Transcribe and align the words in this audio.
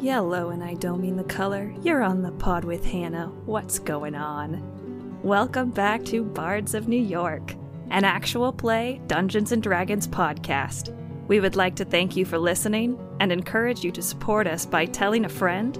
Yellow, 0.00 0.50
and 0.50 0.62
I 0.62 0.74
don't 0.74 1.00
mean 1.00 1.16
the 1.16 1.24
color. 1.24 1.74
You're 1.82 2.04
on 2.04 2.22
the 2.22 2.30
pod 2.30 2.62
with 2.62 2.84
Hannah. 2.84 3.32
What's 3.46 3.80
going 3.80 4.14
on? 4.14 4.62
Welcome 5.24 5.70
back 5.70 6.04
to 6.04 6.22
Bards 6.22 6.74
of 6.74 6.86
New 6.86 7.02
York, 7.02 7.56
an 7.90 8.04
actual 8.04 8.52
play 8.52 9.00
Dungeons 9.08 9.50
and 9.50 9.60
Dragons 9.60 10.06
podcast. 10.06 10.94
We 11.26 11.40
would 11.40 11.56
like 11.56 11.74
to 11.76 11.84
thank 11.84 12.16
you 12.16 12.24
for 12.24 12.38
listening 12.38 12.96
and 13.18 13.32
encourage 13.32 13.82
you 13.82 13.90
to 13.90 14.00
support 14.00 14.46
us 14.46 14.64
by 14.64 14.86
telling 14.86 15.24
a 15.24 15.28
friend, 15.28 15.76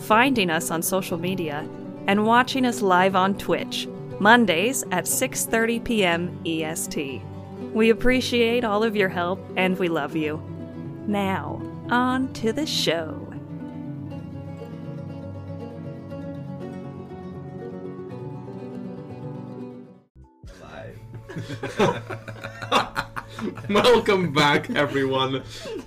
finding 0.00 0.50
us 0.50 0.70
on 0.70 0.82
social 0.82 1.16
media, 1.16 1.66
and 2.06 2.26
watching 2.26 2.66
us 2.66 2.82
live 2.82 3.16
on 3.16 3.38
Twitch, 3.38 3.88
Mondays 4.20 4.82
at 4.92 5.06
6:30 5.06 5.82
p.m. 5.82 6.38
EST. 6.44 7.22
We 7.72 7.88
appreciate 7.88 8.64
all 8.64 8.84
of 8.84 8.94
your 8.94 9.08
help 9.08 9.42
and 9.56 9.78
we 9.78 9.88
love 9.88 10.14
you. 10.14 10.42
Now, 11.06 11.62
on 11.90 12.34
to 12.34 12.52
the 12.52 12.66
show. 12.66 13.21
Welcome 23.70 24.34
back, 24.34 24.68
everyone, 24.70 25.42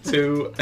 to. 0.05 0.47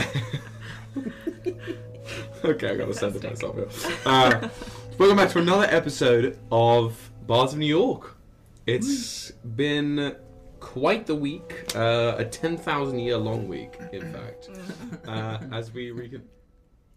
okay, 2.43 2.69
I 2.69 2.75
gotta 2.75 2.93
send 2.93 3.15
it 3.15 3.23
myself 3.23 3.55
here. 3.55 3.69
Uh, 4.05 4.49
welcome 4.97 5.15
back 5.15 5.29
to 5.29 5.39
another 5.39 5.67
episode 5.69 6.37
of 6.51 7.11
Bards 7.25 7.53
of 7.53 7.59
New 7.59 7.65
York. 7.65 8.17
It's 8.65 9.31
been 9.55 10.17
quite 10.59 11.05
the 11.05 11.15
week, 11.15 11.71
uh, 11.75 12.15
a 12.17 12.25
10,000 12.25 12.99
year 12.99 13.15
long 13.17 13.47
week, 13.47 13.79
in 13.93 14.11
fact. 14.11 14.49
Uh, 15.07 15.37
as 15.51 15.73
we 15.73 15.91
recon. 15.91 16.23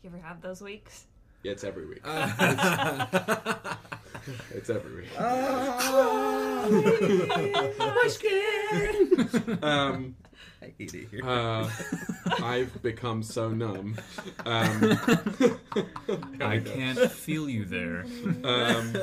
You 0.02 0.10
ever 0.10 0.18
have 0.18 0.40
those 0.40 0.60
weeks? 0.60 1.06
Yeah, 1.42 1.52
it's 1.52 1.64
every 1.64 1.86
week. 1.86 2.02
It's 4.50 4.70
every 4.70 5.02
week. 5.02 5.20
um, 9.62 10.16
I 10.62 10.72
hate 10.78 10.94
it 10.94 11.08
here. 11.10 11.20
uh, 11.24 11.70
I've 12.42 12.82
become 12.82 13.22
so 13.22 13.50
numb. 13.50 13.96
Um, 14.44 14.98
I 16.40 16.58
can't 16.58 16.98
feel 17.12 17.48
you 17.48 17.64
there. 17.66 18.04
Um, 18.42 18.96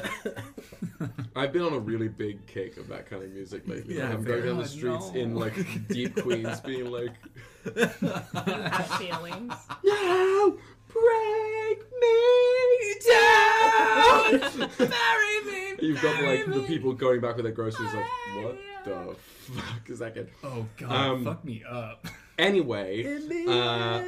I've 1.35 1.53
been 1.53 1.61
on 1.61 1.73
a 1.73 1.79
really 1.79 2.09
big 2.09 2.45
kick 2.45 2.75
of 2.77 2.89
that 2.89 3.09
kind 3.09 3.23
of 3.23 3.31
music 3.31 3.65
lately. 3.67 3.95
Yeah, 3.97 4.09
I'm 4.11 4.23
going 4.23 4.43
down 4.45 4.57
the 4.57 4.67
streets 4.67 5.11
no. 5.13 5.19
in 5.19 5.35
like 5.35 5.87
deep 5.87 6.21
Queens, 6.21 6.59
being 6.61 6.91
like, 6.91 7.13
You 7.65 7.87
feelings. 8.97 9.53
"No, 9.85 10.57
break 10.93 11.79
me 12.01 12.95
down, 13.09 14.69
marry 14.79 15.45
me." 15.45 15.87
You've 15.87 16.01
got 16.01 16.23
like 16.23 16.45
the 16.45 16.63
people 16.67 16.93
going 16.93 17.19
back 17.21 17.35
with 17.35 17.43
their 17.45 17.53
groceries, 17.53 17.93
like, 17.93 18.05
"What 18.43 18.57
the 18.85 19.15
fuck 19.53 19.89
is 19.89 19.99
that?" 19.99 20.13
Kid? 20.13 20.29
Oh 20.43 20.65
god, 20.77 20.91
Um, 20.91 21.23
fuck 21.25 21.43
me 21.45 21.63
up. 21.69 22.05
Anyway, 22.39 23.05
uh, 23.47 24.01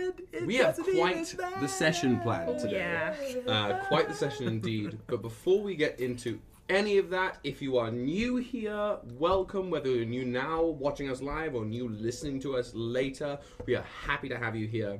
we 0.48 0.56
have 0.56 0.76
quite 0.96 1.36
the 1.62 1.68
session 1.68 2.20
planned 2.22 2.58
today. 2.58 3.36
Yeah. 3.46 3.52
Uh, 3.52 3.86
quite 3.86 4.08
the 4.08 4.16
session 4.16 4.48
indeed. 4.48 4.98
But 5.08 5.22
before 5.22 5.62
we 5.62 5.76
get 5.76 6.00
into 6.00 6.40
any 6.68 6.98
of 6.98 7.12
that, 7.12 7.38
if 7.44 7.62
you 7.62 7.78
are 7.78 7.92
new 7.92 8.38
here, 8.38 8.98
welcome. 9.20 9.70
Whether 9.70 9.90
you're 9.92 10.06
new 10.08 10.26
now 10.26 10.64
watching 10.64 11.12
us 11.12 11.22
live 11.22 11.54
or 11.54 11.66
new 11.66 11.88
listening 11.88 12.40
to 12.42 12.58
us 12.58 12.72
later, 12.74 13.38
we 13.68 13.76
are 13.76 13.86
happy 14.08 14.28
to 14.30 14.38
have 14.40 14.56
you 14.56 14.66
here. 14.66 15.00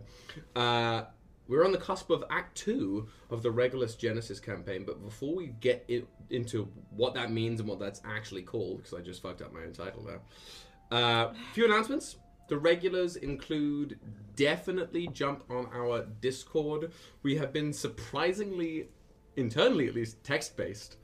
Uh, 0.56 1.06
we're 1.48 1.66
on 1.66 1.72
the 1.72 1.78
cusp 1.78 2.10
of 2.10 2.24
Act 2.30 2.56
Two 2.56 3.08
of 3.30 3.44
the 3.44 3.52
Regulus 3.52 3.96
Genesis 3.96 4.40
campaign, 4.40 4.84
but 4.86 5.04
before 5.04 5.36
we 5.36 5.48
get 5.60 5.86
in, 5.88 6.08
into 6.30 6.68
what 6.92 7.14
that 7.14 7.32
means 7.32 7.60
and 7.60 7.70
what 7.70 7.80
that's 7.80 8.02
actually 8.04 8.42
called, 8.42 8.78
because 8.78 8.94
I 8.94 9.02
just 9.02 9.22
fucked 9.22 9.42
up 9.42 9.54
my 9.54 9.62
own 9.62 9.74
title 9.74 10.04
there. 10.04 10.22
Uh, 10.92 11.34
few 11.54 11.66
announcements. 11.66 12.18
The 12.48 12.58
regulars 12.58 13.16
include 13.16 14.00
definitely 14.36 15.08
jump 15.08 15.44
on 15.50 15.68
our 15.74 16.06
Discord. 16.22 16.92
We 17.24 17.36
have 17.38 17.52
been 17.52 17.74
surprisingly, 17.74 18.90
internally 19.36 19.88
at 19.88 19.96
least, 19.96 20.24
text 20.24 20.56
based 20.56 20.98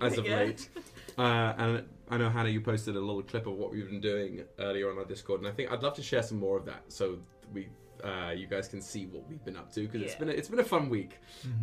as 0.00 0.18
of 0.18 0.26
yeah. 0.26 0.36
late. 0.36 0.68
Uh, 1.16 1.54
and 1.58 1.84
I 2.10 2.16
know 2.16 2.30
Hannah, 2.30 2.48
you 2.48 2.60
posted 2.60 2.96
a 2.96 3.00
little 3.00 3.22
clip 3.22 3.46
of 3.46 3.54
what 3.54 3.72
we've 3.72 3.88
been 3.88 4.00
doing 4.00 4.42
earlier 4.58 4.90
on 4.90 4.98
our 4.98 5.04
Discord, 5.04 5.40
and 5.40 5.48
I 5.48 5.52
think 5.52 5.70
I'd 5.70 5.82
love 5.82 5.94
to 5.94 6.02
share 6.02 6.22
some 6.22 6.38
more 6.38 6.56
of 6.56 6.64
that 6.66 6.82
so 6.88 7.18
we. 7.52 7.68
Uh, 8.04 8.30
you 8.30 8.46
guys 8.46 8.68
can 8.68 8.80
see 8.80 9.06
what 9.06 9.28
we've 9.28 9.44
been 9.44 9.56
up 9.56 9.72
to 9.72 9.80
because 9.80 10.02
it's 10.02 10.14
been 10.14 10.28
a, 10.28 10.32
it's 10.32 10.48
been 10.48 10.60
a 10.60 10.64
fun 10.64 10.88
week. 10.88 11.18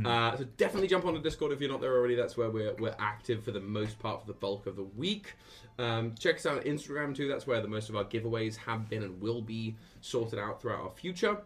Uh, 0.05 0.35
so 0.37 0.43
definitely 0.57 0.87
jump 0.87 1.05
on 1.05 1.13
the 1.13 1.19
Discord 1.19 1.51
if 1.51 1.61
you're 1.61 1.71
not 1.71 1.81
there 1.81 1.95
already. 1.95 2.15
That's 2.15 2.37
where 2.37 2.49
we're 2.49 2.73
we're 2.75 2.95
active 2.99 3.43
for 3.43 3.51
the 3.51 3.59
most 3.61 3.99
part 3.99 4.21
for 4.21 4.27
the 4.27 4.33
bulk 4.33 4.67
of 4.67 4.75
the 4.75 4.83
week. 4.83 5.33
Um, 5.77 6.15
check 6.17 6.35
us 6.35 6.45
out 6.45 6.57
on 6.57 6.63
Instagram 6.63 7.15
too. 7.15 7.27
That's 7.27 7.45
where 7.47 7.61
the 7.61 7.67
most 7.67 7.89
of 7.89 7.95
our 7.95 8.05
giveaways 8.05 8.55
have 8.57 8.89
been 8.89 9.03
and 9.03 9.19
will 9.21 9.41
be 9.41 9.75
sorted 10.01 10.39
out 10.39 10.61
throughout 10.61 10.81
our 10.81 10.91
future. 10.91 11.37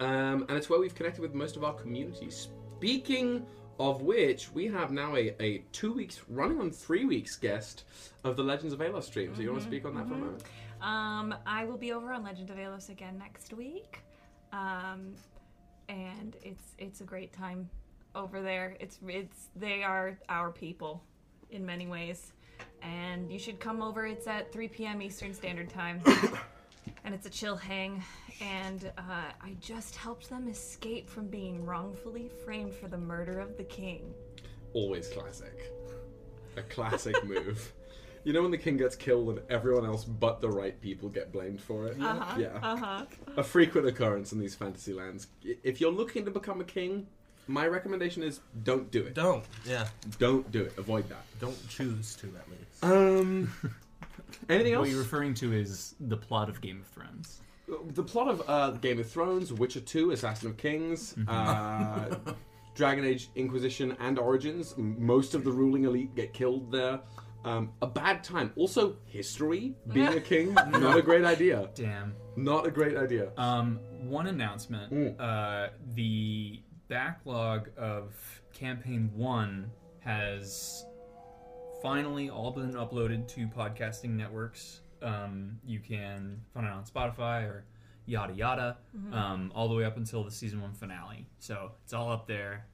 Um, 0.00 0.46
and 0.48 0.52
it's 0.52 0.70
where 0.70 0.80
we've 0.80 0.94
connected 0.94 1.20
with 1.20 1.34
most 1.34 1.56
of 1.56 1.64
our 1.64 1.74
community. 1.74 2.30
Speaking 2.30 3.44
of 3.78 4.02
which, 4.02 4.52
we 4.52 4.66
have 4.68 4.90
now 4.92 5.16
a, 5.16 5.34
a 5.40 5.64
two 5.72 5.92
weeks 5.92 6.20
running 6.28 6.60
on 6.60 6.70
three 6.70 7.04
weeks 7.04 7.36
guest 7.36 7.84
of 8.24 8.36
the 8.36 8.42
Legends 8.42 8.72
of 8.72 8.80
Alos 8.80 9.04
stream. 9.04 9.34
So 9.34 9.42
you 9.42 9.50
want 9.50 9.62
to 9.62 9.68
speak 9.68 9.84
on 9.84 9.94
that 9.96 10.06
for 10.06 10.14
a 10.14 10.18
moment? 10.18 10.42
Um, 10.82 11.34
I 11.46 11.64
will 11.64 11.76
be 11.76 11.92
over 11.92 12.12
on 12.12 12.24
Legend 12.24 12.50
of 12.50 12.56
Alos 12.56 12.88
again 12.88 13.16
next 13.16 13.52
week. 13.52 14.00
Um, 14.52 15.14
and 15.88 16.36
it's 16.42 16.74
it's 16.78 17.00
a 17.00 17.04
great 17.04 17.32
time 17.32 17.70
over 18.14 18.42
there. 18.42 18.76
It's 18.80 18.98
it's 19.06 19.48
they 19.54 19.82
are 19.84 20.18
our 20.28 20.50
people 20.50 21.02
in 21.50 21.64
many 21.64 21.86
ways. 21.86 22.32
And 22.82 23.30
you 23.30 23.38
should 23.38 23.60
come 23.60 23.80
over. 23.80 24.06
It's 24.06 24.26
at 24.26 24.52
3 24.52 24.66
p.m. 24.68 25.00
Eastern 25.02 25.32
Standard 25.32 25.70
Time. 25.70 26.00
and 27.04 27.14
it's 27.14 27.26
a 27.26 27.30
chill 27.30 27.56
hang. 27.56 28.02
And 28.40 28.90
uh, 28.98 29.30
I 29.40 29.54
just 29.60 29.94
helped 29.94 30.28
them 30.28 30.48
escape 30.48 31.08
from 31.08 31.28
being 31.28 31.64
wrongfully 31.64 32.28
framed 32.44 32.74
for 32.74 32.88
the 32.88 32.98
murder 32.98 33.38
of 33.38 33.56
the 33.56 33.62
king. 33.62 34.12
Always 34.72 35.08
classic. 35.08 35.72
A 36.56 36.62
classic 36.62 37.24
move. 37.24 37.72
You 38.24 38.32
know 38.32 38.42
when 38.42 38.50
the 38.50 38.58
king 38.58 38.76
gets 38.76 38.94
killed 38.94 39.28
and 39.30 39.40
everyone 39.50 39.84
else 39.84 40.04
but 40.04 40.40
the 40.40 40.48
right 40.48 40.80
people 40.80 41.08
get 41.08 41.32
blamed 41.32 41.60
for 41.60 41.86
it? 41.88 41.96
Uh-huh. 42.00 42.38
Yeah. 42.38 42.58
Uh-huh. 42.62 43.04
A 43.36 43.42
frequent 43.42 43.86
occurrence 43.86 44.32
in 44.32 44.38
these 44.38 44.54
fantasy 44.54 44.92
lands. 44.92 45.26
If 45.42 45.80
you're 45.80 45.90
looking 45.92 46.24
to 46.26 46.30
become 46.30 46.60
a 46.60 46.64
king, 46.64 47.06
my 47.48 47.66
recommendation 47.66 48.22
is 48.22 48.40
don't 48.62 48.90
do 48.90 49.02
it. 49.02 49.14
Don't. 49.14 49.44
Yeah. 49.66 49.88
Don't 50.18 50.50
do 50.52 50.62
it. 50.62 50.74
Avoid 50.78 51.08
that. 51.08 51.24
Don't 51.40 51.68
choose 51.68 52.14
to 52.16 52.26
at 52.28 52.48
least. 52.50 52.84
Um. 52.84 53.52
Anything 54.48 54.72
else? 54.74 54.82
What 54.82 54.90
you're 54.90 54.98
referring 55.00 55.34
to 55.34 55.52
is 55.52 55.94
the 56.00 56.16
plot 56.16 56.48
of 56.48 56.60
Game 56.60 56.80
of 56.80 56.86
Thrones. 56.86 57.40
the 57.94 58.02
plot 58.02 58.28
of 58.28 58.42
uh, 58.48 58.70
Game 58.78 58.98
of 58.98 59.08
Thrones, 59.10 59.52
Witcher 59.52 59.80
2, 59.80 60.12
Assassin 60.12 60.48
of 60.50 60.56
Kings, 60.56 61.14
uh, 61.28 62.16
Dragon 62.74 63.04
Age 63.04 63.28
Inquisition, 63.34 63.94
and 64.00 64.18
Origins. 64.18 64.74
Most 64.78 65.34
of 65.34 65.44
the 65.44 65.50
ruling 65.52 65.84
elite 65.84 66.14
get 66.14 66.32
killed 66.32 66.72
there. 66.72 67.00
Um, 67.44 67.72
a 67.80 67.86
bad 67.86 68.22
time. 68.22 68.52
Also, 68.56 68.96
history. 69.04 69.74
Being 69.92 70.08
a 70.08 70.20
king, 70.20 70.54
not 70.54 70.96
a 70.96 71.02
great 71.02 71.24
idea. 71.24 71.70
Damn. 71.74 72.14
Not 72.36 72.66
a 72.66 72.70
great 72.70 72.96
idea. 72.96 73.30
Um, 73.36 73.80
one 74.04 74.26
announcement. 74.26 74.92
Mm. 74.92 75.20
Uh, 75.20 75.70
the 75.94 76.62
backlog 76.88 77.70
of 77.76 78.14
campaign 78.52 79.10
one 79.14 79.70
has 80.00 80.84
finally 81.82 82.30
all 82.30 82.50
been 82.50 82.72
uploaded 82.74 83.26
to 83.28 83.46
podcasting 83.48 84.10
networks. 84.10 84.80
Um, 85.02 85.58
you 85.64 85.80
can 85.80 86.40
find 86.54 86.66
it 86.66 86.72
on 86.72 86.84
Spotify 86.84 87.44
or 87.44 87.64
yada 88.06 88.32
yada, 88.34 88.78
um, 89.12 89.52
all 89.54 89.68
the 89.68 89.74
way 89.74 89.84
up 89.84 89.96
until 89.96 90.24
the 90.24 90.30
season 90.30 90.60
one 90.60 90.72
finale. 90.72 91.28
So 91.38 91.72
it's 91.84 91.92
all 91.92 92.10
up 92.10 92.26
there. 92.26 92.66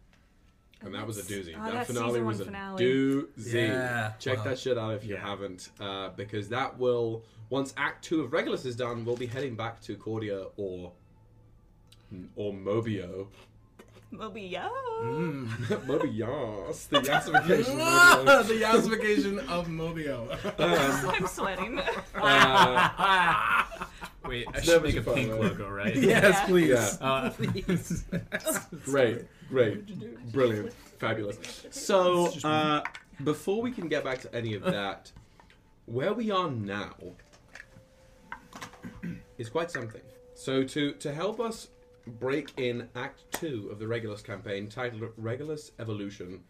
And 0.80 0.94
that 0.94 1.06
was 1.06 1.19
a 1.19 1.22
doozy. 1.22 1.54
Oh, 1.58 1.64
that 1.64 1.72
that 1.72 1.86
finale 1.88 2.20
was 2.22 2.40
a 2.40 2.44
finale. 2.44 2.84
doozy. 2.84 3.52
Yeah. 3.69 4.12
Check 4.20 4.38
Wow. 4.38 4.44
that 4.44 4.58
shit 4.58 4.78
out 4.78 4.94
if 4.94 5.04
you 5.04 5.14
Yeah. 5.14 5.20
haven't, 5.26 5.70
uh, 5.80 6.10
because 6.10 6.48
that 6.50 6.78
will 6.78 7.25
once 7.50 7.75
Act 7.76 8.04
Two 8.04 8.20
of 8.22 8.32
Regulus 8.32 8.64
is 8.64 8.76
done, 8.76 9.04
we'll 9.04 9.16
be 9.16 9.26
heading 9.26 9.56
back 9.56 9.80
to 9.82 9.96
Cordia 9.96 10.50
or 10.56 10.92
or 12.36 12.52
Mobio. 12.54 13.26
Mobio. 14.12 14.50
yeah. 14.50 14.69
Mm. 15.02 15.46
Mobios, 15.86 16.88
the 16.88 17.00
yassification. 17.00 17.78
of 17.78 18.25
Mobio. 18.26 18.46
the 18.46 18.54
yassification 18.54 19.48
of 19.48 19.66
Mobio. 19.69 20.30
Um, 20.58 21.10
I'm 21.14 21.26
sweating. 21.26 21.78
uh, 22.14 23.64
Wait, 24.26 24.46
I 24.54 24.60
should 24.60 24.82
make 24.82 24.96
a 24.96 25.02
far 25.02 25.14
pink 25.14 25.30
away. 25.32 25.48
logo, 25.48 25.69
right? 25.70 25.94
yes, 25.94 26.22
Yeah. 26.22 26.46
please. 26.46 26.69
Yeah. 26.69 27.06
Uh, 27.06 27.30
Please. 27.30 28.04
great, 28.84 29.26
great, 29.49 30.33
brilliant, 30.33 30.73
fabulous. 30.99 31.39
So, 31.71 32.33
uh, 32.45 32.83
before 33.25 33.62
we 33.62 33.71
can 33.71 33.89
get 33.89 34.05
back 34.05 34.21
to 34.23 34.35
any 34.35 34.55
of 34.55 34.62
that, 34.62 35.11
where 35.87 36.12
we 36.12 36.31
are 36.31 36.50
now 36.50 36.95
is 39.39 39.49
quite 39.49 39.71
something. 39.71 40.03
So, 40.35 40.62
to 40.65 40.93
to 40.93 41.12
help 41.12 41.41
us 41.41 41.69
break 42.06 42.53
in 42.56 42.89
Act 42.95 43.23
2 43.33 43.69
of 43.71 43.79
the 43.79 43.87
Regulus 43.87 44.23
campaign 44.23 44.69
titled 44.69 45.11
Regulus 45.17 45.73
Evolution, 45.79 46.41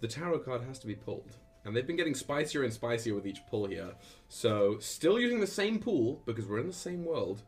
the 0.00 0.08
tarot 0.08 0.40
card 0.40 0.62
has 0.62 0.78
to 0.80 0.86
be 0.86 0.94
pulled. 0.94 1.36
And 1.64 1.74
they've 1.74 1.86
been 1.86 1.96
getting 1.96 2.14
spicier 2.14 2.62
and 2.62 2.72
spicier 2.72 3.14
with 3.14 3.26
each 3.26 3.40
pull 3.46 3.66
here. 3.66 3.92
So, 4.28 4.78
still 4.80 5.18
using 5.18 5.40
the 5.40 5.46
same 5.46 5.78
pool 5.78 6.22
because 6.26 6.46
we're 6.46 6.58
in 6.58 6.66
the 6.66 6.72
same 6.74 7.04
world. 7.04 7.42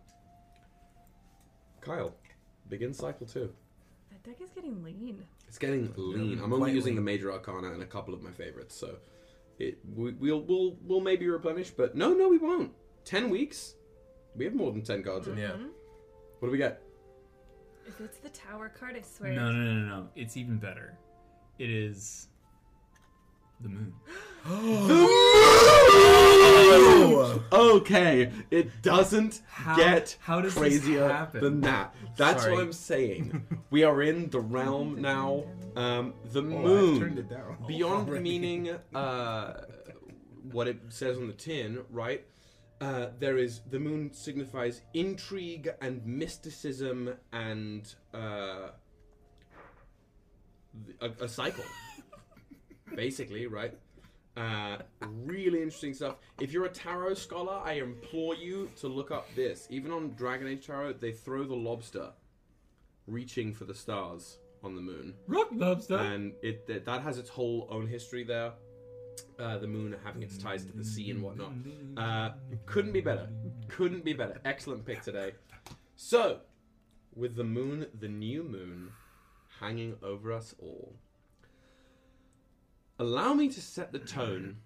Kyle, 1.83 2.15
begin 2.69 2.95
cycle 2.95 3.27
2. 3.27 3.53
That 4.26 4.38
deck 4.38 4.49
is 4.49 4.50
getting 4.50 4.82
lean. 4.82 5.25
It's 5.46 5.58
getting 5.58 5.93
lean. 5.96 6.40
I'm 6.43 6.52
only 6.52 6.67
Quite 6.67 6.75
using 6.75 6.94
lean. 6.94 6.96
the 6.96 7.02
major 7.02 7.32
arcana 7.32 7.73
and 7.73 7.82
a 7.82 7.87
couple 7.87 8.12
of 8.12 8.23
my 8.23 8.32
favorites, 8.32 8.75
so 8.75 8.96
it 9.58 9.78
we, 9.94 10.12
we'll 10.14 10.40
we'll 10.43 10.76
we'll 10.82 11.00
maybe 11.00 11.28
replenish, 11.28 11.70
but 11.70 11.94
no, 11.94 12.12
no, 12.12 12.28
we 12.28 12.38
won't. 12.38 12.73
Ten 13.05 13.31
weeks. 13.31 13.75
We 14.34 14.44
have 14.44 14.55
more 14.55 14.73
than 14.73 14.82
ten 14.82 15.05
cards. 15.05 15.28
in. 15.28 15.38
Yeah. 15.38 15.50
Mm-hmm. 15.50 15.69
What 16.40 16.49
do 16.49 16.52
we 16.52 16.58
get? 16.58 16.82
If 17.87 18.00
it's 18.00 18.19
the 18.19 18.31
tower 18.31 18.69
card, 18.69 18.96
I 18.96 19.02
swear. 19.02 19.32
No, 19.32 19.52
no, 19.52 19.73
no, 19.73 19.87
no. 19.87 20.08
It's 20.17 20.37
even 20.37 20.56
better. 20.58 20.99
It 21.61 21.70
is 21.70 22.26
the 23.61 23.69
moon. 23.69 23.94
Okay, 27.56 28.31
it 28.50 28.82
doesn't 28.82 29.41
How- 29.49 29.76
get 29.76 30.17
how 30.20 30.41
does 30.43 30.55
crazier 30.55 31.29
than 31.32 31.61
that. 31.62 31.94
That's 32.17 32.43
Sorry. 32.43 32.55
what 32.55 32.62
I'm 32.62 32.73
saying. 32.73 33.47
we 33.70 33.82
are 33.85 34.03
in 34.03 34.29
the 34.31 34.41
realm 34.41 35.00
now. 35.00 35.44
Um, 35.75 36.14
the 36.32 36.41
Oh, 36.41 36.43
moon. 36.43 36.94
I've 36.94 37.00
turned 37.00 37.19
it 37.19 37.29
down. 37.31 37.56
beyond 37.67 38.08
already. 38.08 38.23
meaning 38.25 38.70
uh, 38.94 39.62
what 40.53 40.69
it 40.69 40.79
says 40.91 41.17
on 41.17 41.26
the 41.29 41.32
tin, 41.32 41.81
right? 41.91 42.25
Uh, 42.81 43.06
there 43.19 43.38
is 43.38 43.61
the 43.70 43.79
moon 43.79 44.12
signifies 44.12 44.82
intrigue 44.93 45.70
and 45.81 46.05
mysticism 46.05 47.14
and 47.32 47.94
uh, 48.14 48.69
a, 51.00 51.11
a 51.20 51.29
cycle, 51.29 51.64
basically, 52.94 53.47
right? 53.47 53.75
Uh, 54.37 54.79
really 55.00 55.62
interesting 55.62 55.94
stuff. 55.94 56.17
If 56.41 56.53
you're 56.53 56.67
a 56.67 56.71
tarot 56.71 57.15
scholar, 57.15 57.61
I 57.65 57.75
implore 57.75 58.35
you 58.35 58.71
to 58.77 58.88
look 58.88 59.11
up 59.11 59.35
this. 59.35 59.67
Even 59.71 59.91
on 59.93 60.11
Dragon 60.15 60.47
Age 60.47 60.67
Tarot, 60.67 60.94
they 60.94 61.12
throw 61.12 61.44
the 61.44 61.55
lobster 61.55 62.11
reaching 63.06 63.55
for 63.55 63.65
the 63.65 63.75
stars 63.75 64.38
on 64.65 64.75
the 64.75 64.81
moon 64.81 65.15
Rock 65.29 65.49
lobster. 65.53 65.97
and 65.97 66.33
it 66.43 66.67
that, 66.67 66.85
that 66.87 67.00
has 67.03 67.19
its 67.19 67.31
whole 67.31 67.69
own 67.71 67.87
history 67.87 68.25
there. 68.25 68.53
Uh, 69.38 69.56
the 69.59 69.67
moon 69.67 69.94
having 70.05 70.23
its 70.23 70.37
ties 70.37 70.65
to 70.65 70.73
the 70.77 70.85
sea 70.85 71.11
and 71.11 71.23
whatnot. 71.23 71.53
Uh, 71.97 72.31
couldn't 72.67 72.93
be 72.93 73.00
better. 73.00 73.29
Couldn't 73.69 74.05
be 74.05 74.12
better. 74.12 74.38
Excellent 74.44 74.85
pick 74.85 75.03
today. 75.03 75.33
So, 75.94 76.41
with 77.15 77.37
the 77.37 77.44
moon, 77.44 77.87
the 77.99 78.09
new 78.09 78.43
moon, 78.43 78.91
hanging 79.61 79.94
over 80.03 80.33
us 80.33 80.55
all, 80.59 80.94
allow 82.99 83.35
me 83.35 83.49
to 83.49 83.61
set 83.61 83.93
the 83.93 83.99
tone 83.99 84.57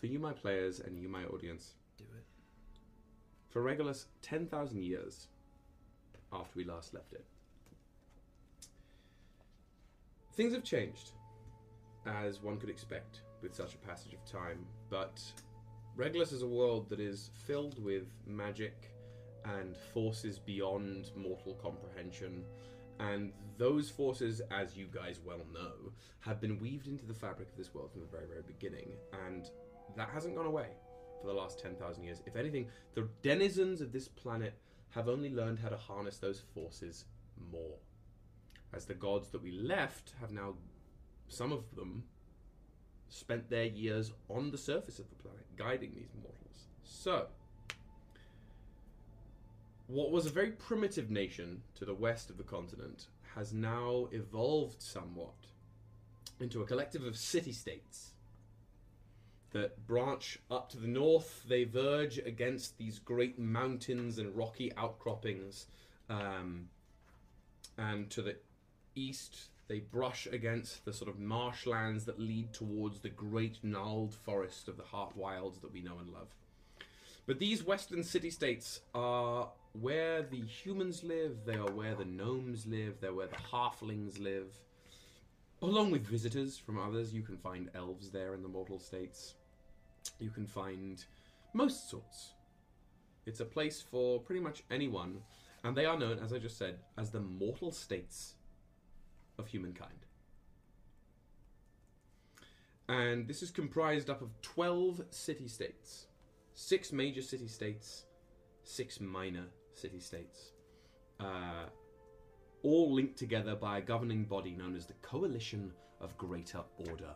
for 0.00 0.06
you, 0.06 0.18
my 0.18 0.32
players, 0.32 0.80
and 0.80 0.98
you, 0.98 1.08
my 1.08 1.24
audience. 1.24 1.74
Do 1.98 2.04
it. 2.16 2.24
For 3.50 3.62
Regulus, 3.62 4.06
10,000 4.22 4.82
years 4.82 5.28
after 6.32 6.52
we 6.56 6.64
last 6.64 6.94
left 6.94 7.12
it. 7.12 7.24
Things 10.34 10.52
have 10.52 10.64
changed, 10.64 11.12
as 12.06 12.42
one 12.42 12.58
could 12.58 12.68
expect 12.68 13.22
with 13.42 13.54
such 13.54 13.74
a 13.74 13.78
passage 13.78 14.12
of 14.12 14.24
time, 14.30 14.66
but 14.90 15.20
Regulus 15.96 16.30
is 16.32 16.42
a 16.42 16.46
world 16.46 16.90
that 16.90 17.00
is 17.00 17.30
filled 17.46 17.82
with 17.82 18.04
magic 18.26 18.92
and 19.46 19.76
forces 19.94 20.38
beyond 20.38 21.10
mortal 21.16 21.54
comprehension. 21.54 22.44
And 22.98 23.32
those 23.58 23.90
forces, 23.90 24.40
as 24.50 24.76
you 24.76 24.86
guys 24.86 25.20
well 25.24 25.42
know, 25.52 25.92
have 26.20 26.40
been 26.40 26.58
weaved 26.58 26.88
into 26.88 27.06
the 27.06 27.14
fabric 27.14 27.50
of 27.50 27.56
this 27.56 27.74
world 27.74 27.92
from 27.92 28.00
the 28.00 28.06
very, 28.06 28.26
very 28.26 28.42
beginning. 28.46 28.92
And 29.26 29.50
that 29.96 30.08
hasn't 30.08 30.36
gone 30.36 30.46
away 30.46 30.68
for 31.20 31.26
the 31.26 31.32
last 31.32 31.58
10,000 31.60 32.04
years. 32.04 32.22
If 32.26 32.36
anything, 32.36 32.68
the 32.94 33.08
denizens 33.22 33.80
of 33.80 33.92
this 33.92 34.08
planet 34.08 34.54
have 34.90 35.08
only 35.08 35.30
learned 35.30 35.58
how 35.58 35.68
to 35.68 35.76
harness 35.76 36.18
those 36.18 36.40
forces 36.54 37.04
more. 37.52 37.76
As 38.72 38.84
the 38.84 38.94
gods 38.94 39.30
that 39.30 39.42
we 39.42 39.52
left 39.52 40.14
have 40.20 40.32
now, 40.32 40.54
some 41.28 41.52
of 41.52 41.74
them, 41.74 42.04
spent 43.08 43.48
their 43.48 43.64
years 43.64 44.12
on 44.28 44.50
the 44.50 44.58
surface 44.58 44.98
of 44.98 45.08
the 45.08 45.14
planet, 45.16 45.46
guiding 45.56 45.92
these 45.94 46.10
mortals. 46.20 46.68
So, 46.82 47.26
what 49.88 50.10
was 50.10 50.26
a 50.26 50.30
very 50.30 50.50
primitive 50.50 51.10
nation 51.10 51.62
to 51.76 51.84
the 51.84 51.94
west 51.94 52.30
of 52.30 52.36
the 52.36 52.42
continent 52.42 53.06
has 53.34 53.52
now 53.52 54.08
evolved 54.12 54.82
somewhat 54.82 55.34
into 56.40 56.62
a 56.62 56.66
collective 56.66 57.04
of 57.04 57.16
city 57.16 57.52
states 57.52 58.10
that 59.52 59.86
branch 59.86 60.38
up 60.50 60.68
to 60.70 60.76
the 60.76 60.88
north. 60.88 61.44
They 61.48 61.64
verge 61.64 62.18
against 62.18 62.78
these 62.78 62.98
great 62.98 63.38
mountains 63.38 64.18
and 64.18 64.36
rocky 64.36 64.72
outcroppings. 64.76 65.66
Um, 66.10 66.68
and 67.78 68.10
to 68.10 68.22
the 68.22 68.36
east, 68.94 69.48
they 69.68 69.80
brush 69.80 70.26
against 70.26 70.84
the 70.84 70.92
sort 70.92 71.10
of 71.10 71.18
marshlands 71.18 72.04
that 72.04 72.20
lead 72.20 72.52
towards 72.52 73.00
the 73.00 73.08
great 73.08 73.58
gnarled 73.62 74.14
forest 74.14 74.68
of 74.68 74.76
the 74.76 74.82
heart 74.82 75.16
wilds 75.16 75.58
that 75.60 75.72
we 75.72 75.80
know 75.80 75.98
and 76.00 76.12
love. 76.12 76.28
But 77.26 77.38
these 77.38 77.64
western 77.64 78.04
city 78.04 78.30
states 78.30 78.80
are 78.94 79.48
where 79.80 80.22
the 80.22 80.40
humans 80.40 81.02
live, 81.04 81.44
they 81.44 81.54
are 81.54 81.70
where 81.70 81.94
the 81.94 82.04
gnomes 82.04 82.66
live, 82.66 83.00
they're 83.00 83.14
where 83.14 83.26
the 83.26 83.36
halflings 83.36 84.18
live. 84.18 84.54
Along 85.62 85.90
with 85.90 86.06
visitors 86.06 86.58
from 86.58 86.78
others, 86.78 87.12
you 87.12 87.22
can 87.22 87.36
find 87.36 87.70
elves 87.74 88.10
there 88.10 88.34
in 88.34 88.42
the 88.42 88.48
mortal 88.48 88.78
states. 88.78 89.34
You 90.18 90.30
can 90.30 90.46
find 90.46 91.04
most 91.52 91.90
sorts. 91.90 92.34
It's 93.24 93.40
a 93.40 93.44
place 93.44 93.82
for 93.82 94.20
pretty 94.20 94.40
much 94.40 94.62
anyone, 94.70 95.20
and 95.64 95.76
they 95.76 95.84
are 95.84 95.98
known, 95.98 96.18
as 96.18 96.32
I 96.32 96.38
just 96.38 96.58
said, 96.58 96.78
as 96.96 97.10
the 97.10 97.20
mortal 97.20 97.72
states 97.72 98.34
of 99.38 99.48
humankind. 99.48 100.06
And 102.88 103.26
this 103.26 103.42
is 103.42 103.50
comprised 103.50 104.08
up 104.08 104.22
of 104.22 104.40
12 104.42 105.02
city 105.10 105.48
states, 105.48 106.06
six 106.54 106.92
major 106.92 107.22
city 107.22 107.48
states, 107.48 108.04
six 108.62 109.00
minor 109.00 109.46
city 109.78 110.00
states, 110.00 110.52
uh, 111.20 111.66
all 112.62 112.92
linked 112.92 113.16
together 113.16 113.54
by 113.54 113.78
a 113.78 113.80
governing 113.80 114.24
body 114.24 114.52
known 114.52 114.74
as 114.76 114.86
the 114.86 114.94
Coalition 115.02 115.72
of 116.00 116.16
Greater 116.18 116.62
Order. 116.88 117.14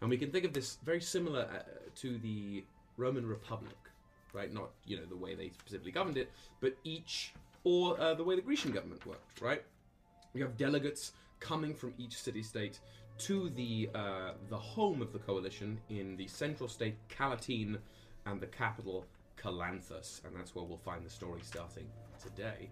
And 0.00 0.10
we 0.10 0.16
can 0.16 0.30
think 0.30 0.44
of 0.44 0.52
this 0.52 0.78
very 0.84 1.00
similar 1.00 1.42
uh, 1.42 1.62
to 1.96 2.18
the 2.18 2.64
Roman 2.96 3.26
Republic, 3.26 3.76
right? 4.32 4.52
Not, 4.52 4.70
you 4.84 4.96
know, 4.96 5.04
the 5.06 5.16
way 5.16 5.34
they 5.34 5.50
specifically 5.60 5.92
governed 5.92 6.18
it, 6.18 6.30
but 6.60 6.76
each, 6.84 7.34
or 7.64 7.98
uh, 8.00 8.14
the 8.14 8.24
way 8.24 8.36
the 8.36 8.42
Grecian 8.42 8.72
government 8.72 9.04
worked, 9.06 9.40
right? 9.40 9.62
You 10.34 10.42
have 10.42 10.56
delegates 10.56 11.12
coming 11.40 11.74
from 11.74 11.94
each 11.98 12.16
city 12.16 12.42
state 12.42 12.80
to 13.18 13.50
the 13.50 13.90
uh, 13.94 14.32
the 14.48 14.56
home 14.58 15.02
of 15.02 15.12
the 15.12 15.18
coalition 15.18 15.78
in 15.90 16.16
the 16.16 16.26
central 16.26 16.68
state 16.68 16.96
Calatine 17.08 17.76
and 18.26 18.40
the 18.40 18.46
capital 18.46 19.04
Calanthus, 19.42 20.22
and 20.24 20.34
that's 20.36 20.54
where 20.54 20.64
we'll 20.64 20.78
find 20.78 21.04
the 21.04 21.10
story 21.10 21.40
starting 21.42 21.86
today. 22.22 22.70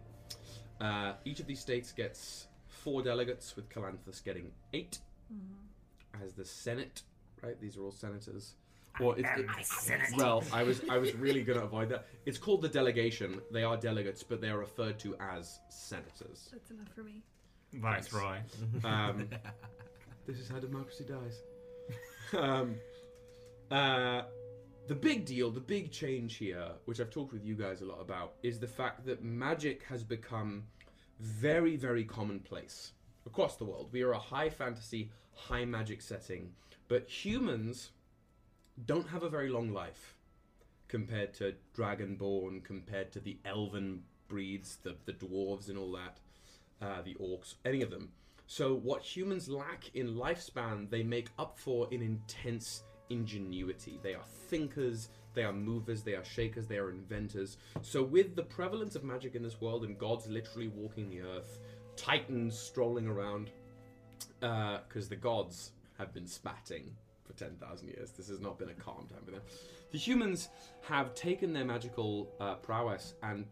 Uh, 0.80 1.14
each 1.24 1.40
of 1.40 1.46
these 1.46 1.60
states 1.60 1.92
gets 1.92 2.46
four 2.68 3.02
delegates, 3.02 3.56
with 3.56 3.68
Calanthus 3.68 4.20
getting 4.24 4.50
8 4.72 4.98
as 6.24 6.32
the 6.34 6.44
Senate. 6.44 7.02
Right, 7.42 7.60
these 7.60 7.76
are 7.76 7.82
all 7.82 7.92
senators. 7.92 8.54
Or 9.00 9.18
it's, 9.18 9.28
it- 9.36 10.16
well, 10.16 10.42
I 10.52 10.62
was 10.62 10.82
I 10.90 10.98
was 10.98 11.14
really 11.14 11.42
going 11.42 11.58
to 11.58 11.64
avoid 11.64 11.88
that. 11.90 12.06
It's 12.26 12.38
called 12.38 12.60
the 12.60 12.68
delegation. 12.68 13.40
They 13.52 13.62
are 13.62 13.76
delegates, 13.76 14.22
but 14.22 14.40
they 14.40 14.48
are 14.48 14.58
referred 14.58 14.98
to 15.00 15.16
as 15.20 15.60
senators. 15.68 16.48
That's 16.52 16.70
enough 16.70 16.88
for 16.94 17.02
me. 17.04 17.22
Viceroy. 17.74 18.38
Um, 18.84 19.28
this 20.26 20.38
is 20.38 20.48
how 20.48 20.58
democracy 20.58 21.04
dies. 21.04 21.40
um, 22.36 22.74
uh, 23.70 24.22
the 24.90 24.96
big 24.96 25.24
deal, 25.24 25.52
the 25.52 25.60
big 25.60 25.92
change 25.92 26.34
here, 26.34 26.66
which 26.84 26.98
I've 26.98 27.10
talked 27.10 27.32
with 27.32 27.44
you 27.44 27.54
guys 27.54 27.80
a 27.80 27.84
lot 27.84 28.00
about, 28.00 28.32
is 28.42 28.58
the 28.58 28.66
fact 28.66 29.06
that 29.06 29.22
magic 29.22 29.84
has 29.84 30.02
become 30.02 30.64
very, 31.20 31.76
very 31.76 32.02
commonplace 32.02 32.90
across 33.24 33.54
the 33.54 33.64
world. 33.64 33.90
We 33.92 34.02
are 34.02 34.10
a 34.10 34.18
high 34.18 34.50
fantasy, 34.50 35.12
high 35.32 35.64
magic 35.64 36.02
setting, 36.02 36.50
but 36.88 37.08
humans 37.08 37.92
don't 38.84 39.06
have 39.06 39.22
a 39.22 39.28
very 39.28 39.48
long 39.48 39.72
life 39.72 40.16
compared 40.88 41.34
to 41.34 41.54
Dragonborn, 41.72 42.64
compared 42.64 43.12
to 43.12 43.20
the 43.20 43.38
elven 43.44 44.02
breeds, 44.26 44.78
the, 44.82 44.96
the 45.04 45.12
dwarves 45.12 45.68
and 45.68 45.78
all 45.78 45.92
that, 45.92 46.18
uh, 46.82 47.00
the 47.02 47.14
orcs, 47.14 47.54
any 47.64 47.82
of 47.82 47.92
them. 47.92 48.08
So, 48.48 48.74
what 48.74 49.02
humans 49.02 49.48
lack 49.48 49.94
in 49.94 50.16
lifespan, 50.16 50.90
they 50.90 51.04
make 51.04 51.28
up 51.38 51.60
for 51.60 51.86
in 51.92 52.02
intense 52.02 52.82
ingenuity. 53.10 53.98
They 54.02 54.14
are 54.14 54.24
thinkers, 54.48 55.08
They 55.34 55.44
are 55.44 55.52
movers, 55.52 56.02
they 56.02 56.14
are 56.14 56.24
shakers, 56.24 56.66
they 56.66 56.78
are 56.78 56.90
inventors. 56.90 57.56
So, 57.82 58.02
with 58.02 58.34
the 58.34 58.42
prevalence 58.42 58.96
of 58.96 59.04
magic 59.04 59.34
in 59.34 59.42
this 59.42 59.60
world 59.60 59.84
and 59.84 59.96
gods 59.96 60.26
literally 60.26 60.68
walking 60.68 61.08
the 61.08 61.20
earth, 61.20 61.60
titans 61.96 62.58
strolling 62.58 63.06
around, 63.06 63.50
because 64.40 65.08
the 65.08 65.16
gods 65.16 65.72
have 65.98 66.12
been 66.12 66.26
spatting 66.26 66.96
for 67.24 67.32
10,000 67.34 67.88
years. 67.88 68.10
This 68.10 68.28
has 68.28 68.40
not 68.40 68.58
been 68.58 68.70
a 68.70 68.74
calm 68.74 69.06
time 69.08 69.22
for 69.24 69.30
them. 69.30 69.42
The 69.92 69.98
humans 69.98 70.48
have 70.82 71.14
taken 71.14 71.52
their 71.52 71.64
magical 71.64 72.32
uh, 72.40 72.54
prowess 72.54 73.14
and 73.22 73.44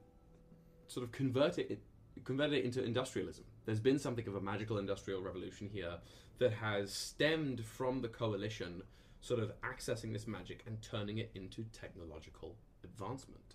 sort 0.86 1.04
of 1.04 1.12
converted 1.12 1.70
it, 1.70 1.82
converted 2.24 2.58
it 2.58 2.64
into 2.64 2.82
industrialism. 2.82 3.44
There's 3.66 3.80
been 3.80 3.98
something 3.98 4.26
of 4.26 4.34
a 4.34 4.40
magical 4.40 4.78
industrial 4.78 5.22
revolution 5.22 5.68
here 5.70 5.98
that 6.38 6.52
has 6.52 6.92
stemmed 6.92 7.64
from 7.64 8.00
the 8.00 8.08
coalition 8.08 8.82
sort 9.20 9.40
of 9.40 9.52
accessing 9.62 10.12
this 10.12 10.26
magic 10.26 10.62
and 10.66 10.80
turning 10.82 11.18
it 11.18 11.30
into 11.34 11.64
technological 11.72 12.56
advancement. 12.84 13.54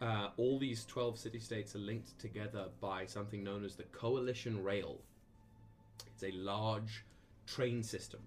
Uh, 0.00 0.28
all 0.38 0.58
these 0.58 0.84
12 0.86 1.18
city 1.18 1.38
states 1.38 1.74
are 1.74 1.80
linked 1.80 2.18
together 2.18 2.68
by 2.80 3.04
something 3.04 3.44
known 3.44 3.64
as 3.64 3.76
the 3.76 3.82
Coalition 3.84 4.62
Rail. 4.62 5.00
It's 6.06 6.22
a 6.22 6.30
large 6.32 7.04
train 7.46 7.82
system 7.82 8.20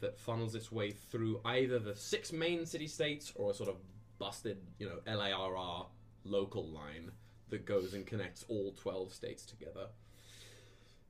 that 0.00 0.18
funnels 0.18 0.54
its 0.54 0.70
way 0.70 0.90
through 0.90 1.40
either 1.46 1.78
the 1.78 1.94
six 1.94 2.30
main 2.30 2.66
city 2.66 2.86
states 2.86 3.32
or 3.36 3.52
a 3.52 3.54
sort 3.54 3.70
of 3.70 3.76
busted, 4.18 4.58
you 4.78 4.86
know, 4.86 4.98
LARR 5.06 5.86
local 6.24 6.66
line 6.66 7.10
that 7.48 7.64
goes 7.64 7.94
and 7.94 8.06
connects 8.06 8.44
all 8.48 8.74
12 8.76 9.12
states 9.12 9.46
together. 9.46 9.86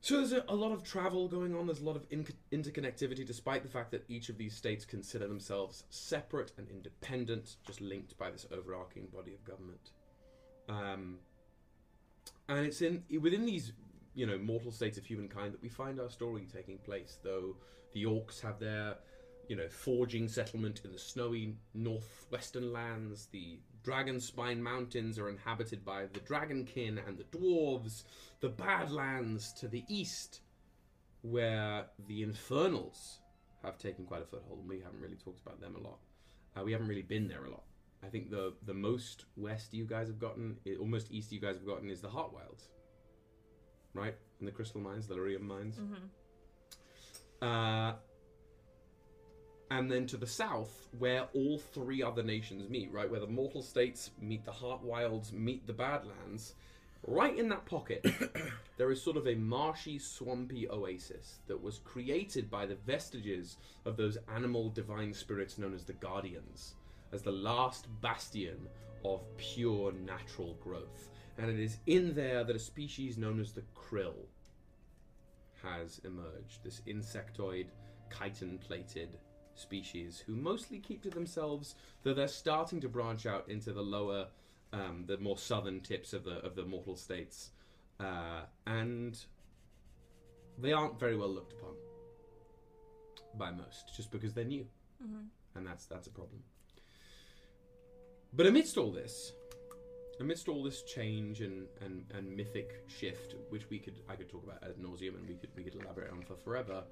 So 0.05 0.17
there's 0.17 0.33
a, 0.47 0.53
lot 0.53 0.71
of 0.71 0.83
travel 0.83 1.27
going 1.27 1.55
on, 1.55 1.65
there's 1.65 1.81
a 1.81 1.83
lot 1.83 1.95
of 1.95 2.05
in- 2.11 2.27
interconnectivity, 2.51 3.25
despite 3.25 3.63
the 3.63 3.69
fact 3.69 3.89
that 3.89 4.05
each 4.07 4.29
of 4.29 4.37
these 4.37 4.55
states 4.55 4.85
consider 4.85 5.27
themselves 5.27 5.83
separate 5.89 6.51
and 6.59 6.69
independent, 6.69 7.55
just 7.65 7.81
linked 7.81 8.15
by 8.19 8.29
this 8.29 8.45
overarching 8.51 9.07
body 9.07 9.33
of 9.33 9.43
government. 9.43 9.89
Um, 10.69 11.17
and 12.47 12.67
it's 12.67 12.83
in 12.83 13.01
within 13.19 13.47
these 13.47 13.71
you 14.13 14.27
know 14.27 14.37
mortal 14.37 14.71
states 14.71 14.99
of 14.99 15.05
humankind 15.07 15.53
that 15.53 15.61
we 15.63 15.69
find 15.69 15.99
our 15.99 16.11
story 16.11 16.47
taking 16.53 16.77
place 16.77 17.17
though 17.23 17.55
the 17.93 18.03
orcs 18.03 18.39
have 18.41 18.59
their 18.59 18.97
you 19.47 19.55
know 19.55 19.67
forging 19.69 20.27
settlement 20.27 20.81
in 20.85 20.91
the 20.91 20.99
snowy 20.99 21.55
northwestern 21.73 22.71
lands 22.71 23.27
the 23.31 23.57
dragon 23.85 24.19
spine 24.19 24.61
mountains 24.61 25.17
are 25.17 25.29
inhabited 25.29 25.85
by 25.85 26.05
the 26.13 26.19
dragonkin 26.19 26.99
and 27.07 27.17
the 27.17 27.37
dwarves 27.37 28.03
the 28.41 28.49
badlands 28.49 29.53
to 29.53 29.67
the 29.67 29.83
east 29.87 30.41
where 31.21 31.85
the 32.07 32.21
infernals 32.21 33.19
have 33.63 33.77
taken 33.77 34.05
quite 34.05 34.21
a 34.21 34.25
foothold 34.25 34.59
and 34.59 34.69
we 34.69 34.79
haven't 34.79 34.99
really 34.99 35.15
talked 35.15 35.39
about 35.45 35.61
them 35.61 35.75
a 35.75 35.79
lot 35.79 35.99
uh, 36.57 36.63
we 36.63 36.71
haven't 36.71 36.87
really 36.87 37.01
been 37.01 37.27
there 37.27 37.45
a 37.45 37.49
lot 37.49 37.63
i 38.03 38.07
think 38.07 38.29
the 38.29 38.53
the 38.65 38.73
most 38.73 39.25
west 39.37 39.73
you 39.73 39.85
guys 39.85 40.07
have 40.07 40.19
gotten 40.19 40.57
almost 40.79 41.11
east 41.11 41.31
you 41.31 41.39
guys 41.39 41.55
have 41.55 41.65
gotten 41.65 41.89
is 41.89 42.01
the 42.01 42.09
heartwilds 42.09 42.67
right? 43.95 44.15
And 44.39 44.47
the 44.47 44.51
crystal 44.51 44.81
mines, 44.81 45.07
the 45.07 45.15
lyrium 45.15 45.41
mines. 45.41 45.79
Uh, 47.41 47.93
and 49.71 49.91
then 49.91 50.05
to 50.07 50.17
the 50.17 50.27
south, 50.27 50.87
where 50.99 51.27
all 51.33 51.57
three 51.57 52.03
other 52.03 52.23
nations 52.23 52.69
meet, 52.69 52.91
right? 52.91 53.09
Where 53.09 53.19
the 53.19 53.27
mortal 53.27 53.61
states 53.61 54.11
meet 54.21 54.45
the 54.45 54.51
Heartwilds, 54.51 55.33
meet 55.33 55.65
the 55.65 55.73
Badlands. 55.73 56.53
Right 57.07 57.37
in 57.37 57.49
that 57.49 57.65
pocket, 57.65 58.05
there 58.77 58.91
is 58.91 59.01
sort 59.01 59.17
of 59.17 59.27
a 59.27 59.35
marshy, 59.35 59.99
swampy 59.99 60.67
oasis 60.69 61.39
that 61.47 61.61
was 61.61 61.79
created 61.79 62.49
by 62.49 62.65
the 62.65 62.75
vestiges 62.75 63.57
of 63.85 63.97
those 63.97 64.17
animal 64.33 64.69
divine 64.69 65.13
spirits 65.13 65.57
known 65.57 65.73
as 65.73 65.83
the 65.83 65.93
Guardians, 65.93 66.75
as 67.11 67.21
the 67.21 67.31
last 67.31 67.87
bastion 68.01 68.67
of 69.03 69.21
pure 69.37 69.91
natural 69.93 70.55
growth. 70.63 71.09
And 71.37 71.49
it 71.49 71.59
is 71.59 71.77
in 71.85 72.13
there 72.15 72.43
that 72.43 72.55
a 72.55 72.59
species 72.59 73.17
known 73.17 73.39
as 73.39 73.51
the 73.51 73.63
krill 73.75 74.25
has 75.61 75.99
emerged. 76.03 76.63
This 76.63 76.81
insectoid, 76.87 77.67
chitin 78.09 78.57
plated 78.57 79.17
species 79.55 80.23
who 80.25 80.35
mostly 80.35 80.79
keep 80.79 81.01
to 81.03 81.09
themselves, 81.09 81.75
though 82.03 82.13
they're 82.13 82.27
starting 82.27 82.79
to 82.81 82.89
branch 82.89 83.25
out 83.25 83.47
into 83.49 83.71
the 83.71 83.81
lower, 83.81 84.27
um, 84.73 85.03
the 85.07 85.17
more 85.17 85.37
southern 85.37 85.81
tips 85.81 86.13
of 86.13 86.23
the 86.23 86.37
of 86.45 86.55
the 86.55 86.65
mortal 86.65 86.95
states, 86.95 87.51
uh, 87.99 88.41
and 88.67 89.25
they 90.57 90.73
aren't 90.73 90.99
very 90.99 91.15
well 91.15 91.29
looked 91.29 91.53
upon 91.53 91.73
by 93.37 93.51
most, 93.51 93.95
just 93.95 94.11
because 94.11 94.33
they're 94.33 94.45
new, 94.45 94.65
and 95.55 95.65
that's 95.65 95.85
that's 95.85 96.07
a 96.07 96.11
problem. 96.11 96.41
But 98.33 98.47
amidst 98.47 98.77
all 98.77 98.91
this, 98.91 99.31
amidst 100.19 100.47
all 100.47 100.63
this 100.63 100.83
change 100.83 101.41
and, 101.41 101.67
and, 101.81 102.05
and 102.13 102.35
mythic 102.35 102.83
shift, 102.87 103.35
which 103.49 103.69
we 103.69 103.79
could 103.79 103.95
I 104.09 104.15
could 104.15 104.29
talk 104.29 104.43
about 104.43 104.63
ad 104.63 104.75
nauseum 104.77 105.15
and 105.15 105.27
we 105.27 105.35
could 105.35 105.49
we 105.55 105.63
could 105.63 105.75
elaborate 105.75 106.11
on 106.11 106.21
for 106.21 106.35
forever. 106.35 106.83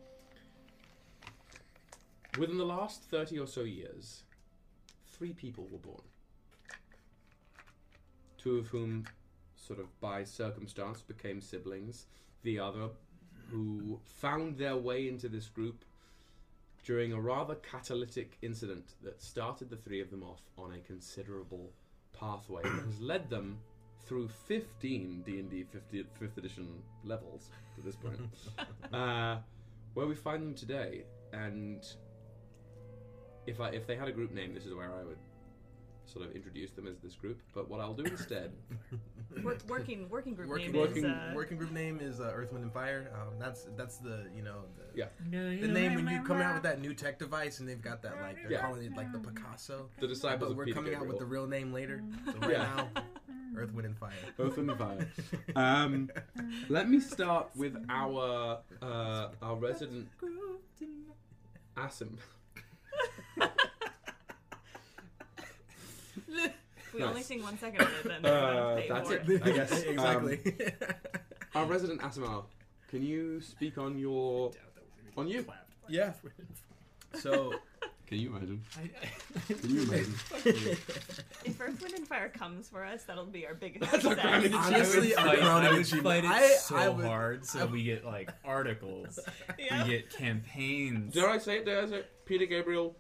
Within 2.40 2.58
the 2.58 2.66
last 2.66 3.04
thirty 3.04 3.38
or 3.38 3.48
so 3.48 3.62
years, 3.62 4.24
three 5.08 5.34
people 5.34 5.68
were 5.72 5.78
born. 5.78 6.02
Two 8.38 8.58
of 8.58 8.68
whom, 8.68 9.06
sort 9.56 9.80
of 9.80 10.00
by 10.02 10.24
circumstance, 10.24 11.02
became 11.02 11.42
siblings. 11.42 12.08
The 12.42 12.60
other, 12.60 12.90
who 13.50 14.00
found 14.04 14.58
their 14.58 14.76
way 14.76 15.08
into 15.08 15.30
this 15.30 15.48
group 15.48 15.86
during 16.84 17.14
a 17.14 17.22
rather 17.22 17.56
catalytic 17.56 18.38
incident 18.42 18.96
that 19.02 19.22
started 19.22 19.70
the 19.70 19.78
three 19.78 20.02
of 20.02 20.10
them 20.10 20.24
off 20.24 20.42
on 20.58 20.74
a 20.74 20.80
considerable 20.80 21.72
pathway 22.12 22.62
that 22.64 22.86
has 22.86 23.00
led 23.00 23.30
them 23.30 23.58
through 24.06 24.28
15 24.48 25.24
D&D 25.26 25.64
50, 25.72 26.06
5th 26.22 26.38
edition 26.38 26.68
levels 27.06 27.50
to 27.76 27.82
this 27.82 27.96
point, 27.96 28.20
uh, 28.94 29.38
where 29.94 30.08
we 30.08 30.16
find 30.16 30.44
them 30.44 30.54
today. 30.54 31.04
And 31.32 31.86
if 33.48 33.60
I 33.60 33.70
if 33.70 33.86
they 33.88 33.96
had 33.96 34.08
a 34.08 34.12
group 34.12 34.32
name, 34.32 34.54
this 34.54 34.66
is 34.66 34.74
where 34.74 34.94
I 34.94 35.04
would 35.04 35.18
sort 36.06 36.26
of 36.26 36.36
introduce 36.36 36.72
them 36.72 36.86
as 36.86 36.98
this 37.00 37.16
group. 37.16 37.40
But 37.54 37.70
what 37.70 37.80
I'll 37.80 37.94
do 37.94 38.04
instead, 38.04 38.52
Work, 39.44 39.60
working 39.68 40.10
working 40.10 40.34
group 40.36 40.50
Working, 40.50 40.72
name 40.74 40.82
working, 40.82 41.06
is 41.06 41.12
uh, 41.12 41.32
working 41.34 41.58
group 41.58 41.72
name 41.72 42.00
is 42.02 42.20
uh, 42.20 42.32
Earth, 42.36 42.52
Wind, 42.52 42.64
and 42.66 42.74
Fire. 42.74 43.10
Um, 43.16 43.40
that's 43.40 43.68
that's 43.78 43.98
the 43.98 44.26
you 44.36 44.44
know 44.44 44.64
the, 44.78 45.00
yeah, 45.00 45.06
the 45.32 45.68
name 45.68 45.96
when 45.96 46.08
you 46.08 46.22
come 46.24 46.42
out 46.42 46.54
with 46.54 46.64
that 46.64 46.82
new 46.82 46.94
tech 46.94 47.20
device 47.20 47.60
and 47.60 47.68
they've 47.68 47.82
got 47.82 48.02
that 48.04 48.22
like 48.22 48.36
they're 48.44 48.52
Yeah. 48.52 48.62
calling 48.62 48.84
it 48.84 48.96
like 48.96 49.12
the 49.12 49.20
Picasso. 49.20 49.90
the 50.00 50.08
disciples 50.08 50.50
But 50.50 50.52
of 50.52 50.58
we're 50.58 50.66
Peter 50.66 50.76
coming 50.76 50.96
out 50.96 51.02
with 51.08 51.18
the 51.20 51.26
Gabriel. 51.26 51.44
real 51.44 51.50
name 51.50 51.74
later. 51.74 52.04
So 52.32 52.40
right 52.40 52.52
Yeah. 52.52 52.58
now, 52.76 52.90
Earth, 53.58 53.74
Wind, 53.74 53.86
and 53.88 53.98
Fire. 53.98 54.12
Both 54.38 54.58
in 54.58 54.68
the 54.68 54.76
fire. 54.76 55.08
Um, 55.56 56.10
let 56.70 56.90
me 56.90 57.00
start 57.00 57.50
with 57.56 57.76
our 57.90 58.60
uh, 58.82 59.30
our 59.42 59.56
resident 59.56 60.10
Asim. 61.78 62.18
We 66.94 67.04
only 67.04 67.24
sing 67.24 67.42
one 67.44 67.58
second 67.58 67.82
of 67.82 67.88
it, 67.90 68.04
then 68.04 68.26
Uh, 68.26 68.76
pay 68.76 68.88
that's 68.90 69.10
for 69.10 69.16
it. 69.16 69.44
I 69.44 69.52
guess, 69.52 69.82
exactly. 69.84 70.40
Our 71.56 71.66
resident 71.66 72.02
Aasimar, 72.02 72.46
can 72.90 73.04
you 73.04 73.42
speak 73.42 73.78
on 73.78 73.98
your 73.98 74.52
on 75.18 75.28
you? 75.28 75.46
yeah. 75.90 76.14
So 77.16 77.54
Can 78.08 78.20
you 78.20 78.30
imagine? 78.36 78.62
I, 78.78 79.54
Can 79.54 79.70
you 79.70 79.84
imagine? 79.84 80.14
If 80.46 81.60
Earth, 81.60 81.82
Wind, 81.82 81.94
and 81.96 82.08
Fire 82.08 82.30
comes 82.30 82.68
for 82.70 82.84
us, 82.84 83.04
that'll 83.06 83.26
be 83.26 83.48
our 83.48 83.56
biggest 83.56 83.90
That's 83.92 84.06
our 84.06 84.12
success. 84.14 84.22
crowning 84.30 84.54
honestly, 84.54 85.16
I'm 85.18 85.26
fight, 85.38 85.40
I 85.44 85.72
would 85.74 85.92
you. 85.92 86.02
fight 86.02 86.24
it 86.26 86.30
I- 86.30 86.48
so 86.58 86.76
I 86.76 86.90
would- 86.90 87.06
hard 87.06 87.46
so 87.46 87.62
I- 87.62 87.66
we 87.66 87.84
get 87.84 88.04
like 88.06 88.30
articles, 88.46 89.20
Yeah. 89.58 89.84
we 89.86 89.90
get 89.92 90.10
campaigns. 90.12 91.14
Dare 91.14 91.30
I 91.30 91.38
say 91.40 91.58
it? 91.60 91.66
Dare 91.66 91.84
I 91.84 91.88
say 91.88 91.96
it? 92.00 92.26
Peter 92.26 92.46
Gabriel, 92.46 92.96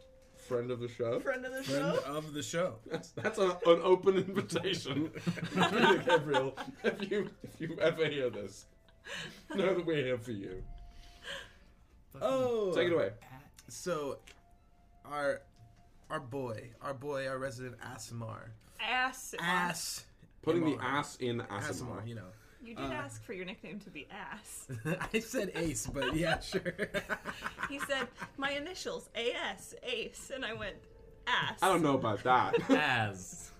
friend 0.47 0.71
of 0.71 0.79
the 0.79 0.87
show. 0.87 1.19
Friend 1.19 1.45
of 1.45 1.53
the 1.53 1.63
friend 1.63 1.95
show. 2.03 2.11
of 2.15 2.33
the 2.33 2.43
show. 2.43 2.75
That's 2.89 3.09
that's 3.11 3.37
an, 3.39 3.51
an 3.65 3.79
open 3.83 4.17
invitation. 4.17 5.09
Peter 5.53 5.97
Gabriel, 6.07 6.57
if 6.83 7.11
you 7.11 7.29
if 7.43 7.61
you 7.61 7.77
ever 7.81 8.07
hear 8.07 8.29
this, 8.29 8.65
know 9.55 9.73
that 9.75 9.85
we're 9.85 10.03
here 10.03 10.17
for 10.17 10.31
you. 10.31 10.63
Oh, 12.21 12.73
Take 12.75 12.87
it 12.87 12.93
away. 12.93 13.09
So, 13.69 14.19
our 15.05 15.41
our 16.09 16.19
boy, 16.19 16.69
our 16.81 16.93
boy, 16.93 17.27
our 17.27 17.39
resident 17.39 17.75
Aasimar, 17.81 18.49
Ass. 18.79 19.33
ass, 19.39 20.05
Putting 20.43 20.65
the 20.65 20.77
ass 20.83 21.15
in 21.17 21.39
Aasimar, 21.39 21.69
Aasimar. 22.03 22.07
you 22.07 22.15
know. 22.15 22.27
You 22.63 22.75
did 22.75 22.91
ask 22.91 23.21
for 23.23 23.33
your 23.33 23.45
nickname 23.45 23.79
to 23.81 23.89
be 23.89 24.07
Ass. 24.11 24.67
I 25.13 25.19
said 25.19 25.51
Ace, 25.55 25.85
but 25.85 26.15
yeah, 26.15 26.39
sure. 26.41 26.73
He 27.69 27.77
said 27.79 28.07
my 28.37 28.51
initials 28.51 29.09
AS 29.15 29.75
Ace, 29.83 30.31
and 30.33 30.45
I 30.45 30.53
went 30.53 30.75
Ass. 31.27 31.59
I 31.61 31.67
don't 31.67 31.81
know 31.81 31.95
about 31.95 32.23
that. 32.23 32.55
As 32.71 33.51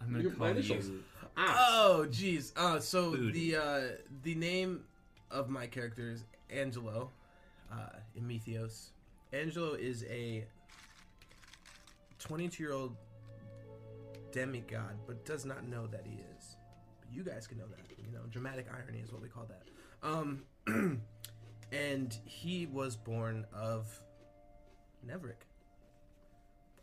I'm 0.00 0.12
gonna 0.12 0.22
You- 0.24 0.30
call 0.30 0.46
initials. 0.48 0.88
you. 0.88 1.02
ass. 1.36 1.56
oh, 1.58 2.06
jeez. 2.10 2.52
Uh, 2.56 2.78
so 2.80 3.12
Booty. 3.12 3.50
the 3.52 3.56
uh, 3.62 3.80
the 4.22 4.34
name 4.34 4.84
of 5.30 5.48
my 5.48 5.66
character 5.66 6.10
is 6.10 6.24
Angelo, 6.50 7.10
uh, 7.72 7.76
Emethios, 8.20 8.90
Angelo 9.32 9.72
is 9.74 10.04
a 10.04 10.44
22 12.18 12.62
year 12.62 12.72
old 12.72 12.94
demigod, 14.34 14.98
but 15.06 15.24
does 15.24 15.44
not 15.44 15.66
know 15.66 15.86
that 15.86 16.04
he 16.04 16.16
is. 16.36 16.56
But 17.00 17.14
you 17.14 17.22
guys 17.22 17.46
can 17.46 17.58
know 17.58 17.68
that. 17.68 17.78
You 18.04 18.12
know, 18.12 18.26
dramatic 18.30 18.66
irony 18.72 18.98
is 18.98 19.12
what 19.12 19.22
we 19.22 19.28
call 19.28 19.46
that. 19.46 19.62
Um, 20.02 20.42
and 21.72 22.18
he 22.24 22.66
was 22.66 22.96
born 22.96 23.46
of 23.54 23.86
Neverick. 25.06 25.46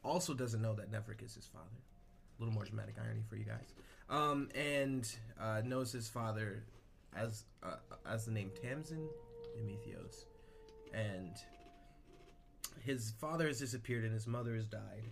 Also 0.03 0.34
doesn't 0.34 0.62
know 0.62 0.74
that 0.75 0.91
Neverick 0.91 1.24
is 1.24 1.36
his 1.36 1.46
father. 1.46 1.67
A 1.67 2.41
little 2.41 2.53
more 2.53 2.63
dramatic 2.63 2.96
irony 3.03 3.22
for 3.29 3.36
you 3.36 3.46
guys. 3.46 3.74
Um, 4.10 4.50
and 4.55 5.13
uh, 5.39 5.62
knows 5.63 5.91
his 5.91 6.10
father 6.10 6.63
as 7.15 7.43
uh, 7.62 7.75
as 8.10 8.25
the 8.25 8.31
name 8.31 8.51
Tamsin 8.62 9.08
Emethios. 9.60 10.25
And 10.93 11.36
his 12.81 13.13
father 13.20 13.48
has 13.48 13.60
disappeared 13.60 14.05
and 14.05 14.13
his 14.13 14.25
mother 14.25 14.55
has 14.55 14.65
died. 14.65 15.12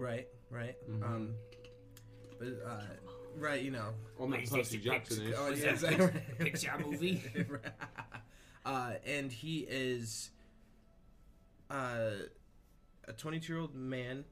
Right, 0.00 0.28
right. 0.50 0.76
Um, 1.02 1.34
but 2.38 2.48
uh, 2.66 2.80
right, 3.36 3.60
you 3.60 3.70
know. 3.70 3.92
On 4.18 4.30
that 4.30 4.48
Percy 4.50 4.78
Jackson 4.78 5.26
is. 5.26 5.34
Oh, 5.38 5.50
yeah, 5.50 5.72
exactly. 5.72 6.06
Pixar 6.40 6.86
movie. 6.86 7.22
uh, 8.64 8.92
and 9.06 9.30
he 9.30 9.66
is 9.68 10.30
uh, 11.70 12.12
a 13.06 13.12
22 13.12 13.52
year 13.52 13.60
old 13.60 13.74
man 13.74 14.24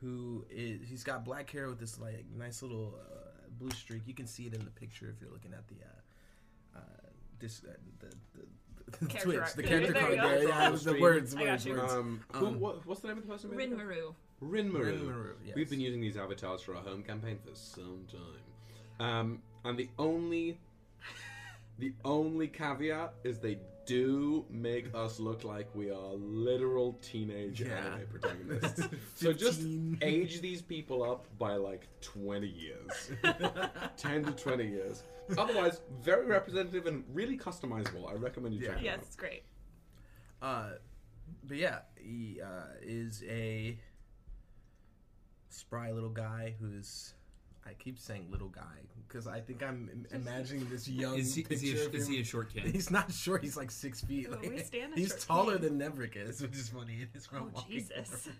who 0.00 0.46
is 0.48 0.88
he's 0.88 1.02
got 1.02 1.24
black 1.24 1.50
hair 1.50 1.66
with 1.68 1.80
this 1.80 1.98
like 1.98 2.24
nice 2.38 2.62
little 2.62 2.94
uh, 2.96 3.48
blue 3.58 3.70
streak. 3.72 4.02
You 4.06 4.14
can 4.14 4.28
see 4.28 4.46
it 4.46 4.54
in 4.54 4.64
the 4.64 4.70
picture 4.70 5.12
if 5.12 5.20
you're 5.20 5.32
looking 5.32 5.52
at 5.52 5.66
the 5.66 5.74
uh, 5.74 6.78
uh, 6.78 7.08
this 7.40 7.62
uh, 7.68 7.72
the, 7.98 8.06
the, 8.06 8.14
the 8.38 8.46
Character 8.46 8.59
Twitch, 9.22 9.38
art. 9.38 9.54
the 9.56 9.62
character 9.62 9.92
card. 9.92 10.16
go. 10.16 10.28
there, 10.28 10.48
yeah, 10.48 10.68
it 10.68 10.72
was 10.72 10.84
the 10.84 10.92
words, 11.00 11.34
I 11.34 11.42
words, 11.42 11.66
words. 11.66 11.92
Um, 11.92 12.20
who, 12.32 12.46
Um, 12.46 12.60
what, 12.60 12.86
what's 12.86 13.00
the 13.00 13.08
name 13.08 13.18
of 13.18 13.26
the 13.26 13.32
person? 13.32 13.50
Rin 13.50 13.76
Maru. 13.76 14.14
Rinmaru. 14.42 15.00
Rinmaru, 15.00 15.32
yes. 15.44 15.54
We've 15.54 15.68
been 15.68 15.80
using 15.80 16.00
these 16.00 16.16
avatars 16.16 16.62
for 16.62 16.74
our 16.74 16.82
home 16.82 17.02
campaign 17.02 17.38
for 17.44 17.54
some 17.54 18.06
time. 18.10 19.06
Um, 19.06 19.42
and 19.64 19.78
the 19.78 19.88
only 19.98 20.58
the 21.78 21.92
only 22.04 22.48
caveat 22.48 23.14
is 23.24 23.38
they 23.38 23.58
do 23.90 24.44
make 24.50 24.86
us 24.94 25.18
look 25.18 25.42
like 25.42 25.68
we 25.74 25.90
are 25.90 26.14
literal 26.14 26.92
teenage 27.02 27.60
Yeah. 27.60 27.76
anime 27.78 28.06
protagonists. 28.08 28.82
so 29.16 29.32
just 29.32 29.58
15. 29.60 29.98
age 30.02 30.40
these 30.40 30.62
people 30.62 31.02
up 31.02 31.26
by 31.38 31.54
like 31.56 31.88
20 32.00 32.46
years. 32.46 33.10
10 33.96 34.24
to 34.26 34.32
20 34.32 34.64
years. 34.66 35.02
Otherwise, 35.36 35.80
very 36.02 36.26
representative 36.26 36.86
and 36.86 37.02
really 37.12 37.36
customizable. 37.36 38.08
I 38.08 38.14
recommend 38.14 38.54
you 38.54 38.60
Yeah. 38.60 38.68
check 38.68 38.78
it 38.78 38.84
Yes, 38.84 38.98
out. 38.98 39.02
it's 39.06 39.16
great. 39.16 39.42
Uh, 40.40 40.70
but 41.44 41.56
yeah, 41.56 41.80
he 41.96 42.40
uh, 42.40 42.74
is 42.82 43.24
a 43.28 43.76
spry 45.48 45.90
little 45.90 46.10
guy 46.10 46.54
who's. 46.60 47.14
I 47.70 47.74
keep 47.74 47.98
saying 47.98 48.26
little 48.30 48.48
guy 48.48 48.62
because 49.06 49.26
I 49.26 49.40
think 49.40 49.62
I'm 49.62 49.88
im- 49.92 50.06
imagining 50.20 50.68
this 50.68 50.88
young. 51.02 51.16
Is 51.18 51.34
he, 51.34 51.46
is, 51.48 51.60
he 51.60 51.78
a, 51.78 51.86
of 51.86 51.94
is 51.94 52.06
he 52.08 52.20
a 52.20 52.24
short 52.24 52.52
kid? 52.52 52.64
He's 52.72 52.90
not 52.90 53.12
short. 53.12 53.42
He's 53.44 53.56
like 53.56 53.70
six 53.70 54.00
feet. 54.02 54.28
Oh, 54.30 54.36
we 54.42 54.50
Like, 54.50 54.66
stand 54.66 54.92
a 54.94 54.96
he's 54.96 55.08
short 55.08 55.20
taller 55.20 55.58
kid. 55.58 55.78
than 55.78 55.78
Neverick 55.80 56.16
is, 56.16 56.42
which 56.42 56.56
is 56.56 56.68
funny. 56.68 56.98
It 57.02 57.16
is 57.16 57.26
from 57.26 57.38
Oh, 57.44 57.50
walking 57.54 57.76
Jesus. 57.78 58.28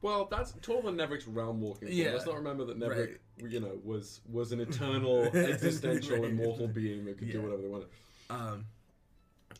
Well, 0.00 0.28
that's 0.30 0.52
taller 0.62 0.82
than 0.82 0.96
Neverick's 0.96 1.26
realm 1.26 1.60
walking. 1.60 1.88
Yeah. 1.88 2.04
Yeah. 2.04 2.12
Let's 2.12 2.26
not 2.26 2.36
remember 2.36 2.64
that 2.66 2.78
Neverick, 2.78 3.18
you 3.48 3.58
know, 3.58 3.80
was 3.82 4.20
was 4.30 4.52
an 4.52 4.60
eternal, 4.60 5.24
existential, 5.24 6.18
Right. 6.20 6.30
immortal 6.30 6.68
being 6.68 7.04
that 7.06 7.18
could 7.18 7.32
do 7.32 7.42
whatever 7.42 7.62
they 7.62 7.68
wanted. 7.68 7.88
Um, 8.30 8.66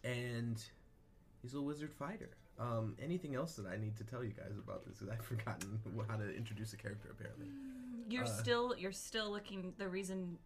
and 0.05 0.63
he's 1.43 1.55
a 1.55 1.61
wizard 1.61 1.93
fighter. 1.93 2.31
Um, 2.57 2.95
anything 3.03 3.35
else 3.35 3.55
that 3.57 3.67
I 3.67 3.77
need 3.79 3.97
to 3.97 4.05
tell 4.05 4.23
you 4.23 4.31
guys 4.31 4.57
about 4.59 4.85
this? 4.85 4.99
Because 4.99 5.13
I've 5.13 5.25
forgotten 5.25 5.81
how 6.09 6.17
to 6.17 6.37
introduce 6.37 6.73
a 6.73 6.77
character. 6.77 7.09
Apparently. 7.11 7.47
You're 8.09 8.25
Uh, 8.25 8.27
still 8.27 8.75
you're 8.77 8.93
still 8.93 9.31
looking 9.31 9.75
the 9.79 9.89
reason 9.89 10.39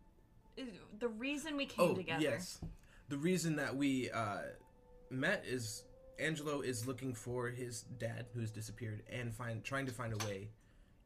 the 0.98 1.08
reason 1.08 1.56
we 1.56 1.66
came 1.66 1.90
oh 1.90 1.94
together. 1.94 2.20
yes, 2.22 2.60
the 3.08 3.16
reason 3.16 3.56
that 3.56 3.74
we 3.76 4.10
uh, 4.10 4.42
met 5.10 5.44
is 5.46 5.84
Angelo 6.18 6.60
is 6.60 6.86
looking 6.86 7.14
for 7.14 7.48
his 7.48 7.82
dad 7.98 8.26
who's 8.34 8.50
disappeared 8.50 9.02
and 9.10 9.34
find 9.34 9.64
trying 9.64 9.86
to 9.86 9.92
find 9.92 10.12
a 10.12 10.26
way 10.26 10.48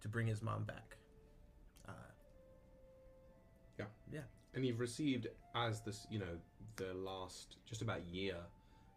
to 0.01 0.09
bring 0.09 0.27
his 0.27 0.43
mom 0.43 0.65
back. 0.65 0.97
Uh, 1.89 1.93
Yeah. 3.79 3.87
yeah. 4.13 4.21
And 4.55 4.65
you've 4.67 4.81
received, 4.81 5.29
as 5.55 5.81
this, 5.83 6.07
you 6.11 6.19
know, 6.19 6.39
the 6.77 6.93
last 6.95 7.57
just 7.67 7.83
about 7.83 8.05
year 8.07 8.37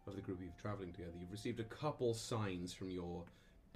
of 0.06 0.16
the 0.16 0.22
group 0.22 0.40
you've 0.42 0.56
traveling 0.56 0.92
together, 0.92 1.12
you've 1.18 1.30
received 1.30 1.60
a 1.60 1.64
couple 1.64 2.12
signs 2.14 2.72
from 2.74 2.90
your 2.90 3.24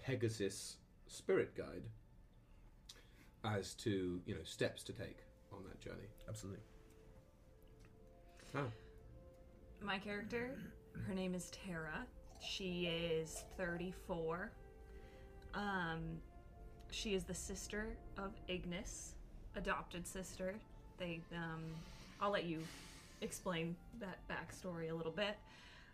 Pegasus 0.02 0.78
spirit 1.06 1.54
guide 1.54 1.84
as 3.44 3.74
to, 3.74 4.20
you 4.26 4.34
know, 4.34 4.42
steps 4.44 4.82
to 4.84 4.92
take 4.92 5.18
on 5.52 5.62
that 5.64 5.80
journey. 5.80 6.08
Absolutely. 6.28 6.62
My 9.82 9.98
character, 9.98 10.56
her 11.06 11.14
name 11.14 11.34
is 11.34 11.50
Tara. 11.50 12.06
She 12.40 12.86
is 12.86 13.44
34. 13.56 14.50
Um, 15.54 16.00
she 16.90 17.14
is 17.14 17.24
the 17.24 17.34
sister 17.34 17.96
of 18.16 18.32
Ignis, 18.48 19.14
adopted 19.56 20.06
sister. 20.06 20.54
They, 20.98 21.20
um, 21.34 21.62
I'll 22.20 22.30
let 22.30 22.44
you 22.44 22.60
explain 23.20 23.74
that 24.00 24.18
backstory 24.28 24.90
a 24.90 24.94
little 24.94 25.12
bit. 25.12 25.36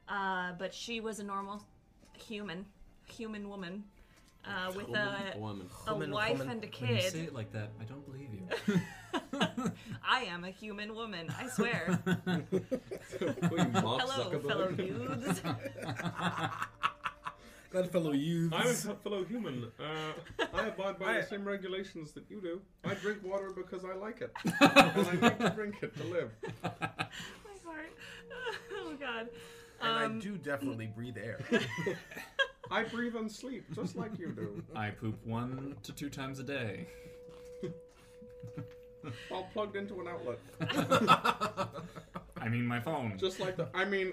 Uh, 0.09 0.53
but 0.59 0.75
she 0.75 1.01
was 1.01 1.21
a 1.21 1.25
normal 1.25 1.63
human, 2.13 2.67
human 3.07 3.49
woman, 3.49 3.85
uh, 4.45 4.73
with 4.75 4.87
a, 4.89 4.91
woman, 4.91 5.41
woman. 5.41 5.71
a 5.87 5.93
Woman, 5.93 6.11
wife 6.11 6.39
woman. 6.39 6.51
and 6.51 6.65
a 6.65 6.69
When 6.69 6.97
you 6.97 7.01
say 7.03 7.21
it 7.21 7.35
like 7.35 7.53
that, 7.53 7.71
I 7.81 7.85
don't 7.85 8.05
believe 8.07 8.31
you. 8.33 8.81
I 10.09 10.23
am 10.25 10.45
a 10.45 10.51
human 10.51 10.95
woman, 10.95 11.33
I 11.39 11.49
swear. 11.49 11.99
Were 12.07 13.59
you 13.59 13.69
Mark 13.83 14.03
Hello, 14.03 14.31
Zuckerberg? 14.31 14.49
fellow 14.49 14.71
youths. 14.71 15.43
That 17.73 17.93
fellow 17.93 18.11
youths. 18.11 18.53
I'm 18.85 18.91
a 18.91 18.97
fellow 18.97 19.23
human. 19.25 19.71
Uh, 19.79 20.45
I 20.53 20.67
abide 20.67 20.99
by 20.99 21.21
the 21.21 21.23
same 21.23 21.45
regulations 21.45 22.11
that 22.15 22.25
you 22.29 22.41
do. 22.41 22.61
I 22.85 22.95
drink 22.95 23.23
water 23.23 23.53
because 23.55 23.85
I 23.85 23.95
like 23.95 24.23
it. 24.23 24.33
and 24.45 25.07
I 25.07 25.13
need 25.31 25.39
to 25.39 25.51
drink 25.55 25.77
it 25.81 25.97
to 25.99 26.03
live. 26.05 26.31
My 26.65 26.69
heart. 27.65 27.93
Oh 28.75 28.97
god. 28.99 29.29
and 29.81 30.05
Um, 30.13 30.19
I 30.19 30.21
do 30.21 30.37
definitely 30.37 30.89
breathe 30.89 31.17
air. 31.17 31.39
I 32.71 32.85
breathe 32.85 33.17
and 33.17 33.31
sleep 33.31 33.65
just 33.75 33.97
like 33.97 34.19
you 34.19 34.29
do. 34.29 34.63
I 34.75 34.91
poop 34.91 35.17
one 35.25 35.77
to 35.83 35.93
two 35.93 36.09
times 36.09 36.39
a 36.39 36.45
day. 36.45 36.87
All 39.31 39.49
plugged 39.53 39.77
into 39.77 40.01
an 40.01 40.09
outlet. 40.09 40.39
I 42.41 42.49
mean, 42.49 42.67
my 42.67 42.81
phone. 42.81 43.19
Just 43.19 43.41
like 43.41 43.57
the. 43.57 43.69
I 43.75 43.85
mean. 43.85 44.13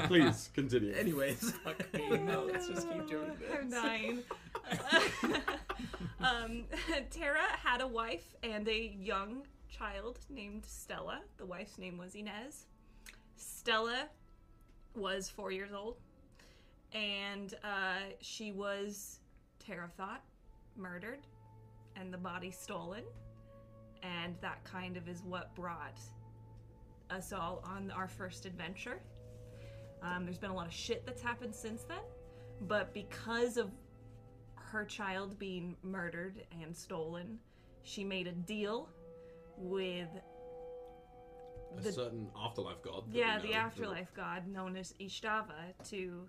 Please 0.06 0.50
continue. 0.54 0.92
Anyways, 0.92 1.54
no, 1.94 2.48
let's 2.50 2.68
just 2.68 2.90
keep 2.90 3.06
doing 3.06 3.32
I'm 3.58 3.70
dying. 3.70 4.22
um, 6.20 6.64
Tara 7.10 7.42
had 7.62 7.80
a 7.80 7.86
wife 7.86 8.34
and 8.42 8.68
a 8.68 8.96
young 8.98 9.42
child 9.70 10.18
named 10.28 10.64
Stella. 10.66 11.20
The 11.38 11.46
wife's 11.46 11.78
name 11.78 11.96
was 11.96 12.14
Inez. 12.14 12.66
Stella 13.36 14.08
was 14.94 15.28
four 15.28 15.52
years 15.52 15.72
old, 15.72 15.96
and 16.94 17.54
uh, 17.64 18.12
she 18.20 18.52
was, 18.52 19.20
thought, 19.96 20.22
murdered, 20.76 21.20
and 21.96 22.12
the 22.12 22.18
body 22.18 22.50
stolen, 22.50 23.04
and 24.02 24.34
that 24.40 24.62
kind 24.64 24.96
of 24.96 25.08
is 25.08 25.22
what 25.22 25.54
brought 25.54 25.98
us 27.10 27.32
all 27.32 27.62
on 27.64 27.90
our 27.90 28.08
first 28.08 28.46
adventure. 28.46 29.00
Um, 30.02 30.24
there's 30.24 30.38
been 30.38 30.50
a 30.50 30.54
lot 30.54 30.66
of 30.66 30.72
shit 30.72 31.04
that's 31.04 31.20
happened 31.22 31.54
since 31.54 31.82
then, 31.82 31.98
but 32.62 32.92
because 32.94 33.56
of 33.56 33.70
her 34.54 34.84
child 34.84 35.38
being 35.38 35.76
murdered 35.82 36.42
and 36.62 36.74
stolen, 36.74 37.38
she 37.82 38.04
made 38.04 38.26
a 38.26 38.32
deal 38.32 38.88
with 39.56 40.08
A 41.76 41.80
the- 41.82 41.92
certain 41.92 42.28
afterlife 42.36 42.80
god. 42.82 43.04
yeah 43.12 43.38
the 43.40 43.52
afterlife 43.54 44.12
god 44.14 44.46
known 44.46 44.76
as 44.76 44.94
Ishtava 45.00 45.74
to 45.90 46.26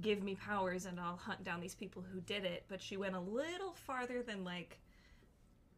give 0.00 0.22
me 0.22 0.34
powers 0.34 0.86
and 0.86 0.98
I'll 0.98 1.16
hunt 1.16 1.44
down 1.44 1.60
these 1.60 1.74
people 1.74 2.02
who 2.12 2.20
did 2.20 2.44
it. 2.44 2.64
But 2.68 2.82
she 2.82 2.96
went 2.96 3.14
a 3.14 3.20
little 3.20 3.72
farther 3.72 4.22
than 4.22 4.44
like 4.44 4.78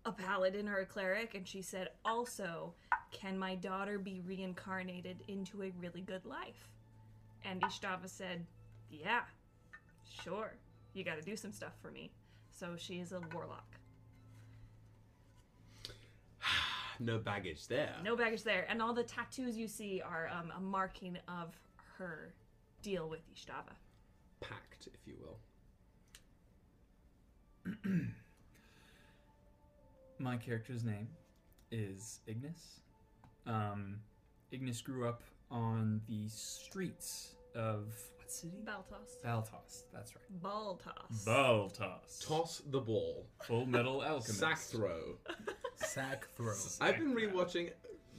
a 0.04 0.12
paladin 0.12 0.68
or 0.68 0.78
a 0.78 0.86
cleric, 0.86 1.34
and 1.34 1.46
she 1.46 1.60
said, 1.60 1.90
also, 2.04 2.72
can 3.12 3.36
my 3.36 3.56
daughter 3.56 3.98
be 3.98 4.22
reincarnated 4.26 5.16
into 5.26 5.62
a 5.62 5.72
really 5.80 6.00
good 6.00 6.24
life? 6.24 6.68
And 7.44 7.60
Ishtava 7.62 8.08
said, 8.08 8.46
yeah, 8.90 9.22
sure. 10.22 10.54
You 10.94 11.04
got 11.04 11.16
to 11.16 11.22
do 11.22 11.36
some 11.36 11.52
stuff 11.52 11.72
for 11.82 11.90
me. 11.90 12.10
So 12.52 12.74
she 12.76 12.94
is 12.94 13.12
a 13.12 13.20
warlock. 13.34 13.66
No 16.98 17.18
baggage 17.18 17.66
there. 17.66 17.94
No 18.02 18.16
baggage 18.16 18.42
there. 18.42 18.64
And 18.70 18.80
all 18.80 18.94
the 18.94 19.02
tattoos 19.02 19.54
you 19.54 19.68
see 19.68 20.00
are 20.00 20.30
um, 20.32 20.50
a 20.56 20.60
marking 20.60 21.18
of 21.28 21.54
her 21.98 22.32
deal 22.80 23.06
with 23.06 23.20
Ishtava? 23.34 23.74
Pact, 24.40 24.88
if 24.92 25.06
you 25.06 25.14
will. 25.20 25.38
My 30.18 30.36
character's 30.36 30.84
name 30.84 31.08
is 31.70 32.20
Ignis. 32.26 32.80
Um, 33.46 33.96
Ignis 34.50 34.80
grew 34.80 35.06
up 35.08 35.22
on 35.50 36.00
the 36.08 36.28
streets 36.28 37.34
of 37.54 37.92
what 38.16 38.30
city? 38.32 38.62
Baltos. 38.64 39.20
Baltos. 39.24 39.82
That's 39.92 40.12
right. 40.16 40.42
Baltos. 40.42 41.24
Baltos. 41.24 42.26
Toss 42.26 42.62
the 42.70 42.80
ball. 42.80 43.26
Full 43.44 43.66
Metal 43.66 44.02
Alchemist. 44.06 44.38
Sack 44.40 44.58
throw. 44.58 45.18
Sack 45.76 46.26
throw. 46.36 46.54
I've 46.80 46.98
been 46.98 47.14
rewatching 47.14 47.70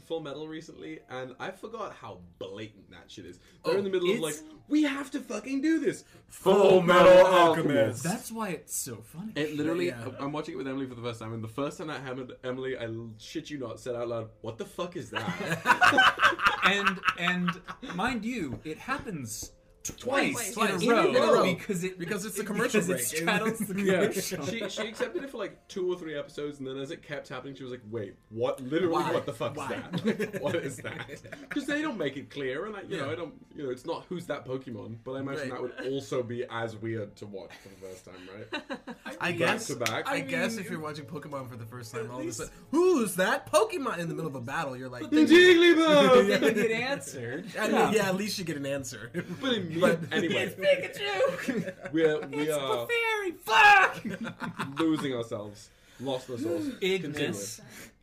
Full 0.08 0.22
Metal 0.22 0.48
recently, 0.48 1.00
and 1.10 1.36
I 1.38 1.52
forgot 1.52 1.94
how 1.94 2.20
blatant 2.40 2.90
that 2.92 3.12
shit 3.12 3.26
is. 3.26 3.40
They're 3.66 3.76
oh, 3.76 3.78
in 3.78 3.84
the 3.84 3.90
middle 3.90 4.10
of 4.10 4.20
like, 4.20 4.36
we 4.70 4.84
have 4.84 5.12
to 5.12 5.20
fucking 5.20 5.62
do 5.62 5.80
this. 5.80 6.06
Full 6.30 6.82
Metal 6.82 7.26
Alchemist. 7.26 8.04
That's 8.04 8.32
why 8.32 8.50
it's 8.50 8.74
so 8.74 8.98
funny. 9.04 9.34
It 9.36 9.56
literally, 9.56 9.88
Yeah. 9.88 10.10
I'm 10.20 10.32
watching 10.32 10.54
it 10.54 10.58
with 10.58 10.68
Emily 10.68 10.86
for 10.86 10.96
the 10.96 11.02
first 11.02 11.20
time, 11.20 11.34
and 11.34 11.44
the 11.44 11.50
first 11.50 11.78
time 11.78 11.88
that 11.88 12.02
happened, 12.02 12.32
Emily, 12.44 12.78
I 12.78 12.88
shit 13.18 13.50
you 13.50 13.58
not, 13.58 13.82
said 13.82 13.96
out 13.96 14.08
loud, 14.08 14.30
"What 14.42 14.58
the 14.58 14.66
fuck 14.66 14.96
is 14.96 15.10
that?" 15.10 16.48
and 16.64 17.00
and 17.20 17.62
mind 17.94 18.24
you, 18.24 18.60
it 18.64 18.78
happens 18.78 19.52
twice, 19.92 20.54
Twice. 20.54 20.82
in, 20.82 20.92
a 20.92 21.08
In 21.08 21.14
row, 21.16 21.24
a 21.24 21.34
row. 21.34 21.44
because 21.44 21.84
it 21.84 21.98
Because 22.00 22.26
it's 22.26 22.40
a 22.40 22.44
commercial 22.44 22.82
because 22.82 22.90
it 22.90 22.94
break. 22.94 23.06
straddles 23.06 23.60
the 23.60 23.82
yeah, 23.82 24.12
she 24.12 24.70
she 24.70 24.88
accepted 24.88 25.24
it 25.24 25.30
for 25.30 25.38
like 25.38 25.68
two 25.68 25.92
or 25.92 25.98
three 25.98 26.16
episodes, 26.18 26.60
and 26.60 26.68
then 26.68 26.78
as 26.78 26.92
it 26.92 27.02
kept 27.04 27.28
happening, 27.30 27.56
she 27.56 27.64
was 27.64 27.72
like, 27.72 27.82
"Wait, 27.90 28.16
what? 28.30 28.60
Literally, 28.62 28.94
Why? 28.94 29.12
what 29.14 29.26
the 29.26 29.34
fuck 29.34 29.56
Why? 29.56 29.66
is 29.66 29.70
that? 30.16 30.42
what 30.42 30.56
is 30.56 30.78
that?" 30.78 31.08
Because 31.42 31.66
they 31.66 31.82
don't 31.82 31.98
make 31.98 32.18
it 32.18 32.30
clear, 32.30 32.66
and 32.66 32.76
I, 32.76 32.82
you 32.84 32.98
know, 32.98 33.10
I 33.12 33.16
don't, 33.16 33.34
you 33.56 33.64
know, 33.64 33.70
it's 33.70 33.86
not 33.86 34.06
who's 34.10 34.26
that 34.28 34.46
Pokemon, 34.46 34.98
but 35.04 35.14
I 35.14 35.20
imagine 35.22 35.50
Right. 35.50 35.52
that 35.52 35.62
would 35.84 35.94
also 35.94 36.22
be 36.24 36.46
as 36.50 36.76
weird 36.76 37.16
to 37.18 37.26
watch 37.26 37.52
for 37.64 37.70
the 37.70 37.76
first 37.88 38.06
time, 38.06 38.28
right? 38.36 38.62
I 39.22 39.30
Back 39.32 39.38
guess. 39.38 39.68
to 39.68 39.76
back. 39.76 40.08
I, 40.08 40.16
I 40.16 40.20
guess 40.22 40.58
if 40.58 40.70
you're 40.70 40.80
watching 40.80 41.06
Pokemon 41.06 41.50
for 41.50 41.56
the 41.56 41.66
first 41.66 41.94
time, 41.94 42.06
at 42.06 42.12
all 42.12 42.20
of 42.22 42.28
a 42.28 42.32
sudden, 42.34 42.52
who's 42.72 43.16
that 43.16 43.52
Pokemon 43.52 44.00
in 44.00 44.08
the 44.10 44.14
middle 44.16 44.28
of 44.30 44.36
a 44.36 44.42
battle? 44.42 44.76
You're 44.78 44.90
like, 44.90 45.10
the 45.10 45.26
Jigglypuff. 45.26 46.28
Then 46.28 46.44
you 46.44 46.54
get 46.68 46.72
answered. 46.72 47.46
I 47.60 47.68
mean, 47.70 47.94
yeah, 47.94 48.10
at 48.10 48.16
least 48.16 48.38
you 48.38 48.46
get 48.46 48.58
an 48.58 48.66
answer. 48.66 49.12
But, 49.42 49.54
in, 49.54 49.77
But- 49.80 50.00
anyway, 50.12 50.54
Pikachu. 50.58 51.92
we're 51.92 52.26
we 52.28 52.50
it's 52.50 52.58
are 52.58 52.86
the 52.86 52.94
fairy. 52.94 53.32
Fuck. 53.44 54.80
losing 54.80 55.14
ourselves, 55.14 55.70
lost 56.00 56.28
the 56.28 56.38
source. 56.38 56.68
Ignis 56.82 57.62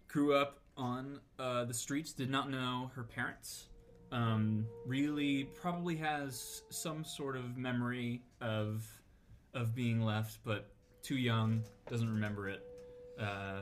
grew 0.08 0.34
up 0.34 0.58
on 0.76 1.20
uh, 1.38 1.64
the 1.64 1.74
streets. 1.74 2.12
Did 2.12 2.30
not 2.30 2.50
know 2.50 2.90
her 2.94 3.02
parents. 3.04 3.66
Um, 4.12 4.66
really, 4.86 5.44
probably 5.44 5.96
has 5.96 6.62
some 6.70 7.04
sort 7.04 7.36
of 7.36 7.56
memory 7.56 8.22
of 8.40 8.86
of 9.54 9.74
being 9.74 10.00
left, 10.02 10.38
but 10.44 10.68
too 11.02 11.16
young, 11.16 11.62
doesn't 11.88 12.08
remember 12.08 12.48
it. 12.48 12.62
Uh, 13.20 13.60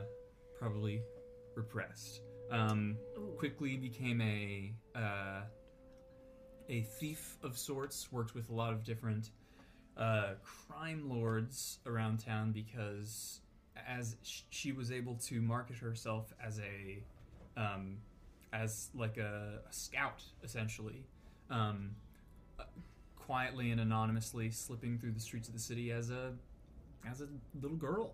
probably 0.59 1.01
repressed. 1.55 2.21
Um, 2.51 2.97
quickly 3.37 3.77
became 3.77 4.21
a 4.21 4.73
uh, 4.95 5.41
a 6.73 6.81
thief 6.81 7.37
of 7.43 7.57
sorts. 7.57 8.11
Worked 8.11 8.33
with 8.33 8.49
a 8.49 8.53
lot 8.53 8.73
of 8.73 8.83
different 8.83 9.29
uh, 9.95 10.33
crime 10.43 11.09
lords 11.09 11.79
around 11.85 12.17
town 12.19 12.51
because 12.51 13.41
as 13.87 14.15
she 14.49 14.71
was 14.71 14.91
able 14.91 15.15
to 15.15 15.41
market 15.41 15.77
herself 15.77 16.33
as 16.43 16.59
a 16.59 17.03
um, 17.59 17.97
as 18.51 18.89
like 18.95 19.17
a, 19.17 19.59
a 19.69 19.73
scout 19.73 20.23
essentially 20.43 21.03
um, 21.49 21.91
uh, 22.59 22.63
quietly 23.15 23.71
and 23.71 23.79
anonymously 23.79 24.49
slipping 24.49 24.97
through 24.97 25.11
the 25.11 25.19
streets 25.19 25.47
of 25.47 25.53
the 25.53 25.59
city 25.59 25.91
as 25.91 26.09
a 26.09 26.33
as 27.09 27.21
a 27.21 27.27
little 27.61 27.77
girl 27.77 28.13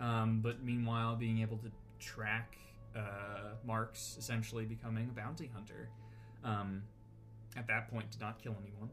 um, 0.00 0.40
but 0.42 0.62
meanwhile 0.62 1.14
being 1.14 1.40
able 1.40 1.58
to 1.58 1.70
track 2.00 2.56
uh, 2.96 3.54
marks 3.64 4.16
essentially 4.18 4.64
becoming 4.64 5.08
a 5.10 5.12
bounty 5.12 5.50
hunter 5.52 5.88
um, 6.44 6.82
at 7.56 7.66
that 7.66 7.90
point 7.90 8.10
did 8.10 8.20
not 8.20 8.42
kill 8.42 8.56
anyone 8.60 8.90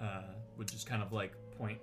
uh, 0.00 0.34
would 0.56 0.68
just 0.68 0.86
kind 0.86 1.02
of 1.02 1.12
like 1.12 1.32
point 1.56 1.78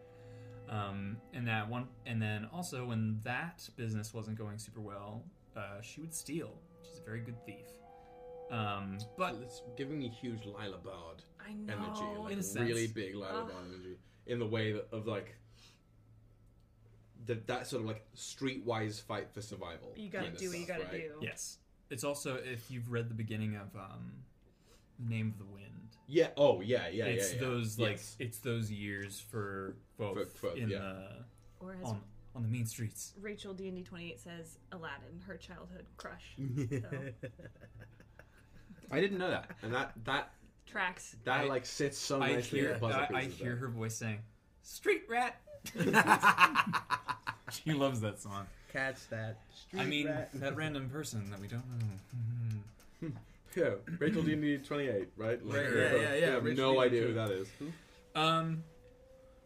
um, 0.68 1.16
and 1.32 1.46
that 1.46 1.68
one 1.68 1.86
and 2.06 2.20
then 2.20 2.46
also 2.52 2.84
when 2.86 3.18
that 3.24 3.68
business 3.76 4.12
wasn't 4.12 4.36
going 4.36 4.58
super 4.58 4.80
well 4.80 5.22
uh, 5.56 5.80
she 5.80 6.00
would 6.00 6.14
steal 6.14 6.50
she's 6.82 6.98
a 7.00 7.04
very 7.04 7.20
good 7.20 7.36
thief 7.44 7.66
um, 8.50 8.98
but 9.16 9.34
But 9.34 9.42
it's 9.42 9.62
giving 9.76 9.98
me 9.98 10.08
huge 10.08 10.46
Lila 10.46 10.78
Bard 10.78 11.22
I 11.38 11.52
know. 11.52 11.74
energy, 11.74 12.04
like 12.18 12.32
In 12.32 12.38
a 12.62 12.64
really 12.64 12.86
big 12.86 13.14
Lila 13.14 13.42
Ugh. 13.42 13.48
Bard 13.50 13.64
energy, 13.68 13.96
in 14.26 14.38
the 14.38 14.46
way 14.46 14.72
that, 14.72 14.88
of 14.90 15.06
like 15.06 15.36
the, 17.26 17.34
that 17.46 17.66
sort 17.66 17.82
of 17.82 17.88
like 17.88 18.06
streetwise 18.16 19.02
fight 19.02 19.28
for 19.32 19.42
survival. 19.42 19.92
You 19.96 20.08
gotta 20.08 20.26
kind 20.26 20.34
of 20.36 20.40
do 20.40 20.48
what 20.48 20.58
you 20.58 20.66
gotta 20.66 20.84
right? 20.84 20.92
do. 20.92 21.12
yes 21.20 21.58
it's 21.90 22.04
also 22.04 22.36
if 22.36 22.70
you've 22.70 22.90
read 22.90 23.08
the 23.08 23.14
beginning 23.14 23.56
of 23.56 23.74
um, 23.76 24.12
name 24.98 25.28
of 25.28 25.38
the 25.38 25.44
wind 25.52 25.96
Yeah. 26.06 26.28
Oh, 26.36 26.60
yeah, 26.60 26.88
yeah, 26.88 27.04
it's 27.06 27.32
yeah. 27.34 27.40
yeah. 27.40 27.46
those 27.48 27.78
like 27.78 27.90
Yes. 27.92 28.16
it's 28.18 28.38
those 28.38 28.70
years 28.70 29.20
for 29.20 29.76
both 29.98 30.32
For- 30.36 30.50
for- 30.50 30.56
in 30.56 30.68
yeah. 30.70 30.78
the 30.78 31.24
Or 31.60 31.76
as 31.80 31.84
on 31.88 32.00
on 32.34 32.42
the 32.42 32.48
main 32.48 32.66
streets 32.66 33.14
Rachel 33.20 33.52
D 33.54 33.68
and 33.68 33.76
D 33.76 33.82
twenty 33.82 34.10
eight 34.10 34.20
says, 34.20 34.58
Aladdin, 34.72 35.20
her 35.26 35.36
childhood 35.36 35.86
crush. 35.96 36.36
So, 36.70 36.88
I 38.90 39.00
didn't 39.00 39.18
know 39.18 39.28
that, 39.30 39.50
and 39.62 39.74
that 39.74 39.92
that 40.04 40.30
tracks. 40.66 41.14
that 41.24 41.40
I- 41.40 41.44
like 41.44 41.66
sits 41.66 41.98
so 41.98 42.22
I 42.22 42.32
nicely 42.36 42.60
hear 42.60 42.70
with 42.72 42.80
puzzle 42.80 43.00
I, 43.00 43.18
I 43.18 43.24
pieces 43.24 43.38
hear 43.38 43.56
her 43.56 43.68
voice 43.68 43.94
saying 43.94 44.20
street 44.62 45.02
rat 45.08 45.40
she 47.50 47.72
loves 47.72 48.00
that 48.00 48.18
song 48.20 48.46
Catch 48.72 49.08
that. 49.08 49.38
I 49.78 49.84
mean, 49.86 50.06
that 50.34 50.54
random 50.56 50.90
person 50.90 51.30
that 51.30 51.40
we 51.40 51.46
don't 51.48 51.64
know. 53.02 53.08
Yeah, 53.56 53.70
Rachel 53.98 54.22
D 54.22 54.32
and 54.34 54.42
D 54.42 54.58
twenty 54.58 54.88
eight, 54.88 55.08
right? 55.16 55.44
Like, 55.44 55.56
Right, 55.56 55.72
we 55.72 55.80
yeah, 55.80 55.92
yeah, 55.92 56.12
we 56.12 56.20
yeah, 56.20 56.30
have 56.32 56.44
Rachel 56.44 56.74
no 56.74 56.82
D&D 56.82 56.86
idea 56.96 57.06
who 57.08 57.14
that 57.14 57.30
is. 57.30 57.48
Um, 58.14 58.62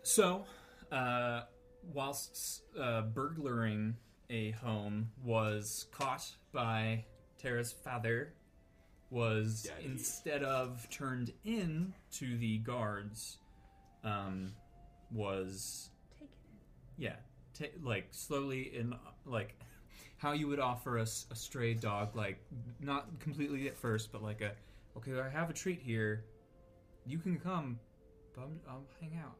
so, 0.02 0.44
uh, 0.90 1.42
whilst 1.92 2.62
uh, 2.78 3.02
burglaring 3.02 3.96
a 4.30 4.50
home 4.52 5.10
was 5.24 5.86
caught 5.92 6.26
by 6.52 7.04
Tara's 7.40 7.72
father, 7.72 8.32
was 9.10 9.64
Daddy. 9.64 9.84
instead 9.86 10.42
of 10.42 10.88
turned 10.90 11.32
in 11.44 11.92
to 12.14 12.36
the 12.38 12.58
guards, 12.58 13.38
um, 14.04 14.52
was 15.10 15.90
Take 16.18 16.28
it. 16.28 16.34
yeah, 16.98 17.16
ta- 17.58 17.78
like 17.82 18.08
slowly 18.10 18.74
in 18.74 18.94
like 19.26 19.54
how 20.22 20.32
you 20.32 20.46
would 20.46 20.60
offer 20.60 21.00
us 21.00 21.26
a 21.32 21.34
stray 21.34 21.74
dog, 21.74 22.14
like 22.14 22.38
not 22.80 23.08
completely 23.18 23.66
at 23.66 23.76
first, 23.76 24.12
but 24.12 24.22
like 24.22 24.40
a 24.40 24.52
okay, 24.96 25.18
I 25.20 25.28
have 25.28 25.50
a 25.50 25.52
treat 25.52 25.82
here. 25.82 26.22
You 27.04 27.18
can 27.18 27.38
come, 27.40 27.80
but 28.34 28.42
I'm, 28.42 28.60
I'll 28.68 28.84
hang 29.00 29.18
out. 29.20 29.36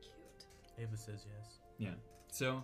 Cute. 0.00 0.86
Ava 0.88 0.96
says 0.96 1.26
yes. 1.36 1.58
Yeah. 1.76 1.90
So, 2.30 2.62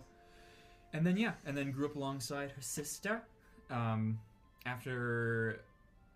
and 0.95 1.07
then 1.07 1.19
yeah, 1.19 1.33
and 1.45 1.55
then 1.55 1.73
grew 1.73 1.85
up 1.85 1.97
alongside 1.97 2.51
her 2.53 2.63
sister. 2.63 3.21
Um, 3.71 4.19
after 4.65 5.61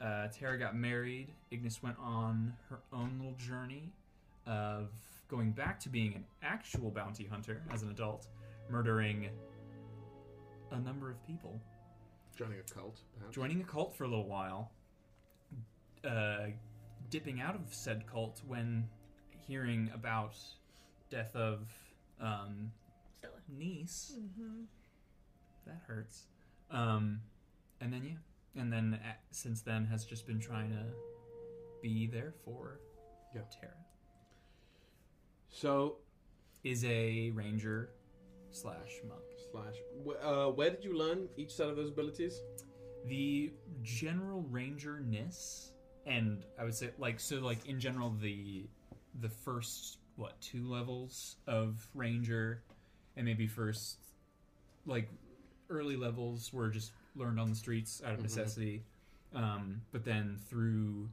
uh, 0.01 0.29
Tara 0.29 0.59
got 0.59 0.75
married, 0.75 1.29
Ignis 1.51 1.83
went 1.83 1.97
on 2.03 2.55
her 2.71 2.79
own 2.95 3.13
little 3.19 3.37
journey 3.37 3.93
of 4.47 4.89
going 5.29 5.51
back 5.51 5.79
to 5.81 5.91
being 5.91 6.15
an 6.15 6.25
actual 6.43 6.91
bounty 6.91 7.25
hunter 7.25 7.61
as 7.71 7.83
an 7.83 7.91
adult, 7.91 8.27
murdering 8.73 9.29
a 10.71 10.79
number 10.81 11.11
of 11.11 11.25
people, 11.27 11.61
Joining 12.37 12.59
a 12.59 12.63
cult, 12.63 12.99
perhaps. 13.19 13.35
joining 13.35 13.61
a 13.61 13.65
cult 13.65 13.95
for 13.95 14.05
a 14.05 14.09
little 14.09 14.27
while, 14.27 14.73
uh, 16.05 16.47
dipping 17.11 17.41
out 17.43 17.55
of 17.55 17.61
said 17.71 18.05
cult 18.11 18.41
when 18.47 18.89
hearing 19.47 19.91
about 19.95 20.35
death 21.11 21.37
of 21.37 21.69
um, 22.21 22.73
Stella. 23.19 23.35
niece. 23.59 24.15
Mm-hmm. 24.19 24.63
That 25.67 25.83
hurts. 25.87 26.23
Um, 26.71 27.21
and 27.83 27.93
then 27.93 28.03
yeah, 28.05 28.61
and 28.63 28.73
then 28.73 28.99
uh, 29.05 29.13
since 29.31 29.61
then 29.61 29.85
has 29.85 30.07
just 30.07 30.27
been 30.27 30.41
trying 30.41 30.71
to 30.71 30.85
be 31.83 32.07
there 32.07 32.33
for 32.47 32.81
Yeah. 33.35 33.43
Tara. 33.61 33.73
So 35.51 35.97
Is 36.65 36.83
a 36.87 37.31
ranger 37.35 37.91
slash 38.53 39.01
monk. 39.09 39.21
slash. 39.51 39.75
Uh, 40.23 40.47
where 40.51 40.71
did 40.71 40.85
you 40.85 40.97
learn 40.97 41.29
each 41.37 41.51
set 41.53 41.69
of 41.69 41.77
those 41.77 41.89
abilities? 41.91 42.41
The 43.07 43.53
general 43.83 44.43
ranger-ness, 44.51 45.73
and 46.07 46.45
I 46.59 46.65
would 46.65 46.75
say 46.75 46.91
like 46.99 47.19
so 47.21 47.37
like 47.41 47.67
in 47.67 47.81
general 47.81 48.11
the 48.21 48.65
the 49.21 49.29
first 49.29 49.99
what 50.17 50.41
two 50.41 50.67
levels 50.69 51.37
of 51.47 51.87
ranger, 51.95 52.63
and 53.17 53.27
maybe 53.27 53.47
first 53.47 53.99
like 54.87 55.09
early 55.71 55.97
levels 55.97 56.53
were 56.53 56.69
just 56.71 56.93
learned 57.17 57.41
on 57.41 57.49
the 57.49 57.55
streets 57.57 58.03
out 58.05 58.13
of 58.13 58.21
Mhm. 58.21 58.23
necessity. 58.25 58.85
Um, 59.35 59.81
but 59.93 60.05
then 60.05 60.37
through 60.49 61.09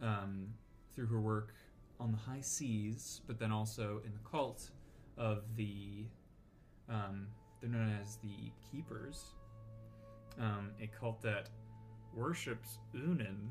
um, 0.00 0.48
through 0.94 1.06
her 1.06 1.20
work 1.20 1.54
on 2.00 2.10
the 2.10 2.18
high 2.18 2.40
seas, 2.40 3.20
but 3.26 3.38
then 3.38 3.52
also 3.52 4.00
in 4.04 4.12
the 4.12 4.28
cult 4.28 4.70
of 5.16 5.44
the 5.56 6.04
um, 6.88 7.26
they're 7.60 7.70
known 7.70 7.96
as 8.00 8.16
the 8.16 8.52
Keepers, 8.70 9.32
um, 10.38 10.70
a 10.80 10.86
cult 10.86 11.22
that 11.22 11.48
worships 12.14 12.78
Unin, 12.94 13.48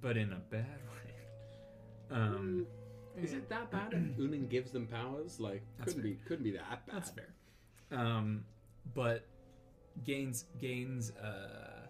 but 0.00 0.16
in 0.16 0.32
a 0.32 0.40
bad 0.50 0.66
way. 2.10 2.16
Um, 2.16 2.66
Is 3.20 3.32
it 3.32 3.48
that 3.48 3.70
bad? 3.70 3.92
if 3.92 4.16
Unin 4.18 4.48
gives 4.48 4.70
them 4.70 4.86
powers. 4.86 5.38
Like, 5.40 5.62
That's 5.78 5.94
couldn't 5.94 6.10
be, 6.10 6.18
couldn't 6.26 6.44
be 6.44 6.52
that 6.52 6.86
bad. 6.86 6.96
That's 6.96 7.10
fair. 7.10 7.28
Um, 7.92 8.44
but 8.94 9.26
gains 10.04 10.46
gains 10.60 11.12
uh, 11.16 11.86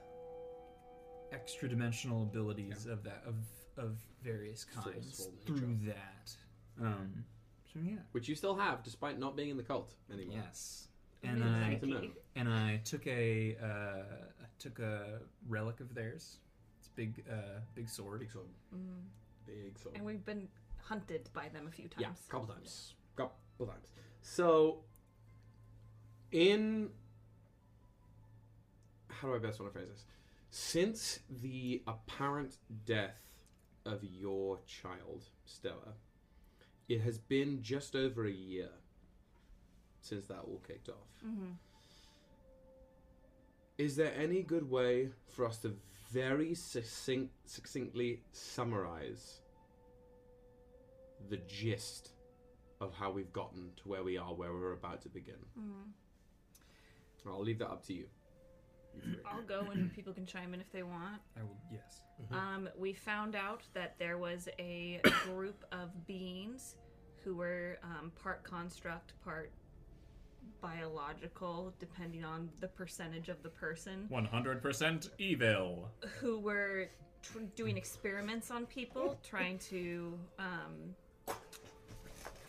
extra 1.32 1.68
dimensional 1.68 2.24
abilities 2.24 2.86
of 2.86 3.02
that 3.04 3.22
of 3.26 3.36
of 3.78 3.96
various 4.22 4.64
kinds 4.64 4.84
Forceful 5.24 5.32
through 5.46 5.78
that. 5.86 6.36
Um, 6.80 7.24
so 7.72 7.80
yeah. 7.82 7.96
Which 8.12 8.28
you 8.28 8.34
still 8.34 8.54
have, 8.56 8.82
despite 8.82 9.18
not 9.18 9.36
being 9.36 9.50
in 9.50 9.56
the 9.56 9.62
cult 9.62 9.94
anymore. 10.12 10.36
Yes. 10.44 10.88
And 11.24 11.44
I 11.44 11.74
Good 11.74 11.80
to 11.82 11.86
know. 11.86 12.10
and 12.34 12.48
I 12.48 12.80
took 12.84 13.06
a 13.06 13.56
uh, 13.62 13.66
I 13.66 14.46
took 14.58 14.78
a 14.80 15.20
relic 15.48 15.80
of 15.80 15.94
theirs. 15.94 16.38
It's 16.80 16.88
a 16.88 16.96
big 16.96 17.24
uh, 17.30 17.60
big 17.74 17.88
sword. 17.88 18.20
Big 18.20 18.32
sword. 18.32 18.46
Mm. 18.74 19.02
Big 19.46 19.78
sword. 19.78 19.96
And 19.96 20.04
we've 20.04 20.24
been 20.24 20.48
hunted 20.78 21.28
by 21.32 21.48
them 21.48 21.66
a 21.68 21.70
few 21.70 21.88
times. 21.88 22.00
Yeah, 22.00 22.08
a 22.08 22.30
couple 22.30 22.48
times. 22.52 22.94
Couple 23.16 23.66
times. 23.66 23.86
So, 24.22 24.80
in 26.32 26.90
how 29.08 29.28
do 29.28 29.34
I 29.36 29.38
best 29.38 29.60
want 29.60 29.72
to 29.72 29.78
phrase 29.78 29.88
this? 29.90 30.04
Since 30.50 31.20
the 31.40 31.82
apparent 31.86 32.56
death 32.84 33.20
of 33.86 34.02
your 34.02 34.58
child, 34.66 35.24
Stella, 35.44 35.94
it 36.88 37.00
has 37.00 37.18
been 37.18 37.62
just 37.62 37.94
over 37.94 38.26
a 38.26 38.32
year 38.32 38.68
since 40.00 40.26
that 40.26 40.40
all 40.40 40.60
kicked 40.66 40.88
off. 40.88 41.24
Mm-hmm. 41.26 41.52
Is 43.78 43.96
there 43.96 44.12
any 44.16 44.42
good 44.42 44.68
way 44.68 45.08
for 45.28 45.46
us 45.46 45.58
to 45.58 45.74
very 46.12 46.54
succinct, 46.54 47.32
succinctly 47.46 48.20
summarize 48.32 49.40
the 51.30 51.38
gist 51.48 52.10
of 52.80 52.92
how 52.94 53.10
we've 53.10 53.32
gotten 53.32 53.70
to 53.76 53.88
where 53.88 54.02
we 54.02 54.18
are, 54.18 54.34
where 54.34 54.52
we're 54.52 54.72
about 54.72 55.02
to 55.02 55.08
begin? 55.08 55.34
Mm-hmm. 55.58 57.28
I'll 57.28 57.42
leave 57.42 57.60
that 57.60 57.70
up 57.70 57.86
to 57.86 57.94
you. 57.94 58.06
You 58.94 59.02
three. 59.14 59.22
I'll 59.30 59.42
go 59.42 59.70
and 59.70 59.92
people 59.92 60.12
can 60.12 60.26
chime 60.26 60.54
in 60.54 60.60
if 60.60 60.70
they 60.72 60.82
want. 60.82 61.20
I 61.36 61.42
will 61.42 61.56
yes. 61.72 62.02
Um, 62.30 62.68
we 62.78 62.92
found 62.92 63.34
out 63.34 63.62
that 63.74 63.94
there 63.98 64.18
was 64.18 64.48
a 64.58 65.00
group 65.24 65.64
of 65.72 66.06
beings 66.06 66.76
who 67.24 67.34
were 67.36 67.78
um, 67.82 68.12
part 68.22 68.42
construct, 68.44 69.12
part 69.24 69.50
biological, 70.60 71.72
depending 71.78 72.24
on 72.24 72.48
the 72.60 72.68
percentage 72.68 73.28
of 73.28 73.42
the 73.42 73.48
person, 73.48 74.06
One 74.08 74.24
hundred 74.24 74.62
percent 74.62 75.10
evil. 75.18 75.88
who 76.20 76.38
were 76.38 76.88
tr- 77.22 77.40
doing 77.56 77.76
experiments 77.76 78.50
on 78.50 78.66
people, 78.66 79.18
trying 79.22 79.58
to 79.70 80.18
um, 80.38 80.94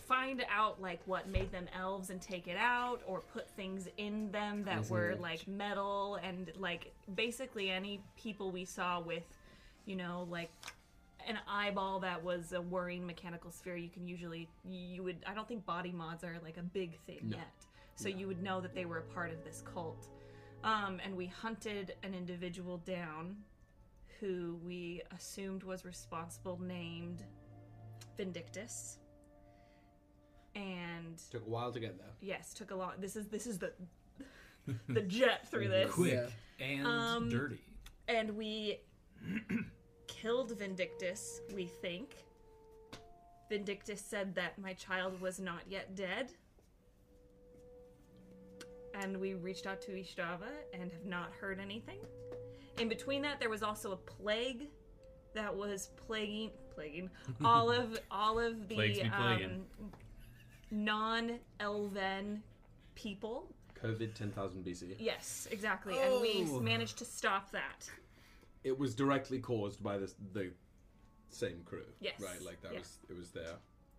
find 0.07 0.43
out 0.49 0.81
like 0.81 0.99
what 1.05 1.27
made 1.27 1.51
them 1.51 1.67
elves 1.77 2.09
and 2.09 2.21
take 2.21 2.47
it 2.47 2.57
out, 2.57 3.01
or 3.07 3.19
put 3.21 3.49
things 3.51 3.87
in 3.97 4.31
them 4.31 4.63
that 4.65 4.77
Poison 4.77 4.93
were 4.95 5.09
it. 5.11 5.21
like 5.21 5.47
metal 5.47 6.15
and 6.23 6.51
like 6.57 6.93
basically 7.15 7.69
any 7.69 8.01
people 8.17 8.51
we 8.51 8.65
saw 8.65 8.99
with, 8.99 9.23
you 9.85 9.95
know, 9.95 10.27
like 10.29 10.51
an 11.27 11.37
eyeball 11.47 11.99
that 12.01 12.21
was 12.23 12.51
a 12.53 12.61
whirring 12.61 13.05
mechanical 13.05 13.49
sphere. 13.51 13.77
You 13.77 13.89
can 13.89 14.07
usually 14.07 14.47
you 14.69 15.03
would 15.03 15.17
I 15.25 15.33
don't 15.33 15.47
think 15.47 15.65
body 15.65 15.91
mods 15.91 16.23
are 16.23 16.37
like 16.43 16.57
a 16.57 16.63
big 16.63 16.99
thing 17.05 17.19
No. 17.23 17.37
yet, 17.37 17.53
so 17.95 18.09
you 18.09 18.27
would 18.27 18.43
know 18.43 18.59
that 18.61 18.73
they 18.75 18.85
were 18.85 18.97
a 18.97 19.13
part 19.13 19.31
of 19.31 19.43
this 19.43 19.63
cult. 19.73 20.07
Um, 20.63 20.99
and 21.03 21.15
we 21.17 21.25
hunted 21.27 21.95
an 22.03 22.13
individual 22.13 22.77
down 22.77 23.35
who 24.21 24.57
we 24.65 25.01
assumed 25.13 25.63
was 25.63 25.83
responsible, 25.83 26.57
named 26.61 27.23
Vindictus. 28.15 28.97
And 30.55 31.17
Took 31.31 31.45
a 31.45 31.49
while 31.49 31.71
to 31.71 31.79
get 31.79 31.97
there. 31.97 32.07
yes, 32.21 32.53
took 32.53 32.71
a 32.71 32.75
lot. 32.75 33.01
This 33.01 33.15
is 33.15 33.27
this 33.27 33.47
is 33.47 33.57
the 33.59 33.71
the 34.87 35.01
jet 35.01 35.47
through 35.51 35.67
this. 35.69 35.91
Quick 35.91 36.31
and 36.59 36.85
Um, 36.87 37.29
dirty. 37.29 37.59
And 38.07 38.37
we 38.37 38.79
killed 40.07 40.51
Vindictus, 40.57 41.41
we 41.55 41.65
think. 41.65 42.15
Vindictus 43.49 44.01
said 44.01 44.35
that 44.35 44.57
my 44.59 44.73
child 44.73 45.19
was 45.21 45.39
not 45.39 45.61
yet 45.67 45.95
dead. 45.95 46.31
And 48.93 49.17
we 49.19 49.33
reached 49.33 49.65
out 49.65 49.81
to 49.81 49.91
Ishtava 49.91 50.49
and 50.73 50.91
have 50.91 51.05
not 51.05 51.31
heard 51.39 51.59
anything. 51.59 51.97
In 52.79 52.87
between 52.89 53.21
that, 53.23 53.39
there 53.39 53.49
was 53.49 53.63
also 53.63 53.91
a 53.93 53.97
plague 53.97 54.67
that 55.33 55.55
was 55.55 55.89
plaguing 56.07 56.51
plaguing 56.75 57.09
all 57.45 57.71
of 57.71 57.99
all 58.11 58.39
of 58.39 58.67
the 58.67 58.75
Plagues 58.75 58.99
be 58.99 59.09
plaguing. 59.09 59.65
um, 59.81 59.91
non-elven 60.73 62.41
people. 62.95 63.47
COVID 63.81 64.13
10,000 64.13 64.63
BC. 64.65 64.95
Yes, 64.99 65.47
exactly. 65.51 65.97
And 65.99 66.21
we 66.21 66.45
Oh. 66.49 66.59
managed 66.59 66.97
to 66.97 67.05
stop 67.05 67.51
that. 67.51 67.89
It 68.63 68.77
was 68.77 68.95
directly 68.95 69.39
caused 69.39 69.83
by 69.83 69.97
this, 69.97 70.15
the 70.33 70.53
same 71.29 71.63
crew. 71.63 71.85
Yes. 71.99 72.19
Right, 72.19 72.41
like 72.41 72.61
that 72.61 72.73
Yeah. 72.73 72.79
was, 72.79 72.97
it 73.09 73.15
was 73.15 73.31
their 73.31 73.57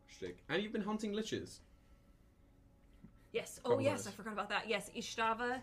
shtick. 0.09 0.43
And 0.49 0.63
you've 0.63 0.73
been 0.73 0.83
hunting 0.83 1.13
liches. 1.13 1.61
Yes. 3.33 3.61
Oh, 3.65 3.79
yes. 3.79 4.07
I 4.07 4.11
forgot 4.11 4.33
about 4.33 4.49
that. 4.49 4.69
Yes, 4.69 4.91
Ishtava 4.97 5.63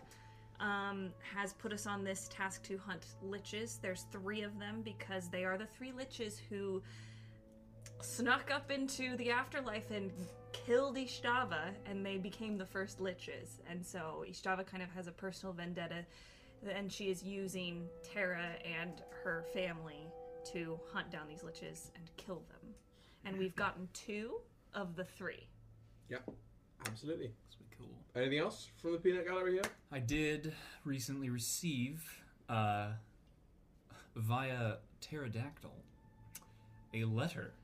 um, 0.60 1.12
has 1.34 1.54
put 1.54 1.72
us 1.72 1.86
on 1.86 2.04
this 2.04 2.28
task 2.28 2.62
to 2.64 2.78
hunt 2.78 3.06
liches. 3.24 3.80
There's 3.80 4.02
three 4.12 4.42
of 4.42 4.58
them 4.58 4.82
because 4.82 5.28
they 5.28 5.44
are 5.44 5.58
the 5.58 5.66
three 5.66 5.90
liches 5.90 6.38
who 6.48 6.82
snuck 8.02 8.50
up 8.50 8.70
into 8.70 9.16
the 9.16 9.30
afterlife 9.30 9.90
and 9.90 10.10
killed 10.52 10.96
Ishtava, 10.96 11.70
and 11.86 12.04
they 12.04 12.18
became 12.18 12.58
the 12.58 12.66
first 12.66 13.00
liches. 13.00 13.60
And 13.68 13.84
so 13.84 14.24
Ishtava 14.28 14.66
kind 14.66 14.82
of 14.82 14.90
has 14.90 15.06
a 15.06 15.12
personal 15.12 15.52
vendetta, 15.52 16.04
and 16.68 16.92
she 16.92 17.10
is 17.10 17.22
using 17.22 17.88
Tara 18.02 18.50
and 18.64 19.02
her 19.24 19.44
family 19.54 20.06
to 20.52 20.78
hunt 20.92 21.10
down 21.10 21.28
these 21.28 21.42
liches 21.42 21.90
and 21.94 22.04
kill 22.16 22.42
them. 22.48 22.74
And 23.24 23.38
we've 23.38 23.54
gotten 23.56 23.88
two 23.92 24.40
of 24.74 24.96
the 24.96 25.04
three. 25.04 25.46
Yeah, 26.08 26.18
absolutely. 26.86 27.30
This 27.46 27.56
would 27.58 27.70
be 27.70 27.76
cool. 27.78 28.20
Anything 28.20 28.40
else 28.40 28.68
from 28.76 28.92
the 28.92 28.98
peanut 28.98 29.26
gallery 29.26 29.52
here? 29.52 29.62
I 29.92 30.00
did 30.00 30.52
recently 30.84 31.30
receive, 31.30 32.02
uh, 32.48 32.88
via 34.16 34.76
pterodactyl, 35.00 35.74
a 36.92 37.04
letter, 37.04 37.54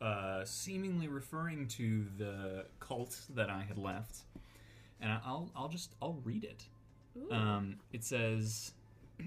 uh, 0.00 0.44
seemingly 0.44 1.08
referring 1.08 1.68
to 1.68 2.06
the 2.16 2.66
cult 2.78 3.18
that 3.34 3.50
I 3.50 3.62
had 3.62 3.78
left, 3.78 4.20
and 5.00 5.12
I'll 5.24 5.50
I'll 5.54 5.68
just 5.68 5.94
I'll 6.00 6.20
read 6.24 6.44
it. 6.44 6.64
Um, 7.30 7.76
it 7.92 8.04
says, 8.04 8.72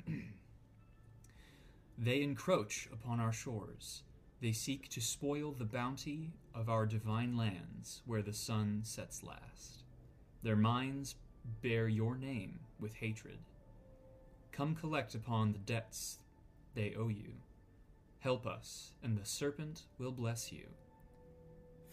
"They 1.97 2.21
encroach 2.21 2.87
upon 2.91 3.19
our 3.19 3.33
shores. 3.33 4.03
They 4.41 4.51
seek 4.51 4.89
to 4.89 5.01
spoil 5.01 5.51
the 5.51 5.65
bounty 5.65 6.31
of 6.53 6.69
our 6.69 6.85
divine 6.85 7.37
lands, 7.37 8.01
where 8.05 8.21
the 8.21 8.33
sun 8.33 8.81
sets 8.83 9.23
last." 9.23 9.83
Their 10.41 10.57
minds 10.57 11.15
bear 11.61 11.87
your 11.87 12.17
name 12.17 12.59
with 12.79 12.95
hatred. 12.95 13.39
Come 14.51 14.75
collect 14.75 15.15
upon 15.15 15.53
the 15.53 15.59
debts 15.59 16.19
they 16.75 16.93
owe 16.95 17.07
you. 17.07 17.33
Help 18.23 18.47
us, 18.47 18.93
and 19.03 19.17
the 19.17 19.25
serpent 19.25 19.81
will 19.99 20.13
bless 20.13 20.49
you. 20.49 20.63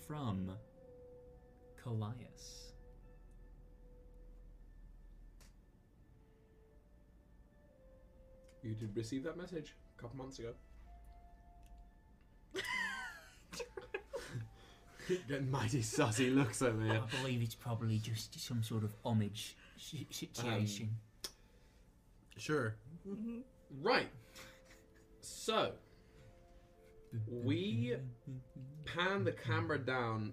From 0.07 0.53
Callias. 1.83 2.71
You 8.62 8.75
did 8.75 8.97
receive 8.97 9.25
that 9.25 9.37
message 9.37 9.75
a 9.99 10.01
couple 10.01 10.19
months 10.19 10.38
ago. 10.38 10.53
Getting 15.29 15.51
mighty 15.51 15.81
sussy 15.83 16.33
looks 16.33 16.62
over 16.62 16.81
here. 16.81 17.03
I 17.03 17.23
believe 17.23 17.43
it's 17.43 17.57
probably 17.57 17.99
just 17.99 18.38
some 18.40 18.62
sort 18.62 18.85
of 18.85 18.95
homage 19.05 19.57
si- 19.77 20.07
situation. 20.12 20.90
Um, 21.25 21.31
sure. 22.37 22.77
Mm-hmm. 23.09 23.38
Right. 23.83 24.11
So, 25.23 25.73
we 27.29 27.96
pan 28.85 29.25
the 29.25 29.33
camera 29.33 29.79
down 29.79 30.33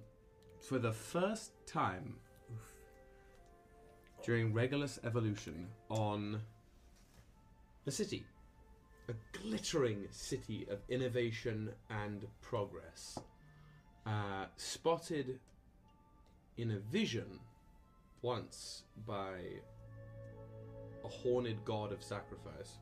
for 0.60 0.80
the 0.80 0.92
first 0.92 1.52
time 1.66 2.16
during 4.24 4.54
Regulus 4.54 5.00
Evolution 5.04 5.68
on 5.90 6.42
the 7.86 7.92
city 7.92 8.26
a 9.10 9.14
glittering 9.38 10.08
city 10.12 10.68
of 10.70 10.80
innovation 10.90 11.72
and 11.90 12.28
progress, 12.42 13.18
uh, 14.06 14.46
spotted 14.58 15.40
in 16.58 16.72
a 16.72 16.80
vision 16.80 17.40
once 18.22 18.84
by 19.06 19.38
a 21.06 21.08
horned 21.08 21.64
god 21.64 21.94
of 21.94 22.04
sacrifice. 22.04 22.80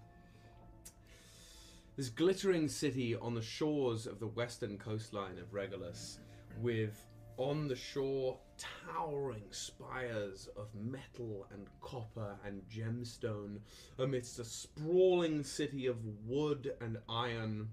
This 1.98 2.10
glittering 2.10 2.68
city 2.68 3.16
on 3.16 3.36
the 3.36 3.42
shores 3.42 4.06
of 4.06 4.20
the 4.20 4.28
western 4.28 4.78
coastline 4.78 5.38
of 5.38 5.54
Regulus, 5.54 6.20
with 6.60 7.06
on 7.38 7.70
the 7.70 7.76
shore 7.76 8.38
towering 8.58 9.46
spires 9.52 10.50
of 10.58 10.68
metal 10.76 11.48
and 11.54 11.68
copper 11.80 12.36
and 12.46 12.62
gemstone 12.70 13.60
amidst 13.98 14.40
a 14.40 14.44
sprawling 14.44 15.42
city 15.42 15.86
of 15.86 15.96
wood 16.28 16.74
and 16.82 16.98
iron 17.08 17.70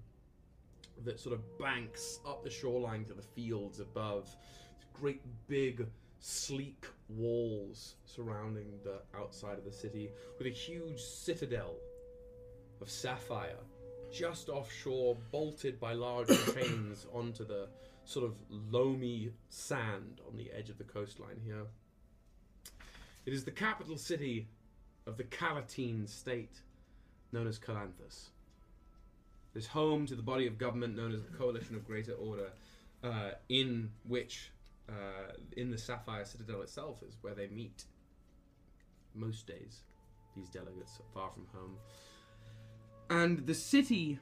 that 1.03 1.19
sort 1.19 1.33
of 1.33 1.59
banks 1.59 2.21
up 2.25 2.45
the 2.45 2.49
shoreline 2.49 3.03
to 3.03 3.13
the 3.13 3.21
fields 3.21 3.81
above. 3.81 4.33
Great 4.93 5.21
big 5.49 5.85
sleek 6.19 6.85
walls 7.09 7.95
surrounding 8.05 8.79
the 8.85 9.01
outside 9.19 9.57
of 9.57 9.65
the 9.65 9.71
city 9.71 10.11
with 10.37 10.47
a 10.47 10.49
huge 10.49 11.01
citadel 11.01 11.75
of 12.79 12.89
sapphire 12.89 13.59
just 14.13 14.47
offshore 14.47 15.17
bolted 15.31 15.79
by 15.79 15.93
large 15.93 16.27
chains 16.53 17.07
onto 17.11 17.45
the 17.45 17.67
sort 18.05 18.25
of 18.25 18.35
loamy 18.49 19.31
sand 19.49 20.21
on 20.29 20.37
the 20.37 20.51
edge 20.51 20.69
of 20.69 20.77
the 20.77 20.83
coastline 20.83 21.41
here. 21.43 21.65
It 23.25 23.33
is 23.33 23.43
the 23.43 23.51
capital 23.51 23.97
city 23.97 24.47
of 25.07 25.17
the 25.17 25.23
Calatine 25.23 26.07
state, 26.07 26.59
known 27.31 27.47
as 27.47 27.57
Calanthus. 27.57 28.29
It 29.55 29.59
is 29.59 29.67
home 29.67 30.05
to 30.07 30.15
the 30.15 30.21
body 30.21 30.47
of 30.47 30.57
government 30.57 30.95
known 30.95 31.13
as 31.13 31.23
the 31.23 31.35
Coalition 31.35 31.75
of 31.75 31.85
Greater 31.85 32.13
Order, 32.13 32.51
uh, 33.03 33.31
in 33.49 33.91
which, 34.07 34.51
uh, 34.89 35.33
in 35.57 35.71
the 35.71 35.77
Sapphire 35.77 36.25
Citadel 36.25 36.61
itself, 36.61 36.97
is 37.07 37.15
where 37.21 37.33
they 37.33 37.47
meet 37.47 37.85
most 39.15 39.47
days, 39.47 39.81
these 40.35 40.49
delegates 40.49 40.99
far 41.13 41.31
from 41.31 41.47
home. 41.53 41.77
And 43.09 43.45
the 43.45 43.53
city 43.53 44.19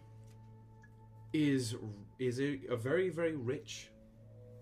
is 1.34 1.76
is 2.20 2.40
a, 2.40 2.60
a 2.70 2.76
very 2.76 3.10
very 3.10 3.36
rich 3.36 3.90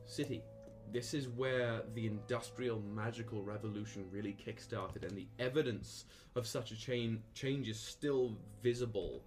city. 0.05 0.43
This 0.91 1.13
is 1.13 1.27
where 1.27 1.83
the 1.93 2.07
industrial 2.07 2.79
magical 2.79 3.43
revolution 3.43 4.05
really 4.11 4.35
kickstarted, 4.35 5.03
and 5.07 5.15
the 5.15 5.27
evidence 5.37 6.05
of 6.35 6.47
such 6.47 6.71
a 6.71 6.75
chain 6.75 7.21
change 7.35 7.67
is 7.69 7.79
still 7.79 8.35
visible 8.63 9.21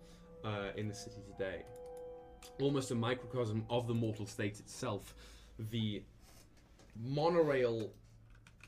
uh, 0.45 0.71
in 0.77 0.89
the 0.89 0.95
city 0.95 1.23
today. 1.31 1.63
Almost 2.61 2.91
a 2.91 2.97
microcosm 2.97 3.65
of 3.71 3.87
the 3.87 3.95
mortal 3.95 4.27
state 4.27 4.59
itself. 4.59 5.15
The 5.71 6.03
monorail, 7.01 7.93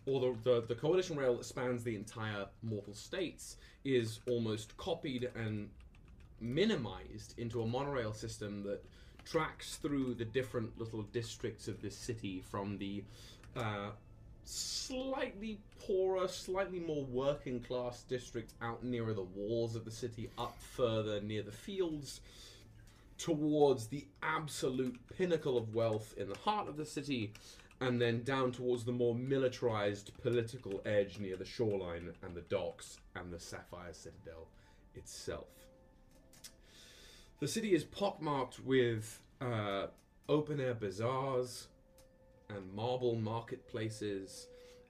or 0.07 0.21
the, 0.21 0.37
the, 0.45 0.65
the 0.69 0.75
coalition 0.77 1.17
rail 1.17 1.37
that 1.37 1.45
spans 1.45 1.83
the 1.83 1.97
entire 1.97 2.47
mortal 2.63 2.95
states, 2.95 3.57
is 3.85 4.21
almost 4.29 4.77
copied 4.77 5.31
and 5.35 5.69
minimized 6.45 7.35
into 7.39 7.63
a 7.63 7.67
monorail 7.67 8.13
system 8.13 8.63
that 8.65 8.85
tracks 9.25 9.77
through 9.77 10.15
the 10.15 10.25
different 10.25 10.79
little 10.79 11.03
districts 11.03 11.67
of 11.67 11.81
this 11.81 11.97
city 11.97 12.43
from 12.51 12.79
the 12.79 13.03
uh, 13.57 13.91
slightly 14.45 15.59
poorer, 15.81 16.29
slightly 16.29 16.79
more 16.79 17.05
working 17.05 17.61
class 17.61 18.03
district 18.03 18.53
out 18.61 18.85
nearer 18.85 19.15
the 19.15 19.23
walls 19.23 19.75
of 19.75 19.85
the 19.85 19.91
city, 19.91 20.31
up 20.39 20.57
further 20.61 21.21
near 21.21 21.43
the 21.43 21.53
fields, 21.53 22.21
towards 23.17 23.87
the 23.87 24.07
absolute 24.23 24.99
pinnacle 25.17 25.57
of 25.57 25.75
wealth 25.75 26.15
in 26.19 26.29
the 26.29 26.39
heart 26.39 26.69
of 26.69 26.77
the 26.77 26.85
city, 26.85 27.33
and 27.81 28.01
then 28.01 28.23
down 28.23 28.53
towards 28.53 28.85
the 28.85 28.93
more 28.93 29.15
militarized 29.15 30.13
political 30.23 30.81
edge 30.85 31.19
near 31.19 31.37
the 31.37 31.45
shoreline 31.45 32.13
and 32.23 32.35
the 32.35 32.43
docks 32.43 32.99
and 33.17 33.33
the 33.33 33.41
Sapphire 33.41 33.93
Citadel 33.93 34.49
itself. 34.95 35.64
The 37.41 37.49
city 37.49 37.75
is 37.75 37.85
pockmarked 37.85 38.61
with 38.61 39.21
uh, 39.41 39.87
open 40.29 40.61
air 40.61 40.75
bazaars 40.75 41.69
and 42.49 42.73
marble 42.73 43.17
marketplaces 43.17 44.47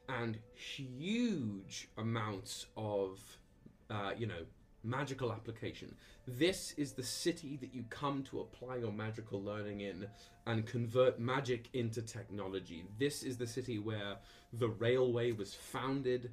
and 0.08 0.38
huge 0.54 1.88
amounts 1.96 2.66
of, 2.76 3.18
uh, 3.90 4.12
you 4.16 4.26
know, 4.26 4.44
magical 4.84 5.32
application. 5.32 5.94
This 6.28 6.74
is 6.76 6.92
the 6.92 7.02
city 7.02 7.56
that 7.62 7.74
you 7.74 7.84
come 7.88 8.22
to 8.24 8.40
apply 8.40 8.76
your 8.76 8.92
magical 8.92 9.42
learning 9.42 9.80
in 9.80 10.06
and 10.46 10.66
convert 10.66 11.18
magic 11.18 11.68
into 11.72 12.02
technology. 12.02 12.84
This 12.98 13.22
is 13.22 13.38
the 13.38 13.46
city 13.46 13.78
where 13.78 14.16
the 14.52 14.68
railway 14.68 15.32
was 15.32 15.54
founded, 15.54 16.30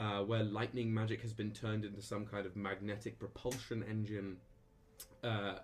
uh, 0.00 0.22
where 0.22 0.42
lightning 0.42 0.92
magic 0.92 1.22
has 1.22 1.32
been 1.32 1.52
turned 1.52 1.84
into 1.84 2.02
some 2.02 2.26
kind 2.26 2.44
of 2.44 2.56
magnetic 2.56 3.20
propulsion 3.20 3.84
engine. 3.88 4.38
Uh, 5.22 5.54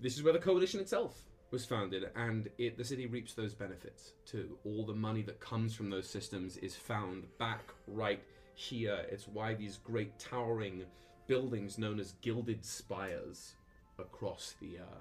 this 0.00 0.16
is 0.16 0.22
where 0.22 0.32
the 0.32 0.38
coalition 0.38 0.80
itself 0.80 1.22
was 1.50 1.64
founded, 1.64 2.04
and 2.16 2.48
it, 2.58 2.76
the 2.78 2.84
city 2.84 3.06
reaps 3.06 3.34
those 3.34 3.54
benefits 3.54 4.12
too. 4.24 4.58
All 4.64 4.86
the 4.86 4.94
money 4.94 5.22
that 5.22 5.38
comes 5.40 5.74
from 5.74 5.90
those 5.90 6.08
systems 6.08 6.56
is 6.58 6.74
found 6.74 7.24
back 7.38 7.62
right 7.86 8.22
here. 8.54 9.04
It's 9.10 9.28
why 9.28 9.54
these 9.54 9.78
great 9.78 10.18
towering 10.18 10.84
buildings 11.26 11.78
known 11.78 12.00
as 12.00 12.12
gilded 12.22 12.64
spires 12.64 13.54
across 13.98 14.54
the. 14.60 14.78
Uh, 14.78 14.98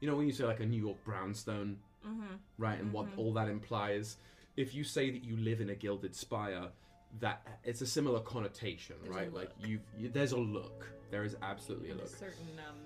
you 0.00 0.08
know, 0.08 0.16
when 0.16 0.26
you 0.26 0.32
say 0.32 0.44
like 0.44 0.60
a 0.60 0.66
New 0.66 0.80
York 0.80 1.02
brownstone, 1.04 1.78
Mm-hmm. 2.06 2.36
right, 2.58 2.78
and 2.78 2.92
what 2.92 3.06
all 3.16 3.32
that 3.32 3.48
implies. 3.48 4.18
If 4.56 4.72
you 4.72 4.84
say 4.84 5.10
that 5.10 5.24
you 5.24 5.36
live 5.36 5.60
in 5.60 5.70
a 5.70 5.74
gilded 5.74 6.14
spire, 6.14 6.68
that 7.18 7.42
it's 7.64 7.80
a 7.80 7.86
similar 7.86 8.20
connotation, 8.20 8.94
There's 9.02 9.16
right? 9.16 9.34
Like 9.34 9.50
look. 9.60 9.68
you, 9.68 9.80
there's 10.12 10.30
a 10.30 10.36
look. 10.38 10.86
There 11.10 11.24
is 11.24 11.36
absolutely 11.42 11.88
a 11.88 11.92
And 11.92 12.00
a 12.00 12.04
look. 12.04 12.16
certain 12.16 12.46
um, 12.68 12.76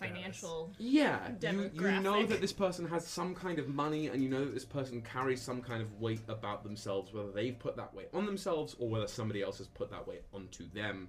financial. 0.00 0.72
Yeah, 0.78 1.18
you, 1.42 1.70
you 1.74 2.00
know 2.00 2.24
that 2.26 2.40
this 2.40 2.52
person 2.52 2.86
has 2.88 3.06
some 3.06 3.34
kind 3.34 3.58
of 3.58 3.68
money, 3.68 4.08
and 4.08 4.22
you 4.22 4.28
know 4.28 4.44
that 4.44 4.54
this 4.54 4.64
person 4.64 5.02
carries 5.02 5.42
some 5.42 5.60
kind 5.60 5.82
of 5.82 6.00
weight 6.00 6.22
about 6.28 6.64
themselves, 6.64 7.12
whether 7.12 7.30
they've 7.30 7.58
put 7.58 7.76
that 7.76 7.94
weight 7.94 8.08
on 8.14 8.26
themselves 8.26 8.74
or 8.78 8.88
whether 8.88 9.06
somebody 9.06 9.42
else 9.42 9.58
has 9.58 9.68
put 9.68 9.90
that 9.90 10.06
weight 10.06 10.22
onto 10.32 10.68
them. 10.70 11.08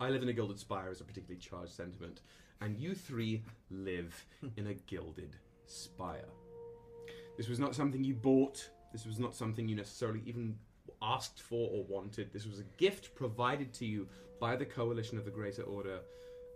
I 0.00 0.10
live 0.10 0.22
in 0.22 0.28
a 0.28 0.32
gilded 0.32 0.60
spire 0.60 0.92
is 0.92 1.00
a 1.00 1.04
particularly 1.04 1.40
charged 1.40 1.72
sentiment, 1.72 2.20
and 2.60 2.76
you 2.76 2.94
three 2.94 3.42
live 3.70 4.26
in 4.56 4.68
a 4.68 4.74
gilded 4.74 5.36
spire. 5.66 6.28
This 7.36 7.48
was 7.48 7.58
not 7.58 7.74
something 7.74 8.04
you 8.04 8.14
bought. 8.14 8.68
This 8.92 9.06
was 9.06 9.18
not 9.18 9.34
something 9.34 9.68
you 9.68 9.76
necessarily 9.76 10.22
even 10.24 10.56
asked 11.02 11.40
for 11.40 11.68
or 11.70 11.84
wanted. 11.84 12.32
This 12.32 12.46
was 12.46 12.60
a 12.60 12.64
gift 12.76 13.14
provided 13.14 13.72
to 13.74 13.86
you 13.86 14.08
by 14.40 14.56
the 14.56 14.64
Coalition 14.64 15.18
of 15.18 15.24
the 15.24 15.30
Greater 15.30 15.62
Order 15.62 16.00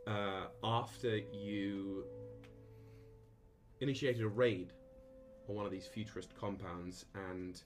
uh, 0.07 0.47
after 0.65 1.19
you 1.33 2.05
initiated 3.81 4.23
a 4.23 4.29
raid 4.29 4.73
on 5.49 5.57
one 5.57 5.67
of 5.67 5.73
these 5.73 5.87
futurist 5.87 6.35
compounds 6.39 7.05
and 7.31 7.63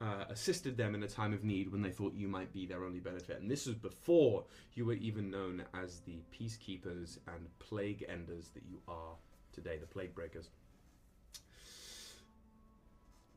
uh, 0.00 0.24
assisted 0.28 0.76
them 0.76 0.94
in 0.94 1.02
a 1.02 1.08
time 1.08 1.32
of 1.32 1.42
need 1.42 1.72
when 1.72 1.82
they 1.82 1.90
thought 1.90 2.12
you 2.14 2.28
might 2.28 2.52
be 2.52 2.66
their 2.66 2.84
only 2.84 3.00
benefit. 3.00 3.40
And 3.40 3.50
this 3.50 3.66
was 3.66 3.74
before 3.74 4.44
you 4.74 4.84
were 4.84 4.94
even 4.94 5.30
known 5.30 5.64
as 5.74 6.00
the 6.00 6.18
peacekeepers 6.32 7.18
and 7.28 7.48
plague 7.58 8.04
enders 8.08 8.50
that 8.54 8.62
you 8.68 8.78
are 8.88 9.14
today, 9.52 9.78
the 9.78 9.86
plague 9.86 10.14
breakers. 10.14 10.50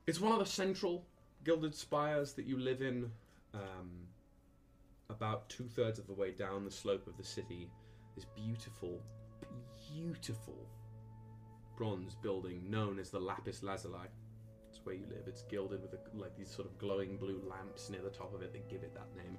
It's 0.06 0.20
one 0.20 0.34
of 0.34 0.40
the 0.40 0.46
central 0.46 1.06
gilded 1.44 1.74
spires 1.74 2.34
that 2.34 2.46
you 2.46 2.58
live 2.58 2.82
in, 2.82 3.10
um, 3.54 3.90
about 5.10 5.48
two 5.50 5.68
thirds 5.68 5.98
of 5.98 6.08
the 6.08 6.14
way 6.14 6.32
down 6.32 6.66
the 6.66 6.72
slope 6.72 7.08
of 7.08 7.16
the 7.18 7.24
city. 7.24 7.70
This 8.20 8.28
beautiful, 8.36 9.02
beautiful 9.96 10.68
bronze 11.78 12.16
building 12.16 12.70
known 12.70 13.00
as 13.00 13.10
the 13.12 13.20
Lapis 13.20 13.64
Lazuli. 13.64 14.10
It's 14.70 14.82
where 14.84 14.94
you 14.94 15.06
live. 15.10 15.24
It's 15.26 15.44
gilded 15.44 15.82
with 15.82 15.94
a, 15.94 16.00
like 16.22 16.36
these 16.36 16.50
sort 16.54 16.68
of 16.68 16.78
glowing 16.78 17.16
blue 17.16 17.42
lamps 17.50 17.90
near 17.90 18.02
the 18.02 18.10
top 18.10 18.36
of 18.36 18.42
it 18.42 18.52
that 18.52 18.68
give 18.70 18.84
it 18.84 18.94
that 18.94 19.08
name. 19.16 19.38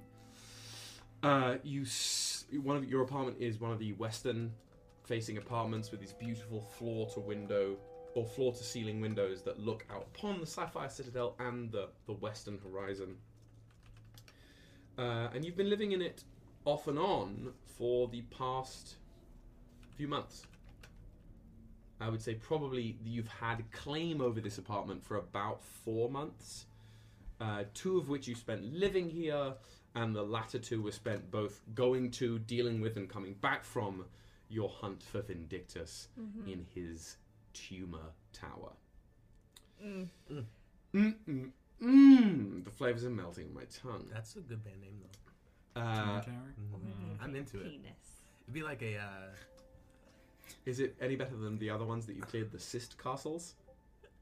Uh, 1.23 1.57
you 1.63 1.83
s- 1.83 2.47
one 2.63 2.75
of 2.75 2.89
your 2.89 3.03
apartment 3.03 3.37
is 3.39 3.61
one 3.61 3.71
of 3.71 3.79
the 3.79 3.93
western 3.93 4.51
facing 5.05 5.37
apartments 5.37 5.91
with 5.91 6.01
these 6.01 6.15
beautiful 6.15 6.63
floor 6.63 7.07
to 7.11 7.21
window 7.21 7.77
or 8.15 8.25
floor 8.25 8.51
to 8.55 8.65
ceiling 8.65 9.03
windows 9.03 9.43
that 9.43 9.61
look 9.61 9.85
out 9.95 10.07
upon 10.15 10.41
the 10.41 10.47
Sapphire 10.47 10.89
Citadel 10.89 11.37
and 11.39 11.71
the, 11.71 11.89
the 12.07 12.15
western 12.15 12.59
horizon. 12.65 13.19
Uh, 14.97 15.29
and 15.35 15.45
you've 15.45 15.57
been 15.59 15.69
living 15.69 15.93
in 15.93 16.01
it 16.01 16.25
off 16.65 16.89
and 16.89 16.99
on 16.99 17.53
for 17.79 18.09
the 18.09 18.23
past 18.23 18.97
few 19.97 20.09
months. 20.09 20.47
I 22.01 22.09
would 22.09 22.23
say 22.23 22.35
probably 22.35 22.97
you've 23.05 23.29
had 23.29 23.71
claim 23.73 24.21
over 24.21 24.41
this 24.41 24.59
apartment 24.59 25.05
for 25.05 25.17
about 25.17 25.63
four 25.63 26.09
months, 26.09 26.67
uh, 27.41 27.65
two 27.75 27.99
of 27.99 28.09
which 28.09 28.27
you 28.27 28.35
spent 28.35 28.65
living 28.73 29.11
here, 29.11 29.55
and 29.95 30.15
the 30.15 30.23
latter 30.23 30.59
two 30.59 30.81
were 30.81 30.93
spent 30.93 31.31
both 31.31 31.61
going 31.75 32.11
to, 32.13 32.39
dealing 32.39 32.81
with, 32.81 32.97
and 32.97 33.09
coming 33.09 33.35
back 33.35 33.65
from 33.65 34.05
your 34.49 34.69
hunt 34.69 35.03
for 35.03 35.21
Vindictus 35.21 36.09
in 36.47 36.67
his 36.75 37.17
tumor 37.53 38.13
tower. 38.33 38.73
Mm. 39.85 40.09
Mm 40.31 40.45
mm 40.95 41.51
mm. 41.83 42.65
The 42.65 42.71
flavors 42.71 43.05
are 43.05 43.11
melting 43.11 43.47
in 43.47 43.55
my 43.55 43.65
tongue. 43.65 44.07
That's 44.13 44.37
a 44.37 44.41
good 44.41 44.65
band 44.65 44.81
name 44.81 44.99
though. 45.01 45.30
Uh, 45.77 46.21
Tower? 46.21 46.55
Mhm. 46.59 47.17
I'm 47.23 47.35
into 47.37 47.61
it. 47.61 47.65
Penis. 47.71 48.23
It'd 48.43 48.55
be 48.55 48.63
like 48.63 48.83
a. 48.83 48.97
Uh, 48.99 49.29
is 50.67 50.81
it 50.81 50.97
any 51.01 51.17
better 51.17 51.37
than 51.37 51.59
the 51.59 51.71
other 51.71 51.85
ones 51.85 52.07
that 52.07 52.17
you 52.17 52.23
cleared, 52.23 52.51
the 52.51 52.59
cyst 52.59 52.99
castles? 52.99 53.55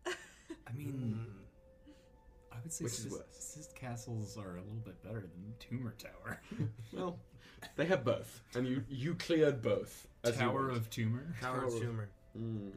I 0.06 0.72
mean, 0.76 1.18
mm, 1.26 1.92
I 2.52 2.56
would 2.62 2.72
say 2.72 2.84
Which 2.84 2.92
is 2.94 2.98
cyst, 3.04 3.12
worse? 3.16 3.26
cyst 3.30 3.74
castles 3.74 4.36
are 4.36 4.56
a 4.56 4.60
little 4.60 4.82
bit 4.84 5.02
better 5.02 5.20
than 5.20 5.54
Tumor 5.58 5.94
Tower. 5.98 6.40
Well, 6.92 7.18
they 7.76 7.86
have 7.86 8.04
both, 8.04 8.42
and 8.54 8.66
you 8.66 8.84
you 8.88 9.14
cleared 9.14 9.62
both. 9.62 10.06
as 10.24 10.34
you 10.34 10.40
Tower 10.40 10.66
went. 10.66 10.76
of 10.76 10.90
Tumor. 10.90 11.34
Tower 11.40 11.56
Tower 11.60 11.66
of 11.66 11.74
of- 11.74 11.80
Tumor. 11.80 12.08
Mm. 12.38 12.70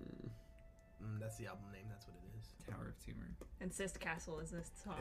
Mm, 1.04 1.20
that's 1.20 1.38
the 1.38 1.48
album 1.48 1.66
name. 1.74 1.86
That's 1.90 2.06
what 2.08 2.16
it 2.16 2.40
is. 2.40 2.66
Tower 2.74 2.88
of 2.88 3.06
Tumor. 3.06 3.28
And 3.62 3.72
Cyst 3.72 4.00
Castle 4.00 4.40
is 4.40 4.50
this 4.50 4.72
song. 4.84 4.96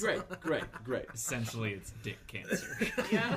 Great, 0.00 0.40
great, 0.40 0.64
great. 0.84 1.04
Essentially, 1.14 1.74
it's 1.74 1.92
dick 2.02 2.18
cancer. 2.26 2.76
yeah. 3.12 3.36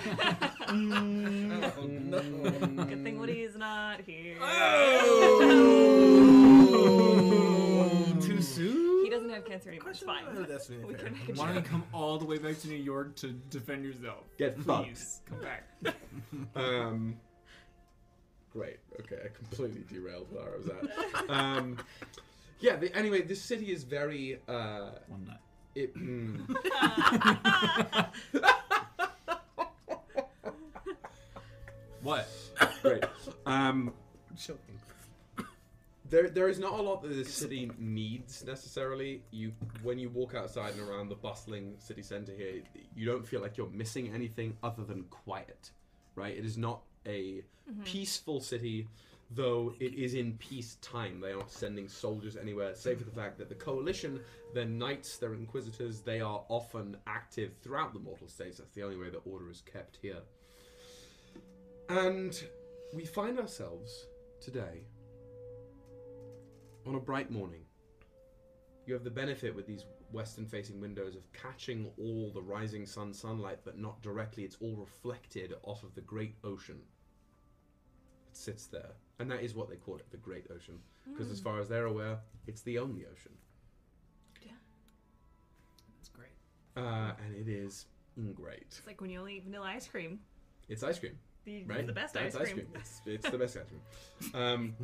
oh, 0.67 0.73
no. 0.73 2.21
Good 2.85 3.03
thing 3.03 3.19
Woody's 3.19 3.55
not 3.55 4.01
here. 4.01 4.37
Oh, 6.81 8.17
too 8.21 8.41
soon. 8.41 9.03
He 9.03 9.11
doesn't 9.11 9.29
have 9.29 9.45
cancer 9.45 9.69
anymore. 9.69 9.91
It's 9.91 9.99
fine. 9.99 10.23
Oh, 10.35 10.41
that's 10.43 10.69
really 10.71 10.85
We 10.85 10.93
fair. 10.95 11.05
can 11.05 11.13
make 11.13 11.29
a 11.29 11.33
Why 11.39 11.45
don't 11.47 11.55
you 11.57 11.61
come 11.61 11.83
all 11.93 12.17
the 12.17 12.25
way 12.25 12.39
back 12.39 12.57
to 12.61 12.67
New 12.67 12.75
York 12.77 13.15
to 13.17 13.27
defend 13.51 13.83
yourself? 13.83 14.23
Get 14.39 14.57
fucked. 14.59 14.87
Please, 14.87 15.21
come 15.29 15.39
back. 15.41 15.67
Um, 16.55 17.15
great. 18.51 18.77
Okay, 18.99 19.17
I 19.23 19.27
completely 19.35 19.83
derailed 19.91 20.27
where 20.31 20.43
I 20.53 20.57
was 20.57 20.67
at. 20.67 21.29
Um, 21.29 21.77
yeah. 22.61 22.75
The, 22.77 22.95
anyway, 22.95 23.21
this 23.21 23.41
city 23.41 23.71
is 23.71 23.83
very. 23.83 24.39
Uh, 24.47 24.91
One 25.07 25.25
night. 25.25 25.39
it, 25.75 25.95
mm. 25.95 26.55
What? 32.01 32.27
Great. 32.81 33.03
Um, 33.45 33.93
Choking. 34.35 34.79
there, 36.09 36.29
there 36.29 36.49
is 36.49 36.57
not 36.57 36.79
a 36.79 36.81
lot 36.81 37.03
that 37.03 37.09
this 37.09 37.31
city 37.33 37.69
needs 37.77 38.43
necessarily. 38.43 39.21
You, 39.31 39.51
when 39.83 39.99
you 39.99 40.09
walk 40.09 40.33
outside 40.33 40.73
and 40.73 40.87
around 40.89 41.09
the 41.09 41.15
bustling 41.15 41.75
city 41.77 42.01
center 42.01 42.31
here, 42.31 42.63
you 42.95 43.05
don't 43.05 43.27
feel 43.27 43.39
like 43.39 43.55
you're 43.55 43.69
missing 43.69 44.11
anything 44.13 44.57
other 44.63 44.83
than 44.83 45.03
quiet. 45.03 45.71
Right? 46.15 46.35
It 46.35 46.43
is 46.43 46.57
not 46.57 46.81
a 47.05 47.43
peaceful 47.85 48.41
city, 48.41 48.87
though 49.33 49.73
it 49.79 49.93
is 49.93 50.13
in 50.13 50.33
peace 50.33 50.75
time. 50.81 51.21
They 51.21 51.31
aren't 51.31 51.51
sending 51.51 51.87
soldiers 51.87 52.35
anywhere, 52.35 52.75
save 52.75 52.99
for 52.99 53.05
the 53.05 53.11
fact 53.11 53.37
that 53.37 53.49
the 53.49 53.55
coalition, 53.55 54.19
their 54.53 54.65
knights, 54.65 55.17
their 55.17 55.33
inquisitors, 55.33 56.01
they 56.01 56.19
are 56.19 56.43
often 56.49 56.97
active 57.07 57.53
throughout 57.61 57.93
the 57.93 57.99
mortal 57.99 58.27
states. 58.27 58.57
That's 58.57 58.73
the 58.73 58.83
only 58.83 58.97
way 58.97 59.09
that 59.09 59.21
order 59.25 59.49
is 59.49 59.61
kept 59.61 59.97
here. 60.01 60.19
And 61.89 62.41
we 62.93 63.05
find 63.05 63.39
ourselves 63.39 64.07
today 64.41 64.85
on 66.85 66.95
a 66.95 66.99
bright 66.99 67.31
morning. 67.31 67.61
You 68.85 68.93
have 68.93 69.03
the 69.03 69.11
benefit 69.11 69.55
with 69.55 69.67
these 69.67 69.85
western 70.11 70.45
facing 70.45 70.81
windows 70.81 71.15
of 71.15 71.31
catching 71.31 71.89
all 71.97 72.31
the 72.33 72.41
rising 72.41 72.85
sun 72.85 73.13
sunlight, 73.13 73.59
but 73.63 73.77
not 73.77 74.01
directly. 74.01 74.43
It's 74.43 74.57
all 74.59 74.75
reflected 74.75 75.53
off 75.63 75.83
of 75.83 75.95
the 75.95 76.01
great 76.01 76.35
ocean 76.43 76.81
sits 78.33 78.67
there. 78.67 78.91
And 79.19 79.29
that 79.29 79.43
is 79.43 79.55
what 79.55 79.69
they 79.69 79.75
call 79.75 79.97
it, 79.97 80.09
the 80.11 80.17
great 80.17 80.47
ocean. 80.55 80.79
Because 81.09 81.31
as 81.31 81.39
far 81.39 81.59
as 81.59 81.67
they're 81.67 81.85
aware, 81.85 82.19
it's 82.47 82.61
the 82.61 82.79
only 82.79 83.05
ocean. 83.05 83.31
Yeah, 84.41 84.51
that's 85.97 86.09
great. 86.09 86.31
Uh, 86.75 87.11
and 87.25 87.35
it 87.35 87.47
is 87.51 87.85
great. 88.33 88.65
It's 88.67 88.81
like 88.87 89.01
when 89.01 89.09
you 89.09 89.19
only 89.19 89.37
eat 89.37 89.43
vanilla 89.43 89.67
ice 89.67 89.87
cream. 89.87 90.19
It's 90.69 90.83
ice 90.83 90.99
cream. 90.99 91.17
The, 91.45 91.63
right? 91.65 91.85
the 91.85 91.93
best 91.93 92.13
That's 92.13 92.35
ice 92.35 92.53
cream. 92.53 92.67
It's, 92.75 93.01
it's 93.05 93.29
the 93.29 93.37
best 93.37 93.57
ice 93.57 93.63
cream. 93.67 94.35
Um, 94.35 94.75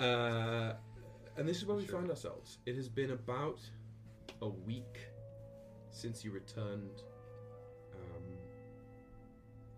uh, 0.00 0.72
and 1.36 1.48
this 1.48 1.58
is 1.58 1.66
where 1.66 1.76
we 1.76 1.84
find 1.84 2.08
ourselves. 2.08 2.58
It 2.66 2.76
has 2.76 2.88
been 2.88 3.10
about 3.10 3.60
a 4.40 4.48
week 4.48 4.98
since 5.90 6.24
you 6.24 6.30
returned. 6.32 7.02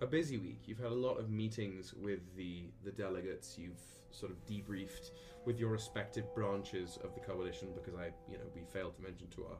A 0.02 0.06
busy 0.06 0.36
week. 0.36 0.60
You've 0.66 0.78
had 0.78 0.92
a 0.92 0.94
lot 0.94 1.14
of 1.14 1.30
meetings 1.30 1.94
with 1.94 2.20
the 2.36 2.64
the 2.84 2.90
delegates. 2.90 3.56
You've 3.58 3.80
sort 4.10 4.30
of 4.30 4.44
debriefed 4.46 5.10
with 5.46 5.58
your 5.58 5.70
respective 5.70 6.34
branches 6.34 6.98
of 7.02 7.14
the 7.14 7.20
coalition 7.20 7.68
because 7.74 7.94
I, 7.94 8.10
you 8.30 8.36
know, 8.36 8.44
we 8.54 8.62
failed 8.64 8.94
to 8.96 9.02
mention 9.02 9.28
to 9.28 9.44
our 9.44 9.56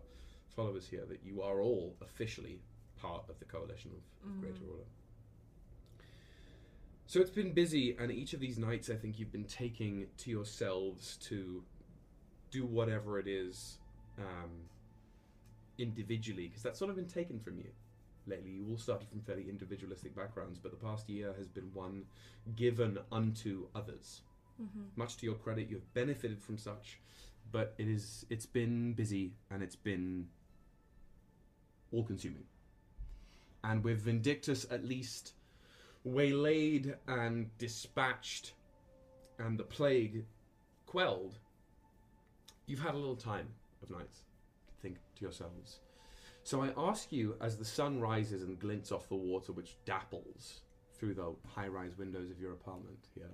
followers 0.54 0.86
here 0.86 1.04
that 1.08 1.20
you 1.24 1.42
are 1.42 1.60
all 1.60 1.96
officially 2.02 2.60
part 3.00 3.24
of 3.28 3.38
the 3.38 3.44
coalition 3.44 3.92
of, 3.92 4.28
of 4.28 4.40
Greater 4.40 4.64
Order. 4.70 4.84
So 7.06 7.20
it's 7.20 7.30
been 7.30 7.52
busy, 7.52 7.96
and 7.98 8.10
each 8.10 8.32
of 8.32 8.40
these 8.40 8.58
nights, 8.58 8.90
I 8.90 8.96
think 8.96 9.18
you've 9.18 9.32
been 9.32 9.44
taking 9.44 10.06
to 10.18 10.30
yourselves 10.30 11.16
to 11.28 11.62
do 12.50 12.66
whatever 12.66 13.18
it 13.18 13.28
is 13.28 13.78
um, 14.18 14.50
individually, 15.78 16.48
because 16.48 16.62
that's 16.62 16.78
sort 16.78 16.90
of 16.90 16.96
been 16.96 17.06
taken 17.06 17.38
from 17.38 17.58
you 17.58 17.70
lately. 18.26 18.50
You 18.50 18.66
all 18.70 18.78
started 18.78 19.08
from 19.08 19.20
fairly 19.20 19.48
individualistic 19.48 20.14
backgrounds, 20.14 20.58
but 20.58 20.70
the 20.70 20.76
past 20.76 21.08
year 21.08 21.34
has 21.36 21.48
been 21.48 21.70
one 21.72 22.04
given 22.54 22.98
unto 23.12 23.66
others. 23.74 24.22
Mm-hmm. 24.60 24.82
Much 24.96 25.16
to 25.18 25.26
your 25.26 25.34
credit, 25.36 25.68
you 25.68 25.76
have 25.76 25.94
benefited 25.94 26.40
from 26.42 26.58
such, 26.58 27.00
but 27.52 27.74
it 27.78 27.88
is 27.88 28.26
it's 28.30 28.46
been 28.46 28.94
busy 28.94 29.32
and 29.50 29.62
it's 29.62 29.76
been 29.76 30.28
all-consuming. 31.92 32.44
And 33.64 33.82
with 33.82 34.02
Vindictus, 34.02 34.66
at 34.70 34.84
least 34.84 35.34
waylaid 36.04 36.94
and 37.06 37.50
dispatched 37.58 38.52
and 39.38 39.58
the 39.58 39.64
plague 39.64 40.24
quelled, 40.86 41.38
you've 42.66 42.80
had 42.80 42.94
a 42.94 42.98
little 42.98 43.16
time 43.16 43.48
of 43.82 43.90
nights 43.90 44.20
to 44.68 44.74
think 44.82 44.96
to 45.16 45.22
yourselves. 45.22 45.80
So 46.46 46.62
I 46.62 46.70
ask 46.76 47.10
you, 47.10 47.34
as 47.40 47.56
the 47.56 47.64
sun 47.64 47.98
rises 48.00 48.44
and 48.44 48.56
glints 48.56 48.92
off 48.92 49.08
the 49.08 49.16
water, 49.16 49.50
which 49.50 49.74
dapples 49.84 50.60
through 50.96 51.14
the 51.14 51.34
high 51.44 51.66
rise 51.66 51.98
windows 51.98 52.30
of 52.30 52.38
your 52.40 52.52
apartment 52.52 53.00
here, 53.16 53.32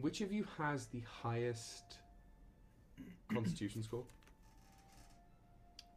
which 0.00 0.20
of 0.20 0.30
you 0.30 0.46
has 0.58 0.86
the 0.86 1.02
highest 1.22 1.98
constitution 3.34 3.82
score? 3.82 4.04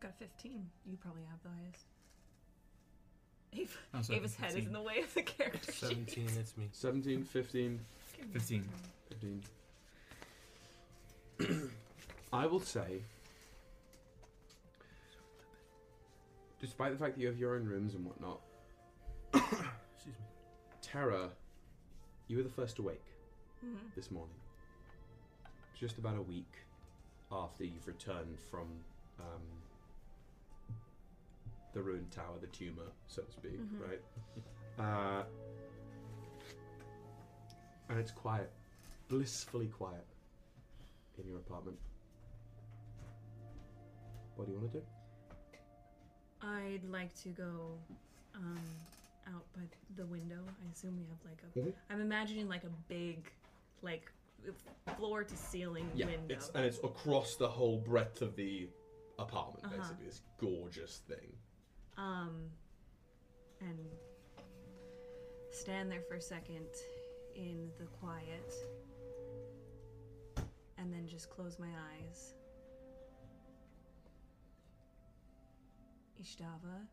Got 0.01 0.09
a 0.09 0.23
15. 0.23 0.65
You 0.87 0.97
probably 0.99 1.21
have 1.29 1.43
the 1.43 1.49
highest. 1.61 1.85
Ava, 3.53 3.77
Oh, 3.93 4.01
sorry, 4.01 4.17
Ava's 4.17 4.35
head 4.37 4.55
is 4.55 4.65
in 4.65 4.73
the 4.73 4.81
way 4.81 5.01
of 5.01 5.13
the 5.13 5.21
character 5.21 5.71
sheet. 5.71 6.09
17, 6.09 6.29
it's 6.39 6.57
me. 6.57 6.67
17, 6.71 7.23
15, 7.25 7.79
15. 8.33 8.63
15. 11.37 11.69
I 12.33 12.47
will 12.47 12.59
say, 12.59 13.03
despite 16.59 16.91
the 16.91 16.97
fact 16.97 17.15
that 17.15 17.21
you 17.21 17.27
have 17.27 17.37
your 17.37 17.55
own 17.55 17.65
rooms 17.65 17.93
and 17.95 18.05
whatnot, 18.05 18.41
Excuse 19.33 20.15
me. 20.19 20.25
Tara, 20.81 21.29
you 22.27 22.37
were 22.37 22.43
the 22.43 22.49
first 22.49 22.79
awake 22.79 23.03
Mhm. 23.63 23.93
this 23.95 24.09
morning. 24.11 24.35
Just 25.75 25.97
about 25.97 26.17
a 26.17 26.21
week 26.21 26.51
after 27.31 27.63
you've 27.63 27.85
returned 27.87 28.39
from 28.39 28.67
um, 29.19 29.41
the 31.73 31.81
ruined 31.81 32.09
tower, 32.11 32.37
the 32.39 32.47
tumor, 32.47 32.91
so 33.07 33.21
to 33.23 33.31
speak, 33.31 33.59
Mhm. 33.59 33.89
right? 33.89 34.01
Uh, 34.79 35.23
and 37.89 37.99
it's 37.99 38.11
quiet, 38.11 38.51
blissfully 39.07 39.67
quiet 39.67 40.05
in 41.17 41.27
your 41.27 41.37
apartment. 41.39 41.77
What 44.35 44.45
do 44.45 44.51
you 44.53 44.59
want 44.59 44.71
to 44.71 44.79
do? 44.79 44.85
I'd 46.47 46.83
like 46.89 47.13
to 47.23 47.29
go 47.29 47.77
um, 48.35 48.59
out 49.27 49.43
by 49.55 49.63
the 49.97 50.05
window. 50.05 50.39
I 50.65 50.71
assume 50.71 50.97
we 50.97 51.05
have 51.09 51.19
like 51.25 51.41
a. 51.43 51.59
Mhm. 51.59 51.73
am 51.93 52.01
imagining 52.01 52.47
like 52.47 52.63
a 52.63 52.71
big, 52.87 53.29
like 53.81 54.11
floor 54.97 55.23
to 55.23 55.35
ceiling 55.35 55.89
window. 55.95 56.33
it's 56.35 56.49
and 56.55 56.63
it's 56.65 56.77
across 56.83 57.35
the 57.35 57.47
whole 57.49 57.79
breadth 57.79 58.21
of 58.21 58.35
the 58.35 58.69
apartment, 59.19 59.65
Uh-huh. 59.65 59.77
basically. 59.77 60.05
This 60.05 60.21
gorgeous 60.37 60.99
thing. 60.99 61.35
um, 61.97 62.49
and 63.59 63.89
stand 65.49 65.91
there 65.91 66.01
for 66.01 66.13
a 66.15 66.21
second 66.21 66.67
in 67.35 67.71
the 67.79 67.85
quiet, 67.85 68.53
and 70.77 70.93
then 70.93 71.07
just 71.07 71.29
close 71.31 71.57
my 71.57 71.71
eyes. 71.93 72.35
Ishtava, 76.21 76.87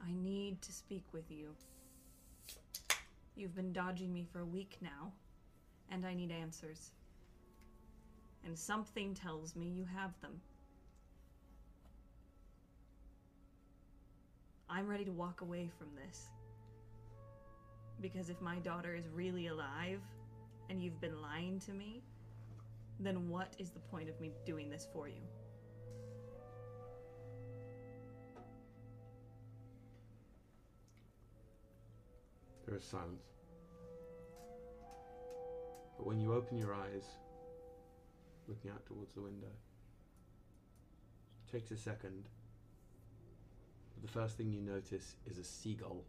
I 0.00 0.12
need 0.12 0.62
to 0.62 0.72
speak 0.72 1.04
with 1.12 1.30
you. 1.30 1.54
You've 3.34 3.54
been 3.54 3.72
dodging 3.72 4.12
me 4.12 4.26
for 4.32 4.40
a 4.40 4.46
week 4.46 4.78
now, 4.80 5.12
and 5.90 6.06
I 6.06 6.14
need 6.14 6.30
answers. 6.30 6.92
And 8.44 8.56
something 8.56 9.14
tells 9.14 9.56
me 9.56 9.66
you 9.66 9.84
have 9.96 10.18
them. 10.20 10.40
I'm 14.70 14.86
ready 14.86 15.04
to 15.04 15.12
walk 15.12 15.40
away 15.40 15.70
from 15.78 15.88
this. 16.06 16.28
Because 18.00 18.30
if 18.30 18.40
my 18.40 18.58
daughter 18.60 18.94
is 18.94 19.08
really 19.08 19.48
alive, 19.48 20.00
and 20.70 20.82
you've 20.82 21.00
been 21.00 21.20
lying 21.20 21.58
to 21.60 21.72
me, 21.72 22.02
then 23.00 23.28
what 23.28 23.54
is 23.58 23.70
the 23.70 23.80
point 23.80 24.08
of 24.08 24.20
me 24.20 24.32
doing 24.44 24.70
this 24.70 24.86
for 24.92 25.08
you? 25.08 25.22
There 32.68 32.76
is 32.76 32.84
silence. 32.84 33.24
But 35.96 36.06
when 36.06 36.20
you 36.20 36.34
open 36.34 36.58
your 36.58 36.74
eyes, 36.74 37.04
looking 38.46 38.70
out 38.70 38.84
towards 38.84 39.14
the 39.14 39.22
window, 39.22 39.48
it 41.46 41.50
takes 41.50 41.70
a 41.70 41.78
second. 41.78 42.28
But 43.94 44.02
the 44.02 44.12
first 44.12 44.36
thing 44.36 44.52
you 44.52 44.60
notice 44.60 45.16
is 45.24 45.38
a 45.38 45.44
seagull. 45.44 46.04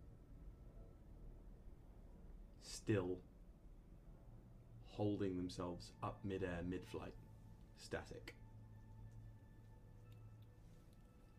Still 2.62 3.20
holding 4.84 5.38
themselves 5.38 5.92
up 6.04 6.20
midair, 6.26 6.60
mid 6.68 6.86
flight, 6.86 7.16
static. 7.78 8.36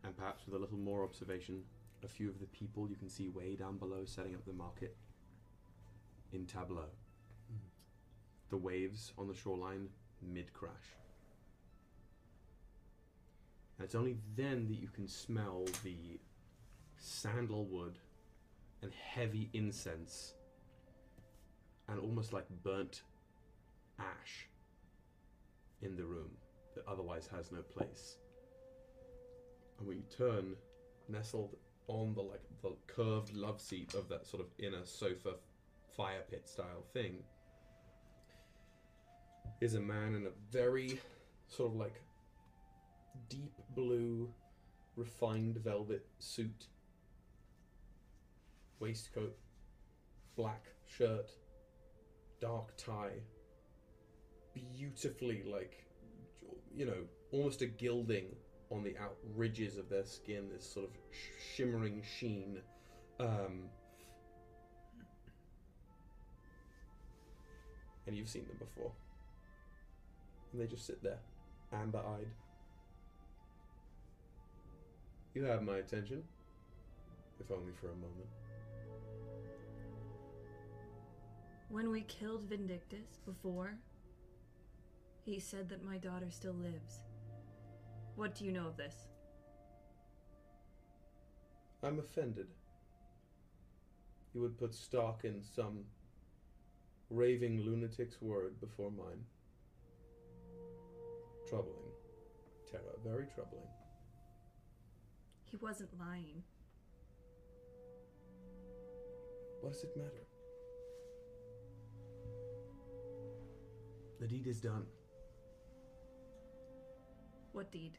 And 0.03 0.17
perhaps 0.17 0.47
with 0.47 0.55
a 0.55 0.59
little 0.59 0.79
more 0.79 1.05
observation, 1.05 1.63
a 2.03 2.09
few 2.09 2.31
of 2.31 2.41
the 2.41 2.47
people 2.47 2.89
you 2.89 2.97
can 2.97 3.11
see 3.11 3.29
way 3.29 3.55
down 3.55 3.77
below 3.77 4.05
setting 4.07 4.35
up 4.35 4.47
the 4.47 4.55
market 4.55 4.97
in 6.33 6.47
tableau. 6.47 6.89
The 8.51 8.57
waves 8.57 9.13
on 9.19 9.29
the 9.29 9.35
shoreline 9.35 9.89
mid 10.23 10.53
crash. 10.53 10.73
And 13.79 13.85
it's 13.85 13.95
only 13.95 14.17
then 14.37 14.69
that 14.69 14.79
you 14.79 14.89
can 14.89 15.09
smell 15.09 15.65
the 15.83 16.19
sandalwood 16.99 17.99
and 18.83 18.93
heavy 18.93 19.49
incense 19.53 20.35
and 21.89 21.99
almost 21.99 22.33
like 22.33 22.47
burnt 22.63 23.03
ash 23.99 24.49
in 25.83 25.97
the 25.97 26.05
room 26.05 26.31
that 26.75 26.85
otherwise 26.87 27.29
has 27.35 27.51
no 27.53 27.63
place. 27.63 28.17
And 29.79 29.89
when 29.89 29.97
you 29.97 30.05
turn, 30.15 30.57
nestled 31.09 31.57
on 31.89 32.15
the 32.15 32.23
like 32.23 32.43
the 32.63 32.73
curved 32.87 33.35
love 33.35 33.61
seat 33.61 33.95
of 33.95 34.09
that 34.09 34.27
sort 34.27 34.43
of 34.43 34.49
inner 34.59 34.85
sofa 34.85 35.35
fire 35.97 36.23
pit 36.31 36.49
style 36.49 36.85
thing 36.93 37.17
is 39.61 39.75
a 39.75 39.81
man 39.81 40.15
in 40.15 40.27
a 40.27 40.31
very 40.51 40.99
sort 41.49 41.73
of 41.73 41.77
like 41.77 42.01
deep 43.29 43.55
blue 43.75 44.29
refined 44.97 45.57
velvet 45.59 46.07
suit 46.19 46.67
waistcoat 48.79 49.37
black 50.37 50.67
shirt 50.87 51.31
dark 52.41 52.77
tie 52.77 53.21
beautifully 54.55 55.43
like 55.45 55.85
you 56.75 56.87
know 56.87 57.05
almost 57.33 57.63
a 57.63 57.67
gilding 57.67 58.27
on 58.71 58.83
the 58.83 58.97
out 58.99 59.17
ridges 59.35 59.77
of 59.77 59.89
their 59.89 60.05
skin 60.05 60.49
this 60.53 60.65
sort 60.65 60.87
of 60.87 60.93
sh- 61.11 61.57
shimmering 61.57 62.03
sheen 62.19 62.59
um, 63.19 63.65
and 68.07 68.17
you've 68.17 68.29
seen 68.29 68.47
them 68.47 68.57
before 68.59 68.93
and 70.53 70.61
they 70.61 70.67
just 70.67 70.87
sit 70.87 71.03
there 71.03 71.19
amber-eyed 71.73 72.29
you 75.35 75.45
have 75.45 75.63
my 75.63 75.77
attention 75.77 76.23
if 77.39 77.51
only 77.51 77.73
for 77.81 77.87
a 77.87 77.95
moment 77.95 78.29
When 81.71 81.93
we 81.93 82.01
killed 82.03 82.43
Vindictus 82.49 83.21
before, 83.25 83.77
he 85.25 85.39
said 85.39 85.69
that 85.69 85.85
my 85.85 85.99
daughter 85.99 86.27
still 86.29 86.53
lives. 86.55 87.05
What 88.17 88.35
do 88.35 88.45
you 88.45 88.51
know 88.51 88.67
of 88.67 88.77
this? 88.77 88.97
I'm 91.85 92.01
offended. 92.01 92.49
You 94.35 94.41
would 94.41 94.59
put 94.59 94.75
stock 94.75 95.21
in 95.25 95.45
some 95.45 95.85
raving 97.11 97.61
lunatic's 97.61 98.23
word 98.23 98.61
before 98.61 98.91
mine. 98.91 99.25
Troubling. 101.49 101.91
Tara, 102.71 102.83
very 103.05 103.27
troubling. 103.35 103.67
He 105.51 105.57
wasn't 105.57 105.91
lying. 105.99 106.43
What 109.61 109.73
does 109.73 109.83
it 109.83 109.97
matter? 109.97 110.27
The 114.21 114.29
deed 114.29 114.47
is 114.47 114.61
done. 114.61 114.87
What 117.53 117.73
deed? 117.73 117.99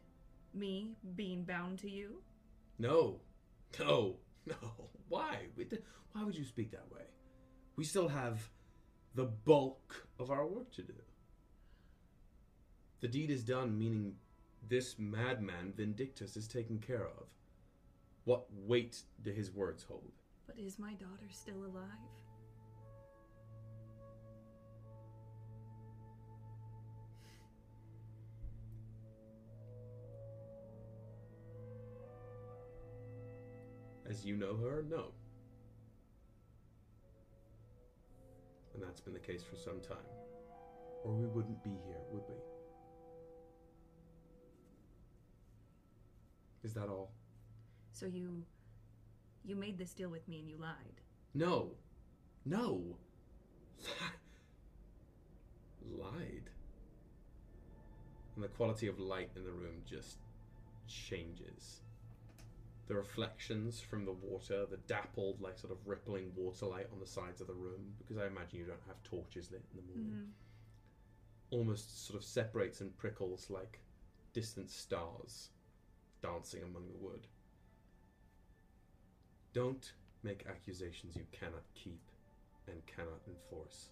Me 0.53 0.95
being 1.15 1.43
bound 1.43 1.79
to 1.79 1.89
you? 1.89 2.21
No, 2.79 3.19
no, 3.79 4.15
no. 4.45 4.55
Why? 5.09 5.47
Why 6.13 6.23
would 6.23 6.35
you 6.35 6.45
speak 6.45 6.71
that 6.71 6.89
way? 6.91 7.03
We 7.75 7.83
still 7.83 8.07
have 8.07 8.49
the 9.15 9.25
bulk 9.25 10.07
of 10.19 10.31
our 10.31 10.45
work 10.45 10.71
to 10.71 10.81
do. 10.81 10.93
The 13.01 13.07
deed 13.07 13.29
is 13.29 13.43
done, 13.43 13.77
meaning 13.77 14.15
this 14.69 14.95
madman 14.97 15.73
Vindictus 15.75 16.37
is 16.37 16.47
taken 16.47 16.79
care 16.79 17.07
of. 17.07 17.25
What 18.25 18.45
weight 18.65 19.01
do 19.23 19.31
his 19.31 19.51
words 19.51 19.83
hold? 19.83 20.11
But 20.45 20.57
is 20.59 20.77
my 20.77 20.93
daughter 20.93 21.27
still 21.31 21.65
alive? 21.65 21.83
As 34.07 34.25
you 34.25 34.35
know 34.35 34.55
her, 34.57 34.83
no. 34.89 35.07
And 38.73 38.83
that's 38.83 39.01
been 39.01 39.13
the 39.13 39.19
case 39.19 39.43
for 39.43 39.55
some 39.55 39.79
time. 39.81 39.97
Or 41.03 41.13
we 41.13 41.27
wouldn't 41.27 41.63
be 41.63 41.71
here, 41.85 41.97
would 42.11 42.23
we? 42.27 42.35
Is 46.63 46.73
that 46.73 46.87
all? 46.87 47.11
So 47.91 48.05
you. 48.05 48.43
You 49.43 49.55
made 49.55 49.77
this 49.77 49.93
deal 49.93 50.09
with 50.09 50.27
me 50.27 50.39
and 50.39 50.49
you 50.49 50.57
lied. 50.57 51.01
No. 51.33 51.71
No. 52.45 52.83
Lied. 55.97 56.49
And 58.35 58.43
the 58.43 58.49
quality 58.49 58.87
of 58.87 58.99
light 58.99 59.31
in 59.35 59.43
the 59.43 59.51
room 59.51 59.81
just 59.89 60.17
changes. 60.87 61.81
The 62.91 62.97
reflections 62.97 63.79
from 63.79 64.03
the 64.03 64.11
water, 64.11 64.65
the 64.69 64.75
dappled, 64.75 65.39
like 65.39 65.57
sort 65.57 65.71
of 65.71 65.77
rippling 65.85 66.33
water 66.35 66.65
light 66.65 66.87
on 66.91 66.99
the 66.99 67.07
sides 67.07 67.39
of 67.39 67.47
the 67.47 67.53
room, 67.53 67.93
because 67.97 68.17
I 68.17 68.27
imagine 68.27 68.59
you 68.59 68.65
don't 68.65 68.81
have 68.85 69.01
torches 69.01 69.49
lit 69.49 69.63
in 69.71 69.77
the 69.77 69.93
morning, 69.93 70.11
mm-hmm. 70.13 71.55
almost 71.57 72.05
sort 72.05 72.19
of 72.19 72.25
separates 72.25 72.81
and 72.81 72.97
prickles 72.97 73.49
like 73.49 73.79
distant 74.33 74.69
stars 74.69 75.51
dancing 76.21 76.63
among 76.63 76.89
the 76.89 76.97
wood. 76.97 77.27
Don't 79.53 79.93
make 80.21 80.45
accusations 80.49 81.15
you 81.15 81.23
cannot 81.31 81.63
keep 81.73 82.01
and 82.67 82.85
cannot 82.87 83.21
enforce. 83.25 83.91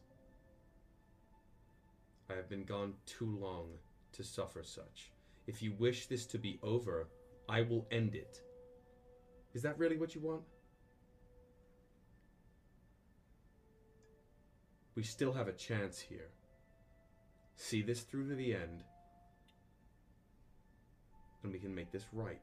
I 2.30 2.34
have 2.34 2.50
been 2.50 2.66
gone 2.66 2.95
too 3.06 3.38
long 3.41 3.70
to 4.12 4.26
suffer 4.26 4.62
such. 4.62 5.14
If 5.47 5.62
you 5.62 5.72
wish 5.80 6.08
this 6.08 6.26
to 6.26 6.38
be 6.38 6.60
over, 6.62 7.08
I 7.47 7.62
will 7.62 7.88
end 7.91 8.14
it. 8.14 8.41
Is 9.54 9.62
that 9.64 9.78
really 9.78 9.97
what 9.97 10.14
you 10.14 10.22
want? 10.22 10.41
We 14.95 15.04
still 15.04 15.34
have 15.34 15.47
a 15.47 15.54
chance 15.54 16.00
here. 16.00 16.30
See 17.56 17.82
this 17.82 18.02
through 18.02 18.30
to 18.30 18.36
the 18.36 18.54
end, 18.54 18.84
and 21.43 21.52
we 21.52 21.60
can 21.60 21.74
make 21.74 21.91
this 21.91 22.06
right. 22.14 22.41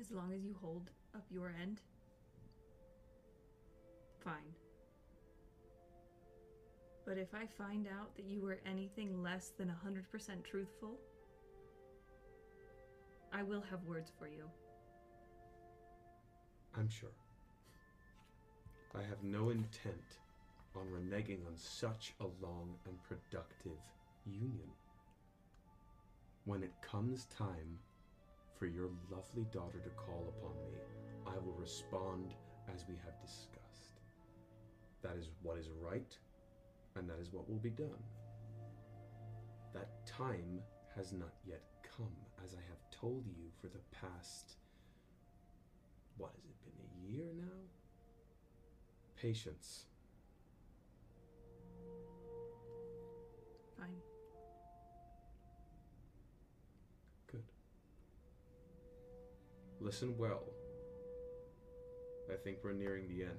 As 0.00 0.10
long 0.10 0.32
as 0.34 0.42
you 0.42 0.54
hold 0.60 0.90
up 1.14 1.24
your 1.30 1.54
end. 1.62 1.80
Fine. 4.22 4.54
But 7.06 7.18
if 7.18 7.34
I 7.34 7.46
find 7.46 7.86
out 7.86 8.14
that 8.16 8.24
you 8.24 8.40
were 8.40 8.60
anything 8.66 9.22
less 9.22 9.52
than 9.58 9.68
100% 9.68 10.44
truthful, 10.44 10.98
I 13.36 13.42
will 13.42 13.64
have 13.68 13.82
words 13.82 14.12
for 14.16 14.28
you. 14.28 14.44
I'm 16.78 16.88
sure. 16.88 17.10
I 18.94 19.02
have 19.02 19.24
no 19.24 19.50
intent 19.50 20.18
on 20.76 20.86
reneging 20.86 21.44
on 21.46 21.56
such 21.56 22.14
a 22.20 22.24
long 22.40 22.74
and 22.86 22.96
productive 23.02 23.78
union. 24.24 24.70
When 26.44 26.62
it 26.62 26.72
comes 26.80 27.26
time 27.36 27.78
for 28.56 28.66
your 28.66 28.88
lovely 29.10 29.46
daughter 29.52 29.80
to 29.82 29.90
call 29.90 30.32
upon 30.38 30.54
me, 30.70 30.78
I 31.26 31.36
will 31.44 31.56
respond 31.58 32.34
as 32.72 32.84
we 32.88 32.94
have 33.04 33.20
discussed. 33.20 33.98
That 35.02 35.16
is 35.18 35.30
what 35.42 35.58
is 35.58 35.70
right, 35.82 36.16
and 36.96 37.10
that 37.10 37.18
is 37.20 37.32
what 37.32 37.48
will 37.48 37.58
be 37.58 37.70
done. 37.70 38.02
That 39.72 40.06
time 40.06 40.60
has 40.94 41.12
not 41.12 41.32
yet 41.44 41.62
come, 41.96 42.14
as 42.44 42.54
I 42.54 42.62
have 42.68 42.83
told 43.00 43.26
you 43.26 43.50
for 43.60 43.68
the 43.68 43.80
past 44.00 44.54
what 46.16 46.30
has 46.34 46.44
it 46.44 46.56
been 46.64 46.86
a 46.86 47.16
year 47.16 47.32
now? 47.36 47.60
Patience. 49.20 49.84
Fine. 53.78 53.88
good. 57.30 57.42
Listen 59.80 60.16
well. 60.18 60.44
I 62.32 62.36
think 62.36 62.58
we're 62.62 62.72
nearing 62.72 63.08
the 63.08 63.24
end. 63.24 63.32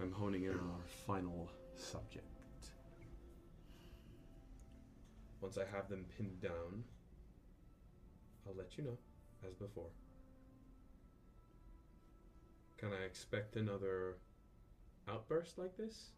I'm 0.00 0.12
honing 0.12 0.44
in 0.44 0.50
on 0.50 0.58
our 0.58 0.86
final 1.06 1.50
subject 1.76 2.37
once 5.40 5.58
i 5.58 5.64
have 5.76 5.88
them 5.88 6.04
pinned 6.16 6.40
down 6.40 6.82
i'll 8.46 8.54
let 8.56 8.76
you 8.78 8.84
know 8.84 8.98
as 9.46 9.54
before 9.54 9.90
can 12.76 12.90
i 12.92 13.04
expect 13.04 13.56
another 13.56 14.16
outburst 15.08 15.58
like 15.58 15.76
this 15.76 16.10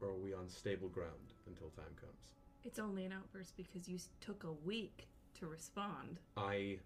or 0.00 0.08
are 0.08 0.16
we 0.16 0.32
on 0.32 0.48
stable 0.48 0.88
ground 0.88 1.34
until 1.46 1.68
time 1.70 1.94
comes 2.00 2.34
It's 2.64 2.78
only 2.78 3.04
an 3.04 3.12
outburst 3.12 3.56
because 3.56 3.88
you 3.88 3.96
s- 3.96 4.08
took 4.20 4.44
a 4.44 4.52
week 4.66 5.08
to 5.38 5.46
respond. 5.46 6.20
I 6.36 6.78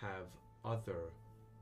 have 0.00 0.26
other 0.64 1.12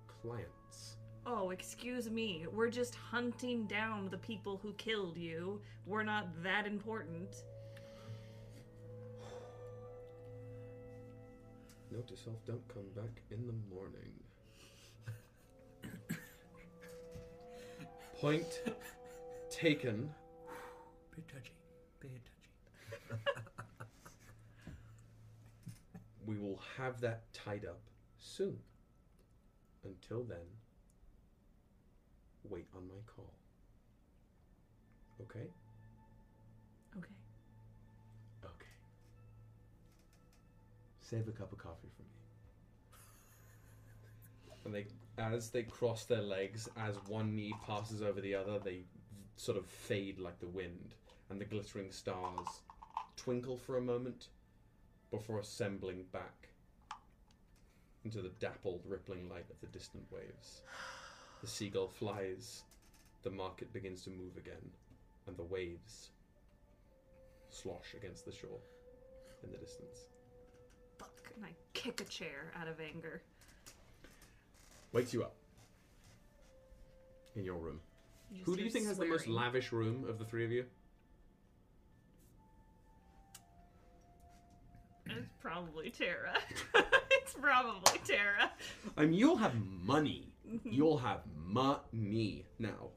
clients. 0.08 0.96
Oh, 1.26 1.50
excuse 1.50 2.10
me. 2.10 2.46
We're 2.52 2.70
just 2.70 2.94
hunting 2.96 3.66
down 3.68 4.08
the 4.10 4.18
people 4.18 4.58
who 4.62 4.72
killed 4.74 5.16
you. 5.16 5.60
We're 5.86 6.02
not 6.02 6.26
that 6.42 6.66
important. 6.66 7.44
Note 11.92 12.06
to 12.08 12.16
self, 12.16 12.36
don't 12.46 12.66
come 12.68 12.84
back 12.94 13.20
in 13.30 13.46
the 13.46 13.74
morning. 13.74 14.12
Point 18.20 18.62
taken. 19.50 20.14
Bit 21.16 21.28
touchy. 21.28 21.52
Bit 22.00 22.10
touchy. 23.08 23.18
We 26.26 26.38
will 26.38 26.60
have 26.76 27.00
that 27.00 27.32
tied 27.32 27.64
up 27.64 27.80
soon. 28.18 28.58
Until 29.82 30.22
then, 30.22 30.46
wait 32.44 32.66
on 32.76 32.86
my 32.86 33.00
call. 33.16 33.32
Okay. 35.22 35.48
Save 41.10 41.26
a 41.26 41.32
cup 41.32 41.50
of 41.50 41.58
coffee 41.58 41.88
for 41.96 42.02
me. 42.02 42.08
And 44.64 44.72
they, 44.72 44.86
as 45.18 45.50
they 45.50 45.64
cross 45.64 46.04
their 46.04 46.22
legs, 46.22 46.68
as 46.76 46.94
one 47.08 47.34
knee 47.34 47.52
passes 47.66 48.00
over 48.00 48.20
the 48.20 48.36
other, 48.36 48.60
they 48.60 48.82
sort 49.36 49.58
of 49.58 49.66
fade 49.66 50.20
like 50.20 50.38
the 50.38 50.46
wind, 50.46 50.94
and 51.28 51.40
the 51.40 51.44
glittering 51.44 51.90
stars 51.90 52.62
twinkle 53.16 53.56
for 53.56 53.76
a 53.76 53.80
moment 53.80 54.28
before 55.10 55.40
assembling 55.40 56.04
back 56.12 56.50
into 58.04 58.22
the 58.22 58.30
dappled, 58.38 58.82
rippling 58.86 59.28
light 59.28 59.50
of 59.50 59.60
the 59.60 59.66
distant 59.66 60.04
waves. 60.12 60.62
The 61.40 61.48
seagull 61.48 61.88
flies, 61.88 62.62
the 63.24 63.30
market 63.30 63.72
begins 63.72 64.04
to 64.04 64.10
move 64.10 64.36
again, 64.36 64.70
and 65.26 65.36
the 65.36 65.42
waves 65.42 66.10
slosh 67.48 67.94
against 67.96 68.26
the 68.26 68.32
shore 68.32 68.60
in 69.42 69.50
the 69.50 69.58
distance. 69.58 70.09
Fuck. 71.30 71.36
And 71.36 71.46
I 71.46 71.50
kick 71.74 72.00
a 72.00 72.04
chair 72.04 72.52
out 72.60 72.68
of 72.68 72.80
anger. 72.80 73.22
Wakes 74.92 75.14
you 75.14 75.22
up 75.22 75.34
in 77.36 77.44
your 77.44 77.58
room. 77.58 77.80
just 78.32 78.44
Who 78.44 78.56
do 78.56 78.62
you 78.62 78.64
hear 78.64 78.72
think 78.72 78.86
has 78.86 78.98
the 78.98 79.06
most 79.06 79.24
swearing. 79.24 79.40
lavish 79.40 79.72
room 79.72 80.04
of 80.08 80.18
the 80.18 80.24
three 80.24 80.44
of 80.44 80.50
you? 80.50 80.64
It's 85.06 85.28
probably 85.40 85.90
Tara. 85.90 86.34
it's 87.10 87.32
probably 87.34 87.98
Tara. 88.06 88.50
I 88.96 89.02
mean, 89.02 89.14
you'll 89.14 89.36
have 89.36 89.54
money. 89.56 90.32
Mm-hmm. 90.48 90.70
You'll 90.70 90.98
have 90.98 91.20
money 91.36 92.46
now. 92.58 92.90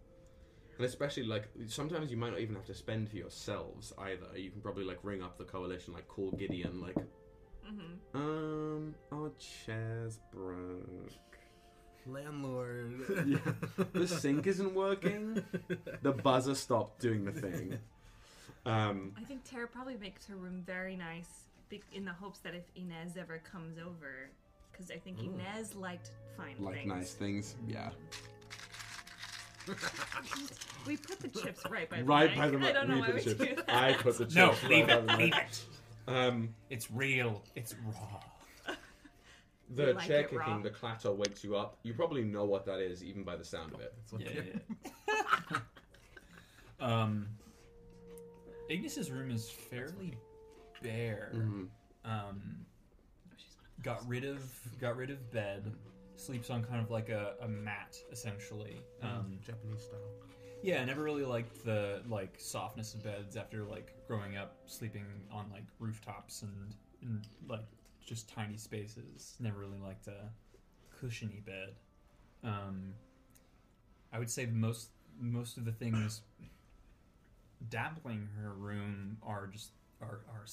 And 0.77 0.85
especially, 0.85 1.23
like, 1.23 1.49
sometimes 1.67 2.11
you 2.11 2.17
might 2.17 2.31
not 2.31 2.39
even 2.39 2.55
have 2.55 2.65
to 2.65 2.73
spend 2.73 3.09
for 3.09 3.15
yourselves 3.15 3.93
either. 3.99 4.25
You 4.35 4.49
can 4.51 4.61
probably, 4.61 4.83
like, 4.83 4.99
ring 5.03 5.21
up 5.21 5.37
the 5.37 5.43
coalition, 5.43 5.93
like, 5.93 6.07
call 6.07 6.31
Gideon, 6.31 6.81
like, 6.81 6.95
Mm-hmm. 7.67 8.17
um, 8.17 8.95
our 9.11 9.31
chair's 9.39 10.19
broke. 10.33 11.11
Landlord. 12.05 13.01
Yeah. 13.25 13.85
The 13.93 14.07
sink 14.07 14.45
isn't 14.47 14.73
working. 14.75 15.43
The 16.01 16.11
buzzer 16.11 16.55
stopped 16.55 16.99
doing 16.99 17.23
the 17.25 17.31
thing. 17.31 17.79
Um, 18.65 19.13
I 19.17 19.23
think 19.23 19.43
Tara 19.45 19.67
probably 19.67 19.95
makes 19.97 20.25
her 20.27 20.35
room 20.35 20.63
very 20.65 20.95
nice 20.95 21.45
in 21.91 22.05
the 22.05 22.11
hopes 22.13 22.39
that 22.39 22.53
if 22.53 22.63
Inez 22.75 23.17
ever 23.17 23.39
comes 23.51 23.77
over, 23.79 24.29
because 24.71 24.91
I 24.91 24.97
think 24.97 25.23
Inez 25.23 25.73
liked 25.75 26.11
fine 26.37 26.55
like 26.59 26.75
things. 26.75 26.87
Like 26.89 26.97
nice 26.99 27.13
things, 27.13 27.55
yeah. 27.67 27.89
We 30.85 30.97
put 30.97 31.19
the 31.19 31.29
chips 31.29 31.63
right 31.69 31.89
by 31.89 31.97
the 31.99 32.03
Right 32.03 32.29
mic. 32.31 32.37
by 32.37 32.49
the 32.49 32.57
I 32.69 32.71
don't 32.73 32.89
know 32.89 32.99
why 32.99 33.05
put 33.11 33.15
we 33.15 33.21
the 33.21 33.33
do 33.35 33.45
chips. 33.45 33.63
that. 33.65 33.75
I 33.75 33.93
put 33.93 34.17
the 34.17 34.25
chips. 34.25 34.35
No, 34.35 34.49
right 34.51 34.69
leave 34.69 34.87
by 34.87 34.93
it. 34.95 35.07
the. 35.07 35.17
Leave 35.17 35.33
it. 35.33 35.65
Um, 36.07 36.53
It's 36.69 36.91
real. 36.91 37.43
It's 37.55 37.75
raw. 37.85 38.19
the 39.75 39.93
like 39.93 40.07
chair 40.07 40.19
it 40.21 40.33
raw. 40.33 40.45
kicking, 40.45 40.63
the 40.63 40.69
clatter 40.69 41.11
wakes 41.11 41.43
you 41.43 41.55
up. 41.55 41.77
You 41.83 41.93
probably 41.93 42.23
know 42.23 42.45
what 42.45 42.65
that 42.65 42.79
is, 42.79 43.03
even 43.03 43.23
by 43.23 43.35
the 43.35 43.45
sound 43.45 43.73
of 43.73 43.81
it. 43.81 43.93
Yeah. 44.17 44.27
yeah, 44.33 44.41
yeah. 45.49 45.57
um, 46.79 47.27
Ignis's 48.69 49.11
room 49.11 49.31
is 49.31 49.49
fairly 49.49 50.17
bare. 50.81 51.31
Mhm. 51.35 51.67
Um, 52.05 52.65
got 53.81 54.07
rid 54.07 54.25
of 54.25 54.43
got 54.79 54.97
rid 54.97 55.09
of 55.09 55.31
bed. 55.31 55.71
Sleeps 56.15 56.49
on 56.49 56.63
kind 56.63 56.81
of 56.81 56.91
like 56.91 57.09
a, 57.09 57.33
a 57.41 57.47
mat 57.47 57.97
essentially. 58.11 58.81
Um, 59.01 59.39
Japanese 59.45 59.83
style. 59.83 59.99
Yeah, 60.63 60.81
I 60.81 60.85
never 60.85 61.03
really 61.03 61.25
liked 61.25 61.65
the 61.65 62.01
like 62.07 62.35
softness 62.37 62.93
of 62.93 63.03
beds 63.03 63.35
after 63.35 63.65
like 63.65 63.93
growing 64.07 64.37
up 64.37 64.55
sleeping 64.65 65.05
on 65.29 65.51
like 65.51 65.65
rooftops 65.77 66.41
and 67.01 67.21
like 67.49 67.65
just 68.05 68.29
tiny 68.29 68.55
spaces. 68.55 69.35
Never 69.41 69.59
really 69.59 69.77
liked 69.83 70.07
a 70.07 70.29
cushiony 70.97 71.41
bed. 71.45 71.75
Um, 72.45 72.93
I 74.13 74.19
would 74.19 74.31
say 74.31 74.45
most 74.45 74.91
most 75.19 75.57
of 75.57 75.65
the 75.65 75.73
things 75.73 76.21
dabbling 77.69 78.29
her 78.41 78.53
room 78.53 79.17
are 79.21 79.47
just 79.47 79.71
are, 80.01 80.21
are 80.29 80.45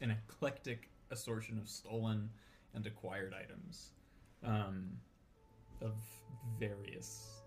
an 0.00 0.12
eclectic 0.12 0.88
assortment 1.10 1.60
of 1.62 1.68
stolen 1.68 2.30
and 2.74 2.86
acquired 2.86 3.34
items 3.34 3.90
um, 4.44 4.88
of 5.82 5.92
various 6.58 7.41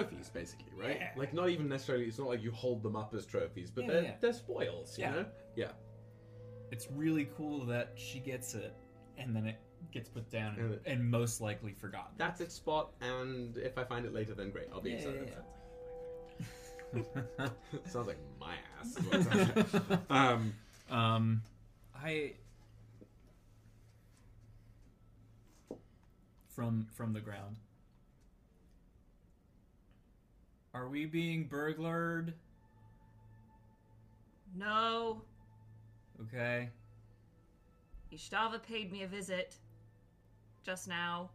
Trophies, 0.00 0.28
basically, 0.28 0.72
right? 0.78 0.98
Yeah. 1.00 1.10
Like 1.16 1.32
not 1.32 1.48
even 1.48 1.68
necessarily. 1.68 2.04
It's 2.06 2.18
not 2.18 2.28
like 2.28 2.42
you 2.42 2.50
hold 2.52 2.82
them 2.82 2.96
up 2.96 3.14
as 3.14 3.24
trophies, 3.26 3.70
but 3.70 3.84
Yeah, 3.84 3.90
they're 3.92 4.02
yeah. 4.02 4.14
they're 4.20 4.32
spoils. 4.32 4.98
You 4.98 5.04
Yeah. 5.04 5.10
know? 5.12 5.26
Yeah. 5.56 5.72
it's 6.72 6.88
really 6.90 7.28
cool 7.36 7.64
that 7.64 7.92
she 7.94 8.18
gets 8.18 8.54
it 8.54 8.74
and 9.16 9.34
then 9.34 9.46
it 9.46 9.56
gets 9.92 10.08
put 10.08 10.28
down 10.30 10.56
and, 10.58 10.72
And- 10.74 10.86
and 10.86 11.04
most 11.10 11.40
likely 11.40 11.72
forgotten. 11.72 12.12
That's 12.18 12.40
its 12.40 12.54
spot, 12.56 12.92
and 13.00 13.56
if 13.56 13.78
I 13.78 13.84
find 13.84 14.04
it 14.04 14.12
later, 14.12 14.34
then 14.34 14.50
great. 14.50 14.66
I'll 14.72 14.80
be 14.80 14.90
Yeah, 14.90 14.96
excited. 14.96 15.32
yeah, 16.96 17.48
Sounds 17.86 18.06
like 18.08 18.18
my 18.40 18.54
ass. 18.80 18.96
is 18.96 19.04
what 19.04 19.14
it 19.14 19.24
sounds 19.70 19.74
like. 19.90 20.00
um, 20.10 20.54
um, 20.90 21.42
I 21.94 22.32
from 26.48 26.86
from 26.92 27.12
the 27.12 27.20
ground. 27.20 27.56
Are 30.76 30.88
we 30.88 31.06
being 31.06 31.44
burglared? 31.44 32.34
No. 34.54 35.22
Okay. 36.20 36.68
Ishtava 38.12 38.62
paid 38.62 38.92
me 38.92 39.02
a 39.02 39.06
visit 39.06 39.56
just 40.62 40.86
now. 40.86 41.30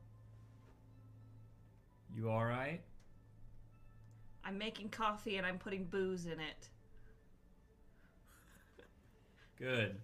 You 2.16 2.30
all 2.30 2.46
right? 2.46 2.82
I'm 4.46 4.60
making 4.60 4.89
coffee 4.89 5.38
and 5.38 5.48
I'm 5.48 5.58
putting 5.58 5.86
booze 5.86 6.28
in 6.28 6.39
it. 6.39 6.70
Good. 9.58 9.96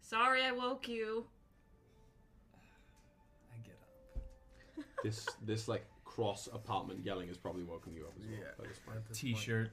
Sorry 0.00 0.42
I 0.42 0.52
woke 0.52 0.88
you. 0.88 1.26
I 3.52 3.58
get 3.62 3.76
up. 4.78 4.84
This 5.04 5.26
this 5.44 5.68
like 5.68 5.84
cross 6.16 6.48
apartment 6.50 7.04
yelling 7.04 7.28
has 7.28 7.36
probably 7.36 7.62
woken 7.62 7.94
you 7.94 8.04
up 8.06 8.14
as 8.18 8.26
well. 8.26 8.38
Yeah. 8.40 8.46
by 8.58 8.64
this 8.66 8.78
point. 8.78 8.96
At 8.96 9.08
this 9.08 9.20
point. 9.20 9.36
T-shirt, 9.36 9.70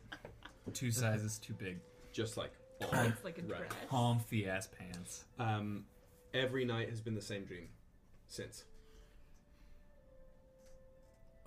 two 0.74 0.91
sizes 0.91 1.39
too 1.39 1.54
big. 1.54 1.80
Just 2.12 2.36
like 2.36 2.52
on. 2.91 3.06
It's 3.08 3.24
like 3.24 3.38
a 3.38 3.41
Right. 3.44 3.60
dress. 3.70 3.72
Comfy 3.89 4.46
ass 4.48 4.68
pants. 4.68 5.24
Um, 5.39 5.86
every 6.34 6.66
night 6.66 6.89
has 6.89 7.00
been 7.00 7.16
the 7.16 7.22
same 7.22 7.46
dream 7.46 7.70
since. 8.28 8.66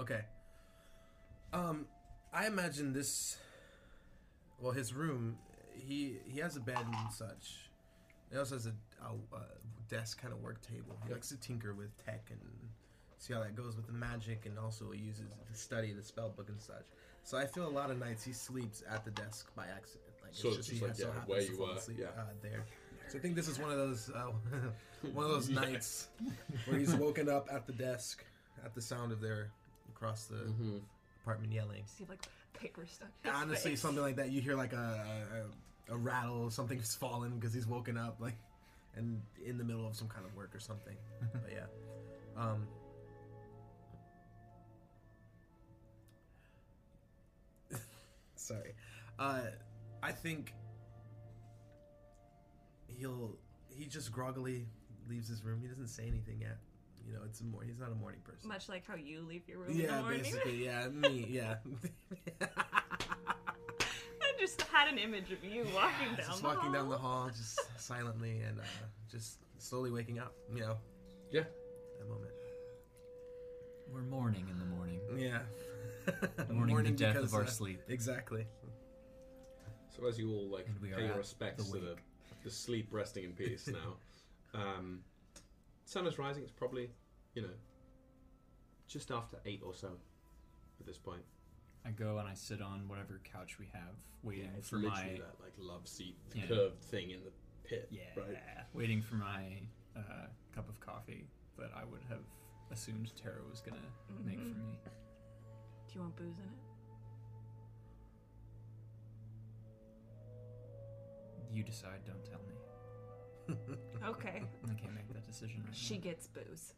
Okay. 0.00 0.22
Um, 1.52 1.86
I 2.32 2.46
imagine 2.46 2.92
this. 2.94 3.36
Well, 4.58 4.72
his 4.72 4.94
room, 4.94 5.36
he 5.74 6.18
he 6.26 6.40
has 6.40 6.56
a 6.56 6.60
bed 6.60 6.78
and 6.78 7.12
such. 7.12 7.68
He 8.30 8.38
also 8.38 8.54
has 8.56 8.66
a, 8.66 8.72
a, 9.04 9.36
a 9.36 9.42
desk 9.88 10.20
kind 10.20 10.32
of 10.32 10.40
work 10.40 10.60
table. 10.62 10.96
He 11.06 11.12
likes 11.12 11.28
to 11.28 11.36
tinker 11.36 11.74
with 11.74 11.90
tech 12.04 12.28
and 12.30 12.40
see 13.18 13.32
how 13.34 13.40
that 13.40 13.54
goes 13.56 13.76
with 13.76 13.86
the 13.86 13.92
magic, 13.92 14.46
and 14.46 14.58
also 14.58 14.92
uses 14.92 15.20
it 15.26 15.46
to 15.52 15.58
study 15.58 15.92
the 15.92 16.02
spell 16.02 16.30
book 16.30 16.48
and 16.48 16.60
such. 16.60 16.86
So 17.24 17.36
I 17.38 17.46
feel 17.46 17.66
a 17.66 17.70
lot 17.70 17.90
of 17.90 17.98
nights 17.98 18.22
he 18.24 18.32
sleeps 18.32 18.82
at 18.90 19.04
the 19.04 19.10
desk 19.10 19.48
by 19.56 19.64
accident. 19.66 20.02
Like 20.22 20.30
So 20.34 20.48
it's 20.48 20.58
just 20.58 20.70
he 20.70 20.80
like, 20.80 20.94
so 20.96 21.08
yeah, 21.08 21.12
happens 21.14 21.28
where 21.28 21.42
you 21.42 21.56
fall 21.56 21.66
were, 21.68 21.72
asleep, 21.74 21.98
yeah. 22.00 22.06
uh, 22.20 22.24
there. 22.42 22.64
So 23.08 23.18
I 23.18 23.20
think 23.20 23.34
this 23.36 23.48
is 23.48 23.58
one 23.58 23.70
of 23.70 23.76
those 23.78 24.10
uh, 24.14 24.30
one 25.12 25.24
of 25.24 25.30
those 25.30 25.48
Yeah. 25.48 25.60
nights 25.60 26.08
where 26.66 26.78
he's 26.78 26.94
woken 26.94 27.28
up 27.28 27.48
at 27.52 27.66
the 27.66 27.72
desk 27.72 28.24
at 28.64 28.74
the 28.74 28.80
sound 28.82 29.12
of 29.12 29.20
their 29.20 29.50
across 29.94 30.24
the 30.26 30.36
Mm-hmm. 30.36 30.78
apartment 31.22 31.52
yelling. 31.52 31.82
See 31.86 32.04
like 32.08 32.26
paper 32.52 32.84
stuck. 32.86 33.08
Honestly, 33.32 33.70
face. 33.72 33.80
something 33.80 34.02
like 34.02 34.16
that. 34.16 34.30
You 34.30 34.40
hear 34.40 34.56
like 34.56 34.72
a 34.72 35.46
a, 35.88 35.94
a 35.94 35.96
rattle, 35.96 36.50
something's 36.50 36.94
fallen 36.94 37.38
because 37.38 37.52
he's 37.54 37.66
woken 37.66 37.96
up, 37.96 38.16
like, 38.20 38.36
and 38.96 39.20
in 39.44 39.58
the 39.58 39.64
middle 39.64 39.86
of 39.86 39.94
some 39.96 40.08
kind 40.08 40.24
of 40.26 40.34
work 40.36 40.54
or 40.54 40.60
something. 40.60 40.96
but 41.32 41.50
yeah, 41.52 41.66
um, 42.40 42.66
sorry. 48.46 48.74
Uh, 49.18 49.40
I 50.02 50.12
think 50.12 50.52
he'll 52.88 53.36
he 53.68 53.86
just 53.86 54.12
groggily 54.12 54.66
leaves 55.08 55.28
his 55.28 55.42
room. 55.44 55.60
He 55.60 55.68
doesn't 55.68 55.88
say 55.88 56.04
anything 56.06 56.40
yet. 56.40 56.58
You 57.06 57.12
know, 57.14 57.20
it's 57.24 57.40
a 57.40 57.44
more 57.44 57.62
he's 57.62 57.78
not 57.78 57.92
a 57.92 57.94
morning 57.94 58.20
person. 58.24 58.48
Much 58.48 58.68
like 58.68 58.86
how 58.86 58.94
you 58.96 59.20
leave 59.20 59.42
your 59.48 59.58
room 59.60 59.70
in 59.70 59.76
the 59.78 59.82
Yeah, 59.84 60.00
morning. 60.00 60.22
basically, 60.22 60.64
yeah, 60.64 60.88
me, 60.88 61.26
yeah. 61.30 61.56
I 62.40 64.32
just 64.40 64.60
had 64.62 64.88
an 64.88 64.98
image 64.98 65.30
of 65.32 65.42
you 65.44 65.66
walking 65.74 66.08
down 66.16 66.26
just 66.26 66.42
the 66.42 66.48
walking 66.48 66.72
down 66.72 66.88
the 66.88 66.98
hall. 66.98 67.22
hall, 67.22 67.30
just 67.30 67.60
silently 67.80 68.40
and 68.40 68.58
uh, 68.58 68.64
just 69.10 69.38
slowly 69.58 69.90
waking 69.90 70.18
up. 70.18 70.34
You 70.52 70.60
know, 70.60 70.76
Yeah. 71.30 71.44
that 71.98 72.08
moment. 72.08 72.32
We're 73.92 74.02
mourning 74.02 74.46
in 74.50 74.58
the 74.58 74.64
morning. 74.76 75.00
Yeah. 75.16 75.38
Mourning, 76.50 76.84
the 76.84 76.90
death 76.92 77.14
because, 77.14 77.32
of 77.32 77.38
our 77.38 77.44
uh, 77.44 77.46
sleep. 77.46 77.80
Exactly. 77.88 78.46
So 79.96 80.06
as 80.06 80.18
you 80.18 80.30
all 80.30 80.48
like 80.48 80.66
And 80.66 80.80
we 80.80 80.92
are 80.92 80.96
pay 80.96 81.02
your 81.04 81.12
at 81.12 81.18
respects 81.18 81.64
the 81.70 81.78
to 81.78 81.84
the, 81.84 81.90
wake. 81.92 81.98
the 82.44 82.50
sleep 82.50 82.88
resting 82.90 83.24
in 83.24 83.32
peace 83.32 83.66
now, 83.68 83.96
um, 84.60 85.00
sun 85.86 86.06
is 86.06 86.18
rising. 86.18 86.42
It's 86.42 86.52
probably, 86.52 86.90
you 87.34 87.42
know, 87.42 87.48
just 88.88 89.10
after 89.10 89.38
eight 89.46 89.62
or 89.64 89.74
so 89.74 89.88
at 90.80 90.86
this 90.86 90.98
point. 90.98 91.22
I 91.86 91.90
go 91.90 92.18
and 92.18 92.28
I 92.28 92.34
sit 92.34 92.60
on 92.60 92.88
whatever 92.88 93.20
couch 93.24 93.58
we 93.58 93.66
have, 93.72 93.94
waiting 94.22 94.50
it's 94.58 94.68
for 94.68 94.76
literally 94.76 95.02
my 95.04 95.18
that 95.20 95.36
like 95.42 95.52
love 95.58 95.86
seat, 95.88 96.16
the 96.30 96.40
Yeah. 96.40 96.46
curved 96.46 96.82
thing 96.82 97.10
in 97.10 97.20
the 97.24 97.30
pit. 97.64 97.88
yeah, 97.90 98.00
Right. 98.16 98.36
waiting 98.74 99.00
for 99.02 99.14
my 99.14 99.44
uh, 99.96 100.26
cup 100.54 100.68
of 100.68 100.78
coffee 100.80 101.26
that 101.58 101.70
I 101.74 101.84
would 101.84 102.02
have 102.10 102.20
assumed 102.70 103.12
Tara 103.16 103.36
was 103.48 103.60
gonna 103.60 103.78
make 104.24 104.38
for 104.40 104.44
me. 104.58 104.78
Do 105.96 106.00
you 106.00 106.04
want 106.04 106.16
booze 106.16 106.36
in 106.38 106.44
it? 106.44 106.50
You 111.56 111.62
decide. 111.62 112.00
Don't 112.06 112.22
tell 112.24 112.40
me. 112.46 112.52
Okay. 114.06 114.42
I 114.64 114.74
can't 114.74 114.92
make 114.94 115.08
that 115.14 115.26
decision 115.26 115.62
right 115.64 115.74
She 115.74 115.94
now. 115.94 116.00
gets 116.02 116.26
booze. 116.26 116.74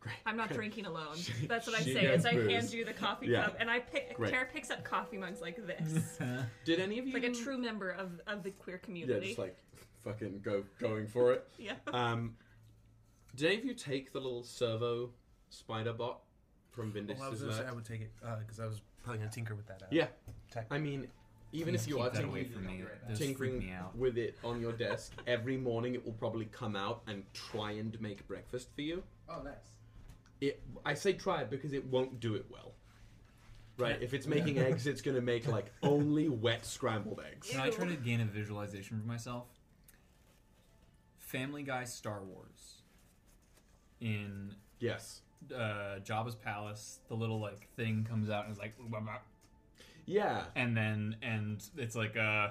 Great. 0.00 0.14
I'm 0.24 0.36
not 0.36 0.50
drinking 0.50 0.86
alone. 0.86 1.16
She- 1.16 1.46
That's 1.48 1.66
what 1.66 1.74
I 1.76 1.82
she 1.82 1.92
say. 1.94 2.02
gets 2.02 2.20
Is 2.20 2.26
I 2.26 2.34
booze. 2.34 2.50
hand 2.52 2.72
you 2.72 2.84
the 2.84 2.92
coffee 2.92 3.26
Yeah. 3.26 3.46
cup, 3.46 3.56
and 3.58 3.68
I 3.68 3.80
pick. 3.80 4.14
Great. 4.14 4.30
Tara 4.30 4.46
picks 4.46 4.70
up 4.70 4.84
coffee 4.84 5.18
mugs 5.18 5.40
like 5.40 5.56
this. 5.66 6.18
Did 6.64 6.78
any 6.80 7.00
of 7.00 7.08
you 7.08 7.12
like 7.12 7.24
a 7.24 7.32
true 7.32 7.58
member 7.58 7.90
of, 7.90 8.20
of 8.28 8.44
the 8.44 8.52
queer 8.52 8.78
community? 8.78 9.12
Yeah, 9.12 9.18
community. 9.18 9.28
just 9.30 9.38
like 9.40 9.56
fucking 10.04 10.40
go 10.44 10.62
going 10.78 11.08
for 11.08 11.32
it. 11.32 11.44
Yeah. 11.58 11.72
Um, 11.92 12.36
did 13.34 13.46
any 13.48 13.58
of 13.58 13.64
you 13.64 13.74
take 13.74 14.12
the 14.12 14.20
little 14.20 14.44
servo 14.44 15.10
spider 15.50 15.92
bot 15.92 16.20
from 16.70 16.92
Well, 16.92 17.04
I 17.22 17.28
was 17.28 17.40
Vindix's 17.40 17.40
gonna 17.42 17.52
say 17.54 17.58
lab? 17.64 17.68
I 17.70 17.74
would 17.74 17.84
take 17.84 18.00
it 18.02 18.12
because 18.40 18.60
I 18.60 18.66
was 18.66 18.80
probably 19.02 19.18
gonna 19.20 19.30
tinker 19.30 19.54
with 19.54 19.66
that. 19.66 19.82
Uh, 19.82 19.86
Yeah. 19.90 20.08
tech. 20.50 20.66
I 20.70 20.78
mean, 20.78 21.08
even 21.52 21.74
Please 21.74 21.82
if 21.82 21.88
you 21.88 21.98
are 22.00 22.10
that 22.10 22.24
away 22.24 22.44
tinkering, 22.44 22.66
from 22.66 22.66
me. 22.78 22.84
Those 23.08 23.18
freak 23.18 23.28
tinkering 23.28 23.58
me 23.58 23.72
out. 23.72 23.96
with 23.96 24.18
it 24.18 24.36
on 24.44 24.60
your 24.60 24.72
desk 24.72 25.12
every 25.26 25.56
morning, 25.56 25.94
it 25.94 26.04
will 26.04 26.12
probably 26.12 26.44
come 26.46 26.76
out 26.76 27.02
and 27.06 27.24
try 27.32 27.72
and 27.72 27.98
make 28.00 28.26
breakfast 28.28 28.68
for 28.74 28.82
you. 28.82 29.02
Oh, 29.28 29.42
nice. 29.42 29.54
It, 30.40 30.62
I 30.84 30.94
say 30.94 31.14
try 31.14 31.40
it 31.42 31.50
because 31.50 31.72
it 31.72 31.84
won't 31.86 32.20
do 32.20 32.34
it 32.34 32.46
well. 32.50 32.72
Right? 33.78 34.00
If 34.02 34.12
it's 34.12 34.26
making 34.26 34.58
eggs, 34.58 34.86
it's 34.86 35.00
going 35.00 35.14
to 35.14 35.20
make 35.22 35.46
like 35.48 35.72
only 35.82 36.28
wet 36.28 36.66
scrambled 36.66 37.20
eggs. 37.26 37.48
Can 37.50 37.60
I 37.60 37.70
try 37.70 37.86
to 37.86 37.96
gain 37.96 38.20
a 38.20 38.24
visualization 38.24 39.00
for 39.00 39.06
myself? 39.06 39.46
Family 41.18 41.62
Guy 41.62 41.84
Star 41.84 42.22
Wars. 42.22 42.82
In 44.00 44.54
Yes. 44.80 45.22
Uh, 45.54 45.98
Jabba's 46.04 46.34
palace, 46.34 47.00
the 47.08 47.14
little 47.14 47.40
like 47.40 47.68
thing 47.76 48.06
comes 48.08 48.30
out 48.30 48.44
and 48.44 48.52
is 48.52 48.58
like, 48.58 48.74
"Blah, 48.78 49.00
blah," 49.00 49.18
Yeah. 50.06 50.44
and 50.56 50.76
then 50.76 51.16
and 51.22 51.62
it's 51.76 51.94
like, 51.96 52.16
uh, 52.16 52.48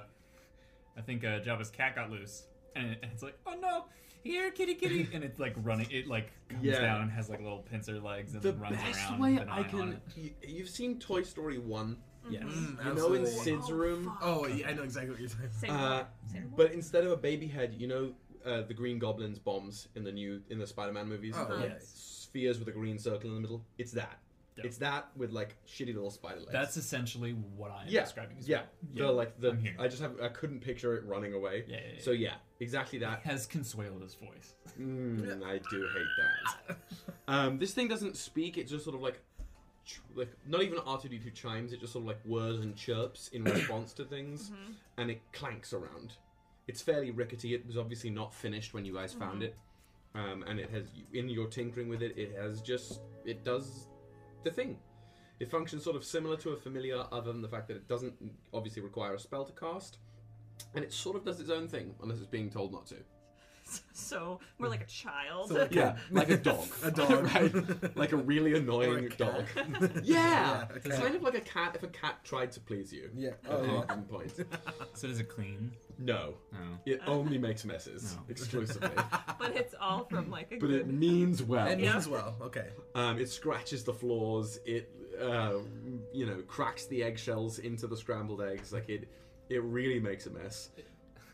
I 0.98 1.02
think 1.06 1.24
uh, 1.24 1.40
Jabba's 1.40 1.70
cat 1.70 1.96
got 1.96 2.10
loose, 2.10 2.44
and, 2.76 2.92
it- 2.92 3.00
and 3.04 3.12
it's 3.12 3.24
like, 3.24 3.38
oh 3.46 3.56
no, 3.60 3.86
here, 4.24 4.52
kitty, 4.52 4.76
kitty, 4.76 5.08
and 5.14 5.24
it's 5.24 5.40
like 5.40 5.54
running, 5.58 5.88
it 5.92 6.08
like 6.08 6.32
comes 6.50 6.64
Yeah. 6.64 6.82
down 6.82 7.02
and 7.02 7.12
has 7.12 7.30
like 7.30 7.40
little 7.42 7.60
pincer 7.60 8.00
legs 8.00 8.34
and 8.34 8.42
The 8.42 8.52
then 8.52 8.62
runs 8.62 8.78
best 8.78 9.00
around. 9.12 9.20
way 9.20 9.34
with 9.34 9.42
an 9.44 9.50
I 9.50 9.58
eye 9.58 9.60
on 9.64 9.70
can. 9.70 9.90
it. 9.94 10.02
You, 10.16 10.32
you've 10.48 10.70
seen 10.70 11.00
Toy 11.00 11.22
Story 11.24 11.60
1. 11.60 11.98
Yes. 12.30 12.44
Mm, 12.44 12.50
You 12.50 12.54
know 12.76 12.82
in 12.82 12.88
absolutely. 12.92 13.32
Sid's 13.32 13.72
room? 13.72 14.12
Oh, 14.22 14.48
yeah, 14.48 14.68
I 14.68 14.74
know 14.74 14.84
exactly 14.84 15.12
what 15.12 15.20
you're 15.22 15.30
saying. 15.30 15.50
Say 15.52 15.68
Uh, 15.70 15.78
more. 15.78 16.08
Say 16.30 16.40
more. 16.42 16.50
But 16.58 16.72
instead 16.74 17.06
of 17.06 17.12
a 17.14 17.16
baby 17.18 17.48
head, 17.48 17.74
you 17.78 17.88
know 17.88 18.14
uh, 18.46 18.64
the 18.64 18.74
Green 18.74 19.00
Goblin's 19.00 19.40
bombs 19.40 19.88
in 19.96 20.04
the 20.04 20.12
new 20.12 20.42
in 20.50 20.58
the 20.60 20.68
Spider-Man 20.68 21.08
movies. 21.08 21.36
Oh, 21.38 21.46
The 21.58 21.68
yeah. 21.68 21.74
Spheres 22.38 22.60
with 22.60 22.68
a 22.68 22.72
green 22.72 23.00
circle 23.00 23.30
in 23.30 23.36
the 23.36 23.42
middle. 23.42 23.66
It's 23.78 23.92
that. 23.94 24.20
Dope. 24.56 24.66
It's 24.66 24.78
that 24.78 25.10
with 25.16 25.32
like 25.32 25.56
shitty 25.68 25.94
little 25.94 26.10
spider 26.10 26.40
legs. 26.40 26.52
That's 26.52 26.78
essentially 26.78 27.32
what 27.56 27.70
I 27.72 27.84
am 27.84 27.90
yeah, 27.90 28.04
describing 28.04 28.38
as 28.40 28.50
yeah. 28.50 28.62
well. 28.96 29.10
The 29.10 29.14
like 29.14 29.40
the 29.40 29.50
I'm 29.52 29.60
here. 29.60 29.76
I 29.80 29.88
just 29.88 30.02
have 30.02 30.14
I 30.22 30.30
couldn't 30.30 30.62
picture 30.62 30.96
it 30.96 31.06
running 31.06 31.34
away. 31.34 31.64
Yeah, 31.68 31.76
yeah, 31.76 31.82
yeah. 31.96 32.04
So 32.04 32.12
yeah, 32.12 32.34
exactly 32.60 32.98
that. 33.00 33.22
It 33.24 33.30
has 33.30 33.46
Consuela's 33.46 34.16
voice. 34.16 34.56
Mm, 34.80 35.44
I 35.44 35.60
do 35.70 35.88
hate 35.94 36.68
that. 36.68 36.78
Um, 37.30 37.60
this 37.60 37.74
thing 37.74 37.90
doesn't 37.90 38.16
speak. 38.16 38.58
It 38.58 38.70
just 38.70 38.86
sort 38.86 38.96
of 38.96 39.02
like, 39.02 39.20
like 40.16 40.32
not 40.48 40.64
even 40.64 40.78
R2D2 40.78 41.34
chimes. 41.34 41.74
It 41.74 41.82
just 41.82 41.92
sort 41.92 42.04
of 42.04 42.08
like 42.08 42.22
whirs 42.24 42.62
and 42.62 42.74
chirps 42.74 43.28
in 43.34 43.44
response 43.54 43.92
to 43.94 44.06
things, 44.06 44.50
and 44.98 45.12
it 45.12 45.20
clanks 45.34 45.74
around. 45.74 46.14
It's 46.70 46.82
fairly 46.82 47.12
rickety. 47.12 47.54
It 47.54 47.68
was 47.68 47.78
obviously 47.78 48.12
not 48.12 48.34
finished 48.34 48.74
when 48.74 48.86
you 48.86 48.94
guys 48.94 49.14
found 49.14 49.44
it, 49.44 49.58
um, 50.18 50.43
and 50.47 50.59
it 50.59 50.70
has 50.72 50.84
in 51.13 51.30
your 51.30 51.47
tinkering 51.47 51.88
with 51.88 52.01
it. 52.01 52.18
It 52.18 52.36
has 52.39 52.61
just 52.61 53.01
it 53.26 53.43
does 53.43 53.88
the 54.43 54.51
thing. 54.51 54.78
It 55.39 55.51
functions 55.51 55.84
sort 55.84 55.95
of 55.95 56.03
similar 56.03 56.36
to 56.38 56.51
a 56.51 56.57
familiar, 56.57 57.03
other 57.11 57.32
than 57.32 57.41
the 57.43 57.47
fact 57.47 57.68
that 57.68 57.76
it 57.76 57.88
doesn't 57.88 58.15
obviously 58.53 58.82
require 58.82 59.13
a 59.13 59.20
spell 59.20 59.45
to 59.45 59.53
cast, 59.53 59.99
and 60.74 60.84
it 60.84 60.91
sort 60.91 61.15
of 61.15 61.24
does 61.24 61.39
its 61.39 61.51
own 61.51 61.68
thing 61.68 61.93
unless 62.01 62.18
it's 62.18 62.28
being 62.28 62.49
told 62.49 62.72
not 62.72 62.88
to. 62.88 62.95
so 63.93 64.39
more 64.59 64.70
like 64.70 64.82
a 64.82 64.86
child. 64.86 65.49
So 65.49 65.55
like 65.55 65.74
Yeah, 65.74 65.97
like 66.11 66.30
a 66.30 66.38
dog. 66.38 66.68
A 66.84 66.91
dog. 66.91 67.24
right? 67.36 67.95
Like 67.97 68.11
a 68.11 68.18
really 68.18 68.55
annoying 68.55 69.05
a 69.05 69.09
dog. 69.09 69.45
Yeah, 70.03 70.03
Yeah, 70.03 70.65
a 70.70 70.76
it's 70.76 70.97
kind 70.97 71.15
of 71.15 71.22
like 71.24 71.36
a 71.36 71.41
cat 71.41 71.76
if 71.76 71.84
a 71.84 71.88
cat 71.88 72.24
tried 72.24 72.51
to 72.53 72.59
please 72.59 72.91
you. 72.93 73.09
Yeah. 73.15 73.30
At 73.45 73.51
Oh, 73.51 73.63
a 73.63 73.68
yeah. 73.68 73.95
point. 74.09 74.34
So 74.93 75.07
does 75.07 75.20
it 75.20 75.30
clean? 75.30 75.72
No, 75.99 76.36
No. 76.51 76.59
it 76.86 77.01
only 77.07 77.38
makes 77.38 77.65
messes 77.65 78.15
No. 78.15 78.24
exclusively, 78.30 78.91
but 79.39 79.55
it's 79.55 79.74
all 79.80 80.05
from 80.05 80.30
like 80.30 80.51
a 80.51 80.57
but 80.57 80.70
it 80.70 80.88
means 80.88 81.41
well. 81.43 81.68
It 81.68 81.80
means 81.80 82.07
well. 82.07 82.36
Okay. 82.41 82.68
Um, 82.95 83.20
it 83.20 83.30
scratches 83.30 83.84
the 83.84 83.93
floors. 83.93 84.59
It, 84.65 84.89
uh, 85.20 85.53
you 86.13 86.26
know, 86.28 86.43
cracks 86.47 86.86
the 86.86 87.03
eggshells 87.03 87.57
into 87.59 87.88
the 87.88 87.97
scrambled 87.97 88.41
eggs. 88.41 88.72
Like 88.72 88.88
it, 88.89 89.07
it 89.49 89.63
really 89.63 89.99
makes 89.99 90.28
a 90.28 90.30
mess. 90.30 90.70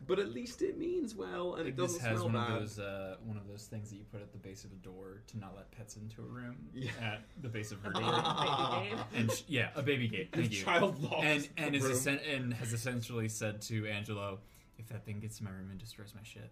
But 0.07 0.19
at 0.19 0.33
least 0.33 0.61
it 0.61 0.77
means 0.77 1.15
well, 1.15 1.55
and 1.55 1.65
Like 1.65 1.73
it 1.73 1.77
doesn't 1.77 2.01
has 2.01 2.19
smell 2.19 2.29
one 2.29 2.33
bad. 2.33 2.51
of 2.51 2.59
those 2.59 2.79
uh, 2.79 3.15
one 3.25 3.37
of 3.37 3.47
those 3.47 3.65
things 3.65 3.89
that 3.89 3.95
you 3.97 4.03
put 4.11 4.21
at 4.21 4.31
the 4.31 4.37
base 4.37 4.63
of 4.63 4.71
a 4.71 4.75
door 4.75 5.21
to 5.27 5.39
not 5.39 5.55
let 5.55 5.71
pets 5.71 5.95
into 5.97 6.21
a 6.21 6.25
room 6.25 6.55
Yeah. 6.73 6.91
at 7.01 7.21
the 7.41 7.49
base 7.49 7.71
of 7.71 7.79
her 7.81 7.91
Baby 7.93 8.05
door. 8.05 8.83
Gabe. 8.83 8.97
and 9.15 9.31
sh- 9.31 9.43
yeah, 9.47 9.69
a 9.75 9.81
baby 9.81 10.07
gate. 10.07 10.29
Thank 10.33 10.51
you. 10.51 10.63
Child 10.63 11.01
locks 11.03 11.25
and 11.25 11.49
and 11.57 11.75
is 11.75 11.83
room. 11.83 11.91
essen- 11.93 12.19
and 12.29 12.53
has 12.55 12.73
essentially 12.73 13.29
said 13.29 13.61
to 13.63 13.87
Angelo, 13.87 14.39
if 14.77 14.87
that 14.89 15.05
thing 15.05 15.19
gets 15.19 15.39
in 15.39 15.45
my 15.45 15.51
room 15.51 15.69
and 15.71 15.79
destroys 15.79 16.13
my 16.15 16.23
shit, 16.23 16.51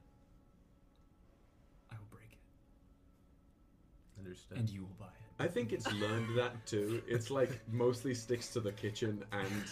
I 1.91 1.95
will 1.95 2.07
break 2.11 2.31
it, 2.31 2.39
Understood. 4.19 4.57
and 4.57 4.69
you 4.69 4.81
will 4.81 4.95
buy 4.99 5.05
it. 5.07 5.11
I 5.43 5.47
think 5.47 5.73
it's 5.73 5.91
learned 5.93 6.37
that 6.37 6.65
too. 6.67 7.01
It's 7.07 7.31
like 7.31 7.49
mostly 7.71 8.13
sticks 8.13 8.49
to 8.49 8.59
the 8.59 8.71
kitchen 8.71 9.23
and 9.31 9.63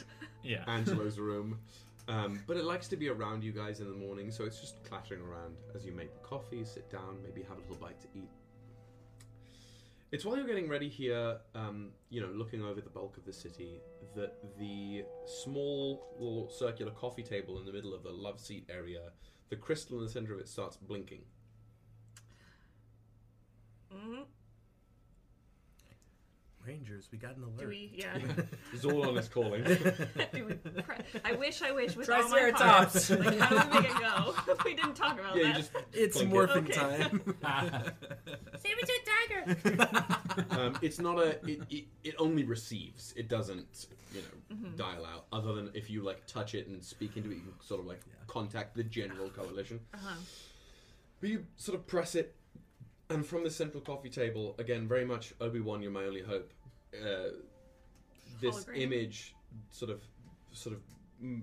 Yeah. 0.44 0.64
Angelo's 0.68 1.20
room. 1.20 1.60
Um, 2.10 2.39
but 2.47 2.57
it 2.57 2.66
likes 2.66 2.88
to 2.88 2.97
be 2.97 3.07
around 3.07 3.43
you 3.43 3.51
guys 3.51 3.82
in 3.82 3.88
the 3.88 3.95
morning, 3.95 4.32
so 4.32 4.43
it's 4.43 4.60
just 4.60 4.84
clattering 4.84 5.22
around 5.22 5.55
as 5.76 5.86
you 5.86 5.91
make 5.91 6.12
the 6.12 6.20
coffee, 6.20 6.66
sit 6.66 6.89
down, 6.89 7.22
maybe 7.24 7.43
have 7.43 7.57
a 7.57 7.62
little 7.62 7.76
bite 7.76 8.01
to 8.01 8.07
eat. 8.16 8.32
It's 10.12 10.26
while 10.26 10.36
you're 10.36 10.47
getting 10.47 10.68
ready 10.68 10.89
here, 10.89 11.38
um, 11.53 11.91
you 12.10 12.20
know, 12.20 12.30
looking 12.30 12.64
over 12.64 12.82
the 12.82 12.89
bulk 12.89 13.18
of 13.18 13.26
the 13.26 13.32
city, 13.32 13.80
that 14.16 14.34
the 14.57 15.03
small 15.28 16.16
little 16.18 16.49
circular 16.49 16.91
coffee 16.93 17.22
table 17.22 17.60
in 17.60 17.66
the 17.66 17.72
middle 17.72 17.93
of 17.93 18.01
the 18.01 18.10
love 18.10 18.39
seat 18.39 18.68
area, 18.72 19.12
the 19.49 19.55
crystal 19.55 19.99
in 19.99 20.05
the 20.05 20.10
center 20.10 20.34
of 20.34 20.39
it 20.39 20.49
starts 20.49 20.78
blinking. 20.78 21.22
Mhm. 23.93 24.26
Rangers, 26.66 27.07
we 27.12 27.18
got 27.18 27.36
an 27.38 27.43
alert. 27.43 27.57
Do 27.60 27.68
we? 27.70 27.91
Yeah. 27.95 28.18
Zordon 28.76 29.18
is 29.18 29.28
calling. 29.30 29.64
Do 29.64 30.45
we 30.45 30.53
pre- 30.82 30.95
I 31.26 31.32
wish, 31.34 31.62
I 31.62 31.72
wish 31.72 31.95
with 31.95 32.10
all 32.10 32.22
my 32.24 32.51
Triceratops. 32.51 33.10
Like, 33.20 33.39
how 33.39 33.64
do 33.64 33.70
we 33.70 33.82
make 33.82 33.89
it 33.91 33.99
go? 33.99 34.36
we 34.66 34.74
didn't 34.76 34.93
talk 34.95 35.20
about 35.20 35.36
yeah, 35.36 35.41
you 35.47 35.53
that. 35.53 35.57
just 35.57 35.72
It's 35.93 36.18
blink 36.18 36.34
it. 36.34 36.36
morphing 36.36 36.70
Okay. 36.70 36.74
time. 36.74 37.91
Saber-tooth 38.60 39.05
tiger. 39.05 40.62
um, 40.62 40.78
it's 40.82 40.99
not 40.99 41.18
a 41.18 41.30
it, 41.49 41.62
it, 41.70 41.86
it 42.03 42.16
only 42.20 42.43
receives 42.43 43.14
it 43.16 43.28
doesn't 43.30 43.88
you 44.14 44.22
know 44.22 44.28
Mm-hmm. 44.55 44.76
dial 44.78 45.05
out 45.05 45.26
other 45.32 45.53
than 45.53 45.70
if 45.76 45.91
you 45.91 46.01
like 46.01 46.26
touch 46.26 46.55
it 46.55 46.68
and 46.68 46.84
speak 46.84 47.16
into 47.18 47.30
it 47.30 47.36
you 47.36 47.41
can 47.41 47.53
sort 47.62 47.80
of 47.80 47.86
like 47.86 47.99
Yeah. 48.07 48.14
contact 48.26 48.76
the 48.76 48.84
general 48.84 49.30
coalition 49.30 49.80
Uh-huh. 49.93 50.16
but 51.22 51.30
you 51.30 51.45
sort 51.55 51.78
of 51.78 51.86
press 51.86 52.16
it 52.16 52.36
and 53.10 53.26
from 53.26 53.43
the 53.43 53.49
central 53.49 53.82
coffee 53.82 54.10
table 54.10 54.55
again 54.60 54.88
very 54.88 55.05
much 55.05 55.34
obi-wan 55.41 55.82
you're 55.82 55.91
my 55.91 56.03
only 56.03 56.22
hope 56.22 56.51
uh, 56.95 57.30
this 58.41 58.66
Hologram. 58.66 58.78
image 58.82 59.36
sort 59.72 59.91
of 59.91 60.01
sort 60.51 60.76
of 60.76 60.82
mm, 61.24 61.41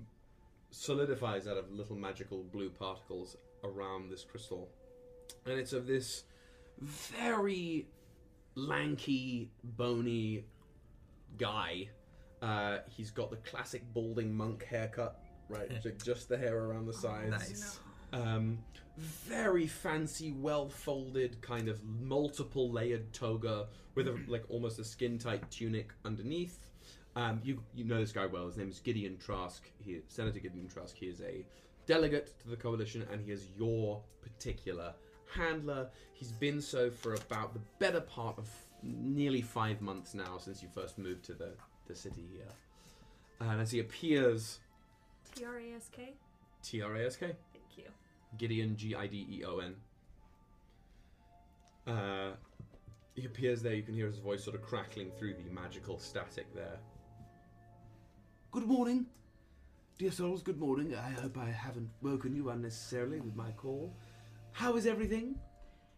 solidifies 0.71 1.47
out 1.47 1.57
of 1.57 1.71
little 1.71 1.95
magical 1.95 2.43
blue 2.51 2.69
particles 2.69 3.37
around 3.63 4.09
this 4.09 4.23
crystal 4.23 4.69
and 5.45 5.59
it's 5.59 5.73
of 5.73 5.87
this 5.87 6.23
very 6.79 7.87
lanky, 8.55 9.49
bony 9.63 10.45
guy. 11.37 11.89
Uh, 12.41 12.77
he's 12.87 13.11
got 13.11 13.29
the 13.29 13.37
classic 13.37 13.81
balding 13.93 14.33
monk 14.35 14.63
haircut, 14.63 15.19
right? 15.49 15.81
Ju- 15.83 15.95
Just 16.03 16.29
the 16.29 16.37
hair 16.37 16.57
around 16.57 16.85
the 16.85 16.93
sides. 16.93 17.29
nice. 17.29 17.79
Um, 18.13 18.59
very 18.97 19.67
fancy, 19.67 20.31
well 20.31 20.69
folded, 20.69 21.41
kind 21.41 21.67
of 21.67 21.83
multiple 21.83 22.71
layered 22.71 23.13
toga 23.13 23.67
with 23.95 24.07
a, 24.07 24.19
like 24.27 24.43
almost 24.49 24.79
a 24.79 24.83
skin 24.83 25.17
tight 25.17 25.49
tunic 25.51 25.91
underneath. 26.05 26.59
Um, 27.15 27.41
you 27.43 27.63
you 27.73 27.83
know 27.83 27.99
this 27.99 28.11
guy 28.11 28.25
well. 28.25 28.45
His 28.45 28.57
name 28.57 28.69
is 28.69 28.79
Gideon 28.79 29.17
Trask. 29.17 29.63
He 29.83 29.99
Senator 30.07 30.39
Gideon 30.39 30.67
Trask. 30.67 30.95
He 30.95 31.07
is 31.07 31.21
a 31.21 31.45
delegate 31.87 32.39
to 32.41 32.49
the 32.49 32.55
coalition, 32.55 33.05
and 33.11 33.21
he 33.21 33.31
is 33.31 33.47
your 33.57 34.01
particular 34.21 34.93
handler. 35.33 35.89
He's 36.13 36.31
been 36.31 36.61
so 36.61 36.89
for 36.89 37.15
about 37.15 37.53
the 37.53 37.59
better 37.79 38.01
part 38.01 38.37
of 38.37 38.47
nearly 38.83 39.41
five 39.41 39.81
months 39.81 40.13
now 40.13 40.37
since 40.37 40.61
you 40.61 40.69
first 40.73 40.97
moved 40.97 41.23
to 41.25 41.33
the 41.33 41.53
the 41.87 41.95
city 41.95 42.25
here. 42.31 42.51
And 43.39 43.61
as 43.61 43.71
he 43.71 43.79
appears, 43.79 44.59
T 45.35 45.43
R 45.45 45.57
A 45.57 45.75
S 45.75 45.89
K. 45.91 46.13
T 46.63 46.81
R 46.81 46.95
A 46.95 47.05
S 47.05 47.15
K. 47.15 47.35
Thank 48.31 48.41
you. 48.41 48.47
Gideon, 48.47 48.75
G 48.77 48.95
I 48.95 49.07
D 49.07 49.27
E 49.29 49.43
O 49.45 49.59
N. 49.59 49.75
Uh, 51.85 52.31
he 53.15 53.25
appears 53.25 53.61
there. 53.61 53.73
You 53.73 53.83
can 53.83 53.93
hear 53.93 54.07
his 54.07 54.19
voice 54.19 54.43
sort 54.43 54.55
of 54.55 54.61
crackling 54.61 55.11
through 55.17 55.35
the 55.35 55.49
magical 55.51 55.97
static 55.97 56.53
there. 56.53 56.77
Good 58.51 58.65
morning, 58.65 59.05
dear 59.97 60.11
souls. 60.11 60.41
Good 60.41 60.59
morning. 60.59 60.95
I 60.95 61.09
hope 61.21 61.37
I 61.37 61.49
haven't 61.49 61.89
woken 62.01 62.35
you 62.35 62.49
unnecessarily 62.49 63.19
with 63.19 63.35
my 63.35 63.51
call. 63.51 63.93
How 64.51 64.75
is 64.75 64.85
everything? 64.85 65.35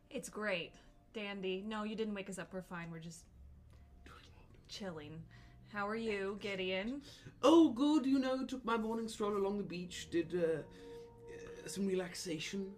It's 0.10 0.30
great, 0.30 0.72
dandy. 1.14 1.64
No, 1.68 1.84
you 1.84 1.96
didn't 1.96 2.14
wake 2.14 2.30
us 2.30 2.40
up. 2.40 2.54
We're 2.54 2.62
fine. 2.62 2.92
We're 2.92 3.00
just 3.00 3.24
chilling. 4.68 5.22
How 5.72 5.88
are 5.88 5.96
you, 5.96 6.38
Gideon? 6.42 7.02
Oh, 7.44 7.70
good. 7.70 8.06
You 8.06 8.20
know, 8.20 8.44
took 8.46 8.66
my 8.66 8.76
morning 8.76 9.08
stroll 9.08 9.38
along 9.38 9.58
the 9.58 9.64
beach. 9.64 10.08
Did 10.12 10.34
uh, 10.34 10.62
some 11.70 11.88
relaxation, 11.88 12.72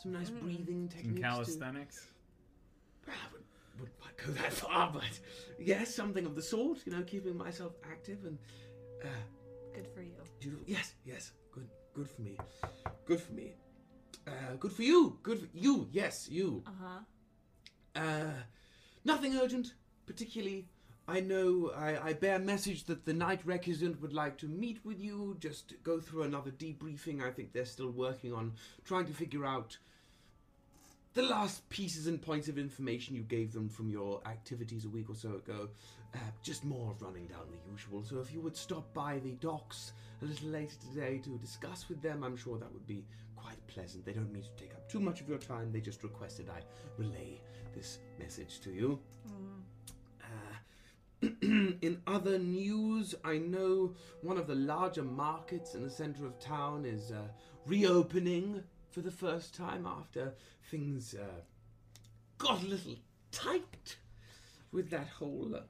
some 0.00 0.12
nice 0.12 0.30
breathing 0.30 0.88
Some 0.90 0.98
techniques. 0.98 1.16
to- 1.16 1.22
calisthenics. 1.22 2.06
Well, 3.06 3.16
I 3.16 3.32
would, 3.32 3.42
wouldn't 3.80 4.00
quite 4.00 4.16
go 4.16 4.32
that 4.42 4.52
far, 4.52 4.90
but 4.92 5.18
yes, 5.58 5.94
something 5.94 6.24
of 6.26 6.34
the 6.36 6.42
sort. 6.42 6.78
You 6.86 6.92
know, 6.92 7.02
keeping 7.02 7.36
myself 7.36 7.72
active 7.90 8.24
and 8.24 8.38
uh, 9.02 9.06
Good 9.74 9.86
for 9.94 10.02
you. 10.02 10.12
beautiful. 10.40 10.64
Yes, 10.66 10.94
yes, 11.04 11.32
good, 11.52 11.68
good 11.94 12.08
for 12.08 12.22
me. 12.22 12.36
Good 13.06 13.20
for 13.20 13.32
me. 13.32 13.54
Uh, 14.26 14.54
good 14.60 14.72
for 14.72 14.82
you. 14.82 15.18
Good 15.22 15.40
for 15.40 15.46
you. 15.56 15.88
Yes, 15.90 16.28
you. 16.30 16.62
Uh 16.66 16.70
huh. 16.82 18.00
Uh, 18.00 18.32
nothing 19.04 19.36
urgent, 19.36 19.74
particularly. 20.06 20.68
I 21.08 21.20
know 21.20 21.72
I, 21.76 22.08
I 22.08 22.12
bear 22.12 22.38
message 22.38 22.84
that 22.84 23.04
the 23.04 23.12
Night 23.12 23.44
Recusant 23.46 24.00
would 24.00 24.12
like 24.12 24.38
to 24.38 24.46
meet 24.46 24.84
with 24.84 25.00
you, 25.00 25.36
just 25.40 25.74
go 25.82 26.00
through 26.00 26.22
another 26.22 26.50
debriefing. 26.50 27.22
I 27.22 27.30
think 27.30 27.52
they're 27.52 27.64
still 27.64 27.90
working 27.90 28.32
on 28.32 28.52
trying 28.84 29.06
to 29.06 29.12
figure 29.12 29.44
out 29.44 29.76
the 31.14 31.22
last 31.22 31.68
pieces 31.68 32.06
and 32.06 32.22
points 32.22 32.48
of 32.48 32.56
information 32.56 33.14
you 33.14 33.22
gave 33.22 33.52
them 33.52 33.68
from 33.68 33.90
your 33.90 34.20
activities 34.26 34.84
a 34.84 34.88
week 34.88 35.10
or 35.10 35.14
so 35.14 35.34
ago. 35.34 35.68
Uh, 36.14 36.18
just 36.42 36.64
more 36.64 36.94
running 37.00 37.26
down 37.26 37.46
the 37.50 37.70
usual. 37.70 38.02
So 38.02 38.20
if 38.20 38.32
you 38.32 38.40
would 38.40 38.56
stop 38.56 38.92
by 38.94 39.18
the 39.18 39.32
docks 39.32 39.92
a 40.22 40.24
little 40.24 40.48
later 40.48 40.76
today 40.92 41.18
to 41.24 41.38
discuss 41.38 41.88
with 41.88 42.00
them, 42.00 42.22
I'm 42.22 42.36
sure 42.36 42.58
that 42.58 42.72
would 42.72 42.86
be 42.86 43.04
quite 43.34 43.66
pleasant. 43.66 44.04
They 44.06 44.12
don't 44.12 44.32
mean 44.32 44.44
to 44.44 44.62
take 44.62 44.72
up 44.74 44.88
too 44.88 45.00
much 45.00 45.20
of 45.20 45.28
your 45.28 45.38
time. 45.38 45.72
They 45.72 45.80
just 45.80 46.02
requested 46.02 46.48
I 46.48 46.60
relay 46.96 47.40
this 47.74 47.98
message 48.18 48.60
to 48.60 48.70
you. 48.70 48.98
Uh, 49.26 49.30
in 51.82 52.00
other 52.06 52.38
news, 52.38 53.14
I 53.24 53.36
know 53.36 53.94
one 54.22 54.38
of 54.38 54.46
the 54.46 54.54
larger 54.54 55.02
markets 55.02 55.74
in 55.74 55.82
the 55.82 55.90
center 55.90 56.24
of 56.24 56.38
town 56.38 56.86
is 56.86 57.10
uh, 57.12 57.28
reopening 57.66 58.62
for 58.90 59.00
the 59.02 59.10
first 59.10 59.54
time 59.54 59.86
after 59.86 60.32
things 60.70 61.14
uh, 61.14 61.40
got 62.38 62.62
a 62.62 62.66
little 62.66 62.96
tight 63.32 63.96
with 64.70 64.88
that 64.90 65.08
whole 65.08 65.54
uh, 65.54 65.60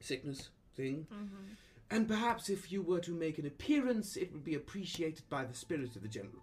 sickness 0.00 0.50
thing. 0.76 1.06
And 1.90 2.06
perhaps 2.06 2.50
if 2.50 2.70
you 2.70 2.82
were 2.82 3.00
to 3.00 3.12
make 3.12 3.38
an 3.38 3.46
appearance, 3.46 4.16
it 4.16 4.30
would 4.32 4.44
be 4.44 4.54
appreciated 4.54 5.26
by 5.30 5.44
the 5.44 5.54
spirit 5.54 5.96
of 5.96 6.02
the 6.02 6.08
general 6.08 6.42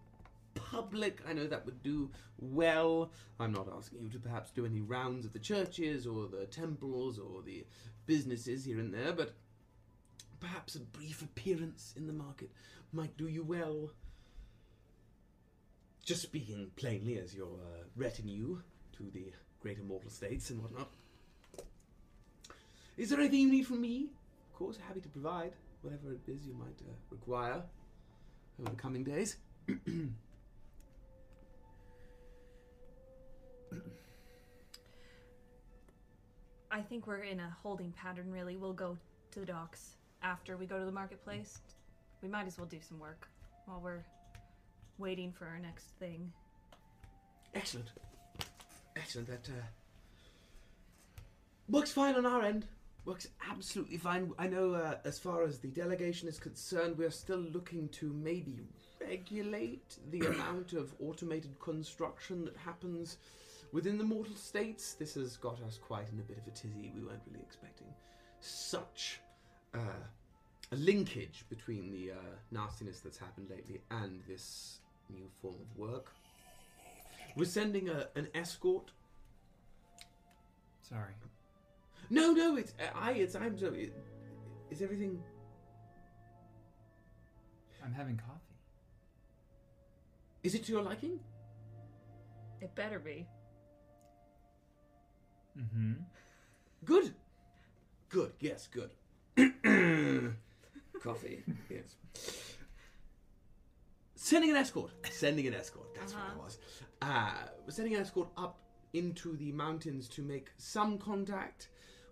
public. 0.56 1.22
I 1.28 1.34
know 1.34 1.46
that 1.46 1.66
would 1.66 1.84
do 1.84 2.10
well. 2.40 3.12
I'm 3.40 3.52
not 3.52 3.68
asking 3.76 4.02
you 4.02 4.10
to 4.10 4.20
perhaps 4.20 4.50
do 4.52 4.66
any 4.66 4.82
rounds 4.82 5.26
of 5.26 5.34
the 5.34 5.40
churches 5.40 6.08
or 6.08 6.28
the 6.28 6.46
temples 6.48 7.20
or 7.20 7.44
the 7.44 7.66
businesses 8.06 8.66
here 8.66 8.80
and 8.80 8.94
there, 8.94 9.14
but 9.14 9.34
perhaps 10.40 10.76
a 10.76 10.80
brief 10.80 11.22
appearance 11.22 11.94
in 11.96 12.08
the 12.08 12.14
market 12.14 12.52
might 12.92 13.18
do 13.18 13.28
you 13.28 13.44
well. 13.44 13.92
Just 16.04 16.22
speaking 16.22 16.72
plainly 16.76 17.18
as 17.18 17.34
your 17.34 17.48
uh, 17.48 17.84
retinue 17.96 18.62
to 18.98 19.04
the 19.12 19.32
great 19.60 19.80
immortal 19.80 20.12
states 20.12 20.50
and 20.52 20.62
whatnot. 20.62 20.90
Is 22.98 23.10
there 23.10 23.20
anything 23.20 23.42
you 23.42 23.52
need 23.52 23.68
from 23.68 23.82
me? 23.82 24.10
Of 24.52 24.60
course, 24.60 24.78
happy 24.88 25.02
to 25.02 25.10
provide 25.10 25.54
whatever 25.82 26.14
it 26.14 26.22
is 26.28 26.46
you 26.46 26.54
might 26.54 26.80
uh, 26.88 26.94
require 27.10 27.62
over 28.60 28.70
the 28.70 28.76
coming 28.76 29.04
days. 29.04 29.38
I 36.76 36.82
think 36.82 37.08
we're 37.08 37.24
in 37.24 37.40
a 37.40 37.56
holding 37.64 37.94
pattern, 37.94 38.30
really. 38.30 38.58
We'll 38.58 38.74
go 38.74 38.98
to 39.32 39.40
the 39.40 39.46
docks 39.46 39.92
after 40.22 40.58
we 40.58 40.66
go 40.66 40.78
to 40.78 40.84
the 40.84 40.92
marketplace. 40.92 41.60
We 42.22 42.28
might 42.28 42.48
as 42.48 42.58
well 42.58 42.68
do 42.68 42.80
some 42.86 43.00
work 43.00 43.30
while 43.66 43.80
we're 43.82 44.04
waiting 44.98 45.32
for 45.32 45.46
our 45.46 45.58
next 45.58 45.86
thing. 46.00 46.34
Excellent. 47.54 47.92
Excellent. 48.98 49.30
That 49.30 49.48
uh, 49.48 49.64
works 51.70 51.94
fine 51.94 52.16
on 52.16 52.26
our 52.26 52.42
end. 52.42 52.66
works 53.06 53.26
absolutely 53.50 53.96
fine. 53.96 54.34
I 54.38 54.48
know, 54.48 54.74
uh, 54.74 54.98
as 55.06 55.18
far 55.18 55.44
as 55.44 55.60
the 55.60 55.70
delegation 55.70 56.28
is 56.28 56.40
concerned, 56.40 56.98
we're 56.98 57.10
still 57.10 57.40
looking 57.54 57.88
to 57.90 58.12
maybe 58.12 58.68
regulate 59.00 59.96
the 60.12 60.28
amount 60.28 60.74
of 60.74 60.94
automated 61.00 61.58
construction 61.62 62.44
that 62.44 62.58
happens 62.58 63.16
within 63.76 63.98
the 63.98 64.04
mortal 64.06 64.36
states. 64.36 64.94
This 64.94 65.16
has 65.16 65.36
got 65.36 65.62
us 65.62 65.78
quite 65.78 66.08
in 66.12 66.18
a 66.20 66.24
bit 66.24 66.38
of 66.38 66.48
a 66.48 66.52
tizzy. 66.52 66.94
We 66.96 67.04
weren't 67.04 67.22
really 67.28 67.44
expecting 67.44 67.88
such 68.40 69.20
uh, 69.74 70.02
a 70.72 70.76
linkage 70.78 71.44
between 71.50 71.92
the 71.92 72.14
uh, 72.14 72.16
nastiness 72.52 73.02
that's 73.02 73.18
happened 73.18 73.50
lately 73.50 73.82
and 73.92 74.22
this 74.30 74.80
new 75.10 75.30
form 75.42 75.56
of 75.56 75.78
work. 75.78 76.14
We're 77.36 77.46
sending 77.46 77.90
a, 77.90 78.08
an 78.16 78.30
escort 78.34 78.92
Sorry. 80.82 81.14
no, 82.10 82.32
no, 82.32 82.56
it's 82.56 82.74
I. 82.94 83.12
It's 83.14 83.36
I'm 83.36 83.58
so. 83.58 83.74
It, 83.74 83.92
is 84.70 84.84
everything? 84.84 85.22
I'm 87.84 87.92
having 87.92 88.18
coffee. 88.18 88.40
Is 90.44 90.54
it 90.54 90.64
to 90.66 90.72
your 90.72 90.84
liking? 90.84 91.20
It 92.62 92.74
better 92.76 93.00
be. 93.00 93.28
Mm-hmm. 95.58 95.94
Good. 96.84 97.14
Good. 98.10 98.32
Yes. 98.40 98.68
Good. 98.68 98.92
Coffee. 101.04 101.44
Yes. 101.70 101.96
Sending 104.16 104.50
an 104.52 104.58
escort. 104.58 104.92
Sending 105.12 105.48
an 105.48 105.54
escort. 105.54 105.94
That's 105.96 106.14
Uh-huh. 106.14 106.24
what 106.36 106.42
I 106.42 106.44
was. 106.44 106.58
Uh, 107.02 107.48
we're 107.66 107.72
sending 107.72 107.96
an 107.96 108.02
escort 108.02 108.30
up 108.38 108.60
into 108.94 109.36
the 109.38 109.52
mountains 109.52 110.08
to 110.10 110.22
make 110.22 110.50
some 110.58 110.98
contact 110.98 111.68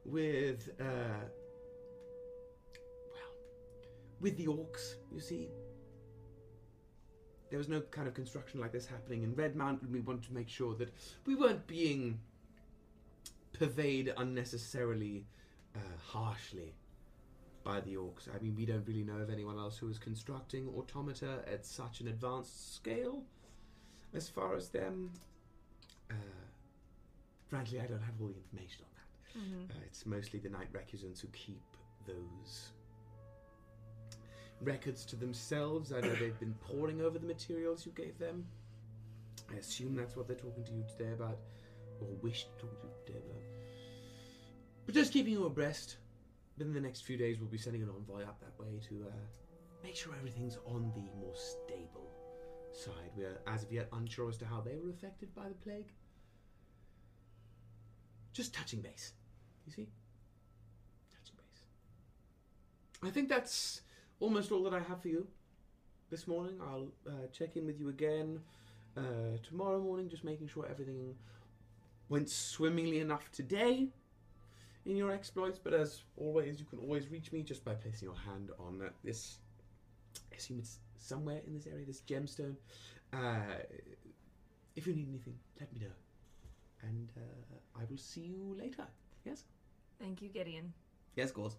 with, 0.05 0.69
uh, 0.79 0.83
well, 3.11 3.31
with 4.19 4.37
the 4.37 4.45
orcs. 4.47 4.95
You 5.11 5.19
see, 5.21 5.47
there 7.49 7.57
was 7.57 7.69
no 7.69 7.81
kind 7.81 8.07
of 8.07 8.13
construction 8.13 8.59
like 8.59 8.71
this 8.71 8.85
happening 8.85 9.23
in 9.23 9.33
Red 9.33 9.55
Mountain. 9.55 9.91
We 9.91 10.01
wanted 10.01 10.23
to 10.25 10.33
make 10.33 10.49
sure 10.49 10.75
that 10.75 10.93
we 11.25 11.35
weren't 11.35 11.65
being 11.67 12.19
purveyed 13.53 14.13
unnecessarily 14.17 15.25
uh, 15.75 15.79
harshly 16.03 16.73
by 17.63 17.79
the 17.79 17.95
orcs. 17.95 18.27
I 18.33 18.41
mean, 18.41 18.55
we 18.55 18.65
don't 18.65 18.85
really 18.87 19.03
know 19.03 19.17
of 19.17 19.29
anyone 19.29 19.57
else 19.57 19.77
who 19.77 19.89
is 19.89 19.97
constructing 19.97 20.67
automata 20.77 21.39
at 21.51 21.65
such 21.65 22.01
an 22.01 22.09
advanced 22.09 22.75
scale. 22.75 23.23
As 24.13 24.29
far 24.29 24.55
as 24.55 24.69
them, 24.69 25.11
uh, 26.11 26.13
frankly, 27.47 27.79
I 27.79 27.85
don't 27.85 28.01
have 28.01 28.13
all 28.21 28.27
the 28.27 28.35
information 28.35 28.83
on 28.83 28.91
that. 28.95 29.39
Mm-hmm. 29.39 29.71
Uh, 29.71 29.83
it's 29.85 30.05
mostly 30.05 30.39
the 30.39 30.49
Night 30.49 30.71
Recusants 30.71 31.21
who 31.21 31.27
keep 31.29 31.63
those 32.05 32.69
records 34.61 35.05
to 35.05 35.15
themselves. 35.15 35.91
I 35.91 36.01
know 36.01 36.13
they've 36.15 36.39
been 36.39 36.55
poring 36.61 37.01
over 37.01 37.17
the 37.17 37.25
materials 37.25 37.85
you 37.85 37.91
gave 37.95 38.17
them. 38.19 38.45
I 39.51 39.57
assume 39.57 39.95
that's 39.95 40.15
what 40.15 40.27
they're 40.27 40.35
talking 40.35 40.63
to 40.63 40.71
you 40.71 40.83
today 40.87 41.11
about, 41.13 41.37
or 42.09 42.15
wish 42.21 42.43
to 42.43 42.65
talk 42.65 43.05
to 43.05 43.11
about. 43.13 43.41
But 44.85 44.95
just 44.95 45.13
keeping 45.13 45.33
you 45.33 45.45
abreast. 45.45 45.97
Within 46.57 46.73
the 46.73 46.81
next 46.81 47.01
few 47.01 47.17
days, 47.17 47.39
we'll 47.39 47.49
be 47.49 47.57
sending 47.57 47.81
an 47.81 47.89
envoy 47.89 48.23
up 48.23 48.39
that 48.41 48.59
way 48.59 48.79
to 48.89 49.05
uh, 49.07 49.13
make 49.83 49.95
sure 49.95 50.13
everything's 50.17 50.57
on 50.65 50.91
the 50.93 51.01
more 51.19 51.33
stable 51.35 52.11
side. 52.73 53.11
We're 53.15 53.39
as 53.47 53.63
of 53.63 53.71
yet 53.71 53.87
unsure 53.93 54.29
as 54.29 54.37
to 54.37 54.45
how 54.45 54.61
they 54.61 54.77
were 54.83 54.91
affected 54.91 55.33
by 55.33 55.47
the 55.47 55.55
plague. 55.55 55.91
Just 58.33 58.53
touching 58.53 58.81
base. 58.81 59.13
You 59.65 59.73
see? 59.73 59.87
Touching 61.11 61.35
base. 61.37 61.63
I 63.01 63.09
think 63.11 63.29
that's 63.29 63.81
almost 64.19 64.51
all 64.51 64.63
that 64.63 64.73
I 64.73 64.79
have 64.79 65.01
for 65.01 65.07
you 65.07 65.27
this 66.09 66.27
morning. 66.27 66.59
I'll 66.61 66.89
uh, 67.07 67.27
check 67.31 67.55
in 67.57 67.65
with 67.65 67.79
you 67.79 67.89
again 67.89 68.39
uh, 68.97 69.37
tomorrow 69.47 69.79
morning, 69.79 70.09
just 70.09 70.23
making 70.23 70.47
sure 70.47 70.67
everything 70.69 71.15
went 72.13 72.29
swimmingly 72.29 72.99
enough 72.99 73.31
today 73.31 73.87
in 74.85 74.95
your 74.95 75.11
exploits. 75.11 75.57
But 75.57 75.73
as 75.73 76.03
always, 76.15 76.59
you 76.59 76.65
can 76.65 76.77
always 76.77 77.09
reach 77.09 77.31
me 77.31 77.41
just 77.41 77.65
by 77.65 77.73
placing 77.73 78.07
your 78.07 78.17
hand 78.17 78.51
on 78.59 78.81
uh, 78.85 78.89
this. 79.03 79.39
I 80.31 80.35
assume 80.35 80.59
it's 80.59 80.77
somewhere 80.95 81.41
in 81.47 81.55
this 81.55 81.65
area, 81.65 81.85
this 81.85 82.03
gemstone. 82.07 82.55
Uh, 83.11 83.57
if 84.75 84.85
you 84.85 84.93
need 84.93 85.07
anything, 85.09 85.37
let 85.59 85.73
me 85.73 85.79
know. 85.81 85.95
And 86.83 87.09
uh, 87.17 87.79
I 87.81 87.83
will 87.89 87.97
see 87.97 88.21
you 88.21 88.55
later. 88.59 88.85
Yes? 89.25 89.45
Thank 89.99 90.21
you, 90.21 90.29
Gideon. 90.29 90.71
Yes, 91.15 91.29
of 91.29 91.35
course. 91.35 91.55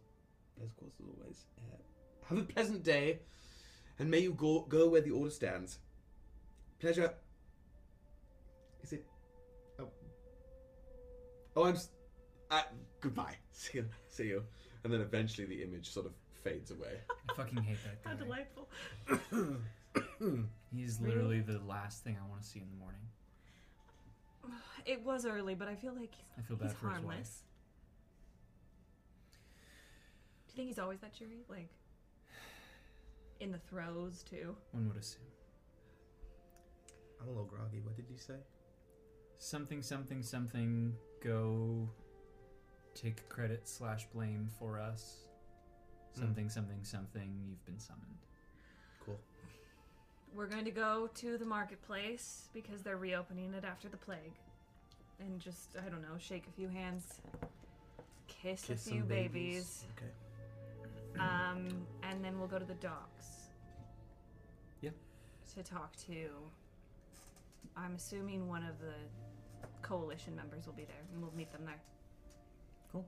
Yes, 0.56 0.68
of 0.68 0.76
course, 0.76 0.92
as 1.00 1.08
always. 1.18 1.44
Uh, 1.58 1.76
have 2.28 2.38
a 2.38 2.42
pleasant 2.42 2.84
day, 2.84 3.18
and 3.98 4.08
may 4.08 4.20
you 4.20 4.32
go 4.32 4.60
go 4.68 4.88
where 4.88 5.00
the 5.00 5.10
order 5.10 5.30
stands. 5.30 5.78
Pleasure. 6.78 7.12
Is 8.82 8.92
it? 8.92 9.04
Oh, 11.56 11.64
I'm. 11.64 11.74
s- 11.74 11.90
Uh, 12.50 12.62
goodbye. 13.00 13.36
See 13.52 13.78
you. 13.78 13.88
See 14.08 14.24
you. 14.26 14.44
And 14.84 14.92
then 14.92 15.00
eventually 15.00 15.46
the 15.46 15.62
image 15.62 15.88
sort 15.90 16.06
of 16.06 16.12
fades 16.42 16.70
away. 16.70 16.98
I 17.30 17.34
fucking 17.34 17.62
hate 17.62 17.78
that 17.84 17.98
How 18.08 18.14
delightful. 18.14 18.68
He's 20.74 21.00
literally 21.00 21.40
the 21.40 21.60
last 21.66 22.02
thing 22.04 22.16
I 22.22 22.28
want 22.28 22.42
to 22.42 22.48
see 22.48 22.60
in 22.60 22.68
the 22.70 22.76
morning. 22.76 23.00
It 24.86 25.02
was 25.02 25.24
early, 25.24 25.54
but 25.54 25.66
I 25.68 25.74
feel 25.76 25.94
like 25.94 26.14
he's, 26.14 26.26
I 26.38 26.42
feel 26.42 26.56
bad 26.58 26.68
he's 26.68 26.76
for 26.76 26.88
his 26.88 26.96
harmless. 26.98 27.16
wife. 27.16 27.42
Do 30.46 30.52
you 30.52 30.56
think 30.56 30.68
he's 30.68 30.78
always 30.78 31.00
that 31.00 31.14
cheery? 31.14 31.42
Like, 31.48 31.70
in 33.40 33.50
the 33.50 33.58
throes, 33.70 34.22
too? 34.28 34.54
One 34.72 34.86
would 34.88 34.98
assume. 34.98 35.22
I'm 37.18 37.28
a 37.28 37.30
little 37.30 37.46
groggy. 37.46 37.80
What 37.82 37.96
did 37.96 38.04
you 38.10 38.18
say? 38.18 38.34
Something, 39.38 39.80
something, 39.80 40.22
something. 40.22 40.94
Go 41.24 41.88
take 42.94 43.26
credit 43.28 43.66
slash 43.66 44.06
blame 44.12 44.48
for 44.58 44.78
us. 44.78 45.24
Something, 46.12 46.48
something, 46.48 46.78
something. 46.82 47.34
You've 47.48 47.64
been 47.64 47.78
summoned. 47.80 48.04
Cool. 49.04 49.18
We're 50.34 50.46
going 50.46 50.64
to 50.64 50.70
go 50.70 51.08
to 51.14 51.38
the 51.38 51.44
marketplace 51.44 52.48
because 52.52 52.82
they're 52.82 52.98
reopening 52.98 53.54
it 53.54 53.64
after 53.64 53.88
the 53.88 53.96
plague. 53.96 54.34
And 55.18 55.40
just, 55.40 55.70
I 55.84 55.88
don't 55.88 56.02
know, 56.02 56.18
shake 56.18 56.44
a 56.46 56.52
few 56.52 56.68
hands, 56.68 57.20
kiss, 58.28 58.62
Kiss 58.62 58.86
a 58.86 58.90
few 58.90 59.00
some 59.00 59.08
babies. 59.08 59.84
Okay. 59.96 61.20
Um, 61.20 61.68
and 62.02 62.24
then 62.24 62.38
we'll 62.38 62.48
go 62.48 62.58
to 62.58 62.64
the 62.64 62.74
docks. 62.74 63.26
Yeah. 64.82 64.90
To 65.56 65.62
talk 65.62 65.96
to. 66.08 66.28
I'm 67.76 67.94
assuming 67.94 68.48
one 68.48 68.62
of 68.62 68.78
the 68.80 68.94
coalition 69.84 70.34
members 70.34 70.66
will 70.66 70.74
be 70.74 70.84
there, 70.84 71.04
and 71.12 71.22
we'll 71.22 71.32
meet 71.36 71.52
them 71.52 71.62
there. 71.64 71.80
Cool. 72.90 73.06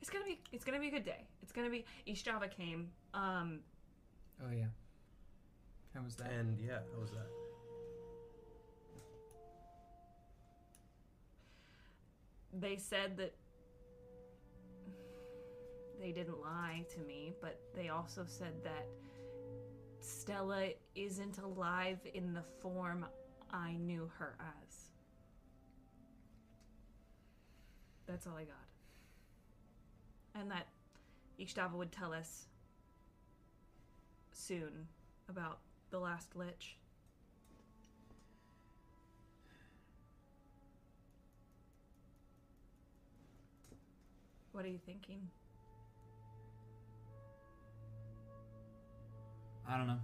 It's 0.00 0.10
gonna 0.10 0.24
be. 0.24 0.40
It's 0.50 0.64
gonna 0.64 0.80
be 0.80 0.88
a 0.88 0.90
good 0.90 1.04
day. 1.04 1.28
It's 1.42 1.52
gonna 1.52 1.70
be. 1.70 1.84
Ishtava 2.08 2.50
came. 2.50 2.90
Um, 3.12 3.60
Oh 4.42 4.52
yeah. 4.52 4.66
How 5.94 6.02
was 6.02 6.16
that? 6.16 6.30
And 6.32 6.58
yeah, 6.60 6.78
how 6.94 7.00
was 7.00 7.10
that? 7.12 7.28
they 12.60 12.76
said 12.76 13.16
that 13.16 13.34
they 16.00 16.12
didn't 16.12 16.40
lie 16.40 16.84
to 16.94 17.00
me, 17.00 17.32
but 17.40 17.58
they 17.74 17.88
also 17.88 18.24
said 18.26 18.52
that 18.62 18.86
Stella 20.00 20.68
isn't 20.94 21.38
alive 21.38 21.98
in 22.12 22.34
the 22.34 22.42
form 22.60 23.06
I 23.54 23.76
knew 23.76 24.10
her 24.18 24.34
as. 24.40 24.90
That's 28.06 28.26
all 28.26 28.36
I 28.36 28.42
got. 28.44 28.56
And 30.34 30.50
that 30.50 30.66
Ishtava 31.40 31.74
would 31.74 31.92
tell 31.92 32.12
us 32.12 32.46
soon 34.32 34.88
about 35.28 35.60
the 35.90 36.00
last 36.00 36.34
lich. 36.34 36.76
What 44.50 44.64
are 44.64 44.68
you 44.68 44.80
thinking? 44.84 45.28
I 49.68 49.78
don't 49.78 49.86
know. 49.86 50.00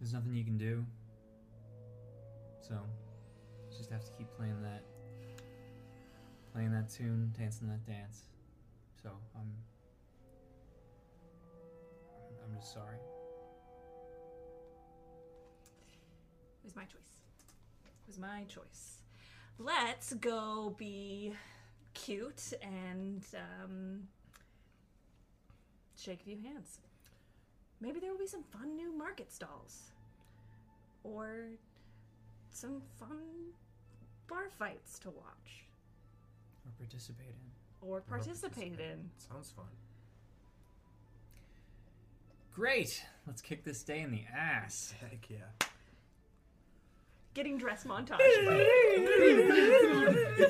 There's 0.00 0.12
nothing 0.12 0.34
you 0.34 0.44
can 0.44 0.58
do. 0.58 0.84
So, 2.60 2.78
just 3.76 3.90
have 3.90 4.04
to 4.04 4.12
keep 4.12 4.28
playing 4.36 4.62
that, 4.62 4.82
playing 6.52 6.72
that 6.72 6.90
tune, 6.90 7.32
dancing 7.38 7.68
that 7.68 7.84
dance. 7.86 8.24
So 9.02 9.10
I'm, 9.34 9.50
I'm 12.44 12.54
just 12.58 12.72
sorry. 12.72 12.96
It 16.62 16.64
was 16.64 16.76
my 16.76 16.84
choice. 16.84 17.22
It 17.86 18.06
was 18.06 18.18
my 18.18 18.44
choice. 18.44 18.98
let's 19.58 20.12
go 20.14 20.74
be 20.76 21.32
cute 21.94 22.52
and 22.62 23.24
um, 23.34 24.02
shake 25.96 26.20
a 26.20 26.24
few 26.24 26.38
hands. 26.38 26.78
Maybe 27.80 27.98
there 27.98 28.10
will 28.10 28.18
be 28.18 28.26
some 28.26 28.42
fun 28.42 28.76
new 28.76 28.96
market 28.96 29.32
stalls. 29.32 29.92
Or 31.02 31.46
some 32.50 32.82
fun 32.98 33.52
bar 34.28 34.48
fights 34.58 34.98
to 35.00 35.10
watch. 35.10 35.64
Or 36.64 36.72
participate 36.78 37.28
in. 37.28 37.88
Or 37.88 38.00
participate 38.00 38.78
in. 38.78 39.10
Sounds 39.18 39.50
fun. 39.50 39.66
Great. 42.54 43.02
Let's 43.26 43.40
kick 43.40 43.64
this 43.64 43.82
day 43.82 44.00
in 44.00 44.10
the 44.10 44.24
ass. 44.36 44.94
Heck 45.00 45.30
yeah. 45.30 45.66
Getting 47.32 47.58
dressed 47.58 47.86
montage. 47.86 48.16
it's 48.20 48.54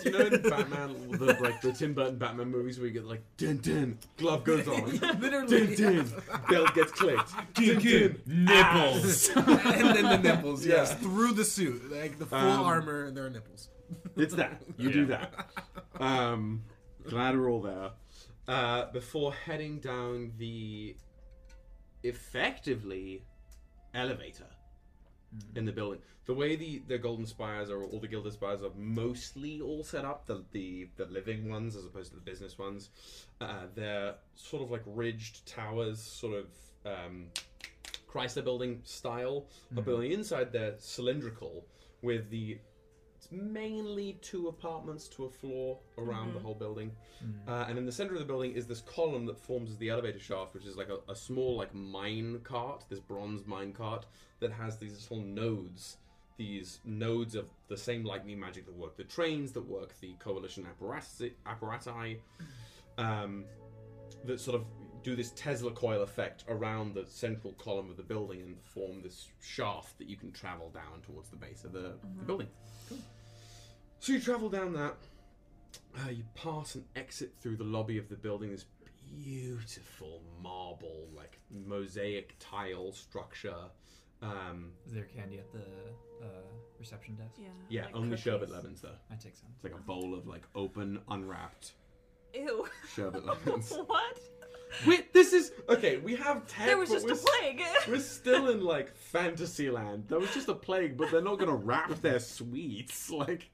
you 0.05 0.13
know 0.13 0.21
in 0.21 0.41
Batman, 0.43 1.11
the, 1.11 1.37
like 1.41 1.61
the 1.61 1.73
Tim 1.73 1.93
Burton 1.93 2.17
Batman 2.17 2.51
movies 2.51 2.79
where 2.79 2.89
you 2.89 2.95
get 2.95 3.05
like 3.05 3.23
dun 3.37 3.59
dun, 3.59 3.99
glove 4.17 4.45
goes 4.45 4.67
on, 4.67 4.99
Literally. 5.21 5.77
dun 5.77 5.97
dun, 6.07 6.23
belt 6.49 6.75
gets 6.75 6.91
clicked, 6.93 7.33
dun 7.55 7.79
dun, 7.81 8.19
Nipples. 8.27 9.29
and 9.37 9.95
then 9.95 10.05
the 10.05 10.17
nipples, 10.19 10.65
yes, 10.65 10.89
Yeah. 10.91 10.95
through 10.97 11.33
the 11.35 11.45
suit, 11.45 11.93
like 11.93 12.19
the 12.19 12.25
full 12.25 12.39
Um, 12.39 12.63
armor, 12.65 13.05
and 13.05 13.15
there 13.17 13.27
are 13.27 13.31
nipples. 13.31 13.69
It's 14.17 14.35
that. 14.37 14.63
You 14.79 14.91
do 14.91 15.05
that. 15.07 15.35
Um, 15.99 16.63
glad 17.09 17.37
we're 17.39 17.51
all 17.51 17.61
there. 17.61 17.91
Uh, 18.49 18.87
before 18.91 19.35
heading 19.35 19.81
down 19.81 20.33
the 20.39 20.97
effectively 22.03 23.23
elevator 23.95 24.47
in 25.55 25.65
the 25.65 25.73
building. 25.73 26.01
The 26.27 26.35
way 26.35 26.57
the, 26.57 26.83
the 26.87 26.99
Golden 26.99 27.27
Spires 27.27 27.71
or 27.71 27.85
all 27.85 27.99
the 27.99 28.09
Gilded 28.09 28.33
Spires 28.33 28.63
are 28.63 28.71
mostly 28.77 29.61
all 29.61 29.83
set 29.83 30.05
up, 30.05 30.27
the, 30.27 30.45
the, 30.53 30.89
the 30.97 31.07
living 31.07 31.49
ones 31.49 31.77
as 31.77 31.85
opposed 31.85 32.11
to 32.11 32.17
the 32.17 32.23
business 32.23 32.59
ones, 32.59 32.91
uh, 33.41 33.67
they're 33.75 34.15
sort 34.37 34.63
of 34.63 34.71
like 34.71 34.83
ridged 34.87 35.47
towers, 35.47 36.01
sort 36.01 36.35
of 36.35 36.47
um, 36.87 37.27
Chrysler 38.09 38.45
building 38.45 38.81
style 38.85 39.47
of 39.77 39.85
building. 39.85 40.13
Inside 40.13 40.53
they're 40.53 40.75
cylindrical 40.79 41.65
with 42.03 42.31
the 42.31 42.59
mainly 43.31 44.19
two 44.23 44.49
apartments 44.49 45.09
to 45.09 45.25
a 45.25 45.31
floor 45.31 45.79
around 45.99 46.35
the 46.35 46.41
whole 46.41 46.55
building. 46.55 46.91
Uh, 47.47 47.67
and 47.69 47.79
in 47.79 47.87
the 47.87 47.93
center 47.93 48.15
of 48.15 48.19
the 48.19 48.25
building 48.25 48.53
is 48.53 48.67
this 48.67 48.81
column 48.81 49.27
that 49.27 49.39
forms 49.39 49.77
the 49.77 49.89
elevator 49.89 50.19
shaft, 50.19 50.55
which 50.55 50.67
is 50.67 50.77
like 50.77 50.89
a, 50.89 50.99
a 51.11 51.15
small 51.15 51.57
like 51.57 51.75
mine 51.75 52.41
cart, 52.43 52.85
this 52.89 53.01
bronze 53.01 53.47
mine 53.47 53.73
cart 53.73 54.07
that 54.41 54.51
has 54.51 54.77
these 54.79 54.93
little 55.11 55.25
nodes, 55.25 55.99
these 56.37 56.81
nodes 56.85 57.35
of 57.35 57.47
the 57.69 57.77
same 57.77 58.05
lightning 58.05 58.41
magic 58.41 58.67
that 58.67 58.75
work 58.77 58.97
the 58.97 59.05
trains, 59.05 59.53
that 59.53 59.67
work 59.67 59.95
the 60.01 60.15
coalition 60.15 60.67
apparatus, 60.67 61.23
apparati, 61.47 62.19
um, 62.99 63.45
that 64.25 64.41
sort 64.41 64.57
of 64.57 64.65
do 65.03 65.17
this 65.17 65.33
Tesla 65.35 65.71
coil 65.71 66.03
effect 66.03 66.45
around 66.49 66.95
the 66.95 67.05
central 67.07 67.55
column 67.55 67.91
of 67.91 67.97
the 67.97 68.03
building 68.03 68.43
and 68.43 68.57
form 68.63 69.01
this 69.03 69.29
shaft 69.41 69.97
that 69.99 70.09
you 70.09 70.17
can 70.17 70.31
travel 70.33 70.71
down 70.71 71.01
towards 71.07 71.31
the 71.31 71.37
base 71.37 71.65
of 71.65 71.73
the, 71.73 71.95
the 72.19 72.25
building. 72.25 72.49
So 74.01 74.13
you 74.13 74.21
travel 74.21 74.49
down 74.49 74.73
that. 74.75 74.97
Uh, 76.05 76.11
you 76.11 76.25
pass 76.35 76.75
and 76.75 76.85
exit 76.97 77.33
through 77.41 77.57
the 77.57 77.65
lobby 77.65 77.99
of 77.99 78.09
the 78.09 78.17
building. 78.17 78.51
This 78.51 78.65
beautiful 79.25 80.23
marble, 80.43 81.09
like 81.17 81.39
mosaic 81.51 82.35
tile 82.39 82.93
structure. 82.93 83.55
Um, 84.23 84.73
Is 84.87 84.93
there 84.95 85.05
candy 85.05 85.39
at 85.39 85.51
the 85.53 86.25
uh, 86.25 86.27
reception 86.79 87.15
desk? 87.17 87.35
yeah. 87.39 87.49
yeah, 87.69 87.85
like 87.87 87.97
only 87.97 88.17
sherbet 88.17 88.49
cookies. 88.49 88.55
lemons 88.63 88.81
though. 88.83 88.97
I 89.11 89.15
take 89.15 89.35
some. 89.37 89.49
It's 89.55 89.65
like 89.65 89.75
a 89.75 89.79
bowl 89.83 90.15
of 90.15 90.27
like 90.27 90.43
open, 90.55 91.01
unwrapped 91.09 91.73
Ew. 92.35 92.67
sherbet 92.95 93.25
lemons. 93.47 93.73
what? 93.87 94.19
Wait, 94.87 95.13
this 95.13 95.33
is 95.33 95.53
okay. 95.69 95.97
We 95.97 96.15
have 96.17 96.47
tech. 96.47 96.67
There 96.67 96.79
was 96.79 96.91
just 96.91 97.05
we're 97.07 97.13
a 97.13 97.17
s- 97.17 97.25
plague. 97.41 97.63
We're 97.89 97.99
still 97.99 98.51
in 98.51 98.63
like 98.63 98.95
fantasy 98.95 99.69
land. 99.71 100.05
There 100.09 100.21
was 100.21 100.33
just 100.33 100.49
a 100.49 100.55
plague, 100.55 100.97
but 100.97 101.11
they're 101.11 101.23
not 101.23 101.39
gonna 101.39 101.57
wrap 101.57 102.01
their 102.01 102.21
sweets. 102.21 103.11
Like 103.21 103.51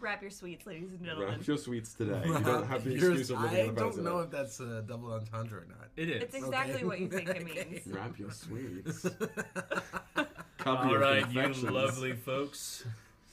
Wrap 0.00 0.22
your 0.22 0.30
sweets, 0.30 0.66
ladies 0.66 0.90
and 0.92 1.04
gentlemen. 1.04 1.36
wrap 1.38 1.46
your 1.46 1.56
sweets 1.56 1.94
today. 1.94 2.22
You 2.24 2.38
don't 2.40 2.66
have 2.66 2.84
the 2.84 2.90
Yours- 2.92 3.02
excuse 3.20 3.30
of 3.30 3.40
living 3.40 3.56
I 3.56 3.62
in 3.64 3.70
a 3.70 3.72
don't 3.72 3.98
know 4.02 4.18
if 4.20 4.30
that's 4.30 4.60
a 4.60 4.82
double 4.82 5.12
entendre 5.12 5.60
or 5.60 5.66
not. 5.66 5.88
It 5.96 6.08
is. 6.10 6.22
It's 6.22 6.34
exactly 6.34 6.74
Okay. 6.76 6.84
what 6.84 7.00
you 7.00 7.08
think 7.08 7.28
it 7.28 7.36
Okay. 7.42 7.66
means. 7.70 7.86
Wrap 7.86 8.18
your 8.18 8.30
sweets. 8.30 9.02
Cover 10.58 11.04
All 11.04 11.16
you 11.32 11.70
lovely 11.70 12.12
folks. 12.14 12.84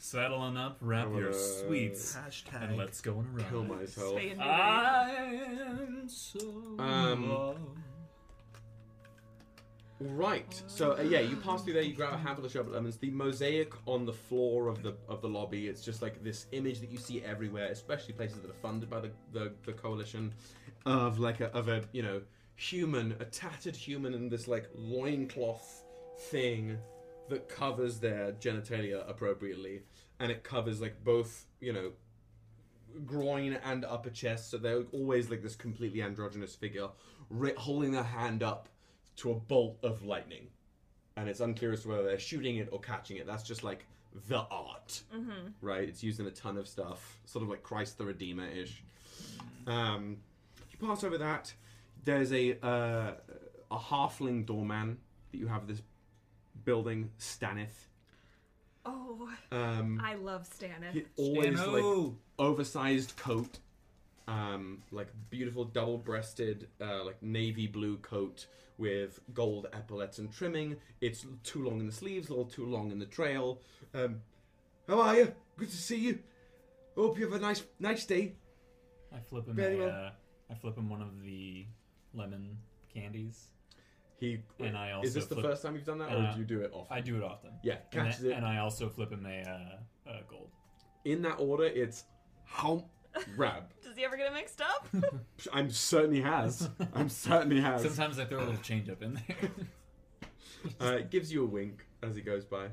Saddle 0.03 0.39
on 0.39 0.57
up, 0.57 0.77
wrap 0.81 1.05
I'm 1.07 1.15
your 1.15 1.31
sweets, 1.31 2.15
Hashtag. 2.15 2.69
and 2.69 2.77
let's 2.77 3.01
go 3.01 3.19
on 3.19 3.27
a 3.33 3.37
ride. 3.37 3.49
Kill 3.51 3.63
myself. 3.63 4.15
Spay 4.15 4.31
and. 4.31 4.41
I 4.41 5.09
am 5.11 6.03
so 6.09 6.39
Um, 6.79 7.29
loved. 7.29 7.59
Right. 10.01 10.59
So 10.65 10.97
uh, 10.97 11.03
yeah, 11.03 11.19
you 11.19 11.35
pass 11.35 11.63
through 11.63 11.73
there. 11.73 11.83
You 11.83 11.93
grab 11.93 12.13
a 12.13 12.17
handful 12.17 12.43
of 12.43 12.51
sherbet 12.51 12.73
lemons. 12.73 12.97
The 12.97 13.11
mosaic 13.11 13.71
on 13.85 14.03
the 14.03 14.13
floor 14.13 14.67
of 14.67 14.81
the 14.81 14.95
of 15.07 15.21
the 15.21 15.29
lobby. 15.29 15.67
It's 15.67 15.83
just 15.83 16.01
like 16.01 16.23
this 16.23 16.47
image 16.53 16.79
that 16.79 16.89
you 16.89 16.97
see 16.97 17.23
everywhere, 17.23 17.67
especially 17.67 18.15
places 18.15 18.39
that 18.41 18.49
are 18.49 18.61
funded 18.61 18.89
by 18.89 19.01
the 19.01 19.11
the, 19.31 19.53
the 19.63 19.73
coalition, 19.73 20.33
of 20.87 21.19
like 21.19 21.39
a 21.39 21.47
of 21.55 21.67
a 21.67 21.83
you 21.91 22.01
know 22.01 22.21
human, 22.55 23.15
a 23.19 23.25
tattered 23.25 23.75
human 23.75 24.15
in 24.15 24.27
this 24.27 24.47
like 24.47 24.69
loincloth 24.73 25.83
thing 26.17 26.79
that 27.29 27.47
covers 27.47 27.99
their 27.99 28.31
genitalia 28.33 29.07
appropriately, 29.07 29.83
and 30.19 30.31
it 30.31 30.43
covers 30.43 30.81
like 30.81 31.03
both 31.03 31.45
you 31.59 31.73
know 31.73 31.91
groin 33.05 33.53
and 33.63 33.85
upper 33.85 34.09
chest. 34.09 34.49
So 34.49 34.57
they're 34.57 34.83
always 34.93 35.29
like 35.29 35.43
this 35.43 35.55
completely 35.55 36.01
androgynous 36.01 36.55
figure, 36.55 36.87
holding 37.55 37.91
their 37.91 38.01
hand 38.01 38.41
up 38.41 38.67
to 39.21 39.31
a 39.31 39.35
bolt 39.35 39.77
of 39.83 40.03
lightning, 40.03 40.47
and 41.15 41.29
it's 41.29 41.39
unclear 41.39 41.71
as 41.73 41.83
to 41.83 41.89
whether 41.89 42.03
they're 42.03 42.19
shooting 42.19 42.57
it 42.57 42.69
or 42.71 42.79
catching 42.79 43.17
it. 43.17 43.27
That's 43.27 43.43
just 43.43 43.63
like 43.63 43.85
the 44.27 44.39
art, 44.39 45.01
mm-hmm. 45.15 45.47
right? 45.61 45.87
It's 45.87 46.03
used 46.03 46.19
in 46.19 46.27
a 46.27 46.31
ton 46.31 46.57
of 46.57 46.67
stuff, 46.67 47.19
sort 47.25 47.43
of 47.43 47.49
like 47.49 47.63
Christ 47.63 47.97
the 47.97 48.05
Redeemer 48.05 48.47
ish. 48.47 48.83
Um, 49.67 50.17
you 50.71 50.87
pass 50.87 51.03
over 51.03 51.17
that. 51.19 51.53
There's 52.03 52.33
a 52.33 52.57
uh, 52.65 53.11
a 53.69 53.77
halfling 53.77 54.45
doorman 54.45 54.97
that 55.31 55.37
you 55.37 55.47
have 55.47 55.67
this 55.67 55.81
building, 56.65 57.11
Stanith. 57.19 57.87
Oh, 58.83 59.29
Um, 59.51 60.01
I 60.03 60.15
love 60.15 60.49
Stanith. 60.49 60.93
he 60.93 61.05
always 61.15 61.59
like 61.59 62.13
oversized 62.39 63.15
coat, 63.15 63.59
um, 64.27 64.83
like 64.91 65.07
beautiful 65.29 65.65
double-breasted, 65.65 66.67
uh, 66.79 67.03
like 67.03 67.21
navy 67.21 67.67
blue 67.67 67.97
coat 67.97 68.47
with 68.77 69.19
gold 69.33 69.67
epaulets 69.73 70.17
and 70.19 70.31
trimming. 70.31 70.77
It's 71.01 71.25
too 71.43 71.63
long 71.63 71.79
in 71.79 71.85
the 71.85 71.91
sleeves, 71.91 72.29
a 72.29 72.31
little 72.31 72.45
too 72.45 72.65
long 72.65 72.91
in 72.91 72.99
the 72.99 73.05
trail. 73.05 73.59
Um, 73.93 74.21
how 74.87 75.01
are 75.01 75.15
you? 75.15 75.33
Good 75.57 75.69
to 75.69 75.77
see 75.77 75.97
you. 75.97 76.19
Hope 76.95 77.17
you 77.17 77.25
have 77.29 77.33
a 77.33 77.39
nice, 77.39 77.63
nice 77.79 78.05
day. 78.05 78.33
I 79.13 79.19
flip 79.19 79.47
him 79.47 79.55
Very 79.55 79.75
a, 79.75 79.85
well. 79.85 79.89
uh, 80.05 80.09
I 80.49 80.55
flip 80.55 80.77
him 80.77 80.89
one 80.89 81.01
of 81.01 81.23
the 81.23 81.65
lemon 82.13 82.57
candies. 82.93 83.47
He 84.19 84.39
And 84.59 84.77
I 84.77 84.91
also 84.91 85.07
is 85.07 85.13
this 85.15 85.25
the 85.25 85.35
flip- 85.35 85.45
first 85.47 85.63
time 85.63 85.75
you've 85.75 85.85
done 85.85 85.97
that, 85.99 86.11
or 86.11 86.17
uh, 86.17 86.33
do 86.33 86.39
you 86.39 86.45
do 86.45 86.61
it 86.61 86.71
often? 86.73 86.95
I 86.95 87.01
do 87.01 87.17
it 87.17 87.23
often. 87.23 87.51
Yeah, 87.63 87.75
And, 87.75 87.91
catches 87.91 88.21
then- 88.21 88.31
it 88.31 88.35
and 88.37 88.45
I 88.45 88.59
also 88.59 88.87
flip 88.89 89.11
him 89.11 89.25
a, 89.25 89.41
uh, 89.41 90.11
a 90.11 90.21
gold. 90.29 90.49
in 91.05 91.21
that 91.23 91.35
order. 91.39 91.65
It's 91.65 92.03
hump, 92.45 92.85
rab. 93.35 93.63
Does 93.83 93.95
he 93.95 94.03
ever 94.05 94.17
get 94.17 94.27
it 94.27 94.33
mixed 94.33 94.61
up? 94.61 94.87
I'm 95.53 95.69
certain 95.69 96.13
he 96.13 96.21
has. 96.21 96.69
I'm 96.93 97.09
certain 97.09 97.51
he 97.51 97.61
has. 97.61 97.81
Sometimes 97.83 98.19
I 98.19 98.25
throw 98.25 98.39
a 98.39 98.45
little 98.45 98.61
change 98.61 98.89
up 98.89 99.01
in 99.01 99.13
there. 99.27 99.49
Uh, 100.79 100.97
it 100.99 101.09
gives 101.09 101.33
you 101.33 101.43
a 101.43 101.47
wink 101.47 101.87
as 102.03 102.15
he 102.15 102.21
goes 102.21 102.45
by. 102.45 102.67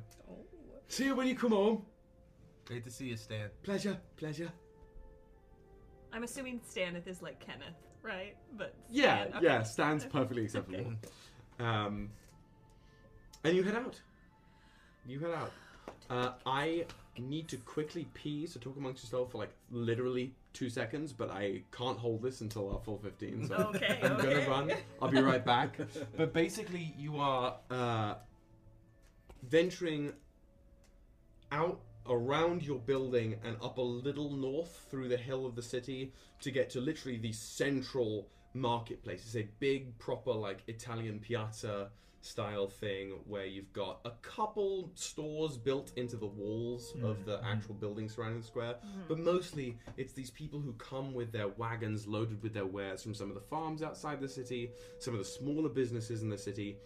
See 0.89 1.07
you 1.07 1.15
when 1.15 1.27
you 1.27 1.35
come 1.35 1.53
home. 1.53 1.87
Great 2.67 2.85
to 2.85 2.91
see 2.91 3.07
you, 3.07 3.17
Stan. 3.17 3.49
Pleasure, 3.63 3.97
pleasure. 4.19 4.51
I'm 6.13 6.23
assuming 6.23 6.61
Staneth 6.71 7.07
is 7.09 7.23
like 7.23 7.41
Kenneth, 7.41 7.77
right? 8.03 8.37
But 8.59 8.75
Yeah, 8.91 9.23
Stan- 9.25 9.37
okay. 9.37 9.47
yeah, 9.47 9.63
stands 9.63 10.05
perfectly 10.05 10.45
acceptable. 10.45 10.93
Um, 11.59 12.11
and 13.45 13.57
you 13.57 13.63
head 13.63 13.77
out. 13.77 13.99
You 15.07 15.21
head 15.21 15.31
out. 15.31 15.53
Uh, 16.11 16.33
I 16.45 16.85
need 17.19 17.49
to 17.49 17.57
quickly 17.59 18.07
pee, 18.15 18.47
so 18.47 18.59
talk 18.61 18.77
amongst 18.77 19.03
yourself 19.05 19.33
for 19.33 19.39
like 19.39 19.53
literally 19.71 20.35
two 20.53 20.69
seconds, 20.71 21.13
but 21.13 21.31
I 21.31 21.63
can't 21.73 21.99
hold 21.99 22.23
this 22.23 22.41
until 22.41 22.71
our 22.73 22.81
full 22.81 22.99
15, 22.99 23.49
so 23.49 23.55
Okay, 23.75 23.99
I'm 24.03 24.13
okay. 24.13 24.23
gonna 24.35 24.49
run. 24.49 24.73
I'll 25.01 25.09
be 25.11 25.21
right 25.21 25.45
back. 25.45 25.79
But 26.17 26.33
basically, 26.33 26.95
you 26.99 27.19
are 27.19 27.57
uh, 27.71 28.15
venturing 29.43 30.13
out 31.53 31.81
around 32.09 32.63
your 32.63 32.79
building 32.79 33.37
and 33.45 33.57
up 33.63 33.79
a 33.79 33.83
little 33.83 34.31
north 34.31 34.87
through 34.91 35.09
the 35.09 35.17
hill 35.17 35.45
of 35.47 35.55
the 35.55 35.63
city 35.63 36.13
to 36.41 36.51
get 36.51 36.71
to 36.71 36.81
literally 36.81 37.19
the 37.19 37.33
central 37.33 38.29
marketplace. 38.55 39.23
It's 39.27 39.37
a 39.37 39.49
big, 39.61 39.99
proper, 39.99 40.33
like 40.33 40.63
Italian 40.67 41.19
piazza 41.21 41.91
style 42.21 42.67
thing 42.67 43.13
where 43.27 43.47
you've 43.47 43.73
got 43.73 44.01
a 44.05 44.11
couple 44.23 44.91
stores 44.95 45.57
built 45.57 45.93
into 45.97 46.17
the 46.17 46.27
walls 46.27 46.95
of 47.03 47.19
mm. 47.19 47.25
the 47.27 47.41
actual 47.45 47.75
building 47.75 48.09
surrounding 48.09 48.41
the 48.41 48.47
square, 48.47 48.75
mm-hmm. 48.75 49.01
but 49.09 49.19
mostly 49.19 49.77
it's 49.97 50.13
these 50.13 50.31
people 50.31 50.61
who 50.61 50.73
come 50.75 51.15
with 51.15 51.33
their 51.33 51.49
wagons 51.49 52.07
loaded 52.07 52.43
with 52.43 52.53
their 52.53 52.67
wares 52.67 53.03
from 53.03 53.15
some 53.15 53.29
of 53.29 53.35
the 53.35 53.41
farms 53.41 53.83
outside 53.83 54.21
the 54.21 54.29
city, 54.29 54.71
some 54.99 55.15
of 55.15 55.19
the 55.19 55.25
smaller 55.25 55.69
businesses 55.69 56.23
in 56.23 56.29
the 56.29 56.39
city. 56.39 56.77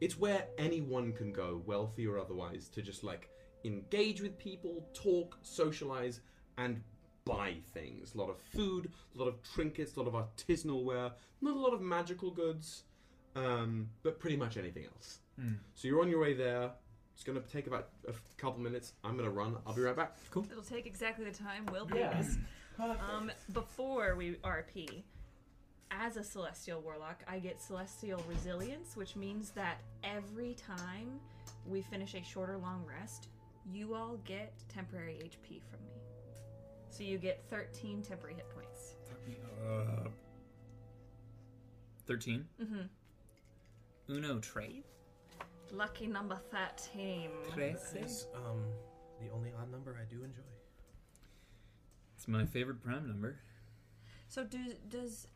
It's 0.00 0.18
where 0.18 0.46
anyone 0.58 1.12
can 1.12 1.32
go, 1.32 1.62
wealthy 1.66 2.06
or 2.06 2.18
otherwise, 2.18 2.68
to 2.70 2.82
just 2.82 3.04
like 3.04 3.28
engage 3.64 4.20
with 4.20 4.38
people, 4.38 4.88
talk, 4.94 5.38
socialize, 5.42 6.20
and 6.58 6.82
buy 7.24 7.56
things. 7.74 8.14
A 8.14 8.18
lot 8.18 8.30
of 8.30 8.40
food, 8.40 8.90
a 9.14 9.18
lot 9.18 9.28
of 9.28 9.42
trinkets, 9.42 9.96
a 9.96 10.02
lot 10.02 10.08
of 10.08 10.14
artisanal 10.14 10.84
ware, 10.84 11.12
not 11.40 11.56
a 11.56 11.60
lot 11.60 11.74
of 11.74 11.80
magical 11.80 12.30
goods, 12.30 12.84
um, 13.36 13.88
but 14.02 14.18
pretty 14.18 14.36
much 14.36 14.56
anything 14.56 14.84
else. 14.86 15.18
Hmm. 15.38 15.54
So 15.74 15.88
you're 15.88 16.00
on 16.00 16.08
your 16.08 16.20
way 16.20 16.34
there. 16.34 16.70
It's 17.14 17.22
going 17.24 17.40
to 17.40 17.46
take 17.48 17.66
about 17.66 17.88
a 18.08 18.12
couple 18.40 18.60
minutes. 18.60 18.94
I'm 19.04 19.12
going 19.16 19.28
to 19.28 19.34
run. 19.34 19.56
I'll 19.66 19.74
be 19.74 19.82
right 19.82 19.96
back. 19.96 20.16
Cool. 20.30 20.46
It'll 20.50 20.62
take 20.62 20.86
exactly 20.86 21.24
the 21.24 21.30
time 21.36 21.66
Will 21.66 21.86
Yeah. 21.94 22.14
please. 22.14 22.38
Um, 22.78 23.30
before 23.52 24.14
we 24.16 24.36
RP, 24.36 25.02
as 25.90 26.16
a 26.16 26.24
celestial 26.24 26.80
warlock, 26.80 27.22
I 27.28 27.38
get 27.38 27.60
celestial 27.60 28.22
resilience, 28.26 28.96
which 28.96 29.16
means 29.16 29.50
that 29.50 29.80
every 30.02 30.54
time 30.54 31.20
we 31.66 31.82
finish 31.82 32.14
a 32.14 32.22
short 32.24 32.48
or 32.48 32.56
long 32.56 32.86
rest, 32.86 33.28
you 33.70 33.94
all 33.94 34.18
get 34.24 34.54
temporary 34.68 35.18
HP 35.22 35.60
from 35.70 35.84
me. 35.84 35.92
So 36.88 37.02
you 37.02 37.18
get 37.18 37.44
13 37.50 38.02
temporary 38.02 38.34
hit 38.36 38.48
points. 38.54 38.94
Thirteen. 42.06 42.46
Mm-hmm. 42.60 42.80
Uno 44.10 44.38
trade. 44.40 44.84
Lucky 45.72 46.06
number 46.06 46.36
13. 46.50 47.30
It's 47.56 48.26
um 48.34 48.64
the 49.20 49.30
only 49.32 49.52
odd 49.60 49.70
number 49.70 49.96
I 50.00 50.04
do 50.12 50.24
enjoy. 50.24 50.42
It's 52.16 52.26
my 52.26 52.44
favorite 52.44 52.82
prime 52.82 53.06
number. 53.06 53.38
So 54.28 54.44
do, 54.44 54.58
does 54.88 55.26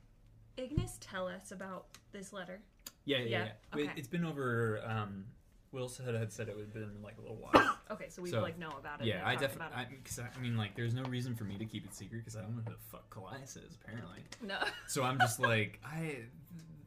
Ignis 0.56 0.98
tell 1.00 1.28
us 1.28 1.52
about 1.52 1.86
this 2.12 2.32
letter? 2.32 2.60
Yeah, 3.04 3.18
yeah, 3.18 3.24
Yeah, 3.24 3.28
yeah. 3.28 3.44
It- 3.44 3.82
okay. 3.84 3.92
It's 3.96 4.08
been 4.08 4.24
over. 4.24 4.80
Um, 4.84 5.24
Will 5.72 5.88
said 5.88 6.14
had 6.14 6.32
said 6.32 6.48
it 6.48 6.54
would 6.56 6.66
have 6.66 6.72
been 6.72 7.02
like 7.02 7.18
a 7.18 7.20
little 7.20 7.36
while. 7.36 7.70
Okay, 7.90 8.08
so 8.08 8.22
we 8.22 8.30
So, 8.30 8.40
like 8.40 8.58
know 8.58 8.70
about 8.78 9.02
it. 9.02 9.06
yeah, 9.06 9.16
and 9.18 9.26
I 9.26 9.32
talked 9.32 9.42
definitely. 9.42 9.66
about 9.74 9.78
I, 9.92 9.96
cause 10.04 10.18
I, 10.18 10.28
I 10.38 10.40
mean, 10.42 10.56
like, 10.56 10.74
there's 10.74 10.94
no 10.94 11.02
reason 11.02 11.34
for 11.34 11.44
me 11.44 11.58
to 11.58 11.66
keep 11.66 11.84
it 11.84 11.92
secret 11.94 12.20
because 12.20 12.34
I 12.34 12.40
don't 12.40 12.56
know 12.56 12.62
who 12.64 12.70
the 12.70 12.78
fuck 12.90 13.10
Colias 13.10 13.56
is 13.58 13.76
apparently. 13.82 14.20
it. 14.20 14.36
No. 14.42 14.56
So 14.88 15.02
I'm 15.04 15.18
just 15.18 15.38
like, 15.52 15.80
I. 15.84 16.20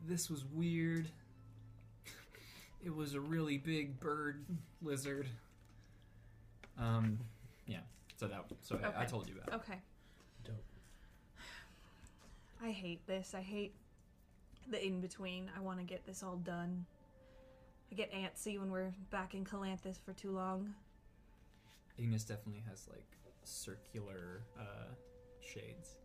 This 0.08 0.28
was 0.30 0.44
weird. 0.46 1.08
It 2.88 2.96
was 2.96 3.16
a 3.16 3.20
really 3.20 3.58
big 3.58 4.00
bird 4.00 4.46
lizard. 4.82 5.28
Um, 6.80 7.20
yeah. 7.66 7.80
So 8.16 8.28
that. 8.30 8.46
So 8.62 8.80
I, 8.82 8.86
I 8.86 8.90
Okay. 9.02 9.06
told 9.08 9.28
you 9.28 9.36
about. 9.36 9.50
it. 9.50 9.56
Okay. 9.70 9.80
Dope. 10.46 10.64
I 12.64 12.72
hate 12.72 13.06
this. 13.06 13.34
I 13.36 13.42
hate 13.42 13.74
the 14.72 14.82
in 14.84 15.02
between. 15.02 15.52
I 15.58 15.60
want 15.60 15.80
to 15.80 15.84
get 15.84 16.06
this 16.06 16.24
all 16.24 16.38
done. 16.38 16.86
I 17.92 17.96
get 17.96 18.10
antsy 18.14 18.58
when 18.58 18.72
we're 18.72 18.94
back 19.10 19.34
in 19.34 19.44
Calanthus 19.44 19.98
for 20.06 20.14
too 20.14 20.32
long. 20.32 20.74
Ignis 21.98 22.24
definitely 22.24 22.64
has 22.70 22.88
like 22.90 23.18
circular 23.44 24.44
uh, 24.58 24.94
shades, 25.42 25.98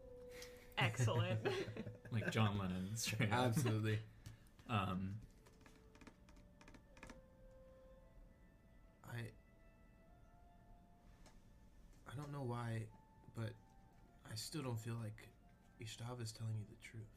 Excellent. 0.78 1.38
like 2.10 2.28
John 2.32 2.59
Lennon 2.59 2.90
straight 2.96 3.30
up. 3.32 3.38
Absolutely. 3.56 4.00
Um, 4.68 5.14
I 12.12 12.16
don't 12.16 12.32
know 12.32 12.43
why, 12.44 12.82
but 13.34 13.51
I 14.30 14.34
still 14.34 14.62
don't 14.62 14.78
feel 14.78 14.97
like 15.02 15.16
Ishtava 15.82 16.22
is 16.22 16.32
telling 16.32 16.55
you 16.59 16.66
the 16.68 16.76
truth. 16.86 17.09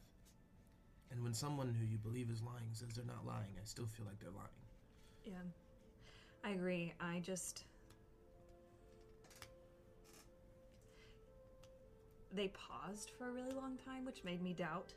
And 1.10 1.22
when 1.22 1.34
someone 1.34 1.74
who 1.78 1.84
you 1.86 1.98
believe 1.98 2.30
is 2.30 2.42
lying 2.42 2.70
says 2.72 2.88
they're 2.96 3.04
not 3.04 3.24
lying, 3.26 3.52
I 3.60 3.64
still 3.64 3.86
feel 3.86 4.06
like 4.06 4.18
they're 4.20 4.30
lying. 4.30 4.48
yeah. 5.24 5.34
I 6.44 6.50
agree. 6.50 6.92
I 7.00 7.18
just. 7.20 7.64
They 12.32 12.48
paused 12.48 13.12
for 13.18 13.28
a 13.28 13.32
really 13.32 13.52
long 13.52 13.78
time, 13.84 14.04
which 14.04 14.22
made 14.24 14.42
me 14.42 14.52
doubt. 14.52 14.92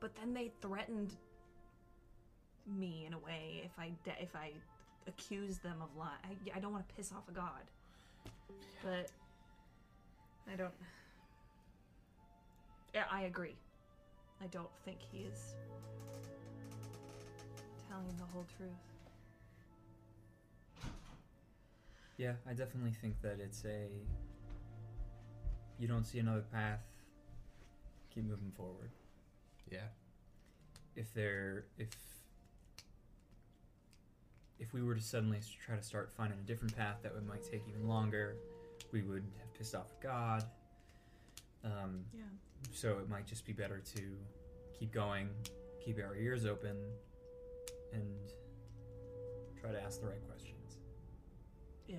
But 0.00 0.14
then 0.16 0.34
they 0.34 0.50
threatened 0.60 1.14
me 2.66 3.04
in 3.06 3.14
a 3.14 3.18
way 3.18 3.62
if 3.64 3.72
I 3.78 3.92
de- 4.04 4.22
if 4.22 4.34
I 4.34 4.52
accuse 5.06 5.58
them 5.58 5.76
of 5.82 5.88
lying. 5.96 6.38
I, 6.52 6.56
I 6.58 6.60
don't 6.60 6.72
want 6.72 6.86
to 6.88 6.94
piss 6.94 7.12
off 7.12 7.28
a 7.28 7.32
god, 7.32 7.70
but 8.82 9.10
I 10.52 10.56
don't. 10.56 10.72
Yeah, 12.94 13.04
I 13.10 13.22
agree. 13.22 13.56
I 14.42 14.46
don't 14.48 14.70
think 14.84 14.98
he 15.12 15.18
is 15.20 15.54
telling 17.88 18.16
the 18.18 18.24
whole 18.32 18.46
truth. 18.56 18.70
yeah, 22.16 22.32
I 22.48 22.52
definitely 22.52 22.92
think 22.92 23.20
that 23.22 23.38
it's 23.40 23.64
a. 23.64 23.86
You 25.78 25.88
don't 25.88 26.04
see 26.06 26.18
another 26.18 26.44
path. 26.52 26.80
Keep 28.14 28.24
moving 28.24 28.52
forward. 28.56 28.90
Yeah. 29.70 29.86
if 30.96 31.12
there 31.14 31.64
if 31.78 31.88
if 34.60 34.72
we 34.72 34.82
were 34.82 34.94
to 34.94 35.00
suddenly 35.00 35.40
try 35.64 35.74
to 35.74 35.82
start 35.82 36.12
finding 36.16 36.38
a 36.38 36.42
different 36.42 36.76
path 36.76 36.98
that 37.02 37.12
would 37.14 37.26
might 37.26 37.42
take 37.42 37.62
even 37.68 37.88
longer, 37.88 38.36
we 38.92 39.02
would 39.02 39.24
have 39.38 39.52
pissed 39.54 39.74
off 39.74 39.92
God. 40.00 40.44
Um, 41.64 42.04
Yeah. 42.12 42.22
so 42.72 42.98
it 42.98 43.08
might 43.08 43.26
just 43.26 43.44
be 43.46 43.52
better 43.52 43.78
to 43.80 44.16
keep 44.78 44.92
going, 44.92 45.28
keep 45.84 45.98
our 45.98 46.14
ears 46.14 46.44
open, 46.46 46.76
and 47.92 48.32
try 49.60 49.72
to 49.72 49.80
ask 49.82 50.00
the 50.00 50.06
right 50.08 50.24
questions. 50.28 50.76
Yeah. 51.86 51.96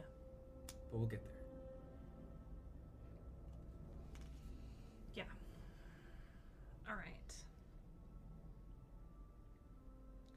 But 0.91 0.97
we'll 0.99 1.07
get 1.07 1.23
there. 1.23 1.40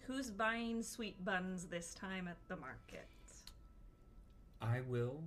Who's 0.06 0.30
buying 0.30 0.82
sweet 0.82 1.24
buns 1.24 1.64
this 1.64 1.94
time 1.94 2.28
at 2.28 2.36
the 2.48 2.56
market? 2.56 3.08
I 4.60 4.80
will, 4.88 5.22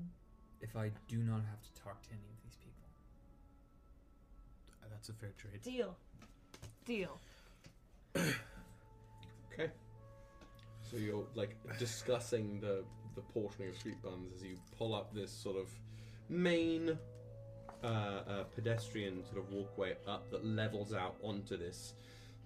if 0.61 0.75
I 0.75 0.91
do 1.07 1.17
not 1.17 1.41
have 1.49 1.61
to 1.61 1.81
talk 1.81 2.01
to 2.03 2.09
any 2.11 2.19
of 2.19 2.43
these 2.43 2.57
people. 2.57 2.89
Uh, 4.83 4.87
That's 4.91 5.09
a 5.09 5.13
fair 5.13 5.33
trade. 5.37 5.61
Deal. 5.61 5.95
Deal. 6.85 7.19
Okay. 8.15 9.71
So 10.81 10.97
you're 10.97 11.25
like 11.35 11.55
discussing 11.79 12.59
the 12.59 12.83
the 13.15 13.21
portioning 13.21 13.69
of 13.69 13.75
street 13.75 13.99
buns 14.03 14.31
as 14.35 14.43
you 14.43 14.57
pull 14.77 14.93
up 14.93 15.11
this 15.11 15.31
sort 15.31 15.57
of 15.57 15.67
main 16.29 16.97
uh, 17.83 17.87
uh, 17.87 18.43
pedestrian 18.55 19.23
sort 19.25 19.39
of 19.39 19.51
walkway 19.51 19.95
up 20.07 20.29
that 20.29 20.45
levels 20.45 20.93
out 20.93 21.15
onto 21.23 21.57
this 21.57 21.93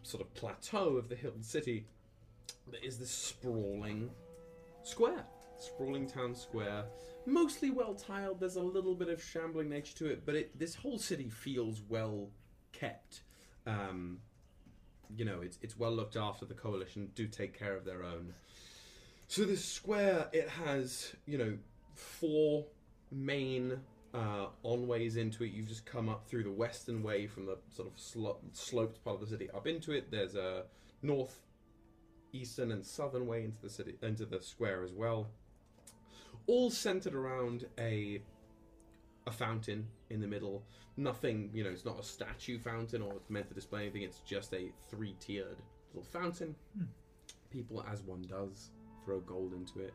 sort 0.04 0.22
of 0.22 0.34
plateau 0.34 0.96
of 0.96 1.10
the 1.10 1.16
hill 1.16 1.34
city. 1.42 1.86
That 2.70 2.84
is 2.84 2.98
this 2.98 3.12
sprawling 3.12 4.10
square, 4.84 5.26
sprawling 5.58 6.08
town 6.08 6.36
square, 6.36 6.86
mostly 7.26 7.70
well 7.70 7.94
tiled. 7.94 8.40
There's 8.40 8.56
a 8.56 8.62
little 8.62 8.96
bit 8.96 9.10
of 9.10 9.22
shambling 9.22 9.70
nature 9.70 9.96
to 9.98 10.06
it, 10.08 10.26
but 10.26 10.36
it 10.36 10.58
this 10.58 10.76
whole 10.76 10.98
city 10.98 11.30
feels 11.30 11.82
well 11.88 12.30
kept. 12.72 13.22
Um, 13.66 14.20
you 15.16 15.26
know, 15.26 15.42
it's 15.42 15.58
it's 15.62 15.78
well 15.78 15.92
looked 15.92 16.16
after. 16.16 16.46
The 16.46 16.54
coalition 16.54 17.10
do 17.16 17.28
take 17.28 17.58
care 17.58 17.76
of 17.76 17.86
their 17.86 18.04
own. 18.04 18.34
So 19.28 19.46
this 19.46 19.64
square, 19.64 20.28
it 20.34 20.50
has 20.50 21.16
you 21.26 21.38
know 21.38 21.58
four 21.96 22.66
main 23.12 23.80
uh, 24.14 24.48
onways 24.66 25.18
into 25.18 25.44
it. 25.44 25.52
You've 25.52 25.68
just 25.68 25.86
come 25.86 26.10
up 26.10 26.28
through 26.28 26.44
the 26.44 26.52
western 26.52 27.04
way 27.04 27.28
from 27.28 27.46
the 27.46 27.58
sort 27.70 27.88
of 27.88 28.00
slo- 28.00 28.40
sloped 28.54 29.04
part 29.04 29.16
of 29.16 29.22
the 29.22 29.28
city 29.28 29.50
up 29.52 29.68
into 29.68 29.92
it. 29.92 30.12
There's 30.12 30.36
a 30.36 30.64
north, 31.02 31.40
eastern, 32.34 32.72
and 32.72 32.86
southern 32.86 33.28
way 33.28 33.44
into 33.44 33.62
the 33.62 33.70
city 33.70 33.96
into 34.02 34.26
the 34.26 34.42
square 34.42 34.84
as 34.84 34.94
well. 34.94 35.28
All 36.48 36.70
centered 36.70 37.14
around 37.14 37.66
a 37.78 38.22
a 39.28 39.32
fountain 39.32 39.88
in 40.10 40.20
the 40.20 40.28
middle. 40.28 40.64
Nothing, 40.98 41.52
you 41.54 41.64
know, 41.64 41.70
it's 41.70 41.86
not 41.86 42.00
a 42.00 42.04
statue 42.04 42.58
fountain 42.58 43.02
or 43.02 43.14
it's 43.14 43.30
meant 43.30 43.48
to 43.50 43.54
display 43.54 43.84
anything. 43.84 44.02
It's 44.02 44.20
just 44.22 44.54
a 44.54 44.72
three-tiered 44.90 45.58
little 45.94 46.10
fountain. 46.12 46.56
People, 47.52 47.86
as 47.92 48.02
one 48.02 48.24
does, 48.24 48.72
throw 49.06 49.20
gold 49.20 49.54
into 49.54 49.80
it. 49.80 49.94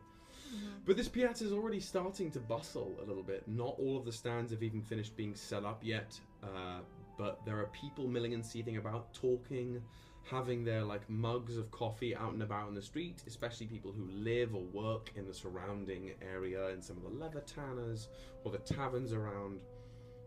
But 0.85 0.95
this 0.95 1.09
piazza 1.09 1.45
is 1.45 1.51
already 1.51 1.79
starting 1.79 2.31
to 2.31 2.39
bustle 2.39 2.95
a 3.01 3.05
little 3.05 3.23
bit. 3.23 3.45
Not 3.47 3.75
all 3.79 3.97
of 3.97 4.05
the 4.05 4.11
stands 4.11 4.51
have 4.51 4.63
even 4.63 4.81
finished 4.81 5.17
being 5.17 5.35
set 5.35 5.65
up 5.65 5.81
yet, 5.83 6.17
uh, 6.41 6.79
but 7.17 7.43
there 7.45 7.59
are 7.59 7.67
people 7.67 8.07
milling 8.07 8.33
and 8.33 8.45
seething 8.45 8.77
about, 8.77 9.13
talking, 9.13 9.81
having 10.29 10.63
their 10.63 10.83
like 10.83 11.09
mugs 11.09 11.57
of 11.57 11.71
coffee 11.71 12.15
out 12.15 12.33
and 12.33 12.43
about 12.43 12.67
in 12.69 12.75
the 12.75 12.81
street, 12.81 13.23
especially 13.27 13.65
people 13.65 13.91
who 13.91 14.07
live 14.11 14.53
or 14.55 14.63
work 14.63 15.11
in 15.15 15.25
the 15.25 15.33
surrounding 15.33 16.11
area 16.21 16.69
in 16.69 16.81
some 16.81 16.97
of 16.97 17.03
the 17.03 17.09
leather 17.09 17.41
tanners 17.41 18.09
or 18.43 18.51
the 18.51 18.57
taverns 18.59 19.13
around. 19.13 19.61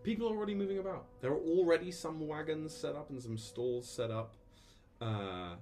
People 0.03 0.27
are 0.29 0.35
already 0.35 0.55
moving 0.55 0.79
about. 0.79 1.07
There 1.21 1.31
are 1.31 1.39
already 1.41 1.91
some 1.91 2.27
wagons 2.27 2.75
set 2.75 2.97
up 2.97 3.11
and 3.11 3.23
some 3.23 3.37
stalls 3.37 3.89
set 3.89 4.11
up. 4.11 4.35
Uh, 5.01 5.57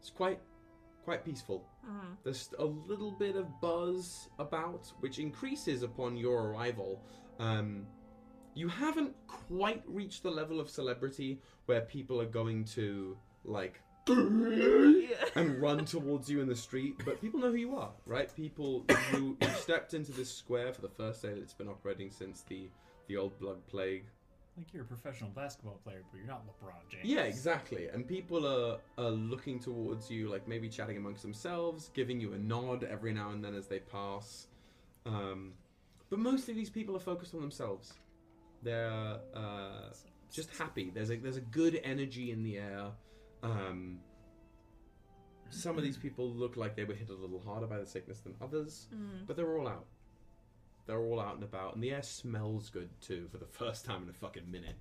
it's 0.00 0.10
quite 0.10 0.40
quite 1.04 1.24
peaceful. 1.24 1.64
Mhm. 1.88 2.16
There's 2.24 2.52
a 2.58 2.64
little 2.64 3.12
bit 3.12 3.36
of 3.36 3.60
buzz 3.60 4.28
about, 4.40 4.92
which 4.98 5.20
increases 5.20 5.84
upon 5.84 6.16
your 6.16 6.48
arrival. 6.50 7.00
Um, 7.38 7.86
you 8.56 8.68
haven't 8.68 9.14
quite 9.26 9.82
reached 9.86 10.22
the 10.22 10.30
level 10.30 10.58
of 10.58 10.68
celebrity 10.68 11.38
where 11.66 11.82
people 11.82 12.20
are 12.20 12.26
going 12.26 12.64
to 12.64 13.16
like 13.44 13.80
and 14.08 15.60
run 15.60 15.84
towards 15.84 16.30
you 16.30 16.40
in 16.40 16.48
the 16.48 16.56
street, 16.56 16.94
but 17.04 17.20
people 17.20 17.40
know 17.40 17.50
who 17.50 17.56
you 17.56 17.76
are, 17.76 17.90
right? 18.06 18.34
People 18.34 18.84
you, 19.12 19.36
you 19.40 19.48
stepped 19.60 19.94
into 19.94 20.12
this 20.12 20.32
square 20.32 20.72
for 20.72 20.80
the 20.80 20.88
first 20.88 21.22
day 21.22 21.28
that 21.28 21.38
it's 21.38 21.52
been 21.52 21.68
operating 21.68 22.10
since 22.10 22.42
the 22.42 22.68
the 23.08 23.16
old 23.16 23.38
blood 23.38 23.58
plague. 23.66 24.04
Like 24.56 24.72
you're 24.72 24.84
a 24.84 24.86
professional 24.86 25.30
basketball 25.30 25.80
player, 25.84 26.02
but 26.10 26.18
you're 26.18 26.26
not 26.26 26.46
LeBron 26.46 26.88
James. 26.88 27.04
Yeah, 27.04 27.22
exactly. 27.24 27.88
And 27.88 28.08
people 28.08 28.46
are, 28.46 28.78
are 28.96 29.10
looking 29.10 29.58
towards 29.58 30.10
you, 30.10 30.30
like 30.30 30.48
maybe 30.48 30.68
chatting 30.70 30.96
amongst 30.96 31.22
themselves, 31.22 31.90
giving 31.92 32.18
you 32.20 32.32
a 32.32 32.38
nod 32.38 32.84
every 32.84 33.12
now 33.12 33.32
and 33.32 33.44
then 33.44 33.54
as 33.54 33.66
they 33.66 33.80
pass. 33.80 34.46
Um, 35.04 35.52
but 36.08 36.20
mostly 36.20 36.54
these 36.54 36.70
people 36.70 36.96
are 36.96 37.00
focused 37.00 37.34
on 37.34 37.40
themselves. 37.42 37.92
They're 38.66 39.20
uh, 39.32 39.92
just 40.32 40.50
happy. 40.56 40.90
There's 40.92 41.10
a 41.12 41.16
there's 41.16 41.36
a 41.36 41.40
good 41.60 41.80
energy 41.84 42.32
in 42.32 42.42
the 42.42 42.58
air. 42.58 42.86
Um, 43.44 44.00
some 45.50 45.78
of 45.78 45.84
these 45.84 45.96
people 45.96 46.28
look 46.28 46.56
like 46.56 46.74
they 46.74 46.82
were 46.82 46.94
hit 46.94 47.08
a 47.08 47.14
little 47.14 47.38
harder 47.40 47.68
by 47.68 47.78
the 47.78 47.86
sickness 47.86 48.18
than 48.20 48.34
others, 48.42 48.88
Mm. 48.92 49.24
but 49.26 49.36
they're 49.36 49.56
all 49.56 49.68
out. 49.68 49.86
They're 50.86 51.00
all 51.00 51.20
out 51.20 51.34
and 51.36 51.44
about, 51.44 51.74
and 51.74 51.82
the 51.82 51.92
air 51.92 52.02
smells 52.02 52.68
good 52.70 52.88
too 53.00 53.28
for 53.30 53.38
the 53.38 53.46
first 53.60 53.84
time 53.84 54.02
in 54.02 54.08
a 54.10 54.12
fucking 54.12 54.50
minute. 54.50 54.74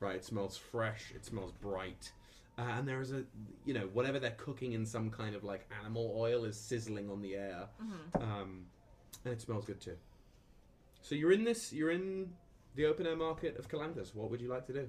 Right? 0.00 0.16
It 0.16 0.24
smells 0.24 0.56
fresh. 0.56 1.12
It 1.14 1.24
smells 1.26 1.52
bright. 1.52 2.10
Uh, 2.58 2.62
and 2.62 2.88
there 2.88 3.02
is 3.02 3.12
a, 3.12 3.24
you 3.66 3.74
know, 3.74 3.88
whatever 3.92 4.18
they're 4.18 4.30
cooking 4.38 4.72
in 4.72 4.86
some 4.86 5.10
kind 5.10 5.34
of 5.36 5.44
like 5.44 5.68
animal 5.78 6.14
oil 6.16 6.44
is 6.44 6.58
sizzling 6.58 7.10
on 7.10 7.20
the 7.20 7.34
air, 7.34 7.68
Mhm. 7.82 8.22
um, 8.22 8.66
and 9.24 9.34
it 9.34 9.42
smells 9.42 9.66
good 9.66 9.80
too. 9.80 9.98
So 11.02 11.14
you're 11.14 11.32
in 11.32 11.44
this. 11.44 11.70
You're 11.74 11.90
in 11.90 12.32
the 12.76 12.86
open 12.86 13.06
air 13.06 13.16
market 13.16 13.58
of 13.58 13.68
Calandus. 13.68 14.14
What 14.14 14.30
would 14.30 14.40
you 14.40 14.48
like 14.48 14.66
to 14.66 14.72
do? 14.72 14.88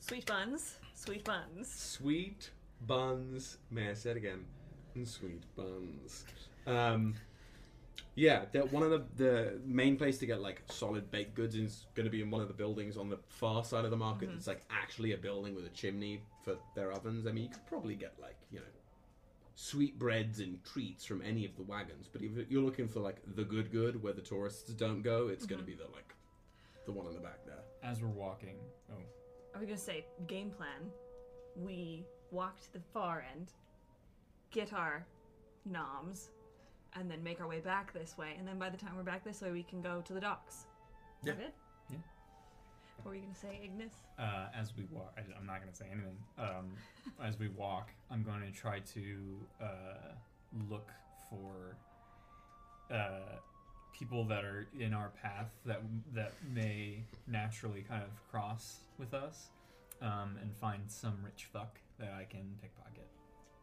Sweet 0.00 0.26
buns. 0.26 0.76
Sweet 0.94 1.24
buns. 1.24 1.68
Sweet 1.68 2.50
buns. 2.86 3.58
May 3.70 3.90
I 3.90 3.94
say 3.94 4.10
it 4.10 4.16
again? 4.18 4.44
Sweet 5.04 5.42
buns. 5.56 6.24
Um, 6.66 7.14
yeah, 8.14 8.44
that 8.52 8.70
one 8.70 8.82
of 8.82 8.90
the 8.90 9.04
the 9.16 9.60
main 9.64 9.96
place 9.96 10.18
to 10.18 10.26
get 10.26 10.40
like 10.40 10.62
solid 10.68 11.10
baked 11.10 11.34
goods 11.34 11.54
is 11.54 11.86
going 11.94 12.04
to 12.04 12.10
be 12.10 12.20
in 12.20 12.30
one 12.30 12.42
of 12.42 12.48
the 12.48 12.54
buildings 12.54 12.96
on 12.96 13.08
the 13.08 13.18
far 13.28 13.64
side 13.64 13.84
of 13.84 13.90
the 13.90 13.96
market. 13.96 14.28
It's 14.36 14.46
like 14.46 14.60
actually 14.70 15.12
a 15.12 15.16
building 15.16 15.54
with 15.54 15.64
a 15.64 15.70
chimney 15.70 16.20
for 16.44 16.56
their 16.74 16.92
ovens. 16.92 17.26
I 17.26 17.32
mean, 17.32 17.44
you 17.44 17.50
could 17.50 17.66
probably 17.66 17.94
get 17.94 18.14
like 18.20 18.36
you 18.50 18.58
know 18.58 18.66
sweet 19.54 19.98
breads 19.98 20.40
and 20.40 20.62
treats 20.64 21.04
from 21.04 21.22
any 21.22 21.44
of 21.44 21.56
the 21.56 21.62
wagons. 21.62 22.08
But 22.12 22.22
if 22.22 22.50
you're 22.50 22.62
looking 22.62 22.88
for 22.88 23.00
like 23.00 23.16
the 23.36 23.44
good 23.44 23.70
good 23.70 24.02
where 24.02 24.12
the 24.12 24.22
tourists 24.22 24.72
don't 24.74 25.02
go, 25.02 25.28
it's 25.28 25.46
going 25.46 25.58
to 25.58 25.64
Mhm. 25.64 25.66
be 25.66 25.74
the 25.74 25.88
like 25.88 26.14
the 26.86 26.92
one 26.92 27.06
in 27.06 27.14
the 27.14 27.20
back 27.20 27.44
there. 27.44 27.62
As 27.82 28.00
we're 28.02 28.08
walking, 28.08 28.58
oh, 28.90 28.96
I 29.54 29.58
was 29.58 29.66
gonna 29.66 29.76
say 29.78 30.06
game 30.26 30.50
plan. 30.50 30.90
We 31.56 32.06
walk 32.30 32.60
to 32.62 32.72
the 32.72 32.80
far 32.80 33.20
end, 33.34 33.52
get 34.50 34.72
our 34.72 35.06
noms, 35.64 36.30
and 36.94 37.10
then 37.10 37.22
make 37.22 37.40
our 37.40 37.46
way 37.46 37.60
back 37.60 37.92
this 37.92 38.16
way. 38.16 38.34
And 38.38 38.46
then 38.48 38.58
by 38.58 38.70
the 38.70 38.76
time 38.76 38.96
we're 38.96 39.02
back 39.02 39.22
this 39.24 39.40
way, 39.42 39.52
we 39.52 39.62
can 39.62 39.80
go 39.82 40.00
to 40.02 40.12
the 40.12 40.20
docks. 40.20 40.66
Is 41.20 41.26
that 41.26 41.38
Yeah. 41.38 41.46
it? 41.46 41.54
Yeah. 42.98 43.04
What 43.04 43.10
were 43.10 43.14
you 43.16 43.22
gonna 43.22 43.34
say, 43.34 43.60
Ignis? 43.64 43.92
uh, 44.18 44.46
as 44.58 44.72
we 44.76 44.84
walk, 44.90 45.16
I, 45.16 45.20
am 45.38 45.46
not 45.46 45.60
going 45.60 45.70
to 45.72 45.76
say 45.76 45.86
anything. 45.90 46.16
Um, 46.38 46.72
as 47.24 47.38
we 47.38 47.48
walk, 47.48 47.90
I'm 48.10 48.22
going 48.22 48.40
to 48.42 48.52
try 48.52 48.80
to 48.80 49.38
uh, 49.60 50.12
look 50.70 50.90
for 51.30 51.76
uh, 52.90 53.38
people 53.98 54.24
that 54.24 54.44
are 54.44 54.66
in 54.78 54.92
our 54.94 55.10
path 55.22 55.50
that 55.66 55.80
that 56.14 56.32
may 56.54 57.02
naturally 57.26 57.82
kind 57.88 58.02
of 58.02 58.10
cross 58.30 58.80
with 58.98 59.14
us, 59.14 59.48
um, 60.00 60.36
and 60.40 60.54
find 60.56 60.82
some 60.88 61.18
rich 61.24 61.46
fuck 61.52 61.78
that 61.98 62.12
I 62.18 62.24
can 62.24 62.44
pickpocket 62.60 63.06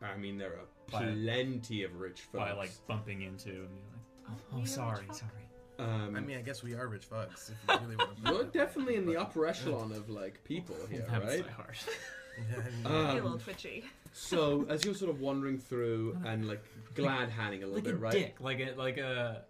I 0.02 0.16
mean, 0.18 0.38
there 0.38 0.52
are 0.54 0.66
By- 0.92 1.12
plenty 1.12 1.84
of 1.84 1.96
rich 2.00 2.22
folks. 2.22 2.38
by 2.46 2.52
like 2.54 2.72
bumping 2.88 3.22
into 3.22 3.50
and 3.50 3.68
being 3.76 3.88
like, 3.92 4.02
"Oh, 4.30 4.32
Are 4.32 4.38
oh 4.54 4.58
we 4.58 4.64
a 4.64 4.68
sorry, 4.68 5.06
fuck? 5.08 5.16
sorry." 5.16 5.49
Um, 5.80 6.16
I 6.16 6.20
mean, 6.20 6.38
I 6.38 6.42
guess 6.42 6.62
we 6.62 6.74
are 6.76 6.88
rich 6.88 7.10
fucks. 7.10 7.52
If 7.52 7.58
you 7.82 7.88
really 7.88 7.96
want 7.96 8.24
to 8.26 8.32
You're 8.34 8.44
definitely 8.46 8.96
in 8.96 9.06
the 9.06 9.18
upper 9.18 9.46
echelon 9.48 9.92
of 9.94 10.10
like 10.10 10.44
people 10.44 10.76
here, 10.90 11.06
That 11.10 11.24
was 11.24 11.36
right? 11.36 11.46
so 11.46 11.52
hard. 11.52 11.76
Get 12.84 12.92
a 12.92 12.96
Um, 13.10 13.16
little 13.16 13.38
twitchy. 13.40 13.84
so 14.14 14.66
as 14.70 14.86
you're 14.86 14.94
sort 14.96 15.10
of 15.12 15.20
wandering 15.20 15.58
through 15.58 16.18
and 16.26 16.48
like 16.48 16.64
glad 16.96 17.30
handing 17.30 17.64
a 17.64 17.66
little 17.68 17.76
like 17.76 17.84
bit, 17.86 17.94
a 17.96 17.98
right? 17.98 18.12
dick, 18.14 18.36
like 18.40 18.60
a 18.60 18.74
like 18.78 18.98
a 18.98 19.44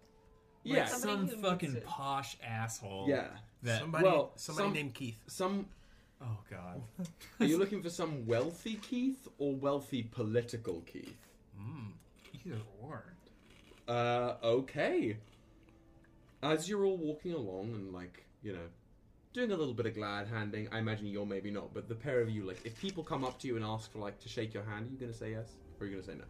Yeah, 0.64 0.80
like 0.80 0.88
Somebody 0.88 1.28
some 1.30 1.36
who 1.38 1.42
fucking 1.48 1.68
needs 1.74 1.82
it. 1.82 1.86
posh 1.86 2.36
asshole. 2.44 3.06
yeah. 3.08 3.28
That 3.62 3.80
somebody, 3.80 4.04
well, 4.04 4.32
somebody 4.36 4.68
some- 4.68 4.74
named 4.74 4.94
Keith. 4.94 5.18
Some 5.28 5.66
oh 6.22 6.38
god. 6.50 6.82
are 7.40 7.46
you 7.46 7.58
looking 7.58 7.82
for 7.82 7.90
some 7.90 8.26
wealthy 8.26 8.74
Keith 8.76 9.28
or 9.38 9.54
wealthy 9.54 10.02
political 10.02 10.80
Keith? 10.86 11.16
Mm. 11.60 11.92
Either 12.44 12.56
or. 12.82 13.04
Uh, 13.86 14.34
okay. 14.42 15.16
As 16.42 16.68
you're 16.68 16.84
all 16.84 16.96
walking 16.96 17.34
along 17.34 17.74
and 17.74 17.92
like 17.92 18.24
you 18.42 18.52
know, 18.52 18.68
doing 19.32 19.52
a 19.52 19.56
little 19.56 19.74
bit 19.74 19.86
of 19.86 19.94
glad 19.94 20.28
handing, 20.28 20.68
I 20.72 20.78
imagine 20.78 21.06
you're 21.06 21.26
maybe 21.26 21.50
not, 21.50 21.72
but 21.74 21.88
the 21.88 21.94
pair 21.94 22.20
of 22.20 22.30
you, 22.30 22.44
like, 22.44 22.60
if 22.64 22.78
people 22.80 23.04
come 23.04 23.24
up 23.24 23.38
to 23.40 23.46
you 23.46 23.56
and 23.56 23.64
ask 23.64 23.92
for 23.92 23.98
like 23.98 24.18
to 24.20 24.28
shake 24.28 24.54
your 24.54 24.64
hand, 24.64 24.88
are 24.88 24.90
you 24.90 24.98
gonna 24.98 25.12
say 25.12 25.32
yes 25.32 25.52
or 25.78 25.84
are 25.84 25.88
you 25.88 25.96
gonna 25.96 26.06
say 26.06 26.14
no? 26.14 26.24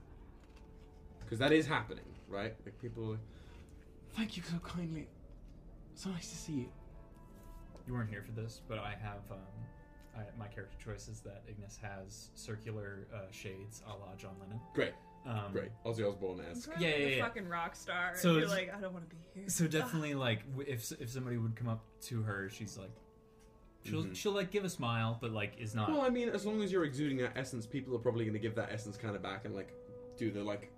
Because 1.21 1.39
that 1.39 1.53
is 1.53 1.67
happening, 1.67 2.05
right? 2.29 2.55
Like 2.65 2.81
people. 2.81 3.05
are 3.05 3.11
like, 3.11 3.21
Thank 4.15 4.37
you 4.37 4.43
so 4.43 4.59
kindly. 4.59 5.07
So 5.95 6.11
nice 6.11 6.31
to 6.31 6.37
see 6.37 6.53
you. 6.53 6.69
You 7.87 7.95
weren't 7.95 8.11
here 8.11 8.23
for 8.23 8.33
this, 8.33 8.61
but 8.69 8.79
I 8.79 8.97
have 9.01 9.23
um, 9.31 9.39
I, 10.17 10.23
my 10.39 10.47
character 10.49 10.77
choice 10.85 11.09
is 11.09 11.21
that 11.21 11.43
Ignis 11.49 11.79
has 11.81 12.31
circular 12.35 13.07
uh, 13.15 13.31
shades 13.31 13.83
a 13.87 13.91
la 13.91 14.15
John 14.17 14.35
Lennon. 14.41 14.61
Great, 14.75 14.93
Um, 15.27 15.53
great. 15.53 15.71
Ozzy 15.85 16.09
Osbourne 16.09 16.41
esque. 16.51 16.71
Yeah, 16.79 16.89
yeah, 16.89 17.05
the 17.05 17.11
yeah. 17.17 17.25
fucking 17.25 17.49
rock 17.49 17.77
star. 17.77 18.13
So 18.17 18.31
and 18.31 18.39
you're 18.41 18.49
like, 18.49 18.73
I 18.75 18.81
don't 18.81 18.93
want 18.93 19.09
to 19.09 19.15
be 19.15 19.23
here. 19.35 19.49
So 19.49 19.67
definitely, 19.67 20.15
like, 20.15 20.41
if 20.67 20.91
if 21.01 21.11
somebody 21.11 21.37
would 21.37 21.55
come 21.57 21.69
up 21.69 21.85
to 22.03 22.23
her, 22.23 22.49
she's 22.49 22.79
like, 22.79 22.91
she'll 23.85 24.05
Mhm. 24.05 24.15
she'll 24.17 24.33
like 24.33 24.51
give 24.51 24.65
a 24.65 24.71
smile, 24.71 25.19
but 25.21 25.31
like 25.33 25.55
is 25.59 25.75
not. 25.75 25.91
Well, 25.91 26.01
I 26.03 26.09
mean, 26.09 26.31
as 26.31 26.47
long 26.47 26.63
as 26.63 26.73
you're 26.73 26.85
exuding 26.85 27.19
that 27.19 27.33
essence, 27.37 27.67
people 27.67 27.95
are 27.95 27.99
probably 27.99 28.25
going 28.25 28.35
to 28.35 28.41
give 28.41 28.55
that 28.55 28.71
essence 28.73 28.97
kind 28.97 29.15
of 29.15 29.23
back 29.23 29.45
and 29.45 29.55
like 29.55 29.73
do 30.17 30.31
the 30.31 30.43
like 30.43 30.73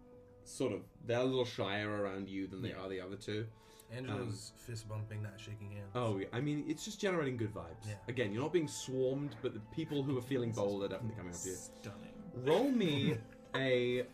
sort 0.44 0.72
of 0.72 0.80
they're 1.06 1.18
a 1.20 1.24
little 1.24 1.44
shyer 1.44 1.88
around 2.02 2.28
you 2.28 2.48
than 2.48 2.62
they 2.62 2.72
are 2.72 2.88
the 2.88 3.00
other 3.00 3.16
two. 3.16 3.46
Angela's 3.94 4.52
fist 4.56 4.88
bumping, 4.88 5.22
not 5.22 5.38
shaking 5.38 5.70
hands. 5.70 5.90
Oh, 5.94 6.16
yeah. 6.16 6.26
I 6.32 6.40
mean, 6.40 6.64
it's 6.66 6.82
just 6.82 6.98
generating 6.98 7.36
good 7.36 7.52
vibes. 7.52 7.86
Yeah. 7.86 7.94
Again, 8.08 8.32
you're 8.32 8.40
not 8.42 8.50
being 8.52 8.66
swarmed, 8.66 9.36
but 9.42 9.52
the 9.52 9.60
people 9.74 10.02
who 10.02 10.16
are 10.16 10.22
feeling 10.22 10.50
bold 10.50 10.82
are 10.82 10.88
definitely 10.88 11.14
coming 11.16 11.34
up 11.34 11.38
to 11.42 11.48
you. 11.50 11.54
Stunning. 11.54 12.12
Roll 12.34 12.70
me 12.70 13.18
a 13.54 14.06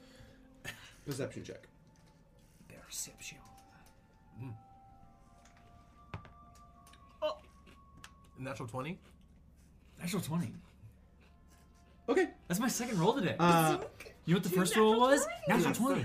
perception 1.09 1.43
check. 1.43 1.63
Perception. 2.87 3.39
Oh 7.23 7.37
natural 8.39 8.69
20? 8.69 8.99
Natural 10.01 10.23
twenty. 10.23 10.53
Okay. 12.09 12.29
That's 12.47 12.61
my 12.61 12.69
second 12.69 12.99
roll 13.01 13.13
today. 13.15 13.37
Uh, 13.39 13.79
you 14.25 14.35
know 14.35 14.39
what 14.39 14.45
the 14.45 14.51
first 14.51 14.77
roll 14.77 15.01
was? 15.01 15.27
20s? 15.27 15.49
Natural 15.49 15.75
twenty. 15.75 16.05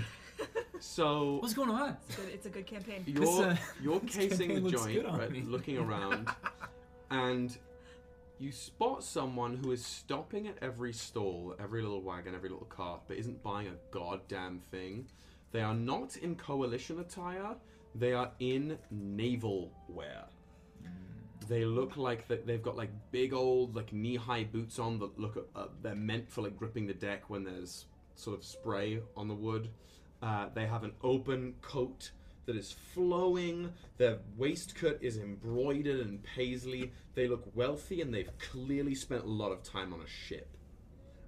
so 0.80 1.36
What's 1.40 1.54
going 1.54 1.70
on? 1.70 1.96
It's, 2.08 2.16
good. 2.16 2.28
it's 2.34 2.46
a 2.46 2.48
good 2.50 2.66
campaign. 2.66 3.04
you're 3.06 3.44
uh, 3.44 3.56
you're 3.82 4.00
casing 4.06 4.62
the 4.62 4.70
joint, 4.70 5.06
right? 5.06 5.46
Looking 5.46 5.78
around, 5.78 6.28
and 7.10 7.56
you 8.38 8.50
spot 8.52 9.04
someone 9.04 9.56
who 9.56 9.72
is 9.72 9.84
stopping 9.84 10.48
at 10.48 10.56
every 10.60 10.92
stall, 10.92 11.54
every 11.60 11.82
little 11.82 12.02
wagon, 12.02 12.34
every 12.34 12.48
little 12.48 12.66
cart, 12.66 13.02
but 13.06 13.16
isn't 13.16 13.42
buying 13.42 13.68
a 13.68 13.76
goddamn 13.90 14.60
thing. 14.70 15.06
They 15.52 15.62
are 15.62 15.74
not 15.74 16.16
in 16.16 16.34
coalition 16.34 16.98
attire. 16.98 17.54
They 17.94 18.12
are 18.12 18.32
in 18.40 18.78
naval 18.90 19.72
wear. 19.88 20.24
They 21.46 21.64
look 21.64 21.96
like 21.96 22.26
that 22.28 22.46
they've 22.46 22.62
got 22.62 22.76
like 22.76 22.90
big 23.12 23.32
old 23.32 23.76
like 23.76 23.92
knee-high 23.92 24.44
boots 24.44 24.78
on 24.78 24.98
that 24.98 25.18
look 25.18 25.48
uh, 25.54 25.66
they're 25.82 25.94
meant 25.94 26.30
for 26.30 26.42
like 26.42 26.56
gripping 26.56 26.86
the 26.86 26.94
deck 26.94 27.28
when 27.28 27.44
there's 27.44 27.84
sort 28.16 28.38
of 28.38 28.44
spray 28.44 29.00
on 29.16 29.28
the 29.28 29.34
wood. 29.34 29.68
Uh, 30.22 30.48
they 30.54 30.66
have 30.66 30.84
an 30.84 30.92
open 31.02 31.54
coat 31.60 32.10
that 32.46 32.56
is 32.56 32.72
flowing. 32.72 33.72
Their 33.96 34.18
waistcoat 34.36 34.98
is 35.00 35.16
embroidered 35.18 36.00
and 36.00 36.22
paisley. 36.22 36.92
They 37.14 37.28
look 37.28 37.44
wealthy 37.54 38.00
and 38.00 38.12
they've 38.12 38.30
clearly 38.38 38.94
spent 38.94 39.24
a 39.24 39.28
lot 39.28 39.52
of 39.52 39.62
time 39.62 39.92
on 39.92 40.00
a 40.00 40.06
ship. 40.06 40.48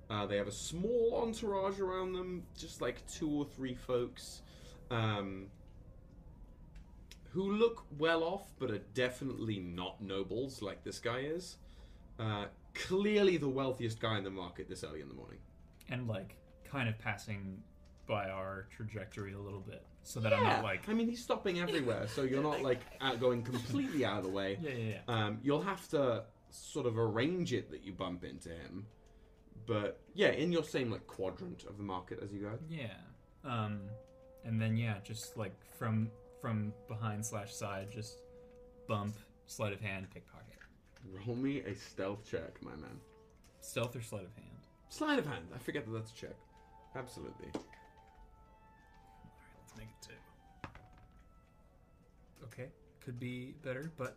Uh, 0.09 0.27
they 0.27 0.37
have 0.37 0.47
a 0.47 0.53
small 0.53 1.21
entourage 1.23 1.81
around 1.81 2.13
them, 2.13 2.45
just 2.57 2.81
like 2.81 3.05
two 3.09 3.29
or 3.29 3.45
three 3.45 3.75
folks, 3.75 4.43
um, 4.91 5.47
who 7.31 7.53
look 7.53 7.85
well 7.99 8.23
off, 8.23 8.53
but 8.59 8.71
are 8.71 8.83
definitely 8.95 9.59
not 9.59 10.01
nobles 10.01 10.63
like 10.63 10.85
this 10.85 10.99
guy 10.99 11.19
is. 11.21 11.57
Uh, 12.19 12.47
clearly 12.75 13.37
the 13.37 13.49
wealthiest 13.49 13.99
guy 14.01 14.17
in 14.17 14.25
the 14.25 14.31
market 14.31 14.69
this 14.69 14.85
early 14.85 15.01
in 15.01 15.09
the 15.09 15.15
morning. 15.15 15.39
and 15.89 16.07
like 16.09 16.37
kind 16.65 16.89
of 16.89 16.99
passing 16.99 17.63
by 18.07 18.29
our 18.29 18.67
trajectory 18.71 19.33
a 19.33 19.39
little 19.39 19.61
bit, 19.61 19.85
so 20.07 20.21
that 20.21 20.33
I'm 20.33 20.43
not 20.45 20.63
like 20.63 20.89
I 20.89 20.95
mean, 20.95 21.09
he's 21.09 21.23
stopping 21.23 21.59
everywhere, 21.61 22.07
so 22.07 22.23
you're 22.23 22.43
not 22.43 22.63
like 22.71 22.81
out 23.01 23.19
going 23.21 23.43
completely 23.43 24.05
out 24.05 24.19
of 24.19 24.25
the 24.25 24.31
way. 24.31 24.57
yeah 24.63 24.71
yeah 24.71 24.95
yeah. 25.09 25.15
Um, 25.27 25.39
you'll 25.43 25.63
have 25.63 25.87
to 25.89 26.25
sort 26.51 26.87
of 26.87 26.97
arrange 26.97 27.53
it 27.53 27.71
that 27.73 27.83
you 27.85 27.93
bump 27.93 28.25
into 28.25 28.51
him, 28.51 28.87
but 29.67 30.01
yeah, 30.15 30.29
in 30.31 30.53
your 30.53 30.63
same 30.63 30.91
like 30.91 31.07
quadrant 31.07 31.65
of 31.69 31.77
the 31.77 31.83
market 31.83 32.21
as 32.23 32.33
you 32.33 32.41
go. 32.41 32.59
Yeah. 32.71 32.95
Um, 33.45 33.81
and 34.45 34.61
then 34.63 34.77
yeah, 34.77 34.95
just 35.05 35.37
like 35.37 35.55
from 35.79 36.11
from 36.41 36.73
behind 36.89 37.27
slash 37.27 37.53
side, 37.53 37.89
just 37.91 38.19
bump, 38.87 39.17
sleight 39.47 39.73
of 39.73 39.81
hand, 39.81 40.07
pickpocket, 40.15 40.59
Roll 41.27 41.35
me 41.37 41.61
a 41.61 41.75
stealth 41.75 42.29
check, 42.31 42.63
my 42.63 42.77
man. 42.77 43.01
stealth 43.61 43.97
or 43.97 44.03
sleight 44.03 44.25
of 44.25 44.35
hand. 44.35 44.47
Sleight 44.89 45.19
of 45.19 45.27
hand. 45.27 45.47
I 45.55 45.59
forget 45.59 45.85
that 45.85 45.93
that's 45.93 46.13
a 46.13 46.15
check. 46.15 46.37
Absolutely. 46.95 47.49
All 49.79 49.83
right, 49.83 49.89
let's 50.01 50.09
make 50.09 50.69
it 50.69 50.71
two. 52.43 52.47
Okay, 52.47 52.69
could 53.05 53.19
be 53.19 53.55
better, 53.65 53.91
but 53.97 54.17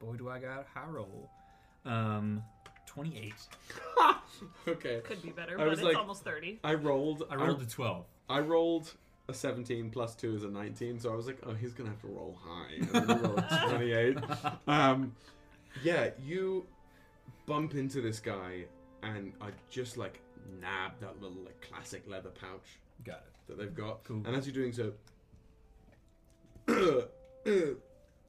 boy, 0.00 0.14
do 0.16 0.28
I 0.28 0.38
got 0.38 0.60
a 0.60 0.78
high 0.78 0.88
roll. 0.88 1.28
Um, 1.84 2.42
twenty-eight. 2.86 3.34
okay. 4.68 5.00
Could 5.04 5.22
be 5.22 5.30
better, 5.30 5.54
I 5.54 5.58
but 5.64 5.68
was 5.70 5.78
it's 5.80 5.86
like- 5.86 5.96
almost 5.96 6.24
30. 6.24 6.60
I 6.64 6.74
rolled. 6.74 7.24
I 7.30 7.36
rolled 7.36 7.62
a 7.62 7.66
twelve. 7.66 8.04
I 8.28 8.40
rolled 8.40 8.92
a 9.28 9.34
17 9.34 9.90
plus 9.90 10.14
2 10.16 10.34
is 10.36 10.42
a 10.44 10.48
19, 10.48 10.98
so 11.00 11.12
I 11.12 11.14
was 11.16 11.26
like, 11.26 11.38
oh, 11.46 11.52
he's 11.54 11.72
going 11.72 11.88
to 11.88 11.92
have 11.94 12.00
to 12.02 12.08
roll 12.08 12.36
high. 12.44 12.74
And 12.74 12.88
then 12.88 13.06
he 13.18 13.24
rolled 13.24 13.38
a 13.38 13.66
28. 13.70 14.18
Um, 14.66 15.14
yeah, 15.84 16.10
you 16.24 16.66
bump 17.46 17.74
into 17.76 18.00
this 18.00 18.18
guy 18.18 18.64
and 19.04 19.32
I 19.40 19.50
just 19.70 19.96
like 19.96 20.20
nab 20.60 20.92
that 21.00 21.20
little 21.22 21.38
like 21.44 21.60
classic 21.68 22.02
leather 22.08 22.30
pouch 22.30 22.78
Got 23.04 23.16
it. 23.16 23.32
that 23.48 23.58
they've 23.58 23.74
got. 23.74 24.04
Cool. 24.04 24.22
And 24.26 24.34
as 24.36 24.46
you're 24.46 24.54
doing 24.54 24.72
so, 24.72 24.92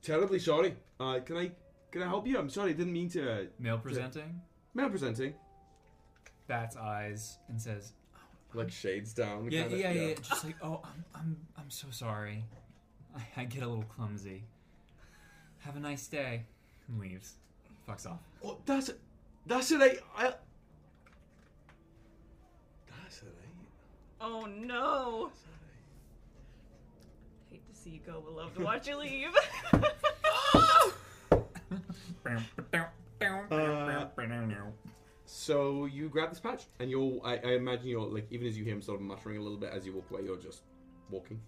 terribly 0.02 0.40
sorry. 0.40 0.76
Uh, 1.00 1.20
can 1.20 1.38
I 1.38 1.52
can 1.92 2.02
I 2.04 2.08
help 2.08 2.28
you? 2.28 2.38
I'm 2.38 2.50
sorry, 2.50 2.72
I 2.72 2.74
didn't 2.74 2.94
mean 2.94 3.10
to. 3.10 3.32
Uh, 3.32 3.44
Male 3.60 3.78
presenting, 3.78 4.42
mail 4.74 4.90
presenting. 4.90 5.34
bats 6.48 6.76
eyes, 6.78 7.38
and 7.50 7.62
says, 7.62 7.94
Like 8.54 8.72
shades 8.72 9.14
down. 9.14 9.50
"Yeah, 9.52 9.64
kinda, 9.64 9.78
yeah, 9.78 9.92
yeah." 9.92 10.14
Just 10.16 10.46
like, 10.46 10.56
"Oh, 10.62 10.82
I'm, 10.84 11.04
I'm, 11.16 11.38
I'm 11.58 11.70
so 11.70 11.88
sorry. 11.92 12.46
I, 13.16 13.42
I 13.42 13.44
get 13.46 13.64
a 13.64 13.68
little 13.68 13.84
clumsy. 13.84 14.44
Have 15.60 15.76
a 15.76 15.80
nice 15.80 16.08
day." 16.08 16.46
And 16.88 17.00
leaves. 17.00 17.36
Fucks 17.88 18.06
off. 18.10 18.20
Oh, 18.44 18.58
that's 18.66 18.90
that's 19.46 19.72
it. 19.72 19.82
I, 19.82 19.98
I 20.18 20.34
that's 23.04 23.22
it. 23.24 23.36
Oh 24.22 24.46
no! 24.46 25.32
Hate 27.50 27.68
to 27.68 27.76
see 27.76 27.90
you 27.92 28.00
go, 28.06 28.22
but 28.24 28.36
love 28.36 28.54
to 28.56 28.64
watch 28.64 28.88
you 28.88 28.98
leave. 28.98 29.30
So 35.26 35.86
you 35.86 36.10
grab 36.10 36.30
this 36.30 36.40
patch, 36.40 36.66
and 36.80 36.90
you'll. 36.90 37.22
I, 37.24 37.38
I 37.38 37.52
imagine 37.54 37.88
you're 37.88 38.02
like, 38.06 38.28
even 38.32 38.48
as 38.48 38.58
you 38.58 38.64
hear 38.64 38.74
him 38.74 38.82
sort 38.82 39.00
of 39.00 39.06
muttering 39.06 39.38
a 39.38 39.42
little 39.42 39.58
bit 39.58 39.72
as 39.74 39.86
you 39.86 39.94
walk 39.94 40.10
away, 40.12 40.22
you're 40.24 40.38
just 40.38 40.62
walking, 41.10 41.40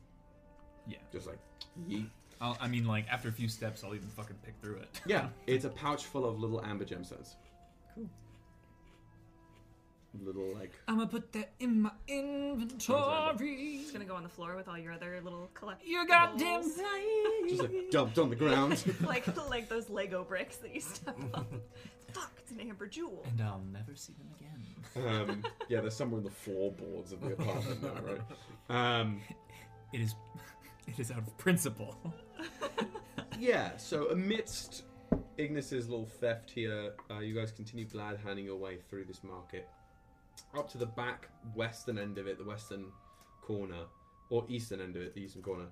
Yeah. 0.88 0.98
just 1.12 1.28
like, 1.28 1.40
yeet. 1.90 2.08
I'll, 2.42 2.58
I 2.60 2.68
mean, 2.68 2.88
like 2.88 3.08
after 3.10 3.30
a 3.30 3.32
few 3.32 3.48
steps, 3.50 3.84
I'll 3.84 3.94
even 3.96 4.08
fucking 4.10 4.38
pick 4.44 4.56
through 4.62 4.78
it. 4.78 5.02
Yeah, 5.06 5.28
it's 5.48 5.66
a 5.66 5.70
pouch 5.70 6.06
full 6.06 6.26
of 6.26 6.40
little 6.40 6.64
amber 6.64 6.86
gemstones. 6.86 7.36
Cool. 7.96 8.10
Little 10.22 10.54
like. 10.54 10.72
I'm 10.88 10.98
gonna 10.98 11.08
put 11.10 11.32
that 11.34 11.54
in 11.60 11.82
my 11.82 11.92
inventory. 12.08 13.80
It's 13.82 13.92
gonna 13.92 14.06
go 14.06 14.16
on 14.16 14.24
the 14.24 14.30
floor 14.30 14.56
with 14.56 14.68
all 14.68 14.78
your 14.78 14.94
other 14.94 15.20
little 15.24 15.50
collectibles. 15.56 15.86
You 15.88 16.08
goddamn 16.08 16.62
right. 16.62 17.46
Just 17.50 17.62
like 17.64 17.90
dumped 17.92 18.20
on 18.20 18.30
the 18.30 18.36
ground. 18.36 18.84
like 19.08 19.26
like 19.50 19.70
those 19.70 19.90
Lego 19.90 20.24
bricks 20.24 20.58
that 20.58 20.74
you 20.74 20.82
step 20.82 21.18
on. 21.34 21.46
Fuck, 22.14 22.32
it's 22.38 22.52
an 22.52 22.60
amber 22.60 22.86
jewel. 22.86 23.26
And 23.32 23.42
I'll 23.42 23.64
never 23.72 23.96
see 23.96 24.14
them 24.14 24.28
again. 24.38 25.08
um, 25.32 25.44
yeah, 25.68 25.82
they're 25.82 25.90
somewhere 25.90 26.20
in 26.20 26.24
the 26.26 26.30
floorboards 26.30 27.12
of 27.12 27.20
the 27.22 27.34
apartment 27.34 27.82
now, 27.82 28.02
right? 28.12 28.22
Um, 29.02 29.20
It 29.94 30.02
is, 30.02 30.14
it 30.88 31.00
is 31.00 31.10
out 31.12 31.18
of 31.20 31.38
principle. 31.40 31.98
Yeah, 33.40 33.76
so 33.78 34.10
amidst 34.12 34.84
Ignis's 35.38 35.90
little 35.90 36.06
theft 36.06 36.52
here, 36.52 36.94
uh, 37.12 37.20
you 37.20 37.34
guys 37.36 37.52
continue 37.52 37.86
glad 37.86 38.20
handing 38.24 38.46
your 38.46 38.56
way 38.58 38.78
through 38.90 39.06
this 39.06 39.24
market. 39.24 39.68
Up 40.58 40.70
to 40.72 40.78
the 40.78 40.86
back 40.86 41.30
western 41.56 41.98
end 41.98 42.18
of 42.18 42.28
it, 42.28 42.38
the 42.38 42.44
western 42.44 42.86
corner, 43.42 43.86
or 44.30 44.46
eastern 44.48 44.82
end 44.82 44.96
of 44.96 45.02
it, 45.02 45.14
the 45.14 45.22
eastern 45.22 45.42
corner, 45.42 45.66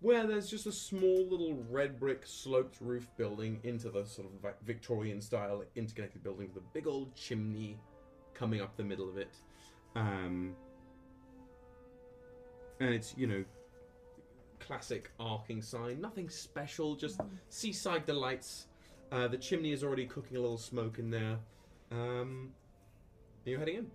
where 0.00 0.26
there's 0.26 0.48
just 0.48 0.66
a 0.66 0.72
small 0.72 1.26
little 1.28 1.62
red 1.68 1.98
brick 1.98 2.22
sloped 2.24 2.80
roof 2.80 3.06
building 3.16 3.60
into 3.64 3.90
the 3.90 4.06
sort 4.06 4.28
of 4.28 4.52
Victorian 4.64 5.20
style 5.20 5.62
interconnected 5.76 6.22
building 6.22 6.48
with 6.54 6.62
a 6.62 6.66
big 6.72 6.86
old 6.86 7.14
chimney 7.14 7.76
coming 8.32 8.60
up 8.60 8.76
the 8.76 8.84
middle 8.84 9.08
of 9.08 9.18
it. 9.18 9.34
Um, 9.94 10.54
and 12.80 12.94
it's, 12.94 13.14
you 13.16 13.26
know, 13.26 13.44
classic 14.58 15.10
arcing 15.20 15.60
sign. 15.60 16.00
Nothing 16.00 16.30
special, 16.30 16.94
just 16.94 17.20
seaside 17.48 18.06
delights. 18.06 18.68
Uh, 19.12 19.28
the 19.28 19.36
chimney 19.36 19.72
is 19.72 19.84
already 19.84 20.06
cooking 20.06 20.36
a 20.36 20.40
little 20.40 20.56
smoke 20.56 20.98
in 20.98 21.10
there. 21.10 21.36
Um, 21.90 22.52
are 23.44 23.50
you 23.50 23.58
heading 23.58 23.76
in? 23.76 23.90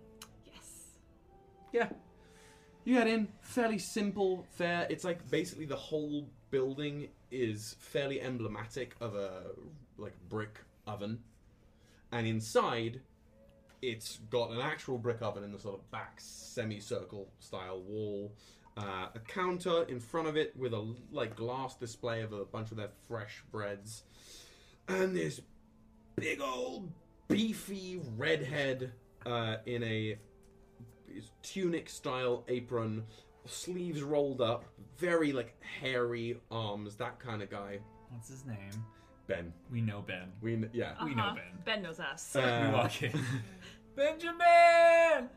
Yeah. 1.72 1.88
You 2.84 2.94
head 2.94 3.08
in. 3.08 3.28
Fairly 3.40 3.78
simple 3.78 4.44
fare. 4.52 4.86
It's 4.88 5.04
like 5.04 5.28
basically 5.30 5.66
the 5.66 5.76
whole 5.76 6.28
building 6.50 7.08
is 7.30 7.76
fairly 7.80 8.20
emblematic 8.20 8.94
of 9.00 9.14
a 9.14 9.42
like 9.98 10.14
brick 10.28 10.60
oven, 10.86 11.18
and 12.12 12.26
inside, 12.26 13.00
it's 13.82 14.20
got 14.30 14.50
an 14.50 14.60
actual 14.60 14.98
brick 14.98 15.20
oven 15.20 15.42
in 15.42 15.52
the 15.52 15.58
sort 15.58 15.74
of 15.74 15.90
back 15.90 16.14
semicircle 16.18 17.28
style 17.40 17.80
wall. 17.80 18.32
Uh, 18.76 19.08
a 19.14 19.18
counter 19.26 19.84
in 19.84 19.98
front 19.98 20.28
of 20.28 20.36
it 20.36 20.54
with 20.56 20.74
a 20.74 20.94
like 21.10 21.34
glass 21.34 21.74
display 21.74 22.20
of 22.22 22.32
a 22.32 22.44
bunch 22.44 22.70
of 22.70 22.76
their 22.76 22.90
fresh 23.08 23.42
breads, 23.50 24.04
and 24.86 25.16
this 25.16 25.40
big 26.14 26.40
old 26.40 26.92
beefy 27.26 28.00
redhead 28.16 28.92
uh, 29.24 29.56
in 29.66 29.82
a 29.82 30.18
tunic 31.42 31.88
style 31.88 32.44
apron, 32.48 33.04
sleeves 33.46 34.02
rolled 34.02 34.40
up, 34.40 34.64
very 34.98 35.32
like 35.32 35.54
hairy 35.80 36.38
arms, 36.50 36.96
that 36.96 37.18
kind 37.18 37.42
of 37.42 37.50
guy. 37.50 37.78
What's 38.10 38.28
his 38.28 38.44
name? 38.46 38.84
Ben. 39.26 39.52
We 39.72 39.80
know 39.80 40.02
Ben. 40.06 40.32
We 40.40 40.52
kn- 40.56 40.70
yeah. 40.72 40.92
We 41.04 41.14
know 41.14 41.22
Uh-huh. 41.24 41.34
Ben. 41.34 41.62
Ben 41.64 41.82
knows 41.82 41.98
us. 42.00 42.36
Uh, 42.36 42.66
we 42.68 42.74
walk 42.74 43.02
in. 43.02 43.12
Benjamin! 43.96 45.28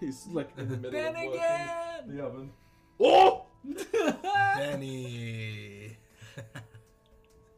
He's 0.00 0.26
like 0.28 0.50
in 0.56 0.68
the 0.68 0.76
middle 0.76 0.90
Ben 0.92 1.08
of 1.08 1.14
working 1.14 1.34
again! 1.34 2.16
the 2.16 2.24
oven. 2.24 2.50
Oh! 3.00 3.46
Benny. 4.56 5.96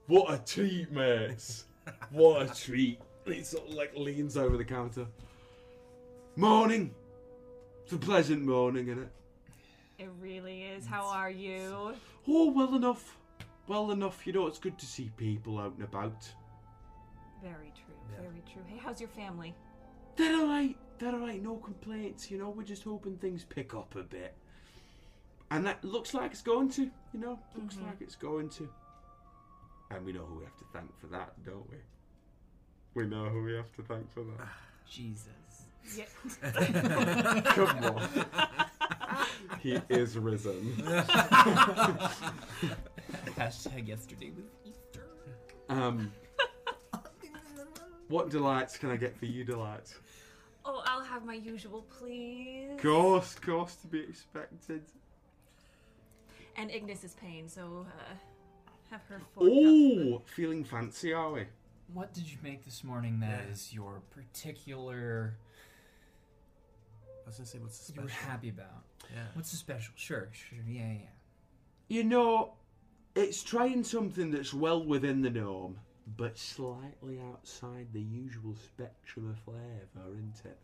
What 0.09 0.33
a 0.33 0.39
treat, 0.39 0.93
mates! 0.93 1.65
What 2.13 2.43
a 2.49 2.55
treat! 2.55 3.01
He 3.25 3.43
sort 3.43 3.69
of 3.69 3.75
like 3.75 3.93
leans 3.97 4.37
over 4.37 4.57
the 4.57 4.65
counter. 4.65 5.07
Morning. 6.37 6.95
It's 7.87 7.93
a 7.93 7.99
pleasant 7.99 8.45
morning, 8.45 8.89
isn't 8.89 9.05
it? 9.05 9.13
It 10.01 10.11
really 10.21 10.65
is. 10.65 10.85
How 10.85 11.07
are 11.07 11.31
you? 11.31 11.95
Oh, 12.27 12.51
well 12.51 12.75
enough. 12.75 13.17
Well 13.69 13.93
enough. 13.93 14.27
You 14.27 14.33
know, 14.33 14.49
it's 14.49 14.59
good 14.59 14.77
to 14.81 14.85
see 14.85 15.13
people 15.17 15.61
out 15.61 15.75
and 15.75 15.85
about. 15.85 16.29
Very 17.41 17.73
true. 17.77 17.95
Yeah. 18.11 18.23
Very 18.23 18.43
true. 18.53 18.63
Hey, 18.67 18.81
how's 18.83 18.99
your 18.99 19.09
family? 19.11 19.55
They're 20.17 20.37
alright. 20.37 20.77
They're 20.99 21.13
alright. 21.13 21.41
No 21.41 21.59
complaints. 21.59 22.29
You 22.29 22.39
know, 22.39 22.51
we're 22.51 22.65
just 22.65 22.83
hoping 22.83 23.19
things 23.19 23.45
pick 23.45 23.73
up 23.73 23.95
a 23.95 24.03
bit. 24.03 24.35
And 25.53 25.65
that 25.65 25.85
looks 25.85 26.13
like 26.13 26.33
it's 26.33 26.43
going 26.43 26.71
to. 26.71 26.91
You 27.13 27.21
know, 27.21 27.39
looks 27.55 27.77
mm-hmm. 27.77 27.87
like 27.87 28.01
it's 28.01 28.17
going 28.17 28.49
to. 28.49 28.69
And 29.93 30.05
we 30.05 30.13
know 30.13 30.25
who 30.25 30.39
we 30.39 30.45
have 30.45 30.57
to 30.57 30.65
thank 30.73 30.91
for 30.99 31.07
that, 31.07 31.35
don't 31.45 31.71
we? 31.71 31.77
We 32.95 33.07
know 33.07 33.27
who 33.27 33.45
we 33.45 33.55
have 33.55 33.71
to 33.77 33.83
thank 33.83 34.13
for 34.13 34.25
that. 34.25 34.41
Ah, 34.41 34.57
Jesus. 34.91 35.29
Yeah. 35.95 36.05
Come 37.55 37.85
on. 37.85 38.09
he 39.61 39.81
is 39.89 40.17
risen. 40.19 40.73
Hashtag 43.37 43.87
yesterday 43.89 44.33
was 44.37 44.47
Easter. 44.65 45.07
Um, 45.69 46.13
what 48.09 48.31
delights 48.31 48.77
can 48.79 48.91
I 48.91 48.97
get 48.97 49.17
for 49.17 49.27
you, 49.27 49.45
delights? 49.45 49.97
Oh, 50.65 50.83
I'll 50.87 51.05
have 51.05 51.25
my 51.25 51.35
usual, 51.35 51.85
please. 51.99 52.81
Course, 52.81 53.35
course 53.37 53.77
to 53.77 53.87
be 53.87 54.01
expected. 54.01 54.83
And 56.57 56.71
Ignis 56.71 57.05
is 57.05 57.15
paying, 57.15 57.49
so 57.49 57.87
uh, 57.87 58.15
have 58.91 59.03
her 59.09 59.21
fork 59.35 59.49
Oh, 59.53 60.23
feeling 60.25 60.65
fancy, 60.65 61.13
are 61.13 61.31
we? 61.33 61.45
What 61.93 62.13
did 62.15 62.31
you 62.31 62.39
make 62.43 62.65
this 62.65 62.83
morning 62.83 63.21
that 63.21 63.43
Yeah. 63.47 63.53
is 63.53 63.73
your 63.73 64.01
particular 64.11 65.37
I 67.27 67.31
was 67.31 67.39
gonna 67.39 67.47
say 67.49 67.59
what's 67.59 67.93
you 67.95 68.01
were 68.01 68.09
happy 68.09 68.51
about? 68.51 68.85
Yeah. 69.13 69.25
What's 69.35 69.51
the 69.51 69.57
special? 69.57 69.93
Sure, 69.97 70.29
sure, 70.33 70.59
yeah, 70.67 70.93
yeah. 70.93 71.09
You 71.89 72.05
know, 72.05 72.53
it's 73.17 73.43
trying 73.43 73.83
something 73.83 74.31
that's 74.31 74.55
well 74.55 74.85
within 74.85 75.23
the 75.23 75.31
norm, 75.31 75.77
but 76.17 76.39
slightly 76.39 77.19
outside 77.33 77.89
the 77.93 78.01
usual 78.01 78.55
spectrum 78.55 79.29
of 79.31 79.39
flavour, 79.41 80.09
isn't 80.13 80.43
it? 80.45 80.59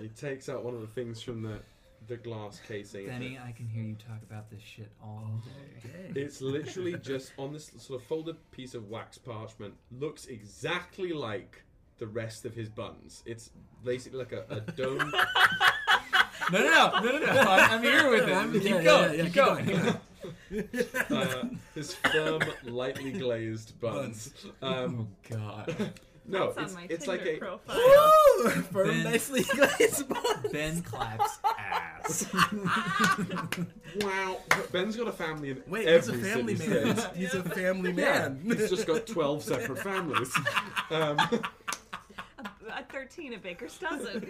He 0.00 0.08
takes 0.08 0.50
out 0.50 0.62
one 0.62 0.74
of 0.74 0.82
the 0.82 0.86
things 0.88 1.22
from 1.22 1.42
the 1.42 1.60
the 2.06 2.16
glass 2.18 2.60
casing. 2.68 3.06
Benny, 3.06 3.38
I 3.42 3.52
can 3.52 3.66
hear 3.66 3.82
you 3.82 3.94
talk 3.94 4.22
about 4.28 4.50
this 4.50 4.60
shit 4.60 4.90
all 5.02 5.40
day. 5.42 6.20
It's 6.20 6.42
literally 6.42 6.98
just 6.98 7.32
on 7.38 7.54
this 7.54 7.70
sort 7.78 8.02
of 8.02 8.06
folded 8.06 8.36
piece 8.50 8.74
of 8.74 8.90
wax 8.90 9.16
parchment. 9.16 9.72
Looks 9.90 10.26
exactly 10.26 11.14
like 11.14 11.62
the 11.98 12.06
rest 12.06 12.44
of 12.44 12.54
his 12.54 12.68
buns. 12.68 13.22
It's 13.24 13.50
basically 13.82 14.18
like 14.18 14.32
a, 14.32 14.44
a 14.50 14.60
dome. 14.72 15.14
No, 16.52 16.58
no, 16.58 17.00
no, 17.00 17.00
no, 17.00 17.18
no, 17.18 17.18
no. 17.18 17.40
I, 17.50 17.58
I'm 17.70 17.82
here 17.82 18.10
with 18.10 18.28
it. 18.28 18.52
Keep 18.52 18.62
Yeah, 18.64 18.74
yeah, 18.76 18.82
going, 18.84 19.10
yeah, 19.18 19.24
keep 19.24 19.32
keep 19.32 19.34
going. 19.34 19.66
going. 19.66 19.98
uh, 21.10 21.48
his 21.74 21.94
firm, 21.94 22.42
lightly 22.64 23.12
glazed 23.12 23.78
buns. 23.80 24.32
Um, 24.62 25.08
oh 25.32 25.36
God. 25.36 25.92
no, 26.26 26.52
That's 26.52 26.58
on 26.58 26.64
it's, 26.64 26.74
my 26.74 26.86
it's 26.88 27.04
Tinder 27.06 27.18
like 27.24 27.26
a 27.26 27.38
profile. 27.38 27.76
Woo! 27.76 28.50
Firm, 28.50 28.88
Ben- 28.88 29.04
nicely 29.04 29.42
glazed 29.42 30.08
bun. 30.08 30.22
Ben 30.52 30.82
claps 30.82 31.38
ass. 31.58 32.26
wow. 34.00 34.36
Ben's 34.72 34.96
got 34.96 35.08
a 35.08 35.12
family 35.12 35.50
in 35.50 35.62
Wait, 35.66 35.86
every 35.86 36.14
he's 36.16 36.26
a 36.26 36.28
family 36.34 36.56
city 36.56 36.84
man. 36.84 36.96
state. 36.96 37.16
He's 37.16 37.34
a 37.34 37.42
family 37.50 37.92
Yeah, 37.92 38.28
man. 38.28 38.40
he's 38.44 38.70
just 38.70 38.86
got 38.86 39.06
twelve 39.06 39.42
separate 39.42 39.78
families. 39.82 40.34
Um, 40.90 41.18
A, 41.18 41.40
a 42.80 42.82
13 42.92 43.34
of 43.34 43.42
Baker's 43.42 43.78
dozen. 43.78 44.26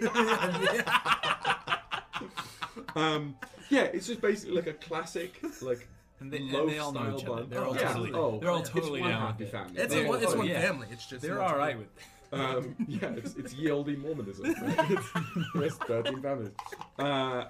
um, 2.95 3.35
yeah, 3.69 3.83
it's 3.83 4.07
just 4.07 4.21
basically 4.21 4.55
like 4.55 4.67
a 4.67 4.73
classic, 4.73 5.39
like 5.61 5.87
And 6.19 6.31
they, 6.31 6.37
and 6.37 6.51
loaf 6.51 6.69
they 6.69 6.77
all 6.79 6.91
know 6.91 6.99
style 7.01 7.17
each 7.17 7.25
other. 7.25 7.35
bun. 7.41 7.49
They're 7.49 7.65
all 7.65 7.75
yeah. 7.75 7.87
totally. 7.93 8.11
Oh, 8.13 8.39
they're 8.39 8.51
all 8.51 8.59
it's 8.59 8.73
one 8.73 8.99
down 9.01 9.21
happy 9.21 9.43
it. 9.45 9.51
family. 9.51 9.73
It's, 9.81 9.93
They're 9.93 10.05
it's 10.15 10.25
all- 10.25 10.37
one 10.37 10.47
yeah. 10.47 10.61
family. 10.61 10.87
It's 10.91 11.05
just 11.07 11.21
They're 11.21 11.41
all 11.41 11.57
right 11.57 11.77
with. 11.77 11.87
Um, 12.31 12.75
yeah, 12.87 13.11
it's, 13.11 13.35
it's 13.35 13.53
Yieldy 13.53 13.97
Mormonism. 13.97 14.53
Rest 15.55 15.81
13 15.83 16.21
families. 16.21 16.51
Uh, 16.99 17.45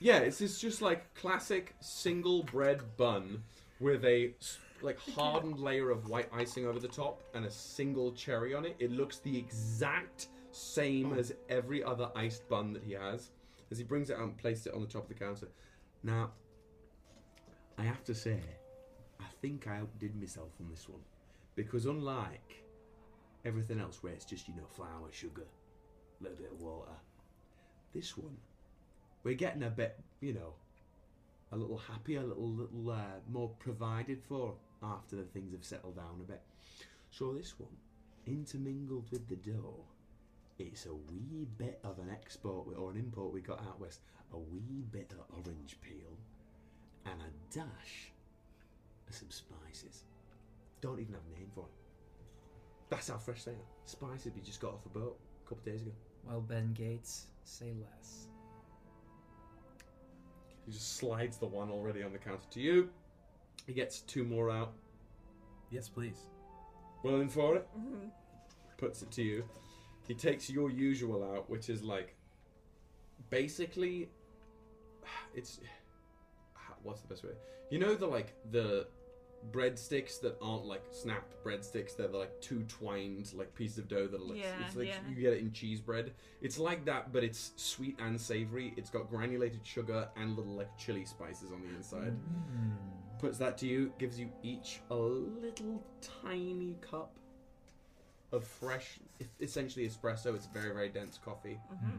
yeah, 0.00 0.18
it's, 0.18 0.40
it's 0.40 0.60
just 0.60 0.82
like 0.82 1.14
classic 1.14 1.74
single 1.80 2.42
bread 2.44 2.80
bun 2.96 3.42
with 3.78 4.04
a 4.04 4.32
like 4.82 4.98
hardened 5.14 5.58
layer 5.58 5.90
of 5.90 6.08
white 6.08 6.28
icing 6.32 6.66
over 6.66 6.78
the 6.78 6.88
top 6.88 7.22
and 7.34 7.44
a 7.44 7.50
single 7.50 8.12
cherry 8.12 8.54
on 8.54 8.64
it. 8.64 8.76
It 8.78 8.90
looks 8.90 9.18
the 9.18 9.36
exact 9.36 10.28
same 10.52 11.12
as 11.18 11.32
every 11.48 11.82
other 11.84 12.10
iced 12.16 12.48
bun 12.48 12.72
that 12.72 12.82
he 12.82 12.92
has. 12.94 13.30
As 13.70 13.78
he 13.78 13.84
brings 13.84 14.10
it 14.10 14.16
out 14.16 14.22
and 14.22 14.36
places 14.36 14.66
it 14.66 14.74
on 14.74 14.80
the 14.80 14.86
top 14.86 15.04
of 15.04 15.08
the 15.08 15.14
counter. 15.14 15.48
Now, 16.02 16.30
I 17.78 17.82
have 17.82 18.02
to 18.04 18.14
say, 18.14 18.40
I 19.20 19.24
think 19.40 19.68
I 19.68 19.78
outdid 19.78 20.18
myself 20.18 20.50
on 20.60 20.68
this 20.70 20.88
one 20.88 21.00
because 21.54 21.86
unlike 21.86 22.64
everything 23.44 23.80
else 23.80 24.02
where 24.02 24.12
it's 24.12 24.24
just 24.24 24.48
you 24.48 24.54
know 24.54 24.66
flour, 24.74 25.08
sugar, 25.10 25.46
a 26.20 26.22
little 26.22 26.38
bit 26.38 26.52
of 26.52 26.60
water. 26.60 26.92
This 27.94 28.16
one, 28.16 28.36
we're 29.24 29.34
getting 29.34 29.62
a 29.62 29.70
bit, 29.70 29.98
you 30.20 30.32
know, 30.32 30.54
a 31.52 31.56
little 31.56 31.78
happier, 31.78 32.20
a 32.20 32.24
little 32.24 32.48
little 32.48 32.90
uh, 32.90 33.20
more 33.30 33.50
provided 33.58 34.22
for 34.28 34.54
after 34.82 35.16
the 35.16 35.24
things 35.24 35.52
have 35.52 35.64
settled 35.64 35.96
down 35.96 36.20
a 36.20 36.24
bit. 36.24 36.42
So 37.10 37.32
this 37.32 37.58
one, 37.58 37.76
intermingled 38.26 39.10
with 39.10 39.28
the 39.28 39.36
dough, 39.36 39.84
it's 40.60 40.86
a 40.86 40.94
wee 40.94 41.46
bit 41.58 41.80
of 41.84 41.98
an 41.98 42.10
export 42.10 42.66
or 42.78 42.90
an 42.90 42.96
import 42.96 43.32
we 43.32 43.40
got 43.40 43.60
out 43.60 43.80
west, 43.80 44.00
a 44.32 44.38
wee 44.38 44.84
bit 44.90 45.12
of 45.12 45.24
orange 45.36 45.78
peel, 45.80 46.16
and 47.06 47.20
a 47.20 47.54
dash 47.54 48.12
of 49.08 49.14
some 49.14 49.30
spices. 49.30 50.04
Don't 50.80 51.00
even 51.00 51.14
have 51.14 51.22
a 51.34 51.38
name 51.38 51.50
for 51.54 51.60
it. 51.60 51.72
That's 52.90 53.08
how 53.08 53.18
fresh 53.18 53.44
they 53.44 53.52
are. 53.52 53.68
Spices 53.84 54.32
we 54.34 54.40
just 54.42 54.60
got 54.60 54.74
off 54.74 54.86
a 54.86 54.88
boat 54.90 55.18
a 55.44 55.48
couple 55.48 55.58
of 55.58 55.64
days 55.64 55.82
ago. 55.82 55.92
Well, 56.26 56.40
Ben 56.40 56.72
Gates, 56.72 57.26
say 57.44 57.72
less. 57.80 58.26
He 60.66 60.72
just 60.72 60.96
slides 60.96 61.38
the 61.38 61.46
one 61.46 61.70
already 61.70 62.02
on 62.02 62.12
the 62.12 62.18
counter 62.18 62.46
to 62.50 62.60
you. 62.60 62.90
He 63.66 63.72
gets 63.72 64.00
two 64.00 64.24
more 64.24 64.50
out. 64.50 64.72
Yes, 65.70 65.88
please. 65.88 66.26
Willing 67.02 67.28
for 67.28 67.56
it? 67.56 67.68
Mhm. 67.78 68.10
Puts 68.76 69.02
it 69.02 69.10
to 69.12 69.22
you. 69.22 69.44
He 70.06 70.14
takes 70.14 70.50
your 70.50 70.70
usual 70.70 71.22
out, 71.34 71.48
which 71.48 71.68
is 71.68 71.82
like 71.82 72.16
basically 73.30 74.08
it's 75.34 75.60
what's 76.82 77.02
the 77.02 77.08
best 77.08 77.24
way? 77.24 77.30
You 77.70 77.78
know 77.78 77.94
the 77.94 78.06
like 78.06 78.34
the 78.50 78.86
breadsticks 79.52 80.20
that 80.20 80.36
aren't 80.42 80.66
like 80.66 80.82
snap 80.90 81.24
breadsticks, 81.44 81.96
they're 81.96 82.08
like 82.08 82.40
two 82.40 82.62
twined 82.64 83.32
like 83.34 83.54
pieces 83.54 83.78
of 83.78 83.88
dough 83.88 84.06
that 84.06 84.20
are 84.20 84.24
like 84.24 84.38
Yeah, 84.38 84.52
it's 84.66 84.76
like 84.76 84.88
yeah. 84.88 84.98
you 85.08 85.14
get 85.14 85.32
it 85.32 85.40
in 85.40 85.52
cheese 85.52 85.80
bread. 85.80 86.12
It's 86.42 86.58
like 86.58 86.84
that, 86.86 87.12
but 87.12 87.24
it's 87.24 87.52
sweet 87.56 87.98
and 88.00 88.20
savory. 88.20 88.74
It's 88.76 88.90
got 88.90 89.08
granulated 89.08 89.60
sugar 89.64 90.08
and 90.16 90.36
little 90.36 90.54
like 90.54 90.76
chili 90.76 91.04
spices 91.04 91.52
on 91.52 91.62
the 91.62 91.74
inside. 91.74 92.12
Mm. 92.12 93.18
puts 93.18 93.38
that 93.38 93.56
to 93.58 93.66
you, 93.66 93.92
gives 93.98 94.18
you 94.18 94.30
each 94.42 94.80
a 94.90 94.94
little 94.94 95.82
tiny 96.22 96.76
cup 96.80 97.16
of 98.32 98.44
fresh, 98.44 98.98
essentially 99.40 99.88
espresso. 99.88 100.34
It's 100.34 100.46
very, 100.46 100.72
very 100.72 100.88
dense 100.88 101.18
coffee. 101.24 101.58
Mm-hmm. 101.72 101.96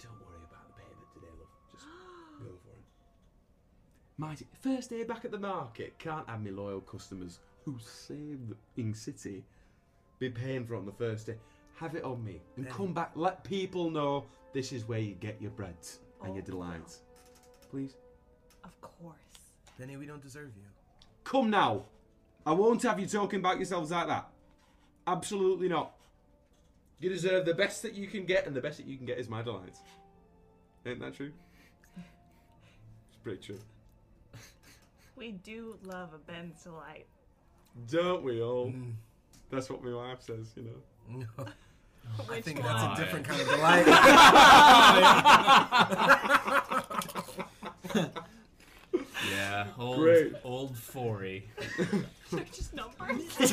Don't 0.00 0.12
worry 0.26 0.42
about 0.50 0.66
the 0.68 0.74
payment 0.74 1.08
today, 1.14 1.32
love. 1.38 1.48
Just 1.72 1.84
go 2.38 2.46
for 2.46 2.70
it. 2.70 2.84
Mighty, 4.18 4.46
first 4.60 4.90
day 4.90 5.04
back 5.04 5.24
at 5.24 5.30
the 5.30 5.38
market. 5.38 5.98
Can't 5.98 6.28
have 6.28 6.42
me 6.42 6.50
loyal 6.50 6.80
customers 6.80 7.38
who 7.64 7.76
save 7.80 8.38
the 8.48 8.56
in 8.80 8.94
city 8.94 9.44
be 10.18 10.30
paying 10.30 10.64
for 10.64 10.74
it 10.74 10.78
on 10.78 10.86
the 10.86 10.92
first 10.92 11.26
day. 11.26 11.36
Have 11.76 11.94
it 11.96 12.04
on 12.04 12.22
me 12.24 12.40
and 12.56 12.64
Benny. 12.66 12.76
come 12.76 12.92
back. 12.92 13.10
Let 13.16 13.42
people 13.42 13.90
know 13.90 14.24
this 14.52 14.72
is 14.72 14.86
where 14.86 14.98
you 15.00 15.14
get 15.14 15.40
your 15.40 15.50
breads 15.50 15.98
and 16.22 16.34
your 16.34 16.42
Oh, 16.44 16.46
delights. 16.46 17.00
Please. 17.70 17.96
Of 18.62 18.80
course. 18.80 19.16
Benny, 19.78 19.96
we 19.96 20.06
don't 20.06 20.22
deserve 20.22 20.50
you. 20.56 20.62
Come 21.24 21.50
now. 21.50 21.84
I 22.46 22.52
won't 22.52 22.82
have 22.82 23.00
you 23.00 23.06
talking 23.06 23.40
about 23.40 23.56
yourselves 23.56 23.90
like 23.90 24.06
that. 24.08 24.28
Absolutely 25.06 25.68
not. 25.68 25.92
You 27.00 27.08
deserve 27.08 27.44
the 27.44 27.54
best 27.54 27.82
that 27.82 27.94
you 27.94 28.06
can 28.06 28.24
get, 28.24 28.46
and 28.46 28.54
the 28.54 28.60
best 28.60 28.76
that 28.78 28.86
you 28.86 28.96
can 28.96 29.06
get 29.06 29.18
is 29.18 29.28
my 29.28 29.42
delights. 29.42 29.80
Ain't 30.86 31.00
that 31.00 31.14
true? 31.14 31.32
It's 31.96 33.16
pretty 33.22 33.40
true. 33.40 33.58
We 35.16 35.32
do 35.32 35.76
love 35.84 36.10
a 36.14 36.18
Ben's 36.18 36.62
delight. 36.62 37.06
Don't 37.90 38.22
we 38.22 38.40
all? 38.42 38.66
Mm. 38.68 38.92
That's 39.50 39.68
what 39.68 39.82
my 39.84 39.92
wife 39.94 40.22
says, 40.22 40.52
you 40.56 40.62
know. 40.62 41.26
No. 41.38 41.44
I 42.30 42.40
think 42.40 42.62
one? 42.62 42.68
that's 42.68 42.98
a 42.98 43.02
different 43.02 43.26
kind 43.26 43.40
of 43.40 43.48
delight. 43.48 43.86
Yeah, 49.30 49.66
old, 49.78 49.98
Great. 49.98 50.32
old 50.44 50.76
Forey. 50.76 51.48
They're 52.32 52.44
just 52.52 52.74
numbers. 52.74 53.52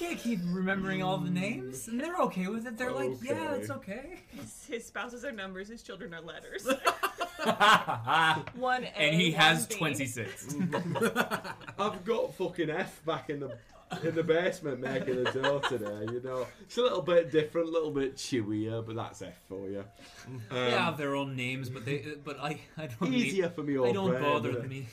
He 0.00 0.06
can't 0.06 0.18
keep 0.18 0.40
remembering 0.46 1.02
all 1.02 1.18
the 1.18 1.28
names, 1.28 1.86
and 1.86 2.00
they're 2.00 2.16
okay 2.20 2.46
with 2.46 2.66
it. 2.66 2.78
They're 2.78 2.90
like, 2.90 3.10
yeah, 3.22 3.32
Okay. 3.50 3.60
it's 3.60 3.70
okay. 3.70 4.20
his, 4.28 4.64
his 4.66 4.86
spouses 4.86 5.26
are 5.26 5.32
numbers. 5.32 5.68
His 5.68 5.82
children 5.82 6.14
are 6.14 6.22
letters. 6.22 6.66
One 8.54 8.84
A. 8.84 8.86
and 8.98 9.14
he 9.14 9.32
one 9.32 9.40
has 9.40 9.66
B. 9.66 9.74
26. 9.76 10.56
I've 11.78 12.02
got 12.04 12.34
fucking 12.34 12.70
F 12.70 13.04
back 13.04 13.28
in 13.28 13.40
the 13.40 13.58
in 14.02 14.14
the 14.14 14.22
basement 14.22 14.80
making 14.80 15.26
a 15.26 15.32
dough 15.32 15.60
today, 15.68 16.06
you 16.12 16.22
know. 16.24 16.46
It's 16.62 16.78
a 16.78 16.82
little 16.82 17.02
bit 17.02 17.30
different, 17.30 17.68
a 17.68 17.70
little 17.70 17.90
bit 17.90 18.16
chewier, 18.16 18.86
but 18.86 18.96
that's 18.96 19.20
F 19.20 19.34
for 19.50 19.68
you. 19.68 19.84
Um, 20.26 20.40
they 20.50 20.70
have 20.70 20.96
their 20.96 21.14
own 21.14 21.36
names, 21.36 21.68
but 21.68 21.84
they, 21.84 22.06
but 22.24 22.38
I, 22.40 22.58
I 22.78 22.86
don't. 22.86 23.12
easier 23.12 23.50
for 23.50 23.62
me, 23.62 23.76
old 23.76 23.90
I 23.90 23.92
don't 23.92 24.10
brain, 24.10 24.22
bother 24.22 24.50
isn't 24.50 24.68
me. 24.68 24.86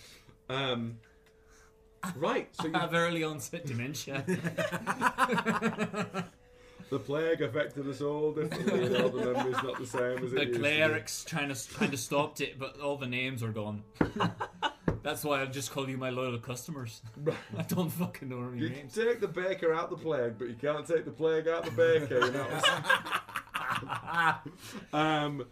Um, 0.49 0.97
right, 2.15 2.49
so 2.55 2.67
you 2.67 2.73
I 2.75 2.79
have 2.79 2.93
early 2.93 3.23
onset 3.23 3.65
dementia. 3.65 4.23
The 6.89 6.99
plague 6.99 7.41
affected 7.41 7.85
us 7.89 7.99
all 7.99 8.31
differently, 8.31 8.85
and 8.85 8.95
all 8.95 9.09
the 9.09 9.25
memories 9.33 9.57
not 9.61 9.77
the 9.77 9.85
same 9.85 10.19
as 10.23 10.31
it 10.31 10.35
The 10.35 10.41
used 10.45 10.53
to 10.53 10.59
clerics 10.59 11.25
trying 11.25 11.53
to 11.53 11.73
kind 11.73 11.93
of 11.93 11.99
stopped 11.99 12.39
it, 12.39 12.57
but 12.57 12.79
all 12.79 12.95
the 12.95 13.05
names 13.07 13.43
are 13.43 13.51
gone. 13.51 13.83
That's 15.03 15.25
why 15.25 15.41
I 15.41 15.47
just 15.47 15.71
call 15.71 15.89
you 15.89 15.97
my 15.97 16.11
loyal 16.11 16.37
customers. 16.39 17.01
I 17.57 17.63
don't 17.63 17.89
fucking 17.89 18.29
know 18.29 18.37
your 18.37 18.55
You 18.55 18.69
names. 18.69 18.95
can 18.95 19.05
take 19.05 19.19
the 19.19 19.27
baker 19.27 19.73
out 19.73 19.89
the 19.89 19.97
plague, 19.97 20.35
but 20.39 20.47
you 20.47 20.53
can't 20.55 20.87
take 20.87 21.03
the 21.03 21.11
plague 21.11 21.49
out 21.49 21.65
the 21.65 21.71
baker. 21.71 22.25
You 22.25 22.31
know. 24.93 24.97
um, 24.97 25.45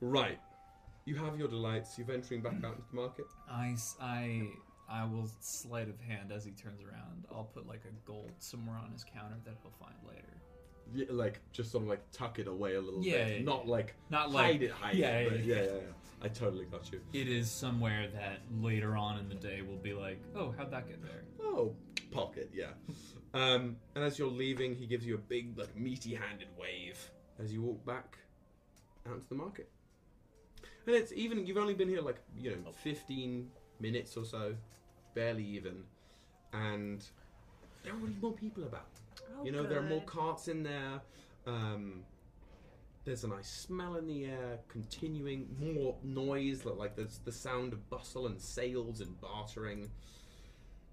right. 0.00 0.38
You 1.04 1.16
have 1.16 1.38
your 1.38 1.48
delights. 1.48 1.98
You're 1.98 2.06
venturing 2.06 2.40
back 2.40 2.54
out 2.64 2.76
into 2.76 2.84
the 2.90 2.96
market. 2.96 3.26
I, 3.50 3.72
s- 3.72 3.96
I, 4.00 4.48
I 4.90 5.04
will 5.04 5.28
sleight 5.40 5.88
of 5.88 6.00
hand 6.00 6.32
as 6.32 6.44
he 6.44 6.52
turns 6.52 6.80
around. 6.82 7.26
I'll 7.30 7.44
put 7.44 7.66
like 7.66 7.82
a 7.84 7.92
gold 8.06 8.32
somewhere 8.38 8.76
on 8.76 8.90
his 8.92 9.04
counter 9.04 9.36
that 9.44 9.54
he'll 9.62 9.72
find 9.78 9.94
later. 10.06 10.22
Yeah, 10.94 11.06
like 11.10 11.40
just 11.52 11.70
sort 11.70 11.84
of 11.84 11.90
like 11.90 12.00
tuck 12.12 12.38
it 12.38 12.48
away 12.48 12.74
a 12.76 12.80
little 12.80 13.02
Yeah, 13.02 13.24
bit, 13.24 13.38
yeah, 13.40 13.44
not 13.44 13.68
like 13.68 13.94
Not 14.08 14.30
hide 14.30 14.32
like 14.32 14.60
it, 14.62 14.70
hide 14.70 14.94
yeah, 14.96 15.18
it. 15.18 15.30
But 15.30 15.44
yeah, 15.44 15.54
yeah, 15.54 15.62
yeah. 15.62 15.66
yeah, 15.68 15.76
yeah. 15.76 16.24
I 16.24 16.28
totally 16.28 16.64
got 16.64 16.90
you. 16.90 17.00
It 17.12 17.28
is 17.28 17.50
somewhere 17.50 18.08
that 18.14 18.40
later 18.60 18.96
on 18.96 19.18
in 19.18 19.28
the 19.28 19.34
day 19.34 19.62
will 19.62 19.76
be 19.76 19.92
like, 19.92 20.20
oh, 20.34 20.52
how'd 20.56 20.70
that 20.72 20.88
get 20.88 21.02
there? 21.02 21.22
Oh, 21.40 21.74
pocket, 22.10 22.50
yeah. 22.52 22.70
Um, 23.34 23.76
and 23.94 24.02
as 24.02 24.18
you're 24.18 24.30
leaving, 24.30 24.74
he 24.74 24.86
gives 24.86 25.06
you 25.06 25.14
a 25.14 25.18
big, 25.18 25.56
like, 25.56 25.76
meaty-handed 25.76 26.48
wave 26.58 26.98
as 27.38 27.52
you 27.52 27.62
walk 27.62 27.84
back 27.86 28.18
out 29.08 29.22
to 29.22 29.28
the 29.28 29.34
market. 29.34 29.68
And 30.86 30.96
it's 30.96 31.12
even 31.12 31.46
you've 31.46 31.58
only 31.58 31.74
been 31.74 31.88
here 31.88 32.00
like 32.00 32.16
you 32.36 32.50
know 32.50 32.72
15 32.82 33.50
minutes 33.80 34.16
or 34.16 34.24
so, 34.24 34.54
barely 35.14 35.44
even, 35.44 35.84
and 36.52 37.04
there 37.82 37.92
are 37.92 37.96
already 37.96 38.16
more 38.20 38.32
people 38.32 38.64
about. 38.64 38.88
Oh, 39.38 39.44
you 39.44 39.52
know, 39.52 39.64
there 39.64 39.78
are 39.78 39.88
more 39.88 40.02
carts 40.02 40.48
in 40.48 40.62
there. 40.62 41.00
Um, 41.46 42.02
there's 43.04 43.24
a 43.24 43.28
nice 43.28 43.48
smell 43.48 43.96
in 43.96 44.06
the 44.06 44.26
air, 44.26 44.58
continuing 44.68 45.48
more 45.58 45.96
noise, 46.02 46.64
like- 46.64 46.94
there's 46.96 47.18
the 47.24 47.32
sound 47.32 47.72
of 47.72 47.88
bustle 47.88 48.26
and 48.26 48.40
sales 48.40 49.00
and 49.00 49.18
bartering. 49.20 49.90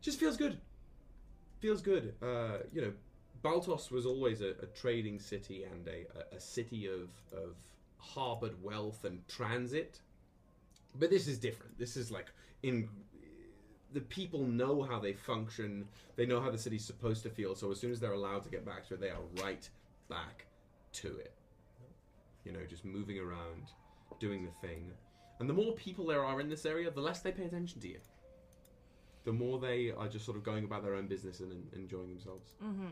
Just 0.02 0.20
feels 0.20 0.38
good. 0.38 0.60
Feels 1.60 1.82
good. 1.82 2.14
Uh, 2.22 2.60
you 2.72 2.82
know, 2.82 2.94
Baltos 3.44 3.92
was 3.92 4.06
always 4.06 4.42
a, 4.42 4.50
a 4.62 4.66
trading 4.76 5.20
city 5.20 5.64
and 5.64 5.88
a, 5.88 6.06
a, 6.34 6.38
a 6.38 6.40
city 6.40 6.88
of, 6.88 7.10
of 7.34 7.56
harbored 7.98 8.62
wealth 8.64 9.04
and 9.04 9.28
transit. 9.28 10.00
But 10.98 11.10
this 11.10 11.28
is 11.28 11.38
different. 11.38 11.78
This 11.78 11.98
is 11.98 12.12
like 12.12 12.28
in 12.66 12.90
the 13.94 14.02
people 14.02 14.44
know 14.44 14.82
how 14.82 15.00
they 15.00 15.14
function. 15.14 15.88
They 16.16 16.26
know 16.26 16.42
how 16.42 16.50
the 16.50 16.58
city's 16.58 16.84
supposed 16.84 17.24
to 17.24 17.30
feel. 17.30 17.56
So 17.56 17.72
as 17.72 17.80
soon 17.80 17.92
as 17.92 18.00
they're 18.00 18.12
allowed 18.12 18.44
to 18.44 18.50
get 18.50 18.66
back 18.66 18.88
to 18.88 18.96
it, 18.96 19.00
they 19.00 19.10
are 19.10 19.22
right 19.42 19.70
back 20.10 20.48
to 20.94 21.16
it. 21.18 21.34
You 22.44 22.52
know, 22.52 22.66
just 22.68 22.84
moving 22.84 23.20
around, 23.20 23.72
doing 24.20 24.44
the 24.44 24.68
thing. 24.68 24.92
And 25.40 25.48
the 25.50 25.54
more 25.54 25.74
people 25.74 26.06
there 26.08 26.26
are 26.26 26.42
in 26.42 26.50
this 26.50 26.66
area, 26.66 26.90
the 26.90 27.02
less 27.02 27.20
they 27.20 27.32
pay 27.32 27.46
attention 27.46 27.80
to 27.82 27.88
you. 27.88 28.00
The 29.26 29.34
more 29.34 29.60
they 29.60 29.92
are 29.92 30.08
just 30.08 30.26
sort 30.26 30.38
of 30.38 30.44
going 30.44 30.64
about 30.64 30.84
their 30.84 30.96
own 30.96 31.08
business 31.08 31.40
and 31.40 31.52
en- 31.52 31.80
enjoying 31.82 32.10
themselves. 32.10 32.56
Mm-hmm. 32.64 32.88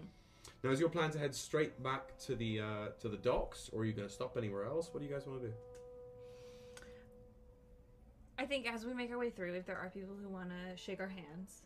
Now, 0.63 0.71
is 0.71 0.79
your 0.79 0.89
plan 0.89 1.11
to 1.11 1.19
head 1.19 1.33
straight 1.33 1.81
back 1.81 2.17
to 2.25 2.35
the 2.35 2.59
uh, 2.59 2.87
to 3.01 3.07
the 3.07 3.17
docks, 3.17 3.69
or 3.71 3.81
are 3.81 3.85
you 3.85 3.93
going 3.93 4.07
to 4.07 4.13
stop 4.13 4.35
anywhere 4.37 4.65
else? 4.65 4.89
What 4.91 4.99
do 5.01 5.07
you 5.07 5.13
guys 5.13 5.25
want 5.25 5.41
to 5.41 5.47
do? 5.47 5.53
I 8.37 8.45
think 8.45 8.67
as 8.71 8.85
we 8.85 8.93
make 8.93 9.11
our 9.11 9.17
way 9.17 9.29
through, 9.29 9.53
if 9.53 9.65
there 9.65 9.77
are 9.77 9.89
people 9.89 10.15
who 10.21 10.27
want 10.29 10.49
to 10.49 10.75
shake 10.77 10.99
our 10.99 11.07
hands, 11.07 11.61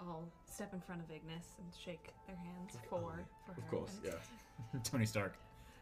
I'll 0.00 0.28
step 0.46 0.72
in 0.74 0.80
front 0.80 1.00
of 1.02 1.10
Ignis 1.10 1.46
and 1.58 1.66
shake 1.82 2.12
their 2.26 2.36
hands 2.36 2.76
for 2.88 3.00
for 3.46 3.52
her. 3.52 3.58
Of 3.58 3.68
course, 3.68 3.98
yeah. 4.04 4.12
Tony 4.84 5.06
Stark. 5.06 5.34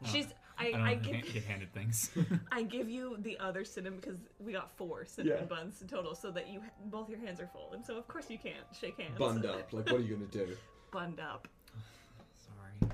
Oh, 0.05 0.09
She's. 0.11 0.28
I, 0.59 0.69
I 0.69 0.70
don't 0.70 0.81
I, 0.81 0.95
get, 0.95 1.23
give 1.24 1.35
get 1.35 1.45
handed 1.45 1.74
things. 1.74 2.11
I 2.53 2.62
give 2.62 2.89
you 2.89 3.16
the 3.20 3.37
other 3.41 3.62
cinnamon 3.65 4.01
because 4.01 4.16
we 4.39 4.53
got 4.53 4.70
four 4.77 5.05
cinnamon 5.05 5.41
Yeah. 5.43 5.45
buns 5.47 5.83
in 5.83 5.89
total, 5.89 6.15
so 6.15 6.31
that 6.31 6.49
you 6.49 6.62
both 6.87 7.11
your 7.11 7.19
hands 7.19 7.41
are 7.41 7.47
full, 7.49 7.73
and 7.74 7.85
so 7.85 7.99
of 7.99 8.09
course 8.09 8.31
you 8.31 8.39
can't 8.39 8.65
shake 8.78 8.99
hands. 8.99 9.19
Bund 9.19 9.45
up. 9.45 9.70
Like, 9.73 9.87
what 9.87 9.97
are 9.97 10.01
you 10.01 10.16
going 10.16 10.28
to 10.31 10.47
do? 10.47 10.57
Bund 10.93 11.20
up, 11.20 11.47
Sorry. 12.39 12.91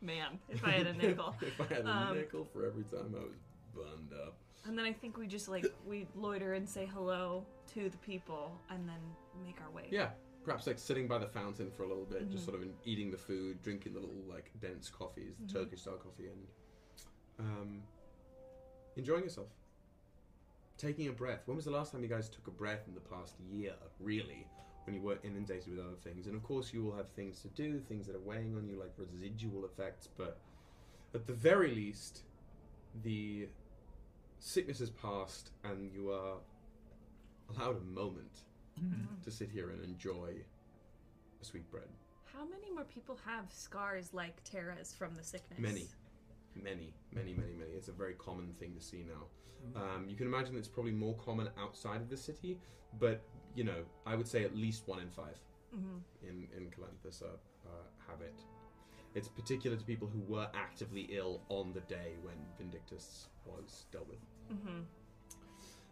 man. 0.00 0.38
If 0.48 0.64
I 0.64 0.70
had 0.70 0.86
a 0.86 0.94
nickel. 0.94 1.34
if 1.42 1.60
I 1.60 1.64
had 1.74 1.84
a 1.84 1.90
Um, 1.90 2.16
nickel 2.16 2.46
for 2.54 2.64
every 2.64 2.84
time 2.84 3.14
I 3.14 3.22
was 3.24 3.34
bunned 3.74 4.12
up. 4.26 4.34
And 4.66 4.76
then 4.76 4.84
I 4.84 4.92
think 4.92 5.16
we 5.16 5.26
just 5.26 5.48
like 5.48 5.66
we 5.86 6.06
loiter 6.16 6.54
and 6.54 6.68
say 6.68 6.86
hello 6.92 7.44
to 7.74 7.88
the 7.88 7.96
people, 7.98 8.52
and 8.70 8.88
then 8.88 9.00
make 9.44 9.60
our 9.60 9.70
way. 9.70 9.84
Yeah, 9.90 10.10
perhaps 10.44 10.66
like 10.66 10.78
sitting 10.78 11.06
by 11.06 11.18
the 11.18 11.26
fountain 11.26 11.70
for 11.70 11.84
a 11.84 11.88
little 11.88 12.04
bit, 12.04 12.30
just 12.30 12.42
Mhm. 12.44 12.50
sort 12.50 12.62
of 12.62 12.68
eating 12.84 13.10
the 13.10 13.16
food, 13.18 13.62
drinking 13.62 13.92
the 13.94 14.00
little 14.00 14.22
like 14.28 14.50
dense 14.60 14.90
coffees, 14.90 15.36
the 15.36 15.44
Mhm. 15.44 15.52
Turkish 15.52 15.82
style 15.82 15.98
coffee, 15.98 16.28
and 16.28 16.46
um, 17.38 17.82
enjoying 18.96 19.24
yourself. 19.24 19.48
Taking 20.78 21.08
a 21.08 21.12
breath. 21.12 21.46
When 21.46 21.56
was 21.56 21.64
the 21.66 21.70
last 21.70 21.92
time 21.92 22.02
you 22.02 22.08
guys 22.08 22.28
took 22.28 22.46
a 22.46 22.50
breath 22.50 22.88
in 22.88 22.94
the 22.94 23.00
past 23.00 23.38
year? 23.40 23.76
Really, 24.00 24.46
when 24.84 24.94
you 24.94 25.02
weren't 25.02 25.24
inundated 25.24 25.76
with 25.76 25.84
other 25.84 25.96
things, 25.96 26.26
and 26.26 26.34
of 26.34 26.42
course 26.42 26.72
you 26.72 26.82
will 26.82 26.96
have 26.96 27.08
things 27.10 27.40
to 27.42 27.48
do, 27.48 27.78
things 27.80 28.06
that 28.06 28.16
are 28.16 28.20
weighing 28.20 28.56
on 28.56 28.66
you, 28.66 28.76
like 28.78 28.92
residual 28.96 29.64
effects. 29.64 30.06
But 30.06 30.40
at 31.14 31.26
the 31.26 31.34
very 31.34 31.74
least, 31.74 32.24
the 33.02 33.48
sickness 34.38 34.78
has 34.78 34.90
passed, 34.90 35.50
and 35.64 35.92
you 35.92 36.10
are 36.12 36.38
allowed 37.50 37.76
a 37.76 37.84
moment 37.84 38.42
Mhm. 38.78 39.22
to 39.22 39.30
sit 39.30 39.50
here 39.50 39.70
and 39.70 39.82
enjoy 39.82 40.44
a 41.40 41.44
sweet 41.44 41.68
bread. 41.70 41.88
How 42.24 42.44
many 42.44 42.70
more 42.70 42.84
people 42.84 43.16
have 43.16 43.50
scars 43.52 44.12
like 44.12 44.42
Tara's 44.44 44.92
from 44.94 45.14
the 45.14 45.22
sickness? 45.22 45.58
Many. 45.58 45.88
Many, 46.54 46.92
many, 47.12 47.34
many, 47.34 47.54
many. 47.54 47.70
It's 47.72 47.88
a 47.88 47.92
very 47.92 48.14
common 48.14 48.52
thing 48.54 48.74
to 48.74 48.80
see 48.80 49.04
now. 49.04 49.28
Um, 49.74 50.08
you 50.08 50.16
can 50.16 50.26
imagine 50.26 50.56
it's 50.56 50.68
probably 50.68 50.92
more 50.92 51.14
common 51.16 51.50
outside 51.56 52.00
of 52.00 52.08
the 52.08 52.16
city, 52.16 52.60
but 52.98 53.22
you 53.54 53.64
know, 53.64 53.84
I 54.04 54.14
would 54.16 54.28
say 54.28 54.44
at 54.44 54.54
least 54.54 54.86
one 54.86 55.00
in 55.00 55.10
five 55.10 55.38
hmm 55.70 55.98
in 56.22 56.48
in 56.56 56.70
Calanthus 56.70 57.22
uh, 57.22 57.36
uh, 57.66 57.68
have 58.06 58.20
it. 58.20 58.38
It's 59.16 59.28
particular 59.28 59.76
to 59.78 59.84
people 59.84 60.06
who 60.06 60.20
were 60.32 60.48
actively 60.54 61.08
ill 61.10 61.40
on 61.48 61.72
the 61.72 61.80
day 61.80 62.18
when 62.22 62.36
Vindictus 62.58 63.28
was 63.46 63.86
dealt 63.90 64.08
with. 64.08 64.18
hmm 64.50 64.82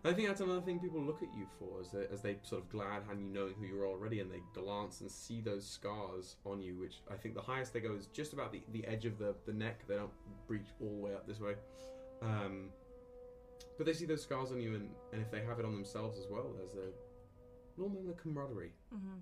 I 0.06 0.12
think 0.12 0.28
that's 0.28 0.42
another 0.42 0.60
thing 0.60 0.78
people 0.80 1.00
look 1.00 1.22
at 1.22 1.34
you 1.34 1.46
for, 1.58 1.80
as 1.80 1.90
they, 1.90 2.04
as 2.12 2.20
they 2.20 2.36
sort 2.42 2.60
of 2.60 2.68
glad 2.68 3.04
hand 3.04 3.22
you 3.22 3.28
knowing 3.32 3.54
who 3.58 3.64
you 3.64 3.80
are 3.80 3.86
already, 3.86 4.20
and 4.20 4.30
they 4.30 4.42
glance 4.52 5.00
and 5.00 5.10
see 5.10 5.40
those 5.40 5.66
scars 5.66 6.36
on 6.44 6.60
you, 6.60 6.78
which 6.78 6.96
I 7.10 7.14
think 7.14 7.34
the 7.34 7.40
highest 7.40 7.72
they 7.72 7.80
go 7.80 7.94
is 7.94 8.08
just 8.08 8.34
about 8.34 8.52
the, 8.52 8.60
the 8.72 8.86
edge 8.86 9.06
of 9.06 9.16
the, 9.16 9.34
the 9.46 9.54
neck. 9.54 9.88
They 9.88 9.96
don't 9.96 10.12
reach 10.46 10.66
all 10.78 10.90
the 10.90 11.00
way 11.00 11.14
up 11.14 11.26
this 11.26 11.40
way. 11.40 11.54
Um, 12.20 12.68
but 13.78 13.86
they 13.86 13.94
see 13.94 14.04
those 14.04 14.22
scars 14.22 14.52
on 14.52 14.60
you, 14.60 14.74
and, 14.74 14.90
and 15.14 15.22
if 15.22 15.30
they 15.30 15.40
have 15.40 15.58
it 15.58 15.64
on 15.64 15.72
themselves 15.72 16.18
as 16.18 16.26
well, 16.30 16.52
there's 16.54 16.74
a 16.74 17.80
moment 17.80 18.06
of 18.10 18.18
camaraderie, 18.18 18.72
hmm 18.92 19.20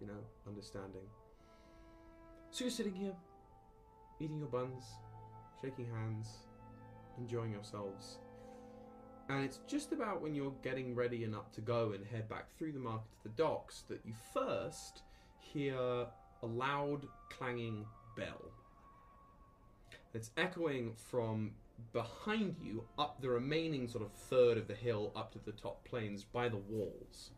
you 0.00 0.06
know, 0.06 0.22
understanding. 0.46 1.02
So 2.54 2.62
you're 2.62 2.70
sitting 2.70 2.94
here, 2.94 3.16
eating 4.20 4.38
your 4.38 4.46
buns, 4.46 4.84
shaking 5.60 5.88
hands, 5.92 6.28
enjoying 7.18 7.50
yourselves. 7.50 8.18
And 9.28 9.44
it's 9.44 9.58
just 9.66 9.90
about 9.90 10.22
when 10.22 10.36
you're 10.36 10.54
getting 10.62 10.94
ready 10.94 11.26
up 11.34 11.52
to 11.54 11.60
go 11.60 11.94
and 11.96 12.06
head 12.06 12.28
back 12.28 12.56
through 12.56 12.70
the 12.70 12.78
market 12.78 13.10
to 13.10 13.28
the 13.28 13.34
docks 13.42 13.82
that 13.88 14.02
you 14.04 14.12
first 14.32 15.02
hear 15.40 15.76
a 15.76 16.46
loud 16.46 17.08
clanging 17.28 17.84
bell. 18.16 18.52
It's 20.14 20.30
echoing 20.36 20.92
from 21.10 21.50
behind 21.92 22.54
you 22.62 22.84
up 23.00 23.20
the 23.20 23.30
remaining 23.30 23.88
sort 23.88 24.04
of 24.04 24.12
third 24.12 24.58
of 24.58 24.68
the 24.68 24.76
hill 24.76 25.10
up 25.16 25.32
to 25.32 25.40
the 25.44 25.58
top 25.60 25.84
plains 25.84 26.22
by 26.22 26.48
the 26.48 26.58
walls. 26.68 27.32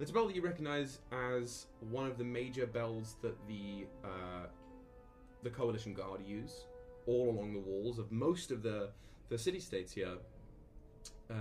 It's 0.00 0.10
a 0.10 0.14
bell 0.14 0.26
that 0.26 0.34
you 0.34 0.42
recognize 0.42 0.98
as 1.12 1.66
one 1.90 2.06
of 2.06 2.18
the 2.18 2.24
major 2.24 2.66
bells 2.66 3.16
that 3.22 3.36
the 3.46 3.86
uh, 4.04 4.46
the 5.42 5.50
Coalition 5.50 5.94
Guard 5.94 6.20
use 6.26 6.64
all 7.06 7.30
along 7.30 7.52
the 7.52 7.60
walls 7.60 7.98
of 7.98 8.10
most 8.10 8.50
of 8.50 8.62
the 8.62 8.90
the 9.28 9.38
city 9.38 9.60
states 9.60 9.92
here 9.92 10.16
uh, 11.30 11.34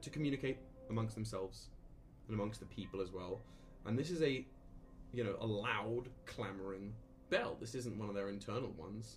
to 0.00 0.10
communicate 0.10 0.58
amongst 0.90 1.14
themselves 1.14 1.68
and 2.28 2.34
amongst 2.34 2.60
the 2.60 2.66
people 2.66 3.00
as 3.00 3.10
well. 3.10 3.40
And 3.86 3.98
this 3.98 4.10
is 4.10 4.22
a 4.22 4.44
you 5.14 5.24
know 5.24 5.36
a 5.40 5.46
loud 5.46 6.08
clamoring 6.26 6.92
bell. 7.30 7.56
This 7.58 7.74
isn't 7.74 7.98
one 7.98 8.10
of 8.10 8.14
their 8.14 8.28
internal 8.28 8.70
ones. 8.76 9.16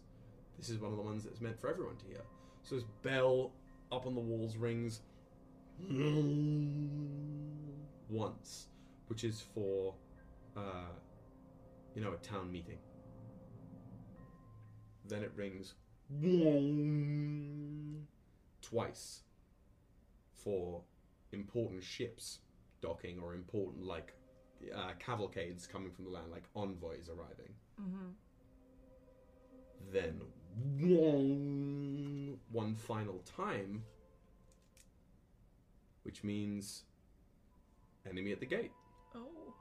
This 0.58 0.70
is 0.70 0.80
one 0.80 0.92
of 0.92 0.98
the 0.98 1.04
ones 1.04 1.26
that's 1.26 1.42
meant 1.42 1.60
for 1.60 1.70
everyone 1.70 1.98
to 1.98 2.06
hear. 2.06 2.22
So 2.64 2.76
this 2.76 2.86
bell 3.04 3.52
up 3.92 4.06
on 4.06 4.16
the 4.16 4.22
walls 4.22 4.56
rings 4.56 5.02
once, 8.10 8.68
which 9.08 9.24
is 9.24 9.42
for 9.54 9.94
uh, 10.56 10.92
you 11.94 12.02
know 12.02 12.14
a 12.14 12.18
town 12.18 12.52
meeting. 12.52 12.78
Then 15.08 15.24
it 15.24 15.32
rings 15.36 15.76
twice 18.62 19.22
for 20.34 20.82
important 21.32 21.84
ships 21.84 22.40
docking 22.82 23.20
or 23.20 23.34
important 23.34 23.86
like 23.86 24.14
uh, 24.74 24.92
cavalcades 25.00 25.68
coming 25.68 25.92
from 25.92 26.06
the 26.06 26.12
land, 26.12 26.32
like 26.32 26.44
envoys 26.56 27.10
arriving. 27.10 27.54
Mm-hmm. 27.82 28.12
then 29.92 30.22
one, 30.80 32.38
one 32.52 32.76
final 32.76 33.22
time, 33.36 33.84
which 36.04 36.24
means 36.24 36.84
enemy 38.10 38.32
at 38.32 38.40
the 38.40 38.46
gate. 38.46 38.72
Oh. 39.16 39.54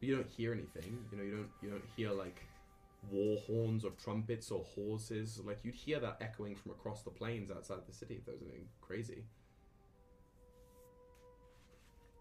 You 0.00 0.16
don't 0.16 0.28
hear 0.28 0.52
anything. 0.52 0.98
You 1.10 1.18
know, 1.18 1.24
you 1.24 1.36
don't 1.36 1.50
you 1.62 1.70
don't 1.70 1.84
hear 1.96 2.10
like 2.10 2.42
war 3.10 3.38
horns 3.46 3.84
or 3.84 3.90
trumpets 3.92 4.50
or 4.50 4.64
horses. 4.74 5.40
Like 5.44 5.60
you'd 5.62 5.74
hear 5.74 6.00
that 6.00 6.18
echoing 6.20 6.56
from 6.56 6.72
across 6.72 7.02
the 7.02 7.10
plains 7.10 7.50
outside 7.50 7.78
the 7.86 7.94
city 7.94 8.14
if 8.14 8.24
there 8.24 8.34
was 8.34 8.42
anything 8.42 8.66
crazy. 8.80 9.24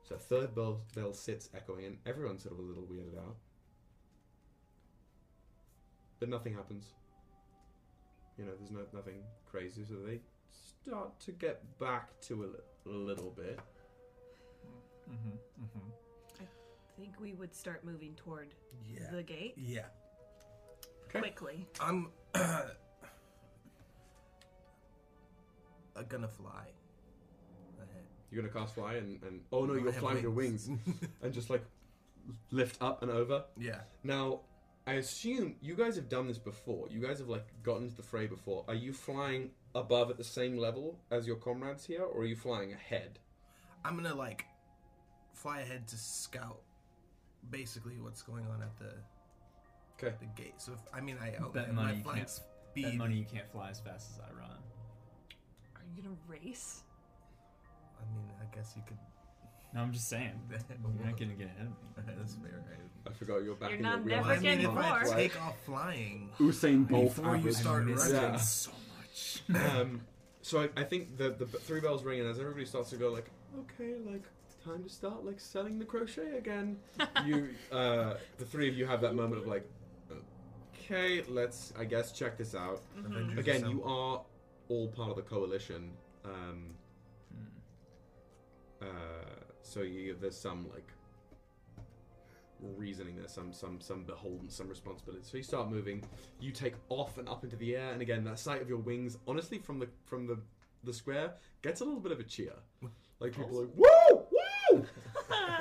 So 0.04 0.18
third 0.18 0.54
bell 0.54 0.82
bell 0.96 1.14
sits 1.14 1.50
echoing, 1.56 1.86
and 1.86 1.98
everyone's 2.06 2.44
sort 2.44 2.54
of 2.54 2.60
a 2.60 2.64
little 2.64 2.84
weirded 2.84 3.18
out. 3.18 3.38
But 6.20 6.30
nothing 6.30 6.54
happens. 6.54 6.86
You 8.38 8.46
know, 8.46 8.52
there's 8.58 8.72
no 8.72 8.82
nothing 8.94 9.24
crazy, 9.50 9.84
so 9.88 9.96
they 10.06 10.20
start 10.84 11.20
to 11.22 11.32
get 11.32 11.62
back 11.80 12.20
to 12.22 12.44
a, 12.44 12.46
li- 12.46 12.68
a 12.86 12.90
little 12.90 13.32
bit. 13.32 13.60
Mm-hmm, 15.12 15.64
mm-hmm. 15.64 15.90
I 16.42 16.46
think 17.02 17.20
we 17.20 17.34
would 17.34 17.54
start 17.56 17.84
moving 17.84 18.14
toward 18.16 18.54
Yeah. 18.94 19.10
the 19.12 19.24
gate 19.24 19.54
Yeah. 19.58 19.86
Okay. 21.10 21.20
quickly. 21.20 21.68
I'm 21.80 22.08
uh, 22.36 22.62
gonna 26.08 26.28
fly 26.28 26.68
ahead. 27.78 28.04
You're 28.32 28.42
gonna 28.44 28.54
cast 28.54 28.76
fly 28.76 28.96
and, 28.96 29.22
and 29.24 29.42
oh 29.52 29.66
no, 29.66 29.74
you're 29.74 29.92
have 29.92 30.00
flying 30.00 30.16
with 30.16 30.24
your 30.24 30.32
wings 30.32 30.70
and 31.22 31.34
just 31.34 31.50
like 31.50 31.64
lift 32.52 32.82
up 32.82 33.02
and 33.02 33.12
over. 33.12 33.44
yeah. 33.58 33.82
Now, 34.04 34.42
I 34.88 34.94
assume 34.94 35.56
you 35.62 35.76
guys 35.76 35.96
have 35.96 36.10
done 36.10 36.28
this 36.28 36.38
before. 36.38 36.88
You 36.90 37.00
guys 37.02 37.20
have 37.20 37.28
like 37.30 37.46
gotten 37.64 37.84
into 37.84 37.96
the 37.96 38.04
fray 38.04 38.26
before. 38.28 38.64
Are 38.68 38.74
you 38.76 38.94
flying 38.94 39.52
above 39.76 40.10
at 40.10 40.18
the 40.18 40.24
same 40.24 40.58
level 40.58 40.98
as 41.12 41.28
your 41.28 41.36
comrades 41.36 41.86
here, 41.86 42.02
or 42.04 42.22
are 42.22 42.26
you 42.26 42.36
flying 42.36 42.74
ahead? 42.74 43.20
I'm 43.86 43.96
gonna 43.96 44.16
like 44.16 44.46
fly 45.42 45.60
ahead 45.62 45.88
to 45.88 45.98
scout 45.98 46.60
basically 47.50 48.00
what's 48.00 48.22
going 48.22 48.46
on 48.48 48.62
at 48.62 48.78
the 48.78 48.94
Okay. 50.04 50.16
the 50.20 50.42
gate. 50.42 50.56
So 50.58 50.74
if, 50.74 50.80
I 50.94 51.02
mean 51.02 51.18
I 51.22 51.34
oh, 51.44 51.50
Bet 51.50 51.74
my 51.74 51.84
money 51.84 51.98
you 51.98 52.04
flying 52.04 52.18
can't. 52.20 52.30
speed. 52.30 52.84
Bet 52.86 52.96
money 52.96 53.16
you 53.16 53.26
can't 53.26 53.50
fly 53.52 53.70
as 53.70 53.80
fast 53.80 54.12
as 54.12 54.20
I 54.20 54.40
run. 54.40 54.50
Are 55.76 55.82
you 55.96 56.04
gonna 56.04 56.16
race? 56.28 56.82
I 58.00 58.04
mean 58.16 58.26
I 58.42 58.56
guess 58.56 58.74
you 58.76 58.84
could. 58.88 58.98
No, 59.74 59.82
I'm 59.82 59.94
just 59.94 60.10
saying. 60.10 60.32
You're 60.50 61.06
not 61.08 61.18
gonna 61.20 61.34
get 61.34 61.48
ahead 61.48 61.68
of 61.68 62.06
me. 62.08 62.14
That's 62.18 62.34
fair. 62.36 62.64
Right? 62.68 62.78
I 63.08 63.14
forgot 63.14 63.44
you're 63.44 63.56
back 63.56 63.70
You're 63.70 63.78
in 63.78 63.84
not 63.84 64.00
your 64.00 64.10
never 64.10 64.22
Well, 64.22 64.32
I 64.32 64.34
mean, 64.36 64.44
getting 64.44 64.66
if 64.66 64.78
I 64.78 64.90
more. 65.04 65.16
take 65.16 65.42
off 65.42 65.56
flying, 65.66 66.30
Usain 66.40 66.88
Bolt 66.88 67.16
Before 67.16 67.36
you 67.36 67.52
start 67.52 67.86
running. 67.88 67.98
Yeah. 67.98 68.36
so 68.38 68.72
much. 68.98 69.42
um, 69.76 70.02
so 70.44 70.62
I, 70.62 70.70
I 70.78 70.84
think 70.84 71.18
the 71.18 71.30
the 71.32 71.46
three 71.46 71.80
bells 71.80 72.04
ring, 72.04 72.20
and 72.20 72.30
as 72.30 72.40
everybody 72.40 72.66
starts 72.66 72.92
to 72.92 72.98
go 72.98 73.12
like, 73.12 73.30
okay, 73.60 73.96
like 74.06 74.24
time 74.64 74.84
to 74.84 74.90
start 74.90 75.26
like 75.26 75.40
selling 75.40 75.80
the 75.80 75.86
crochet 75.86 76.38
again. 76.38 76.78
you, 77.26 77.50
uh, 77.72 78.16
the 78.38 78.46
three 78.46 78.70
of 78.70 78.76
you 78.76 78.86
have 78.86 79.02
that 79.02 79.16
moment 79.16 79.42
of 79.42 79.48
like, 79.48 79.68
okay, 80.76 81.24
let's 81.30 81.74
I 81.78 81.86
guess 81.86 82.12
check 82.12 82.38
this 82.38 82.56
out. 82.56 82.82
Avengers 82.98 83.40
Again, 83.40 83.70
you 83.70 83.84
are 83.84 84.22
all 84.70 84.88
part 84.88 85.10
of 85.10 85.16
the 85.16 85.22
coalition. 85.22 85.92
Um, 86.26 86.76
uh, 88.82 88.86
so 89.62 89.82
you, 89.82 90.16
there's 90.20 90.38
some 90.38 90.68
like 90.74 90.92
reasoning 92.62 93.16
there, 93.16 93.28
some 93.28 93.54
some 93.54 93.80
some 93.82 94.04
beholden, 94.04 94.50
some 94.50 94.68
responsibility. 94.68 95.24
So 95.24 95.38
you 95.38 95.44
start 95.44 95.70
moving. 95.70 96.04
You 96.40 96.52
take 96.52 96.76
off 96.90 97.18
and 97.18 97.28
up 97.28 97.44
into 97.44 97.56
the 97.56 97.76
air, 97.76 97.92
and 97.92 98.02
again, 98.02 98.24
that 98.26 98.40
sight 98.40 98.62
of 98.62 98.70
your 98.70 98.80
wings, 98.80 99.18
honestly, 99.28 99.60
from 99.60 99.80
the 99.80 99.88
from 100.06 100.28
the 100.28 100.40
the 100.84 100.94
square, 100.94 101.34
gets 101.62 101.82
a 101.82 101.86
little 101.86 102.00
bit 102.00 102.12
of 102.12 102.20
a 102.20 102.24
cheer. 102.24 102.54
Like 103.20 103.34
people 103.36 103.60
are 103.60 103.66
like 103.66 103.76
woo 103.76 104.26
woo 104.72 104.86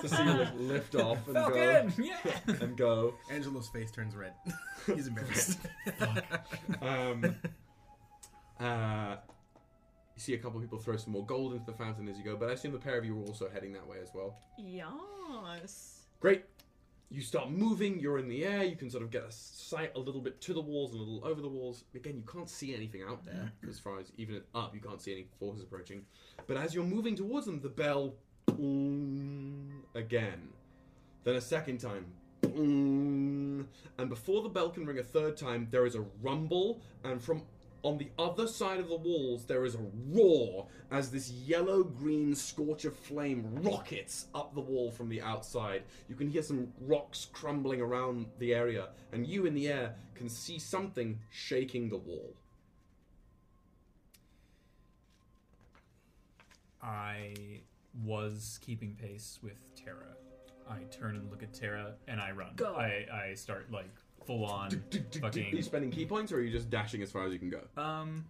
to 0.01 0.09
see 0.09 0.23
you 0.23 0.33
like, 0.33 0.49
lift 0.57 0.95
off 0.95 1.27
and 1.27 1.35
Falcon! 1.35 1.93
Yeah! 1.99 2.17
go 2.47 2.65
and 2.65 2.77
go. 2.77 3.15
Angelo's 3.31 3.69
face 3.69 3.91
turns 3.91 4.15
red. 4.17 4.33
He's 4.87 5.07
embarrassed. 5.07 5.59
Um, 6.81 7.37
uh, 8.59 9.17
you 10.17 10.21
see 10.21 10.35
a 10.35 10.39
couple 10.39 10.59
of 10.59 10.65
people 10.65 10.79
throw 10.79 10.97
some 10.97 11.13
more 11.13 11.25
gold 11.25 11.53
into 11.53 11.67
the 11.67 11.77
fountain 11.77 12.09
as 12.09 12.19
you 12.19 12.25
go, 12.25 12.37
but 12.37 12.49
I 12.49 12.53
assume 12.53 12.73
the 12.73 12.79
pair 12.79 12.99
of 12.99 13.05
you 13.05 13.19
are 13.19 13.25
also 13.27 13.49
heading 13.53 13.73
that 13.75 13.87
way 13.87 13.99
as 14.03 14.11
well. 14.15 14.39
Yes. 14.59 16.03
Great. 16.21 16.45
You 17.13 17.23
start 17.23 17.51
moving, 17.51 17.99
you're 17.99 18.19
in 18.19 18.29
the 18.29 18.45
air, 18.45 18.63
you 18.63 18.77
can 18.77 18.89
sort 18.89 19.03
of 19.03 19.11
get 19.11 19.25
a 19.25 19.33
sight 19.33 19.91
a 19.97 19.99
little 19.99 20.21
bit 20.21 20.41
to 20.43 20.55
the 20.55 20.61
walls 20.61 20.93
and 20.93 21.01
a 21.01 21.05
little 21.05 21.27
over 21.27 21.41
the 21.41 21.49
walls. 21.49 21.85
Again, 21.95 22.17
you 22.17 22.23
can't 22.31 22.49
see 22.49 22.73
anything 22.73 23.03
out 23.03 23.25
there 23.25 23.51
as 23.69 23.81
far 23.81 23.99
as 23.99 24.13
even 24.17 24.43
up, 24.55 24.75
you 24.75 24.81
can't 24.81 25.03
see 25.03 25.11
any 25.13 25.27
forces 25.41 25.63
approaching. 25.63 26.05
But 26.47 26.57
as 26.57 26.73
you're 26.73 26.85
moving 26.85 27.17
towards 27.17 27.47
them, 27.47 27.61
the 27.61 27.69
bell 27.69 28.15
again. 28.49 30.49
Then 31.25 31.37
a 31.37 31.41
second 31.41 31.79
time. 31.79 32.07
And 32.43 33.67
before 34.09 34.43
the 34.43 34.49
bell 34.49 34.71
can 34.71 34.87
ring 34.87 34.99
a 34.99 35.03
third 35.03 35.37
time, 35.37 35.69
there 35.71 35.87
is 35.87 35.95
a 35.95 36.05
rumble, 36.23 36.81
and 37.05 37.23
from 37.23 37.43
on 37.83 37.97
the 37.97 38.11
other 38.19 38.47
side 38.47 38.79
of 38.79 38.89
the 38.89 38.97
walls, 38.97 39.47
there 39.47 39.65
is 39.65 39.75
a 39.75 39.81
roar 40.11 40.67
as 40.91 41.11
this 41.11 41.31
yellow 41.31 41.83
green 41.83 42.35
scorch 42.35 42.85
of 42.85 42.95
flame 42.95 43.47
rockets 43.63 44.27
up 44.35 44.55
the 44.55 44.61
wall 44.61 44.91
from 44.91 45.09
the 45.09 45.23
outside. 45.23 45.85
You 46.07 46.15
can 46.15 46.29
hear 46.29 46.43
some 46.43 46.75
rocks 46.83 47.27
crumbling 47.33 47.81
around 47.81 48.27
the 48.39 48.53
area, 48.53 48.89
and 49.13 49.27
you 49.27 49.47
in 49.47 49.55
the 49.55 49.69
air 49.69 49.95
can 50.15 50.29
see 50.29 50.59
something 50.59 51.21
shaking 51.31 51.89
the 51.89 51.97
wall. 51.97 52.35
I 56.83 57.63
was 58.05 58.59
keeping 58.63 58.97
pace 59.01 59.39
with 59.43 59.59
Tara. 59.75 60.07
I 60.69 60.83
turn 60.91 61.17
and 61.17 61.31
look 61.31 61.43
at 61.43 61.53
Tara 61.53 61.95
and 62.07 62.21
I 62.21 62.31
run. 62.31 62.53
Go. 62.57 62.75
I, 62.77 63.07
I 63.13 63.35
start 63.35 63.71
like 63.73 63.91
full 64.25 64.45
on 64.45 64.69
Are 64.73 64.77
you 64.93 65.21
fucking. 65.21 65.63
spending 65.63 65.91
ki 65.91 66.07
points, 66.07 66.31
or 66.33 66.37
are 66.37 66.41
you 66.43 66.53
just 66.53 66.71
dashing 66.71 67.03
as 67.03 67.11
far 67.11 67.25
as 67.27 67.33
you 67.33 67.39
can 67.39 67.51
go? 67.51 67.61
Um, 67.81 68.25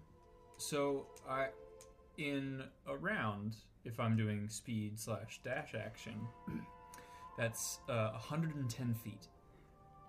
so 0.57 1.07
I 1.29 1.49
in 2.17 2.63
a 2.87 2.97
round, 2.97 3.57
if 3.85 3.99
I'm 4.01 4.17
doing 4.17 4.49
speed 4.49 4.99
slash 4.99 5.41
dash 5.45 5.75
action, 5.75 6.15
that's 7.39 7.81
uh, 7.89 8.11
110 8.13 8.95
feet. 8.95 9.27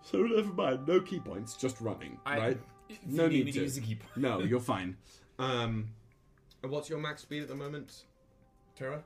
So 0.04 0.18
never 0.20 0.52
mind, 0.54 0.88
no 0.88 1.00
ki 1.02 1.20
points, 1.20 1.56
just 1.56 1.80
running, 1.82 2.18
I, 2.26 2.38
right? 2.38 2.58
If 2.90 3.06
No 3.08 3.24
you 3.26 3.30
need 3.30 3.46
me 3.46 3.52
to. 3.54 3.62
use 3.62 3.78
a 3.78 3.82
ki 3.82 3.96
point. 3.96 4.18
No, 4.18 4.40
you're 4.40 4.60
fine. 4.60 4.96
Um, 5.40 5.88
and 6.62 6.72
what's 6.72 6.88
your 6.88 7.00
max 7.00 7.24
speed 7.24 7.42
at 7.42 7.48
the 7.48 7.56
moment, 7.56 8.04
Tara? 8.76 9.02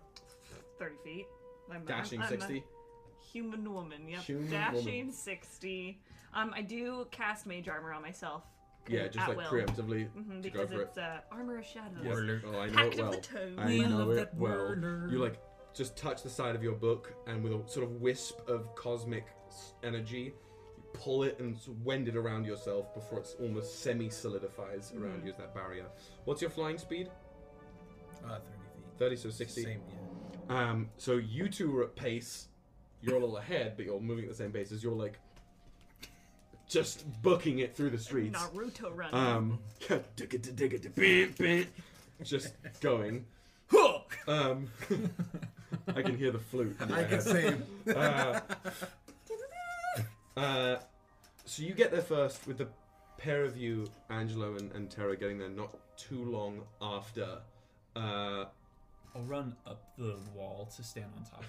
30 0.79 0.95
feet. 1.03 1.25
I'm, 1.73 1.85
Dashing 1.85 2.19
I'm, 2.21 2.27
I'm 2.27 2.33
a 2.33 2.41
60. 2.41 2.63
human 3.31 3.73
woman. 3.73 4.07
Yep. 4.07 4.21
Human 4.21 4.49
Dashing 4.51 4.97
woman. 5.07 5.11
60. 5.11 5.99
Um, 6.33 6.51
I 6.55 6.61
do 6.61 7.07
cast 7.11 7.45
mage 7.47 7.67
armor 7.67 7.93
on 7.93 8.01
myself. 8.01 8.43
Yeah, 8.87 9.07
just 9.07 9.17
at 9.27 9.29
like 9.29 9.37
will. 9.51 9.59
preemptively 9.59 10.07
hmm 10.09 10.41
to 10.41 10.49
go 10.49 10.59
because 10.59 10.69
for 10.71 10.81
it. 10.81 10.87
it's 10.89 10.97
uh, 10.99 11.17
armor 11.31 11.57
of 11.57 11.65
shadows. 11.65 11.97
Yes. 12.03 12.13
Warlord. 12.13 12.43
Oh, 12.45 12.59
I 12.59 12.67
know 12.67 12.73
Pact 12.75 12.93
it 12.93 12.99
of 12.99 12.99
well. 12.99 13.11
the 13.11 13.17
Toad. 13.21 13.53
I 13.59 13.65
We 13.65 13.79
know 13.79 13.97
love 13.97 14.11
it 14.11 14.15
that 14.15 14.35
well. 14.35 14.51
warlord. 14.57 15.11
You 15.11 15.17
like 15.17 15.39
just 15.73 15.97
touch 15.97 16.21
the 16.21 16.29
side 16.29 16.55
of 16.55 16.61
your 16.61 16.73
book, 16.75 17.13
and 17.25 17.43
with 17.43 17.51
a 17.53 17.61
sort 17.67 17.83
of 17.85 17.93
wisp 17.99 18.47
of 18.47 18.75
cosmic 18.75 19.25
s- 19.47 19.73
energy, 19.83 20.33
you 20.77 20.83
pull 20.93 21.23
it 21.23 21.39
and 21.39 21.57
sort 21.57 21.77
wend 21.83 22.07
it 22.07 22.15
around 22.15 22.45
yourself 22.45 22.93
before 22.93 23.19
it's 23.19 23.35
almost 23.41 23.81
semi-solidifies 23.81 24.93
around 25.01 25.23
you 25.25 25.31
as 25.31 25.37
that 25.37 25.55
barrier. 25.55 25.85
What's 26.25 26.41
your 26.41 26.51
flying 26.51 26.77
speed? 26.77 27.09
Uh, 28.23 28.37
30 28.37 28.39
feet. 28.39 28.99
Thirty, 28.99 29.15
so 29.15 29.29
sixty. 29.31 29.63
Same, 29.63 29.81
yeah. 29.89 29.95
Um, 30.49 30.89
so 30.97 31.13
you 31.13 31.49
two 31.49 31.77
are 31.77 31.83
at 31.83 31.95
pace. 31.95 32.47
You're 33.01 33.15
a 33.15 33.19
little 33.19 33.37
ahead, 33.37 33.73
but 33.75 33.85
you're 33.85 33.99
moving 33.99 34.25
at 34.25 34.31
the 34.31 34.35
same 34.37 34.51
pace 34.51 34.71
as 34.71 34.83
you're 34.83 34.93
like 34.93 35.19
just 36.67 37.05
booking 37.21 37.59
it 37.59 37.75
through 37.75 37.91
the 37.91 37.97
streets. 37.97 38.37
Naruto 38.37 38.95
running. 38.95 39.15
Um, 39.15 39.59
just 42.23 42.53
going. 42.81 43.25
Um, 44.27 44.69
I 45.95 46.01
can 46.01 46.17
hear 46.17 46.31
the 46.31 46.39
flute. 46.39 46.75
in 46.81 46.89
my 46.89 46.99
I 46.99 47.03
can 47.03 47.11
head. 47.11 47.23
same. 47.23 47.63
Uh, 47.95 48.39
uh, 50.37 50.77
so 51.45 51.63
you 51.63 51.73
get 51.73 51.91
there 51.91 52.01
first 52.01 52.47
with 52.47 52.57
the 52.57 52.67
pair 53.17 53.43
of 53.43 53.57
you, 53.57 53.87
Angelo 54.09 54.55
and, 54.55 54.71
and 54.71 54.89
Tara, 54.89 55.15
getting 55.15 55.37
there 55.37 55.49
not 55.49 55.75
too 55.97 56.23
long 56.25 56.61
after. 56.81 57.39
Uh, 57.95 58.45
I'll 59.15 59.23
run 59.23 59.55
up 59.65 59.81
the 59.97 60.17
wall 60.33 60.69
to 60.75 60.83
stand 60.83 61.07
on 61.15 61.23
top 61.23 61.43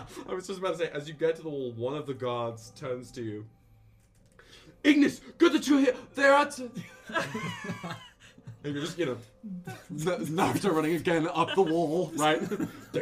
of 0.00 0.08
it. 0.24 0.28
I 0.30 0.34
was 0.34 0.46
just 0.46 0.58
about 0.58 0.72
to 0.72 0.78
say, 0.78 0.90
as 0.92 1.06
you 1.08 1.14
get 1.14 1.36
to 1.36 1.42
the 1.42 1.48
wall, 1.48 1.72
one 1.72 1.94
of 1.94 2.06
the 2.06 2.14
guards 2.14 2.72
turns 2.74 3.12
to 3.12 3.22
you. 3.22 3.46
Ignis, 4.82 5.20
good 5.38 5.52
that 5.52 5.68
you're 5.68 5.80
here. 5.80 5.94
There 6.14 6.34
are. 6.34 6.50
T- 6.50 6.68
And 8.64 8.74
you're 8.74 8.84
just, 8.84 8.96
you 8.96 9.06
know, 9.06 9.16
Naruto 9.92 10.72
running 10.72 10.94
again 10.94 11.28
up 11.34 11.52
the 11.56 11.62
wall, 11.62 12.12
right? 12.14 12.40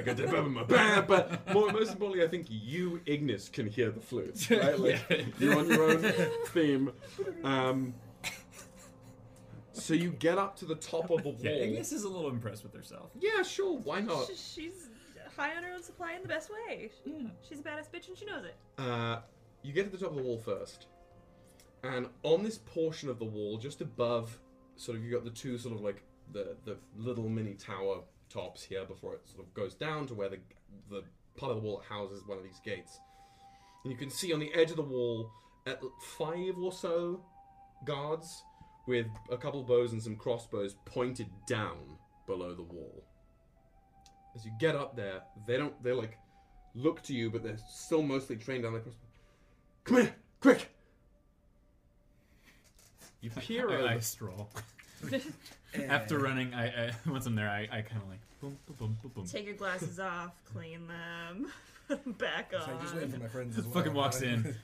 but 1.06 1.52
more, 1.52 1.70
most 1.70 1.92
importantly, 1.92 2.24
I 2.24 2.28
think 2.28 2.46
you, 2.48 3.02
Ignis, 3.04 3.50
can 3.50 3.66
hear 3.66 3.90
the 3.90 4.00
flute, 4.00 4.48
right? 4.50 4.78
Like, 4.78 5.00
you're 5.38 5.58
on 5.58 5.68
your 5.68 5.82
own 5.82 6.12
theme. 6.46 6.92
Um, 7.44 7.92
so 9.80 9.94
you 9.94 10.10
get 10.12 10.38
up 10.38 10.56
to 10.58 10.64
the 10.64 10.74
top 10.74 11.10
of 11.10 11.22
the 11.22 11.28
wall. 11.30 11.36
Yeah, 11.40 11.50
Ignis 11.50 11.92
is 11.92 12.04
a 12.04 12.08
little 12.08 12.30
impressed 12.30 12.62
with 12.62 12.74
herself. 12.74 13.10
Yeah, 13.18 13.42
sure, 13.42 13.78
why 13.78 14.00
not? 14.00 14.26
Sh- 14.26 14.38
She's 14.54 14.88
high 15.36 15.56
on 15.56 15.62
her 15.62 15.72
own 15.74 15.82
supply 15.82 16.14
in 16.14 16.22
the 16.22 16.28
best 16.28 16.50
way. 16.50 16.90
Yeah. 17.04 17.28
She's 17.48 17.60
a 17.60 17.62
badass 17.62 17.88
bitch 17.92 18.08
and 18.08 18.16
she 18.16 18.24
knows 18.26 18.44
it. 18.44 18.56
Uh, 18.78 19.20
you 19.62 19.72
get 19.72 19.90
to 19.90 19.96
the 19.96 19.98
top 19.98 20.10
of 20.10 20.16
the 20.16 20.22
wall 20.22 20.38
first, 20.38 20.86
and 21.82 22.06
on 22.22 22.42
this 22.42 22.58
portion 22.58 23.08
of 23.08 23.18
the 23.18 23.24
wall, 23.24 23.56
just 23.56 23.80
above, 23.80 24.38
sort 24.76 24.98
of, 24.98 25.04
you 25.04 25.10
got 25.12 25.24
the 25.24 25.30
two 25.30 25.56
sort 25.58 25.74
of 25.74 25.80
like 25.80 26.02
the 26.32 26.56
the 26.64 26.76
little 26.96 27.28
mini 27.28 27.54
tower 27.54 28.00
tops 28.28 28.62
here 28.62 28.84
before 28.84 29.14
it 29.14 29.20
sort 29.26 29.44
of 29.44 29.52
goes 29.54 29.74
down 29.74 30.06
to 30.06 30.14
where 30.14 30.28
the 30.28 30.38
the 30.90 31.02
part 31.36 31.50
of 31.52 31.56
the 31.56 31.62
wall 31.66 31.78
that 31.78 31.92
houses 31.94 32.22
one 32.26 32.38
of 32.38 32.44
these 32.44 32.60
gates. 32.64 32.98
And 33.84 33.90
you 33.92 33.98
can 33.98 34.10
see 34.10 34.32
on 34.32 34.40
the 34.40 34.52
edge 34.54 34.70
of 34.70 34.76
the 34.76 34.82
wall, 34.82 35.30
at 35.66 35.80
five 36.18 36.56
or 36.62 36.70
so 36.72 37.22
guards 37.84 38.42
with 38.86 39.06
a 39.30 39.36
couple 39.36 39.62
bows 39.62 39.92
and 39.92 40.02
some 40.02 40.16
crossbows 40.16 40.74
pointed 40.84 41.28
down 41.46 41.78
below 42.26 42.54
the 42.54 42.62
wall. 42.62 43.04
As 44.34 44.44
you 44.44 44.52
get 44.60 44.76
up 44.76 44.96
there, 44.96 45.22
they 45.46 45.56
don't. 45.56 45.80
They 45.82 45.92
like 45.92 46.16
look 46.74 47.02
to 47.04 47.14
you, 47.14 47.30
but 47.30 47.42
they're 47.42 47.58
still 47.68 48.02
mostly 48.02 48.36
trained 48.36 48.64
on 48.64 48.72
the 48.72 48.80
crossbow. 48.80 49.06
Come 49.84 49.96
here, 49.96 50.14
quick! 50.40 50.70
You 53.20 53.30
peer 53.36 53.70
I, 53.70 53.74
over. 53.74 53.88
I 53.88 53.98
stroll. 53.98 54.50
After 55.88 56.18
running, 56.18 56.52
I, 56.54 56.66
I 56.66 56.90
once 57.10 57.26
I'm 57.26 57.34
there, 57.34 57.48
I, 57.48 57.62
I 57.62 57.82
kind 57.82 58.02
of 58.02 58.08
like 58.08 58.20
boom, 58.40 58.56
boom, 58.66 58.76
boom, 58.78 58.98
boom, 59.02 59.12
boom. 59.14 59.26
Take 59.26 59.46
your 59.46 59.54
glasses 59.54 60.00
off, 60.00 60.32
clean 60.52 60.86
them, 60.86 61.50
put 61.88 62.04
them 62.04 62.12
back 62.14 62.52
So 62.52 62.58
I'm 62.58 62.80
just 62.80 62.94
waiting 62.94 63.10
for 63.10 63.18
my 63.18 63.28
friends 63.28 63.58
as 63.58 63.64
well. 63.64 63.74
Fucking 63.74 63.94
walks 63.94 64.22
in, 64.22 64.54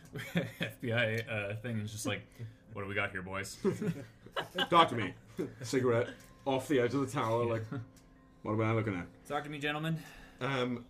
FBI 0.60 1.30
uh, 1.30 1.56
thing, 1.56 1.76
and 1.76 1.84
is 1.84 1.92
just 1.92 2.06
like, 2.06 2.22
"What 2.76 2.82
do 2.82 2.88
we 2.90 2.94
got 2.94 3.10
here, 3.10 3.22
boys?" 3.22 3.56
Talk 4.68 4.90
to 4.90 4.94
me. 4.94 5.14
Cigarette 5.62 6.08
off 6.44 6.68
the 6.68 6.78
edge 6.78 6.92
of 6.92 7.00
the 7.00 7.06
tower. 7.06 7.46
Like, 7.46 7.64
what 8.42 8.52
am 8.52 8.60
I 8.60 8.72
looking 8.72 8.94
at? 8.94 9.06
Talk 9.26 9.44
to 9.44 9.48
me, 9.48 9.58
gentlemen. 9.58 9.96
Um, 10.42 10.84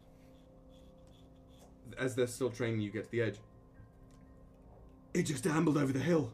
as 1.96 2.16
they're 2.16 2.26
still 2.26 2.50
training, 2.50 2.80
you 2.80 2.90
get 2.90 3.04
to 3.04 3.10
the 3.12 3.22
edge. 3.22 3.36
It 5.14 5.22
just 5.22 5.46
ambled 5.46 5.78
over 5.78 5.92
the 5.92 6.00
hill. 6.00 6.32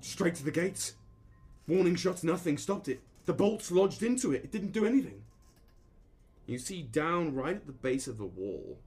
Straight 0.00 0.34
to 0.34 0.44
the 0.44 0.50
gates. 0.50 0.94
Warning 1.68 1.94
shots, 1.94 2.24
nothing 2.24 2.58
stopped 2.58 2.88
it. 2.88 3.00
The 3.26 3.32
bolts 3.32 3.70
lodged 3.70 4.02
into 4.02 4.32
it. 4.32 4.42
It 4.42 4.50
didn't 4.50 4.72
do 4.72 4.84
anything. 4.84 5.22
You 6.46 6.58
see 6.58 6.82
down 6.82 7.32
right 7.32 7.54
at 7.54 7.66
the 7.66 7.72
base 7.72 8.08
of 8.08 8.18
the 8.18 8.26
wall 8.26 8.80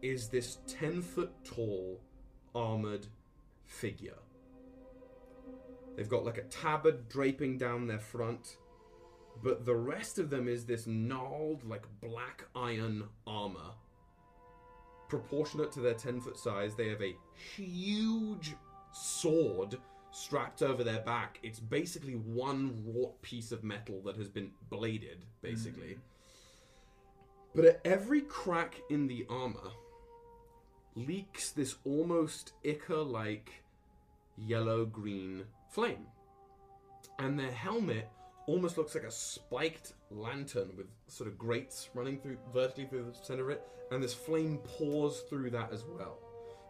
is 0.00 0.28
this 0.28 0.58
10 0.68 1.02
foot 1.02 1.32
tall 1.44 2.00
armored 2.54 3.08
figure. 3.72 4.18
They've 5.96 6.08
got 6.08 6.24
like 6.24 6.38
a 6.38 6.42
tabard 6.42 7.08
draping 7.08 7.58
down 7.58 7.86
their 7.86 7.98
front, 7.98 8.56
but 9.42 9.64
the 9.64 9.74
rest 9.74 10.18
of 10.18 10.30
them 10.30 10.48
is 10.48 10.64
this 10.64 10.86
gnarled, 10.86 11.64
like 11.68 11.84
black 12.00 12.44
iron 12.54 13.04
armor. 13.26 13.72
Proportionate 15.08 15.72
to 15.72 15.80
their 15.80 15.94
10 15.94 16.20
foot 16.20 16.38
size, 16.38 16.74
they 16.74 16.88
have 16.88 17.02
a 17.02 17.16
huge 17.54 18.54
sword 18.92 19.76
strapped 20.10 20.62
over 20.62 20.84
their 20.84 21.00
back. 21.00 21.38
It's 21.42 21.58
basically 21.58 22.14
one 22.14 22.82
wrought 22.86 23.20
piece 23.22 23.52
of 23.52 23.64
metal 23.64 24.00
that 24.04 24.16
has 24.16 24.28
been 24.28 24.52
bladed, 24.70 25.24
basically. 25.42 25.94
Hmm. 25.94 26.00
But 27.54 27.64
at 27.66 27.80
every 27.84 28.22
crack 28.22 28.80
in 28.88 29.06
the 29.06 29.26
armor 29.28 29.72
leaks 30.94 31.50
this 31.50 31.76
almost 31.84 32.52
ichor 32.64 33.02
like 33.02 33.61
yellow 34.36 34.84
green 34.84 35.44
flame. 35.68 36.06
And 37.18 37.38
their 37.38 37.50
helmet 37.50 38.08
almost 38.46 38.76
looks 38.76 38.94
like 38.94 39.04
a 39.04 39.10
spiked 39.10 39.92
lantern 40.10 40.70
with 40.76 40.86
sort 41.08 41.28
of 41.28 41.38
grates 41.38 41.90
running 41.94 42.18
through 42.18 42.36
vertically 42.52 42.86
through 42.86 43.04
the 43.04 43.24
center 43.24 43.44
of 43.44 43.50
it, 43.50 43.62
and 43.90 44.02
this 44.02 44.14
flame 44.14 44.58
pours 44.64 45.20
through 45.28 45.50
that 45.50 45.72
as 45.72 45.84
well. 45.84 46.18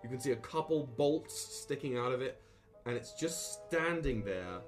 You 0.03 0.09
can 0.09 0.21
see 0.21 0.33
a 0.33 0.37
couple 0.37 0.87
bolts 0.97 1.35
sticking 1.35 1.97
out 1.97 2.13
of 2.13 2.21
it, 2.21 2.43
and 2.87 2.97
it's 2.97 3.13
just 3.13 3.67
standing 3.67 4.25
there 4.25 4.59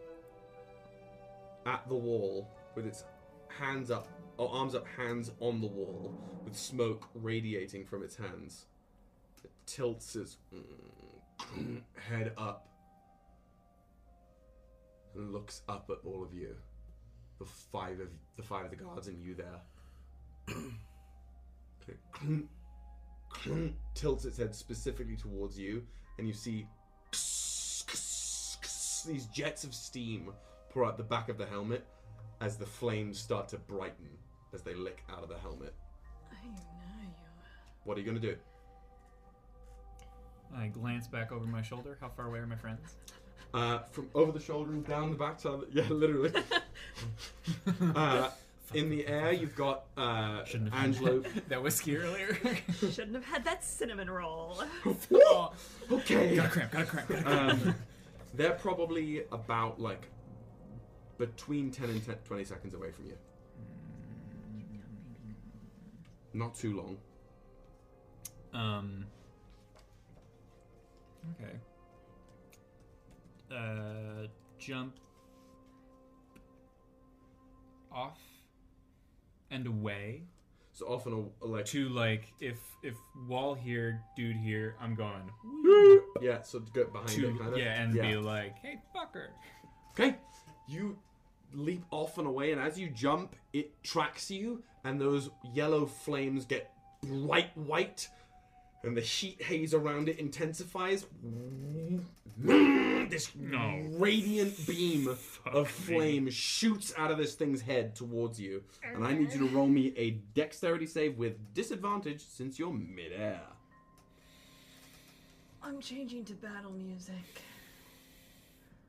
at 1.67 1.87
the 1.89 1.95
wall 1.95 2.49
with 2.75 2.87
its 2.87 3.05
hands 3.49 3.91
up, 3.91 4.09
or 4.37 4.49
arms 4.51 4.75
up, 4.75 4.87
hands 4.97 5.31
on 5.41 5.61
the 5.61 5.67
wall, 5.67 6.15
with 6.45 6.57
smoke 6.57 7.09
radiating 7.15 7.85
from 7.85 8.03
its 8.03 8.17
hands. 8.17 8.67
It 9.43 9.51
tilts 9.67 10.17
its 10.17 10.39
mm, 10.55 11.83
head 12.09 12.33
up 12.37 12.69
and 15.15 15.33
looks 15.33 15.63
up 15.69 15.91
at 15.91 15.99
all 16.05 16.23
of 16.23 16.33
you, 16.35 16.55
the 17.39 17.45
five 17.45 18.01
of 18.01 18.09
the 18.37 18.43
five 18.43 18.65
of 18.65 18.71
the 18.71 18.77
guards 18.77 19.09
and 19.09 19.23
you 19.23 19.35
there. 19.35 19.61
It 21.87 21.99
clunk, 22.13 22.49
clunk, 23.29 23.75
tilts 23.95 24.25
its 24.25 24.39
head 24.39 24.55
specifically 24.55 25.17
towards 25.17 25.59
you, 25.59 25.83
and 26.17 26.27
you 26.27 26.33
see 26.33 26.67
these 29.07 29.27
jets 29.27 29.65
of 29.65 29.75
steam 29.75 30.33
pour 30.71 30.87
out 30.87 30.97
the 30.97 31.03
back 31.03 31.29
of 31.29 31.37
the 31.37 31.45
helmet 31.45 31.85
as 32.41 32.57
the 32.57 32.65
flames 32.65 33.19
start 33.19 33.49
to 33.49 33.59
brighten 33.59 34.09
as 34.55 34.63
they 34.63 34.75
lick 34.75 35.05
out 35.11 35.23
of 35.23 35.29
the 35.29 35.39
helmet. 35.39 35.75
I 36.31 36.47
know 36.47 37.03
you. 37.03 37.09
What 37.85 37.99
are 37.99 38.01
you 38.01 38.07
gonna 38.07 38.19
do? 38.19 38.37
I 40.57 40.69
glance 40.69 41.07
back 41.07 41.33
over 41.33 41.47
my 41.47 41.63
shoulder. 41.63 41.99
How 42.01 42.09
far 42.09 42.29
away 42.29 42.39
are 42.39 42.47
my 42.47 42.57
friends? 42.57 42.97
Uh, 43.53 43.79
from 43.93 44.11
over 44.15 44.33
the 44.33 44.41
shoulder 44.41 44.73
and 44.73 44.85
down 44.87 45.11
the 45.11 45.17
backside. 45.17 45.55
Of 45.55 45.61
the, 45.73 45.83
yeah, 45.83 45.89
literally. 45.89 46.33
uh, 47.95 48.31
in 48.73 48.91
the 48.91 49.07
air, 49.07 49.33
you've 49.33 49.55
got 49.55 49.85
uh, 49.97 50.45
Shouldn't 50.45 50.75
have 50.75 50.85
Angelo. 50.85 51.23
that 51.49 51.63
whiskey 51.63 51.97
earlier. 51.97 52.37
Shouldn't 52.81 53.15
have 53.15 53.25
had 53.25 53.45
that 53.45 53.63
cinnamon 53.63 54.11
roll. 54.11 54.61
oh, 55.13 55.53
okay. 55.91 56.35
got 56.35 56.47
a 56.47 56.49
cramp. 56.49 56.73
Got 56.73 56.83
a 56.83 56.87
cramp. 56.87 57.09
Got 57.09 57.19
a 57.19 57.23
cramp. 57.23 57.65
Um, 57.65 57.75
they're 58.35 58.53
probably 58.53 59.23
about 59.31 59.81
like 59.81 60.09
between 61.19 61.71
10 61.71 61.91
and 61.91 62.05
10, 62.05 62.17
20 62.25 62.45
seconds 62.45 62.75
away 62.75 62.91
from 62.91 63.07
you. 63.07 63.17
Not 66.33 66.57
too 66.57 66.77
long. 66.77 66.97
Um. 68.53 69.07
Okay. 71.41 71.55
Uh, 73.51 74.27
jump 74.59 74.95
off 77.93 78.19
and 79.51 79.67
away 79.67 80.23
So 80.73 80.87
often, 80.87 81.31
a, 81.43 81.47
like 81.47 81.67
to 81.67 81.89
like 81.91 82.33
if 82.41 82.59
if 82.83 82.95
wall 83.29 83.55
here, 83.55 84.01
dude 84.17 84.37
here, 84.37 84.75
I'm 84.81 84.95
going 84.97 85.31
yeah, 86.21 86.43
so 86.43 86.59
to 86.59 86.73
go 86.73 86.85
behind 86.87 87.11
to 87.11 87.29
it, 87.29 87.39
kind 87.39 87.53
of. 87.53 87.59
yeah, 87.59 87.81
and 87.81 87.93
be 87.93 88.17
like, 88.17 88.59
hey 88.59 88.81
fucker. 88.95 89.29
Okay, 89.93 90.17
you 90.67 90.99
leap 91.53 91.85
off 91.93 92.19
and 92.19 92.27
away, 92.27 92.51
and 92.51 92.61
as 92.61 92.77
you 92.77 92.89
jump, 92.91 93.37
it 93.53 93.71
tracks 93.85 94.31
you, 94.33 94.65
and 94.83 95.01
those 95.01 95.31
yellow 95.53 95.87
flames 95.87 96.45
get 96.45 96.73
bright 97.07 97.57
white, 97.57 98.09
and 98.85 98.97
the 98.97 99.01
heat 99.01 99.43
haze 99.43 99.75
around 99.75 100.09
it 100.09 100.19
intensifies. 100.19 101.07
Mm, 101.27 102.05
this 103.11 103.35
No. 103.37 103.87
radiant 103.93 104.67
beam 104.67 105.07
of 105.09 105.19
Fuck 105.19 105.55
me. 105.55 105.65
flame 105.65 106.31
shoots 106.31 106.93
out 106.97 107.11
of 107.11 107.19
this 107.19 107.35
thing's 107.35 107.61
head 107.63 107.95
towards 107.95 108.41
you, 108.41 108.63
and 108.83 109.05
I 109.05 109.13
need 109.15 109.33
you 109.33 109.39
to 109.41 109.49
roll 109.49 109.69
me 109.69 109.93
a 109.97 110.11
dexterity 110.35 110.87
save 110.87 111.17
with 111.17 111.55
disadvantage 111.55 112.21
since 112.23 112.59
you're 112.59 112.73
midair. 112.73 113.43
I'm 115.63 115.81
changing 115.81 116.25
to 116.27 116.35
battle 116.35 116.73
music. 116.73 117.15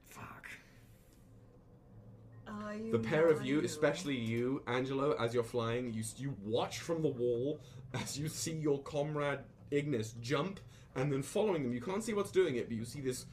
Fuck. 0.08 0.48
Are 2.48 2.74
you 2.76 2.92
The 2.92 3.00
pair 3.00 3.28
of 3.30 3.38
not 3.38 3.46
you, 3.48 3.62
especially 3.62 4.16
you, 4.16 4.62
Angelo, 4.68 5.14
as 5.14 5.34
you're 5.34 5.44
flying, 5.44 5.94
you 5.94 6.04
you 6.18 6.36
watch 6.44 6.80
from 6.80 7.02
the 7.02 7.08
wall 7.10 7.60
as 7.94 8.18
you 8.20 8.28
see 8.28 8.54
your 8.54 8.80
comrade 8.84 9.40
Ignis 9.76 10.14
jump, 10.22 10.60
and 10.96 11.12
then 11.12 11.22
following 11.22 11.64
them, 11.64 11.74
you 11.74 11.82
can't 11.82 12.04
see 12.04 12.14
what's 12.14 12.32
doing 12.32 12.56
it, 12.56 12.68
but 12.70 12.78
you 12.78 12.86
see 12.86 13.02
this 13.02 13.26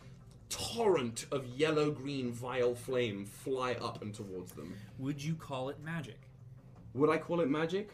torrent 0.48 1.26
of 1.30 1.46
yellow-green 1.46 2.32
vile 2.32 2.74
flame 2.74 3.24
fly 3.24 3.74
up 3.74 4.02
and 4.02 4.12
towards 4.12 4.52
them. 4.52 4.74
Would 4.98 5.22
you 5.22 5.34
call 5.34 5.68
it 5.68 5.78
magic? 5.82 6.20
Would 6.94 7.08
I 7.10 7.16
call 7.18 7.40
it 7.40 7.48
magic? 7.48 7.90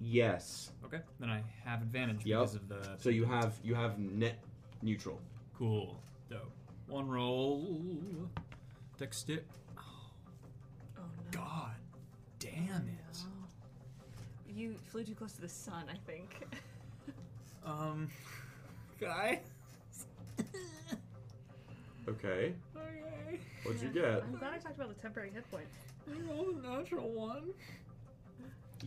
Yes. 0.00 0.72
Okay, 0.84 1.00
then 1.18 1.30
I 1.30 1.42
have 1.64 1.80
advantage 1.80 2.24
Yep. 2.26 2.38
because 2.40 2.54
of 2.56 2.68
the 2.68 2.96
So 2.98 3.08
you 3.08 3.24
have 3.24 3.58
you 3.62 3.74
have 3.74 3.98
net 3.98 4.38
neutral. 4.82 5.20
cool, 5.54 6.02
dope. 6.28 6.52
One 6.88 7.08
roll. 7.08 8.28
Dexter. 8.98 9.42
Oh 9.78 9.80
no. 10.98 11.30
God 11.30 11.74
damn 12.38 12.86
it. 12.88 13.24
You 14.54 14.76
flew 14.86 15.02
too 15.04 15.14
close 15.14 15.32
to 15.32 15.40
the 15.40 15.48
sun, 15.48 15.84
I 15.90 15.96
think. 16.10 16.30
Um. 17.66 18.10
Guy. 19.00 19.40
Okay. 22.06 22.52
Okay. 22.76 23.40
What'd 23.62 23.80
you 23.80 23.88
get? 23.88 24.22
I'm 24.22 24.36
glad 24.36 24.52
I 24.52 24.58
talked 24.58 24.76
about 24.76 24.94
the 24.94 25.00
temporary 25.00 25.30
hit 25.30 25.50
points. 25.50 25.74
I 26.06 26.30
rolled 26.30 26.62
a 26.62 26.68
natural 26.68 27.08
one. 27.08 27.54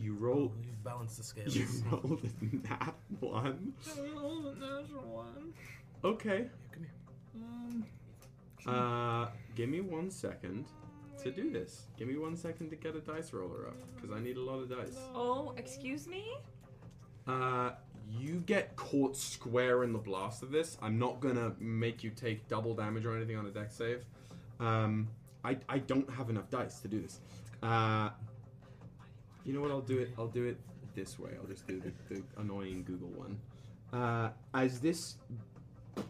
You 0.00 0.14
rolled. 0.14 0.52
you 0.62 0.70
balanced 0.84 1.16
the 1.16 1.24
scales. 1.24 1.56
You 1.56 1.66
rolled 1.90 2.20
a 2.22 2.56
nat 2.68 2.94
one. 3.18 3.72
I 3.96 4.00
rolled 4.16 4.46
a 4.46 4.52
natural 4.52 5.02
one. 5.02 5.52
Okay. 6.04 6.46
Come 6.70 6.86
here. 7.34 7.44
Um. 7.44 7.84
Uh, 8.64 9.28
give 9.56 9.68
me 9.68 9.80
one 9.80 10.08
second 10.08 10.66
to 11.22 11.30
do 11.30 11.50
this. 11.50 11.86
Give 11.96 12.08
me 12.08 12.16
one 12.16 12.36
second 12.36 12.70
to 12.70 12.76
get 12.76 12.94
a 12.94 13.00
dice 13.00 13.32
roller 13.32 13.66
up 13.68 13.76
because 13.94 14.10
I 14.10 14.20
need 14.20 14.36
a 14.36 14.40
lot 14.40 14.60
of 14.60 14.68
dice. 14.70 14.96
Oh, 15.14 15.54
excuse 15.56 16.06
me? 16.06 16.24
Uh, 17.26 17.70
you 18.10 18.42
get 18.46 18.74
caught 18.76 19.16
square 19.16 19.84
in 19.84 19.92
the 19.92 19.98
blast 19.98 20.42
of 20.42 20.50
this. 20.50 20.78
I'm 20.80 20.98
not 20.98 21.20
gonna 21.20 21.52
make 21.58 22.02
you 22.02 22.10
take 22.10 22.48
double 22.48 22.74
damage 22.74 23.04
or 23.04 23.16
anything 23.16 23.36
on 23.36 23.46
a 23.46 23.50
dex 23.50 23.76
save. 23.76 24.04
Um, 24.60 25.08
I, 25.44 25.58
I 25.68 25.78
don't 25.78 26.08
have 26.10 26.30
enough 26.30 26.50
dice 26.50 26.80
to 26.80 26.88
do 26.88 27.00
this. 27.00 27.20
Uh, 27.62 28.10
you 29.44 29.52
know 29.52 29.60
what? 29.60 29.70
I'll 29.70 29.80
do 29.80 29.98
it. 29.98 30.10
I'll 30.18 30.28
do 30.28 30.44
it 30.46 30.58
this 30.94 31.18
way. 31.18 31.30
I'll 31.40 31.46
just 31.46 31.66
do 31.66 31.80
the, 31.80 31.92
the 32.14 32.22
annoying 32.38 32.84
Google 32.84 33.08
one. 33.08 33.38
Uh, 33.92 34.30
as 34.54 34.80
this 34.80 35.16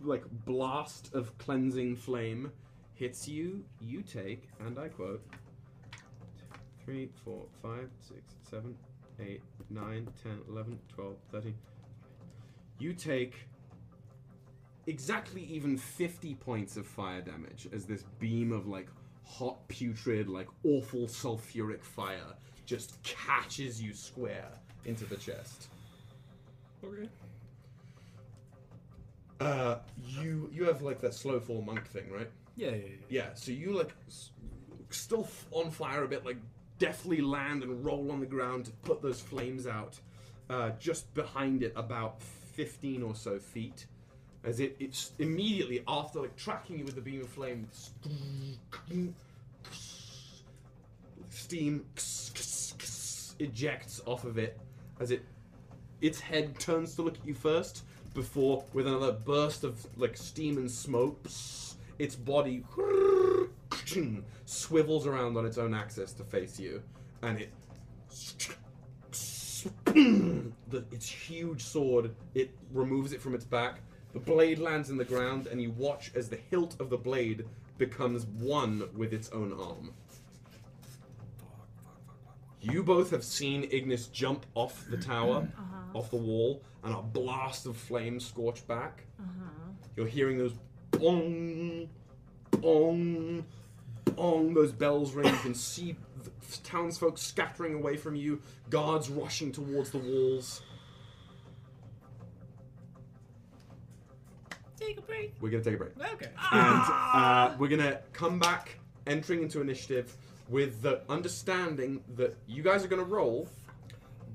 like 0.03 0.25
blast 0.45 1.15
of 1.15 1.37
cleansing 1.39 1.97
flame 1.97 2.53
hits 2.99 3.29
you, 3.29 3.65
you 3.81 4.03
take, 4.03 4.49
and 4.67 4.79
I 4.79 4.89
quote, 4.89 5.23
three, 6.85 7.09
four, 7.25 7.45
five, 7.63 7.89
six, 8.01 8.35
seven, 8.51 8.75
8, 9.21 9.41
9, 9.71 10.09
10, 10.23 10.41
11, 10.49 10.79
12, 10.95 11.17
13. 11.33 11.55
You 12.79 12.93
take 12.93 13.35
exactly 14.87 15.43
even 15.45 15.77
50 15.77 16.35
points 16.37 16.77
of 16.77 16.87
fire 16.87 17.21
damage 17.21 17.69
as 17.73 17.85
this 17.85 18.05
beam 18.19 18.53
of 18.53 18.67
like 18.67 18.89
hot, 19.25 19.67
putrid, 19.69 20.29
like 20.29 20.49
awful 20.65 21.07
sulfuric 21.07 21.85
fire 21.85 22.35
just 22.67 23.01
catches 23.03 23.81
you 23.81 23.93
square 23.93 24.49
into 24.85 25.05
the 25.05 25.17
chest. 25.17 25.69
Okay. 26.85 27.09
Uh, 29.41 29.77
you 29.97 30.51
you 30.53 30.65
have 30.65 30.83
like 30.83 31.01
that 31.01 31.15
slow 31.15 31.39
fall 31.39 31.63
monk 31.63 31.87
thing, 31.87 32.11
right? 32.11 32.31
Yeah, 32.59 32.71
yeah, 32.71 32.77
yeah. 32.77 32.87
Yeah, 33.09 33.35
so 33.35 33.53
you 33.53 33.73
like 33.73 33.95
still 34.91 35.29
on 35.53 35.71
fire 35.71 36.03
a 36.03 36.09
bit, 36.09 36.27
like 36.27 36.39
deftly 36.81 37.21
land 37.21 37.63
and 37.63 37.85
roll 37.85 38.11
on 38.11 38.19
the 38.19 38.27
ground 38.27 38.65
to 38.65 38.73
put 38.83 39.01
those 39.01 39.21
flames 39.21 39.67
out. 39.67 39.99
Uh, 40.51 40.71
just 40.81 41.13
behind 41.15 41.63
it, 41.63 41.73
about 41.77 42.21
fifteen 42.21 43.03
or 43.03 43.15
so 43.15 43.39
feet, 43.39 43.87
as 44.43 44.59
it 44.59 44.75
it's 44.81 45.13
immediately 45.21 45.85
after 45.87 46.21
like 46.21 46.35
tracking 46.37 46.81
you 46.81 46.85
with 46.85 46.97
the 46.97 47.01
beam 47.01 47.21
of 47.21 47.29
flame, 47.29 47.69
steam 51.31 51.85
ejects 53.39 54.01
off 54.05 54.25
of 54.25 54.37
it 54.37 54.59
as 54.99 55.13
it 55.13 55.25
its 56.01 56.19
head 56.19 56.59
turns 56.59 56.97
to 56.97 57.03
look 57.03 57.15
at 57.15 57.27
you 57.27 57.35
first 57.35 57.85
before 58.15 58.65
with 58.73 58.87
another 58.87 59.13
burst 59.13 59.63
of 59.63 59.87
like 59.97 60.17
steam 60.17 60.57
and 60.57 60.69
smoke 60.69 61.21
its 61.99 62.15
body 62.17 62.65
swivels 64.45 65.07
around 65.07 65.37
on 65.37 65.45
its 65.47 65.59
own 65.59 65.75
axis 65.75 66.13
to 66.13 66.25
face 66.25 66.59
you 66.59 66.83
and 67.23 67.41
it 67.41 67.53
the, 69.85 70.85
its 70.93 71.09
huge 71.09 71.63
sword 71.63 72.15
it 72.35 72.51
removes 72.73 73.13
it 73.13 73.21
from 73.21 73.35
its 73.35 73.45
back. 73.45 73.81
The 74.13 74.21
blade 74.21 74.59
lands 74.59 74.91
in 74.91 74.97
the 74.97 75.05
ground 75.05 75.47
and 75.49 75.61
you 75.61 75.73
watch 75.73 76.11
as 76.15 76.29
the 76.29 76.39
hilt 76.51 76.81
of 76.81 76.91
the 76.91 76.97
blade 76.97 77.45
becomes 77.77 78.27
one 78.27 78.89
with 78.97 79.13
its 79.13 79.31
own 79.31 79.53
arm. 79.53 79.93
You 82.61 82.83
both 82.83 83.11
have 83.11 83.23
seen 83.23 83.69
Ignis 83.71 84.09
jump 84.09 84.45
off 84.55 84.85
the 84.91 84.97
tower, 84.97 85.49
uh-huh. 85.57 85.99
off 85.99 86.11
the 86.11 86.17
wall, 86.17 86.63
and 86.83 86.95
a 86.95 87.03
blast 87.03 87.67
of 87.67 87.77
flame 87.77 88.19
scorch 88.19 88.67
back. 88.67 89.05
Uh-huh. 89.21 89.71
You're 89.97 90.07
hearing 90.07 90.39
those 90.39 90.55
bong, 90.91 91.89
bong, 92.51 93.45
bong, 94.05 94.55
those 94.55 94.73
bells 94.73 95.13
ring. 95.13 95.27
You 95.27 95.41
can 95.41 95.55
see 95.55 95.97
the 96.25 96.31
townsfolk 96.65 97.19
scattering 97.19 97.75
away 97.75 97.97
from 97.97 98.15
you, 98.15 98.41
guards 98.71 99.09
rushing 99.11 99.53
towards 99.53 99.91
the 99.91 99.99
walls. 99.99 100.63
Take 104.77 104.99
a 104.99 105.03
break. 105.03 105.35
We're 105.41 105.51
gonna 105.51 105.65
take 105.65 105.75
a 105.75 105.79
break. 105.79 105.93
Okay. 106.15 106.31
and 106.53 106.83
uh, 106.89 107.55
we're 107.59 107.69
gonna 107.69 108.01
come 108.13 108.39
back 108.39 108.79
entering 109.07 109.43
into 109.43 109.61
initiative 109.61 110.17
with 110.49 110.83
the 110.83 111.03
understanding 111.09 112.03
that 112.17 112.37
you 112.47 112.63
guys 112.63 112.85
are 112.85 112.89
gonna 112.89 113.03
roll 113.03 113.49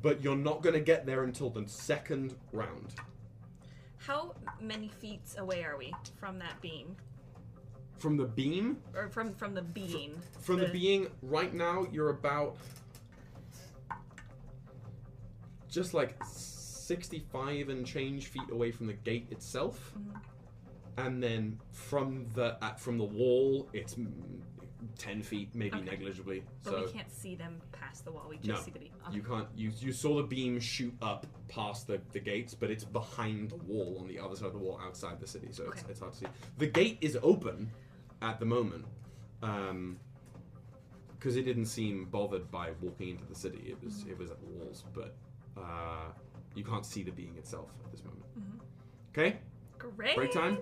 but 0.04 0.22
you're 0.22 0.36
not 0.36 0.62
gonna 0.62 0.80
get 0.80 1.06
there 1.06 1.24
until 1.24 1.50
the 1.50 1.68
second 1.68 2.36
round 2.52 2.94
How 4.06 4.34
many 4.60 4.90
feet 4.90 5.22
away 5.38 5.64
are 5.64 5.78
we 5.78 5.94
from 6.20 6.40
that 6.40 6.60
beam? 6.62 6.96
from 8.00 8.18
the 8.18 8.26
beam 8.26 8.78
Or 8.94 9.08
from 9.08 9.34
from 9.34 9.54
the 9.54 9.62
beam? 9.62 10.22
from 10.42 10.60
the 10.60 10.68
being 10.68 11.08
right 11.22 11.54
now 11.54 11.88
you're 11.90 12.10
about 12.10 12.58
just 15.70 15.94
like 15.94 16.16
65 16.26 17.70
and 17.70 17.86
change 17.86 18.28
feet 18.28 18.50
away 18.52 18.72
from 18.72 18.88
the 18.88 18.94
gate 18.94 19.28
itself 19.32 19.94
and 20.98 21.24
then 21.24 21.58
from 21.72 22.28
the 22.36 22.58
uh, 22.62 22.74
from 22.74 22.98
the 22.98 23.06
wall 23.06 23.70
it's 23.72 23.96
10 24.98 25.22
feet 25.24 25.54
maybe 25.54 25.78
Okay. 25.78 25.86
negligibly 25.92 26.44
But 26.64 26.70
so 26.72 26.86
we 26.86 26.92
can't 26.92 27.12
see 27.12 27.36
them 27.36 27.62
past 27.72 28.06
the 28.06 28.12
wall. 28.12 28.26
We 28.30 28.38
just 28.38 28.48
No, 28.48 28.56
see 28.56 28.72
the 28.72 28.80
beam. 28.80 28.92
Okay. 29.08 29.16
You 29.16 29.24
can't. 29.24 29.48
You 29.56 29.72
you 29.80 29.92
saw 29.92 30.18
the 30.18 30.24
beam 30.24 30.60
shoot 30.60 30.94
up 31.02 31.26
past 31.48 31.88
the, 31.88 32.02
the 32.12 32.20
gates, 32.20 32.54
but 32.54 32.70
it's 32.72 32.84
behind 32.84 33.50
the 33.52 33.56
wall 33.58 33.98
on 34.00 34.08
the 34.08 34.20
other 34.20 34.36
side 34.36 34.48
of 34.48 34.54
the 34.54 34.60
wall 34.60 34.80
outside 34.84 35.20
the 35.20 35.28
city, 35.28 35.50
so 35.52 35.64
it's, 35.72 35.82
Okay. 35.84 35.92
it's 35.92 36.00
hard 36.00 36.14
to 36.14 36.20
see. 36.20 36.26
The 36.58 36.68
gate 36.68 36.98
is 37.02 37.18
open 37.22 37.72
at 38.22 38.40
the 38.40 38.46
moment, 38.46 38.86
because 41.20 41.36
it 41.38 41.44
didn't 41.44 41.66
seem 41.66 42.06
bothered 42.06 42.50
by 42.52 42.72
walking 42.82 43.10
into 43.10 43.26
the 43.26 43.36
city. 43.36 43.64
It 43.68 43.84
was 43.84 44.06
it 44.10 44.18
was 44.18 44.32
at 44.32 44.40
the 44.40 44.46
walls, 44.48 44.84
but 44.94 45.16
uh, 45.58 46.12
you 46.56 46.64
can't 46.64 46.86
see 46.86 47.04
the 47.04 47.12
being 47.12 47.36
itself 47.38 47.70
at 47.86 47.92
this 47.92 48.04
moment. 48.04 48.26
Okay, 49.12 49.38
Great. 49.78 50.16
break 50.16 50.32
time? 50.32 50.58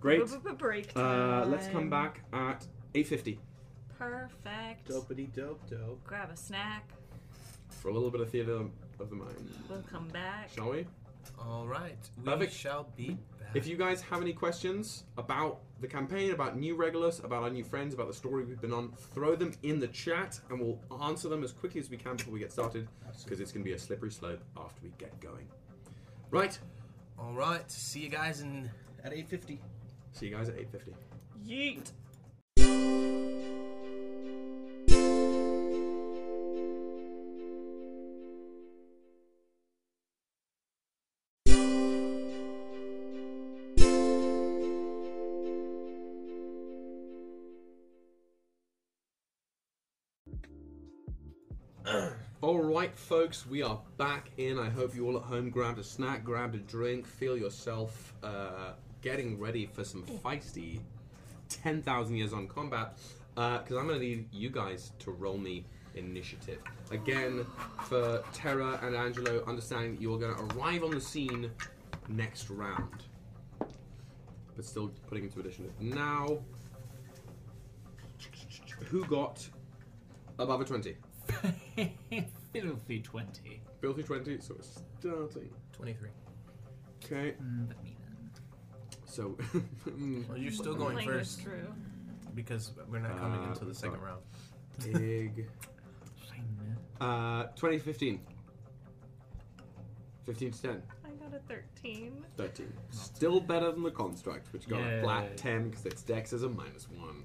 great. 0.00 0.20
Break 0.58 0.92
Uh, 0.96 1.00
time. 1.42 1.50
let's 1.50 1.66
come 1.68 1.90
back 1.90 2.22
at 2.32 2.66
eight 2.94 3.06
fifty 3.06 3.38
Perfect. 4.00 4.88
Dopey 4.88 5.28
dope 5.36 5.60
dope. 5.68 6.02
Grab 6.04 6.30
a 6.32 6.36
snack. 6.36 6.88
for 7.68 7.88
a 7.88 7.92
little 7.92 8.10
bit 8.10 8.20
of 8.22 8.30
theater 8.30 8.64
of 8.98 9.10
the 9.10 9.14
mind, 9.16 9.36
We'll 9.68 9.82
come 9.82 10.08
back. 10.08 10.50
shall 10.54 10.70
we? 10.70 10.86
All 11.38 11.66
right, 11.66 11.96
we 12.18 12.24
Perfect. 12.24 12.52
shall 12.54 12.88
be 12.96 13.10
back. 13.38 13.50
If 13.54 13.66
you 13.66 13.76
guys 13.76 14.00
have 14.02 14.20
any 14.22 14.32
questions 14.32 15.04
about 15.18 15.60
the 15.80 15.86
campaign, 15.86 16.30
about 16.32 16.58
New 16.58 16.74
Regulus, 16.76 17.18
about 17.20 17.42
our 17.42 17.50
new 17.50 17.62
friends, 17.64 17.92
about 17.94 18.08
the 18.08 18.14
story 18.14 18.44
we've 18.44 18.60
been 18.60 18.72
on, 18.72 18.92
throw 19.14 19.36
them 19.36 19.52
in 19.62 19.78
the 19.80 19.88
chat 19.88 20.40
and 20.50 20.58
we'll 20.60 20.78
answer 21.02 21.28
them 21.28 21.44
as 21.44 21.52
quickly 21.52 21.80
as 21.80 21.88
we 21.90 21.96
can 21.98 22.16
before 22.16 22.32
we 22.32 22.38
get 22.40 22.52
started 22.52 22.88
because 23.24 23.38
it's 23.40 23.52
going 23.52 23.62
to 23.64 23.68
be 23.68 23.74
a 23.74 23.78
slippery 23.78 24.10
slope 24.10 24.40
after 24.56 24.80
we 24.82 24.90
get 24.98 25.18
going. 25.20 25.46
Right, 26.30 26.58
All 27.18 27.32
right, 27.34 27.70
see 27.70 28.00
you 28.00 28.08
guys 28.08 28.40
in 28.40 28.70
at 29.04 29.12
8:50. 29.12 29.58
see 30.12 30.26
you 30.28 30.34
guys 30.36 30.48
at 30.48 30.56
8.50. 30.56 30.94
Yeet. 31.46 31.90
Right, 52.90 52.98
folks, 52.98 53.46
we 53.46 53.62
are 53.62 53.78
back 53.98 54.30
in. 54.36 54.58
I 54.58 54.68
hope 54.68 54.96
you 54.96 55.06
all 55.06 55.16
at 55.16 55.22
home 55.22 55.48
grabbed 55.48 55.78
a 55.78 55.84
snack, 55.84 56.24
grabbed 56.24 56.56
a 56.56 56.58
drink, 56.58 57.06
feel 57.06 57.36
yourself 57.36 58.12
uh, 58.24 58.72
getting 59.00 59.38
ready 59.38 59.64
for 59.64 59.84
some 59.84 60.02
feisty 60.02 60.80
10,000 61.50 62.16
years 62.16 62.32
on 62.32 62.48
combat. 62.48 62.98
Because 63.36 63.76
I'm 63.76 63.86
going 63.86 64.00
to 64.00 64.04
need 64.04 64.28
you 64.32 64.50
guys 64.50 64.90
to 64.98 65.12
roll 65.12 65.38
me 65.38 65.66
initiative. 65.94 66.58
Again, 66.90 67.46
for 67.84 68.24
Tara 68.32 68.80
and 68.82 68.96
Angelo, 68.96 69.44
understanding 69.46 69.94
that 69.94 70.02
you 70.02 70.12
are 70.12 70.18
going 70.18 70.34
to 70.34 70.56
arrive 70.56 70.82
on 70.82 70.90
the 70.90 71.00
scene 71.00 71.48
next 72.08 72.50
round. 72.50 73.04
but 74.56 74.64
still 74.64 74.90
putting 75.06 75.22
into 75.22 75.38
addition 75.38 75.70
now. 75.78 76.40
Who 78.86 79.04
got 79.04 79.48
above 80.40 80.62
a 80.62 80.64
20? 80.64 80.96
Filthy 82.52 83.00
20. 83.00 83.62
Filthy 83.80 84.02
20, 84.02 84.40
so 84.40 84.54
it's 84.58 84.82
starting. 84.98 85.50
23. 85.72 86.08
Okay, 87.04 87.34
Mm, 87.42 87.68
but 87.68 87.82
me 87.82 87.96
so. 89.06 89.36
Well, 90.28 90.38
you're 90.38 90.52
still 90.52 90.74
going 90.74 90.94
Playing 90.94 91.08
first 91.08 91.36
this 91.36 91.44
through. 91.44 91.74
because 92.34 92.72
we're 92.90 92.98
not 93.00 93.16
coming 93.18 93.40
Uh, 93.40 93.48
into 93.52 93.64
the 93.64 93.74
second 93.74 94.00
round. 94.00 94.22
Big. 94.92 95.46
Uh, 97.00 97.44
2015. 97.56 98.20
15 100.26 100.50
to 100.52 100.62
10. 100.62 100.82
I 101.02 101.08
got 101.12 101.34
a 101.34 101.38
13. 101.48 102.22
13. 102.36 102.70
Still 102.90 103.40
better 103.40 103.72
than 103.72 103.82
the 103.82 103.90
construct, 103.90 104.52
which 104.52 104.68
got 104.68 104.82
a 104.82 104.96
Yay. 104.96 105.00
flat 105.02 105.34
10 105.38 105.70
because 105.70 105.86
its 105.86 106.02
dex 106.02 106.34
is 106.34 106.42
a 106.42 106.48
minus 106.50 106.88
1. 106.90 107.24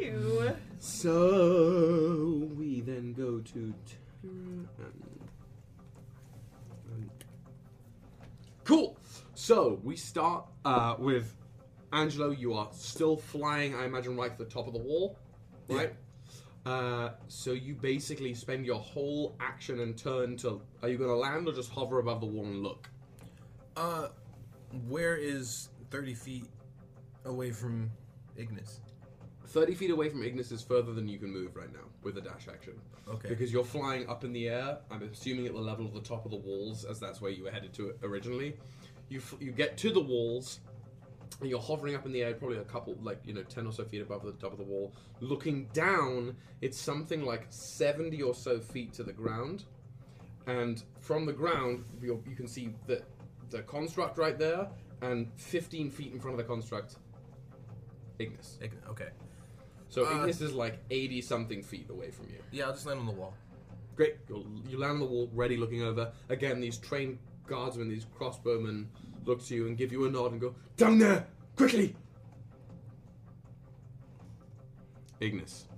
Ew. 0.00 0.52
So 0.78 2.48
we 2.56 2.82
then 2.82 3.14
go 3.14 3.40
to 3.40 3.74
Tara 3.84 4.03
and, 4.24 4.68
and- 4.78 5.14
cool. 8.64 8.96
So 9.34 9.80
we 9.82 9.96
start 9.96 10.46
uh, 10.64 10.96
with 10.98 11.34
Angelo. 11.92 12.30
You 12.30 12.54
are 12.54 12.68
still 12.72 13.16
flying. 13.16 13.74
I 13.74 13.84
imagine 13.84 14.16
right 14.16 14.36
to 14.36 14.44
the 14.44 14.50
top 14.50 14.66
of 14.66 14.72
the 14.72 14.78
wall, 14.78 15.18
right? 15.68 15.92
Uh, 16.64 17.10
so 17.28 17.52
you 17.52 17.74
basically 17.74 18.32
spend 18.32 18.64
your 18.64 18.78
whole 18.78 19.36
action 19.40 19.80
and 19.80 19.96
turn 19.96 20.36
to. 20.38 20.62
Are 20.82 20.88
you 20.88 20.96
going 20.96 21.10
to 21.10 21.16
land 21.16 21.46
or 21.46 21.52
just 21.52 21.70
hover 21.70 21.98
above 21.98 22.20
the 22.20 22.26
wall 22.26 22.46
and 22.46 22.62
look? 22.62 22.88
Uh, 23.76 24.08
where 24.88 25.16
is 25.16 25.68
30 25.90 26.14
feet 26.14 26.46
away 27.26 27.50
from 27.50 27.90
Ignis? 28.36 28.80
30 29.54 29.74
feet 29.76 29.90
away 29.90 30.08
from 30.08 30.24
Ignis 30.24 30.50
is 30.50 30.62
further 30.62 30.92
than 30.92 31.06
you 31.06 31.16
can 31.16 31.32
move 31.32 31.54
right 31.54 31.72
now 31.72 31.86
with 32.02 32.18
a 32.18 32.20
dash 32.20 32.48
action. 32.52 32.72
Okay. 33.08 33.28
Because 33.28 33.52
you're 33.52 33.64
flying 33.64 34.08
up 34.08 34.24
in 34.24 34.32
the 34.32 34.48
air, 34.48 34.78
I'm 34.90 35.00
assuming 35.04 35.46
at 35.46 35.52
the 35.52 35.60
level 35.60 35.86
of 35.86 35.94
the 35.94 36.00
top 36.00 36.24
of 36.24 36.32
the 36.32 36.36
walls, 36.36 36.84
as 36.84 36.98
that's 36.98 37.20
where 37.20 37.30
you 37.30 37.44
were 37.44 37.52
headed 37.52 37.72
to 37.74 37.94
originally. 38.02 38.56
You, 39.08 39.20
f- 39.20 39.36
you 39.38 39.52
get 39.52 39.76
to 39.78 39.92
the 39.92 40.00
walls, 40.00 40.58
and 41.40 41.48
you're 41.48 41.60
hovering 41.60 41.94
up 41.94 42.04
in 42.04 42.10
the 42.10 42.24
air, 42.24 42.34
probably 42.34 42.58
a 42.58 42.64
couple, 42.64 42.96
like, 43.00 43.20
you 43.24 43.32
know, 43.32 43.44
10 43.44 43.64
or 43.68 43.72
so 43.72 43.84
feet 43.84 44.02
above 44.02 44.24
the 44.24 44.32
top 44.32 44.50
of 44.50 44.58
the 44.58 44.64
wall. 44.64 44.92
Looking 45.20 45.66
down, 45.72 46.36
it's 46.60 46.78
something 46.78 47.24
like 47.24 47.46
70 47.48 48.22
or 48.22 48.34
so 48.34 48.58
feet 48.58 48.92
to 48.94 49.04
the 49.04 49.12
ground. 49.12 49.66
And 50.48 50.82
from 50.98 51.26
the 51.26 51.32
ground, 51.32 51.84
you 52.02 52.20
you 52.28 52.34
can 52.34 52.48
see 52.48 52.74
the, 52.88 53.02
the 53.50 53.62
construct 53.62 54.18
right 54.18 54.36
there, 54.36 54.66
and 55.00 55.30
15 55.36 55.92
feet 55.92 56.12
in 56.12 56.18
front 56.18 56.38
of 56.38 56.38
the 56.38 56.52
construct, 56.52 56.96
Ignis. 58.18 58.58
Ignis. 58.60 58.82
Okay. 58.90 59.08
So 59.94 60.04
Uh, 60.04 60.18
Ignis 60.18 60.40
is 60.40 60.52
like 60.52 60.80
80 60.90 61.20
something 61.20 61.62
feet 61.62 61.88
away 61.88 62.10
from 62.10 62.26
you. 62.28 62.40
Yeah, 62.50 62.64
I'll 62.64 62.72
just 62.72 62.84
land 62.84 62.98
on 62.98 63.06
the 63.06 63.12
wall. 63.12 63.32
Great. 63.94 64.16
You'll, 64.28 64.44
you 64.68 64.76
land 64.76 64.94
on 64.94 64.98
the 64.98 65.06
wall, 65.06 65.30
ready, 65.32 65.56
looking 65.56 65.82
over. 65.82 66.10
Again, 66.28 66.60
these 66.60 66.78
trained 66.78 67.16
guardsmen, 67.46 67.88
these 67.88 68.04
crossbowmen, 68.04 68.86
look 69.24 69.44
to 69.44 69.54
you 69.54 69.68
and 69.68 69.78
give 69.78 69.92
you 69.92 70.04
a 70.06 70.10
nod 70.10 70.32
and 70.32 70.40
go, 70.40 70.56
Down 70.76 70.98
there! 70.98 71.28
Quickly! 71.54 71.94
Ignis, 75.20 75.68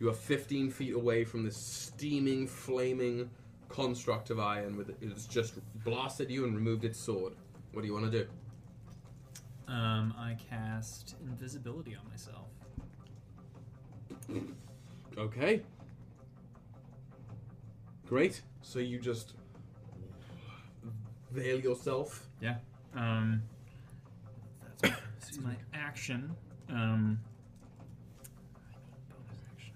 you 0.00 0.08
are 0.08 0.14
15 0.14 0.72
feet 0.72 0.94
away 0.94 1.22
from 1.22 1.44
this 1.44 1.56
steaming, 1.56 2.48
flaming 2.48 3.30
construct 3.68 4.30
of 4.30 4.40
iron 4.40 4.76
with 4.76 4.90
it 4.90 4.96
has 5.12 5.26
just 5.26 5.60
blasted 5.84 6.28
you 6.28 6.44
and 6.44 6.56
removed 6.56 6.84
its 6.84 6.98
sword. 6.98 7.34
What 7.72 7.82
do 7.82 7.86
you 7.86 7.94
want 7.94 8.10
to 8.10 8.24
do? 8.24 8.28
Um, 9.68 10.12
I 10.18 10.36
cast 10.50 11.14
invisibility 11.24 11.94
on 11.94 12.10
myself. 12.10 12.43
Okay. 15.16 15.62
Great. 18.06 18.42
So 18.62 18.78
you 18.78 18.98
just 18.98 19.34
veil 21.30 21.60
yourself. 21.60 22.28
Yeah. 22.40 22.56
Um, 22.94 23.42
that's 24.80 25.38
my 25.42 25.56
action. 25.74 26.34
Um, 26.68 27.18
action. 29.52 29.74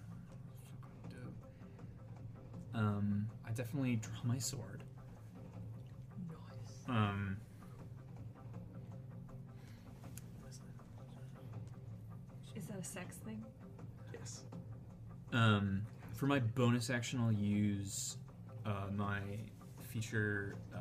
Fucking 0.82 1.18
dope. 1.18 2.80
Um, 2.80 3.26
I 3.46 3.50
definitely 3.52 3.96
draw 3.96 4.18
my 4.24 4.38
sword. 4.38 4.84
Um. 6.88 7.36
Is 12.56 12.66
that 12.66 12.78
a 12.80 12.84
sex 12.84 13.16
thing? 13.16 13.44
Um, 15.32 15.82
for 16.14 16.26
my 16.26 16.38
bonus 16.40 16.90
action, 16.90 17.20
I'll 17.20 17.32
use 17.32 18.16
uh, 18.66 18.86
my 18.94 19.20
feature, 19.88 20.56
uh, 20.74 20.78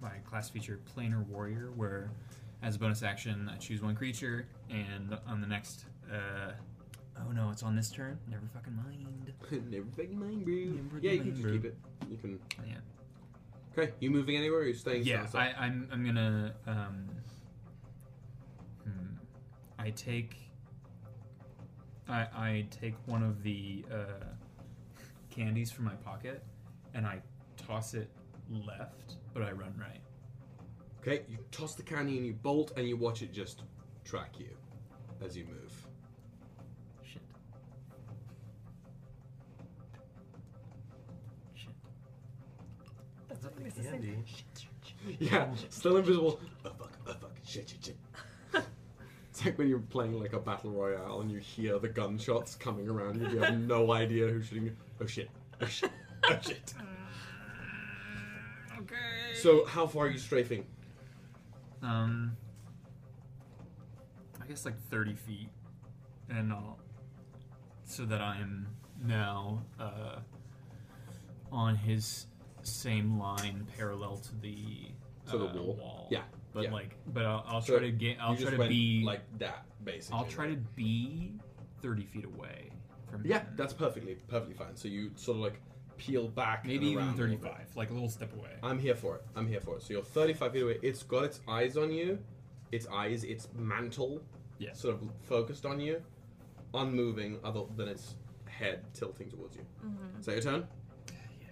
my 0.00 0.10
class 0.24 0.48
feature, 0.50 0.80
Planar 0.96 1.26
Warrior, 1.26 1.70
where 1.76 2.10
as 2.62 2.76
a 2.76 2.78
bonus 2.78 3.02
action, 3.02 3.50
I 3.52 3.56
choose 3.58 3.82
one 3.82 3.94
creature, 3.94 4.46
and 4.70 5.16
on 5.26 5.40
the 5.40 5.46
next, 5.46 5.84
uh, 6.10 6.52
oh 7.18 7.30
no, 7.32 7.50
it's 7.50 7.62
on 7.62 7.76
this 7.76 7.90
turn. 7.90 8.18
Never 8.28 8.42
fucking 8.52 8.74
mind. 8.74 9.32
Never 9.70 9.86
fucking 9.96 10.18
mind, 10.18 10.44
bro. 10.44 10.54
Never 10.54 10.98
Yeah, 11.00 11.12
you 11.12 11.18
mind, 11.18 11.22
can 11.22 11.30
just 11.32 11.42
bro. 11.42 11.52
keep 11.52 11.64
it. 11.66 11.76
You 12.10 12.16
can. 12.16 12.38
Yeah. 12.66 12.74
Okay. 13.76 13.92
You 14.00 14.10
moving 14.10 14.36
anywhere? 14.36 14.60
Or 14.60 14.64
you 14.66 14.74
staying? 14.74 15.04
Yeah? 15.04 15.26
I, 15.34 15.52
I'm. 15.58 15.88
I'm 15.92 16.04
gonna. 16.04 16.54
Um, 16.66 17.06
hmm, 18.84 19.16
I 19.78 19.90
take. 19.90 20.36
I 22.08 22.26
I 22.34 22.66
take 22.70 22.94
one 23.06 23.22
of 23.22 23.42
the 23.42 23.84
uh, 23.90 24.24
candies 25.30 25.70
from 25.70 25.86
my 25.86 25.94
pocket, 25.94 26.42
and 26.94 27.06
I 27.06 27.20
toss 27.56 27.94
it 27.94 28.10
left, 28.50 29.16
but 29.32 29.42
I 29.42 29.52
run 29.52 29.74
right. 29.78 30.00
Okay. 31.00 31.24
You 31.28 31.38
toss 31.50 31.74
the 31.74 31.82
candy 31.82 32.16
and 32.16 32.26
you 32.26 32.32
bolt, 32.32 32.72
and 32.76 32.86
you 32.88 32.96
watch 32.96 33.22
it 33.22 33.32
just 33.32 33.62
track 34.04 34.38
you 34.38 34.50
as 35.24 35.36
you 35.36 35.44
move. 35.44 35.72
Shit. 37.02 37.22
Shit. 41.54 41.72
That's 43.28 43.44
what 43.44 43.54
Like 43.54 43.64
makes 43.64 43.78
it 43.78 43.90
candy. 43.90 44.16
Yeah. 45.18 45.48
Still 45.68 45.98
invisible. 45.98 46.40
Oh 46.64 46.70
fuck. 46.78 46.92
Oh 47.06 47.12
fuck. 47.12 47.36
Shit. 47.44 47.68
Shit. 47.68 47.84
Shit. 47.84 47.96
It's 49.34 49.44
like 49.44 49.58
when 49.58 49.68
you're 49.68 49.80
playing 49.80 50.20
like 50.20 50.32
a 50.32 50.38
battle 50.38 50.70
royale 50.70 51.20
and 51.20 51.28
you 51.28 51.38
hear 51.38 51.80
the 51.80 51.88
gunshots 51.88 52.54
coming 52.54 52.88
around 52.88 53.20
you. 53.20 53.28
You 53.30 53.38
have 53.40 53.58
no 53.58 53.92
idea 54.04 54.28
who's 54.28 54.46
shooting 54.46 54.66
you. 54.66 54.76
Oh 55.00 55.06
shit. 55.06 55.28
Oh 55.60 55.66
shit. 55.66 55.90
Oh 56.22 56.38
shit. 56.40 56.74
Okay. 58.78 59.34
So 59.40 59.64
how 59.64 59.86
far 59.86 60.06
are 60.06 60.10
you 60.10 60.18
strafing? 60.18 60.66
Um, 61.80 62.36
I 64.42 64.46
guess 64.46 64.64
like 64.64 64.78
thirty 64.90 65.14
feet, 65.14 65.48
and 66.28 66.52
I'll, 66.52 66.78
so 67.84 68.04
that 68.04 68.20
I 68.20 68.36
am 68.40 68.66
now 69.02 69.62
uh, 69.80 70.18
on 71.50 71.76
his 71.76 72.26
same 72.62 73.18
line, 73.18 73.66
parallel 73.78 74.18
to 74.18 74.34
the 74.36 74.88
To 75.30 75.38
the 75.38 75.46
uh, 75.46 75.62
wall. 75.62 76.08
Yeah, 76.10 76.22
but 76.54 76.62
yeah. 76.64 76.72
like, 76.72 76.96
but 77.12 77.24
I'll, 77.26 77.44
I'll 77.46 77.60
So 77.60 77.78
try 77.78 77.86
to 77.86 77.92
get. 77.92 78.16
I'll 78.20 78.36
try 78.36 78.50
to 78.52 78.68
be. 78.68 79.02
like 79.04 79.20
that, 79.38 79.66
basically. 79.84 80.18
I'll 80.18 80.24
try 80.26 80.46
to 80.48 80.56
be 80.56 81.32
thirty 81.82 82.04
feet 82.04 82.24
away 82.24 82.70
from. 83.10 83.22
Yeah, 83.26 83.40
him. 83.40 83.48
that's 83.56 83.72
perfectly 83.74 84.14
perfectly 84.28 84.54
fine. 84.54 84.76
So 84.76 84.88
you 84.88 85.10
sort 85.16 85.36
of 85.36 85.42
like 85.42 85.60
peel 85.98 86.28
back, 86.28 86.64
maybe 86.66 86.86
even 86.86 87.04
around 87.04 87.14
a 87.14 87.16
thirty-five, 87.18 87.66
like 87.76 87.90
a 87.90 87.92
little 87.92 88.08
step 88.08 88.32
away. 88.34 88.50
I'm 88.62 88.78
here 88.78 88.94
for 88.94 89.16
it. 89.16 89.24
I'm 89.36 89.46
here 89.46 89.60
for 89.60 89.76
it. 89.76 89.82
So 89.82 89.92
you're 89.92 90.02
35 90.02 90.52
feet 90.52 90.62
away. 90.62 90.78
It's 90.82 91.02
got 91.02 91.24
its 91.24 91.40
eyes 91.48 91.76
on 91.76 91.92
you. 91.92 92.18
Its 92.72 92.86
eyes, 92.92 93.22
its 93.22 93.48
mantle, 93.56 94.20
Yeah. 94.58 94.72
sort 94.72 94.94
of 94.96 95.02
focused 95.22 95.64
on 95.64 95.78
you, 95.78 96.02
unmoving, 96.72 97.38
other 97.44 97.62
than 97.76 97.86
its 97.88 98.16
head 98.46 98.82
tilting 98.92 99.30
towards 99.30 99.54
you. 99.54 99.62
Mm-hmm. 99.86 100.18
Is 100.20 100.26
that 100.26 100.32
your 100.32 100.42
turn? 100.42 100.66
Yeah. 101.40 101.46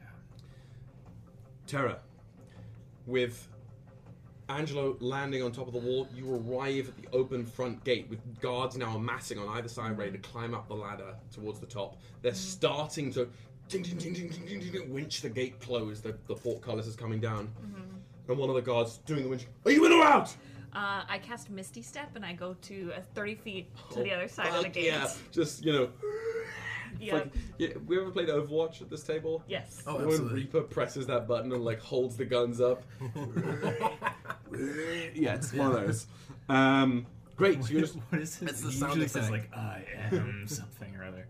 Tara, 1.69 1.99
with 3.07 3.49
Angelo 4.53 4.97
landing 5.01 5.43
on 5.43 5.53
top 5.53 5.67
of 5.67 5.73
the 5.73 5.79
wall, 5.79 6.09
you 6.15 6.35
arrive 6.35 6.89
at 6.89 6.97
the 6.97 7.09
open 7.13 7.45
front 7.45 7.83
gate 7.85 8.07
with 8.09 8.19
guards 8.41 8.77
now 8.77 8.97
amassing 8.97 9.39
on 9.39 9.49
either 9.57 9.69
side, 9.69 9.97
ready 9.99 10.13
to 10.13 10.19
climb 10.19 10.55
up 10.55 10.69
the 10.69 10.75
ladder 10.75 11.15
towards 11.33 11.59
the 11.59 11.67
top. 11.67 11.97
They're 12.23 12.35
starting 12.35 13.13
to 13.13 13.29
ding, 13.69 13.83
ding, 13.83 13.99
ding, 13.99 14.13
ding, 14.13 14.29
ding, 14.29 14.61
ding, 14.61 14.73
ding, 14.73 14.93
winch 14.93 15.23
the 15.23 15.31
gate 15.31 15.61
closed. 15.61 16.03
The, 16.03 16.17
the 16.27 16.35
portcullis 16.35 16.87
is 16.87 16.97
coming 16.97 17.21
down. 17.21 17.47
Mm-hmm. 17.65 18.31
And 18.31 18.39
one 18.39 18.49
of 18.49 18.55
the 18.55 18.63
guards 18.63 18.99
doing 18.99 19.25
the 19.25 19.29
winch. 19.29 19.47
Are 19.65 19.71
you 19.71 19.85
in 19.87 19.93
or 19.93 20.05
out? 20.05 20.29
Uh, 20.75 21.03
I 21.07 21.19
cast 21.19 21.51
Misty 21.51 21.83
Step 21.83 22.17
and 22.17 22.25
I 22.25 22.33
go 22.33 22.55
to 22.63 22.93
uh, 22.97 23.01
30 23.15 23.35
feet 23.35 23.77
to 23.93 24.01
oh, 24.01 24.03
the 24.03 24.13
other 24.13 24.29
side 24.29 24.55
of 24.55 24.63
the 24.63 24.69
gate. 24.71 24.87
Yeah, 24.87 25.11
just, 25.31 25.65
you 25.65 25.73
know, 25.73 25.89
Yep. 27.01 27.13
Like, 27.15 27.33
yeah, 27.59 27.69
we 27.87 27.99
ever 28.01 28.11
played 28.11 28.29
Overwatch 28.29 28.81
at 28.83 28.91
this 28.91 29.03
table? 29.03 29.43
Yes. 29.49 29.83
Oh, 29.87 30.07
when. 30.07 30.29
Reaper 30.29 30.63
presses 30.63 31.07
that 31.09 31.27
button 31.27 31.53
and 31.53 31.65
like 31.65 31.81
holds 31.81 32.17
the 32.17 32.25
guns 32.25 32.61
up. 32.61 32.83
yeah, 35.15 35.35
it's 35.35 35.53
one 35.53 35.69
of 35.69 35.73
those. 35.75 36.07
Um, 36.49 37.07
Great. 37.37 37.65
So 37.65 37.73
you're 37.73 37.81
just, 37.83 37.95
what 38.11 38.21
is 38.21 38.41
it? 38.43 38.49
It's 38.51 38.61
the 38.61 38.73
sound 38.73 38.93
usually 38.95 39.09
says 39.09 39.29
effect. 39.29 39.51
like 39.53 39.57
I 39.59 39.85
am 40.13 40.45
something 40.47 40.95
or 40.97 41.05
other. 41.05 41.27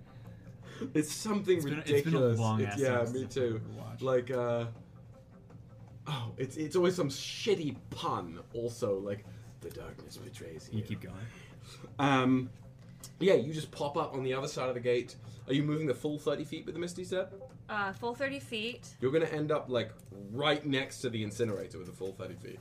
it's 0.94 1.12
something 1.12 1.56
It's 1.56 1.64
been, 1.64 1.78
it's 1.78 1.90
ridiculous. 1.90 2.36
been 2.36 2.44
a 2.44 2.46
long 2.48 2.60
It's- 2.60 2.74
ass 2.74 2.80
yeah, 2.80 2.96
time 2.98 3.12
me 3.12 3.20
since 3.20 3.34
too. 3.34 3.60
I've 3.64 3.76
watched. 3.76 4.02
Like, 4.02 4.30
uh, 4.30 4.64
oh, 6.08 6.32
it's 6.36 6.56
it's 6.56 6.76
always 6.76 6.94
some 6.96 7.08
shitty 7.08 7.76
pun. 7.90 8.40
Also, 8.54 8.98
like, 8.98 9.24
the 9.60 9.70
darkness 9.70 10.16
betrays 10.16 10.68
you. 10.72 10.78
you 10.78 10.84
keep 10.84 11.00
going. 11.00 11.14
Um, 11.98 12.50
yeah, 13.20 13.34
you 13.34 13.52
just 13.54 13.70
pop 13.70 13.96
up 13.96 14.14
on 14.14 14.24
the 14.24 14.34
other 14.34 14.48
side 14.48 14.68
of 14.68 14.74
the 14.74 14.80
gate. 14.80 15.14
Are 15.48 15.52
you 15.54 15.62
moving 15.62 15.86
the 15.86 15.94
full 15.94 16.18
thirty 16.18 16.44
feet 16.44 16.64
with 16.66 16.74
the 16.74 16.80
Misty 16.80 17.04
Step? 17.04 17.32
Uh, 17.68 17.92
full 17.92 18.14
30 18.14 18.38
feet. 18.38 18.88
You're 19.00 19.12
gonna 19.12 19.24
end 19.26 19.50
up 19.50 19.68
like 19.68 19.92
right 20.30 20.64
next 20.66 20.98
to 21.00 21.10
the 21.10 21.22
incinerator 21.22 21.78
with 21.78 21.86
the 21.86 21.92
full 21.92 22.12
thirty 22.12 22.34
feet. 22.34 22.58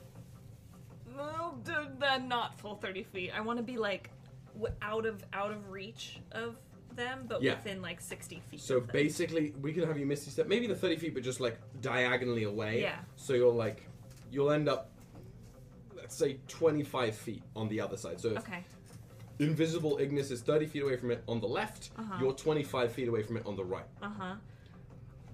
No, 1.16 1.58
d- 1.64 1.72
then 1.98 2.28
not 2.28 2.58
full 2.58 2.76
30 2.76 3.02
feet. 3.02 3.30
I 3.36 3.40
want 3.40 3.58
to 3.58 3.62
be 3.62 3.76
like 3.76 4.10
w- 4.54 4.74
out 4.80 5.04
of 5.06 5.22
out 5.32 5.50
of 5.50 5.70
reach 5.70 6.20
of 6.32 6.56
them, 6.96 7.26
but 7.28 7.42
Yeah. 7.42 7.54
within 7.56 7.82
like 7.82 8.00
60 8.00 8.40
feet. 8.50 8.60
So 8.60 8.78
of 8.78 8.86
them. 8.86 8.92
basically, 8.94 9.54
we 9.60 9.72
can 9.72 9.86
have 9.86 9.98
you 9.98 10.06
Misty 10.06 10.30
Step, 10.30 10.46
maybe 10.46 10.66
the 10.66 10.74
thirty 10.74 10.96
feet, 10.96 11.14
but 11.14 11.22
just 11.22 11.40
like 11.40 11.58
diagonally 11.80 12.44
away. 12.44 12.80
Yeah. 12.80 12.98
So 13.16 13.34
you're 13.34 13.52
like, 13.52 13.82
you'll 14.30 14.50
end 14.50 14.68
up, 14.68 14.90
let's 15.94 16.14
say, 16.14 16.38
twenty-five 16.48 17.14
feet 17.14 17.42
on 17.54 17.68
the 17.68 17.80
other 17.80 17.96
side. 17.96 18.18
So 18.20 18.30
if 18.30 18.38
Okay. 18.38 18.64
Invisible 19.38 19.98
Ignis 19.98 20.30
is 20.30 20.40
thirty 20.42 20.66
feet 20.66 20.82
away 20.82 20.96
from 20.96 21.10
it 21.10 21.22
on 21.28 21.40
the 21.40 21.46
left, 21.48 21.90
Uh-huh. 21.98 22.18
you're 22.20 22.32
twenty-five 22.32 22.92
feet 22.92 23.08
away 23.08 23.22
from 23.22 23.36
it 23.36 23.46
on 23.46 23.56
the 23.56 23.64
right. 23.64 23.84
Uh 24.02 24.10
huh. 24.18 24.34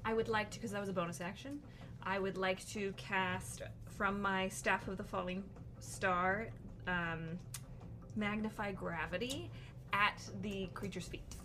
I 0.05 0.15
would 0.15 0.29
like 0.29 0.51
to, 0.51 0.59
because 0.59 0.71
that 0.73 0.81
was 0.81 0.89
a 0.89 0.93
bonus 0.93 1.21
action. 1.21 1.61
I 2.03 2.19
would 2.19 2.37
like 2.39 2.67
to 2.71 2.93
cast 2.97 3.63
from 3.97 4.23
my 4.23 4.49
Staff 4.49 4.89
of 4.89 4.97
the 4.97 5.03
Falling 5.05 5.43
Star, 5.81 6.49
um, 6.87 7.39
Magnify 8.17 8.73
Gravity 8.73 9.51
at 9.93 10.23
the 10.43 10.69
creature's 10.75 11.09
feet. 11.09 11.37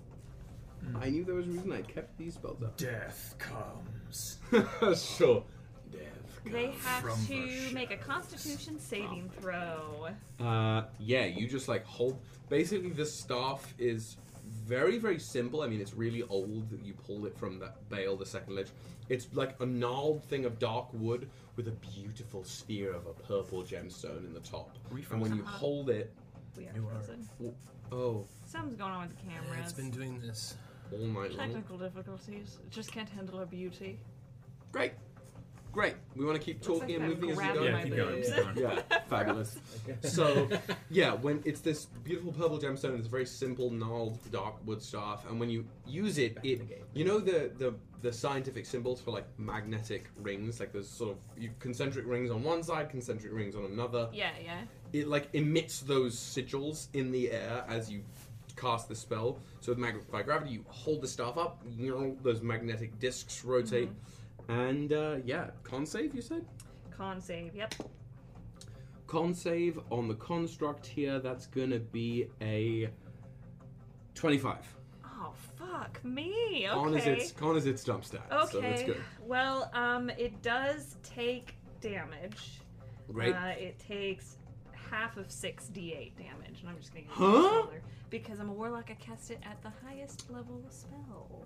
I 1.00 1.10
knew 1.10 1.24
there 1.24 1.36
was 1.36 1.48
a 1.48 1.50
reason 1.50 1.72
I 1.72 1.82
kept 1.82 2.18
these 2.18 2.34
spells 2.36 2.62
up. 2.62 2.76
Death 2.78 3.36
comes. 3.40 4.38
sure. 5.18 5.44
Death. 5.92 6.02
They 6.46 6.72
have 6.84 7.02
from 7.04 7.26
to 7.28 7.74
make 7.74 7.92
a 7.92 7.98
Constitution 7.98 8.80
saving 8.80 9.30
throw. 9.40 10.08
Uh, 10.40 10.84
yeah, 11.00 11.26
you 11.26 11.48
just 11.48 11.68
like 11.68 11.86
hold. 11.86 12.20
Basically, 12.50 12.90
this 12.90 13.14
staff 13.14 13.74
is 13.80 14.18
very, 14.66 14.98
very 14.98 15.20
simple. 15.20 15.62
I 15.62 15.68
mean, 15.68 15.80
it's 15.82 15.94
really 15.94 16.24
old. 16.24 16.70
That 16.70 16.84
you 16.86 16.94
pulled 16.94 17.26
it 17.26 17.38
from 17.38 17.60
that 17.60 17.88
bale, 17.90 18.16
the 18.18 18.26
second 18.26 18.56
ledge. 18.56 18.68
It's 19.10 19.28
like 19.34 19.56
a 19.60 19.66
gnarled 19.66 20.24
thing 20.26 20.46
of 20.46 20.60
dark 20.60 20.88
wood 20.94 21.30
with 21.56 21.68
a 21.68 21.72
beautiful 21.72 22.44
sphere 22.44 22.94
of 22.94 23.06
a 23.08 23.14
purple 23.14 23.64
gemstone 23.64 24.26
in 24.26 24.34
the 24.34 24.40
top. 24.40 24.78
And 25.12 25.22
when 25.22 25.36
you 25.36 25.44
hold 25.44 25.90
it, 25.90 26.14
We 26.58 26.68
are 26.68 26.72
You 26.76 26.88
are. 26.88 26.92
frozen. 26.96 27.28
oh, 27.92 28.26
Something's 28.46 28.78
going 28.78 28.92
on 28.92 29.08
with 29.10 29.18
the 29.18 29.24
cameras. 29.30 29.60
It's 29.64 29.74
been 29.74 29.92
doing 29.92 30.20
this. 30.20 30.56
all 30.92 31.00
night 31.00 31.32
long. 31.32 31.48
Technical 31.48 31.78
difficulties. 31.78 32.60
It 32.64 32.70
just 32.72 32.92
can't 32.92 33.10
handle 33.10 33.40
our 33.40 33.46
beauty. 33.46 34.00
Great, 34.72 34.94
great. 35.74 35.96
We 36.16 36.24
want 36.24 36.40
to 36.40 36.44
keep 36.44 36.62
talking 36.62 37.02
like 37.02 37.10
and 37.10 37.22
moving 37.22 37.32
as 37.32 37.38
we 37.38 37.44
go. 37.54 37.64
Yeah, 37.64 37.82
keep 37.84 37.96
going. 37.96 38.22
keep 38.24 38.36
going. 38.36 38.58
Yeah, 38.58 38.82
fabulous. 39.10 39.58
So, 40.04 40.48
yeah, 40.90 41.14
when 41.14 41.42
it's 41.44 41.60
this 41.60 41.86
beautiful 42.04 42.32
purple 42.32 42.58
gemstone, 42.60 42.98
it's 42.98 43.08
a 43.08 43.12
very 43.12 43.26
simple 43.26 43.70
gnarled 43.70 44.18
dark 44.32 44.56
wood 44.66 44.82
staff, 44.82 45.26
and 45.30 45.40
when 45.40 45.50
you 45.50 45.66
use 45.86 46.18
it, 46.18 46.36
Back 46.36 46.46
it 46.46 46.70
game. 46.70 46.78
you 46.94 47.04
know 47.04 47.20
the 47.20 47.52
the 47.58 47.74
the 48.02 48.12
scientific 48.14 48.66
symbols 48.66 49.02
for 49.02 49.12
like 49.12 49.26
magnetic 49.38 50.10
rings, 50.22 50.60
like 50.60 50.72
there's 50.72 50.90
sort 50.90 51.12
of 51.12 51.18
you, 51.42 51.50
concentric 51.60 52.06
rings 52.06 52.32
on 52.32 52.44
one 52.44 52.62
side, 52.64 52.90
concentric 52.90 53.34
rings 53.34 53.56
on 53.56 53.66
another. 53.66 54.10
Yeah, 54.14 54.32
yeah. 54.44 54.62
It 54.94 55.08
like 55.08 55.28
emits 55.34 55.80
those 55.82 56.16
sigils 56.16 56.88
in 56.94 57.12
the 57.12 57.32
air 57.32 57.64
as 57.68 57.90
you 57.90 58.04
cast 58.56 58.88
the 58.90 58.96
spell. 58.96 59.40
So 59.62 59.72
with 59.72 59.80
magnify 59.80 60.22
gravity, 60.24 60.52
you 60.52 60.66
hold 60.68 61.02
the 61.02 61.08
staff 61.08 61.38
up, 61.38 61.62
you 61.78 61.92
know, 61.92 62.18
those 62.22 62.42
magnetic 62.42 63.00
discs 63.00 63.44
rotate, 63.44 63.90
and 64.50 64.94
uh, 64.94 65.16
yeah, 65.26 65.52
con 65.64 65.86
save. 65.86 66.14
You 66.14 66.22
said. 66.22 66.46
Con 66.96 67.22
save. 67.22 67.56
Yep. 67.56 67.76
Con 69.08 69.34
save 69.34 69.80
on 69.92 70.08
the 70.08 70.16
construct 70.16 70.86
here, 70.86 71.20
that's 71.20 71.46
gonna 71.46 71.80
be 71.80 72.28
a 72.42 72.90
25. 74.16 74.58
Oh 75.06 75.34
fuck 75.58 76.04
me. 76.04 76.68
Okay. 76.68 76.74
Con 76.74 76.96
is 76.96 77.06
its 77.06 77.32
con 77.32 77.56
is 77.58 77.66
its 77.66 77.84
jump 77.84 78.06
stat, 78.06 78.26
okay. 78.32 78.52
so 78.52 78.62
that's 78.62 78.84
good. 78.84 79.02
Well, 79.26 79.70
um, 79.74 80.10
it 80.12 80.42
does 80.42 80.96
take 81.04 81.56
damage. 81.82 82.62
Great. 83.12 83.36
Uh, 83.36 83.48
it 83.58 83.78
takes 83.80 84.38
half 84.90 85.18
of 85.18 85.32
six 85.32 85.70
d8 85.74 86.16
damage, 86.18 86.62
and 86.62 86.70
I'm 86.70 86.78
just 86.80 86.94
gonna 86.94 87.06
use 87.06 87.14
Huh? 87.14 87.68
because 88.10 88.40
I'm 88.40 88.50
a 88.50 88.54
warlock. 88.54 88.90
I 88.90 88.94
cast 88.96 89.32
it 89.32 89.40
at 89.44 89.62
the 89.62 89.72
highest 89.86 90.30
level 90.32 90.64
spell. 90.70 91.46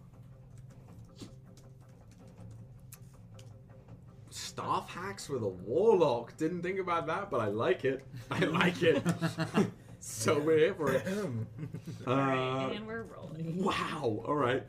Staff 4.38 4.90
hacks 4.90 5.30
with 5.30 5.42
a 5.42 5.48
warlock. 5.48 6.38
Didn't 6.38 6.62
think 6.62 6.80
about 6.80 7.08
that, 7.08 7.32
but 7.32 7.42
I 7.42 7.48
like 7.48 7.86
it. 7.86 8.06
I 8.30 8.40
like 8.40 8.84
it. 8.84 9.04
so 10.00 10.40
we're 10.40 10.58
here 10.60 10.74
for 10.76 10.92
it. 10.94 11.06
All 12.08 12.16
right, 12.16 12.66
Uh, 12.66 12.70
and 12.70 12.86
we're 12.86 13.04
rolling. 13.04 13.64
wow. 13.64 14.22
All 14.26 14.36
right. 14.36 14.64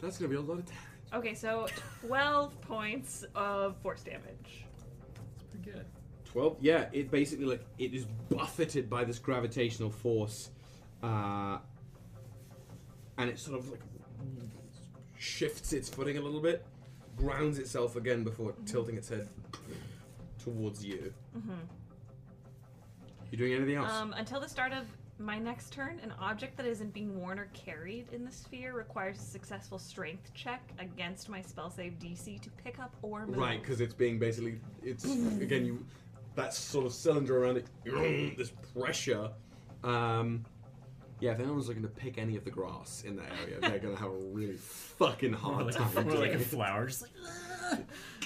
That's 0.00 0.18
gonna 0.18 0.28
be 0.28 0.36
a 0.36 0.40
lot 0.40 0.60
of 0.60 0.66
damage. 0.66 0.82
Okay, 1.12 1.34
so 1.34 1.66
12 2.06 2.60
points 2.60 3.24
of 3.34 3.76
force 3.78 4.02
damage. 4.02 4.64
It's 5.34 5.42
pretty 5.50 5.70
good. 5.72 5.86
12 6.26 6.58
yeah 6.60 6.84
it 6.92 7.10
basically 7.10 7.46
like 7.46 7.64
it 7.78 7.94
is 7.94 8.04
buffeted 8.28 8.90
by 8.90 9.02
this 9.02 9.18
gravitational 9.18 9.88
force 9.88 10.50
uh, 11.02 11.56
and 13.16 13.30
it 13.30 13.38
sort 13.38 13.58
of 13.58 13.70
like 13.70 13.80
shifts 15.16 15.72
its 15.72 15.88
footing 15.88 16.18
a 16.18 16.20
little 16.20 16.42
bit 16.42 16.66
grounds 17.18 17.58
itself 17.58 17.96
again 17.96 18.24
before 18.24 18.54
tilting 18.66 18.96
its 18.96 19.08
head 19.08 19.28
towards 20.42 20.84
you 20.84 21.12
Mm-hmm. 21.36 21.52
you 23.30 23.38
doing 23.38 23.52
anything 23.54 23.74
else 23.76 23.92
Um, 23.92 24.12
until 24.16 24.40
the 24.40 24.48
start 24.48 24.72
of 24.72 24.86
my 25.20 25.36
next 25.36 25.72
turn, 25.72 25.98
an 26.04 26.12
object 26.20 26.56
that 26.58 26.64
isn't 26.66 26.94
being 26.94 27.18
worn 27.18 27.40
or 27.40 27.46
carried 27.52 28.06
in 28.12 28.24
the 28.24 28.30
sphere 28.30 28.72
requires 28.72 29.18
a 29.18 29.22
successful 29.22 29.76
strength 29.78 30.32
check 30.32 30.62
against 30.78 31.28
my 31.28 31.42
spell 31.42 31.70
save 31.70 31.98
DC 31.98 32.40
to 32.40 32.50
pick 32.62 32.78
up 32.78 32.94
or 33.02 33.26
move. 33.26 33.36
right 33.36 33.60
because 33.60 33.80
it's 33.80 33.94
being 33.94 34.18
basically 34.18 34.60
it's 34.82 35.04
again 35.40 35.66
you 35.66 35.84
that 36.36 36.54
sort 36.54 36.86
of 36.86 36.92
cylinder 36.92 37.42
around 37.42 37.56
it 37.56 37.66
this 38.36 38.52
pressure 38.72 39.28
um 39.82 40.44
yeah, 41.20 41.32
if 41.32 41.40
anyone's 41.40 41.68
looking 41.68 41.82
to 41.82 41.88
pick 41.88 42.18
any 42.18 42.36
of 42.36 42.44
the 42.44 42.50
grass 42.50 43.02
in 43.06 43.16
that 43.16 43.26
area, 43.42 43.58
they're 43.60 43.78
gonna 43.78 43.96
have 43.96 44.10
a 44.10 44.16
really 44.32 44.56
fucking 44.56 45.34
Or 45.34 45.38
hard 45.38 45.66
like, 45.66 45.74
time. 45.76 46.08
or 46.08 46.14
like 46.14 46.32
a 46.34 46.38
flower, 46.38 46.86
just 46.86 47.02
like 47.02 47.10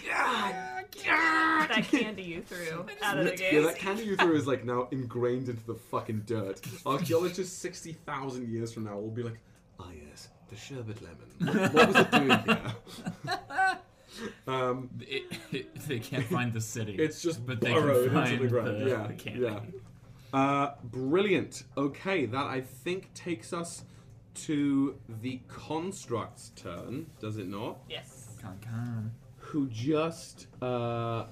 God, 0.07 0.85
God, 1.05 1.69
that 1.69 1.85
candy 1.91 2.23
you 2.23 2.43
threw 2.43 2.85
out 3.03 3.19
of 3.19 3.25
the 3.25 3.37
Yeah, 3.53 3.61
that 3.63 3.77
candy 3.77 4.05
you 4.05 4.17
threw 4.17 4.35
is 4.35 4.47
like 4.47 4.65
now 4.65 4.89
ingrained 4.91 5.49
into 5.49 5.65
the 5.67 5.75
fucking 5.75 6.23
dirt. 6.27 6.61
Archaeologists 6.87 7.57
sixty 7.57 7.93
thousand 7.93 8.49
years 8.49 8.73
from 8.73 8.85
now 8.85 8.97
will 8.99 9.11
be 9.11 9.23
like, 9.23 9.39
ah 9.81 9.89
yes, 10.09 10.29
the 10.49 10.57
sherbet 10.57 10.99
lemon. 11.03 11.71
What, 11.73 11.73
what 11.75 11.87
was 11.89 11.97
it 11.97 12.11
doing 12.11 12.39
here? 12.47 13.79
um, 14.47 14.91
it, 15.01 15.25
it, 15.51 15.75
they 15.89 15.99
can't 15.99 16.25
find 16.25 16.53
the 16.53 16.61
city. 16.61 16.95
it's 16.97 17.23
just 17.23 17.45
but 17.47 17.61
they 17.61 17.73
can 17.73 18.11
find 18.13 18.33
into 18.33 18.43
the 18.45 18.49
ground. 18.49 18.81
the, 18.83 18.89
yeah, 18.91 19.07
the 19.07 19.15
candy. 19.15 19.41
yeah. 19.41 19.61
Uh, 20.33 20.71
brilliant. 20.85 21.65
Okay, 21.77 22.27
that 22.27 22.47
I 22.47 22.61
think 22.63 23.13
takes 23.15 23.53
us 23.53 23.85
to 24.35 24.99
the 25.21 25.41
construct's 25.49 26.53
turn, 26.57 27.07
does 27.21 27.37
it 27.37 27.47
not? 27.49 27.79
Yes. 27.89 28.29
Con 28.41 28.59
con. 28.65 29.13
Who 29.39 29.69
just 29.69 30.47
uh, 30.63 31.27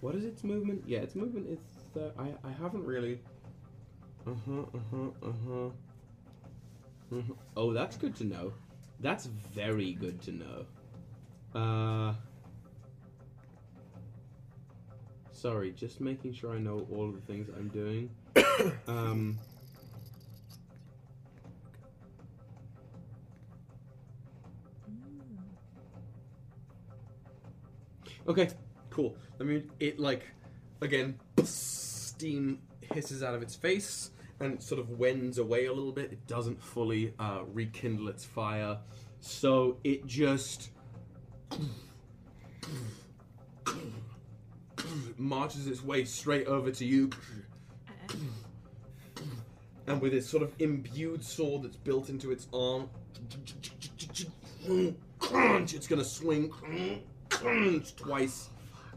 what 0.00 0.14
is 0.14 0.24
its 0.24 0.44
movement? 0.44 0.84
Yeah, 0.86 1.00
its 1.00 1.16
movement 1.16 1.48
is. 1.48 1.58
Uh, 2.00 2.10
I 2.18 2.48
I 2.48 2.52
haven't 2.52 2.84
really. 2.84 3.20
Uh 4.26 4.30
huh. 4.46 4.60
Uh 4.72 4.78
huh. 4.90 5.28
Uh 5.28 5.32
huh. 5.46 5.68
Uh-huh. 7.10 7.32
Oh, 7.56 7.72
that's 7.72 7.96
good 7.96 8.14
to 8.16 8.24
know. 8.24 8.52
That's 9.00 9.26
very 9.26 9.92
good 9.94 10.20
to 10.22 10.32
know. 10.32 10.66
Uh. 11.54 12.14
Sorry, 15.38 15.70
just 15.70 16.00
making 16.00 16.32
sure 16.32 16.52
I 16.52 16.58
know 16.58 16.84
all 16.90 17.08
of 17.08 17.14
the 17.14 17.20
things 17.20 17.48
I'm 17.56 17.68
doing. 17.68 18.10
um. 18.88 19.38
Okay, 28.26 28.48
cool. 28.90 29.14
I 29.38 29.44
mean, 29.44 29.70
it 29.78 30.00
like 30.00 30.26
again, 30.80 31.20
steam 31.44 32.58
hisses 32.92 33.22
out 33.22 33.36
of 33.36 33.42
its 33.42 33.54
face 33.54 34.10
and 34.40 34.54
it 34.54 34.62
sort 34.62 34.80
of 34.80 34.90
wends 34.90 35.38
away 35.38 35.66
a 35.66 35.72
little 35.72 35.92
bit. 35.92 36.10
It 36.10 36.26
doesn't 36.26 36.60
fully 36.60 37.14
uh, 37.20 37.42
rekindle 37.52 38.08
its 38.08 38.24
fire, 38.24 38.78
so 39.20 39.76
it 39.84 40.04
just 40.04 40.70
marches 45.18 45.66
its 45.66 45.82
way 45.82 46.04
straight 46.04 46.46
over 46.46 46.70
to 46.70 46.84
you. 46.84 47.10
and 49.86 50.00
with 50.00 50.14
its 50.14 50.28
sort 50.28 50.42
of 50.42 50.52
imbued 50.58 51.24
sword 51.24 51.62
that's 51.64 51.76
built 51.76 52.08
into 52.08 52.30
its 52.30 52.46
arm, 52.52 52.88
it's 55.20 55.86
gonna 55.86 56.04
swing 56.04 56.52
twice 57.96 58.50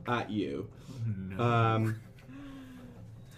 at 0.07 0.30
you. 0.30 0.69
No. 1.06 1.43
Um, 1.43 2.02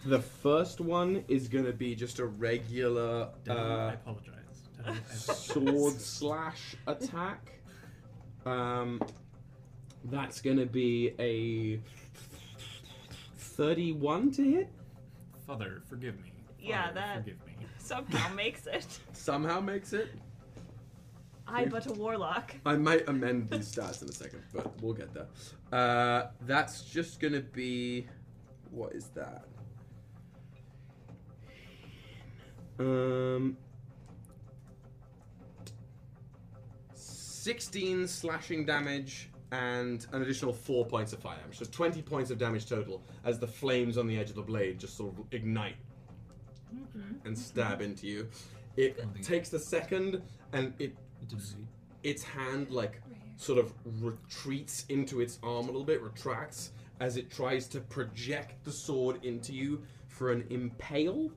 the 0.06 0.20
first 0.20 0.82
one 0.82 1.24
is 1.28 1.48
gonna 1.48 1.72
be 1.72 1.96
just 1.96 2.20
a 2.20 2.26
regular 2.26 3.30
Devin, 3.44 3.64
I 3.64 3.90
uh, 3.90 3.94
apologize. 3.94 4.34
Sword 5.14 5.94
slash 5.94 6.76
attack. 6.88 7.52
Um, 8.46 9.02
that's 10.06 10.42
gonna 10.42 10.66
be 10.66 11.14
a 11.20 11.80
thirty-one 13.54 14.32
to 14.32 14.44
hit. 14.44 14.70
Father, 15.46 15.82
forgive 15.90 16.16
me. 16.22 16.32
Yeah, 16.60 16.84
Father, 16.88 16.94
that- 16.96 17.18
Forgive 17.24 17.46
me. 17.46 17.54
Somehow 17.78 18.34
makes 18.36 18.66
it. 18.68 19.00
Somehow 19.12 19.60
makes 19.60 19.94
it. 19.94 20.10
I 21.46 21.66
but 21.66 21.86
a 21.88 21.94
warlock. 21.94 22.56
I 22.66 22.78
might 22.78 23.08
amend 23.10 23.50
these 23.50 23.70
stats 23.74 24.02
in 24.02 24.08
a 24.10 24.14
second, 24.14 24.42
but 24.54 24.82
we'll 24.82 24.94
get 24.94 25.14
there. 25.14 25.28
Uh, 25.72 26.28
that's 26.42 26.84
just 26.84 27.20
gonna 27.20 27.42
be. 27.42 28.08
What 28.72 28.94
is 28.94 29.10
that? 29.10 29.44
Um. 32.80 33.58
16 36.96 38.08
slashing 38.08 38.66
damage 38.66 39.30
and 39.54 40.08
an 40.14 40.24
additional 40.24 40.52
4 40.52 40.84
points 40.88 41.14
of 41.14 41.20
fire 41.20 41.38
damage. 41.38 41.60
So 41.60 41.66
20 41.66 42.02
points 42.02 42.32
of 42.32 42.40
damage 42.40 42.68
total 42.68 43.04
as 43.24 43.38
the 43.38 43.48
flames 43.48 44.00
on 44.00 44.08
the 44.08 44.18
edge 44.18 44.32
of 44.32 44.36
the 44.36 44.42
blade 44.42 44.80
just 44.80 44.98
sort 44.98 45.14
of 45.14 45.26
ignite 45.32 45.76
and 47.24 47.38
stab 47.38 47.80
into 47.80 48.08
you. 48.08 48.28
It 48.78 49.00
takes 49.22 49.50
the 49.50 49.60
second 49.60 50.24
and 50.54 50.74
it 50.80 50.98
It 51.22 51.56
its 52.02 52.24
hand 52.24 52.72
like 52.72 53.00
sort 53.38 53.60
of 53.60 53.72
retreats 54.02 54.86
into 54.90 55.22
its 55.22 55.38
arm 55.44 55.66
a 55.66 55.72
little 55.72 55.86
bit, 55.86 56.02
retracts 56.02 56.72
as 57.00 57.16
it 57.16 57.30
tries 57.30 57.68
to 57.68 57.80
project 57.80 58.64
the 58.66 58.72
sword 58.72 59.24
into 59.24 59.54
you 59.54 59.84
for 60.08 60.32
an 60.32 60.46
impale. 60.50 61.30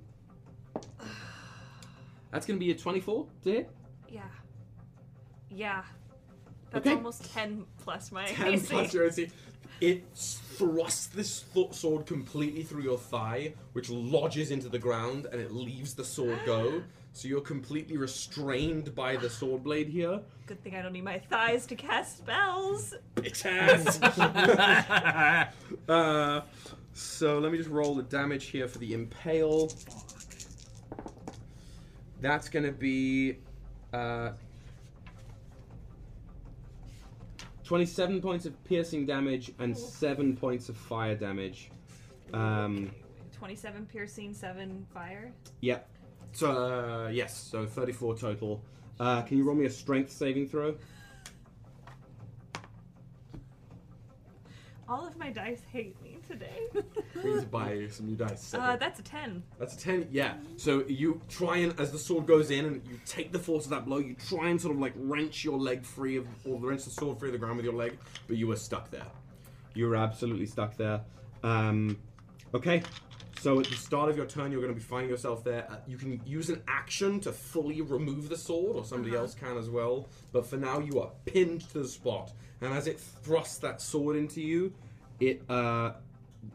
That's 2.31 2.47
gonna 2.47 2.59
be 2.59 2.71
a 2.71 2.75
24 2.75 3.27
to 3.45 3.51
hit. 3.51 3.71
Yeah. 4.09 4.23
Yeah. 5.51 5.83
That's 6.71 6.87
Okay. 6.87 6.97
almost 6.97 7.33
10 7.33 7.65
plus 7.79 8.13
my 8.13 8.25
10 8.27 8.55
AC. 8.55 8.67
plus 8.67 8.95
your 8.95 9.07
AC. 9.07 9.31
It 9.81 10.05
thrusts 10.15 11.07
this 11.09 11.43
th- 11.55 11.73
sword 11.75 12.07
completely 12.07 12.63
through 12.63 12.83
your 12.83 12.97
thigh, 12.99 13.53
which 13.73 13.91
lodges 13.91 14.51
into 14.51 14.69
the 14.69 14.79
ground 14.79 15.27
and 15.31 15.41
it 15.41 15.53
leaves 15.53 15.95
the 15.95 16.05
sword 16.05 16.39
go. 16.47 16.83
So 17.13 17.29
you're 17.29 17.41
completely 17.41 17.97
restrained 17.97 18.95
by 18.95 19.17
the 19.17 19.29
sword 19.31 19.65
blade 19.65 19.89
here. 19.89 20.21
Good 20.47 20.63
thing 20.63 20.77
I 20.77 20.83
don't 20.83 20.93
need 20.93 21.05
my 21.05 21.19
thighs 21.19 21.67
to 21.67 21.75
cast 21.75 22.19
spells. 22.19 22.95
Bitch 23.17 23.45
ass. 23.47 24.01
uh, 25.89 26.41
so 26.93 27.39
let 27.39 27.53
me 27.53 27.59
just 27.59 27.71
roll 27.71 27.95
the 27.95 28.03
damage 28.03 28.47
here 28.47 28.69
for 28.69 28.79
the 28.79 28.93
impale. 28.93 29.71
That's 32.21 32.49
gonna 32.49 32.73
be 32.73 33.39
uh, 33.93 34.31
27 37.67 38.23
points 38.23 38.47
of 38.47 38.65
piercing 38.65 39.05
damage 39.05 39.51
and 39.59 39.77
7 39.77 40.37
points 40.37 40.69
of 40.69 40.77
fire 40.77 41.17
damage. 41.17 41.73
Um, 42.33 42.93
27 43.33 43.87
piercing, 43.87 44.33
7 44.33 44.87
fire. 44.95 45.33
yeah. 45.61 45.81
So, 46.33 46.53
uh, 46.53 47.09
yes, 47.09 47.37
so 47.37 47.67
34 47.67 48.17
total. 48.19 48.63
Uh, 49.01 49.23
can 49.23 49.37
you 49.39 49.45
roll 49.45 49.57
me 49.57 49.65
a 49.65 49.71
strength 49.71 50.13
saving 50.13 50.49
throw? 50.49 50.77
All 54.89 55.05
of 55.05 55.17
my 55.17 55.31
dice 55.31 55.63
hate 55.73 56.01
me 56.03 56.16
today. 56.27 56.67
To 57.23 57.41
buy 57.43 57.89
some 57.91 58.07
new 58.07 58.15
dice. 58.15 58.53
uh, 58.55 58.77
that's 58.77 59.01
a 59.01 59.03
10. 59.03 59.43
That's 59.59 59.75
a 59.75 59.79
10, 59.79 60.09
yeah. 60.13 60.35
So 60.59 60.85
you 60.87 61.21
try 61.29 61.57
and, 61.59 61.79
as 61.81 61.91
the 61.91 61.99
sword 61.99 62.27
goes 62.27 62.51
in 62.51 62.67
and 62.67 62.83
you 62.87 63.01
take 63.07 63.33
the 63.33 63.39
force 63.39 63.65
of 63.65 63.71
that 63.71 63.85
blow, 63.87 63.97
you 63.99 64.15
try 64.29 64.49
and 64.51 64.61
sort 64.61 64.75
of 64.75 64.81
like 64.81 64.93
wrench 64.97 65.43
your 65.43 65.59
leg 65.59 65.83
free 65.85 66.17
of, 66.19 66.27
or 66.47 66.61
wrench 66.61 66.85
the 66.85 66.91
sword 66.91 67.19
free 67.19 67.31
of 67.31 67.33
the 67.33 67.39
ground 67.39 67.57
with 67.57 67.65
your 67.65 67.75
leg, 67.75 67.99
but 68.29 68.37
you 68.37 68.47
were 68.47 68.55
stuck 68.57 68.91
there. 68.91 69.07
You 69.75 69.89
were 69.89 69.97
absolutely 69.97 70.47
stuck 70.47 70.77
there. 70.77 71.01
Um, 71.43 71.99
okay, 72.55 72.83
so 73.41 73.59
at 73.61 73.67
the 73.67 73.75
start 73.77 74.11
of 74.11 74.17
your 74.17 74.27
turn, 74.27 74.53
you're 74.53 74.61
going 74.61 74.75
to 74.75 74.79
be 74.79 74.87
finding 74.87 75.11
yourself 75.11 75.43
there. 75.43 75.67
Uh, 75.71 75.77
you 75.89 75.97
can 75.97 76.21
use 76.27 76.51
an 76.51 76.63
action 76.69 77.19
to 77.21 77.33
fully 77.33 77.81
remove 77.81 78.29
the 78.29 78.37
sword, 78.37 78.77
or 78.77 78.85
somebody 78.85 79.13
Uh-huh. 79.15 79.23
else 79.25 79.35
can 79.35 79.57
as 79.57 79.71
well, 79.71 80.07
but 80.33 80.47
for 80.47 80.59
now, 80.59 80.79
you 80.81 81.01
are 81.01 81.11
pinned 81.25 81.63
to 81.71 81.79
the 81.79 81.89
spot. 81.89 82.33
And 82.61 82.73
as 82.75 82.87
it 82.87 83.01
thrusts 83.01 83.59
that 83.59 83.81
sword 83.81 84.17
into 84.17 84.43
you, 84.43 84.73
it 85.19 85.43
uh, 85.49 85.93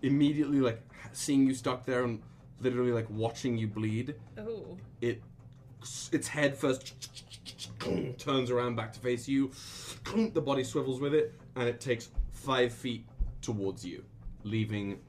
immediately, 0.01 0.59
like, 0.59 0.81
seeing 1.13 1.45
you 1.47 1.53
stuck 1.53 1.85
there 1.85 2.03
and 2.03 2.21
literally, 2.59 2.91
like, 2.91 3.09
watching 3.09 3.57
you 3.57 3.67
bleed, 3.67 4.15
Oh. 4.37 4.77
it 5.01 5.21
its 6.11 6.27
head 6.27 6.55
first 6.55 6.93
turns 8.19 8.51
around 8.51 8.75
back 8.75 8.93
to 8.93 8.99
face 8.99 9.27
you. 9.27 9.51
The 10.33 10.41
body 10.41 10.63
swivels 10.63 10.99
with 10.99 11.13
it, 11.15 11.33
and 11.55 11.67
it 11.67 11.79
takes 11.81 12.09
five 12.31 12.71
feet 12.71 13.05
towards 13.41 13.83
you, 13.83 14.03
leaving 14.43 14.99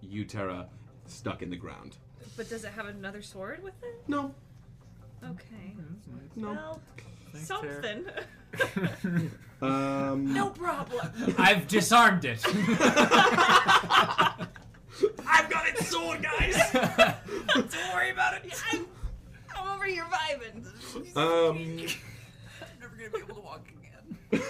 you, 0.00 0.24
Tara, 0.24 0.68
stuck 1.06 1.42
in 1.42 1.50
the 1.50 1.56
ground. 1.56 1.96
But 2.36 2.48
does 2.48 2.64
it 2.64 2.70
have 2.72 2.86
another 2.86 3.20
sword 3.22 3.62
with 3.62 3.74
it? 3.82 4.02
No, 4.06 4.32
Okay. 5.24 5.74
Mm-hmm. 5.76 6.40
no. 6.40 6.52
Well, 6.52 6.80
Thanks, 7.32 7.48
something. 7.48 8.04
Um, 9.62 10.34
no 10.34 10.50
problem. 10.50 11.08
I've 11.38 11.68
disarmed 11.68 12.24
it. 12.24 12.44
I've 15.26 15.48
got 15.48 15.68
its 15.68 15.88
sword, 15.88 16.22
guys. 16.22 16.56
Don't 17.54 17.94
worry 17.94 18.10
about 18.10 18.34
it. 18.34 18.52
I'm, 18.72 18.86
I'm 19.56 19.74
over 19.74 19.84
here 19.84 20.04
vibing. 20.04 20.66
um, 21.16 21.56
I'm 21.56 22.80
never 22.80 22.96
gonna 22.96 23.10
be 23.10 23.18
able 23.18 23.34
to 23.36 23.40
walk 23.40 23.68
again. 24.32 24.42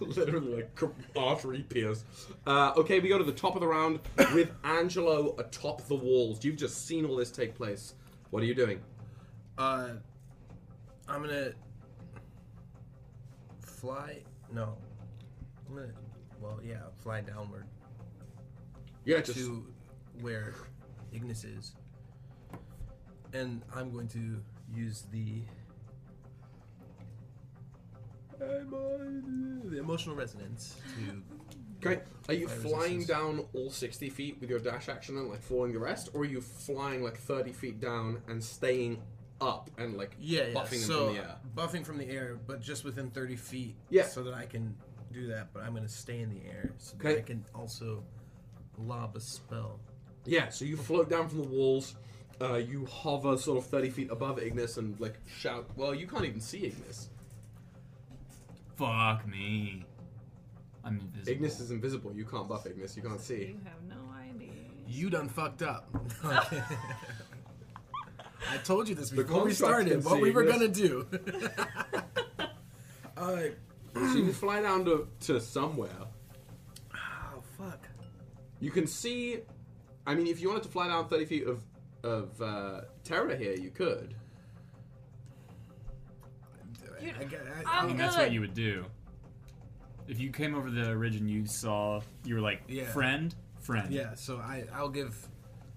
literally 0.00 0.54
like 0.56 0.74
cr- 0.74 0.86
artery 1.14 1.62
pierce. 1.68 2.04
Uh, 2.46 2.72
okay, 2.78 2.98
we 2.98 3.10
go 3.10 3.18
to 3.18 3.24
the 3.24 3.32
top 3.32 3.56
of 3.56 3.60
the 3.60 3.68
round 3.68 4.00
with 4.34 4.50
Angelo 4.64 5.34
atop 5.36 5.86
the 5.86 5.94
walls. 5.94 6.42
You've 6.44 6.56
just 6.56 6.86
seen 6.86 7.04
all 7.04 7.16
this 7.16 7.30
take 7.30 7.54
place. 7.54 7.94
What 8.30 8.42
are 8.42 8.46
you 8.46 8.54
doing? 8.54 8.80
Uh, 9.58 9.90
I'm 11.08 11.22
gonna 11.22 11.52
fly. 13.76 14.22
No, 14.52 14.76
I'm 15.68 15.74
gonna. 15.74 15.88
Well, 16.40 16.60
yeah, 16.62 16.82
fly 17.02 17.22
downward 17.22 17.64
Yeah, 19.04 19.20
just 19.20 19.38
to 19.38 19.66
where 20.20 20.54
Ignis 21.12 21.44
is, 21.44 21.74
and 23.32 23.62
I'm 23.74 23.90
going 23.90 24.08
to 24.08 24.42
use 24.74 25.04
the 25.12 25.42
the 28.38 29.78
emotional 29.78 30.14
resonance 30.14 30.76
to. 30.96 31.22
Okay. 31.84 32.02
Are 32.28 32.34
you 32.34 32.48
flying 32.48 32.98
resistance. 32.98 33.06
down 33.06 33.44
all 33.54 33.70
60 33.70 34.10
feet 34.10 34.38
with 34.40 34.50
your 34.50 34.58
dash 34.58 34.88
action 34.88 35.18
and 35.18 35.28
like 35.28 35.42
falling 35.42 35.72
the 35.72 35.78
rest? 35.78 36.08
Or 36.14 36.22
are 36.22 36.24
you 36.24 36.40
flying 36.40 37.02
like 37.02 37.16
30 37.18 37.52
feet 37.52 37.80
down 37.80 38.22
and 38.28 38.42
staying 38.42 39.02
up 39.40 39.70
and 39.78 39.96
like 39.96 40.16
Yeah, 40.18 40.46
yeah. 40.48 40.54
buffing 40.54 40.70
them 40.70 40.78
so 40.80 41.06
from 41.06 41.14
the 41.14 41.20
air? 41.20 41.36
buffing 41.54 41.84
from 41.84 41.98
the 41.98 42.08
air, 42.08 42.38
but 42.46 42.60
just 42.60 42.84
within 42.84 43.10
30 43.10 43.36
feet. 43.36 43.76
Yeah. 43.90 44.06
So 44.06 44.22
that 44.24 44.34
I 44.34 44.46
can 44.46 44.74
do 45.12 45.26
that, 45.28 45.52
but 45.52 45.62
I'm 45.62 45.74
gonna 45.74 45.88
stay 45.88 46.20
in 46.20 46.30
the 46.30 46.44
air 46.46 46.72
so 46.78 46.96
Okay. 46.96 47.14
that 47.14 47.18
I 47.18 47.22
can 47.22 47.44
also 47.54 48.02
lob 48.78 49.16
a 49.16 49.20
spell. 49.20 49.80
Yeah, 50.24 50.48
so 50.48 50.64
you 50.64 50.76
float 50.76 51.08
down 51.08 51.28
from 51.28 51.38
the 51.42 51.48
walls. 51.48 51.94
Uh, 52.40 52.54
you 52.56 52.84
hover 52.86 53.36
sort 53.38 53.58
of 53.58 53.66
30 53.66 53.88
feet 53.90 54.10
above 54.10 54.38
Ignis 54.38 54.76
and 54.76 54.98
like 55.00 55.18
shout. 55.26 55.66
Well, 55.76 55.94
you 55.94 56.06
can't 56.06 56.24
even 56.24 56.40
see 56.40 56.64
Ignis. 56.66 57.08
Fuck 58.76 59.26
me. 59.26 59.84
I'm 60.84 60.98
invisible. 61.00 61.32
Ignis 61.32 61.60
is 61.60 61.70
invisible. 61.70 62.12
You 62.14 62.24
can't 62.24 62.48
buff 62.48 62.66
Ignis. 62.66 62.96
You 62.96 63.02
can't 63.02 63.20
see. 63.20 63.56
You 63.56 63.60
have 63.64 63.82
no 63.88 63.96
idea. 64.20 64.50
You 64.86 65.08
done 65.10 65.28
fucked 65.28 65.62
up. 65.62 65.88
I 68.50 68.56
told 68.58 68.88
you 68.88 68.94
this 68.94 69.10
The 69.10 69.22
before 69.24 69.44
we 69.44 69.52
started. 69.52 70.04
What 70.04 70.20
we 70.20 70.30
were 70.30 70.44
this. 70.44 70.52
gonna 70.54 70.68
do. 70.68 71.06
uh, 73.16 73.36
So 73.94 74.14
you 74.16 74.32
fly 74.32 74.60
down 74.62 74.84
to, 74.84 75.08
to 75.20 75.40
somewhere. 75.40 75.90
oh 76.94 77.42
fuck. 77.58 77.80
You 78.60 78.70
can 78.70 78.86
see. 78.86 79.38
I 80.06 80.14
mean, 80.14 80.26
if 80.26 80.40
you 80.40 80.48
wanted 80.48 80.62
to 80.64 80.68
fly 80.68 80.86
down 80.88 81.08
30 81.08 81.24
feet 81.24 81.46
of, 81.46 81.60
of 82.04 82.40
uh, 82.40 82.82
Tara 83.04 83.36
here, 83.36 83.54
you 83.54 83.70
could. 83.70 84.14
You- 87.00 87.12
I, 87.20 87.24
get- 87.24 87.42
I, 87.42 87.60
I'm 87.60 87.66
I 87.66 87.86
think 87.86 87.98
good. 87.98 88.06
that's 88.06 88.16
what 88.16 88.32
you 88.32 88.40
would 88.40 88.54
do. 88.54 88.84
If 90.08 90.18
you 90.20 90.30
came 90.30 90.54
over 90.54 90.70
the 90.70 90.96
ridge 90.96 91.16
and 91.16 91.28
you 91.30 91.46
saw, 91.46 92.00
you 92.24 92.34
were 92.36 92.40
like, 92.40 92.62
Yeah. 92.68 92.84
friend, 92.92 93.34
friend. 93.60 93.92
yeah. 93.92 94.14
So 94.14 94.36
I 94.38 94.64
I'll 94.72 94.88
give 94.88 95.16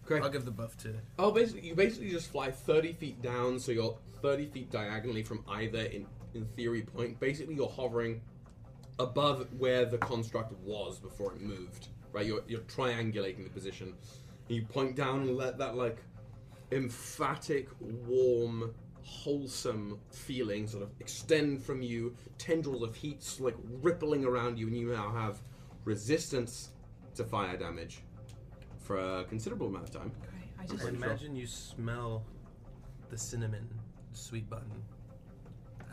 Great. 0.09 0.23
I'll 0.23 0.29
give 0.29 0.43
the 0.43 0.49
buff 0.49 0.75
to. 0.77 0.95
Oh, 1.19 1.29
basically, 1.29 1.67
you 1.67 1.75
basically 1.75 2.09
just 2.09 2.31
fly 2.31 2.49
30 2.49 2.93
feet 2.93 3.21
down, 3.21 3.59
so 3.59 3.71
you're 3.71 3.95
30 4.23 4.47
feet 4.47 4.71
diagonally 4.71 5.21
from 5.21 5.45
either, 5.47 5.81
in, 5.81 6.07
in 6.33 6.45
theory, 6.55 6.81
point. 6.81 7.19
Basically, 7.19 7.53
you're 7.53 7.69
hovering 7.69 8.19
above 8.97 9.45
where 9.59 9.85
the 9.85 9.99
construct 9.99 10.51
was 10.63 10.97
before 10.97 11.33
it 11.33 11.41
moved, 11.41 11.89
right? 12.11 12.25
You're, 12.25 12.41
you're 12.47 12.61
triangulating 12.61 13.43
the 13.43 13.51
position. 13.51 13.93
And 14.47 14.55
you 14.57 14.63
point 14.63 14.95
down 14.95 15.21
and 15.21 15.37
let 15.37 15.59
that, 15.59 15.75
like, 15.75 15.99
emphatic, 16.71 17.69
warm, 17.79 18.73
wholesome 19.03 19.99
feeling 20.09 20.65
sort 20.65 20.81
of 20.81 20.89
extend 20.99 21.61
from 21.61 21.83
you, 21.83 22.15
tendrils 22.39 22.81
of 22.81 22.95
heat, 22.95 23.23
like, 23.39 23.55
rippling 23.83 24.25
around 24.25 24.57
you, 24.57 24.65
and 24.65 24.75
you 24.75 24.91
now 24.91 25.11
have 25.11 25.39
resistance 25.85 26.71
to 27.13 27.23
fire 27.23 27.55
damage 27.57 28.01
for 28.89 28.97
a 29.19 29.23
considerable 29.25 29.67
amount 29.67 29.83
of 29.83 29.91
time. 29.91 30.11
Great. 30.19 30.49
I 30.59 30.63
I 30.63 30.65
just 30.65 30.81
Pretty 30.81 30.97
sure. 30.97 31.05
imagine 31.05 31.35
you 31.35 31.45
smell 31.45 32.23
the 33.11 33.17
cinnamon 33.19 33.69
sweet 34.13 34.49
bun 34.49 34.63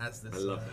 as 0.00 0.20
this. 0.20 0.34
I 0.34 0.38
love 0.38 0.60
that. 0.64 0.72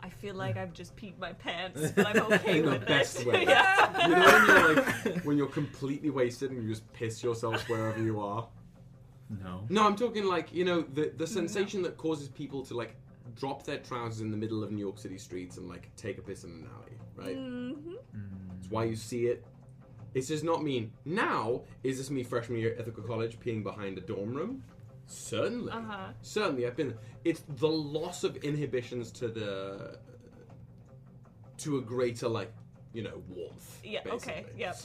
I 0.00 0.08
feel 0.08 0.34
like 0.34 0.56
I've 0.56 0.72
just 0.72 0.96
peed 0.96 1.18
my 1.18 1.34
pants, 1.34 1.90
but 1.96 2.06
I'm 2.06 2.32
okay 2.32 2.60
In 2.60 2.64
the 2.64 2.70
with 2.70 2.86
best 2.86 3.20
it. 3.20 3.26
way. 3.26 3.44
yeah. 3.46 4.08
You 4.08 4.14
know 4.16 4.24
when 4.32 4.46
you're 4.46 4.74
like 4.76 5.24
when 5.26 5.36
you're 5.36 5.46
completely 5.62 6.08
wasted 6.08 6.50
and 6.52 6.62
you 6.62 6.70
just 6.70 6.90
piss 6.94 7.22
yourself 7.22 7.68
wherever 7.68 8.00
you 8.02 8.18
are. 8.18 8.48
No. 9.44 9.66
No, 9.68 9.84
I'm 9.86 9.94
talking 9.96 10.24
like 10.24 10.54
you 10.54 10.64
know 10.64 10.80
the 10.94 11.12
the 11.18 11.26
sensation 11.26 11.82
that 11.82 11.98
causes 11.98 12.28
people 12.28 12.64
to 12.64 12.74
like 12.74 12.94
drop 13.36 13.62
their 13.64 13.76
trousers 13.76 14.22
in 14.22 14.30
the 14.30 14.38
middle 14.38 14.64
of 14.64 14.72
New 14.72 14.80
York 14.80 14.98
City 14.98 15.18
streets 15.18 15.58
and 15.58 15.68
like 15.68 15.94
take 15.96 16.16
a 16.16 16.22
piss 16.22 16.44
in 16.44 16.50
an 16.50 16.66
alley, 16.74 16.96
right? 17.14 17.36
hmm 17.36 17.96
It's 18.58 18.70
why 18.70 18.84
you 18.84 18.96
see 18.96 19.26
it. 19.26 19.44
It 20.14 20.26
does 20.26 20.42
not 20.42 20.62
mean 20.62 20.92
now. 21.04 21.62
Is 21.84 21.98
this 21.98 22.10
me 22.10 22.22
freshman 22.22 22.58
year 22.58 22.72
at 22.72 22.80
Ithaca 22.80 23.02
College 23.02 23.38
peeing 23.40 23.62
behind 23.62 23.98
a 23.98 24.00
dorm 24.00 24.34
room? 24.34 24.62
Certainly. 25.06 25.72
Uh 25.72 25.80
huh. 25.82 26.06
Certainly, 26.22 26.66
I've 26.66 26.76
been. 26.76 26.94
It's 27.24 27.42
the 27.56 27.68
loss 27.68 28.24
of 28.24 28.36
inhibitions 28.38 29.10
to 29.12 29.28
the 29.28 29.98
to 31.58 31.78
a 31.78 31.80
greater 31.80 32.28
like 32.28 32.52
you 32.92 33.02
know 33.02 33.22
warmth. 33.28 33.80
Yeah. 33.84 34.00
Okay. 34.06 34.46
Yep. 34.56 34.76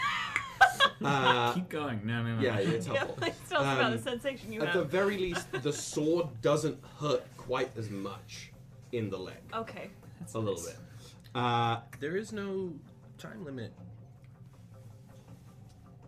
Uh, 1.04 1.54
Keep 1.54 1.70
going. 1.70 2.02
No, 2.04 2.24
no, 2.24 2.36
no. 2.38 2.42
yeah, 2.42 2.60
yeah 2.60 2.70
it's 2.70 2.88
helpful. 2.88 3.16
Let's 3.22 3.38
tell 3.50 3.62
us 3.62 3.78
about 3.78 3.92
the 3.92 3.98
Um, 3.98 4.20
sensation 4.20 4.52
you 4.52 4.62
At 4.62 4.74
the 4.74 4.84
very 4.84 5.16
least, 5.18 5.52
the 5.52 5.72
sword 5.72 6.28
doesn't 6.42 6.80
hurt 7.00 7.24
quite 7.38 7.70
as 7.78 7.92
much 7.92 8.52
in 8.92 9.10
the 9.12 9.18
leg. 9.18 9.38
Okay. 9.54 9.90
That's 10.20 10.34
A 10.34 10.40
little 10.40 10.62
bit. 10.64 10.76
Uh, 11.36 11.82
There 12.00 12.18
is 12.18 12.32
no 12.34 12.74
time 13.18 13.44
limit 13.46 13.74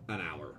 an 0.08 0.20
hour. 0.20 0.54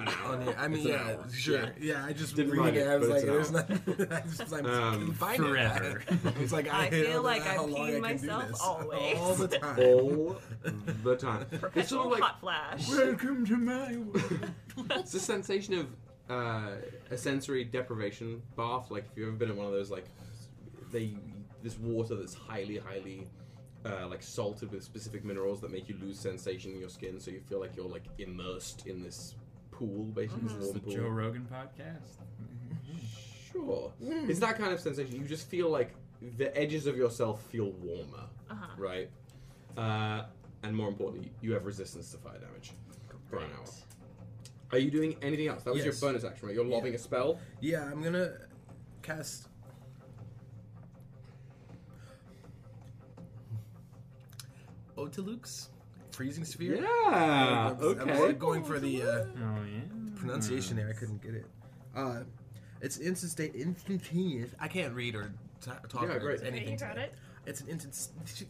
An 0.00 0.08
hour. 0.24 0.32
on 0.34 0.42
it. 0.42 0.54
I 0.58 0.68
mean, 0.68 0.78
It's 0.78 0.86
an 0.86 0.92
yeah, 0.92 1.16
hour. 1.16 1.26
sure. 1.32 1.60
Yeah. 1.62 1.70
Yeah, 1.80 2.04
I 2.06 2.12
just 2.12 2.36
Didn't 2.36 2.52
reading 2.52 2.64
write 2.66 2.76
it. 2.76 2.86
it, 2.86 2.88
I 2.88 2.96
was 2.96 3.08
like, 3.08 3.22
there's 3.22 3.50
nothing. 3.50 4.06
I 4.12 4.20
just 4.20 4.52
like, 4.52 4.64
Um, 4.64 5.12
find 5.14 5.36
forever. 5.42 6.02
it. 6.08 6.18
It's 6.40 6.52
like 6.52 6.72
I 6.72 6.88
don't 6.88 7.00
feel 7.00 7.10
know 7.14 7.22
like 7.22 7.42
I've 7.46 7.60
long 7.62 7.70
peed 7.72 8.04
I 8.04 8.08
can 8.14 8.20
do 8.20 8.26
myself 8.28 8.60
always. 8.62 9.18
all 9.18 9.34
the 9.34 9.48
time. 9.48 9.78
All 9.80 10.36
the 11.02 11.16
time. 11.16 11.46
It's 11.74 11.88
sort 11.90 12.06
of 12.06 12.12
like 12.12 12.22
hot 12.22 12.40
flash. 12.40 12.88
Welcome 12.88 13.44
to 13.46 13.56
my 13.56 13.96
world. 13.96 14.52
it's 14.92 15.14
a 15.14 15.20
sensation 15.20 15.74
of 15.74 15.86
uh, 16.30 16.76
a 17.10 17.16
sensory 17.16 17.64
deprivation 17.64 18.42
bath. 18.56 18.90
Like 18.90 19.04
if 19.10 19.16
you've 19.16 19.28
ever 19.28 19.36
been 19.36 19.50
in 19.50 19.56
one 19.56 19.66
of 19.66 19.72
those 19.72 19.90
like 19.90 20.06
they 20.92 21.16
this 21.62 21.76
water 21.78 22.14
that's 22.14 22.34
highly 22.34 22.78
highly 22.78 23.26
uh, 23.84 24.06
like 24.08 24.22
salted 24.22 24.70
with 24.72 24.82
specific 24.82 25.24
minerals 25.24 25.60
that 25.60 25.70
make 25.70 25.88
you 25.88 25.96
lose 26.00 26.18
sensation 26.18 26.72
in 26.72 26.80
your 26.80 26.88
skin, 26.88 27.20
so 27.20 27.30
you 27.30 27.40
feel 27.40 27.60
like 27.60 27.76
you're 27.76 27.88
like 27.88 28.04
immersed 28.18 28.86
in 28.86 29.02
this 29.02 29.34
pool, 29.70 30.04
basically 30.04 30.42
this. 30.44 30.52
It's 30.54 30.64
warm 30.64 30.74
the 30.74 30.80
pool. 30.80 30.92
Joe 30.94 31.08
Rogan 31.08 31.46
podcast. 31.52 32.18
Sure, 33.52 33.92
it's 34.00 34.40
that 34.40 34.58
kind 34.58 34.72
of 34.72 34.80
sensation. 34.80 35.16
You 35.16 35.26
just 35.26 35.48
feel 35.48 35.70
like 35.70 35.94
the 36.36 36.54
edges 36.56 36.86
of 36.86 36.96
yourself 36.96 37.42
feel 37.46 37.70
warmer, 37.82 38.24
Uh 38.50 38.54
huh. 38.54 38.66
right? 38.76 39.10
Uh, 39.76 40.24
and 40.64 40.76
more 40.76 40.88
importantly, 40.88 41.30
you 41.40 41.52
have 41.52 41.64
resistance 41.64 42.10
to 42.10 42.18
fire 42.18 42.38
damage 42.38 42.72
for 43.30 43.38
an 43.38 43.50
hour. 43.56 43.64
Are 44.72 44.78
you 44.78 44.90
doing 44.90 45.16
anything 45.22 45.46
else? 45.48 45.62
That 45.62 45.72
was 45.72 45.84
Yes. 45.84 46.00
your 46.00 46.10
bonus 46.10 46.24
action, 46.24 46.46
right? 46.46 46.54
You're 46.54 46.66
Yeah. 46.66 46.74
lobbing 46.74 46.94
a 46.94 46.98
spell. 46.98 47.40
Yeah, 47.60 47.84
I'm 47.90 48.02
gonna 48.02 48.32
cast. 49.02 49.47
Otiluke's, 54.98 55.70
freezing 56.12 56.44
sphere. 56.44 56.76
Yeah. 56.76 56.86
I 56.86 57.72
was- 57.72 57.98
I 57.98 58.04
was, 58.04 58.18
like, 58.20 58.38
going 58.38 58.64
for 58.64 58.78
the 58.80 59.02
uh, 59.02 59.06
Oh 59.06 59.64
yeah. 59.72 59.80
pronunciation 60.16 60.76
there. 60.76 60.88
I 60.88 60.92
couldn't 60.92 61.22
get 61.22 61.34
it. 61.34 61.46
Uh, 61.94 62.22
it's 62.80 62.98
instant 62.98 63.32
state 63.32 63.54
instantaneous. 63.54 64.50
I 64.60 64.68
can't 64.68 64.94
read 64.94 65.14
or 65.14 65.32
t- 65.60 65.70
talk 65.88 66.02
Yeah, 66.02 66.14
or 66.14 66.18
great. 66.20 66.42
anything. 66.42 66.72
you 66.72 66.76
got 66.78 66.94
today. 66.94 67.04
it. 67.04 67.14
It's 67.46 67.60
an 67.60 67.68
instant. 67.68 67.94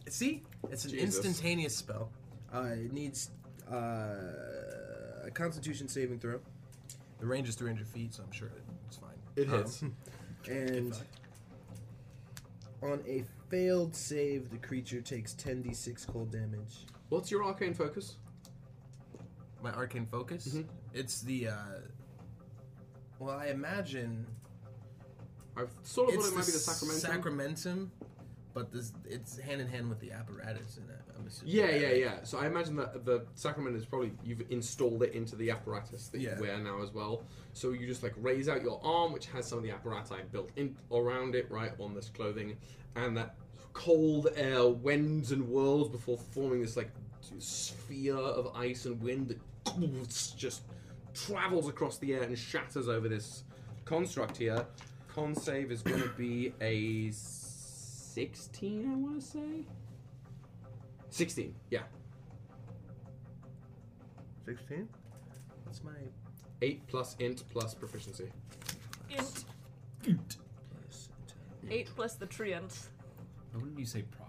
See, 0.09 0.43
it's 0.69 0.85
an 0.85 0.91
Jesus. 0.91 1.23
instantaneous 1.25 1.75
spell. 1.75 2.11
Uh, 2.53 2.61
it 2.73 2.91
needs 2.93 3.29
uh, 3.71 3.75
a 5.25 5.31
Constitution 5.33 5.87
saving 5.87 6.19
throw. 6.19 6.39
The 7.19 7.25
range 7.25 7.47
is 7.49 7.55
300 7.55 7.87
feet, 7.87 8.13
so 8.13 8.23
I'm 8.23 8.31
sure 8.31 8.49
it's 8.87 8.97
fine. 8.97 9.09
It 9.35 9.49
Um, 9.49 9.57
hits. 9.59 9.83
and 10.49 10.93
on 12.81 13.01
a 13.07 13.23
failed 13.49 13.95
save, 13.95 14.49
the 14.49 14.57
creature 14.57 15.01
takes 15.01 15.33
10d6 15.33 16.07
cold 16.07 16.31
damage. 16.31 16.85
What's 17.09 17.31
your 17.31 17.43
arcane 17.43 17.73
focus? 17.73 18.15
My 19.61 19.71
arcane 19.73 20.05
focus. 20.05 20.47
Mhm. 20.49 20.65
It's 20.93 21.21
the. 21.21 21.49
Uh, 21.49 21.79
well, 23.19 23.37
I 23.37 23.47
imagine 23.47 24.25
I've 25.57 25.71
sort 25.83 26.09
of 26.09 26.15
thought 26.15 26.27
it 26.31 26.35
might 26.35 26.45
be 26.45 26.51
the 26.51 26.57
sacramentum. 26.59 26.99
sacramentum, 27.11 27.91
but 28.53 28.71
this 28.71 28.91
it's 29.05 29.37
hand 29.37 29.61
in 29.61 29.67
hand 29.67 29.89
with 29.89 29.99
the 29.99 30.11
apparatus 30.11 30.77
in 30.77 30.83
it. 30.83 30.99
I'm 31.17 31.27
assuming. 31.27 31.55
yeah, 31.55 31.69
yeah, 31.69 31.91
yeah. 31.93 32.13
So 32.23 32.37
I 32.39 32.47
imagine 32.47 32.75
that 32.77 33.05
the 33.05 33.25
sacrament 33.35 33.75
is 33.75 33.85
probably 33.85 34.11
you've 34.23 34.43
installed 34.49 35.03
it 35.03 35.13
into 35.13 35.35
the 35.35 35.51
apparatus 35.51 36.07
that 36.07 36.19
Yeah. 36.21 36.35
you 36.35 36.41
wear 36.41 36.57
now 36.57 36.81
as 36.81 36.91
well. 36.91 37.23
So 37.53 37.71
you 37.71 37.85
just 37.87 38.03
like 38.03 38.13
raise 38.17 38.49
out 38.49 38.61
your 38.61 38.79
arm, 38.83 39.11
which 39.13 39.27
has 39.27 39.45
some 39.45 39.57
of 39.59 39.63
the 39.63 39.71
apparatus 39.71 40.11
built 40.31 40.49
in 40.55 40.75
around 40.91 41.35
it, 41.35 41.49
right 41.51 41.71
on 41.79 41.93
this 41.93 42.09
clothing, 42.09 42.57
and 42.95 43.15
that 43.17 43.35
cold 43.73 44.27
air 44.35 44.67
wends 44.67 45.31
and 45.31 45.43
whirls 45.45 45.87
before 45.89 46.17
forming 46.17 46.61
this 46.61 46.75
like 46.75 46.89
sphere 47.37 48.15
of 48.17 48.55
ice 48.55 48.85
and 48.85 48.99
wind 49.01 49.27
that 49.27 49.37
just 50.35 50.63
travels 51.13 51.67
across 51.69 51.97
the 51.97 52.13
air 52.13 52.23
and 52.23 52.37
shatters 52.37 52.87
over 52.87 53.07
this 53.07 53.43
construct 53.85 54.37
here. 54.37 54.65
Con 55.07 55.35
save 55.35 55.71
is 55.71 55.81
going 55.81 56.01
to 56.01 56.09
be 56.09 56.53
a 56.61 57.11
16, 58.19 58.91
I 58.91 58.95
want 58.97 59.21
to 59.21 59.25
say. 59.25 59.65
16, 61.09 61.55
yeah. 61.69 61.83
16. 64.45 64.89
What's 65.63 65.81
my 65.85 65.91
8 66.61 66.85
plus 66.87 67.15
int 67.19 67.43
plus 67.49 67.73
proficiency. 67.73 68.29
Int. 69.09 69.45
plus? 70.03 71.09
Eight 71.69 71.87
plus 71.95 72.15
the 72.15 72.25
treant. 72.25 72.89
Why 73.53 73.61
wouldn't 73.61 73.79
you 73.79 73.85
say 73.85 74.01
prof? 74.01 74.27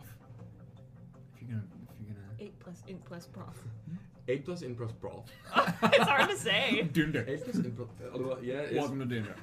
If 1.34 1.42
you're 1.42 1.50
gonna, 1.50 1.66
if 1.82 2.06
you're 2.06 2.14
gonna. 2.14 2.26
Eight 2.38 2.56
plus 2.60 2.84
int 2.86 3.04
plus 3.04 3.26
prof. 3.26 3.56
8 4.28 4.44
plus 4.44 4.62
int 4.62 4.76
plus 4.76 4.92
prof. 4.92 5.24
it's 5.82 6.06
hard 6.06 6.30
to 6.30 6.36
say. 6.36 6.88
Dunder. 6.92 7.24
8 7.26 7.44
plus 7.44 7.56
int 7.56 7.76
plus. 7.76 7.88
uh, 8.14 8.36
yeah, 8.40 8.54
it 8.54 8.70
is. 8.70 8.78
Welcome 8.78 9.00
to 9.00 9.06
dinner. 9.06 9.34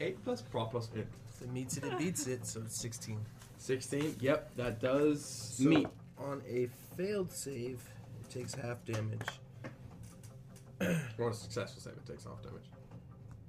8 0.00 0.24
plus 0.24 0.40
prof 0.40 0.70
plus 0.70 0.88
int. 0.94 1.06
If 1.28 1.42
it 1.42 1.52
meets 1.52 1.76
it, 1.76 1.84
it 1.84 1.98
beats 1.98 2.26
it. 2.26 2.46
So 2.46 2.60
it's 2.60 2.80
16. 2.80 3.20
16, 3.62 4.16
yep, 4.20 4.52
that 4.56 4.80
does 4.80 5.24
So 5.24 5.68
meet. 5.68 5.86
on 6.18 6.42
a 6.48 6.68
failed 6.96 7.30
save, 7.30 7.80
it 8.20 8.28
takes 8.28 8.54
half 8.54 8.84
damage. 8.84 9.20
Or 11.16 11.26
on 11.26 11.30
a 11.30 11.34
successful 11.34 11.80
save, 11.80 11.92
it 11.92 12.04
takes 12.04 12.24
half 12.24 12.42
damage. 12.42 12.64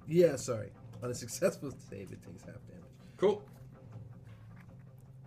Yeah, 0.06 0.36
sorry. 0.36 0.70
On 1.02 1.10
a 1.10 1.14
successful 1.24 1.72
save, 1.90 2.12
it 2.12 2.22
takes 2.22 2.44
half 2.44 2.64
damage. 2.68 2.84
Cool. 3.16 3.42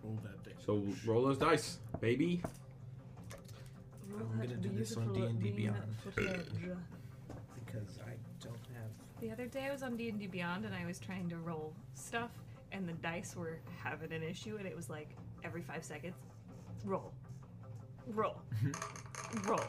Roll 0.02 0.18
that 0.22 0.42
damage. 0.42 0.64
So 0.64 0.82
roll 1.06 1.24
those 1.26 1.36
dice, 1.36 1.80
baby. 2.00 2.40
I'm 4.18 4.40
gonna 4.40 4.56
do 4.56 4.70
this 4.70 4.96
on 4.96 5.12
D&D 5.12 5.50
Beyond. 5.50 5.82
Because 7.66 7.98
I 8.06 8.12
don't 8.42 8.56
have. 8.74 8.90
The 9.20 9.30
other 9.30 9.44
day 9.46 9.66
I 9.66 9.70
was 9.72 9.82
on 9.82 9.96
D&D 9.98 10.28
Beyond 10.28 10.64
and 10.64 10.74
I 10.74 10.86
was 10.86 10.98
trying 10.98 11.28
to 11.28 11.36
roll 11.36 11.74
stuff 11.92 12.30
and 12.72 12.88
the 12.88 12.92
dice 12.94 13.34
were 13.36 13.58
having 13.82 14.12
an 14.12 14.22
issue 14.22 14.56
and 14.56 14.66
it 14.66 14.76
was 14.76 14.90
like 14.90 15.10
every 15.44 15.62
five 15.62 15.84
seconds, 15.84 16.14
roll, 16.84 17.12
roll, 18.08 18.40
roll. 19.46 19.60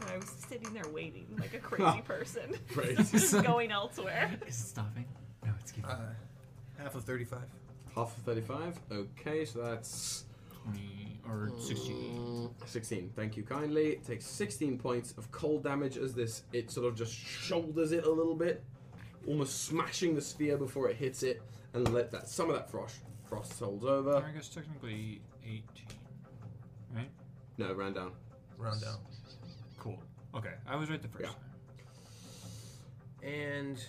And 0.00 0.10
I 0.10 0.16
was 0.16 0.28
sitting 0.48 0.72
there 0.72 0.88
waiting 0.92 1.26
like 1.38 1.54
a 1.54 1.58
crazy 1.60 2.02
person. 2.02 2.54
Great. 2.72 2.96
Just 2.96 3.42
going 3.42 3.70
elsewhere. 3.70 4.30
Is 4.46 4.60
it 4.60 4.66
stopping? 4.66 5.06
No, 5.44 5.52
it's 5.60 5.72
keeping. 5.72 5.90
Uh, 5.90 6.12
half 6.78 6.94
of 6.94 7.04
35. 7.04 7.40
Half 7.94 8.16
of 8.16 8.22
35. 8.24 8.80
Okay, 8.90 9.44
so 9.44 9.62
that's 9.62 10.24
20 10.64 11.20
or 11.28 11.50
16. 11.58 12.50
16. 12.66 13.10
Thank 13.14 13.36
you 13.36 13.42
kindly. 13.42 13.90
It 13.90 14.04
takes 14.04 14.26
16 14.26 14.78
points 14.78 15.14
of 15.16 15.30
cold 15.30 15.62
damage 15.62 15.96
as 15.96 16.14
this 16.14 16.42
it 16.52 16.70
sort 16.70 16.86
of 16.86 16.96
just 16.96 17.14
shoulders 17.14 17.92
it 17.92 18.04
a 18.04 18.10
little 18.10 18.34
bit, 18.34 18.64
almost 19.26 19.64
smashing 19.64 20.14
the 20.14 20.20
sphere 20.20 20.56
before 20.56 20.90
it 20.90 20.96
hits 20.96 21.22
it, 21.22 21.42
and 21.74 21.92
let 21.92 22.10
that 22.12 22.28
some 22.28 22.48
of 22.48 22.56
that 22.56 22.70
frost 22.70 22.96
frost 23.28 23.58
holds 23.58 23.84
over. 23.84 24.16
I 24.16 24.30
guess 24.30 24.48
technically 24.48 25.20
18. 25.44 25.62
Right? 26.94 27.10
No, 27.58 27.72
round 27.74 27.96
down. 27.96 28.12
Round 28.56 28.80
down. 28.80 28.98
Cool. 29.78 30.00
Okay, 30.34 30.54
I 30.66 30.76
was 30.76 30.88
right 30.90 31.02
the 31.02 31.08
first 31.08 31.24
Yeah. 31.24 31.30
time. 31.30 33.32
And 33.32 33.84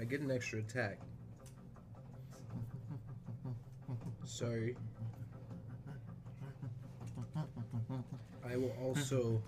I 0.00 0.04
get 0.04 0.20
an 0.20 0.30
extra 0.30 0.60
attack. 0.60 0.98
Sorry. 4.24 4.76
I 8.44 8.56
will 8.56 8.74
also. 8.82 9.42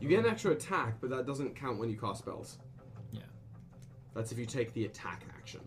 You 0.00 0.08
get 0.08 0.24
an 0.24 0.30
extra 0.30 0.52
attack, 0.52 1.00
but 1.00 1.10
that 1.10 1.26
doesn't 1.26 1.56
count 1.56 1.78
when 1.78 1.90
you 1.90 1.98
cast 1.98 2.20
spells. 2.20 2.58
Yeah. 4.14 4.20
That's 4.20 4.32
if 4.32 4.38
you 4.38 4.46
take 4.46 4.72
the 4.74 4.84
attack 4.86 5.22
action. 5.36 5.60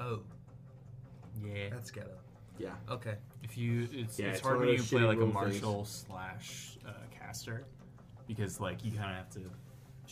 Oh, 0.00 0.20
Yeah. 1.44 1.68
that's 1.70 1.90
ghetto. 1.90 2.16
Yeah. 2.58 2.74
Okay. 2.90 3.14
If 3.42 3.56
you, 3.56 3.88
it's, 3.92 4.18
Yeah, 4.18 4.26
it's, 4.26 4.38
it's 4.38 4.40
hard 4.46 4.58
one 4.58 4.66
when 4.66 4.68
of 4.68 4.72
you 4.74 4.78
those 4.78 4.88
play 4.90 5.00
shitty 5.00 5.06
like 5.08 5.16
a 5.16 5.20
rule 5.20 5.32
martial 5.32 5.84
slash 5.84 6.78
uh, 6.86 6.92
caster, 7.16 7.64
because 8.28 8.60
like 8.60 8.84
you 8.84 8.92
kind 8.92 9.10
of 9.10 9.16
have 9.16 9.30
to 9.30 9.40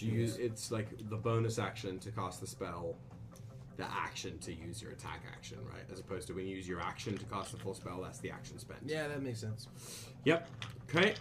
You 0.05 0.13
use 0.13 0.37
it's 0.39 0.71
like 0.73 0.89
the 1.09 1.17
bonus 1.17 1.59
action 1.59 1.99
to 2.01 2.11
cast 2.11 2.41
the 2.41 2.47
spell, 2.47 2.97
the 3.77 3.85
action 3.91 4.39
to 4.41 4.53
use 4.53 4.83
your 4.83 4.91
attack 4.93 5.23
action, 5.33 5.59
right? 5.65 5.85
As 5.93 6.01
opposed 6.01 6.27
to 6.29 6.35
when 6.35 6.47
you 6.47 6.57
use 6.57 6.69
your 6.69 6.81
action 6.81 7.17
to 7.17 7.25
cast 7.27 7.53
the 7.53 7.59
full 7.59 7.75
spell, 7.75 8.01
that's 8.03 8.19
the 8.19 8.31
action 8.31 8.59
spent. 8.59 8.81
Yeah, 8.85 9.07
that 9.09 9.23
makes 9.23 9.41
sense. 9.41 9.69
Yep. 10.25 10.49
Okay. 10.89 11.15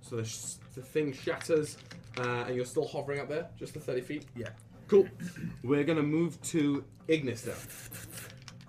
So 0.00 0.16
the, 0.16 0.24
sh- 0.24 0.56
the 0.74 0.82
thing 0.82 1.12
shatters, 1.12 1.78
uh, 2.18 2.44
and 2.46 2.54
you're 2.56 2.66
still 2.66 2.86
hovering 2.86 3.20
up 3.20 3.28
there, 3.28 3.46
just 3.58 3.72
the 3.74 3.80
30 3.80 4.00
feet. 4.02 4.26
Yeah. 4.36 4.48
Cool. 4.88 5.08
We're 5.62 5.84
gonna 5.84 6.02
move 6.02 6.40
to 6.42 6.84
Ignis 7.08 7.46
now. 7.46 7.54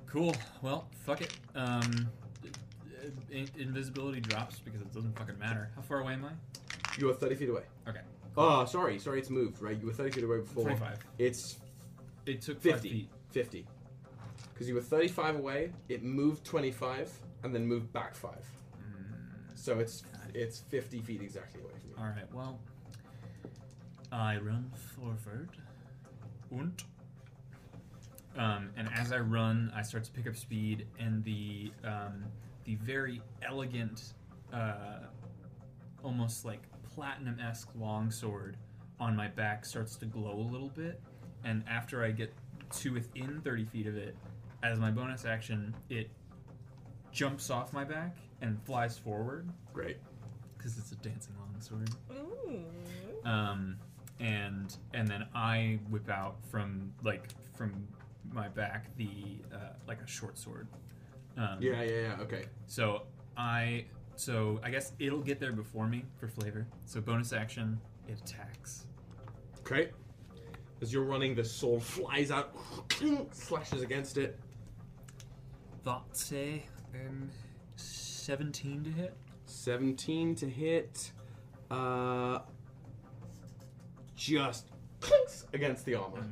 Cool. 0.08 0.36
Well, 0.62 0.88
fuck 1.04 1.22
it. 1.22 1.36
Um, 1.56 2.10
uh, 2.44 3.08
in- 3.32 3.50
invisibility 3.58 4.22
drops 4.22 4.60
because 4.60 4.82
it 4.82 4.94
doesn't 4.94 5.18
fucking 5.18 5.38
matter. 5.38 5.70
How 5.76 5.82
far 5.82 6.00
away 6.00 6.14
am 6.14 6.26
I? 6.26 6.32
You 6.98 7.10
are 7.10 7.14
30 7.14 7.36
feet 7.36 7.50
away. 7.50 7.64
Okay. 7.88 8.00
Oh, 8.38 8.66
sorry, 8.66 9.00
sorry, 9.00 9.20
it's 9.20 9.30
moved, 9.30 9.62
right? 9.62 9.78
You 9.78 9.88
were 9.88 9.94
30 9.94 10.12
feet 10.12 10.24
away 10.24 10.38
before. 10.40 10.64
25. 10.64 11.00
It's 11.18 11.58
It 12.26 12.42
took 12.42 12.62
50. 12.62 12.72
five 12.72 12.82
feet. 12.82 13.10
50. 13.32 13.66
Because 14.54 14.68
you 14.70 14.76
were 14.76 14.82
35 14.82 15.36
away, 15.36 15.72
it 15.90 16.02
moved 16.04 16.46
25, 16.46 17.12
and 17.44 17.54
then 17.54 17.66
moved 17.66 17.92
back 17.92 18.16
5. 18.16 18.34
Mm. 18.78 19.58
So 19.58 19.80
it's 19.80 20.04
it's 20.34 20.60
50 20.60 21.02
feet 21.02 21.22
exactly 21.22 21.62
away 21.62 21.72
from 21.80 21.90
you. 21.90 21.96
All 21.98 22.06
right. 22.06 22.34
Well, 22.34 22.60
I 24.12 24.38
run 24.38 24.72
forward, 24.96 25.50
und, 26.52 26.84
um, 28.38 28.70
and 28.76 28.90
as 28.94 29.12
I 29.12 29.20
run, 29.20 29.72
I 29.76 29.82
start 29.82 30.04
to 30.06 30.12
pick 30.12 30.28
up 30.28 30.36
speed, 30.36 30.88
and 31.00 31.24
the 31.24 31.72
um, 31.84 32.26
the 32.66 32.76
very 32.76 33.22
elegant, 33.42 34.14
uh, 34.54 35.00
almost 36.04 36.46
like 36.46 36.62
platinum 36.94 37.40
esque 37.40 37.70
longsword 37.76 38.58
on 39.00 39.16
my 39.16 39.28
back 39.28 39.66
starts 39.66 39.96
to 39.98 40.06
glow 40.06 40.40
a 40.40 40.48
little 40.52 40.70
bit, 40.70 41.02
and 41.44 41.64
after 41.70 42.04
I 42.04 42.12
get 42.12 42.34
to 42.82 42.94
within 42.94 43.42
thirty 43.42 43.66
feet 43.66 43.88
of 43.88 43.96
it, 43.96 44.16
as 44.64 44.80
my 44.80 44.92
bonus 44.92 45.26
action, 45.26 45.74
it 45.90 46.10
jumps 47.12 47.50
off 47.50 47.72
my 47.72 47.86
back 47.86 48.18
and 48.42 48.62
flies 48.66 48.98
forward 48.98 49.50
Great. 49.72 49.98
because 50.58 50.78
it's 50.78 50.92
a 50.92 50.96
dancing 50.96 51.34
longsword. 51.40 51.90
Ooh. 52.12 52.66
Um, 53.24 53.78
and 54.20 54.76
and 54.94 55.08
then 55.08 55.26
I 55.34 55.80
whip 55.90 56.10
out 56.10 56.38
from 56.50 56.94
like 57.04 57.30
from 57.56 57.88
my 58.32 58.48
back 58.48 58.96
the 58.98 59.40
uh, 59.54 59.58
like 59.88 60.02
a 60.02 60.08
short 60.08 60.38
sword. 60.38 60.68
Um, 61.38 61.58
Yeah, 61.60 61.82
yeah, 61.82 62.02
yeah. 62.02 62.16
Okay. 62.22 62.46
So 62.68 63.04
I 63.38 63.86
so 64.16 64.60
I 64.64 64.70
guess 64.70 64.94
it'll 65.00 65.22
get 65.22 65.40
there 65.40 65.52
before 65.52 65.88
me 65.88 66.06
for 66.18 66.28
flavor. 66.28 66.68
So 66.86 67.02
bonus 67.02 67.34
action, 67.34 67.80
it 68.08 68.20
attacks. 68.20 68.88
Okay. 69.60 69.92
As 70.82 70.92
you're 70.94 71.04
running, 71.04 71.36
the 71.36 71.44
sword 71.44 71.82
flies 71.82 72.32
out, 72.32 72.56
slashes 73.32 73.82
against 73.82 74.18
it. 74.18 74.40
That's 75.84 76.26
say 76.26 76.64
um, 76.94 77.30
seventeen 77.76 78.84
to 78.84 78.90
hit. 78.90 79.16
17 79.46 80.36
to 80.36 80.50
hit. 80.50 81.12
Uh, 81.70 82.40
just 84.16 84.68
clinks 85.00 85.46
against 85.54 85.86
the 85.86 85.96
armor. 85.96 86.26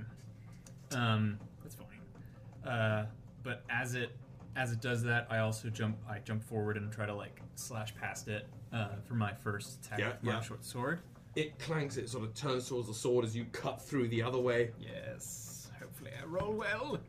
Um, 0.96 1.40
that's 1.64 1.76
fine. 1.76 2.70
Uh, 2.72 3.06
but 3.44 3.64
as 3.70 3.96
it 3.96 4.12
as 4.56 4.72
it 4.72 4.82
does 4.82 5.04
that, 5.04 5.28
I 5.30 5.40
also 5.40 5.70
jump. 5.70 5.98
I 6.10 6.20
jump 6.20 6.44
forward 6.44 6.78
and 6.78 6.92
try 6.92 7.06
to 7.06 7.14
like 7.16 7.42
slash 7.56 7.94
past 7.96 8.28
it 8.28 8.48
uh, 8.72 8.90
for 9.08 9.16
my 9.16 9.34
first 9.34 9.84
attack 9.86 10.00
Yeah, 10.00 10.10
with 10.10 10.24
my 10.24 10.32
yeah. 10.34 10.42
short 10.42 10.64
sword. 10.66 11.00
It 11.36 11.58
clanks, 11.58 11.98
it 11.98 12.10
sort 12.10 12.26
of 12.26 12.36
turns 12.36 12.70
towards 12.70 12.88
the 12.88 12.94
sword 12.94 13.26
as 13.26 13.36
you 13.36 13.46
cut 13.46 13.82
through 13.82 14.10
the 14.10 14.22
other 14.22 14.38
way. 14.38 14.70
Yes. 14.80 15.72
Hopefully, 15.80 16.12
I 16.22 16.26
roll 16.26 16.54
well. 16.54 17.00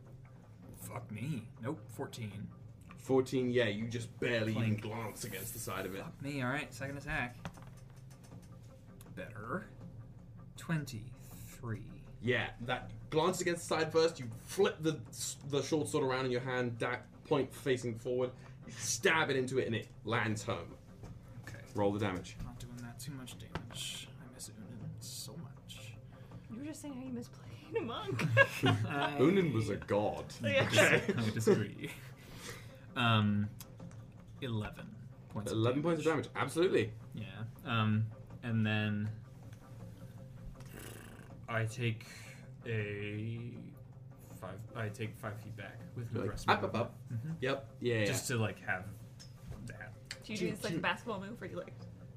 Fuck 0.81 1.11
me. 1.13 1.43
Nope. 1.63 1.79
Fourteen. 1.95 2.49
14, 2.99 3.51
yeah, 3.51 3.65
you 3.69 3.87
just 3.87 4.19
barely 4.19 4.53
even 4.53 4.79
Clink. 4.79 4.81
glance 4.81 5.25
against 5.25 5.53
the 5.53 5.59
side 5.59 5.85
of 5.85 5.95
it. 5.95 5.99
Fuck 6.03 6.23
me. 6.23 6.41
All 6.41 6.49
right. 6.49 6.73
Second 6.73 6.97
attack. 6.97 7.37
Better. 9.15 9.67
Twenty-three. 10.65 11.82
Yeah, 12.23 12.49
that 12.62 12.91
glance 13.11 13.41
against 13.41 13.69
the 13.69 13.77
side 13.77 13.93
first, 13.93 14.19
you 14.19 14.27
flip 14.47 14.77
the 14.81 14.99
the 15.51 15.62
short 15.62 15.89
sword 15.89 16.05
around 16.05 16.24
in 16.27 16.31
your 16.31 16.41
hand, 16.41 16.78
da- 16.78 16.97
point 17.28 17.53
facing 17.55 17.95
forward, 17.99 18.31
you 18.66 18.73
stab 18.78 19.31
it 19.31 19.36
into 19.36 19.59
it, 19.59 19.66
and 19.66 19.74
it 19.77 19.89
lands 20.05 20.43
home. 20.43 20.74
Okay. 21.47 21.59
Roll 21.74 21.93
the 21.93 21.99
damage. 21.99 22.36
Not 22.45 22.59
doing 22.59 22.77
that 22.82 22.99
too 22.99 23.12
much 23.12 23.36
damage. 23.39 24.09
I 24.20 24.35
miss 24.35 24.49
Unin 24.49 24.89
so 25.01 25.32
much. 25.43 25.93
You 26.51 26.59
were 26.61 26.65
just 26.65 26.81
saying 26.82 26.95
how 26.95 27.03
you 27.03 27.12
miss 27.12 27.28
playing 27.28 27.85
a 27.85 27.86
monk. 27.86 28.27
I- 28.89 29.16
Unin 29.19 29.53
was 29.53 29.69
a 29.69 29.77
god. 29.77 30.24
Yeah. 30.43 30.66
I 31.19 31.31
disagree. 31.31 31.91
um, 32.97 33.49
eleven 34.41 34.86
points. 35.28 35.51
of 35.53 35.59
11 35.59 35.82
points 35.82 36.01
of 36.01 36.07
damage, 36.07 36.28
absolutely. 36.36 36.93
Yeah. 37.15 37.24
Um, 37.66 38.07
and 38.43 38.65
then 38.66 39.09
I 41.49 41.65
take 41.65 42.07
a 42.66 43.51
five. 44.41 44.59
I 44.77 44.89
take 44.89 45.16
five 45.19 45.39
feet 45.41 45.57
back 45.57 45.79
with 45.97 46.12
the 46.12 46.21
Like, 46.21 46.31
rest 46.31 46.45
of 46.49 46.51
up, 46.51 46.62
my 46.62 46.69
up, 46.69 46.75
up. 46.87 46.95
Mhm. 47.12 47.35
Yep, 47.41 47.69
yeah. 47.81 47.95
yeah. 48.01 48.05
Just 48.07 48.27
to 48.29 48.37
like 48.37 48.61
have 48.61 48.85
that. 49.66 49.93
Do 50.25 50.33
you 50.33 50.39
do 50.39 50.51
this 50.51 50.65
like 50.65 50.75
a 50.75 50.79
basketball 50.79 51.21
move 51.21 51.41
where 51.41 51.51
you 51.51 51.57
like, 51.57 51.75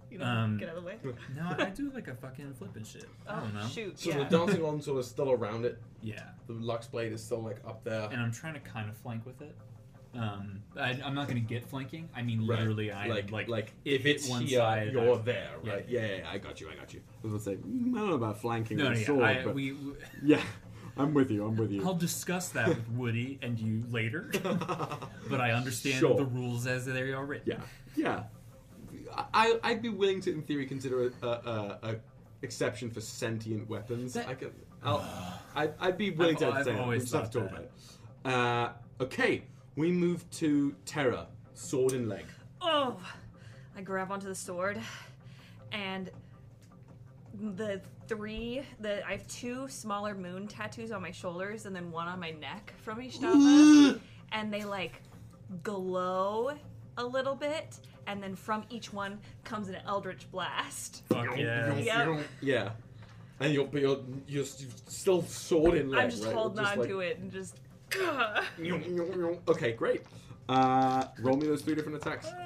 you 0.10 0.18
know, 0.18 0.26
Um, 0.26 0.58
get 0.58 0.70
out 0.70 0.78
of 0.78 0.84
the 0.84 0.88
way? 0.88 0.98
No, 1.36 1.56
I 1.58 1.70
do 1.70 1.92
like 1.92 2.08
a 2.08 2.16
fucking 2.16 2.54
flip 2.54 2.76
and 2.76 2.86
shit. 2.88 3.06
I 3.28 3.38
Oh 3.38 3.42
don't 3.42 3.54
know. 3.54 3.68
shoot! 3.68 4.00
so 4.00 4.10
yeah. 4.10 4.18
the 4.20 4.38
dancing 4.38 4.64
on 4.64 4.82
sort 4.82 5.00
of 5.00 5.06
still 5.06 5.32
around 5.32 5.66
it. 5.66 5.82
Yeah. 6.02 6.24
The 6.48 6.54
Lux 6.54 6.88
blade 6.88 7.12
is 7.12 7.22
still 7.24 7.42
like 7.44 7.60
up 7.68 7.84
there. 7.84 8.10
And 8.12 8.22
I'm 8.22 8.32
trying 8.32 8.54
to 8.54 8.60
kind 8.62 8.90
of 8.90 8.96
flank 8.98 9.26
with 9.26 9.42
it. 9.42 9.56
Um, 10.16 10.64
I, 10.76 11.00
I'm 11.04 11.14
not 11.14 11.28
gonna 11.28 11.40
get 11.42 11.66
flanking. 11.70 12.10
I 12.16 12.22
mean, 12.22 12.48
Right. 12.48 12.60
literally, 12.60 12.92
I 12.92 13.08
like, 13.08 13.32
like 13.32 13.48
like 13.48 13.74
if 13.86 14.06
it's 14.06 14.28
one 14.30 14.42
here, 14.44 14.60
side, 14.60 14.92
you're 14.94 15.16
I- 15.16 15.22
there, 15.22 15.50
yeah, 15.64 15.72
right? 15.74 15.86
yeah. 15.88 16.02
Yeah, 16.02 16.16
yeah, 16.18 16.30
I 16.32 16.38
got 16.38 16.60
you, 16.62 16.70
I 16.70 16.76
got 16.76 16.94
you. 16.94 17.02
I 17.24 17.28
was 17.28 17.44
gonna 17.46 17.58
say, 17.58 17.62
mm, 17.62 17.94
I 17.96 18.00
don't 18.00 18.10
know 18.10 18.16
about 18.16 18.40
flanking 18.42 18.78
No, 18.78 18.86
no, 18.90 18.92
yeah. 18.98 19.06
sword, 19.06 19.24
I, 19.24 19.44
but 19.44 19.54
we, 19.54 19.72
we 19.74 19.94
yeah, 20.24 20.42
I'm 20.98 21.14
with 21.14 21.30
you. 21.30 21.46
I'm 21.46 21.56
with 21.56 21.72
you. 21.72 21.86
I'll 21.86 21.94
discuss 21.94 22.50
that 22.50 22.68
with 22.70 22.90
Woody 22.90 23.38
and 23.42 23.60
you 23.60 23.84
later. 23.92 24.32
but 24.44 25.40
I 25.42 25.52
understand 25.52 26.00
Sure. 26.00 26.16
the 26.16 26.26
rules 26.26 26.66
as 26.68 26.86
they 26.86 27.12
are 27.14 27.26
written. 27.26 27.54
Yeah, 27.56 27.62
yeah. 27.96 28.24
I, 29.34 29.60
I'd 29.64 29.82
be 29.82 29.90
willing 29.90 30.22
to, 30.22 30.32
in 30.32 30.42
theory, 30.44 30.66
consider 30.66 31.08
a, 31.08 31.26
a, 31.26 31.30
a, 31.30 31.80
a 31.92 31.96
exception 32.42 32.90
for 32.92 33.02
sentient 33.02 33.70
weapons. 33.70 34.14
That- 34.14 34.28
I 34.28 34.34
could, 34.36 34.54
I'll, 34.84 35.06
I'd, 35.56 35.74
I'd 35.80 35.98
be 35.98 36.12
willing 36.12 36.36
I've- 36.38 36.46
to 36.46 36.52
I've 36.52 36.66
that. 36.66 36.80
Always 36.80 37.06
to 37.12 37.20
thought 37.20 37.36
about 37.36 37.60
it. 37.62 37.72
Uh, 38.26 38.70
okay, 39.02 39.44
we 39.78 39.92
move 39.92 40.30
to 40.32 40.76
Tara, 40.86 41.28
sword 41.54 41.94
and 41.94 42.10
leg. 42.10 42.26
Oh, 42.62 42.98
I 43.78 43.82
grab 43.82 44.12
onto 44.12 44.28
the 44.28 44.36
sword, 44.36 44.82
and 45.72 46.10
the 47.56 47.80
three, 48.08 48.64
the 48.80 49.06
I 49.08 49.12
have 49.12 49.28
two 49.28 49.68
smaller 49.70 50.16
moon 50.16 50.48
tattoos 50.48 50.92
on 50.92 51.02
my 51.02 51.12
shoulders, 51.12 51.66
and 51.66 51.76
then 51.76 51.92
one 51.92 52.08
on 52.08 52.20
my 52.20 52.32
neck 52.32 52.74
from 52.82 53.00
Ishtava, 53.00 54.00
and 54.32 54.52
they 54.52 54.64
like 54.66 55.02
glow 55.64 56.54
a 56.98 57.06
little 57.06 57.36
bit, 57.36 57.80
and 58.08 58.22
then 58.22 58.36
from 58.36 58.64
each 58.72 58.92
one 58.92 59.20
comes 59.44 59.70
an 59.70 59.78
eldritch 59.86 60.30
blast. 60.32 61.04
Fuck 61.08 61.38
yeah. 61.38 61.76
Yep. 61.76 62.20
Yeah. 62.42 62.70
And 63.40 63.54
you're, 63.54 63.68
but 63.68 63.82
you're, 63.82 64.00
you're, 64.28 64.46
you're 64.58 64.70
still 64.88 65.22
sword 65.22 65.76
in 65.78 65.92
leg, 65.92 66.06
I'm 66.06 66.10
just 66.10 66.24
right? 66.26 66.34
holding 66.34 66.58
Just 66.64 66.72
on 66.72 66.80
like- 66.80 66.90
to 66.90 67.00
it 67.02 67.20
and 67.20 67.32
just 67.32 67.56
okay, 69.48 69.74
great. 69.74 70.02
Uh, 70.50 71.06
roll 71.20 71.38
me 71.38 71.48
those 71.48 71.62
three 71.62 71.76
different 71.76 71.98
attacks. 71.98 72.28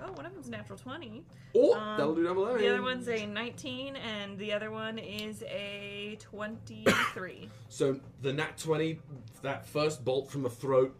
Oh, 0.00 0.12
one 0.12 0.26
of 0.26 0.32
them's 0.32 0.48
natural 0.48 0.78
20. 0.78 1.24
Oh, 1.56 1.74
Um, 1.74 1.98
that'll 1.98 2.14
do 2.14 2.22
double 2.22 2.44
damage. 2.46 2.60
The 2.60 2.68
other 2.68 2.82
one's 2.82 3.08
a 3.08 3.26
19, 3.26 3.96
and 3.96 4.38
the 4.38 4.52
other 4.52 4.70
one 4.70 4.98
is 4.98 5.42
a 5.48 6.16
23. 6.20 7.48
So 7.68 7.98
the 8.22 8.32
nat 8.32 8.58
20, 8.58 9.00
that 9.42 9.66
first 9.66 10.04
bolt 10.04 10.30
from 10.30 10.42
the 10.42 10.50
throat, 10.50 10.96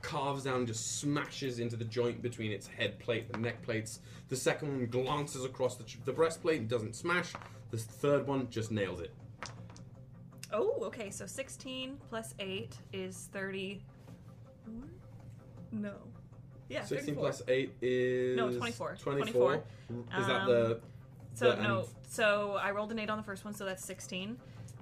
carves 0.00 0.44
down 0.44 0.56
and 0.58 0.66
just 0.66 0.98
smashes 0.98 1.58
into 1.60 1.76
the 1.76 1.84
joint 1.84 2.22
between 2.22 2.50
its 2.50 2.66
head 2.66 2.98
plate 2.98 3.26
and 3.32 3.42
neck 3.42 3.62
plates. 3.62 4.00
The 4.28 4.36
second 4.36 4.68
one 4.68 4.86
glances 4.86 5.44
across 5.44 5.76
the, 5.76 5.84
the 6.04 6.12
breastplate 6.12 6.60
and 6.60 6.68
doesn't 6.68 6.96
smash. 6.96 7.32
The 7.70 7.76
third 7.78 8.26
one 8.26 8.48
just 8.50 8.70
nails 8.72 9.00
it. 9.00 9.12
Oh, 10.52 10.82
okay, 10.84 11.10
so 11.10 11.26
16 11.26 11.98
plus 12.08 12.34
8 12.38 12.76
is 12.92 13.28
30. 13.32 13.82
No. 15.70 15.94
Yeah, 16.68 16.84
16 16.84 17.14
34. 17.16 17.22
plus 17.22 17.42
8 17.48 17.72
is. 17.82 18.36
No, 18.36 18.50
24. 18.52 18.96
24. 18.96 19.54
Is 19.54 20.26
that 20.26 20.46
the. 20.46 20.66
Um, 20.76 20.80
so 21.34 21.50
the- 21.56 21.62
no, 21.62 21.78
and- 21.80 21.88
so 22.08 22.52
I 22.52 22.70
rolled 22.72 22.92
an 22.92 22.98
8 22.98 23.10
on 23.10 23.16
the 23.18 23.24
first 23.24 23.44
one, 23.44 23.54
so 23.54 23.64
that's 23.64 23.84
16. 23.84 24.38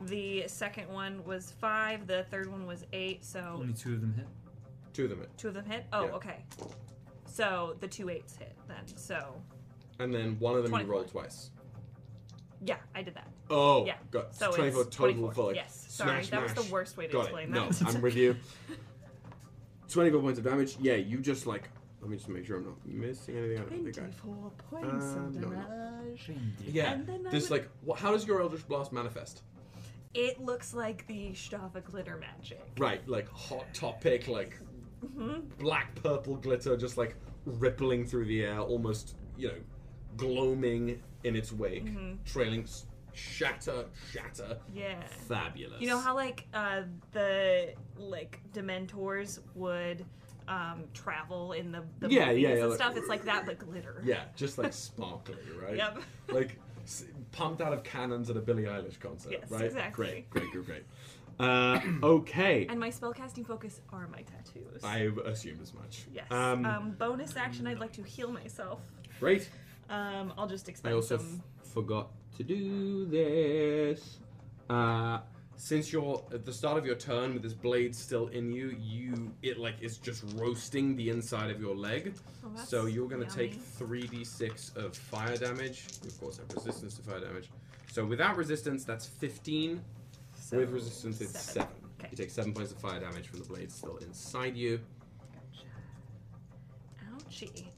The 0.07 0.45
second 0.49 0.89
one 0.89 1.25
was 1.25 1.53
5, 1.61 2.07
the 2.07 2.25
third 2.31 2.51
one 2.51 2.67
was 2.67 2.85
8, 2.93 3.25
so 3.25 3.57
Only 3.61 3.75
two 3.75 3.95
of 3.95 4.01
them 4.01 4.15
hit. 4.15 4.27
Two 4.95 5.05
of 5.05 5.11
them. 5.11 5.21
hit. 5.21 5.39
two 5.39 5.49
of 5.49 5.55
them 5.55 5.65
hit. 5.67 5.85
Oh, 5.93 6.07
Yeah. 6.07 6.13
okay. 6.13 6.45
So 7.27 7.77
the 7.81 7.87
two 7.87 8.09
eights 8.09 8.37
hit 8.37 8.57
then. 8.67 8.87
So 8.97 9.41
And 10.01 10.13
then 10.13 10.37
one 10.41 10.57
of 10.57 10.65
them 10.65 10.81
you 10.81 10.87
rolled 10.87 11.09
twice. 11.09 11.51
yeah, 12.63 12.79
I 12.95 13.03
did 13.03 13.15
that. 13.15 13.29
Oh, 13.51 13.85
Yeah. 13.85 13.97
got 14.11 14.35
So 14.35 14.53
24 14.53 14.83
it's 14.83 14.97
total 14.97 15.15
24. 15.15 15.33
for 15.35 15.47
like 15.49 15.57
Yes. 15.57 15.87
Sorry, 15.89 16.11
smash, 16.25 16.31
that 16.31 16.43
was 16.43 16.55
mash. 16.57 16.65
the 16.67 16.73
worst 16.73 16.97
way 16.97 17.07
to 17.09 17.13
Got 17.13 17.23
explain 17.23 17.49
it. 17.49 17.53
that. 17.55 17.81
No, 17.83 17.89
I'm 17.89 18.01
with 18.01 18.15
you. 18.17 18.37
24 19.89 20.21
points 20.21 20.39
of 20.39 20.45
damage. 20.45 20.77
Yeah, 20.81 20.95
you 20.95 21.19
just 21.19 21.47
like. 21.47 21.69
Let 22.01 22.09
me 22.09 22.17
just 22.17 22.29
make 22.31 22.47
sure 22.47 22.57
I'm 22.57 22.65
not 22.65 22.87
missing 22.87 23.37
anything 23.37 23.59
out 23.59 23.65
of 23.71 23.85
the 23.85 23.91
guy. 23.93 24.01
24 24.07 24.51
points 24.71 25.05
Um, 25.05 25.27
of 25.27 25.35
no, 25.35 25.49
no. 25.49 25.55
damage. 25.57 26.31
Yeah, 26.67 26.93
And 26.95 27.07
then 27.07 27.23
this 27.25 27.51
would- 27.51 27.61
like, 27.61 27.69
wh- 27.87 28.01
how 28.01 28.13
does 28.13 28.27
your 28.27 28.41
Eldritch 28.41 28.67
Blast 28.67 28.91
manifest? 28.91 29.43
It 30.15 30.41
looks 30.41 30.73
like 30.73 31.07
the 31.09 31.33
Stava 31.33 31.85
glitter 31.85 32.17
magic. 32.17 32.65
Right, 32.79 33.07
like 33.07 33.29
hot 33.29 33.67
topic, 33.75 34.29
like 34.29 34.59
Mm-hmm. 35.05 35.41
black 35.59 35.95
purple 36.03 36.37
glitter, 36.37 36.75
just 36.77 36.97
like 36.97 37.17
rippling 37.45 38.07
through 38.07 38.27
the 38.27 38.45
air, 38.45 38.61
almost 38.61 39.17
you 39.37 39.49
know, 39.49 39.55
gloaming 40.17 41.03
in 41.25 41.37
its 41.37 41.53
wake, 41.53 41.85
Mm-hmm. 41.85 42.15
trailing 42.25 42.63
s- 42.63 42.87
shatter, 43.13 43.85
shatter. 44.13 44.59
Yeah. 44.75 45.01
Fabulous. 45.29 45.81
You 45.81 45.89
know 45.89 45.99
how 45.99 46.15
like 46.15 46.47
uh, 46.55 46.83
the 47.13 47.75
like 47.97 48.41
Dementors 48.53 49.39
would 49.55 50.05
um, 50.49 50.85
travel 50.95 51.53
in 51.53 51.71
the, 51.73 51.83
the 52.01 52.11
Yeah, 52.11 52.27
movies 52.27 52.43
yeah, 52.43 52.49
yeah, 52.49 52.55
and 52.61 52.69
like- 52.71 52.77
stuff? 52.79 52.97
It's 52.97 53.09
like 53.09 53.25
that, 53.25 53.47
but 53.47 53.59
glitter. 53.59 54.03
Yeah, 54.05 54.25
just 54.37 54.59
like 54.59 54.73
sparkly, 54.73 55.37
right? 55.63 55.77
Yep. 55.77 55.99
Like 56.31 56.59
s- 56.85 57.05
pumped 57.33 57.61
out 57.61 57.73
of 57.73 57.83
cannons 57.85 58.31
at 58.31 58.37
a 58.37 58.41
Billie 58.41 58.65
Eilish 58.65 58.99
concert, 58.99 59.33
Yes, 59.33 59.51
right? 59.51 59.65
exactly. 59.67 60.27
Great, 60.31 60.31
great, 60.31 60.51
great, 60.53 60.67
great. 60.67 60.85
Uh, 61.39 61.81
okay. 62.03 62.67
And 62.69 62.79
my 62.81 62.91
spellcasting 62.91 63.47
focus 63.47 63.81
are 63.93 64.09
my 64.09 64.23
tattoos. 64.23 64.83
I 64.85 65.09
assumed 65.27 65.63
as 65.63 65.73
much. 65.73 66.05
yes. 66.13 66.27
Um, 66.31 66.67
Um, 66.67 66.91
bonus 66.99 67.37
action. 67.37 67.67
I'd 67.67 67.79
like 67.79 67.93
to 67.95 68.03
heal 68.03 68.31
myself. 68.31 68.81
great. 69.21 69.49
Um, 69.89 70.33
I'll 70.39 70.47
just 70.47 70.69
I 70.85 70.93
also 70.93 71.17
some. 71.17 71.43
f- 71.61 71.67
forgot 71.73 72.11
to 72.37 72.43
do 72.43 73.07
this. 73.07 74.19
Uh, 74.69 75.21
since 75.57 75.93
you're 75.93 76.25
at 76.33 76.47
the 76.47 76.53
start 76.53 76.79
of 76.79 76.87
your 76.87 76.95
turn 76.95 77.35
with 77.35 77.43
this 77.43 77.53
blade 77.53 77.95
still 77.95 78.29
in 78.29 78.51
you, 78.51 78.75
you 78.81 79.31
it 79.43 79.59
like 79.59 79.75
is 79.83 79.99
just 79.99 80.25
roasting 80.37 80.97
the 80.97 81.11
inside 81.11 81.51
of 81.51 81.61
your 81.61 81.75
leg. 81.77 82.15
Oh, 82.45 82.49
so 82.65 82.87
you're 82.87 83.09
gonna 83.09 83.25
yummy. 83.25 83.49
take 83.51 83.61
three 83.61 84.07
d 84.07 84.25
six 84.25 84.73
of 84.77 84.97
fire 84.97 85.37
damage. 85.37 85.85
You 86.03 86.09
of 86.09 86.21
course 86.21 86.39
have 86.39 86.51
resistance 86.55 86.95
to 86.95 87.03
fire 87.03 87.21
damage. 87.21 87.51
So 87.93 88.07
without 88.07 88.37
resistance, 88.37 88.85
that's 88.85 89.07
fifteen. 89.07 89.83
So, 90.35 90.57
With 90.57 90.71
resistance, 90.71 91.21
it's 91.21 91.39
seven. 91.39 91.69
Okay. 92.01 92.09
You 92.11 92.17
take 92.17 92.31
seven 92.31 92.55
points 92.55 92.73
of 92.73 92.79
fire 92.79 92.99
damage 92.99 93.29
from 93.29 93.41
the 93.41 93.45
blade 93.45 93.71
still 93.71 93.99
inside 93.99 94.57
you. 94.57 94.81
Ouchie. 97.13 97.70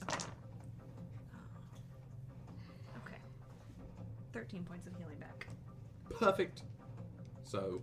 13 4.33 4.65
points 4.65 4.87
of 4.87 4.95
healing 4.97 5.19
back. 5.19 5.47
Perfect. 6.19 6.63
So, 7.43 7.83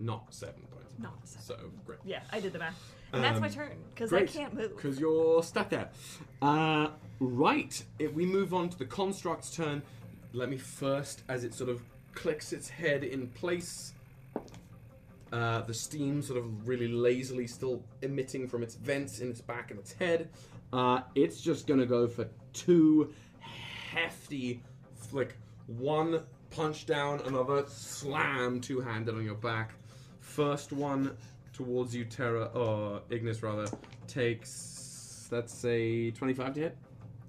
not 0.00 0.32
seven 0.32 0.62
points. 0.70 0.94
Not 0.98 1.14
seven. 1.24 1.42
So, 1.44 1.70
great. 1.84 1.98
Yeah, 2.04 2.20
I 2.32 2.40
did 2.40 2.52
the 2.52 2.58
math. 2.58 2.92
And 3.12 3.22
that's 3.22 3.40
my 3.40 3.46
um, 3.46 3.52
turn, 3.52 3.76
because 3.94 4.12
I 4.12 4.26
can't 4.26 4.54
move. 4.54 4.76
Because 4.76 4.98
you're 4.98 5.42
stuck 5.42 5.70
there. 5.70 5.90
Uh, 6.42 6.88
right, 7.20 7.82
if 7.98 8.12
we 8.12 8.26
move 8.26 8.52
on 8.52 8.68
to 8.68 8.78
the 8.78 8.84
construct's 8.84 9.54
turn, 9.54 9.82
let 10.32 10.50
me 10.50 10.56
first, 10.56 11.22
as 11.28 11.44
it 11.44 11.54
sort 11.54 11.70
of 11.70 11.82
clicks 12.14 12.52
its 12.52 12.68
head 12.68 13.04
in 13.04 13.28
place, 13.28 13.94
uh, 15.32 15.60
the 15.62 15.74
steam 15.74 16.22
sort 16.22 16.38
of 16.38 16.68
really 16.68 16.88
lazily 16.88 17.46
still 17.46 17.82
emitting 18.02 18.48
from 18.48 18.62
its 18.62 18.74
vents 18.74 19.20
in 19.20 19.30
its 19.30 19.40
back 19.40 19.70
and 19.70 19.78
its 19.80 19.92
head, 19.92 20.28
uh, 20.72 21.00
it's 21.14 21.40
just 21.40 21.66
going 21.66 21.80
to 21.80 21.86
go 21.86 22.06
for 22.06 22.28
two 22.52 23.12
hefty 23.90 24.62
like 25.12 25.36
one 25.66 26.22
punch 26.50 26.86
down, 26.86 27.20
another 27.26 27.64
slam 27.66 28.60
two 28.60 28.80
handed 28.80 29.14
on 29.14 29.24
your 29.24 29.34
back. 29.34 29.74
First 30.20 30.72
one 30.72 31.16
towards 31.52 31.94
you, 31.94 32.04
Tara, 32.04 32.50
or 32.54 33.02
Ignis 33.10 33.42
rather, 33.42 33.66
takes, 34.06 35.28
let's 35.30 35.52
say, 35.52 36.10
25 36.10 36.54
to 36.54 36.60
hit? 36.60 36.76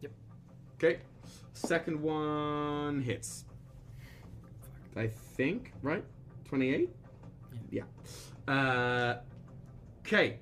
Yep. 0.02 0.12
Okay. 0.76 1.00
Second 1.54 2.02
one 2.02 3.02
hits. 3.02 3.46
I 4.96 5.08
think, 5.08 5.74
right? 5.82 6.04
28? 6.46 6.90
Yeah. 7.70 7.84
Uh, 8.48 9.18
okay. 10.02 10.40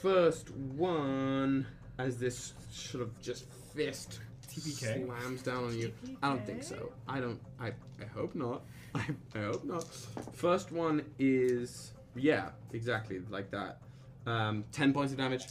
First 0.00 0.50
one, 0.50 1.66
as 1.98 2.18
this 2.18 2.54
sort 2.70 3.02
of 3.02 3.20
just 3.20 3.46
fist 3.74 4.20
TPK? 4.48 5.06
slams 5.06 5.42
down 5.42 5.64
on 5.64 5.78
you. 5.78 5.92
I 6.22 6.28
don't 6.28 6.44
think 6.46 6.62
so. 6.62 6.92
I 7.08 7.20
don't. 7.20 7.40
I. 7.60 7.68
I 8.00 8.06
hope 8.14 8.34
not. 8.34 8.62
I. 8.94 9.06
I 9.34 9.38
hope 9.38 9.64
not. 9.64 9.84
First 10.32 10.72
one 10.72 11.04
is 11.18 11.92
yeah, 12.14 12.50
exactly 12.72 13.20
like 13.30 13.50
that. 13.50 13.78
Um, 14.26 14.64
ten 14.72 14.92
points 14.92 15.12
of 15.12 15.18
damage. 15.18 15.44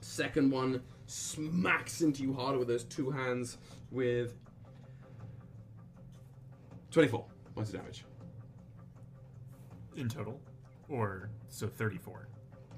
Second 0.00 0.50
one 0.50 0.80
smacks 1.06 2.00
into 2.00 2.22
you 2.22 2.32
harder 2.32 2.58
with 2.58 2.68
those 2.68 2.84
two 2.84 3.10
hands 3.10 3.58
with 3.90 4.34
twenty-four 6.90 7.24
points 7.54 7.70
of 7.70 7.76
damage. 7.76 8.04
in 9.96 10.08
total, 10.08 10.40
or 10.88 11.30
so 11.48 11.66
thirty-four. 11.66 12.28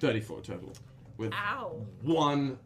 Thirty-four 0.01 0.41
total 0.41 0.73
with 1.17 1.33
Ow! 1.35 1.85
one 2.03 2.59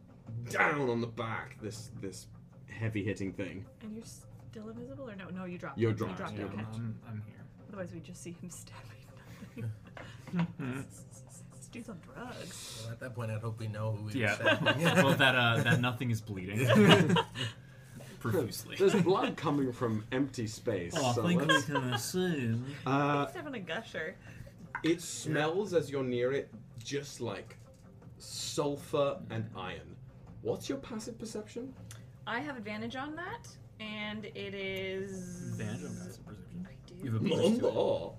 down 0.51 0.89
on 0.89 1.01
the 1.01 1.07
back. 1.07 1.57
This 1.63 1.91
this 2.01 2.27
heavy 2.69 3.05
hitting 3.05 3.33
thing. 3.33 3.65
And 3.83 3.95
you're 3.95 4.05
still 4.05 4.69
invisible, 4.69 5.09
or 5.11 5.17
no? 5.17 5.29
No, 5.31 5.45
you 5.45 5.59
dropped. 5.59 5.79
You're 5.79 5.91
You 5.93 5.97
dropped, 5.97 6.17
dropped. 6.19 6.39
yeah. 6.39 6.45
Okay. 6.45 6.59
I'm, 6.75 6.99
I'm 7.09 7.23
here. 7.27 7.37
Otherwise, 7.69 7.91
we 7.95 8.01
just 8.01 8.23
see 8.23 8.33
him 8.41 8.51
stabbing 8.51 9.71
nothing. 10.35 10.85
this 11.57 11.67
dude's 11.73 11.89
on 11.89 11.99
drugs. 12.01 12.81
Well, 12.83 12.93
at 12.93 13.01
that 13.01 13.15
point, 13.15 13.31
I'd 13.31 13.41
hope 13.41 13.59
we 13.61 13.69
know 13.69 13.93
who 13.93 14.05
we 14.05 14.13
Yeah. 14.21 14.37
said. 14.37 15.03
well, 15.03 15.15
that 15.15 15.35
uh, 15.35 15.63
that 15.63 15.81
nothing 15.81 16.11
is 16.11 16.21
bleeding 16.21 16.67
profusely. 18.21 18.77
There's 18.79 18.95
blood 18.95 19.37
coming 19.37 19.73
from 19.73 20.05
empty 20.13 20.47
space. 20.47 20.93
Oh, 20.97 21.11
I 21.11 21.13
so 21.15 21.27
think 21.27 21.41
we 21.47 21.63
can 21.63 21.77
assume. 21.93 22.67
uh, 22.87 23.27
He's 23.27 23.35
having 23.35 23.55
a 23.55 23.59
gusher. 23.61 24.17
it 24.85 25.01
smells 25.01 25.75
as 25.75 25.91
you're 25.91 26.05
near 26.05 26.33
it, 26.33 26.49
just 26.85 27.21
like 27.21 27.57
sulfur 28.19 29.19
and 29.31 29.49
iron. 29.57 29.92
What's 30.43 30.69
your 30.69 30.79
passive 30.79 31.19
perception? 31.19 31.73
I 32.27 32.41
have 32.41 32.57
advantage 32.57 32.97
on 32.97 33.15
that, 33.17 33.49
and 33.81 34.25
it 34.25 34.55
is 34.55 35.53
Advantage 35.53 35.85
on 35.85 35.97
passive 35.97 36.27
perception. 36.27 36.69
I 36.69 36.75
do. 36.87 36.95
You 37.05 37.13
have 37.13 37.23
a 37.23 37.29
bonus 37.29 37.59
to 37.59 37.67
it. 37.69 38.13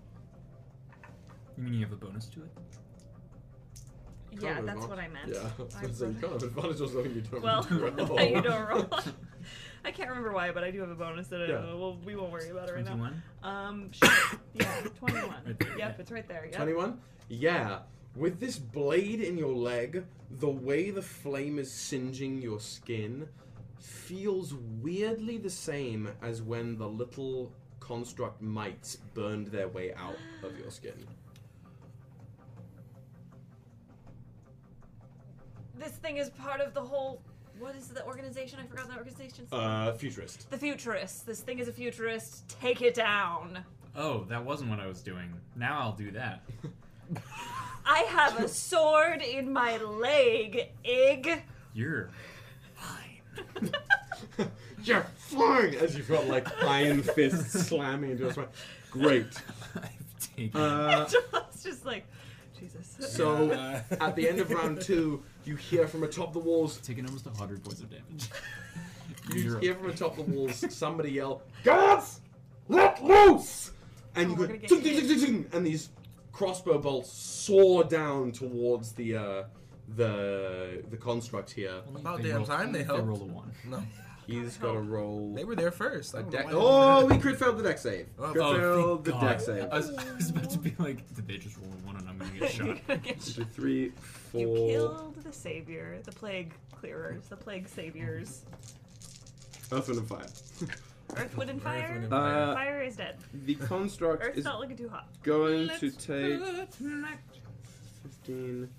You 1.58 1.64
mean 1.64 1.74
you 1.76 1.82
have 1.86 1.92
a 1.94 1.96
bonus 1.96 2.26
to 2.30 2.40
it? 2.42 2.50
Can't 4.32 4.42
Yeah, 4.42 4.50
that's 4.54 4.60
advantage. 4.84 4.90
what 4.90 5.00
I 5.00 5.08
meant. 5.10 5.30
Yeah, 5.30 5.40
I 5.60 5.64
was 5.64 5.76
I 5.76 5.82
gonna 5.82 5.94
say, 5.94 6.06
you 6.08 6.12
wrote- 6.14 6.22
can't 6.22 6.34
have 6.34 6.44
advantage 6.44 6.82
on 6.82 6.88
something 6.90 7.14
you 7.14 7.22
don't 7.22 7.44
Well, 7.44 7.68
roll. 7.70 8.22
you 8.30 8.42
don't 8.42 8.68
roll. 8.70 8.90
I 9.86 9.92
can't 9.92 10.08
remember 10.10 10.32
why, 10.32 10.52
but 10.52 10.64
I 10.64 10.72
do 10.72 10.80
have 10.80 10.90
a 10.90 10.96
bonus 10.96 11.28
that 11.28 11.48
Yeah. 11.48 11.56
uh, 11.56 11.76
well, 11.78 11.98
we 12.06 12.16
won't 12.16 12.32
worry 12.32 12.50
about 12.50 12.70
it 12.70 12.76
right 12.76 12.86
now. 12.86 12.96
Twenty-one. 12.96 13.24
Um, 13.44 13.92
sure. 13.92 14.10
yeah, 14.54 14.82
twenty-one. 14.98 15.44
Right 15.46 15.60
there, 15.60 15.70
yep, 15.72 15.78
yeah. 15.78 15.94
it's 16.00 16.10
right 16.12 16.28
there. 16.28 16.46
Yep. 16.46 16.56
21? 16.56 17.00
Yeah. 17.28 17.80
With 18.16 18.40
this 18.40 18.60
blade 18.60 19.22
in 19.22 19.38
your 19.38 19.56
leg, 19.56 20.06
the 20.30 20.50
way 20.50 20.92
the 20.92 21.02
flame 21.02 21.58
is 21.58 21.72
singeing 21.72 22.42
your 22.42 22.60
skin 22.60 23.28
feels 23.80 24.54
weirdly 24.82 25.38
the 25.38 25.50
same 25.50 26.10
as 26.22 26.42
when 26.42 26.78
the 26.78 26.88
little 26.88 27.52
construct 27.80 28.42
mites 28.42 28.98
burned 29.14 29.48
their 29.48 29.68
way 29.68 29.94
out 29.96 30.18
of 30.44 30.58
your 30.60 30.70
skin. 30.70 30.94
This 35.76 35.94
thing 35.94 36.18
is 36.18 36.30
part 36.30 36.62
of 36.62 36.74
the 36.74 36.82
whole. 36.82 37.22
What 37.60 37.76
is 37.76 37.88
the 37.88 38.06
organization? 38.06 38.60
I 38.62 38.68
forgot 38.68 38.90
the 38.90 38.96
organization's 38.96 39.52
name. 39.52 39.60
Uh, 39.60 39.94
futurist. 39.94 40.50
The 40.52 40.58
futurist. 40.58 41.26
This 41.26 41.42
thing 41.42 41.60
is 41.60 41.68
a 41.68 41.74
futurist. 41.74 42.48
Take 42.62 42.82
it 42.82 42.94
down. 42.94 43.60
Oh, 43.96 44.24
that 44.26 44.44
wasn't 44.44 44.70
what 44.70 44.80
I 44.80 44.88
was 44.88 45.02
doing. 45.02 45.34
Now 45.56 45.80
I'll 45.80 45.96
do 45.96 46.12
that. 46.12 46.44
I 47.86 48.00
have 48.00 48.40
a 48.42 48.48
sword 48.48 49.22
in 49.22 49.52
my 49.52 49.78
leg, 49.78 50.70
Ig. 50.84 51.42
You're 51.74 52.10
fine. 52.76 53.72
You're 54.84 55.06
flying 55.18 55.76
as 55.76 55.96
you 55.96 56.04
felt 56.04 56.28
like 56.28 56.48
iron 56.64 57.02
fists 57.04 57.68
slamming 57.68 58.12
into 58.12 58.24
your 58.24 58.34
spine. 58.34 58.48
Great. 58.92 59.28
I've 59.76 60.30
taken. 60.36 60.60
Uh, 60.60 61.08
it's 61.50 61.64
just 61.64 61.86
like, 61.86 62.06
Jesus. 62.60 62.96
so 63.16 63.52
at 64.02 64.16
the 64.16 64.28
end 64.30 64.40
of 64.40 64.50
round 64.52 64.82
two, 64.82 65.24
you 65.46 65.56
hear 65.56 65.88
from 65.88 66.04
atop 66.04 66.34
the 66.34 66.40
walls. 66.40 66.78
taken 66.78 67.06
almost 67.06 67.26
100 67.26 67.64
points 67.64 67.82
of 67.82 67.90
damage. 67.90 68.30
You 69.34 69.42
You're 69.42 69.60
hear 69.60 69.76
from 69.76 69.90
atop 69.90 70.16
the 70.18 70.24
walls 70.24 70.66
somebody 70.70 71.12
yell, 71.12 71.42
"Guards, 71.64 72.20
let 72.68 73.02
loose!" 73.04 73.72
And 74.16 74.28
Oh, 74.28 74.30
you 74.32 74.36
we're 74.36 74.48
go, 74.48 74.48
gonna 74.48 74.58
get 74.60 74.70
"Ting, 74.70 74.82
ting, 74.82 74.96
ting, 75.00 75.08
ting, 75.08 75.20
ting," 75.26 75.50
and 75.54 75.66
these 75.66 75.90
crossbow 76.34 76.80
bolts 76.80 77.12
soar 77.12 77.84
down 77.86 78.32
towards 78.34 78.92
the 78.92 79.16
uh, 79.16 79.44
the 79.96 80.84
the 80.90 80.98
construct 80.98 81.52
here. 81.52 81.82
About 81.96 82.22
damn 82.22 82.38
roll- 82.38 82.46
time 82.46 82.72
they 82.74 82.80
They 82.80 82.84
helped. 82.86 83.04
rolled 83.08 83.22
a 83.22 83.26
one. 83.26 83.52
No, 83.70 83.82
He's 84.28 84.56
got 84.58 84.72
to 84.74 84.80
roll 84.80 85.34
they 85.36 85.44
were 85.44 85.56
there 85.56 85.72
first. 85.72 86.16
I 86.16 86.20
a 86.20 86.22
don't 86.22 86.32
deck. 86.32 86.46
Oh, 86.50 87.06
we 87.06 87.18
crit 87.18 87.38
failed 87.38 87.58
the 87.58 87.64
dex 87.64 87.82
save. 87.82 88.08
Oh, 88.18 88.32
Crit 88.32 88.44
oh, 88.44 88.58
failed 88.58 89.06
the 89.06 89.12
God. 89.12 89.22
dex 89.22 89.46
save. 89.46 89.64
I 89.70 89.78
was, 89.78 89.90
I 89.90 90.14
was 90.16 90.30
about 90.30 90.50
to 90.50 90.60
be 90.60 90.74
like, 90.80 91.14
did 91.16 91.28
they 91.28 91.38
just 91.38 91.58
roll 91.58 91.68
a 91.72 91.86
one 91.86 91.98
and 91.98 92.08
I'm 92.10 92.18
gonna 92.18 92.32
get 92.40 92.52
shot? 92.52 92.78
Two, 93.22 93.44
three, 93.44 93.90
four. 94.00 94.40
you 94.42 94.48
killed 94.72 95.16
the 95.24 95.34
savior, 95.34 96.00
the 96.06 96.12
plague 96.14 96.54
clearers, 96.72 97.26
the 97.28 97.36
plague 97.36 97.68
saviors. 97.68 98.44
Earth, 99.74 99.88
wind, 99.90 100.00
and 100.00 100.08
fire. 100.08 100.28
Earth, 101.18 101.38
wind, 101.38 101.50
and 101.50 101.62
fire. 101.62 101.92
Wind, 101.94 102.04
and 102.06 102.14
Uh, 102.14 102.54
fire 102.54 102.82
is 102.82 102.96
dead. 102.98 103.16
The 103.46 103.56
construct 103.56 104.24
Earth's 104.24 104.40
is 104.40 104.46
not 104.46 104.60
looking 104.60 104.78
too 104.78 104.90
hot. 104.90 105.08
going 105.24 105.70
to 105.70 105.92
take 105.92 106.40
15, 108.04 108.70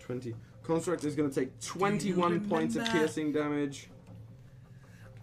20. 0.00 0.34
Construct 0.62 1.04
is 1.04 1.14
going 1.14 1.28
to 1.30 1.34
take 1.40 1.60
21 1.60 2.48
points 2.48 2.76
of 2.76 2.84
piercing 2.86 3.32
damage 3.32 3.88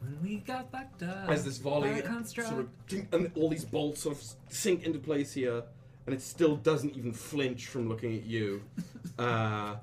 When 0.01 0.21
we 0.21 0.37
got 0.37 0.71
backed 0.71 1.01
up. 1.03 1.29
as 1.29 1.43
this 1.45 1.57
volley 1.57 2.01
sort 2.25 2.59
of 2.59 2.69
and 3.11 3.31
all 3.35 3.49
these 3.49 3.65
bolts 3.65 4.01
sort 4.03 4.17
of 4.17 4.23
sink 4.49 4.83
into 4.83 4.99
place 4.99 5.33
here, 5.33 5.63
and 6.05 6.13
it 6.15 6.21
still 6.21 6.55
doesn't 6.57 6.95
even 6.95 7.11
flinch 7.13 7.67
from 7.67 7.87
looking 7.89 8.15
at 8.15 8.23
you. 8.23 8.61
Uh, 9.19 9.75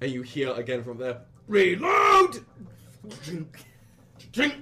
and 0.00 0.10
you 0.10 0.22
hear 0.22 0.52
again 0.54 0.82
from 0.82 0.98
there, 0.98 1.20
reload. 1.46 2.44
Drink. 4.32 4.56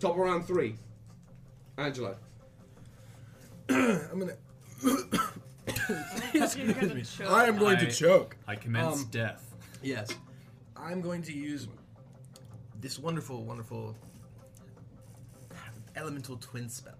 Top 0.00 0.12
of 0.12 0.18
round 0.18 0.46
three. 0.46 0.76
Angelo. 1.76 2.16
I'm 3.68 4.18
gonna. 4.18 4.36
You're. 6.34 7.28
I 7.28 7.44
am 7.46 7.58
going 7.58 7.76
I- 7.76 7.84
to 7.84 7.90
choke. 7.90 8.36
I 8.46 8.54
commence 8.56 9.02
Um, 9.02 9.08
death. 9.10 9.54
Yes. 9.82 10.08
I'm 10.76 11.00
going 11.00 11.22
to 11.22 11.32
use 11.32 11.68
this 12.80 12.98
wonderful, 12.98 13.44
wonderful 13.44 13.96
elemental 15.96 16.36
twin 16.36 16.68
spell. 16.68 16.94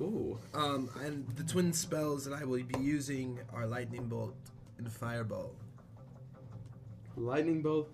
Ooh. 0.00 0.38
Um, 0.54 0.88
and 1.04 1.28
the 1.36 1.44
twin 1.44 1.72
spells 1.74 2.24
that 2.24 2.32
I 2.32 2.44
will 2.44 2.62
be 2.62 2.78
using 2.80 3.38
are 3.52 3.66
lightning 3.66 4.06
bolt 4.08 4.34
and 4.78 4.90
fireball. 4.90 5.54
Lightning 7.16 7.60
bolt. 7.60 7.90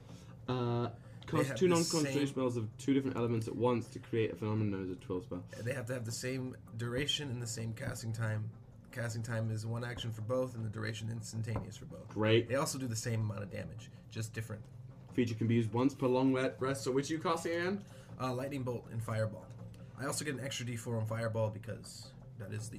Uh, 0.49 0.85
They 0.85 0.91
cast 1.27 1.57
two 1.57 1.69
non-concentration 1.69 2.27
spells 2.27 2.57
of 2.57 2.69
two 2.79 2.95
different 2.95 3.17
elements 3.17 3.49
at 3.49 3.57
once 3.57 3.89
to 3.89 3.99
create 3.99 4.33
a 4.33 4.37
phenomenon 4.37 4.71
known 4.71 4.85
as 4.85 4.91
a 4.91 4.95
twirl 4.97 5.23
spell. 5.23 5.43
They 5.63 5.73
have 5.73 5.87
to 5.87 5.95
have 5.95 6.05
the 6.05 6.13
same 6.13 6.57
duration 6.77 7.31
and 7.31 7.43
the 7.43 7.47
same 7.47 7.73
casting 7.73 8.13
time. 8.13 8.51
Casting 8.93 9.23
time 9.23 9.51
is 9.51 9.67
one 9.67 9.85
action 9.85 10.11
for 10.11 10.23
both, 10.23 10.55
and 10.55 10.65
the 10.65 10.71
duration 10.71 11.11
instantaneous 11.11 11.77
for 11.77 11.85
both. 11.87 12.09
Great. 12.09 12.49
They 12.49 12.55
also 12.55 12.79
do 12.79 12.87
the 12.87 12.97
same 12.97 13.21
amount 13.21 13.43
of 13.43 13.51
damage, 13.51 13.91
just 14.11 14.33
different. 14.33 14.63
Feature 15.13 15.35
can 15.35 15.47
be 15.47 15.55
used 15.55 15.73
once 15.73 15.95
per 15.95 16.07
long 16.07 16.33
rest. 16.59 16.85
So 16.85 16.91
which 16.91 17.11
are 17.11 17.15
you 17.15 17.19
casting 17.19 17.53
again? 17.53 17.85
Uh, 18.21 18.33
lightning 18.33 18.63
bolt 18.63 18.87
and 18.93 19.03
fireball. 19.03 19.47
I 20.01 20.07
also 20.07 20.25
get 20.25 20.35
an 20.35 20.41
extra 20.45 20.67
D4 20.67 20.99
on 20.99 21.07
fireball 21.07 21.51
because 21.51 22.11
that 22.39 22.53
is 22.53 22.69
the 22.69 22.79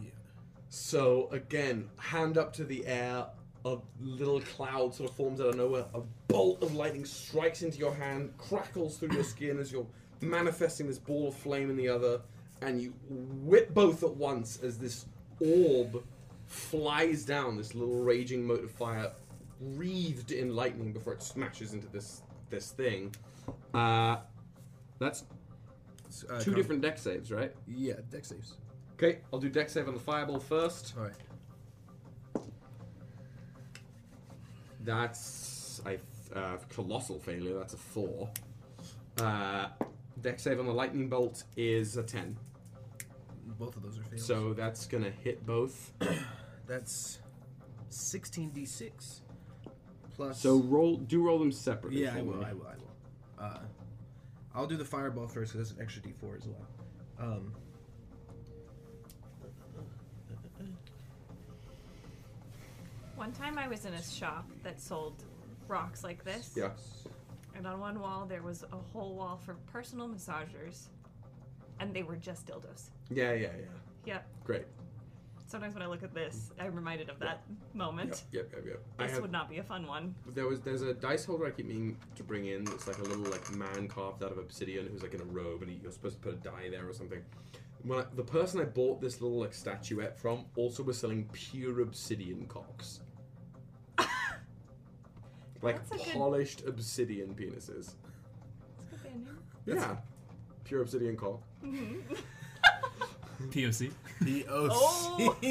So 0.70 1.30
again, 1.32 1.90
hand 1.98 2.38
up 2.38 2.54
to 2.54 2.64
the 2.64 2.86
air, 2.86 3.26
a 3.74 3.82
little 4.02 4.42
cloud 4.42 4.94
sort 4.94 5.10
of 5.10 5.16
forms 5.16 5.40
out 5.42 5.48
of 5.48 5.56
nowhere. 5.56 5.86
A 5.94 6.02
bolt 6.28 6.62
of 6.62 6.74
lightning 6.76 7.06
strikes 7.06 7.62
into 7.62 7.78
your 7.78 7.94
hand, 7.94 8.34
crackles 8.38 8.98
through 8.98 9.14
your 9.14 9.24
skin 9.24 9.60
as 9.60 9.72
you're 9.72 9.88
manifesting 10.22 10.88
this 10.88 11.00
ball 11.00 11.28
of 11.28 11.36
flame 11.36 11.70
in 11.70 11.76
the 11.76 11.88
other, 11.88 12.22
and 12.62 12.82
you 12.82 12.94
whip 13.10 13.74
both 13.74 14.04
at 14.04 14.16
once 14.16 14.60
as 14.64 14.78
this 14.78 15.06
orb 15.40 16.04
flies 16.48 17.26
down, 17.26 17.58
this 17.58 17.76
little 17.76 18.02
raging 18.04 18.46
mote 18.46 18.64
of 18.64 18.72
fire, 18.72 19.12
wreathed 19.60 20.32
in 20.32 20.56
lightning 20.56 20.94
before 20.94 21.14
it 21.14 21.22
smashes 21.22 21.74
into 21.74 21.88
this 21.88 22.22
this 22.50 22.72
thing. 22.72 23.14
Uh, 23.74 24.18
that's 25.00 25.26
uh, 26.30 26.40
two 26.40 26.52
con- 26.52 26.60
different 26.60 26.82
dex 26.82 27.02
saves, 27.02 27.32
right? 27.32 27.54
Yeah, 27.68 27.96
dex 28.10 28.30
saves. 28.30 28.56
Okay, 28.94 29.20
I'll 29.32 29.40
do 29.40 29.50
dex 29.50 29.74
save 29.74 29.88
on 29.88 29.94
the 29.94 30.00
fireball 30.00 30.40
first. 30.40 30.94
All 30.98 31.04
right. 31.04 31.14
That's 34.88 35.82
a 35.86 36.00
uh, 36.34 36.58
colossal 36.70 37.20
failure. 37.20 37.60
That's 37.60 37.74
a 37.74 37.78
four. 37.78 38.30
Uh, 39.20 39.68
dex 40.22 40.44
save 40.44 40.62
on 40.62 40.66
the 40.66 40.74
lightning 40.74 41.10
bolt 41.10 41.44
is 41.58 41.98
a 41.98 42.04
ten. 42.04 42.38
Both 43.60 43.76
of 43.76 43.84
those 43.84 44.00
are 44.00 44.04
fails. 44.04 44.26
So 44.26 44.54
that's 44.54 44.86
gonna 44.86 45.12
hit 45.12 45.46
both. 45.46 45.92
that's 46.68 47.20
16d6 47.92 49.20
plus. 50.16 50.40
So 50.40 50.60
roll, 50.60 50.96
do 50.96 51.22
roll 51.22 51.40
them 51.40 51.52
separately. 51.52 52.04
yeah, 52.04 52.16
I 52.16 52.22
will. 52.22 52.46
I 52.46 52.54
will. 52.54 52.68
I 52.68 52.76
will. 52.76 53.46
Uh, 53.46 53.60
I'll 54.56 54.68
do 54.68 54.78
the 54.78 54.86
fireball 54.86 55.28
first 55.28 55.52
because 55.52 55.68
that's 55.68 55.78
an 55.78 55.84
extra 55.84 56.02
d4 56.02 56.38
as 56.38 56.48
well. 56.48 56.68
Um, 57.20 57.54
One 63.18 63.32
time 63.32 63.58
I 63.58 63.68
was 63.68 63.86
in 63.86 63.94
a 63.94 64.04
shop 64.04 64.48
that 64.62 64.80
sold 64.80 65.24
rocks 65.68 66.04
like 66.04 66.24
this. 66.24 66.54
Yeah. 66.56 66.70
And 67.56 67.66
on 67.66 67.80
one 67.80 68.00
wall 68.00 68.28
there 68.28 68.44
was 68.44 68.64
a 68.72 68.78
whole 68.94 69.16
wall 69.16 69.42
for 69.44 69.56
personal 69.72 70.08
massagers. 70.08 70.90
And 71.80 71.94
they 71.94 72.04
were 72.04 72.16
just 72.16 72.46
dildos. 72.46 72.90
Yeah, 73.10 73.34
yeah, 73.34 73.50
yeah. 73.58 73.66
Yep. 74.06 74.28
Great. 74.44 74.66
Sometimes 75.48 75.74
when 75.74 75.82
I 75.82 75.88
look 75.88 76.04
at 76.04 76.14
this, 76.14 76.52
mm. 76.60 76.66
I'm 76.66 76.76
reminded 76.76 77.10
of 77.10 77.18
that 77.20 77.42
moment. 77.74 78.24
Yep, 78.32 78.52
yep, 78.52 78.66
yep. 78.66 78.66
yep. 78.66 78.84
This 79.00 79.12
have, 79.14 79.22
would 79.22 79.32
not 79.32 79.50
be 79.50 79.58
a 79.58 79.64
fun 79.64 79.88
one. 79.88 80.14
there 80.36 80.46
was 80.46 80.62
there's 80.62 80.84
a 80.84 80.94
dice 80.94 81.26
holder 81.26 81.48
I 81.48 81.52
keep 81.52 81.66
meaning 81.66 81.98
to 82.16 82.24
bring 82.24 82.46
in. 82.46 82.62
It's 82.68 82.86
like 82.86 83.00
a 83.00 83.04
little 83.04 83.24
like 83.24 83.50
man 83.52 83.88
carved 83.88 84.24
out 84.24 84.32
of 84.32 84.38
obsidian 84.38 84.88
who's 84.88 85.02
like 85.02 85.16
in 85.16 85.22
a 85.22 85.26
robe, 85.26 85.64
and 85.64 85.72
he, 85.72 85.80
you're 85.82 85.92
supposed 85.92 86.22
to 86.22 86.22
put 86.22 86.34
a 86.34 86.38
die 86.38 86.70
there 86.70 86.88
or 86.88 86.94
something. 86.94 87.22
When 87.84 88.00
I, 88.00 88.04
the 88.16 88.24
person 88.24 88.60
I 88.60 88.66
bought 88.66 89.02
this 89.02 89.22
little 89.22 89.40
like 89.40 89.54
statuette 89.54 90.20
from 90.20 90.46
also 90.56 90.84
was 90.84 90.98
selling 91.00 91.30
pure 91.32 91.82
obsidian 91.82 92.46
cocks. 92.48 93.00
Like 95.62 95.76
That's 95.90 96.02
a 96.02 96.06
good- 96.06 96.14
polished 96.14 96.64
obsidian 96.68 97.34
penises. 97.34 97.96
That's 98.92 98.94
a 98.94 98.96
good 98.96 99.04
band 99.04 99.26
name. 99.26 99.38
Yeah, 99.78 99.96
pure 100.64 100.82
obsidian 100.82 101.16
cock. 101.18 101.42
POC. 103.52 103.92
the 104.22 104.46
OC. 104.48 104.72
Oh! 104.72 105.38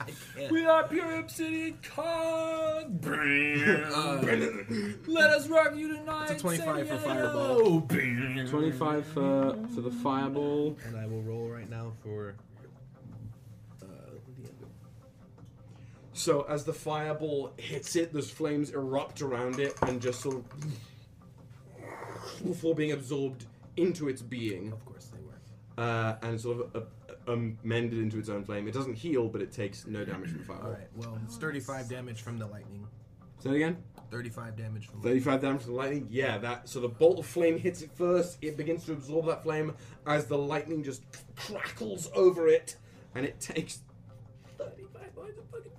I 0.00 0.10
can't. 0.36 0.50
We 0.50 0.66
are 0.66 0.82
pure 0.88 1.18
obsidian 1.20 1.78
con. 1.82 2.98
Uh, 3.04 4.20
Let 5.06 5.30
us 5.30 5.46
rock 5.48 5.76
you 5.76 5.96
tonight. 5.96 6.24
It's 6.32 6.40
a 6.40 6.42
25 6.42 6.88
for 6.88 6.98
San 6.98 6.98
fireball. 6.98 7.80
Diego. 7.80 8.46
Twenty-five 8.50 9.06
for 9.06 9.56
for 9.74 9.80
the 9.80 9.90
fireball. 9.92 10.76
and 10.86 10.96
I 10.96 11.06
will 11.06 11.22
roll 11.22 11.48
right 11.48 11.70
now 11.70 11.92
for. 12.02 12.34
Uh, 13.80 13.86
the 14.38 14.48
end. 14.48 14.56
So 16.22 16.42
as 16.48 16.62
the 16.62 16.72
fireball 16.72 17.52
hits 17.56 17.96
it, 17.96 18.12
those 18.12 18.30
flames 18.30 18.70
erupt 18.70 19.22
around 19.22 19.58
it 19.58 19.74
and 19.82 20.00
just 20.00 20.20
sort 20.20 20.36
of 20.36 20.44
before 22.44 22.76
being 22.76 22.92
absorbed 22.92 23.46
into 23.76 24.08
its 24.08 24.22
being 24.22 24.70
Of 24.70 24.84
course 24.84 25.06
they 25.06 25.18
were. 25.18 25.84
uh, 25.84 26.14
and 26.22 26.40
sort 26.40 26.60
of 26.60 26.76
uh, 26.76 27.12
uh, 27.28 27.32
amended 27.32 27.98
into 27.98 28.20
its 28.20 28.28
own 28.28 28.44
flame. 28.44 28.68
It 28.68 28.74
doesn't 28.74 28.94
heal, 28.94 29.26
but 29.28 29.42
it 29.42 29.50
takes 29.50 29.84
no 29.88 30.04
damage 30.04 30.28
from 30.30 30.38
the 30.38 30.44
fireball. 30.44 30.66
All 30.66 30.72
right. 30.74 30.88
Well, 30.94 31.18
it's 31.24 31.36
35 31.38 31.88
damage 31.88 32.22
from 32.22 32.38
the 32.38 32.46
lightning. 32.46 32.86
Say 33.40 33.50
that 33.50 33.56
again. 33.56 33.76
35 34.12 34.56
damage 34.56 34.86
from 34.86 35.00
35 35.02 35.40
damage 35.40 35.62
from 35.62 35.72
the 35.72 35.76
lightning. 35.76 36.06
Yeah, 36.08 36.38
that. 36.38 36.68
So 36.68 36.78
the 36.78 36.88
bolt 36.88 37.18
of 37.18 37.26
flame 37.26 37.58
hits 37.58 37.82
it 37.82 37.90
first. 37.96 38.38
It 38.42 38.56
begins 38.56 38.84
to 38.86 38.92
absorb 38.92 39.26
that 39.26 39.42
flame 39.42 39.74
as 40.06 40.26
the 40.26 40.38
lightning 40.38 40.84
just 40.84 41.02
crackles 41.34 42.08
over 42.14 42.46
it, 42.46 42.76
and 43.16 43.26
it 43.26 43.40
takes 43.40 43.80
35 44.58 45.16
points 45.16 45.38
of 45.38 45.44
fucking. 45.50 45.71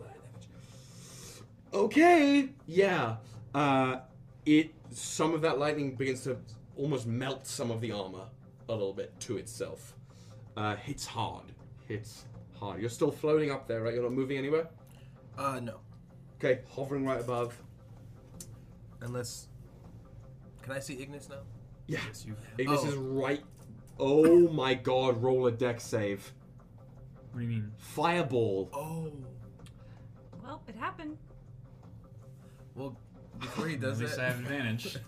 Okay. 1.73 2.49
Yeah. 2.67 3.17
Uh, 3.53 3.97
it. 4.45 4.73
Some 4.91 5.33
of 5.33 5.41
that 5.41 5.57
lightning 5.57 5.95
begins 5.95 6.23
to 6.25 6.37
almost 6.77 7.07
melt 7.07 7.47
some 7.47 7.71
of 7.71 7.81
the 7.81 7.91
armor 7.91 8.25
a 8.69 8.71
little 8.71 8.93
bit 8.93 9.19
to 9.21 9.37
itself. 9.37 9.95
Uh, 10.55 10.75
hits 10.75 11.05
hard. 11.05 11.45
Hits 11.87 12.25
hard. 12.59 12.79
You're 12.79 12.89
still 12.89 13.11
floating 13.11 13.49
up 13.51 13.67
there, 13.67 13.81
right? 13.81 13.93
You're 13.93 14.03
not 14.03 14.11
moving 14.13 14.37
anywhere. 14.37 14.67
Uh, 15.37 15.59
no. 15.61 15.79
Okay, 16.37 16.61
hovering 16.69 17.05
right 17.05 17.19
above. 17.19 17.59
Unless. 19.01 19.47
Can 20.61 20.73
I 20.73 20.79
see 20.79 21.01
Ignis 21.01 21.27
now? 21.29 21.41
Yeah. 21.87 21.99
Yes, 22.07 22.25
you. 22.25 22.35
Ignis 22.57 22.81
Oh. 22.83 22.87
is 22.87 22.95
right. 22.95 23.43
Oh 23.99 24.47
my 24.49 24.73
god, 24.73 25.21
roll 25.21 25.47
a 25.47 25.51
dex 25.51 25.83
save. 25.83 26.31
What 27.31 27.39
do 27.39 27.45
you 27.45 27.49
mean? 27.49 27.71
Fireball. 27.77 28.69
Oh. 28.73 29.11
Well, 30.43 30.61
it 30.67 30.75
happened. 30.75 31.17
Well, 32.75 32.97
before 33.39 33.67
he 33.67 33.75
does 33.75 33.83
At 33.85 33.91
does 33.91 33.99
least 34.01 34.15
that. 34.17 34.25
I 34.25 34.27
have 34.29 34.39
advantage. 34.39 34.97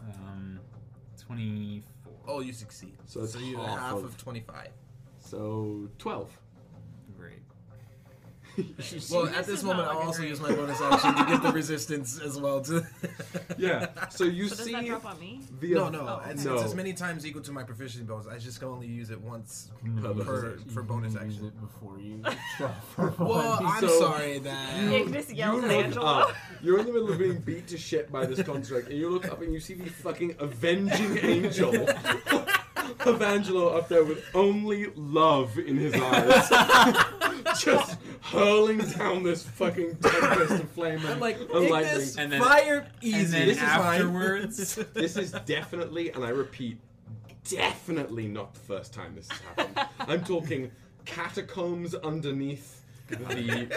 Um, 0.00 0.60
twenty-four. 1.26 2.12
oh, 2.28 2.40
you 2.40 2.52
succeed. 2.52 2.96
So 3.06 3.22
it's 3.22 3.34
you're 3.36 3.58
half 3.60 3.78
half 3.78 3.92
of- 3.96 4.04
of 4.04 4.16
25. 4.18 4.68
So 5.20 5.88
12. 5.98 6.38
Great. 8.56 9.08
Well, 9.10 9.26
at 9.28 9.46
this 9.46 9.62
moment, 9.62 9.88
I'll 9.88 9.98
also 9.98 10.18
great. 10.18 10.28
use 10.30 10.40
my 10.40 10.52
bonus 10.54 10.80
action 10.80 11.14
to 11.14 11.24
get 11.24 11.42
the 11.42 11.52
resistance 11.52 12.20
as 12.20 12.38
well. 12.40 12.60
To 12.62 12.86
yeah. 13.58 14.08
So 14.10 14.24
you 14.24 14.48
So 14.48 14.56
does 14.56 14.64
see 14.64 14.72
that 14.72 14.86
drop 14.86 15.04
on 15.04 15.18
me? 15.18 15.40
the 15.60 15.74
no, 15.74 15.88
no, 15.88 16.00
Oh, 16.00 16.30
it's, 16.30 16.44
no. 16.44 16.54
it's 16.54 16.64
as 16.64 16.74
many 16.74 16.92
times 16.92 17.26
equal 17.26 17.42
to 17.42 17.52
my 17.52 17.62
proficiency 17.64 18.04
bonus. 18.06 18.26
I 18.26 18.38
just 18.38 18.60
can 18.60 18.68
only 18.68 18.86
use 18.86 19.10
it 19.10 19.20
once 19.20 19.70
mm-hmm. 19.84 20.20
Per 20.22 20.24
for, 20.24 20.58
for 20.72 20.82
bonus 20.82 21.14
Use 21.14 21.22
action. 21.22 21.46
it 21.46 21.60
before 21.60 21.98
you 21.98 22.22
Well. 23.18 23.58
I'm 23.62 23.80
So- 23.80 23.98
sorry 24.00 24.38
that. 24.40 24.92
Ignis 24.92 25.32
yells 25.32 25.62
you 25.62 25.68
at 25.70 25.76
look 25.76 25.84
Angelo. 25.86 26.06
up. 26.06 26.34
You're 26.62 26.78
in 26.78 26.86
the 26.86 26.92
middle 26.92 27.10
of 27.12 27.18
being 27.18 27.38
beat 27.40 27.66
to 27.68 27.78
shit 27.78 28.10
by 28.12 28.26
this 28.26 28.42
construct, 28.42 28.88
and 28.88 28.98
you 28.98 29.10
look 29.10 29.28
up 29.30 29.42
and 29.42 29.52
you 29.52 29.60
see 29.60 29.74
the 29.74 29.90
fucking 29.90 30.36
avenging 30.38 31.18
angel 31.18 31.74
of 33.06 33.22
Angelo 33.22 33.68
up 33.76 33.88
there 33.88 34.04
with 34.04 34.24
only 34.34 34.86
love 34.94 35.58
in 35.58 35.76
his 35.76 35.94
eyes, 35.94 36.48
just 37.60 37.96
hurling 38.20 38.78
down 38.78 39.22
this 39.22 39.42
fucking 39.42 39.96
tempest 39.96 40.52
of 40.62 40.70
flame 40.70 40.98
and, 41.00 41.08
I'm 41.08 41.20
like, 41.20 41.38
and 41.40 41.68
lightning. 41.70 41.92
Ignis, 41.94 42.16
And 42.16 42.32
then- 42.32 42.40
fire 42.42 42.86
easy. 43.00 43.16
And 43.16 43.26
then 43.32 43.46
This 43.48 43.56
is 43.56 43.62
fine. 43.62 44.00
afterwards, 44.00 44.74
This 44.94 45.16
is 45.16 45.32
definitely, 45.46 46.10
and 46.10 46.24
I 46.24 46.30
repeat, 46.30 46.78
definitely 47.48 48.26
not 48.28 48.54
the 48.54 48.60
first 48.60 48.92
time 48.94 49.14
this 49.14 49.28
has 49.30 49.40
happened. 49.40 49.88
I'm 50.00 50.24
talking 50.24 50.70
catacombs 51.04 51.94
underneath 51.94 52.82
the 53.08 53.16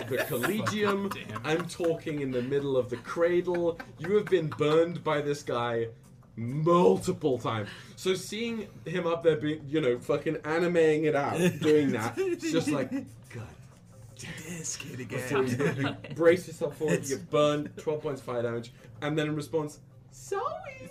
the 0.10 0.18
collegium. 0.28 1.10
I'm 1.44 1.68
talking 1.68 2.22
in 2.22 2.32
the 2.32 2.42
middle 2.42 2.78
of 2.78 2.90
the 2.90 2.96
cradle. 2.98 3.78
You 4.00 4.16
have 4.16 4.26
been 4.26 4.48
burned 4.48 5.04
by 5.04 5.20
this 5.22 5.44
guy 5.44 5.88
multiple 6.38 7.38
times. 7.38 7.68
So 7.98 8.14
seeing 8.14 8.68
him 8.86 9.06
up 9.06 9.24
there, 9.24 9.36
being 9.36 9.62
you 9.68 9.82
know, 9.82 10.00
fucking 10.00 10.38
animating 10.46 11.06
it 11.06 11.16
out, 11.16 11.38
doing 11.60 11.92
that, 11.92 12.14
it's 12.18 12.52
just 12.52 12.70
like, 12.70 12.90
God. 12.92 13.06
This 14.48 14.76
kid 14.78 15.10
So 15.30 15.40
again. 15.42 15.98
brace 16.16 16.48
yourself 16.48 16.78
forward, 16.78 17.04
you 17.04 17.18
get 17.18 17.30
burned, 17.30 17.70
12 17.78 18.02
points 18.02 18.22
fire 18.22 18.42
damage, 18.42 18.72
and 19.02 19.18
then 19.18 19.28
in 19.28 19.36
response, 19.36 19.80
sorry! 20.12 20.44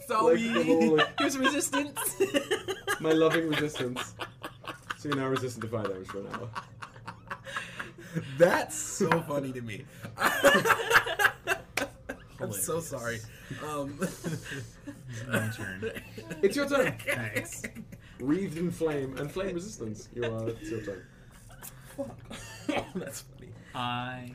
Sorry. 0.06 0.48
Like, 0.48 0.66
the 0.66 0.90
like, 0.90 1.08
Here's 1.18 1.36
resistance. 1.38 2.22
my 3.00 3.12
loving 3.12 3.48
resistance. 3.48 4.14
So 4.98 5.08
you're 5.08 5.16
now 5.18 5.28
resistant 5.28 5.62
to 5.64 5.68
fire 5.70 5.88
damage 5.88 6.06
for 6.06 6.20
an 6.20 6.28
hour. 6.28 6.48
That's 8.38 8.74
so 8.76 9.08
funny 9.22 9.52
to 9.52 9.60
me. 9.60 9.84
I'm 12.40 12.52
so 12.52 12.80
sorry. 12.80 13.18
Um, 13.66 13.98
my 15.28 15.50
turn. 15.54 15.92
It's 16.42 16.56
your 16.56 16.68
turn. 16.68 16.96
Thanks. 16.98 17.62
Wreathed 18.20 18.58
in 18.58 18.70
flame 18.70 19.16
and 19.18 19.30
flame 19.30 19.54
resistance. 19.54 20.08
You 20.14 20.24
are. 20.24 20.48
It's 20.48 20.70
your 20.70 20.82
turn. 20.82 21.02
that's 22.94 23.22
funny. 23.22 23.50
I 23.74 24.30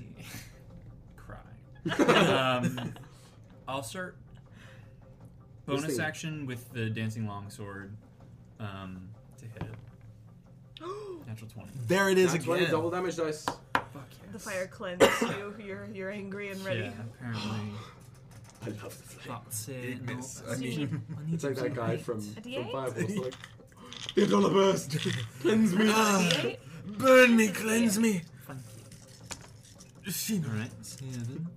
cry. 1.18 1.98
um, 2.60 2.94
I'll 3.68 3.84
start 3.84 4.16
bonus 5.66 5.96
thing. 5.98 6.02
action 6.06 6.46
with 6.46 6.72
the 6.74 6.90
dancing 6.90 7.28
longsword 7.28 7.96
um, 8.60 9.10
to 9.38 9.46
hit 9.46 9.64
it. 9.64 10.82
Natural 11.28 11.50
twenty. 11.50 11.72
There 11.88 12.10
it 12.10 12.18
is 12.18 12.34
That's 12.34 12.46
20 12.46 12.62
again. 12.62 12.72
double 12.74 12.90
damage 12.90 13.16
dice. 13.16 13.46
Fuck 13.46 13.86
yes. 13.94 14.20
The 14.34 14.40
fire 14.40 14.68
cleansed 14.72 15.22
you. 15.22 15.56
You're 15.64 15.88
you're 15.94 16.12
angry 16.12 16.50
and 16.50 16.64
ready. 16.66 16.82
Yeah, 16.82 16.92
apparently. 17.16 17.42
I 18.64 18.70
love 18.70 18.82
the 18.84 18.90
flame. 18.90 19.38
That's 19.44 19.68
it. 19.70 19.86
Ignis, 19.86 20.44
I 20.48 20.56
mean- 20.58 21.02
need 21.26 21.34
It's 21.34 21.44
like 21.44 21.56
that 21.56 21.74
guy 21.74 21.98
from, 21.98 22.20
A 22.20 22.22
from 22.22 22.44
D8? 22.44 22.72
Fireball. 22.72 22.94
It's 23.04 23.16
like, 23.18 23.34
the 24.14 24.28
dollar 24.28 24.50
burst. 24.52 24.98
Cleanse 25.42 25.74
me. 25.74 26.58
D8? 26.88 26.98
burn 26.98 27.36
me, 27.36 27.48
cleanse 27.50 28.00
me. 28.00 28.22
Thank 28.48 28.60
She- 30.16 30.36
you. 30.36 30.46
Alright, 30.48 30.72
seven 30.82 31.48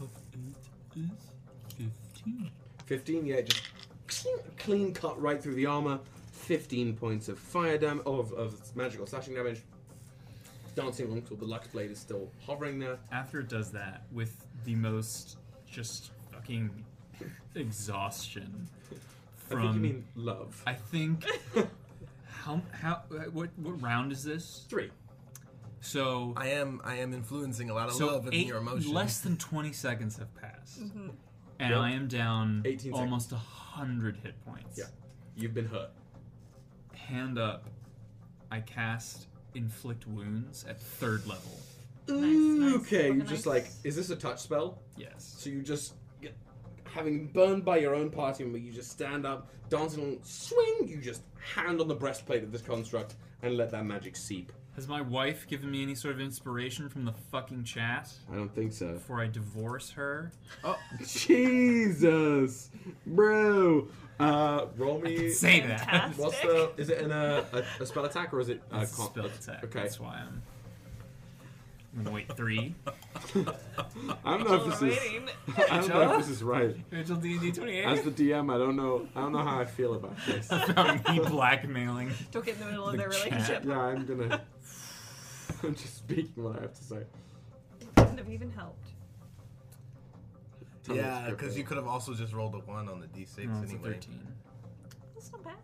of 0.00 0.08
eight 0.34 0.54
is 0.96 1.90
fifteen. 2.14 2.50
15, 2.86 3.26
yeah, 3.26 3.40
just 3.40 4.26
clean 4.58 4.92
cut 4.94 5.20
right 5.20 5.42
through 5.42 5.54
the 5.54 5.66
armor. 5.66 5.98
15 6.32 6.94
points 6.96 7.28
of 7.28 7.38
fire 7.38 7.76
damage, 7.78 8.04
of, 8.06 8.32
of 8.34 8.76
magical 8.76 9.06
slashing 9.06 9.34
damage. 9.34 9.62
Dancing 10.76 11.06
along 11.06 11.22
till 11.22 11.36
the 11.36 11.44
Lux 11.46 11.66
Blade 11.68 11.90
is 11.90 11.98
still 11.98 12.30
hovering 12.46 12.78
there. 12.78 12.98
After 13.10 13.40
it 13.40 13.48
does 13.48 13.70
that, 13.72 14.02
with 14.12 14.46
the 14.64 14.74
most 14.76 15.38
just 15.66 16.10
fucking 16.30 16.70
exhaustion 17.54 18.68
from 19.48 19.58
I 19.58 19.62
think 19.62 19.74
you 19.74 19.80
mean 19.80 20.04
love. 20.14 20.62
I 20.66 20.74
think 20.74 21.24
how 22.46 22.62
how 22.72 23.02
what 23.32 23.50
what 23.58 23.80
round 23.82 24.12
is 24.12 24.22
this? 24.24 24.64
Three. 24.68 24.90
So 25.80 26.32
I 26.36 26.48
am 26.48 26.80
I 26.84 26.96
am 26.96 27.12
influencing 27.12 27.70
a 27.70 27.74
lot 27.74 27.88
of 27.88 27.94
so 27.94 28.06
love 28.06 28.26
in 28.28 28.34
eight, 28.34 28.46
your 28.46 28.58
emotions. 28.58 28.88
less 28.88 29.20
than 29.20 29.36
twenty 29.36 29.72
seconds 29.72 30.16
have 30.18 30.34
passed, 30.34 30.82
Mm-hmm. 30.82 31.08
and 31.60 31.70
Yep. 31.70 31.78
I 31.78 31.90
am 31.92 32.08
down 32.08 32.62
18 32.64 32.92
almost 32.92 33.32
a 33.32 33.36
hundred 33.36 34.16
hit 34.22 34.34
points. 34.44 34.78
Yeah. 34.78 34.84
You've 35.36 35.54
been 35.54 35.66
hurt. 35.66 35.90
Hand 36.94 37.38
up, 37.38 37.64
I 38.50 38.60
cast 38.60 39.26
inflict 39.54 40.06
wounds 40.06 40.64
at 40.68 40.80
third 40.80 41.26
level. 41.26 41.58
nice. 42.08 42.74
Okay, 42.82 43.04
you 43.06 43.10
Organized. 43.10 43.30
just 43.30 43.46
like, 43.46 43.68
is 43.84 43.94
this 43.96 44.10
a 44.10 44.16
touch 44.16 44.40
spell? 44.40 44.78
Yes. 44.96 45.34
So 45.38 45.50
you 45.50 45.62
just 45.62 45.92
get, 45.92 45.98
having 46.96 47.26
burned 47.26 47.64
by 47.64 47.76
your 47.76 47.94
own 47.94 48.10
party 48.10 48.42
member, 48.42 48.58
you 48.58 48.72
just 48.72 48.90
stand 48.90 49.26
up, 49.26 49.50
dancing 49.68 50.00
along, 50.02 50.18
swing, 50.22 50.88
you 50.88 50.96
just 50.96 51.22
hand 51.54 51.80
on 51.80 51.88
the 51.88 51.94
breastplate 51.94 52.42
of 52.42 52.50
this 52.50 52.62
construct 52.62 53.14
and 53.42 53.56
let 53.56 53.70
that 53.70 53.84
magic 53.84 54.16
seep. 54.16 54.50
Has 54.74 54.88
my 54.88 55.00
wife 55.00 55.46
given 55.46 55.70
me 55.70 55.82
any 55.82 55.94
sort 55.94 56.14
of 56.14 56.20
inspiration 56.20 56.88
from 56.88 57.04
the 57.04 57.12
fucking 57.12 57.64
chat 57.64 58.12
I 58.30 58.36
don't 58.36 58.54
think 58.54 58.72
so. 58.72 58.94
before 58.94 59.22
I 59.22 59.26
divorce 59.26 59.90
her? 59.90 60.32
Oh, 60.64 60.78
Jesus, 61.06 62.70
bro. 63.06 63.88
Uh, 64.18 64.66
roll 64.76 65.00
me. 65.00 65.28
Say 65.30 65.60
that. 65.60 65.80
Fantastic. 65.80 66.24
What's 66.24 66.40
the? 66.40 66.72
Is 66.78 66.90
it 66.90 67.00
in 67.00 67.10
a, 67.10 67.44
a, 67.52 67.82
a 67.82 67.86
spell 67.86 68.04
attack 68.04 68.32
or 68.32 68.40
is 68.40 68.48
it 68.48 68.62
a 68.72 68.80
It's 68.82 68.92
a 68.98 69.02
spell 69.02 69.26
attack. 69.26 69.64
Okay. 69.64 69.80
That's 69.80 70.00
why 70.00 70.22
I'm. 70.26 70.42
I'm 71.96 72.04
gonna 72.04 72.14
wait 72.14 72.36
three. 72.36 72.74
I 74.24 74.36
don't 74.36 74.44
know 74.44 74.54
if 74.54 74.66
this 74.80 74.82
is. 74.82 74.98
I 75.70 75.80
don't 75.80 75.88
know 75.88 76.12
if 76.12 76.18
this 76.18 76.28
is 76.28 76.42
right. 76.42 76.76
Rachel 76.90 77.16
D 77.16 77.38
D 77.38 77.52
twenty 77.52 77.80
As 77.80 78.02
the 78.02 78.10
DM, 78.10 78.54
I 78.54 78.58
don't 78.58 78.76
know. 78.76 79.08
I 79.16 79.20
don't 79.20 79.32
know 79.32 79.42
how 79.42 79.58
I 79.60 79.64
feel 79.64 79.94
about 79.94 80.14
this. 80.26 80.46
about 80.50 81.08
me 81.08 81.20
blackmailing. 81.20 82.12
Don't 82.32 82.44
get 82.44 82.54
in 82.56 82.60
the 82.60 82.66
middle 82.66 82.86
of 82.86 82.92
The 82.92 82.98
their 82.98 83.08
chat. 83.10 83.24
relationship. 83.24 83.64
Yeah, 83.64 83.78
I'm 83.80 84.04
gonna. 84.04 84.42
I'm 85.62 85.74
just 85.74 85.96
speaking 85.96 86.44
what 86.44 86.58
I 86.58 86.62
have 86.62 86.74
to 86.74 86.84
say. 86.84 86.96
It 87.80 87.94
couldn't 87.96 88.18
have 88.18 88.28
even 88.28 88.50
helped. 88.50 88.88
Tell 90.84 90.96
me 90.96 91.00
Yeah, 91.00 91.22
it's 91.28 91.30
because 91.30 91.56
you 91.56 91.62
though. 91.62 91.68
could 91.68 91.76
have 91.78 91.86
also 91.86 92.12
just 92.12 92.34
rolled 92.34 92.54
a 92.54 92.58
one 92.58 92.88
on 92.90 93.00
the 93.00 93.06
d6 93.06 93.46
No, 93.46 93.62
it's 93.62 93.72
a 93.72 93.74
anyway. 93.74 93.92
thirteen. 93.94 94.20
That's 95.14 95.32
not 95.32 95.42
bad. 95.44 95.54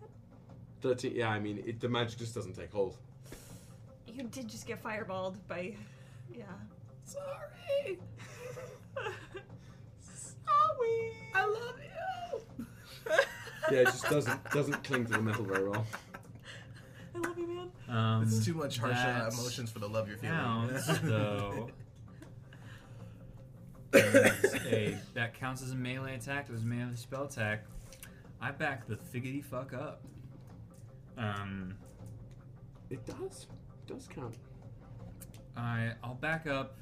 Thirteen. 0.80 1.14
Yeah, 1.14 1.28
I 1.28 1.38
mean, 1.40 1.62
it, 1.66 1.78
the 1.78 1.88
magic 1.90 2.18
just 2.18 2.34
doesn't 2.34 2.54
take 2.54 2.72
hold. 2.72 2.96
You 4.06 4.22
did 4.24 4.48
just 4.48 4.66
get 4.66 4.82
fireballed 4.82 5.36
by. 5.46 5.74
Yeah. 6.31 6.44
Sorry, 7.05 7.99
Sorry. 10.05 11.12
I 11.34 11.44
love 11.47 11.78
you. 12.59 12.67
Yeah, 13.70 13.78
it 13.81 13.84
just 13.86 14.05
doesn't 14.09 14.51
doesn't 14.51 14.84
cling 14.84 15.07
to 15.07 15.12
the 15.12 15.23
metal 15.23 15.44
very 15.44 15.68
well. 15.68 15.86
I 17.15 17.18
love 17.18 17.39
you, 17.39 17.47
man. 17.47 17.70
Um, 17.89 18.23
It's 18.23 18.44
too 18.44 18.55
much 18.55 18.78
harsh 18.78 18.97
uh, 18.97 19.05
that 19.28 19.33
emotions 19.33 19.70
for 19.70 19.78
the 19.78 19.89
love 19.89 20.09
you're 20.09 20.17
feeling. 20.17 20.36
Counts 20.36 20.86
though. 21.02 21.70
as 23.92 24.55
a 24.67 24.99
that 25.15 25.34
counts 25.34 25.62
as 25.62 25.73
a 25.73 25.76
melee 25.76 26.15
attack. 26.15 26.49
It 26.49 26.52
was 26.52 26.62
a 26.62 26.67
melee 26.67 26.94
spell 26.97 27.25
attack. 27.25 27.65
I 28.41 28.51
back 28.51 28.86
the 28.86 28.97
figgity 28.97 29.44
fuck 29.44 29.73
up. 29.75 30.02
Um, 31.18 31.75
It 32.91 33.05
does. 33.07 33.47
It 33.86 33.92
does 33.92 34.09
count. 34.09 34.34
I 35.56 35.92
I'll 36.02 36.14
back 36.14 36.47
up. 36.47 36.76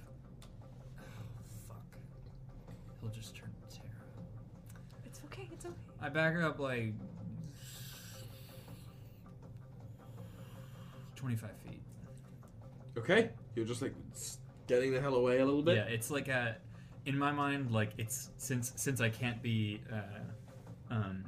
fuck. 1.67 1.97
He'll 3.01 3.11
just 3.11 3.35
turn 3.37 3.51
to 3.69 3.77
Tara. 3.77 3.89
It's 5.05 5.21
okay. 5.27 5.49
It's 5.53 5.65
okay. 5.65 5.75
I 6.01 6.09
back 6.09 6.37
up 6.37 6.59
like 6.59 6.95
twenty-five 11.17 11.57
feet. 11.67 11.83
Okay. 12.97 13.31
You're 13.55 13.67
just 13.67 13.83
like 13.83 13.95
getting 14.67 14.93
the 14.93 15.01
hell 15.01 15.15
away 15.15 15.39
a 15.41 15.45
little 15.45 15.63
bit. 15.63 15.77
Yeah, 15.77 15.85
it's 15.85 16.11
like 16.11 16.29
a. 16.29 16.57
In 17.07 17.19
my 17.19 17.33
mind, 17.33 17.71
like 17.71 17.93
it's 17.99 18.31
since 18.37 18.73
since 18.77 19.01
I 19.01 19.09
can't 19.09 19.43
be 19.43 19.81
uh, 19.91 20.95
um, 20.95 21.25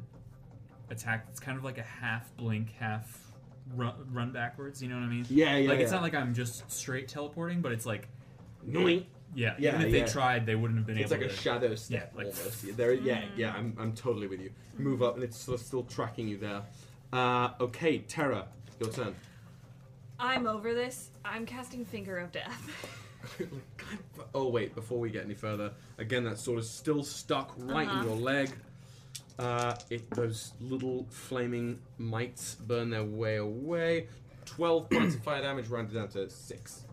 attacked. 0.91 1.31
It's 1.31 1.41
kind 1.41 1.57
of 1.57 1.65
like 1.65 1.79
a 1.79 1.83
half 1.83 2.35
blink, 2.37 2.73
half 2.79 3.32
run, 3.77 3.95
run 4.13 4.33
backwards. 4.33 4.83
You 4.83 4.89
know 4.89 4.97
what 4.97 5.05
I 5.05 5.09
mean? 5.09 5.27
Yeah, 5.31 5.57
yeah. 5.57 5.69
like 5.71 5.81
it's 5.81 5.93
not 5.93 6.03
like 6.03 6.15
I'm 6.15 6.35
just 6.35 6.71
straight 6.71 7.09
teleporting, 7.09 7.61
but 7.61 7.73
it's 7.73 7.87
like 7.87 8.09
Noink. 8.69 9.05
yeah. 9.35 9.55
Yeah, 9.59 9.75
even 9.77 9.87
if 9.87 9.93
they 9.93 10.13
tried, 10.13 10.47
they 10.47 10.55
wouldn't 10.55 10.79
have 10.79 10.87
been 10.87 10.99
able 10.99 11.09
to. 11.09 11.15
It's 11.15 11.23
able 11.25 11.31
like 11.31 11.39
a 11.39 11.43
shadow 11.43 11.75
step 11.75 12.13
Yeah, 12.15 12.19
like- 12.25 12.37
almost. 12.37 12.65
Yeah, 12.65 12.73
There, 12.77 12.93
yeah, 12.95 13.25
yeah. 13.37 13.53
I'm, 13.55 13.77
I'm 13.79 13.93
totally 13.93 14.27
with 14.27 14.41
you. 14.41 14.51
Move 14.79 15.03
up, 15.03 15.15
and 15.17 15.25
it's 15.25 15.37
sort 15.37 15.61
of 15.61 15.67
still 15.67 15.83
tracking 15.85 16.29
you 16.29 16.39
there. 16.39 16.63
Uh, 17.13 17.51
okay, 17.61 17.99
Tara, 17.99 18.47
your 18.81 18.91
turn. 18.91 19.15
I'm 20.19 20.47
over 20.47 20.73
this. 20.73 21.11
I'm 21.25 21.45
casting 21.47 21.85
Finger 21.85 22.19
of 22.19 22.33
Death. 22.33 22.89
Oh 24.35 24.49
wait, 24.49 24.75
before 24.75 24.99
we 24.99 25.11
get 25.11 25.25
any 25.25 25.35
further, 25.35 25.71
again 25.99 26.25
that 26.25 26.39
sword 26.39 26.59
is 26.61 26.69
still 26.71 27.03
stuck 27.05 27.55
right 27.59 27.87
Uh-huh. 27.87 28.01
in 28.01 28.07
your 28.09 28.17
leg. 28.17 28.51
Uh, 29.39 29.75
it 29.91 30.09
those 30.11 30.53
little 30.61 31.07
flaming 31.11 31.79
mites 31.99 32.55
burn 32.55 32.91
their 32.91 33.05
way 33.05 33.37
away. 33.37 34.09
Twelve 34.45 34.91
points 34.91 35.15
of 35.15 35.23
fire 35.23 35.43
damage, 35.43 35.69
rounded 35.69 35.95
down 35.95 36.09
to 36.09 36.29
six. 36.29 36.85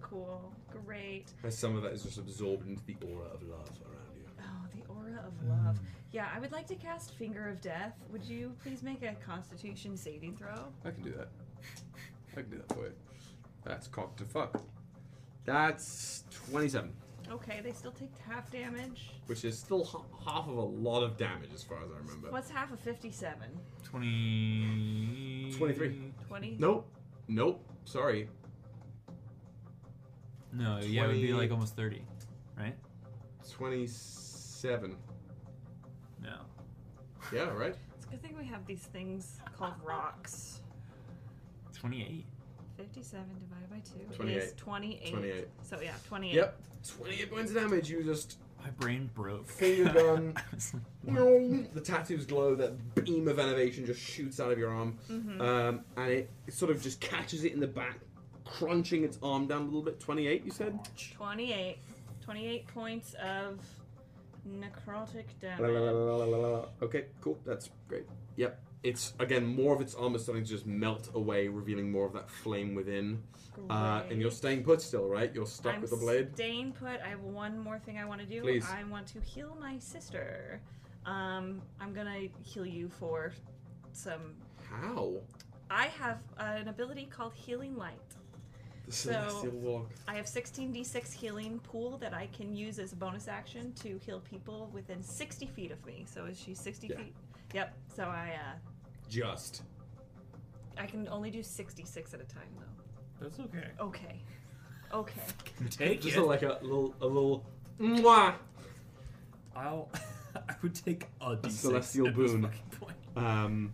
cool. 0.00 0.52
Great. 0.84 1.26
As 1.44 1.56
some 1.56 1.76
of 1.76 1.82
that 1.82 1.92
is 1.92 2.02
just 2.02 2.18
absorbed 2.18 2.66
into 2.68 2.82
the 2.86 2.96
aura 3.06 3.26
of 3.26 3.42
love 3.42 3.70
around 3.84 4.14
you. 4.16 4.24
Oh, 4.40 4.66
the 4.74 4.82
aura 4.92 5.24
of 5.26 5.48
love. 5.48 5.78
Yeah, 6.12 6.28
I 6.34 6.38
would 6.40 6.52
like 6.52 6.66
to 6.68 6.74
cast 6.74 7.14
Finger 7.14 7.48
of 7.48 7.60
Death. 7.60 7.94
Would 8.10 8.24
you 8.24 8.52
please 8.62 8.82
make 8.82 9.02
a 9.02 9.14
Constitution 9.26 9.96
saving 9.96 10.36
throw? 10.36 10.66
I 10.84 10.90
can 10.90 11.02
do 11.02 11.12
that. 11.12 11.28
I 12.32 12.40
can 12.42 12.50
do 12.50 12.56
that 12.58 12.74
for 12.74 12.84
you. 12.84 12.92
That's 13.64 13.86
cocked 13.86 14.18
to 14.18 14.24
fuck. 14.24 14.62
That's 15.44 16.24
twenty-seven, 16.50 16.92
Okay, 17.32 17.60
they 17.64 17.72
still 17.72 17.92
take 17.92 18.10
half 18.28 18.50
damage. 18.50 19.10
which 19.26 19.44
is 19.46 19.58
still 19.58 19.82
h- 19.88 20.24
half 20.26 20.46
of 20.48 20.56
a 20.56 20.60
lot 20.60 21.02
of 21.02 21.16
damage, 21.16 21.48
as 21.54 21.62
far 21.62 21.78
as 21.82 21.90
I 21.90 21.96
remember. 21.96 22.30
What's 22.30 22.50
half 22.50 22.70
of 22.72 22.78
57? 22.80 23.38
20... 23.84 25.54
23. 25.56 26.12
20? 26.28 26.56
Nope. 26.58 26.94
Nope. 27.28 27.64
Sorry. 27.86 28.28
No, 30.52 30.78
yeah, 30.82 31.04
it 31.04 31.06
would 31.06 31.14
be 31.14 31.32
like 31.32 31.50
almost 31.50 31.74
30, 31.74 32.02
right? 32.58 32.74
27. 33.50 34.96
No. 36.22 36.36
Yeah, 37.32 37.48
right? 37.54 37.74
It's 37.96 38.04
a 38.04 38.10
good 38.10 38.22
thing 38.22 38.36
we 38.38 38.44
have 38.44 38.66
these 38.66 38.82
things 38.92 39.38
called 39.56 39.72
rocks. 39.82 40.60
28. 41.74 42.26
Fifty-seven 42.76 43.26
divided 43.38 43.70
by 43.70 43.76
two 43.78 44.10
is 44.10 44.16
28. 44.16 44.56
twenty-eight. 44.56 45.48
So 45.62 45.80
yeah, 45.80 45.92
twenty-eight. 46.08 46.34
Yep. 46.34 46.58
28 46.98 47.30
points 47.30 47.50
of 47.52 47.56
damage. 47.58 47.90
You 47.90 48.02
just 48.02 48.38
My 48.62 48.70
brain 48.70 49.08
broke. 49.14 49.46
Finger 49.48 49.92
gun. 49.94 50.34
Like, 51.06 51.72
the 51.74 51.80
tattoos 51.80 52.26
glow. 52.26 52.54
That 52.56 53.04
beam 53.04 53.28
of 53.28 53.38
innovation 53.38 53.86
just 53.86 54.00
shoots 54.00 54.40
out 54.40 54.50
of 54.50 54.58
your 54.58 54.70
arm, 54.70 54.98
Mm-hmm. 55.10 55.40
um, 55.40 55.80
and 55.96 56.10
it, 56.10 56.30
it 56.48 56.54
sort 56.54 56.70
of 56.70 56.82
just 56.82 57.00
catches 57.00 57.44
it 57.44 57.52
in 57.52 57.60
the 57.60 57.66
back, 57.68 57.98
crunching 58.44 59.04
its 59.04 59.18
arm 59.22 59.46
down 59.46 59.62
a 59.62 59.64
little 59.66 59.82
bit. 59.82 60.00
28, 60.00 60.44
you 60.44 60.50
said. 60.50 60.78
28. 61.14 61.78
28 62.24 62.66
points 62.68 63.14
of 63.14 63.58
necrotic 64.48 65.24
La, 65.42 65.66
la, 65.66 65.68
la, 65.68 65.80
damage. 65.80 65.94
la, 65.94 66.16
la, 66.16 66.24
la, 66.24 66.48
la. 66.58 66.64
Okay, 66.82 67.04
cool. 67.20 67.38
That's 67.44 67.70
great. 67.88 68.06
Yep. 68.36 68.60
It's 68.82 69.12
again 69.20 69.46
more 69.46 69.74
of 69.74 69.80
its 69.80 69.94
armor 69.94 70.18
starting 70.18 70.44
to 70.44 70.50
just 70.50 70.66
melt 70.66 71.10
away, 71.14 71.46
revealing 71.48 71.90
more 71.92 72.04
of 72.06 72.12
that 72.14 72.28
flame 72.28 72.74
within. 72.74 73.22
Uh, 73.70 74.02
and 74.10 74.20
you're 74.20 74.30
staying 74.30 74.64
put 74.64 74.80
still, 74.80 75.06
right? 75.08 75.32
You're 75.34 75.46
stuck 75.46 75.74
I'm 75.74 75.82
with 75.82 75.90
the 75.90 75.96
blade. 75.96 76.34
staying 76.34 76.72
put. 76.72 77.00
I 77.04 77.08
have 77.08 77.20
one 77.20 77.58
more 77.58 77.78
thing 77.78 77.98
I 77.98 78.04
want 78.04 78.20
to 78.20 78.26
do. 78.26 78.40
Please. 78.40 78.66
I 78.68 78.82
want 78.84 79.06
to 79.08 79.20
heal 79.20 79.56
my 79.60 79.78
sister. 79.78 80.60
Um, 81.06 81.60
I'm 81.80 81.92
gonna 81.92 82.28
heal 82.42 82.66
you 82.66 82.88
for 82.88 83.32
some. 83.92 84.34
How? 84.68 85.14
I 85.70 85.86
have 85.86 86.18
an 86.38 86.68
ability 86.68 87.06
called 87.10 87.34
Healing 87.34 87.76
Light. 87.76 87.98
The 88.86 88.92
So- 88.92 89.10
celestial 89.12 89.52
walk. 89.60 89.90
I 90.08 90.14
have 90.16 90.26
16d6 90.26 91.12
healing 91.12 91.60
pool 91.60 91.98
that 91.98 92.12
I 92.14 92.26
can 92.28 92.54
use 92.56 92.78
as 92.80 92.92
a 92.92 92.96
bonus 92.96 93.28
action 93.28 93.72
to 93.74 93.98
heal 93.98 94.20
people 94.20 94.70
within 94.72 95.02
60 95.02 95.46
feet 95.46 95.70
of 95.70 95.84
me. 95.86 96.04
So 96.08 96.24
is 96.26 96.38
she 96.40 96.54
60 96.54 96.88
Yeah. 96.88 96.96
feet? 96.96 97.14
Yep. 97.54 97.74
So 97.94 98.04
I 98.04 98.34
uh, 98.34 98.58
Just. 99.12 99.62
I 100.78 100.86
can 100.86 101.06
only 101.08 101.30
do 101.30 101.42
66 101.42 102.14
at 102.14 102.20
a 102.20 102.24
time 102.24 102.48
though. 102.58 102.64
That's 103.20 103.38
okay. 103.40 103.66
Okay. 103.78 104.22
Okay. 104.94 105.20
Take 105.70 106.00
Just 106.00 106.16
it. 106.16 106.22
like 106.22 106.42
a 106.42 106.58
little, 106.62 106.94
a 107.02 107.06
little. 107.06 107.44
Mwah! 107.78 108.34
I'll. 109.54 109.90
I 110.48 110.54
would 110.62 110.74
take 110.74 111.08
a 111.20 111.36
d6 111.36 111.50
celestial 111.50 112.08
at 112.08 112.16
this 112.16 112.30
boon. 112.32 112.42
fucking 112.42 112.78
point. 112.80 112.96
Um. 113.16 113.72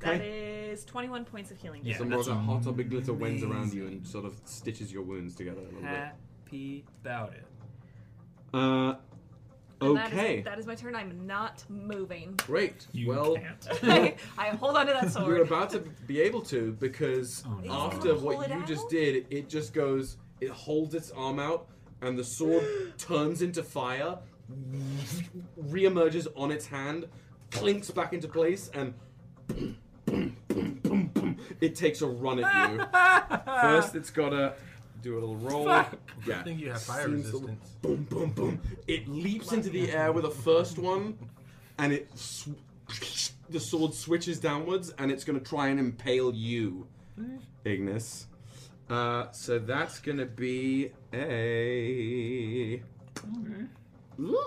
That 0.00 0.16
Okay. 0.16 0.68
is 0.72 0.84
21 0.84 1.24
points 1.26 1.52
of 1.52 1.58
healing. 1.58 1.82
Yeah. 1.84 1.96
Some 1.98 2.10
more 2.10 2.18
of 2.18 2.26
that's 2.26 2.36
that 2.36 2.64
hot 2.64 2.76
big 2.76 2.90
glitter 2.90 3.12
winds 3.14 3.44
around 3.44 3.72
you 3.72 3.86
and 3.86 4.04
sort 4.06 4.24
of 4.24 4.34
stitches 4.44 4.92
your 4.92 5.02
wounds 5.04 5.36
together 5.36 5.60
a 5.60 5.64
little 5.64 5.80
bit. 5.80 5.90
Happy 5.90 6.84
about 7.02 7.34
it. 7.34 7.46
Uh. 8.52 8.94
And 9.80 9.96
that 9.96 10.06
is- 10.08 10.12
Okay. 10.18 10.40
That 10.42 10.58
is, 10.58 10.66
my 10.66 10.74
turn. 10.74 10.94
I'm 10.96 11.26
not 11.26 11.64
moving. 11.68 12.34
Great. 12.46 12.86
You 12.92 13.08
well, 13.08 13.36
can't. 13.36 14.16
I 14.38 14.48
hold 14.50 14.76
on 14.76 14.86
to 14.86 14.92
that 14.92 15.12
sword. 15.12 15.26
you're 15.28 15.42
about 15.42 15.70
to 15.70 15.80
be 16.06 16.20
able 16.20 16.40
to 16.42 16.72
because 16.80 17.42
Oh, 17.46 17.60
no. 17.62 17.72
after 17.72 17.98
gonna 18.08 18.14
pull 18.20 18.36
what 18.36 18.50
it 18.50 18.54
you 18.56 18.64
just 18.66 18.84
out? 18.84 18.90
did, 18.90 19.26
it 19.30 19.48
just 19.48 19.72
goes. 19.74 20.16
It 20.40 20.50
holds 20.50 20.94
its 20.94 21.10
arm 21.12 21.38
out, 21.38 21.66
and 22.02 22.18
the 22.18 22.24
sword 22.24 22.64
turns 22.98 23.42
into 23.42 23.62
fire, 23.62 24.18
reemerges 25.60 26.26
on 26.36 26.50
its 26.50 26.66
hand, 26.66 27.06
clinks 27.50 27.90
back 27.90 28.12
into 28.12 28.28
place, 28.28 28.70
and 28.74 28.94
boom, 29.48 29.76
boom, 30.06 30.36
boom, 30.48 30.80
boom, 30.82 31.06
boom, 31.14 31.36
it 31.60 31.74
takes 31.74 32.02
a 32.02 32.06
run 32.06 32.42
at 32.44 32.70
you. 32.72 32.84
First, 33.46 33.94
it's 33.94 34.10
gotta 34.10 34.54
do 35.06 35.14
a 35.14 35.20
little 35.20 35.36
roll. 35.36 35.66
Yeah. 35.66 36.40
I 36.40 36.42
think 36.42 36.60
you 36.60 36.70
have 36.70 36.82
fire 36.82 37.04
Seems 37.06 37.28
a- 37.28 37.32
resistance. 37.32 37.68
Boom, 37.82 38.04
boom, 38.10 38.30
boom. 38.30 38.60
It 38.88 39.06
leaps 39.08 39.52
into 39.52 39.70
the 39.70 39.90
air 39.92 40.12
with 40.12 40.24
a 40.24 40.30
first 40.30 40.78
one, 40.78 41.16
and 41.78 41.92
it 41.92 42.08
sw- 42.18 42.48
the 43.48 43.60
sword 43.60 43.94
switches 43.94 44.40
downwards, 44.40 44.92
and 44.98 45.10
it's 45.12 45.22
going 45.24 45.38
to 45.38 45.44
try 45.44 45.68
and 45.68 45.78
impale 45.78 46.34
you, 46.34 46.86
Ignis. 47.64 48.26
Uh, 48.90 49.30
so 49.32 49.58
that's 49.58 49.98
going 50.00 50.18
to 50.18 50.26
be 50.26 50.92
a 51.12 52.82
Ooh. 54.20 54.38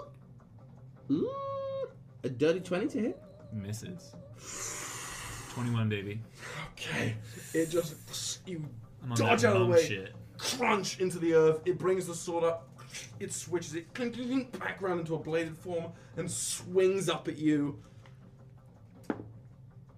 Ooh. 1.11 1.29
a 2.23 2.29
dirty 2.29 2.59
twenty 2.61 2.87
to 2.87 2.99
hit. 2.99 3.21
Misses. 3.53 4.13
21, 5.53 5.89
baby. 5.89 6.21
Okay, 6.73 7.15
it 7.53 7.69
just 7.69 8.47
you 8.47 8.63
I'm 9.03 9.11
on 9.11 9.17
Dodge 9.17 9.41
that 9.41 9.49
out 9.49 9.55
of 9.55 9.59
the 9.61 9.65
mom 9.65 9.69
way. 9.71 9.85
shit. 9.85 10.13
Crunch 10.39 10.99
into 10.99 11.19
the 11.19 11.33
earth. 11.35 11.61
It 11.65 11.77
brings 11.77 12.07
the 12.07 12.15
sword 12.15 12.43
up. 12.43 12.67
It 13.19 13.31
switches 13.31 13.75
it 13.75 13.93
clink, 13.93 14.15
clink, 14.15 14.29
clink, 14.29 14.59
back 14.59 14.81
around 14.81 14.99
into 14.99 15.13
a 15.13 15.19
bladed 15.19 15.55
form 15.55 15.91
and 16.17 16.29
swings 16.29 17.07
up 17.07 17.27
at 17.27 17.37
you. 17.37 17.77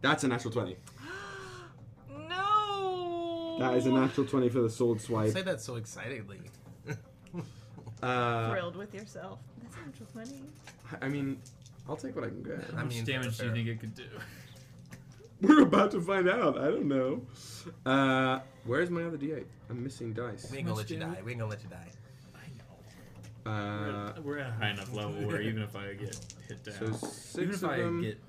That's 0.01 0.23
a 0.23 0.27
natural 0.27 0.51
20. 0.51 0.75
no. 2.27 3.57
That 3.59 3.75
is 3.75 3.85
a 3.85 3.91
natural 3.91 4.27
20 4.27 4.49
for 4.49 4.61
the 4.61 4.69
sword 4.69 4.99
swipe. 4.99 5.31
Say 5.31 5.43
that 5.43 5.61
so 5.61 5.75
excitedly. 5.75 6.41
Uh, 8.03 8.49
Thrilled 8.49 8.75
with 8.77 8.95
yourself. 8.95 9.37
That's 9.61 9.75
a 9.75 9.85
natural 9.85 10.07
20. 10.11 10.41
I 11.03 11.07
mean, 11.07 11.39
I'll 11.87 11.95
take 11.95 12.15
what 12.15 12.25
I 12.25 12.29
can 12.29 12.41
get. 12.41 12.67
How 12.73 12.79
I 12.79 12.83
much 12.85 13.03
damage 13.05 13.37
do 13.37 13.43
you 13.43 13.49
fair. 13.49 13.53
think 13.53 13.67
it 13.67 13.79
could 13.79 13.93
do? 13.93 14.03
We're 15.41 15.61
about 15.61 15.91
to 15.91 16.01
find 16.01 16.27
out. 16.27 16.57
I 16.57 16.65
don't 16.65 16.87
know. 16.87 17.21
Uh, 17.85 18.39
where's 18.65 18.89
my 18.89 19.03
other 19.03 19.17
d8? 19.17 19.45
I'm 19.69 19.83
missing 19.83 20.13
dice. 20.13 20.49
We 20.51 20.57
ain't 20.59 20.67
gonna 20.67 20.77
let 20.77 20.89
you 20.89 20.97
die. 20.97 21.17
We 21.23 21.31
ain't 21.31 21.39
gonna 21.39 21.49
let 21.51 21.63
you 21.63 21.69
die. 21.69 21.87
I 23.45 23.49
know. 23.49 23.51
Uh, 23.51 24.21
we're, 24.21 24.37
at 24.37 24.49
a 24.49 24.53
high 24.53 24.69
enough 24.69 24.93
level 24.93 25.13
where 25.27 25.41
even 25.41 25.63
if 25.63 25.75
I 25.75 25.93
get 25.93 26.15
hit 26.47 26.63
down, 26.63 26.75
so 26.75 27.07
six 27.07 27.37
even 27.37 27.49
if 27.55 27.63
of 27.63 27.69
I 27.71 27.77
them. 27.77 28.01
get 28.01 28.19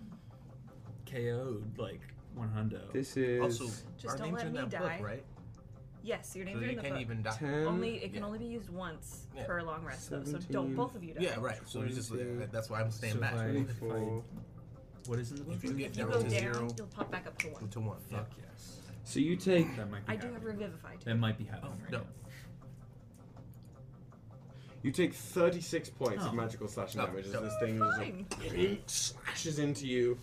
KO'd 1.06 1.78
like 1.78 2.00
one 2.34 2.48
hundo, 2.48 2.90
This 2.92 3.16
is. 3.16 3.40
Also, 3.42 3.66
Just 3.98 4.06
our 4.08 4.16
don't 4.16 4.26
names 4.28 4.36
let 4.36 4.44
are 4.44 4.46
in 4.48 4.52
me 4.54 4.58
that 4.60 4.70
die. 4.70 4.96
book, 4.98 5.06
right? 5.06 5.22
Yes, 6.04 6.34
your 6.34 6.46
So 6.46 6.50
names 6.52 6.62
are 6.62 6.64
you 6.64 6.70
in 6.70 6.76
the 6.76 6.82
can't 6.82 6.94
book. 6.94 7.00
even 7.02 7.22
die. 7.22 7.36
10. 7.36 7.66
Only 7.66 7.96
it 8.02 8.12
can 8.12 8.22
Yeah. 8.22 8.26
only 8.26 8.38
be 8.38 8.46
used 8.46 8.70
once 8.70 9.26
Yeah. 9.36 9.44
for 9.44 9.58
a 9.58 9.64
long 9.64 9.84
rest, 9.84 10.10
though. 10.10 10.20
So 10.24 10.32
17. 10.32 10.52
don't 10.52 10.74
both 10.74 10.94
of 10.96 11.04
you 11.04 11.14
die. 11.14 11.20
Yeah, 11.22 11.38
right. 11.38 11.58
So 11.66 11.82
you 11.82 11.90
just 11.90 12.08
Twenty-two. 12.08 12.48
that's 12.50 12.70
why 12.70 12.80
I'm 12.80 12.90
staying 12.90 13.14
So 13.14 13.20
back. 13.20 13.34
if 13.34 13.38
I- 13.38 13.50
24. 13.52 14.24
what 15.06 15.18
is 15.18 15.30
in 15.30 15.36
the 15.38 15.44
book? 15.44 15.54
If 15.56 15.64
you 15.64 15.74
get 15.74 15.90
If 15.90 15.96
you 15.98 16.02
down 16.04 16.12
go 16.12 16.22
to 16.22 16.28
down, 16.28 16.30
zero 16.40 16.68
you'll 16.76 16.86
pop 16.88 17.10
back 17.12 17.26
up 17.26 17.38
to 17.38 17.48
one. 17.50 17.68
to 17.68 17.80
one. 17.80 17.98
Yeah. 18.10 18.16
Fuck 18.18 18.30
yes. 18.38 18.78
So 19.04 19.20
you 19.20 19.36
take 19.36 19.76
That 19.76 19.90
might 19.90 20.06
be 20.06 20.12
I 20.12 20.16
do 20.16 20.32
have 20.32 20.44
revivify 20.44 20.94
too. 20.96 21.04
That 21.06 21.16
might 21.16 21.36
be 21.38 21.44
happening 21.44 21.72
Oh, 21.76 21.82
right 21.82 21.92
no. 21.92 21.98
now. 21.98 22.04
you 24.82 24.90
take 24.90 25.14
36 25.14 25.90
points 25.90 26.24
of 26.24 26.32
Oh. 26.32 26.36
magical 26.36 26.68
slashing 26.68 27.00
Oh, 27.00 27.06
damage 27.06 27.26
as 27.26 27.32
this 27.32 27.54
thing 27.60 27.78
Fine. 27.78 28.26
it 28.54 28.88
slashes 28.90 29.58
into 29.58 29.86
you 29.86 30.18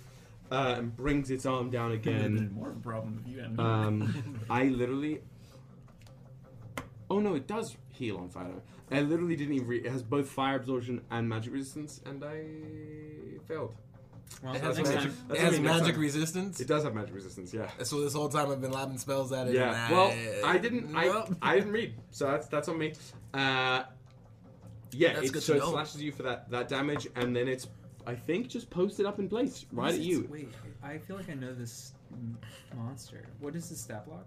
uh, 0.52 0.76
and 0.80 0.96
brings 0.96 1.30
its 1.32 1.46
arm 1.46 1.70
down 1.70 1.92
It 1.92 2.06
would 2.06 2.14
have 2.16 2.26
again. 2.26 2.52
more 2.54 2.70
of 2.70 2.78
a 2.78 2.80
problem 2.80 3.22
if 3.24 3.32
you 3.32 3.40
hadn't. 3.42 3.60
Um, 3.60 4.40
I 4.50 4.64
literally. 4.66 5.22
Oh 7.12 7.20
no, 7.20 7.36
it 7.36 7.48
does 7.48 7.76
heal 7.90 8.18
on 8.18 8.30
fire. 8.30 8.52
I 8.92 9.02
literally 9.02 9.36
didn't 9.36 9.54
even. 9.56 9.68
Re- 9.68 9.80
it 9.80 9.92
has 9.92 10.02
both 10.04 10.28
fire 10.30 10.56
absorption 10.56 11.02
and 11.12 11.28
magic 11.30 11.54
resistance, 11.54 12.02
and 12.06 12.24
I 12.24 12.46
failed. 13.48 13.76
Well, 14.44 14.56
It 14.56 14.62
has 14.62 14.78
next 14.78 14.90
magic- 14.90 15.12
That's 15.28 15.40
it 15.40 15.44
has 15.44 15.60
magic 15.60 15.98
resistance. 15.98 16.60
It 16.60 16.68
does 16.68 16.84
have 16.84 16.94
magic 16.96 17.14
resistance, 17.14 17.54
yeah. 17.54 17.70
So 17.84 18.02
this 18.02 18.14
whole 18.14 18.30
time 18.30 18.52
I've 18.52 18.62
been 18.62 18.72
lobbing 18.72 18.98
spells 18.98 19.32
at 19.32 19.48
it. 19.48 19.54
Yeah. 19.54 19.92
Well, 19.92 20.14
I 20.46 20.58
didn't. 20.58 20.96
I, 20.96 21.06
Nope. 21.06 21.36
I 21.42 21.56
didn't 21.56 21.72
read, 21.72 21.96
so 22.12 22.26
that's 22.28 22.48
that's 22.48 22.68
on 22.70 22.78
me. 22.78 22.94
Uh, 23.34 23.84
yeah. 24.92 25.14
That's 25.14 25.30
it, 25.30 25.42
so 25.42 25.56
it 25.56 25.64
slashes 25.64 26.02
you 26.02 26.12
for 26.12 26.24
that 26.24 26.50
that 26.52 26.68
damage, 26.68 27.08
and 27.16 27.36
then 27.36 27.48
it's. 27.48 27.68
I 28.08 28.16
think 28.16 28.48
just 28.48 28.70
posted 28.70 29.06
up 29.06 29.20
in 29.20 29.30
place 29.30 29.66
right 29.72 29.94
at 29.94 30.00
you. 30.00 30.28
Wait, 30.32 30.52
I 30.82 30.98
feel 30.98 31.16
like 31.18 31.30
I 31.30 31.34
know 31.36 31.54
this 31.54 31.94
monster. 32.76 33.28
What 33.40 33.56
is 33.56 33.70
this 33.70 33.82
stat 33.82 34.06
block? 34.06 34.26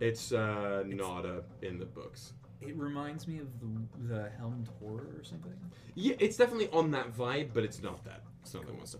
It's 0.00 0.32
uh, 0.32 0.82
not 0.86 1.24
uh, 1.24 1.42
in 1.62 1.78
the 1.78 1.84
books. 1.84 2.32
It 2.60 2.76
reminds 2.76 3.28
me 3.28 3.38
of 3.38 3.46
the 3.60 4.14
the 4.14 4.30
helmed 4.38 4.68
horror 4.80 5.06
or 5.18 5.22
something. 5.22 5.52
Yeah, 5.94 6.16
it's 6.18 6.36
definitely 6.36 6.70
on 6.70 6.90
that 6.92 7.14
vibe, 7.16 7.50
but 7.52 7.62
it's 7.62 7.82
not 7.82 8.02
that. 8.04 8.22
It's 8.44 8.52
not 8.54 8.66
that 8.66 8.76
monster. 8.76 8.98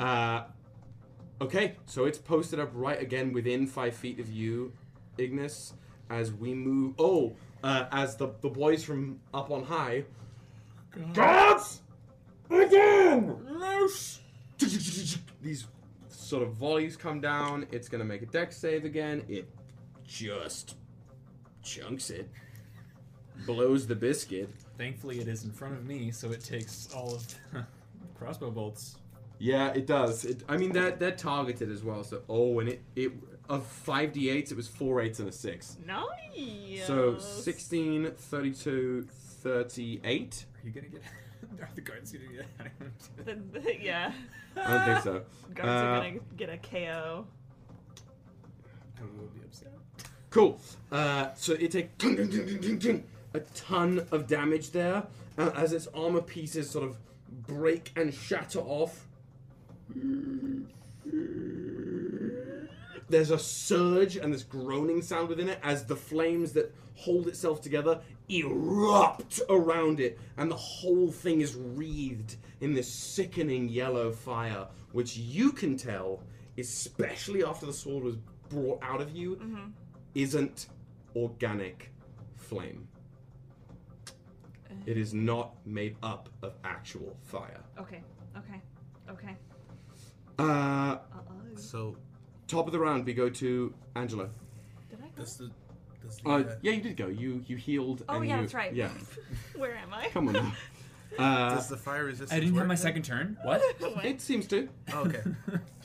Uh, 0.00 0.44
okay, 1.40 1.76
so 1.84 2.06
it's 2.06 2.18
posted 2.18 2.58
up 2.58 2.70
right 2.72 3.00
again 3.00 3.32
within 3.32 3.66
five 3.66 3.94
feet 3.94 4.18
of 4.18 4.30
you, 4.30 4.72
Ignis, 5.18 5.74
as 6.08 6.32
we 6.32 6.54
move. 6.54 6.94
Oh, 6.98 7.36
uh, 7.62 7.86
as 7.92 8.16
the 8.16 8.30
the 8.40 8.48
boys 8.48 8.82
from 8.82 9.20
up 9.34 9.50
on 9.50 9.64
high. 9.64 10.04
Guards, 11.12 11.82
again, 12.48 13.36
loose. 13.46 14.20
These 15.42 15.66
sort 16.08 16.42
of 16.42 16.54
volleys 16.54 16.96
come 16.96 17.20
down. 17.20 17.66
It's 17.70 17.88
gonna 17.88 18.04
make 18.04 18.22
a 18.22 18.26
dex 18.26 18.56
save 18.56 18.86
again. 18.86 19.22
It 19.28 19.46
just 20.06 20.76
chunks 21.62 22.08
it, 22.08 22.30
blows 23.44 23.86
the 23.86 23.94
biscuit. 23.94 24.48
Thankfully, 24.78 25.20
it 25.20 25.28
is 25.28 25.44
in 25.44 25.50
front 25.50 25.74
of 25.74 25.84
me, 25.84 26.10
so 26.10 26.30
it 26.30 26.42
takes 26.42 26.88
all 26.94 27.14
of 27.14 27.26
the 27.52 27.66
crossbow 28.18 28.50
bolts. 28.50 28.96
Yeah, 29.38 29.68
it 29.74 29.86
does. 29.86 30.24
It, 30.24 30.42
I 30.48 30.56
mean, 30.56 30.72
they're, 30.72 30.92
they're 30.92 31.10
targeted 31.10 31.70
as 31.70 31.84
well. 31.84 32.02
So, 32.04 32.22
oh, 32.28 32.58
and 32.60 32.70
it, 32.70 32.82
it 32.94 33.12
of 33.48 33.64
5d8s, 33.86 34.50
it 34.50 34.56
was 34.56 34.66
four 34.66 35.00
eights 35.00 35.20
and 35.20 35.28
a 35.28 35.32
6. 35.32 35.76
Nice. 35.86 36.86
So 36.86 37.18
16, 37.18 38.12
32, 38.16 39.06
38. 39.42 40.44
Are 40.62 40.66
you 40.66 40.72
gonna 40.72 40.88
get? 40.88 41.02
Are 41.60 41.68
the 41.74 41.80
guards 41.80 42.12
gonna 42.12 42.24
get? 42.32 42.46
The- 43.52 43.60
the- 43.60 43.80
yeah. 43.82 44.12
I 44.56 44.70
don't 44.76 44.84
think 44.86 45.04
so. 45.04 45.22
Guards 45.54 45.68
Uh, 45.68 45.70
are 45.70 45.96
gonna 46.10 46.20
get 46.36 46.48
a 46.48 46.56
KO. 46.56 47.26
I 48.98 49.02
will 49.02 49.28
be 49.28 49.40
upset. 49.44 49.72
Cool. 50.30 50.58
Uh, 50.90 51.28
so 51.34 51.52
it 51.52 51.70
takes 51.70 52.04
a 53.34 53.40
ton 53.54 54.06
of 54.10 54.26
damage 54.26 54.70
there 54.70 55.06
uh, 55.38 55.50
as 55.54 55.72
its 55.72 55.86
armor 55.94 56.22
pieces 56.22 56.70
sort 56.70 56.84
of 56.88 56.96
break 57.30 57.92
and 57.96 58.12
shatter 58.12 58.60
off. 58.60 59.06
There's 63.08 63.30
a 63.30 63.38
surge 63.38 64.16
and 64.16 64.34
this 64.34 64.42
groaning 64.42 65.00
sound 65.00 65.28
within 65.28 65.48
it 65.48 65.60
as 65.62 65.84
the 65.84 65.96
flames 65.96 66.52
that 66.52 66.74
hold 66.94 67.28
itself 67.28 67.60
together 67.60 68.00
erupt 68.28 69.40
around 69.48 70.00
it, 70.00 70.18
and 70.36 70.50
the 70.50 70.56
whole 70.56 71.12
thing 71.12 71.40
is 71.40 71.54
wreathed 71.54 72.36
in 72.60 72.74
this 72.74 72.92
sickening 72.92 73.68
yellow 73.68 74.10
fire, 74.10 74.66
which 74.92 75.16
you 75.16 75.52
can 75.52 75.76
tell, 75.76 76.22
especially 76.58 77.44
after 77.44 77.66
the 77.66 77.72
sword 77.72 78.02
was 78.02 78.16
brought 78.48 78.82
out 78.82 79.00
of 79.00 79.14
you, 79.14 79.36
mm-hmm. 79.36 79.70
isn't 80.14 80.66
organic 81.14 81.92
flame. 82.36 82.88
It 84.86 84.96
is 84.96 85.12
not 85.12 85.54
made 85.66 85.96
up 86.02 86.28
of 86.42 86.54
actual 86.64 87.16
fire. 87.22 87.60
Okay. 87.78 88.02
Okay. 88.36 88.60
Okay. 89.10 89.36
Uh, 90.38 90.42
Uh 90.42 90.98
oh. 91.14 91.56
So 91.56 91.96
top 92.46 92.66
of 92.66 92.72
the 92.72 92.78
round, 92.78 93.04
we 93.04 93.14
go 93.14 93.28
to 93.28 93.74
Angelo. 93.96 94.30
Did 94.90 95.00
I 95.02 95.08
go? 95.08 95.10
does 95.16 95.36
the 95.36 95.50
does 96.02 96.16
the 96.18 96.28
Uh, 96.28 96.38
uh, 96.38 96.54
yeah, 96.62 96.72
you 96.72 96.82
did 96.82 96.96
go. 96.96 97.08
You 97.08 97.42
you 97.46 97.56
healed. 97.56 98.04
Oh, 98.08 98.16
and 98.16 98.26
yeah, 98.28 98.36
you- 98.36 98.40
that's 98.42 98.54
right. 98.54 98.74
Yeah, 98.74 98.90
Where 99.56 99.74
am 99.76 99.92
I? 99.92 100.08
come 100.08 100.28
on. 100.28 100.34
Now. 100.34 100.52
Uh, 101.18 101.54
does 101.54 101.68
the 101.68 101.76
fire 101.78 102.04
resistance? 102.04 102.30
I 102.32 102.40
didn't 102.40 102.56
have 102.56 102.66
my 102.66 102.74
second 102.74 103.02
turn. 103.02 103.38
What? 103.44 103.62
it 104.04 104.20
seems 104.20 104.46
to. 104.48 104.68
Oh, 104.92 105.04
okay. 105.06 105.22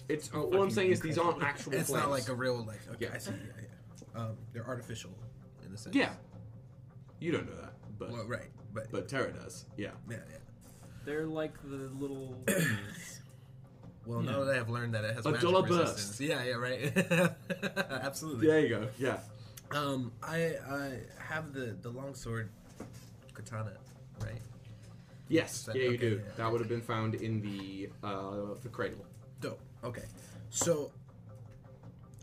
It's 0.09 0.29
uh, 0.33 0.41
all 0.41 0.61
I'm 0.63 0.71
saying 0.71 0.91
is 0.91 0.99
these 0.99 1.17
aren't 1.17 1.41
actual. 1.41 1.73
it's 1.73 1.87
flames. 1.89 2.03
not 2.03 2.09
like 2.11 2.27
a 2.27 2.33
real 2.33 2.65
like. 2.65 2.81
Okay, 2.95 3.05
Yeah. 3.05 3.11
I 3.13 3.17
see. 3.19 3.31
Yeah, 3.31 3.61
yeah. 4.15 4.21
Um, 4.21 4.35
they're 4.51 4.67
artificial 4.67 5.11
in 5.63 5.71
the 5.71 5.77
sense. 5.77 5.95
Yeah, 5.95 6.09
you 7.21 7.31
don't 7.31 7.45
know 7.49 7.55
that, 7.61 7.73
but 7.97 8.11
Well, 8.11 8.25
right, 8.27 8.49
but, 8.73 8.91
but 8.91 9.07
Tara 9.07 9.31
does. 9.31 9.65
Yeah. 9.77 9.89
yeah, 10.09 10.17
yeah. 10.29 10.37
They're 11.05 11.25
like 11.25 11.53
the 11.63 11.89
little. 11.99 12.35
Well, 14.03 14.23
Yeah. 14.23 14.31
now 14.31 14.43
that 14.45 14.55
I've 14.57 14.69
learned 14.69 14.95
that 14.95 15.03
it 15.05 15.13
has 15.15 15.27
A 15.27 15.31
magic 15.31 15.47
dollar 15.47 15.61
resistance. 15.61 16.17
burst. 16.17 16.19
Yeah, 16.21 16.43
yeah, 16.43 16.53
right. 16.55 17.35
Absolutely. 17.91 18.47
There 18.47 18.59
you 18.59 18.69
go. 18.69 18.87
Yeah. 18.97 19.19
Um, 19.69 20.11
I 20.23 20.55
I 20.67 20.99
have 21.19 21.53
the 21.53 21.75
the 21.83 21.89
longsword 21.91 22.49
katana, 23.35 23.73
right? 24.19 24.41
Yes. 25.29 25.65
That- 25.65 25.75
Yeah, 25.75 25.83
you 25.83 25.87
okay, 25.89 25.97
do. 25.97 26.15
yeah. 26.25 26.31
That 26.37 26.51
would 26.51 26.61
have 26.61 26.67
been 26.69 26.81
found 26.81 27.13
in 27.13 27.41
the 27.41 27.89
uh, 28.03 28.55
the 28.63 28.69
cradle. 28.69 29.05
Dope. 29.39 29.61
Okay. 29.83 30.05
So, 30.49 30.91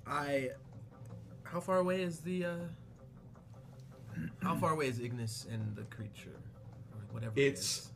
I. 0.05 0.51
How 1.45 1.61
far 1.61 1.79
away 1.79 2.03
is 2.03 2.19
the? 2.19 2.45
uh 2.45 2.55
How 4.43 4.57
far 4.57 4.73
away 4.73 4.89
is 4.89 4.99
Ignis 5.01 5.47
and 5.51 5.75
the 5.77 5.83
creature, 5.85 6.37
or 6.93 7.01
whatever? 7.15 7.33
it 7.37 7.43
It's 7.43 7.91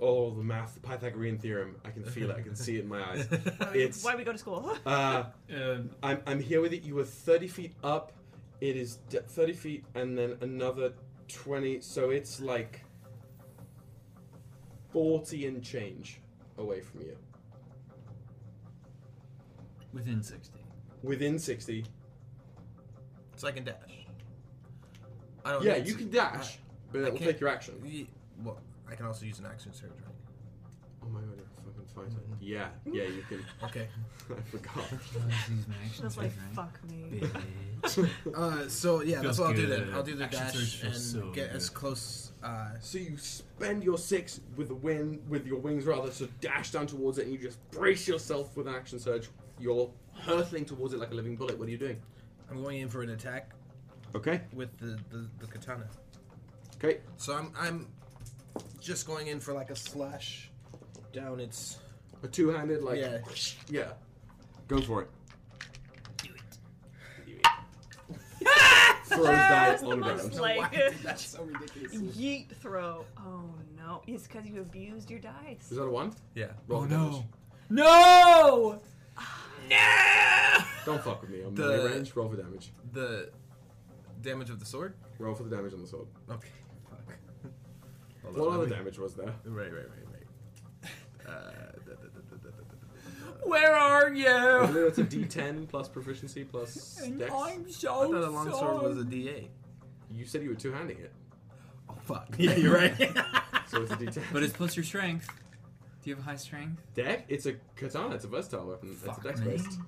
oh 0.00 0.30
the 0.38 0.42
math, 0.42 0.74
the 0.74 0.80
Pythagorean 0.80 1.38
theorem. 1.38 1.76
I 1.84 1.90
can 1.90 2.04
feel 2.04 2.30
it. 2.30 2.36
I 2.36 2.42
can 2.42 2.54
see 2.56 2.76
it 2.76 2.80
in 2.84 2.88
my 2.88 3.02
eyes. 3.10 3.26
It's 3.74 4.02
Why 4.04 4.14
we 4.16 4.24
go 4.24 4.32
to 4.32 4.38
school? 4.38 4.76
uh, 4.86 5.24
I'm 6.02 6.20
I'm 6.26 6.40
here 6.40 6.60
with 6.60 6.72
it. 6.72 6.82
You 6.82 6.94
were 6.96 7.04
30 7.04 7.48
feet 7.48 7.74
up. 7.84 8.12
It 8.60 8.76
is 8.76 8.96
d- 9.10 9.18
30 9.26 9.52
feet 9.52 9.84
and 9.94 10.16
then 10.16 10.36
another 10.40 10.92
20. 11.28 11.80
So 11.80 12.10
it's 12.10 12.40
like 12.40 12.84
40 14.92 15.46
and 15.46 15.62
change 15.62 16.20
away 16.58 16.80
from 16.80 17.00
you. 17.02 17.16
within 19.92 20.22
sixty. 20.22 20.60
Within 21.02 21.38
60. 21.38 21.80
is. 21.80 21.86
So 23.36 23.48
I 23.48 23.52
can 23.52 23.64
dash. 23.64 24.05
I 25.46 25.52
don't. 25.52 25.62
Yeah, 25.64 25.76
you 25.76 25.94
can 25.94 26.10
dash, 26.10 26.58
but 26.92 27.02
I 27.02 27.06
it 27.06 27.12
will 27.12 27.18
take 27.20 27.40
your 27.40 27.48
action. 27.48 27.74
Ye- 27.84 28.08
Well, 28.44 28.58
I 28.90 28.94
can 28.94 29.06
also 29.06 29.24
use 29.26 29.38
an 29.38 29.46
action 29.46 29.72
surge, 29.72 29.90
right? 29.90 30.14
Oh 31.02 31.08
my 31.08 31.20
god, 31.20 31.36
you're 31.36 31.44
a 31.46 31.72
fucking 31.72 31.86
fighter. 31.94 32.20
Mhm. 32.28 32.36
Yeah, 32.40 32.68
yeah, 32.84 33.04
you 33.04 33.22
can. 33.28 33.44
Okay. 33.64 33.88
I 34.30 34.40
forgot. 34.50 34.84
Just 36.02 36.16
like 36.18 36.32
fuck 36.52 36.78
me. 36.90 37.22
Uh, 38.34 38.66
so 38.68 39.02
yeah, 39.02 39.20
Feels 39.20 39.24
that's 39.24 39.38
what 39.38 39.46
I'll 39.50 39.54
do 39.54 39.66
good. 39.66 39.86
then. 39.88 39.94
I'll 39.94 40.02
do 40.02 40.14
the 40.16 40.24
Action 40.24 40.40
dash 40.40 40.52
surge 40.54 40.82
and 40.82 40.92
feels 40.92 41.10
so 41.12 41.30
get 41.30 41.50
as 41.50 41.68
good. 41.68 41.74
close. 41.78 42.32
Uh, 42.42 42.70
So 42.80 42.98
you 42.98 43.16
spend 43.16 43.84
your 43.84 43.98
six 43.98 44.40
with 44.56 44.68
the 44.68 44.74
wind, 44.74 45.20
with 45.28 45.46
your 45.46 45.60
wings 45.60 45.84
rather, 45.84 46.10
to 46.10 46.26
dash 46.40 46.72
down 46.72 46.86
towards 46.88 47.18
it, 47.18 47.24
and 47.26 47.32
you 47.32 47.38
just 47.38 47.58
brace 47.70 48.08
yourself 48.08 48.56
with 48.56 48.66
an 48.66 48.74
action 48.74 48.98
surge. 48.98 49.28
You're 49.60 49.90
hurtling 50.14 50.64
towards 50.64 50.92
it 50.94 50.98
like 50.98 51.12
a 51.12 51.14
living 51.14 51.36
bullet. 51.36 51.56
What 51.58 51.68
are 51.68 51.70
you 51.70 51.78
doing? 51.78 52.00
I'm 52.50 52.62
going 52.62 52.80
in 52.80 52.88
for 52.88 53.02
an 53.02 53.10
attack 53.10 53.52
Okay. 54.16 54.40
with 54.54 54.76
the, 54.78 54.98
the, 55.10 55.28
the 55.40 55.46
katana. 55.46 55.86
Okay. 56.76 57.00
So 57.16 57.34
I'm 57.36 57.52
I'm 57.58 57.86
just 58.80 59.06
going 59.06 59.26
in 59.28 59.40
for 59.40 59.52
like 59.52 59.70
a 59.70 59.76
slash 59.76 60.50
down 61.12 61.40
its. 61.40 61.78
A 62.22 62.28
two-handed, 62.28 62.82
like 62.82 62.98
Yeah. 62.98 63.18
yeah. 63.68 63.92
Go 64.68 64.80
for 64.80 65.02
it. 65.02 65.08
Throws 69.06 69.24
That's 69.26 69.82
die 69.82 69.86
the 69.86 69.92
on 69.92 70.00
most 70.00 70.34
ground. 70.36 70.40
like 70.40 71.02
That's 71.02 71.26
so 71.28 71.42
ridiculous. 71.44 72.16
yeet 72.16 72.50
throw. 72.56 73.04
Oh 73.18 73.50
no! 73.76 74.02
It's 74.06 74.26
because 74.26 74.46
you 74.46 74.60
abused 74.60 75.10
your 75.10 75.20
dice. 75.20 75.70
Is 75.70 75.76
that 75.76 75.84
a 75.84 75.90
one? 75.90 76.12
Yeah. 76.34 76.46
Roll 76.66 76.82
oh, 76.82 76.86
the 76.86 76.96
damage. 76.96 77.22
No! 77.70 78.80
No! 79.70 80.64
Don't 80.84 81.02
fuck 81.02 81.20
with 81.22 81.30
me. 81.30 81.42
I'm 81.42 81.54
The- 81.54 81.62
melee 81.68 81.92
range. 81.94 82.14
Roll 82.16 82.28
for 82.28 82.36
damage. 82.36 82.72
The 82.92 83.30
damage 84.22 84.50
of 84.50 84.58
the 84.60 84.66
sword. 84.66 84.94
Roll 85.18 85.34
for 85.34 85.42
the 85.44 85.54
damage 85.54 85.72
on 85.72 85.80
the 85.80 85.86
sword. 85.86 86.06
Okay. 86.30 86.48
Fuck. 86.90 87.14
Hold 88.24 88.36
What 88.38 88.48
on, 88.48 88.54
other 88.54 88.58
let 88.62 88.70
me- 88.70 88.76
damage 88.76 88.98
was 88.98 89.14
there? 89.14 89.32
Right, 89.44 89.72
right, 89.72 89.72
right, 89.72 89.90
right. 90.12 90.90
Uh, 91.26 91.30
da, 91.30 91.92
da, 91.92 91.94
da, 91.94 92.20
da, 92.30 92.36
da, 92.36 92.50
da, 92.50 92.50
da, 92.50 93.30
da. 93.40 93.48
Where 93.48 93.74
are 93.74 94.06
I 94.10 94.12
you? 94.12 94.66
believe 94.72 94.86
it's 94.86 94.98
a 94.98 95.04
D10 95.04 95.68
plus 95.68 95.88
proficiency 95.88 96.44
plus 96.44 97.00
And 97.02 97.18
dex. 97.18 97.32
I'm 97.32 97.64
I 97.66 97.70
so 97.70 97.88
thought 97.88 98.14
a 98.14 98.30
longsword 98.30 98.82
was 98.82 98.96
a 98.98 99.02
sorry. 99.02 99.14
D8. 99.16 99.48
You 100.12 100.24
said 100.24 100.42
you 100.42 100.50
were 100.50 100.54
two 100.54 100.72
handing 100.72 100.98
it, 100.98 101.12
Oh 101.90 101.94
fuck. 102.04 102.28
Yeah, 102.38 102.54
you're 102.56 102.74
right. 102.74 102.96
so 103.68 103.82
it's 103.82 103.90
a 103.92 103.96
D10. 103.96 104.22
But 104.32 104.42
it's 104.42 104.52
plus 104.52 104.76
your 104.76 104.84
strength. 104.84 105.28
Do 106.02 106.10
you 106.10 106.16
have 106.16 106.24
a 106.24 106.28
high 106.30 106.36
strength? 106.36 106.80
deck. 106.94 107.24
It's 107.28 107.46
a 107.46 107.54
katana. 107.74 108.14
It's 108.14 108.24
a 108.24 108.28
versatile 108.28 108.66
weapon. 108.66 108.94
Fuck 108.94 109.18
it's 109.18 109.24
a 109.24 109.28
dex 109.28 109.40
me. 109.40 109.46
based. 109.50 109.78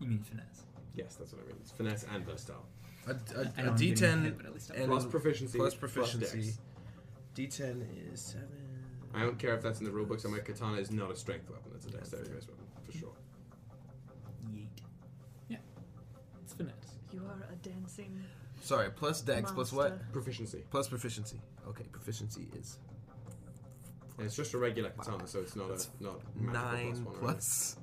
You 0.00 0.08
mean 0.08 0.18
finesse? 0.24 0.55
Yes, 0.96 1.14
that's 1.14 1.32
what 1.32 1.42
I 1.44 1.46
mean. 1.46 1.56
It's 1.60 1.70
finesse 1.70 2.04
and 2.12 2.24
versatile. 2.24 2.64
a, 3.06 3.10
I 3.10 3.12
a, 3.12 3.14
a 3.14 3.44
don't 3.44 3.54
get 3.56 3.58
any 3.66 3.76
D10 3.92 4.22
hit, 4.24 4.36
but 4.38 4.46
at 4.46 4.54
least 4.54 4.70
I'm 4.74 4.80
and 4.82 4.90
Plus 4.90 5.06
proficiency. 5.06 5.58
plus 5.58 5.74
plus 5.74 5.92
proficiency. 5.92 6.36
dex. 7.36 7.56
D10 7.58 8.12
is 8.12 8.20
seven. 8.20 8.48
I 9.14 9.20
don't 9.20 9.38
care 9.38 9.54
if 9.54 9.62
that's 9.62 9.78
in 9.78 9.84
the 9.84 9.90
rulebook. 9.92 10.20
So 10.20 10.28
my 10.28 10.38
katana 10.40 10.78
is 10.78 10.90
not 10.90 11.10
a 11.10 11.16
strength 11.16 11.48
weapon. 11.50 11.70
It's 11.76 11.86
a 11.86 11.90
dexterity 11.90 12.30
based 12.32 12.48
weapon 12.48 12.64
for 12.82 12.92
sure. 12.92 13.12
Yeet. 14.50 14.68
Yeah. 15.48 15.58
It's 16.42 16.54
finesse. 16.54 16.74
You 17.12 17.22
are 17.26 17.46
a 17.52 17.56
dancing 17.56 18.18
Sorry, 18.62 18.90
plus 18.90 19.20
dex, 19.20 19.52
plus 19.52 19.72
what? 19.72 19.90
monster. 19.90 20.08
Proficiency. 20.12 20.64
Plus 20.70 20.88
proficiency. 20.88 21.40
Okay, 21.68 21.84
proficiency 21.92 22.48
is 22.58 22.78
And 24.18 24.26
it's 24.26 24.34
just 24.34 24.54
a 24.54 24.58
regular 24.58 24.90
katana, 24.90 25.26
so 25.26 25.40
it's 25.40 25.54
not 25.56 25.68
That's 25.68 25.88
a 26.00 26.02
not 26.02 26.20
magical 26.34 26.62
nine 26.72 26.92
plus 26.92 27.04
one. 27.04 27.14
or 27.14 27.18
plus. 27.20 27.76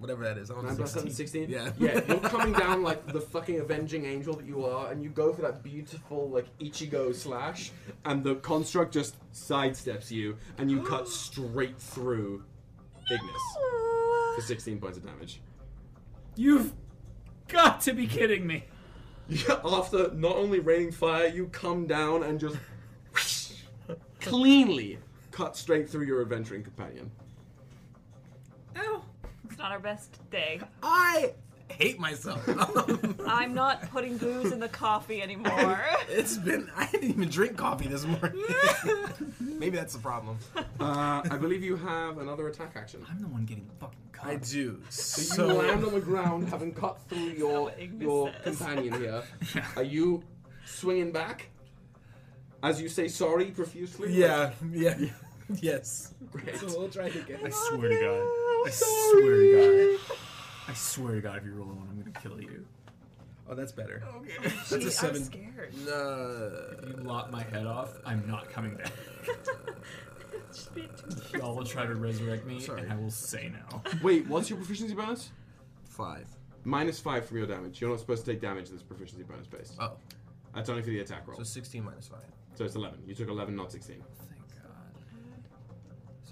Whatever 0.00 0.24
that 0.24 0.38
is. 0.38 0.50
I 0.50 0.54
don't 0.54 0.64
Nine 0.64 0.72
know. 0.72 0.78
plus 0.78 0.92
seven, 0.94 1.10
16? 1.10 1.50
Yeah. 1.50 1.70
Yeah, 1.78 2.00
you're 2.08 2.20
coming 2.20 2.54
down 2.54 2.82
like 2.82 3.06
the 3.12 3.20
fucking 3.20 3.60
avenging 3.60 4.06
angel 4.06 4.34
that 4.34 4.46
you 4.46 4.64
are, 4.64 4.90
and 4.90 5.02
you 5.02 5.10
go 5.10 5.30
for 5.34 5.42
that 5.42 5.62
beautiful, 5.62 6.30
like, 6.30 6.46
Ichigo 6.58 7.14
slash, 7.14 7.70
and 8.06 8.24
the 8.24 8.36
construct 8.36 8.94
just 8.94 9.14
sidesteps 9.34 10.10
you, 10.10 10.38
and 10.56 10.70
you 10.70 10.80
cut 10.82 11.06
straight 11.26 11.78
through 11.78 12.42
Ignis 13.10 13.42
for 14.36 14.40
16 14.42 14.80
points 14.80 14.96
of 14.96 15.04
damage. 15.04 15.42
You've 16.34 16.72
got 17.48 17.82
to 17.82 17.92
be 17.92 18.06
kidding 18.06 18.46
me. 18.46 18.64
After 19.64 20.10
not 20.14 20.36
only 20.36 20.60
raining 20.60 20.92
fire, 20.92 21.26
you 21.26 21.48
come 21.48 21.86
down 21.86 22.22
and 22.22 22.40
just 22.40 22.56
cleanly 24.20 24.98
cut 25.30 25.58
straight 25.58 25.90
through 25.90 26.06
your 26.06 26.22
adventuring 26.22 26.62
companion. 26.62 27.10
Ow. 29.60 29.62
It's 29.62 29.68
not 29.68 29.72
our 29.72 29.78
best 29.78 30.18
day. 30.30 30.60
I 30.82 31.32
hate 31.68 31.98
myself. 31.98 32.42
I'm 33.26 33.54
not 33.54 33.90
putting 33.90 34.16
booze 34.16 34.52
in 34.52 34.60
the 34.60 34.68
coffee 34.68 35.22
anymore. 35.22 35.80
it's 36.08 36.36
been. 36.38 36.70
I 36.76 36.86
didn't 36.86 37.10
even 37.10 37.28
drink 37.28 37.56
coffee 37.56 37.88
this 37.88 38.04
morning. 38.04 38.42
Maybe 39.40 39.76
that's 39.76 39.92
the 39.94 40.00
problem. 40.00 40.38
Uh, 40.56 41.22
I 41.30 41.36
believe 41.38 41.62
you 41.62 41.76
have 41.76 42.18
another 42.18 42.48
attack 42.48 42.72
action. 42.76 43.04
I'm 43.10 43.20
the 43.20 43.28
one 43.28 43.44
getting 43.44 43.68
fucking 43.78 43.98
cut. 44.12 44.26
I 44.26 44.36
do. 44.36 44.80
So 44.88 45.20
So, 45.22 45.46
you 45.48 45.54
land 45.68 45.84
on 45.84 45.92
the 45.92 46.00
ground, 46.00 46.48
having 46.48 46.72
cut 46.72 46.98
through 47.08 47.18
your 47.18 47.62
what 47.64 47.78
Ignis 47.78 48.02
your 48.02 48.32
says. 48.44 48.56
companion 48.58 48.94
here. 48.94 49.22
Are 49.76 49.82
you 49.82 50.22
swinging 50.64 51.12
back 51.12 51.48
as 52.62 52.80
you 52.80 52.88
say 52.88 53.08
sorry 53.08 53.46
profusely? 53.46 54.12
Yeah, 54.12 54.52
yeah, 54.72 54.96
yes. 55.60 56.14
Great. 56.32 56.56
So 56.56 56.66
we'll 56.78 56.88
try 56.88 57.06
it 57.06 57.16
again. 57.16 57.40
I 57.44 57.48
swear 57.50 57.88
to 57.88 58.00
God. 58.00 58.66
I 58.66 58.70
swear 58.70 59.36
to 59.36 59.98
God. 60.06 60.16
I 60.68 60.74
swear 60.74 61.14
to 61.16 61.20
God, 61.20 61.38
if 61.38 61.44
you 61.44 61.52
roll 61.54 61.70
a 61.70 61.74
one, 61.74 61.88
I'm 61.90 61.98
gonna 61.98 62.20
kill 62.20 62.40
you. 62.40 62.66
Oh, 63.48 63.54
that's 63.54 63.72
better. 63.72 64.02
Okay. 64.18 64.32
That's 64.42 64.72
a 64.72 64.90
seven. 64.90 65.16
I'm 65.16 65.24
scared. 65.24 65.74
Uh, 65.88 66.86
you 66.86 66.94
lop 67.02 67.30
my 67.32 67.42
head 67.42 67.66
off, 67.66 67.90
I'm 68.06 68.24
not 68.28 68.48
coming 68.50 68.76
back. 68.76 68.92
Just 70.52 70.74
be 70.74 70.82
too- 70.82 71.38
Y'all 71.38 71.54
will 71.56 71.64
try 71.64 71.86
to 71.86 71.94
resurrect 71.94 72.44
me, 72.46 72.60
Sorry. 72.60 72.82
and 72.82 72.92
I 72.92 72.96
will 72.96 73.10
say 73.10 73.50
no. 73.70 73.82
Wait, 74.02 74.26
what's 74.28 74.48
your 74.50 74.56
proficiency 74.58 74.94
bonus? 74.94 75.30
five. 75.84 76.26
Minus 76.64 76.98
five 77.00 77.26
from 77.26 77.38
your 77.38 77.46
damage. 77.46 77.80
You're 77.80 77.90
not 77.90 78.00
supposed 78.00 78.24
to 78.24 78.32
take 78.32 78.40
damage 78.40 78.68
in 78.68 78.74
this 78.74 78.82
proficiency 78.82 79.22
bonus 79.24 79.46
based. 79.46 79.74
Oh, 79.80 79.92
That's 80.54 80.68
only 80.68 80.82
for 80.82 80.90
the 80.90 81.00
attack 81.00 81.26
roll. 81.26 81.36
so 81.36 81.42
sixteen 81.44 81.84
minus 81.84 82.06
five. 82.08 82.20
So 82.54 82.64
it's 82.64 82.74
11. 82.74 83.00
You 83.06 83.14
took 83.14 83.28
11, 83.28 83.54
not 83.56 83.72
16. 83.72 84.02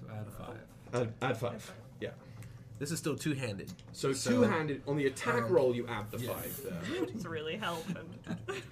Thank 0.08 0.20
add 0.20 0.32
five. 0.32 0.56
Add, 0.94 1.12
add 1.22 1.36
five. 1.36 1.72
Yeah. 2.00 2.10
This 2.78 2.90
is 2.92 2.98
still 2.98 3.16
two-handed. 3.16 3.72
So, 3.92 4.12
So, 4.12 4.30
two-handed 4.30 4.82
on 4.86 4.96
the 4.96 5.06
attack 5.06 5.44
um, 5.44 5.52
roll, 5.52 5.74
you 5.74 5.86
add 5.88 6.10
the 6.10 6.18
yeah. 6.18 6.32
five 6.32 6.60
there. 6.62 7.04
It's 7.04 7.24
really 7.24 7.56
helping. 7.56 7.96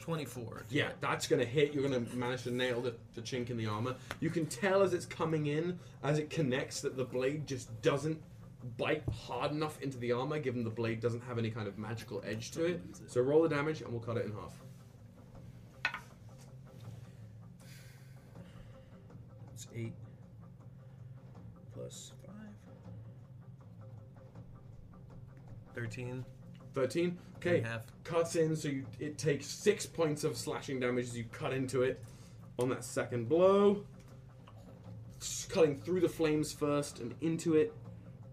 Twenty-four. 0.00 0.62
Yeah, 0.70 0.90
that's 1.00 1.26
gonna 1.26 1.44
hit. 1.44 1.74
You're 1.74 1.82
gonna 1.82 2.04
manage 2.14 2.44
to 2.44 2.52
nail 2.52 2.80
the, 2.80 2.94
the 3.14 3.20
chink 3.20 3.50
in 3.50 3.56
the 3.56 3.66
armor. 3.66 3.96
You 4.20 4.30
can 4.30 4.46
tell 4.46 4.82
as 4.82 4.94
it's 4.94 5.04
coming 5.04 5.46
in, 5.46 5.78
as 6.04 6.18
it 6.20 6.30
connects, 6.30 6.80
that 6.82 6.96
the 6.96 7.04
blade 7.04 7.44
just 7.46 7.82
doesn't 7.82 8.22
bite 8.78 9.02
hard 9.12 9.50
enough 9.50 9.80
into 9.82 9.98
the 9.98 10.12
armor, 10.12 10.38
given 10.38 10.62
the 10.62 10.70
blade 10.70 11.00
doesn't 11.00 11.22
have 11.24 11.38
any 11.38 11.50
kind 11.50 11.66
of 11.66 11.76
magical 11.76 12.22
edge 12.24 12.52
to 12.52 12.64
it. 12.64 12.80
So 13.08 13.20
roll 13.20 13.42
the 13.42 13.48
damage, 13.48 13.80
and 13.82 13.90
we'll 13.90 14.00
cut 14.00 14.16
it 14.16 14.26
in 14.26 14.32
half. 14.32 14.54
It's 19.54 19.66
eight 19.74 19.92
plus 21.74 22.12
five. 22.24 22.32
Thirteen. 25.76 26.24
Thirteen. 26.74 27.18
Okay. 27.36 27.60
half. 27.60 27.82
Cuts 28.02 28.34
in, 28.36 28.56
so 28.56 28.68
you, 28.68 28.86
it 28.98 29.18
takes 29.18 29.44
six 29.46 29.84
points 29.86 30.24
of 30.24 30.36
slashing 30.36 30.80
damage 30.80 31.04
as 31.04 31.16
you 31.18 31.24
cut 31.32 31.52
into 31.52 31.82
it 31.82 32.02
on 32.58 32.70
that 32.70 32.82
second 32.82 33.28
blow. 33.28 33.84
Cutting 35.50 35.76
through 35.76 36.00
the 36.00 36.08
flames 36.08 36.52
first 36.52 37.00
and 37.00 37.14
into 37.20 37.54
it. 37.56 37.74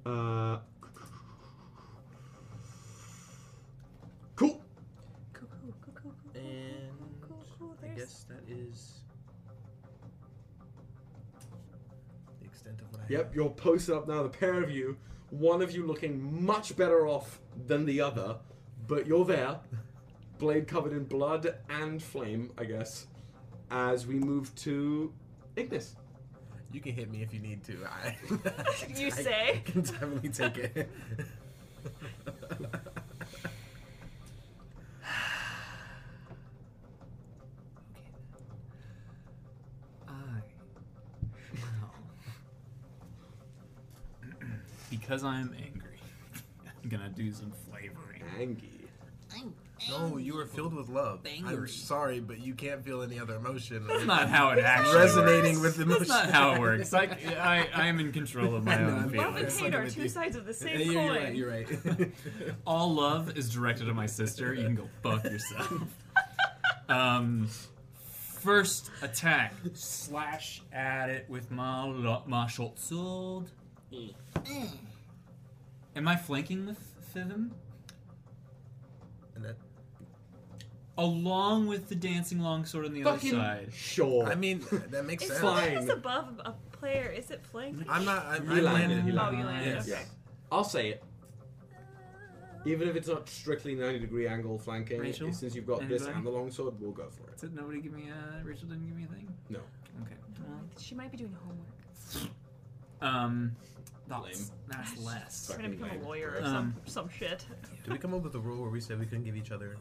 Uh, 0.06 0.60
cool. 4.36 4.62
Cool, 5.34 5.48
cool, 5.50 5.50
cool, 5.62 5.74
cool, 5.82 5.94
cool, 6.02 6.14
And 6.36 7.22
cool, 7.22 7.46
cool. 7.60 7.76
I 7.84 7.88
guess 7.98 8.26
that 8.30 8.42
is 8.50 9.02
the 12.40 12.46
extent 12.46 12.80
of 12.82 12.92
what 12.92 13.02
I 13.02 13.06
Yep, 13.10 13.26
have. 13.26 13.36
you're 13.36 13.50
posted 13.50 13.96
up 13.96 14.08
now, 14.08 14.24
the 14.24 14.30
pair 14.30 14.62
of 14.64 14.72
you. 14.72 14.98
One 15.34 15.64
of 15.64 15.72
you 15.72 15.84
looking 15.88 16.46
much 16.46 16.78
better 16.78 17.08
off 17.08 17.40
than 17.66 17.86
the 17.86 18.02
other, 18.02 18.36
but 18.88 19.08
you're 19.08 19.26
there. 19.26 19.58
Blade 20.38 20.68
covered 20.68 20.92
in 20.92 21.06
blood 21.06 21.56
and 21.70 22.02
flame, 22.02 22.52
I 22.56 22.66
guess. 22.66 23.08
As 23.72 24.06
we 24.06 24.14
move 24.14 24.54
to 24.58 25.12
Ignis. 25.56 25.96
You 26.72 26.82
can 26.82 26.94
hit 26.94 27.10
me 27.12 27.24
if 27.24 27.34
you 27.34 27.40
need 27.40 27.64
to. 27.64 27.80
I, 27.84 28.16
You 28.96 29.08
I 29.08 29.10
say? 29.10 29.62
can 29.66 29.82
definitely 29.82 30.30
take 30.30 30.58
it. 30.58 30.90
I 40.08 40.14
well, 41.56 41.94
because 45.14 45.24
I'm 45.24 45.56
angry, 45.64 46.00
I'm 46.84 46.90
gonna 46.90 47.10
do 47.10 47.32
some 47.32 47.52
flavoring. 47.70 48.24
Angie. 48.40 48.70
no, 49.90 50.18
you 50.18 50.34
were 50.34 50.46
filled 50.48 50.74
with 50.74 50.90
love. 50.90 51.20
I'm 51.26 51.46
Angry. 51.48 51.70
sorry, 51.70 52.20
but 52.20 52.40
you 52.40 52.56
can't 52.56 52.84
feel 52.84 53.02
any 53.04 53.20
other 53.20 53.36
emotion. 53.36 53.86
That's 53.88 54.06
not 54.06 54.28
how 54.30 54.50
it 54.52 54.60
actually 54.60 54.96
resonating 54.96 55.60
works. 55.62 55.78
with 55.78 55.88
That's 55.88 55.98
emotion. 56.02 56.08
not 56.08 56.32
how 56.32 56.54
it 56.56 56.60
works. 56.60 56.92
Like 56.94 57.26
I, 57.38 57.68
I 57.76 57.88
am 57.88 58.00
in 58.00 58.12
control 58.12 58.56
of 58.56 58.64
my 58.64 58.76
No, 58.80 58.88
own 58.88 58.94
I'm- 58.94 59.12
Love 59.14 59.36
and 59.36 59.52
feelings. 59.52 59.54
Fucking 59.54 59.66
hate 59.72 59.76
are 59.76 59.84
with 59.84 59.94
two 59.96 60.02
you. 60.04 60.10
sides 60.10 60.36
of 60.36 60.46
the 60.46 60.54
same 60.54 60.80
Yeah, 60.80 60.86
you're, 60.86 60.94
coin. 61.10 61.24
right. 61.24 61.36
You're 61.36 61.50
right. 61.52 62.12
All 62.66 62.92
love 62.94 63.38
is 63.38 63.54
directed 63.54 63.88
at 63.90 63.96
my 63.96 64.08
sister. 64.08 64.54
You 64.56 64.64
can 64.64 64.76
go 64.76 64.90
fuck 65.04 65.24
yourself. 65.26 65.74
um, 66.90 67.48
first 68.42 68.90
attack, 69.02 69.54
slash 69.74 70.62
at 70.72 71.10
it 71.10 71.26
with 71.30 71.52
my 71.52 71.84
lo- 71.86 72.24
my 72.26 72.48
short 72.48 72.80
sword. 72.80 73.46
Am 75.96 76.08
I 76.08 76.16
flanking 76.16 76.66
with 76.66 76.80
Fivim? 77.16 77.52
and 79.36 79.44
that, 79.46 79.56
Along 80.98 81.68
with 81.68 81.90
the 81.90 81.96
dancing 81.96 82.40
longsword 82.40 82.86
on 82.86 82.94
the 82.94 83.04
Fucking 83.04 83.34
other 83.34 83.42
side. 83.44 83.74
sure. 83.74 84.28
I 84.28 84.36
mean, 84.36 84.64
that 84.92 85.06
makes 85.06 85.24
It's 85.24 85.32
sense. 85.34 85.42
fine. 85.44 85.72
It's 85.78 85.90
above 85.92 86.40
a 86.46 86.52
player. 86.72 87.10
Is 87.16 87.32
it 87.32 87.44
flanking? 87.52 87.86
I'm 87.90 88.06
not. 88.06 88.26
I'm, 88.28 88.44
You 88.46 88.62
landed, 88.62 88.98
landed. 88.98 89.14
you 89.14 89.20
Oh, 89.20 89.32
you 89.32 89.44
landed. 89.44 89.76
Yes. 89.76 89.90
Okay. 89.90 90.02
I'll 90.52 90.64
say 90.64 90.90
it. 90.90 91.04
Even 92.66 92.88
if 92.88 92.96
it's 92.96 93.08
not 93.10 93.28
strictly 93.28 93.76
90 93.76 94.00
degree 94.00 94.26
angle 94.28 94.58
flanking, 94.58 95.00
Rachel? 95.02 95.34
since 95.34 95.54
you've 95.56 95.66
got 95.68 95.80
this 95.90 96.04
Anybody? 96.04 96.18
and 96.18 96.26
the 96.26 96.30
longsword, 96.30 96.80
we'll 96.80 96.92
go 96.92 97.10
for 97.10 97.28
it. 97.30 97.38
Did 97.40 97.56
nobody 97.56 97.82
give 97.82 97.92
me 97.92 98.10
a? 98.10 98.44
Rachel 98.46 98.68
didn't 98.70 98.86
give 98.88 98.96
me 98.96 99.04
a 99.04 99.08
thing. 99.08 99.28
No. 99.50 99.60
Okay. 100.04 100.16
Well, 100.48 100.60
She 100.80 100.96
might 100.96 101.12
be 101.12 101.18
doing 101.18 101.36
homework. 101.44 102.32
um, 103.02 103.52
that's 104.08 104.24
Lame. 104.50 104.58
that's 104.68 104.98
less. 104.98 105.50
gonna 105.56 105.70
become 105.70 105.90
a 105.92 106.04
lawyer 106.06 106.38
or 106.40 106.44
Um, 106.46 106.54
some 106.54 106.76
some 106.86 107.10
shit. 107.10 107.46
Did 107.84 107.94
we 107.94 107.98
come 108.00 108.14
up 108.14 108.22
with 108.24 108.36
a 108.36 108.40
rule 108.40 108.62
where 108.62 108.70
we 108.72 108.80
said 108.82 109.00
we 109.00 109.06
couldn't 109.06 109.24
give 109.24 109.36
each 109.36 109.52
other? 109.52 109.78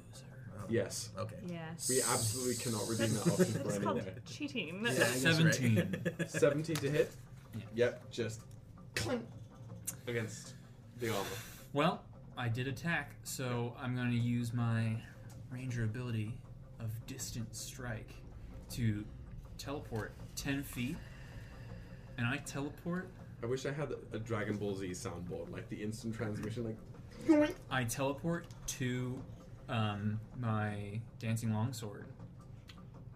um, 0.57 0.65
Yes. 0.69 1.11
Okay. 1.19 1.37
Yes. 1.49 1.89
We 1.89 2.01
absolutely 2.03 2.55
cannot 2.57 2.89
redeem 2.89 3.15
that 3.15 3.27
option 3.27 3.61
It's 3.67 3.77
for 3.77 3.83
called 3.83 3.97
anything. 3.99 4.23
cheating. 4.27 4.83
Yeah, 4.85 4.91
I 4.91 4.95
guess, 4.95 5.25
right. 5.25 5.55
17. 5.55 6.05
17 6.29 6.77
to 6.77 6.91
hit? 6.91 7.13
Yeah. 7.57 7.63
Yep, 7.75 8.11
just 8.11 8.41
clink 8.95 9.23
against 10.07 10.55
the 11.01 11.09
armor. 11.11 11.27
Well, 11.73 12.03
I 12.39 12.49
did 12.49 12.69
attack, 12.69 13.15
so 13.25 13.75
I'm 13.81 13.95
going 13.97 14.11
to 14.11 14.17
use 14.17 14.55
my 14.55 14.97
ranger 15.51 15.85
ability 15.85 16.39
of 16.81 16.91
distant 17.07 17.55
strike 17.55 18.11
to 18.71 19.05
teleport 19.59 20.13
10 20.37 20.63
feet. 20.63 20.97
And 22.19 22.27
I 22.27 22.37
teleport. 22.39 23.09
I 23.43 23.47
wish 23.47 23.67
I 23.67 23.73
had 23.73 23.93
a 24.13 24.19
Dragon 24.19 24.57
Ball 24.57 24.75
Z 24.75 24.89
soundboard, 24.91 25.53
like 25.53 25.69
the 25.69 25.83
instant 25.83 26.15
transmission, 26.15 26.77
like. 27.29 27.55
I 27.71 27.85
teleport 27.85 28.47
to 28.67 29.21
um, 29.69 30.21
my 30.41 31.01
dancing 31.19 31.53
longsword. 31.53 32.07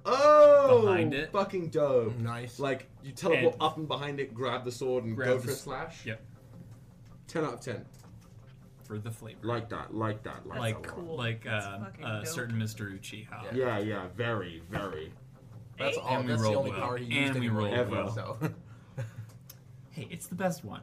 Oh! 0.05 0.83
Behind 0.83 1.15
it. 1.15 1.33
Fucking 1.33 1.69
dope. 1.71 2.17
Nice. 2.19 2.59
Like, 2.61 2.89
you 3.03 3.13
teleport 3.13 3.55
And- 3.55 3.63
up 3.63 3.77
and 3.77 3.89
behind 3.89 4.21
it, 4.21 4.33
grab 4.35 4.65
the 4.65 4.71
sword, 4.71 5.05
and 5.05 5.17
Grab 5.17 5.29
go 5.29 5.37
the 5.39 5.43
for 5.43 5.49
a 5.51 5.53
s- 5.53 5.61
slash? 5.63 6.07
Yep. 6.07 6.21
10 7.29 7.45
out 7.45 7.55
of 7.55 7.61
10. 7.61 7.85
For 8.85 8.99
the 8.99 9.11
flavor. 9.11 9.39
Like 9.43 9.69
that, 9.71 9.93
like 9.93 10.23
that, 10.23 10.47
like, 10.47 10.59
like 10.61 10.83
that. 10.85 10.93
cool. 10.93 11.17
like 11.17 11.43
That's 11.43 11.67
uh, 11.67 11.79
fucking 11.81 12.05
a 12.05 12.09
dope. 12.19 12.27
certain 12.29 12.57
Mr. 12.57 12.97
Uchiha. 12.97 13.53
Yeah, 13.53 13.79
yeah, 13.81 14.07
very, 14.17 14.63
very. 14.71 15.13
That's 15.77 15.97
Hey? 15.97 16.03
all. 16.03 16.09
And 16.19 16.25
we 16.25 16.31
That's 16.31 16.43
the 16.43 16.49
rolled 16.49 16.57
only 16.59 16.71
well. 16.71 16.81
power 16.81 16.97
he 16.99 17.05
And 17.05 17.13
used 17.15 17.35
we 17.35 17.47
anyway, 17.49 17.63
rolled 17.65 17.75
Ever. 17.75 17.91
well. 17.91 18.15
So. 18.15 18.39
Hey, 19.97 20.07
it's 20.11 20.27
the 20.27 20.35
best 20.35 20.63
one. 20.63 20.83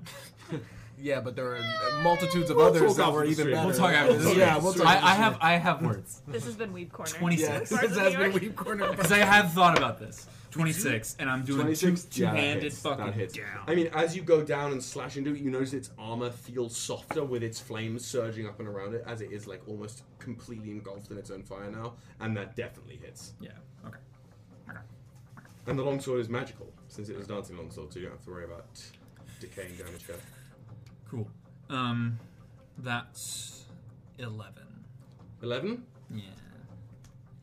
yeah, 1.00 1.22
but 1.22 1.36
there 1.36 1.56
are 1.56 1.62
multitudes 2.02 2.50
of 2.50 2.58
We'll 2.58 2.66
others 2.66 2.96
talk 2.96 3.06
that 3.06 3.14
were 3.14 3.26
even 3.26 3.52
better. 3.52 3.68
We'll 3.68 3.76
talk 3.76 3.94
after 3.94 4.18
this. 4.18 4.36
Yeah, 4.36 4.58
we'll 4.58 4.74
talk. 4.74 4.88
I, 4.88 5.12
I 5.12 5.14
have. 5.14 5.38
I 5.40 5.52
have 5.54 5.84
words. 5.84 6.24
This 6.28 6.46
has 6.46 6.56
been 6.56 6.74
Weeb 6.74 6.92
Corner. 6.92 7.12
26. 7.12 7.48
Yeah, 7.48 7.60
this 7.60 7.96
has 7.96 7.96
been 8.16 8.32
York. 8.32 8.34
Weeb 8.34 8.56
Corner. 8.56 8.88
Because 8.96 9.12
I 9.12 9.20
have 9.20 9.54
thought 9.54 9.78
about 9.78 10.00
this. 10.00 10.26
26, 10.50 11.16
and 11.20 11.30
I'm 11.30 11.44
doing 11.44 11.62
26 11.62 12.04
two, 12.04 12.22
yeah, 12.22 12.30
that 12.30 12.36
two-handed 12.38 12.64
hits, 12.64 12.80
fucking 12.82 13.06
that 13.06 13.14
hits. 13.16 13.34
down. 13.34 13.46
I 13.68 13.74
mean, 13.74 13.88
as 13.94 14.16
you 14.16 14.22
go 14.22 14.44
down 14.44 14.72
and 14.72 14.84
slash 14.84 15.18
into 15.18 15.32
it, 15.34 15.40
you 15.42 15.50
notice 15.50 15.74
its 15.74 15.90
armor 15.98 16.30
feels 16.30 16.78
softer 16.78 17.24
with 17.24 17.42
its 17.42 17.60
flames 17.60 18.06
surging 18.06 18.48
up 18.48 18.60
and 18.60 18.68
around 18.68 18.94
it, 18.94 19.04
as 19.08 19.22
it 19.22 19.32
is 19.32 19.48
like 19.48 19.62
almost 19.68 20.04
completely 20.20 20.70
engulfed 20.70 21.10
in 21.10 21.18
its 21.18 21.32
own 21.32 21.42
fire 21.42 21.72
now, 21.72 21.94
and 22.20 22.38
that 22.38 22.56
definitely 22.56 22.98
hits. 22.98 23.34
yeah. 23.42 23.50
Okay. 23.88 23.98
And 25.66 25.80
the 25.80 25.84
longsword 25.84 26.20
is 26.20 26.30
magical, 26.30 26.72
since 26.88 27.10
it 27.10 27.18
was 27.18 27.26
dancing 27.26 27.58
longsword, 27.58 27.92
so 27.92 28.00
you 28.00 28.06
don't 28.06 28.16
have 28.16 28.26
to 28.26 28.32
worry 28.32 28.44
about 28.46 28.66
decaying 29.44 29.76
damage 29.76 30.06
here. 30.06 30.16
Cool. 31.10 31.28
Um, 31.70 32.18
that's 32.78 33.66
11. 34.18 34.64
Eleven. 35.42 35.84
Yeah. 36.14 36.24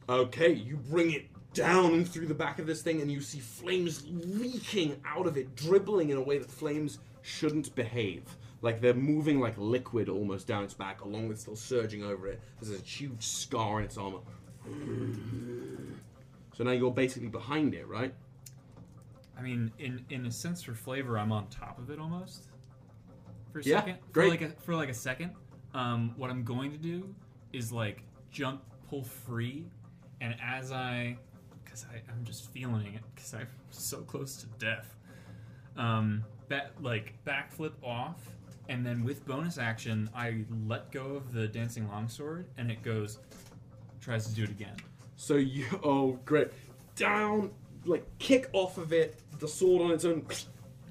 Okay, 0.08 0.52
you 0.52 0.76
bring 0.76 1.12
it 1.12 1.26
down 1.52 2.04
through 2.04 2.26
the 2.26 2.34
back 2.34 2.58
of 2.58 2.66
this 2.66 2.82
thing, 2.82 3.00
and 3.00 3.10
you 3.10 3.20
see 3.20 3.38
flames 3.38 4.04
leaking 4.08 4.96
out 5.04 5.26
of 5.26 5.36
it, 5.36 5.54
dribbling 5.54 6.10
in 6.10 6.16
a 6.16 6.22
way 6.22 6.38
that 6.38 6.50
flames 6.50 6.98
shouldn't 7.22 7.74
behave. 7.74 8.24
Like 8.62 8.80
they're 8.80 8.94
moving 8.94 9.40
like 9.40 9.54
liquid 9.56 10.08
almost 10.08 10.46
down 10.46 10.64
its 10.64 10.74
back, 10.74 11.02
along 11.02 11.28
with 11.28 11.40
still 11.40 11.56
surging 11.56 12.02
over 12.02 12.28
it. 12.28 12.40
There's 12.60 12.78
a 12.78 12.82
huge 12.82 13.22
scar 13.22 13.78
in 13.78 13.84
its 13.84 13.98
armor. 13.98 14.20
So 16.56 16.64
now 16.64 16.72
you're 16.72 16.90
basically 16.90 17.28
behind 17.28 17.74
it, 17.74 17.86
right? 17.86 18.14
I 19.40 19.42
mean, 19.42 19.72
in 19.78 20.04
in 20.10 20.26
a 20.26 20.30
sense 20.30 20.62
for 20.62 20.74
flavor, 20.74 21.18
I'm 21.18 21.32
on 21.32 21.48
top 21.48 21.78
of 21.78 21.90
it 21.90 21.98
almost. 21.98 22.44
For 23.52 23.60
a 23.60 23.64
Yeah, 23.64 23.80
second. 23.80 23.98
great. 24.12 24.26
For 24.26 24.30
like 24.30 24.42
a, 24.42 24.60
for 24.62 24.74
like 24.74 24.88
a 24.90 24.94
second. 24.94 25.32
Um, 25.72 26.12
what 26.16 26.30
I'm 26.30 26.44
going 26.44 26.72
to 26.72 26.76
do 26.76 27.14
is 27.52 27.72
like 27.72 28.02
jump, 28.30 28.62
pull 28.88 29.02
free, 29.02 29.66
and 30.20 30.34
as 30.44 30.72
I, 30.72 31.16
because 31.64 31.86
I'm 32.08 32.24
just 32.24 32.50
feeling 32.52 32.94
it, 32.94 33.02
because 33.14 33.32
I'm 33.34 33.48
so 33.70 34.02
close 34.02 34.36
to 34.36 34.46
death. 34.58 34.94
Um, 35.76 36.24
that 36.48 36.72
like 36.82 37.14
backflip 37.24 37.72
off, 37.82 38.18
and 38.68 38.84
then 38.84 39.04
with 39.04 39.24
bonus 39.26 39.56
action, 39.56 40.10
I 40.14 40.44
let 40.66 40.92
go 40.92 41.14
of 41.14 41.32
the 41.32 41.48
dancing 41.48 41.88
longsword, 41.88 42.46
and 42.58 42.70
it 42.70 42.82
goes, 42.82 43.18
tries 44.00 44.26
to 44.26 44.34
do 44.34 44.44
it 44.44 44.50
again. 44.50 44.76
So 45.16 45.36
you, 45.36 45.66
oh 45.82 46.18
great, 46.24 46.48
down, 46.94 47.52
like 47.84 48.04
kick 48.18 48.48
off 48.52 48.78
of 48.78 48.92
it, 48.92 49.18
the 49.38 49.48
sword 49.48 49.82
on 49.82 49.90
its 49.92 50.04
own, 50.04 50.26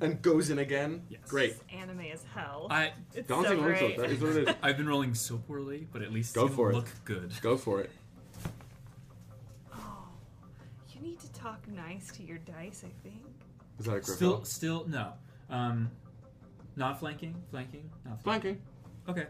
and 0.01 0.22
goes 0.22 0.50
in 0.50 0.59
again. 0.59 1.01
Yes. 1.09 1.22
Great. 1.27 1.56
Anime 1.74 2.01
as 2.14 2.24
hell. 2.34 2.68
I 2.69 2.93
it's 3.14 3.27
Dancing 3.27 3.58
so 3.58 3.61
longsword, 3.64 3.80
great. 3.80 3.98
that 3.98 4.09
is 4.11 4.22
what 4.22 4.32
it 4.35 4.50
is. 4.50 4.56
I've 4.64 4.77
been 4.77 4.88
rolling 4.88 5.14
so 5.14 5.38
poorly, 5.38 5.88
but 5.92 6.01
at 6.01 6.11
least 6.14 6.34
Go 6.35 6.45
it's 6.48 6.56
for 6.56 6.72
it. 6.72 6.76
look 6.76 6.88
good. 7.06 7.32
Go 7.42 7.58
for 7.58 7.82
it. 7.82 7.90
Oh, 9.74 10.08
you 10.93 11.01
need 11.01 11.19
to 11.19 11.32
talk 11.34 11.59
nice 11.68 12.11
to 12.14 12.24
your 12.24 12.38
dice. 12.40 12.84
I 12.85 12.92
think. 13.08 13.24
Is 13.80 13.85
that 13.85 13.92
a 13.92 14.00
grip 14.01 14.06
Still, 14.06 14.43
still 14.43 14.85
no. 14.88 15.14
Um, 15.50 15.90
not 16.76 17.00
flanking, 17.00 17.35
flanking, 17.51 17.90
not 18.06 18.22
flanking. 18.24 18.61
flanking? 19.06 19.24
Okay. 19.24 19.30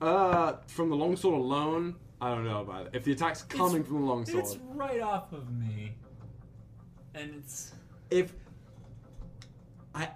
Uh, 0.00 0.54
from 0.66 0.90
the 0.90 0.96
longsword 0.96 1.34
alone, 1.34 1.94
I 2.20 2.30
don't 2.34 2.44
know 2.44 2.60
about 2.60 2.86
it. 2.86 2.90
If 2.94 3.04
the 3.04 3.12
attack's 3.12 3.42
coming 3.42 3.82
from 3.84 4.00
the 4.02 4.06
longsword, 4.06 4.44
It's 4.44 4.56
right 4.74 5.00
off 5.00 5.32
of 5.32 5.50
me, 5.52 5.94
and 7.16 7.34
it's 7.34 7.72
if 8.10 8.32
I, 9.94 10.08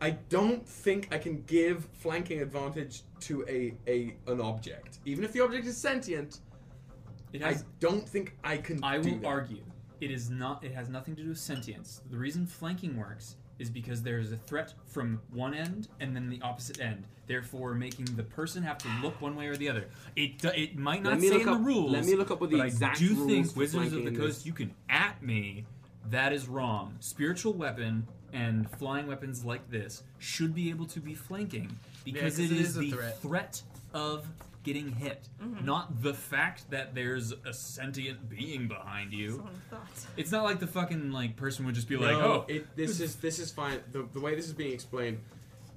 I 0.00 0.10
don't 0.28 0.66
think 0.66 1.08
I 1.12 1.18
can 1.18 1.42
give 1.42 1.86
flanking 1.92 2.42
advantage 2.42 3.02
to 3.20 3.44
a 3.48 3.74
a 3.88 4.14
an 4.30 4.40
object, 4.40 4.98
even 5.04 5.24
if 5.24 5.32
the 5.32 5.40
object 5.40 5.66
is 5.66 5.76
sentient. 5.76 6.40
it 7.32 7.42
I 7.42 7.56
don't 7.80 8.06
think 8.08 8.36
I 8.42 8.56
can. 8.56 8.82
I, 8.82 8.98
will 8.98 9.18
that. 9.18 9.24
argue 9.26 9.62
it 10.00 10.10
is 10.10 10.28
not. 10.28 10.64
It 10.64 10.72
has 10.74 10.88
nothing 10.88 11.14
to 11.16 11.22
do 11.22 11.28
with 11.30 11.38
sentience. 11.38 12.02
The 12.10 12.18
reason 12.18 12.46
flanking 12.46 12.96
works 12.96 13.36
is 13.60 13.70
because 13.70 14.02
there 14.02 14.18
is 14.18 14.32
a 14.32 14.36
threat 14.36 14.74
from 14.86 15.20
one 15.30 15.54
end 15.54 15.86
and 16.00 16.16
then 16.16 16.28
the 16.28 16.40
opposite 16.42 16.80
end, 16.80 17.06
therefore 17.28 17.74
making 17.74 18.06
the 18.16 18.22
person 18.24 18.60
have 18.64 18.78
to 18.78 18.88
look 19.00 19.20
one 19.20 19.36
way 19.36 19.46
or 19.46 19.56
the 19.56 19.68
other. 19.68 19.86
It 20.16 20.44
it 20.44 20.76
might 20.76 21.04
not 21.04 21.20
say 21.20 21.40
in 21.40 21.48
up- 21.48 21.58
the 21.58 21.64
rules. 21.64 21.92
let 21.92 22.04
me 22.04 22.16
look 22.16 22.32
up 22.32 22.40
what 22.40 22.50
the 22.50 22.60
exact 22.60 22.96
I 22.96 22.98
do 22.98 23.14
rules 23.14 23.26
think 23.28 23.56
Wizards 23.56 23.92
of 23.92 24.04
the 24.04 24.10
Coast, 24.10 24.38
this- 24.38 24.46
you 24.46 24.52
can 24.52 24.74
at 24.88 25.22
me. 25.22 25.64
That 26.10 26.32
is 26.32 26.48
wrong. 26.48 26.96
Spiritual 27.00 27.52
weapon 27.54 28.06
and 28.32 28.70
flying 28.78 29.06
weapons 29.06 29.44
like 29.44 29.70
this 29.70 30.02
should 30.18 30.54
be 30.54 30.70
able 30.70 30.86
to 30.86 31.00
be 31.00 31.14
flanking 31.14 31.78
because 32.04 32.22
'cause 32.36 32.38
it 32.38 32.52
it 32.52 32.60
is, 32.60 32.70
is 32.70 32.76
a 32.76 32.80
the 32.80 32.90
threat. 32.90 33.20
threat 33.22 33.62
of 33.92 34.26
getting 34.64 34.92
hit, 34.92 35.28
not 35.64 36.02
the 36.02 36.14
fact 36.14 36.70
that 36.70 36.94
there's 36.94 37.32
a 37.44 37.52
sentient 37.52 38.28
being 38.30 38.68
behind 38.68 39.12
you. 39.12 39.30
Someone 39.32 39.52
thought. 39.70 40.06
It's 40.16 40.30
not 40.30 40.44
like 40.44 40.60
the 40.60 40.66
fucking 40.68 41.10
like 41.12 41.36
person 41.36 41.66
would 41.66 41.74
just 41.74 41.88
be 41.88 41.96
like, 41.96 42.12
no, 42.12 42.20
"Oh, 42.32 42.44
it, 42.48 42.74
this 42.76 43.00
is 43.00 43.16
this 43.16 43.38
is 43.38 43.50
fine. 43.50 43.80
The, 43.90 44.06
the 44.12 44.20
way 44.20 44.34
this 44.34 44.46
is 44.46 44.52
being 44.52 44.72
explained, 44.72 45.18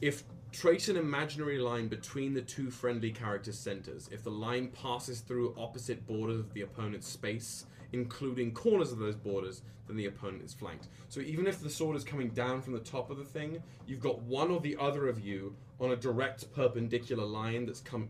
if 0.02 0.24
trace 0.52 0.88
an 0.88 0.96
imaginary 0.98 1.58
line 1.60 1.88
between 1.90 2.34
the 2.34 2.42
two 2.42 2.70
friendly 2.72 3.12
characters' 3.12 3.58
centers, 3.60 4.08
if 4.12 4.24
the 4.24 4.32
line 4.32 4.68
passes 4.70 5.20
through 5.20 5.54
opposite 5.58 6.06
borders 6.08 6.40
of 6.40 6.54
the 6.54 6.62
opponent's 6.62 7.08
space, 7.08 7.66
including 7.96 8.52
corners 8.54 8.92
of 8.92 9.00
those 9.00 9.16
borders, 9.16 9.62
then 9.88 9.98
the 9.98 10.06
opponent 10.06 10.44
is 10.44 10.54
flanked. 10.54 10.88
So 11.10 11.20
even 11.22 11.48
if 11.48 11.62
the 11.62 11.70
sword 11.70 11.96
is 11.96 12.04
coming 12.04 12.30
down 12.30 12.62
from 12.62 12.74
the 12.74 12.80
top 12.80 13.10
of 13.10 13.18
the 13.18 13.24
thing, 13.24 13.62
you've 13.88 14.00
got 14.02 14.22
one 14.22 14.52
or 14.52 14.60
the 14.60 14.76
other 14.80 15.08
of 15.08 15.20
you 15.20 15.56
on 15.80 15.92
a 15.92 15.96
direct 15.96 16.52
perpendicular 16.54 17.26
line 17.26 17.66
that's 17.66 17.82
come. 17.82 18.10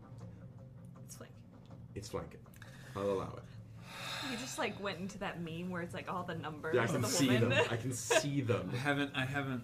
It's 1.04 1.18
like 1.20 1.30
It's 1.94 2.08
flanking. 2.08 2.40
I'll 2.94 3.10
allow 3.10 3.34
it. 3.36 3.42
you 4.30 4.36
just 4.38 4.58
like 4.58 4.82
went 4.82 4.98
into 4.98 5.18
that 5.18 5.40
meme 5.42 5.70
where 5.70 5.82
it's 5.82 5.94
like 5.94 6.10
all 6.12 6.22
the 6.24 6.34
numbers 6.34 6.74
Yeah, 6.74 6.82
I 6.82 6.84
of 6.84 6.90
can 6.92 7.00
the 7.02 7.08
see 7.08 7.26
woman. 7.28 7.48
them. 7.50 7.64
I 7.70 7.76
can 7.76 7.92
see 7.92 8.40
them. 8.40 8.70
I 8.72 8.76
haven't, 8.78 9.10
I 9.14 9.24
haven't, 9.26 9.62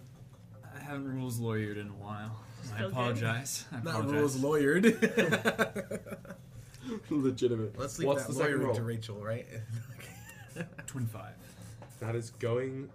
I 0.75 0.79
haven't 0.83 1.13
rules 1.15 1.39
lawyered 1.39 1.77
in 1.79 1.87
a 1.87 1.91
while. 2.03 2.37
I 2.61 2.65
Still 2.65 2.77
good? 2.77 2.91
apologize. 2.91 3.65
I 3.71 3.75
Not 3.77 3.87
apologize. 4.01 4.13
rules 4.19 4.35
lawyered. 4.37 4.85
Legitimate. 7.09 7.77
Let's 7.77 7.97
leave 7.99 8.07
What's 8.07 8.23
that 8.23 8.29
the 8.33 8.35
second 8.35 8.51
lawyering 8.51 8.67
roll? 8.67 8.75
to 8.75 8.83
Rachel, 8.83 9.15
right? 9.23 9.47
Twin 10.87 11.05
five, 11.07 11.33
That 11.99 12.15
is 12.15 12.31
going 12.31 12.89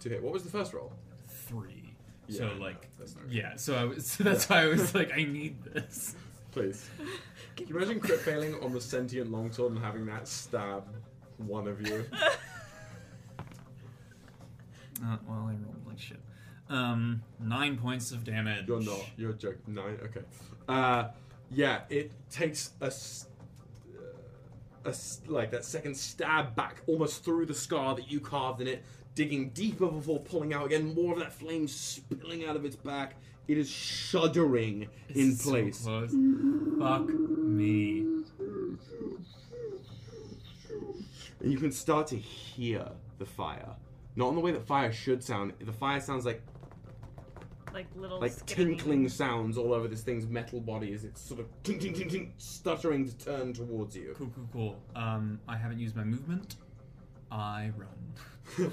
to 0.00 0.08
hit. 0.08 0.22
What 0.22 0.32
was 0.32 0.42
the 0.42 0.50
first 0.50 0.72
roll? 0.72 0.92
three. 1.28 1.94
Yeah, 2.28 2.38
so 2.38 2.48
no, 2.48 2.54
like, 2.60 2.88
that's 2.98 3.14
not 3.14 3.30
yeah. 3.30 3.54
So 3.56 3.76
I 3.76 3.84
was. 3.84 4.06
So 4.10 4.24
that's 4.24 4.48
why 4.48 4.62
I 4.62 4.66
was 4.66 4.94
like, 4.94 5.12
I 5.12 5.22
need 5.24 5.62
this. 5.62 6.16
Please. 6.50 6.88
Can 7.56 7.68
you 7.68 7.76
imagine 7.76 8.00
crit 8.00 8.20
failing 8.20 8.54
on 8.62 8.72
the 8.72 8.80
sentient 8.80 9.30
longsword 9.30 9.72
and 9.72 9.80
having 9.84 10.06
that 10.06 10.26
stab 10.26 10.84
one 11.38 11.68
of 11.68 11.80
you? 11.86 12.04
Uh, 15.04 15.16
well, 15.28 15.38
I 15.48 15.52
rolled 15.52 15.86
like 15.86 15.98
shit. 15.98 16.18
Um, 16.68 17.22
nine 17.38 17.76
points 17.76 18.10
of 18.12 18.24
damage. 18.24 18.66
You're 18.66 18.80
not. 18.82 19.04
You're 19.16 19.32
joking. 19.34 19.74
Nine. 19.74 19.98
Okay. 20.04 20.22
Uh, 20.68 21.08
yeah, 21.50 21.82
it 21.90 22.10
takes 22.30 22.72
a, 22.80 22.86
s- 22.86 23.26
a 24.86 24.94
like 25.30 25.50
that 25.50 25.64
second 25.64 25.96
stab 25.96 26.54
back 26.54 26.82
almost 26.86 27.24
through 27.24 27.46
the 27.46 27.54
scar 27.54 27.94
that 27.94 28.10
you 28.10 28.20
carved 28.20 28.60
in 28.60 28.66
it, 28.68 28.84
digging 29.14 29.50
deeper 29.50 29.88
before 29.88 30.20
pulling 30.20 30.52
out 30.54 30.66
again. 30.66 30.94
More 30.94 31.12
of 31.12 31.18
that 31.18 31.32
flame 31.32 31.68
spilling 31.68 32.44
out 32.46 32.56
of 32.56 32.64
its 32.64 32.76
back. 32.76 33.16
It 33.48 33.58
is 33.58 33.68
shuddering 33.70 34.88
in 35.14 35.36
So 35.36 35.50
place. 35.50 35.82
close. 35.84 36.10
Fuck 36.78 37.08
me. 37.08 38.00
and 41.40 41.52
you 41.52 41.58
can 41.58 41.70
start 41.72 42.06
to 42.08 42.16
hear 42.16 42.88
the 43.18 43.26
fire. 43.26 43.76
Not 44.16 44.30
in 44.30 44.34
the 44.34 44.40
way 44.40 44.50
that 44.52 44.66
fire 44.66 44.92
should 44.92 45.22
sound. 45.22 45.52
The 45.60 45.72
fire 45.72 46.00
sounds 46.00 46.24
like 46.24 46.42
Like 47.76 47.88
little 47.94 48.18
like 48.18 48.32
skittering- 48.32 48.78
tinkling 48.78 49.08
sounds 49.10 49.58
all 49.58 49.74
over 49.74 49.86
this 49.86 50.00
thing's 50.00 50.26
metal 50.26 50.60
body 50.60 50.94
as 50.94 51.04
it's 51.04 51.20
sort 51.20 51.40
of 51.40 51.46
tink, 51.62 51.82
tink, 51.82 51.94
tink, 51.94 52.10
tink, 52.10 52.30
stuttering 52.38 53.06
to 53.06 53.14
turn 53.18 53.52
towards 53.52 53.94
you. 53.94 54.14
Cool, 54.16 54.30
cool, 54.34 54.48
cool. 54.50 54.82
Um, 54.94 55.38
I 55.46 55.58
haven't 55.58 55.78
used 55.78 55.94
my 55.94 56.02
movement. 56.02 56.56
I 57.30 57.70
run. 57.76 58.72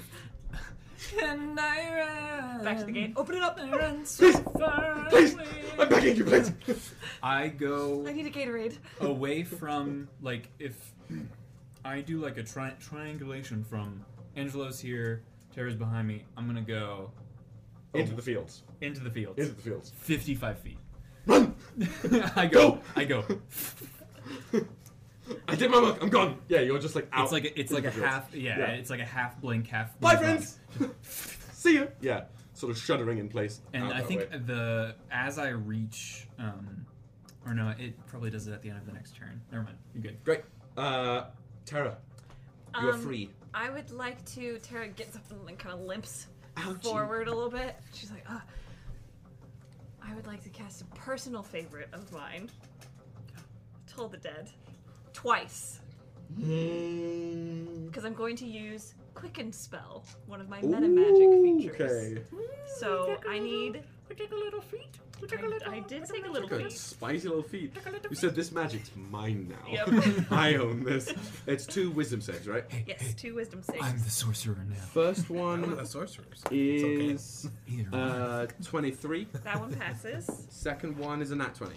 and 1.22 1.60
I 1.60 1.94
run. 1.98 2.64
Back 2.64 2.78
to 2.78 2.84
the 2.86 2.92
gate. 2.92 3.12
Open 3.14 3.34
it 3.34 3.42
up. 3.42 3.58
I 3.60 3.70
run 3.76 4.06
so 4.06 4.32
far 4.32 5.06
Please, 5.10 5.34
away. 5.34 5.44
I'm 5.78 5.88
begging 5.90 6.16
you, 6.16 6.24
please. 6.24 6.94
I 7.22 7.48
go 7.48 8.06
I 8.06 8.12
need 8.12 8.24
a 8.24 8.30
Gatorade. 8.30 8.78
away 9.00 9.42
from 9.44 10.08
like 10.22 10.48
if 10.58 10.94
I 11.84 12.00
do 12.00 12.22
like 12.22 12.38
a 12.38 12.42
tri- 12.42 12.72
triangulation 12.80 13.64
from 13.64 14.02
Angelo's 14.34 14.80
here, 14.80 15.24
Tara's 15.54 15.74
behind 15.74 16.08
me. 16.08 16.24
I'm 16.38 16.46
gonna 16.46 16.62
go 16.62 17.10
Into 17.94 18.14
the 18.14 18.22
fields. 18.22 18.62
into 18.80 19.00
the 19.00 19.10
fields, 19.10 19.38
Into 19.38 19.52
the 19.54 19.62
fields. 19.62 19.92
55 19.96 20.58
feet. 20.58 20.78
Run! 21.26 21.54
I 22.36 22.46
go, 22.46 22.72
Go! 22.72 22.80
I 22.96 23.04
go. 23.04 23.24
I 25.48 25.54
did 25.54 25.70
my 25.70 25.80
work. 25.80 26.02
I'm 26.02 26.10
gone. 26.10 26.38
Yeah, 26.48 26.60
you're 26.60 26.78
just 26.78 26.94
like 26.94 27.08
out. 27.12 27.24
It's 27.24 27.32
like 27.32 27.44
a, 27.44 27.58
it's 27.60 27.72
like 27.72 27.84
a 27.86 27.90
fields. 27.90 28.06
half, 28.08 28.34
yeah, 28.34 28.58
Yeah. 28.58 28.64
it's 28.72 28.90
like 28.90 29.00
a 29.00 29.04
half 29.06 29.40
blink, 29.40 29.68
half. 29.68 29.98
Bye, 30.00 30.14
move 30.16 30.22
on. 30.22 30.28
friends. 30.38 30.58
See 31.52 31.76
ya. 31.76 31.86
Yeah, 32.02 32.24
sort 32.52 32.70
of 32.72 32.78
shuddering 32.78 33.18
in 33.18 33.28
place. 33.30 33.60
And 33.72 33.84
I 33.84 34.00
that 34.00 34.06
think 34.06 34.20
way. 34.30 34.38
the 34.44 34.94
as 35.10 35.38
I 35.38 35.48
reach, 35.48 36.26
um, 36.38 36.84
or 37.46 37.54
no, 37.54 37.72
it 37.78 37.94
probably 38.06 38.28
does 38.30 38.46
it 38.48 38.52
at 38.52 38.60
the 38.60 38.68
end 38.68 38.78
of 38.80 38.86
the 38.86 38.92
next 38.92 39.16
turn. 39.16 39.40
Never 39.50 39.64
mind, 39.64 39.78
you're 39.94 40.02
good. 40.02 40.22
Great. 40.24 40.42
Uh, 40.76 41.24
Tara, 41.64 41.96
you 42.80 42.88
are 42.88 42.92
Um, 42.92 43.00
free. 43.00 43.30
I 43.54 43.70
would 43.70 43.90
like 43.92 44.22
to. 44.34 44.58
Tara 44.58 44.88
gets 44.88 45.16
up 45.16 45.22
and 45.30 45.42
like, 45.46 45.58
kind 45.58 45.74
of 45.74 45.80
limps 45.86 46.26
Ouchie. 46.56 46.82
forward 46.82 47.28
a 47.28 47.34
little 47.34 47.50
bit. 47.50 47.76
She's 47.92 48.10
like, 48.10 48.24
ah. 48.28 48.42
I 50.06 50.14
would 50.14 50.26
like 50.26 50.42
to 50.44 50.50
cast 50.50 50.82
a 50.82 50.84
personal 50.96 51.42
favorite 51.42 51.88
of 51.92 52.10
mine. 52.12 52.50
Toll 53.86 54.08
the 54.08 54.18
Dead. 54.18 54.50
Twice. 55.12 55.80
Mm, 56.38 57.86
Because 57.86 58.04
I'm 58.04 58.14
going 58.14 58.36
to 58.36 58.46
use 58.46 58.94
Quicken 59.14 59.52
Spell, 59.52 60.04
one 60.26 60.40
of 60.40 60.48
my 60.48 60.60
meta 60.60 60.80
magic 60.88 61.30
features. 61.42 62.18
Okay. 62.18 62.22
So 62.78 63.16
I 63.28 63.38
need. 63.38 63.82
We 64.08 64.14
take 64.16 64.32
a 64.32 64.36
little 64.36 64.60
feet. 64.60 64.98
We 65.20 65.28
I, 65.28 65.76
I 65.76 65.80
did 65.80 66.04
take 66.06 66.26
a 66.26 66.30
little 66.30 66.48
Good. 66.48 66.64
feat. 66.64 66.72
Spicy 66.72 67.28
little 67.28 67.42
feet. 67.42 67.72
You 68.10 68.16
said 68.16 68.34
this 68.34 68.50
magic's 68.52 68.90
mine 68.94 69.48
now. 69.48 69.72
Yep. 69.72 70.26
I 70.30 70.56
own 70.56 70.84
this. 70.84 71.12
It's 71.46 71.66
two 71.66 71.90
wisdom 71.90 72.20
saves, 72.20 72.46
right? 72.46 72.64
Yes, 72.86 73.14
two 73.14 73.34
wisdom 73.34 73.62
saves. 73.62 73.78
I'm 73.82 73.98
the 73.98 74.10
sorcerer 74.10 74.64
now. 74.68 74.76
First 74.92 75.26
I'm 75.30 75.36
one 75.36 75.76
the 75.76 75.84
sorcerers. 75.86 76.42
It's 76.50 76.84
okay. 76.84 77.06
is 77.06 77.48
Either 77.68 77.88
uh, 77.96 78.46
23. 78.62 79.28
That 79.44 79.60
one 79.60 79.74
passes. 79.74 80.30
Second 80.50 80.98
one 80.98 81.22
is 81.22 81.30
a 81.30 81.36
nat 81.36 81.54
20. 81.54 81.74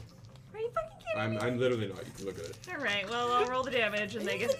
Are 0.53 0.59
you 0.59 0.69
fucking 0.69 0.97
kidding 0.99 1.21
I'm, 1.21 1.31
me? 1.31 1.37
I'm 1.37 1.59
literally 1.59 1.87
not. 1.87 2.05
You 2.05 2.11
can 2.15 2.25
look 2.25 2.39
at 2.39 2.45
it. 2.45 2.57
All 2.69 2.83
right. 2.83 3.09
Well, 3.09 3.31
I'll 3.33 3.45
roll 3.45 3.63
the 3.63 3.71
damage, 3.71 4.15
and 4.15 4.25
they 4.25 4.39
get. 4.39 4.55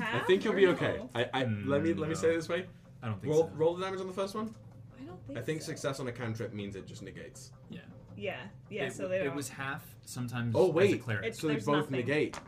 I 0.00 0.20
think 0.20 0.44
you'll 0.44 0.52
or 0.52 0.56
be 0.56 0.66
no? 0.66 0.72
okay. 0.72 1.00
I, 1.14 1.28
I 1.32 1.44
let 1.64 1.82
me 1.82 1.92
let 1.94 2.08
me 2.08 2.14
say 2.14 2.30
it 2.30 2.36
this 2.36 2.48
way. 2.48 2.66
I 3.02 3.08
don't 3.08 3.20
think 3.20 3.32
Roll 3.32 3.44
so. 3.44 3.50
roll 3.54 3.74
the 3.74 3.84
damage 3.84 4.00
on 4.00 4.06
the 4.06 4.12
first 4.12 4.34
one. 4.34 4.54
I 5.00 5.04
don't 5.04 5.26
think. 5.26 5.38
I 5.38 5.42
think 5.42 5.62
so. 5.62 5.66
success 5.66 6.00
on 6.00 6.08
a 6.08 6.12
cantrip 6.12 6.52
means 6.52 6.76
it 6.76 6.86
just 6.86 7.02
negates. 7.02 7.52
Yeah. 7.70 7.80
Yeah. 8.16 8.36
Yeah. 8.70 8.84
it, 8.86 8.92
so 8.94 9.08
they 9.08 9.18
don't. 9.18 9.28
it 9.28 9.34
was 9.34 9.48
half 9.48 9.84
sometimes. 10.04 10.54
Oh 10.56 10.64
as 10.64 10.70
a 10.70 10.72
wait, 10.72 11.02
cleric. 11.02 11.24
It's- 11.24 11.40
so 11.40 11.48
they 11.48 11.54
there's 11.54 11.66
both 11.66 11.76
nothing. 11.90 11.96
negate. 12.06 12.38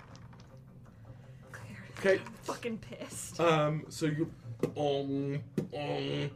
Clear. 1.53 1.77
Okay. 2.15 2.23
I'm 2.25 2.33
fucking 2.45 2.79
pissed. 2.79 3.41
Um. 3.41 3.85
So 3.89 4.07
you. 4.07 4.31
Um. 4.77 5.41
Um. 5.77 6.31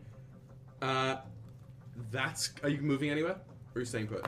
Uh. 0.81 1.17
That's. 2.11 2.53
Are 2.63 2.69
you 2.69 2.81
moving 2.83 3.11
anywhere? 3.11 3.37
Or 3.75 3.77
are 3.77 3.81
you 3.81 3.85
staying 3.87 4.09
put? 4.09 4.27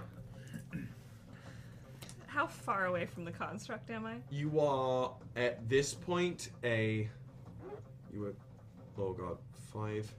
How 2.26 2.46
far 2.48 2.86
away 2.86 3.06
from 3.06 3.24
the 3.24 3.30
construct 3.30 3.90
am 3.90 4.06
I? 4.06 4.16
You 4.30 4.58
are 4.58 5.12
at 5.36 5.68
this 5.68 5.94
point 5.94 6.50
a. 6.64 7.08
You 8.12 8.20
were. 8.20 8.34
Oh 8.98 9.12
god, 9.12 9.38
five, 9.72 10.12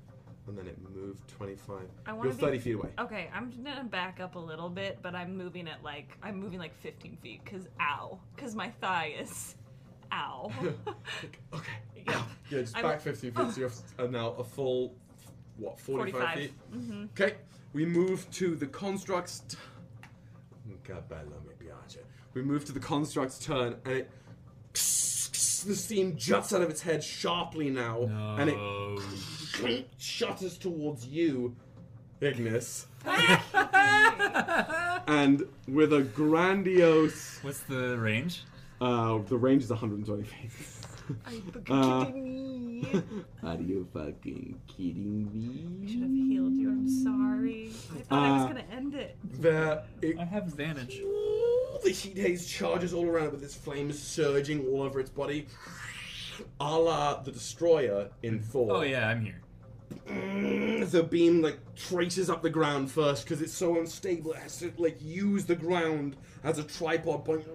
and 0.47 0.57
then 0.57 0.67
it 0.67 0.77
moved 0.93 1.27
twenty-five. 1.27 1.87
I 2.05 2.13
wanna 2.13 2.29
You're 2.29 2.33
be- 2.37 2.41
thirty 2.41 2.59
feet 2.59 2.75
away. 2.75 2.89
Okay, 2.99 3.29
I'm 3.33 3.51
gonna 3.63 3.83
back 3.83 4.19
up 4.19 4.35
a 4.35 4.39
little 4.39 4.69
bit, 4.69 4.99
but 5.01 5.15
I'm 5.15 5.35
moving 5.37 5.67
at 5.67 5.83
like 5.83 6.17
I'm 6.21 6.39
moving 6.39 6.59
like 6.59 6.75
15 6.81 7.17
feet. 7.21 7.45
Cause 7.45 7.67
ow, 7.81 8.19
cause 8.37 8.55
my 8.55 8.69
thigh 8.81 9.15
is, 9.19 9.55
ow. 10.11 10.51
okay. 11.53 11.71
Yeah. 12.07 12.21
Yeah, 12.51 12.61
just 12.61 12.75
I'm- 12.75 12.85
back 12.85 13.01
50 13.01 13.31
feet, 13.31 13.51
so 13.51 13.59
you're 13.59 13.71
uh, 13.97 14.05
now 14.05 14.29
a 14.33 14.43
full, 14.43 14.93
what, 15.57 15.79
45, 15.79 16.21
45. 16.21 16.37
feet? 16.37 16.53
mm-hmm. 16.71 17.05
Okay, 17.19 17.35
we 17.73 17.83
move 17.83 18.29
to 18.33 18.55
the 18.55 18.67
construct's. 18.67 19.39
T-. 19.47 19.57
We 22.35 22.43
move 22.43 22.65
to 22.65 22.73
the 22.73 22.79
construct's 22.79 23.39
turn, 23.39 23.77
and 23.85 23.93
it. 23.93 24.11
The 25.65 25.75
steam 25.75 26.15
juts 26.15 26.53
out 26.53 26.61
of 26.61 26.69
its 26.69 26.81
head 26.81 27.03
sharply 27.03 27.71
now, 27.71 28.03
and 28.39 28.49
it 28.49 29.87
shutters 29.97 30.57
towards 30.57 31.07
you, 31.07 31.55
Ignis. 32.21 32.85
and 35.07 35.43
with 35.67 35.93
a 35.93 36.01
grandiose. 36.03 37.39
What's 37.41 37.61
the 37.61 37.97
range? 37.97 38.43
Uh, 38.79 39.19
the 39.27 39.37
range 39.37 39.63
is 39.63 39.69
120 39.69 40.23
feet. 40.23 40.51
Are 41.25 41.31
you 41.33 41.41
fucking 41.51 41.75
Uh, 41.75 42.05
kidding 42.05 42.23
me? 42.23 43.03
Are 43.43 43.55
you 43.61 43.87
fucking 43.93 44.59
kidding 44.67 45.31
me? 45.33 45.85
I 45.87 45.91
should 45.91 46.01
have 46.01 46.11
healed 46.11 46.53
you. 46.53 46.69
I'm 46.69 46.89
sorry. 47.03 47.69
I 47.95 48.01
thought 48.01 48.23
I 48.23 48.31
was 48.31 48.43
Uh, 48.43 48.47
gonna 48.47 48.65
end 48.71 48.95
it. 48.95 49.17
There, 49.39 49.83
it, 50.01 50.17
I 50.19 50.25
have 50.25 50.47
advantage. 50.47 51.01
the 51.83 51.89
heat 51.91 52.17
haze 52.17 52.47
charges 52.47 52.93
all 52.93 53.05
around 53.05 53.27
it 53.27 53.31
with 53.33 53.43
its 53.43 53.53
flames 53.55 53.99
surging 54.01 54.65
all 54.67 54.81
over 54.81 54.99
its 54.99 55.09
body. 55.09 55.47
A 56.59 56.77
la 56.79 57.21
the 57.21 57.31
destroyer 57.31 58.09
in 58.23 58.39
Thor. 58.39 58.71
Oh 58.77 58.81
yeah, 58.81 59.07
I'm 59.09 59.21
here. 59.21 59.41
Mm, 60.07 60.89
The 60.89 61.03
beam 61.03 61.41
like 61.41 61.59
traces 61.75 62.29
up 62.29 62.41
the 62.41 62.49
ground 62.49 62.91
first 62.91 63.23
because 63.25 63.41
it's 63.41 63.53
so 63.53 63.79
unstable. 63.79 64.31
It 64.33 64.39
has 64.39 64.57
to 64.59 64.71
like 64.77 64.97
use 65.01 65.45
the 65.45 65.55
ground 65.55 66.15
as 66.43 66.57
a 66.59 66.63
tripod 66.63 67.23
point 67.25 67.45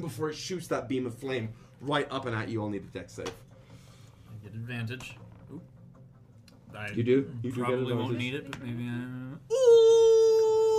before 0.00 0.30
it 0.30 0.36
shoots 0.36 0.66
that 0.68 0.88
beam 0.88 1.06
of 1.06 1.14
flame 1.14 1.50
right 1.80 2.06
up 2.10 2.26
and 2.26 2.34
at 2.36 2.48
you. 2.48 2.62
I'll 2.62 2.68
need 2.70 2.82
a 2.82 2.98
dex 2.98 3.12
save. 3.14 3.28
I 3.28 4.44
get 4.44 4.54
advantage. 4.54 5.16
Oop. 5.52 5.62
I 6.76 6.88
You 6.90 7.02
do? 7.02 7.30
You 7.42 7.50
do 7.50 7.56
get 7.56 7.64
probably 7.64 7.92
won't 7.94 8.12
advantage. 8.12 8.18
need 8.18 8.34
it, 8.34 8.50
but 8.50 8.62
maybe 8.62 8.88
I. 8.88 9.04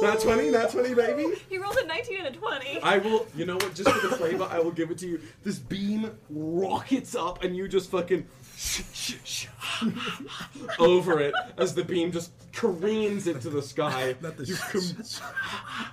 Nat 0.01 0.19
twenty, 0.21 0.49
not 0.49 0.71
twenty, 0.71 0.93
baby. 0.93 1.25
You 1.49 1.61
rolled 1.61 1.75
a 1.75 1.85
19 1.85 2.17
and 2.25 2.27
a 2.33 2.39
20. 2.39 2.79
I 2.81 2.99
will, 2.99 3.27
you 3.35 3.45
know 3.45 3.55
what, 3.55 3.73
just 3.75 3.89
for 3.89 4.07
the 4.07 4.15
flavor, 4.15 4.47
I 4.49 4.57
will 4.59 4.71
give 4.71 4.91
it 4.91 4.97
to 4.99 5.07
you. 5.07 5.19
This 5.43 5.59
beam 5.59 6.09
rockets 6.29 7.15
up 7.15 7.43
and 7.43 7.53
you 7.55 7.67
just 7.67 7.91
fucking 7.91 8.25
over 10.79 11.19
it 11.19 11.33
as 11.57 11.73
the 11.75 11.83
beam 11.83 12.11
just 12.11 12.31
careens 12.51 13.27
into 13.27 13.49
the 13.49 13.61
sky. 13.61 14.15
Not 14.21 14.37
the 14.37 14.45
sh- 14.45 14.59
com- 14.59 15.21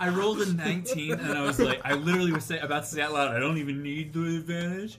I 0.00 0.08
rolled 0.08 0.40
a 0.40 0.52
19, 0.52 1.12
and 1.12 1.32
I 1.38 1.42
was 1.42 1.58
like, 1.58 1.80
I 1.84 1.94
literally 1.94 2.32
was 2.32 2.44
say, 2.44 2.58
about 2.58 2.84
to 2.84 2.88
say 2.88 3.02
out 3.02 3.12
loud, 3.12 3.34
I 3.34 3.38
don't 3.38 3.58
even 3.58 3.82
need 3.82 4.12
the 4.12 4.38
advantage. 4.38 4.98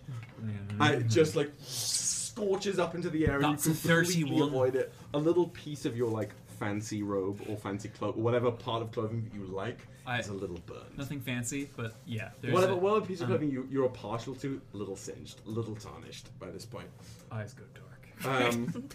I 0.80 0.98
just 0.98 1.36
like 1.36 1.52
scorches 1.60 2.78
up 2.80 2.94
into 2.96 3.10
the 3.10 3.26
air 3.28 3.36
and 3.40 3.46
That's 3.54 3.66
you 3.66 3.74
completely 3.74 4.24
31. 4.24 4.48
avoid 4.50 4.76
it. 4.76 4.94
A 5.14 5.18
little 5.18 5.48
piece 5.48 5.86
of 5.86 5.98
your 5.98 6.10
like 6.10 6.32
fancy 6.60 7.03
robe 7.03 7.42
or 7.48 7.58
fancy 7.58 7.90
cloak 7.90 8.18
or 8.18 8.22
whatever 8.22 8.52
part 8.52 8.82
of 8.82 8.92
clothing 8.92 9.24
that 9.24 9.34
you 9.38 9.45
like 9.45 9.80
I- 10.06 10.19
is 10.19 10.30
a 10.30 10.34
little 10.34 10.60
burned. 10.66 10.98
Nothing 10.98 11.19
fancy, 11.22 11.69
but 11.76 11.95
yeah. 12.06 12.30
There's 12.42 12.53
Whatever, 12.53 12.74
a- 12.74 12.77
whatever 12.77 13.06
piece 13.06 13.19
of 13.22 13.26
um, 13.26 13.30
clothing 13.32 13.52
you, 13.52 13.68
you're 13.72 13.90
partial 13.90 14.36
to, 14.36 14.61
a 14.74 14.77
little 14.77 14.95
singed, 14.95 15.40
a 15.45 15.50
little 15.50 15.76
tarnished 15.76 16.27
by 16.40 16.50
this 16.50 16.66
point. 16.66 16.88
Eyes 17.32 17.53
go 17.53 17.64
dark. 17.74 17.84
Um, 18.26 18.90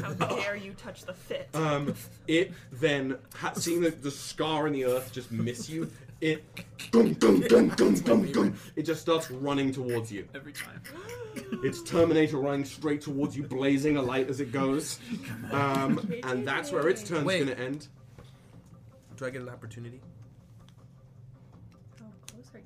How 0.18 0.26
dare 0.36 0.56
you 0.56 0.72
touch 0.72 1.04
the 1.04 1.12
fit? 1.12 1.48
Um, 1.52 1.94
it 2.26 2.52
then, 2.72 3.18
ha- 3.34 3.52
seeing 3.52 3.82
the, 3.82 3.90
the 3.90 4.10
scar 4.10 4.66
in 4.66 4.72
the 4.72 4.86
earth 4.86 5.12
just 5.12 5.30
miss 5.30 5.68
you, 5.68 5.90
it 6.22 6.42
gum, 6.90 7.12
gum, 7.14 7.40
gum, 7.40 7.68
gum, 7.68 7.94
gum, 7.96 8.32
gum, 8.32 8.54
it 8.76 8.82
just 8.84 9.02
starts 9.02 9.30
running 9.30 9.72
towards 9.72 10.10
you. 10.10 10.26
Every 10.34 10.52
time. 10.52 10.80
It's 11.64 11.82
Terminator 11.82 12.38
running 12.38 12.64
straight 12.64 13.00
towards 13.00 13.36
you, 13.36 13.42
blazing 13.44 13.96
a 13.96 14.02
light 14.02 14.28
as 14.28 14.40
it 14.40 14.52
goes. 14.52 14.98
Um, 15.52 16.12
and 16.24 16.46
that's 16.46 16.70
where 16.72 16.88
its 16.88 17.02
turn's 17.02 17.24
Wait. 17.24 17.46
gonna 17.46 17.58
end. 17.60 17.88
Do 19.16 19.26
I 19.26 19.30
get 19.30 19.42
an 19.42 19.48
opportunity? 19.48 20.00
How 21.98 22.06
close 22.30 22.50
are 22.54 22.58
you 22.58 22.64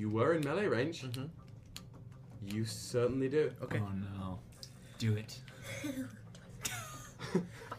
You 0.00 0.10
were 0.10 0.34
in 0.34 0.44
melee 0.44 0.66
range. 0.66 1.02
Mhm. 1.02 1.28
You 2.46 2.64
certainly 2.64 3.28
do. 3.28 3.52
Okay. 3.62 3.80
Oh 3.80 3.92
no. 4.18 4.38
Do 4.98 5.16
it. 5.16 5.38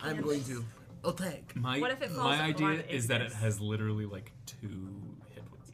I'm 0.01 0.21
going 0.21 0.43
to 0.45 0.63
attack. 1.03 1.53
My 1.55 1.79
What 1.79 1.91
if 1.91 2.01
it 2.01 2.09
falls 2.11 2.23
my 2.37 2.39
on 2.39 2.49
idea 2.49 2.83
is 2.89 3.07
that 3.07 3.21
it 3.21 3.25
Ignis? 3.27 3.39
has 3.41 3.59
literally 3.61 4.05
like 4.05 4.31
two 4.45 5.01
hit 5.33 5.43
points. 5.49 5.71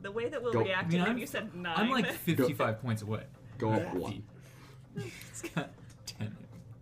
The 0.00 0.10
way 0.10 0.28
that 0.28 0.42
we'll 0.42 0.52
Go. 0.52 0.60
reacted 0.64 0.86
I 0.86 0.88
mean, 0.90 1.00
when 1.02 1.08
I'm- 1.10 1.18
you 1.18 1.26
said 1.26 1.54
nine. 1.54 1.74
I'm 1.76 1.90
like 1.90 2.10
55 2.10 2.80
points 2.82 3.02
away. 3.02 3.24
Go 3.62 3.70
up 3.70 3.94
one. 3.94 4.24
It's 4.96 5.42
got 5.42 5.70
10. 6.06 6.36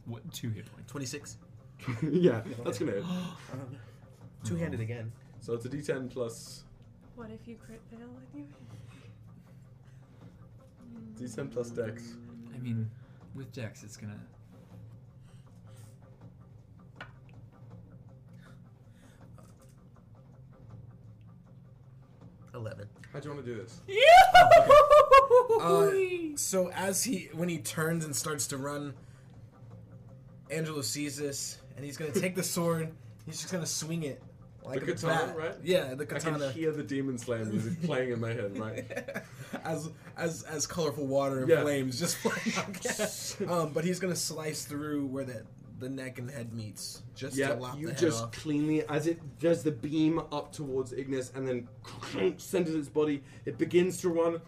What? 0.06 0.32
Two 0.32 0.48
hit 0.48 0.64
points. 0.72 0.90
26. 0.90 1.36
yeah, 2.10 2.40
that's 2.64 2.78
gonna 2.78 2.92
hit. 2.92 3.04
Two 4.44 4.56
handed 4.56 4.80
again. 4.80 5.12
So 5.40 5.52
it's 5.52 5.66
a 5.66 5.68
D10 5.68 6.10
plus 6.10 6.64
what 7.16 7.28
if 7.30 7.46
you 7.46 7.56
crit 7.56 7.82
fail 7.90 8.08
and 8.32 8.46
you? 11.18 11.26
D10 11.28 11.52
plus 11.52 11.68
Dex. 11.68 12.14
I 12.54 12.58
mean, 12.60 12.90
with 13.34 13.52
Dex, 13.52 13.84
it's 13.84 13.98
gonna. 13.98 14.18
11. 22.54 22.88
How 23.12 23.20
do 23.20 23.28
you 23.28 23.34
want 23.34 23.44
to 23.44 23.54
do 23.54 23.60
this? 23.60 23.82
Uh, 25.60 25.90
so 26.36 26.70
as 26.72 27.04
he 27.04 27.28
when 27.34 27.48
he 27.48 27.58
turns 27.58 28.04
and 28.04 28.14
starts 28.16 28.46
to 28.48 28.56
run, 28.56 28.94
Angelo 30.50 30.82
sees 30.82 31.16
this 31.16 31.58
and 31.76 31.84
he's 31.84 31.96
gonna 31.96 32.12
take 32.12 32.34
the 32.34 32.42
sword. 32.42 32.90
He's 33.26 33.40
just 33.40 33.52
gonna 33.52 33.66
swing 33.66 34.02
it 34.04 34.22
like 34.64 34.80
The 34.80 34.92
katana, 34.92 35.26
bat. 35.28 35.36
right? 35.36 35.54
Yeah, 35.62 35.94
the 35.94 36.06
katana. 36.06 36.36
I 36.48 36.52
can 36.52 36.60
hear 36.60 36.72
the 36.72 36.82
Demon 36.82 37.18
Slayer 37.18 37.44
music 37.44 37.82
playing 37.82 38.10
in 38.12 38.20
my 38.20 38.32
head, 38.32 38.58
right? 38.58 38.84
as 39.64 39.90
as 40.16 40.42
as 40.44 40.66
colorful 40.66 41.06
water 41.06 41.40
and 41.40 41.48
Yeah. 41.48 41.62
flames 41.62 41.98
just 42.00 42.16
flying. 42.16 43.48
um, 43.50 43.72
but 43.72 43.84
he's 43.84 44.00
gonna 44.00 44.16
slice 44.16 44.64
through 44.64 45.06
where 45.06 45.24
the 45.24 45.44
the 45.78 45.88
neck 45.88 46.18
and 46.18 46.30
head 46.30 46.52
meets, 46.52 47.02
just 47.14 47.34
to 47.36 47.40
Yeah, 47.40 47.52
lop 47.52 47.78
you 47.78 47.86
the 47.86 47.92
head 47.94 48.00
just 48.00 48.24
off. 48.24 48.32
cleanly, 48.32 48.82
as 48.88 49.06
it 49.06 49.18
does 49.38 49.62
the 49.62 49.70
beam 49.72 50.18
up 50.30 50.52
towards 50.52 50.92
Ignis 50.92 51.32
and 51.34 51.48
then 51.48 51.68
centers 52.38 52.74
its 52.74 52.88
body, 52.90 53.22
it 53.46 53.56
begins 53.56 53.98
to 54.02 54.10
run. 54.10 54.40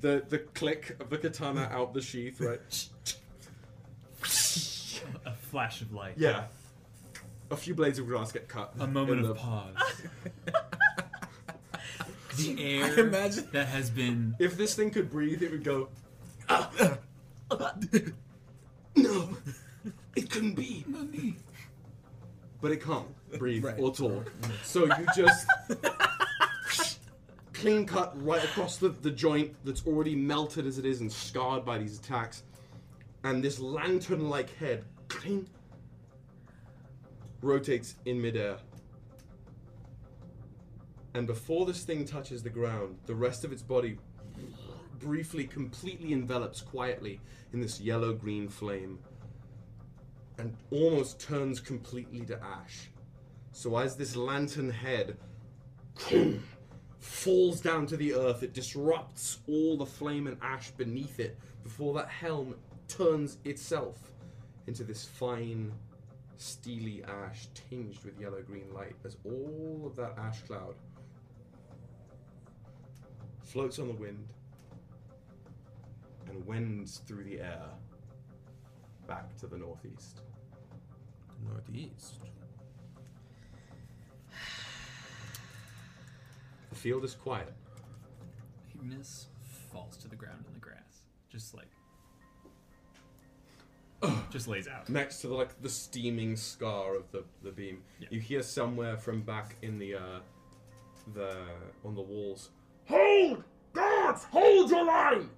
The 0.00 0.22
the 0.28 0.38
click 0.38 0.96
of 1.00 1.10
the 1.10 1.18
katana 1.18 1.68
out 1.72 1.94
the 1.94 2.02
sheath, 2.02 2.40
right? 2.40 2.60
A 5.26 5.32
flash 5.32 5.80
of 5.82 5.92
light. 5.92 6.14
Yeah. 6.16 6.44
A 7.50 7.56
few 7.56 7.74
blades 7.74 7.98
of 7.98 8.06
grass 8.06 8.30
get 8.32 8.48
cut. 8.48 8.72
A 8.78 8.86
moment 8.86 9.18
in 9.20 9.24
of 9.26 9.28
the- 9.28 9.34
pause. 9.34 9.74
the 12.36 12.56
I 12.58 12.62
air 12.88 12.98
imagine 13.00 13.48
that 13.52 13.66
has 13.68 13.90
been. 13.90 14.34
If 14.38 14.56
this 14.56 14.74
thing 14.74 14.90
could 14.90 15.10
breathe, 15.10 15.42
it 15.42 15.50
would 15.50 15.64
go. 15.64 15.88
"Ah, 16.48 16.70
no, 18.96 19.36
it 20.16 20.30
couldn't 20.30 20.54
be. 20.54 20.84
But 22.60 22.70
it 22.72 22.82
can't 22.82 23.06
breathe 23.38 23.64
Right. 23.64 23.78
or 23.78 23.92
talk. 23.94 24.30
So 24.64 24.84
you 24.86 25.06
just 25.16 25.46
clean 27.62 27.86
cut 27.86 28.12
right 28.24 28.42
across 28.42 28.76
the, 28.76 28.88
the 28.88 29.10
joint 29.10 29.54
that's 29.64 29.86
already 29.86 30.16
melted 30.16 30.66
as 30.66 30.78
it 30.78 30.84
is 30.84 31.00
and 31.00 31.12
scarred 31.12 31.64
by 31.64 31.78
these 31.78 31.96
attacks. 31.96 32.42
And 33.22 33.40
this 33.42 33.60
lantern 33.60 34.28
like 34.28 34.52
head 34.56 34.84
cling, 35.06 35.48
rotates 37.40 37.94
in 38.04 38.20
midair. 38.20 38.56
And 41.14 41.24
before 41.24 41.64
this 41.64 41.84
thing 41.84 42.04
touches 42.04 42.42
the 42.42 42.50
ground, 42.50 42.98
the 43.06 43.14
rest 43.14 43.44
of 43.44 43.52
its 43.52 43.62
body 43.62 43.96
briefly, 44.98 45.44
completely 45.44 46.12
envelops 46.12 46.62
quietly 46.62 47.20
in 47.52 47.60
this 47.60 47.80
yellow 47.80 48.12
green 48.12 48.48
flame 48.48 48.98
and 50.38 50.56
almost 50.72 51.20
turns 51.20 51.60
completely 51.60 52.22
to 52.22 52.42
ash. 52.42 52.90
So, 53.52 53.76
as 53.78 53.94
this 53.94 54.16
lantern 54.16 54.70
head 54.70 55.16
falls 57.02 57.60
down 57.60 57.86
to 57.86 57.96
the 57.96 58.14
earth, 58.14 58.42
it 58.42 58.54
disrupts 58.54 59.38
all 59.48 59.76
the 59.76 59.86
flame 59.86 60.28
and 60.28 60.36
ash 60.40 60.70
beneath 60.70 61.18
it 61.18 61.36
before 61.64 61.94
that 61.94 62.08
helm 62.08 62.54
turns 62.86 63.38
itself 63.44 64.12
into 64.66 64.84
this 64.84 65.04
fine, 65.04 65.72
steely 66.36 67.02
ash 67.04 67.48
tinged 67.54 67.98
with 68.04 68.20
yellow 68.20 68.40
green 68.42 68.72
light 68.72 68.94
as 69.04 69.16
all 69.24 69.82
of 69.84 69.96
that 69.96 70.16
ash 70.18 70.42
cloud 70.42 70.74
floats 73.42 73.78
on 73.78 73.88
the 73.88 73.94
wind 73.94 74.28
and 76.28 76.46
wends 76.46 77.02
through 77.06 77.24
the 77.24 77.40
air 77.40 77.66
back 79.06 79.36
to 79.36 79.46
the 79.46 79.58
northeast. 79.58 80.20
northeast. 81.44 82.31
The 86.72 86.78
field 86.78 87.04
is 87.04 87.14
quiet. 87.14 87.52
Ignis 88.74 89.26
falls 89.70 89.98
to 89.98 90.08
the 90.08 90.16
ground 90.16 90.42
in 90.48 90.54
the 90.54 90.58
grass. 90.58 91.02
Just 91.28 91.54
like. 91.54 91.68
just 94.30 94.48
lays 94.48 94.66
out. 94.66 94.88
Next 94.88 95.20
to 95.20 95.28
the, 95.28 95.34
like 95.34 95.60
the 95.60 95.68
steaming 95.68 96.34
scar 96.34 96.96
of 96.96 97.12
the, 97.12 97.24
the 97.42 97.50
beam, 97.52 97.82
Yeah. 98.00 98.08
you 98.10 98.20
hear 98.20 98.42
somewhere 98.42 98.96
from 98.96 99.20
back 99.20 99.56
in 99.60 99.78
the 99.78 99.96
uh, 99.96 100.20
the 101.12 101.36
on 101.84 101.94
the 101.94 102.00
walls. 102.00 102.48
Hold, 102.86 103.44
guards! 103.74 104.24
Hold 104.24 104.70
your 104.70 104.86
line! 104.86 105.28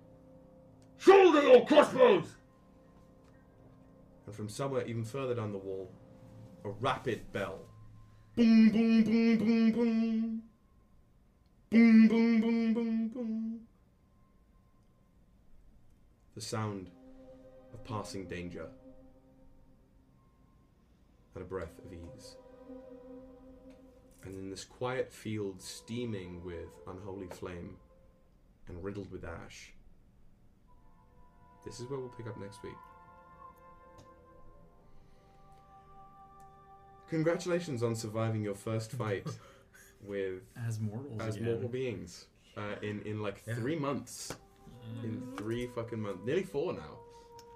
Shoulder 0.98 1.42
your 1.42 1.66
crossbows! 1.66 2.28
And 4.26 4.34
from 4.34 4.48
somewhere 4.48 4.86
even 4.86 5.04
further 5.04 5.34
down 5.34 5.50
the 5.50 5.58
wall, 5.58 5.90
a 6.64 6.68
rapid 6.70 7.32
bell. 7.32 7.58
Boom, 8.36 8.70
boom, 8.70 9.02
boom, 9.02 9.38
boom, 9.38 9.72
boom. 9.72 10.42
Boom, 11.74 12.06
boom, 12.06 12.40
boom, 12.40 12.72
boom, 12.72 13.08
boom. 13.08 13.60
The 16.36 16.40
sound 16.40 16.88
of 17.72 17.82
passing 17.82 18.28
danger 18.28 18.68
and 21.34 21.42
a 21.42 21.44
breath 21.44 21.76
of 21.84 21.92
ease. 21.92 22.36
And 24.22 24.36
in 24.36 24.50
this 24.50 24.62
quiet 24.62 25.12
field 25.12 25.60
steaming 25.60 26.44
with 26.44 26.68
unholy 26.86 27.26
flame 27.26 27.74
and 28.68 28.84
riddled 28.84 29.10
with 29.10 29.24
ash, 29.24 29.72
this 31.66 31.80
is 31.80 31.90
where 31.90 31.98
we'll 31.98 32.08
pick 32.10 32.28
up 32.28 32.38
next 32.38 32.62
week. 32.62 32.72
Congratulations 37.08 37.82
on 37.82 37.96
surviving 37.96 38.44
your 38.44 38.54
first 38.54 38.92
fight 38.92 39.26
with 40.04 40.42
As 40.66 40.80
mortals. 40.80 41.20
as 41.20 41.36
again. 41.36 41.48
mortal 41.48 41.68
beings 41.68 42.26
uh, 42.56 42.74
in 42.82 43.02
in 43.02 43.20
like 43.22 43.42
Yeah. 43.46 43.54
three 43.54 43.76
months. 43.76 44.34
In 45.02 45.22
three 45.38 45.66
fucking 45.74 45.98
months, 46.00 46.20
nearly 46.26 46.42
four 46.42 46.74
now. 46.74 46.98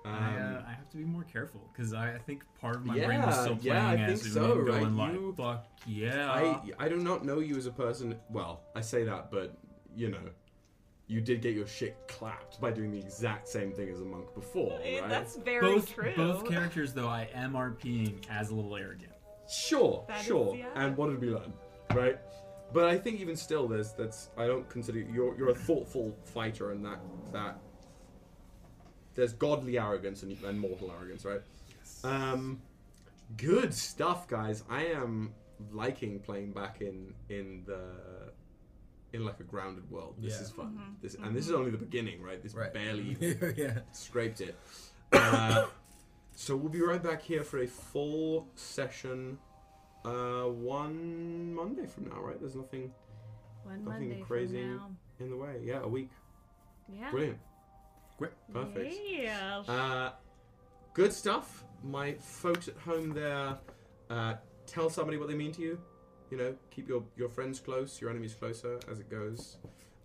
Um, 0.07 0.15
I, 0.15 0.39
uh, 0.39 0.63
I 0.67 0.73
have 0.73 0.89
to 0.91 0.97
be 0.97 1.05
more 1.05 1.25
careful 1.25 1.61
because 1.71 1.93
I, 1.93 2.15
I 2.15 2.19
think 2.19 2.43
part 2.59 2.77
of 2.77 2.87
my 2.87 2.95
brain 2.95 3.21
was 3.21 3.37
Yeah, 3.37 3.43
still 3.43 3.59
yeah, 3.61 3.85
playing 3.93 4.01
I 4.01 4.05
as 4.13 4.23
think 4.23 4.35
Umin 4.35 4.35
so, 4.35 4.65
going 4.65 4.97
right? 4.97 5.09
like, 5.09 5.13
You- 5.13 5.35
"Fuck 5.37 5.67
yeah!" 5.87 6.31
I 6.33 6.63
I 6.79 6.89
do 6.89 6.97
not 6.97 7.27
know 7.27 7.41
you 7.41 7.57
as 7.57 7.67
a 7.67 7.71
person. 7.71 8.17
Well, 8.31 8.63
I 8.75 8.81
say 8.81 9.05
that, 9.05 9.31
but 9.31 9.59
you 9.95 10.09
know, 10.11 10.23
you 11.07 11.21
did 11.21 11.43
get 11.43 11.55
your 11.55 11.67
shit 11.67 11.97
clapped 12.09 12.59
by 12.63 12.71
doing 12.71 12.91
the 12.93 12.99
exact 12.99 13.47
same 13.49 13.73
thing 13.73 13.91
as 13.91 14.01
a 14.01 14.05
monk 14.07 14.33
before, 14.35 14.79
right? 14.79 15.07
That's 15.07 15.37
very 15.37 15.61
both 15.61 15.93
true. 15.93 16.13
both 16.17 16.49
characters 16.49 16.95
though 16.95 17.09
I 17.09 17.29
am 17.35 17.53
RPing 17.53 18.25
as 18.31 18.49
a 18.51 18.55
little 18.55 18.75
arrogant. 18.75 19.13
Sure, 19.51 20.05
That 20.09 20.21
is- 20.21 20.27
sure. 20.27 20.57
yeah. 20.57 20.67
And 20.77 20.97
what 20.97 21.11
did 21.11 21.21
we 21.21 21.29
learn, 21.29 21.53
right? 21.95 22.19
But 22.73 22.85
I 22.85 22.99
think 22.99 23.21
even 23.21 23.37
still, 23.37 23.67
there's 23.69 23.93
that's 23.93 24.29
I 24.37 24.47
don't 24.47 24.69
consider 24.69 24.99
you're 24.99 25.37
you're 25.39 25.51
a 25.51 25.55
thoughtful 25.55 26.15
fighter, 26.25 26.71
and 26.73 26.85
that 26.85 27.01
that 27.33 27.59
there's 29.15 29.33
godly 29.33 29.79
arrogance 29.79 30.23
and, 30.23 30.37
and 30.45 30.61
mortal 30.61 30.93
arrogance, 30.97 31.25
right? 31.25 31.41
Yes. 31.77 32.05
Um, 32.05 32.61
good 33.37 33.75
stuff, 33.75 34.29
guys. 34.29 34.65
I 34.71 34.85
am 34.87 35.33
liking 35.73 36.21
playing 36.21 36.53
back 36.53 36.81
in 36.83 37.15
in 37.29 37.63
the 37.67 37.81
in 39.15 39.25
like 39.25 39.41
a 39.41 39.45
grounded 39.45 39.91
world. 39.91 40.15
This 40.19 40.35
Yeah. 40.35 40.43
is 40.43 40.51
fun. 40.51 40.67
Mm-hmm. 40.79 40.93
This 41.01 41.15
and 41.15 41.35
this 41.35 41.47
is 41.47 41.53
only 41.53 41.71
the 41.71 41.79
beginning, 41.79 42.23
right? 42.23 42.43
This 42.43 42.55
Right. 42.55 42.73
barely 42.73 43.17
yeah. 43.57 43.79
scraped 43.93 44.43
it. 44.43 44.55
Uh, 45.13 45.67
so 46.37 46.55
we'll 46.55 46.69
be 46.69 46.83
right 46.83 47.03
back 47.03 47.23
here 47.23 47.43
for 47.43 47.61
a 47.61 47.67
full 47.67 48.47
session. 48.55 49.39
Uh, 50.05 50.45
one 50.45 51.55
Monday 51.55 51.87
from 51.87 52.09
now, 52.09 52.21
right? 52.21 52.39
There's 52.41 52.55
nothing 52.55 52.91
One 53.65 53.85
nothing 53.85 54.09
Monday 54.11 54.23
crazy. 54.23 54.63
from 54.63 54.77
now. 54.77 54.91
in 55.21 55.31
the 55.31 55.37
way. 55.37 55.61
Yeah, 55.65 55.81
a 55.83 55.89
week. 55.89 56.11
Yeah. 56.89 57.11
Brilliant. 57.11 57.39
Great. 58.19 58.33
Perfect. 58.53 58.95
Yeah. 59.07 59.63
Uh, 59.69 60.11
good 60.95 61.13
stuff. 61.13 61.65
My 61.85 62.15
folks 62.15 62.69
at 62.69 62.77
home 62.79 63.11
there, 63.13 63.59
uh, 64.11 64.35
tell 64.67 64.89
somebody 64.91 65.17
what 65.19 65.29
they 65.29 65.35
mean 65.35 65.53
to 65.53 65.63
you. 65.63 65.79
You 66.31 66.37
know, 66.39 66.55
keep 66.71 66.89
your, 66.89 67.03
your 67.17 67.29
friends 67.29 67.61
close, 67.61 68.01
your 68.01 68.11
enemies 68.11 68.35
closer 68.35 68.79
as 68.91 68.99
it 69.01 69.09
goes. 69.11 69.59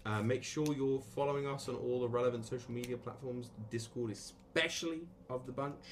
Uh, 0.06 0.22
make 0.22 0.44
sure 0.44 0.66
you're 0.76 1.00
following 1.16 1.48
us 1.48 1.70
on 1.70 1.76
all 1.76 2.02
the 2.02 2.08
relevant 2.10 2.46
social 2.46 2.72
media 2.72 2.98
platforms, 2.98 3.52
Discord 3.70 4.12
especially 4.12 5.02
of 5.30 5.46
the 5.46 5.52
bunch. 5.52 5.84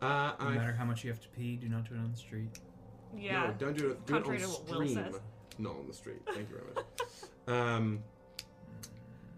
Uh, 0.00 0.32
No 0.40 0.46
I- 0.46 0.54
matter 0.54 0.72
how 0.72 0.84
much 0.84 1.02
you 1.04 1.10
have 1.10 1.20
to 1.20 1.28
pee, 1.30 1.56
do 1.56 1.68
not 1.68 1.88
do 1.88 1.94
it 1.94 1.98
on 1.98 2.10
the 2.12 2.16
street. 2.16 2.60
Yeah. 3.18 3.46
no, 3.48 3.54
don't 3.58 3.76
do 3.76 3.90
it. 3.90 4.06
Do 4.06 4.14
it 4.14 4.16
on 4.16 4.22
Contrary 4.22 4.40
to 4.40 4.48
what 4.48 4.68
Will 4.68 4.74
stream, 4.88 4.94
says. 4.94 5.20
not 5.58 5.76
on 5.76 5.86
the 5.86 5.94
street. 5.94 6.20
Thank 6.26 6.48
you 6.50 6.56
very 6.56 6.74
much. 6.74 6.84
um, 7.48 8.02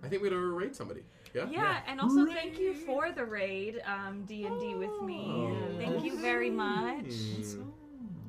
I 0.03 0.09
think 0.09 0.23
we're 0.23 0.31
gonna 0.31 0.43
raid 0.47 0.75
somebody. 0.75 1.03
Yeah. 1.35 1.49
Yeah, 1.51 1.81
and 1.87 2.01
also 2.01 2.25
thank 2.27 2.59
you 2.59 2.73
for 2.73 3.13
the 3.13 3.25
raid, 3.25 3.83
um, 3.85 4.25
D 4.27 4.45
and 4.47 4.59
D 4.59 4.75
with 4.75 5.03
me. 5.03 5.25
Oh. 5.29 5.79
Thank 5.79 6.05
you 6.05 6.19
very 6.19 6.49
much. 6.51 7.05
Mm. 7.05 7.67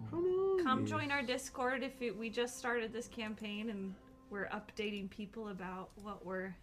Come. 0.09 0.59
Come 0.63 0.85
join 0.85 1.11
our 1.11 1.21
Discord 1.21 1.83
if 1.83 2.01
it, 2.01 2.17
we 2.17 2.29
just 2.29 2.57
started 2.57 2.91
this 2.91 3.07
campaign 3.07 3.69
and 3.69 3.93
we're 4.29 4.47
updating 4.49 5.09
people 5.09 5.49
about 5.49 5.89
what 6.03 6.25
we're, 6.25 6.53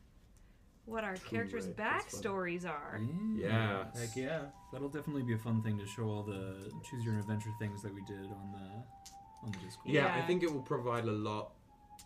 what 0.86 1.04
our 1.04 1.16
characters' 1.16 1.64
Correct, 1.64 1.76
that's 1.78 2.04
fun. 2.20 2.22
backstories 2.22 2.66
are. 2.68 3.00
Yeah. 3.36 3.84
Heck 3.98 4.14
yeah. 4.16 4.42
That'll 4.72 4.88
definitely 4.88 5.22
be 5.22 5.34
a 5.34 5.38
fun 5.38 5.62
thing 5.62 5.78
to 5.78 5.86
show 5.86 6.04
all 6.04 6.22
the 6.22 6.70
choose 6.88 7.04
your 7.04 7.14
own 7.14 7.20
adventure 7.20 7.50
things 7.58 7.82
that 7.82 7.94
we 7.94 8.02
did 8.02 8.18
on 8.26 8.52
the 8.52 9.46
on 9.46 9.52
the 9.52 9.58
Discord. 9.58 9.86
Yeah, 9.94 10.06
I 10.06 10.18
Yeah. 10.18 10.26
think 10.26 10.42
it 10.42 10.52
will 10.52 10.62
provide 10.62 11.04
a 11.04 11.12
lot. 11.12 11.52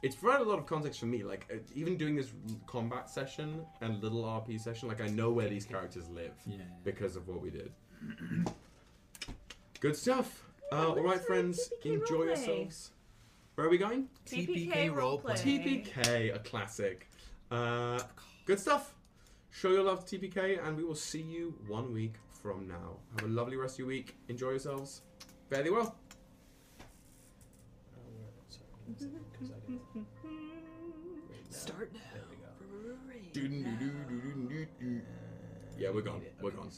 It's 0.02 0.15
provided 0.15 0.47
a 0.47 0.50
lot 0.50 0.58
of 0.58 0.66
context 0.66 1.00
for 1.00 1.07
me. 1.07 1.24
Like 1.24 1.47
uh, 1.52 1.57
even 1.74 1.97
doing 1.97 2.15
this 2.15 2.32
combat 2.66 3.08
session 3.10 3.65
and 3.81 4.00
little 4.02 4.23
RP 4.24 4.60
session, 4.60 4.89
like 4.89 5.00
I 5.00 5.08
know 5.08 5.31
where 5.32 5.48
these 5.48 5.65
characters 5.65 6.08
live 6.08 6.34
Yeah. 6.47 6.58
because 6.84 7.16
of 7.16 7.26
what 7.26 7.40
we 7.40 7.50
did. 7.50 7.73
Good 9.81 9.97
stuff. 9.97 10.44
Uh, 10.73 10.89
all 10.89 11.02
right, 11.02 11.20
friends, 11.20 11.70
TPK 11.82 12.00
enjoy 12.00 12.15
roleplay. 12.16 12.26
yourselves. 12.26 12.90
Where 13.55 13.66
are 13.66 13.70
we 13.70 13.78
going? 13.78 14.08
TPK 14.26 14.90
roleplay. 14.90 15.34
TPK, 15.36 16.34
a 16.34 16.39
classic. 16.40 17.08
Uh, 17.50 18.00
good 18.48 18.58
stuff. 18.58 18.94
Show 19.50 19.68
your 19.68 19.82
love 19.82 20.06
to 20.06 20.18
TPK, 20.18 20.66
and 20.66 20.74
we 20.74 20.82
will 20.82 20.94
see 20.94 21.20
you 21.20 21.54
one 21.66 21.92
week 21.92 22.14
from 22.30 22.66
now. 22.66 22.96
Have 23.16 23.24
a 23.28 23.32
lovely 23.32 23.56
rest 23.58 23.74
of 23.74 23.80
your 23.80 23.88
week. 23.88 24.16
Enjoy 24.28 24.50
yourselves. 24.50 25.02
Fare 25.50 25.62
thee 25.62 25.68
well. 25.70 25.94
Where- 27.94 28.30
sorry, 28.48 28.64
give 28.86 28.88
me 28.88 28.94
a 28.96 28.98
second, 29.00 29.24
'cause 29.34 29.50
I 29.50 29.60
didn't- 29.66 30.06
Right 31.28 31.44
now. 31.44 31.50
Start 31.50 31.92
now. 31.92 32.00
There 32.14 32.24
we 32.30 32.36
go. 32.36 32.48
Yeah, 35.78 35.90
we're 35.90 36.00
gone. 36.02 36.22
We're 36.40 36.48
Okay, 36.48 36.56
gone. 36.56 36.70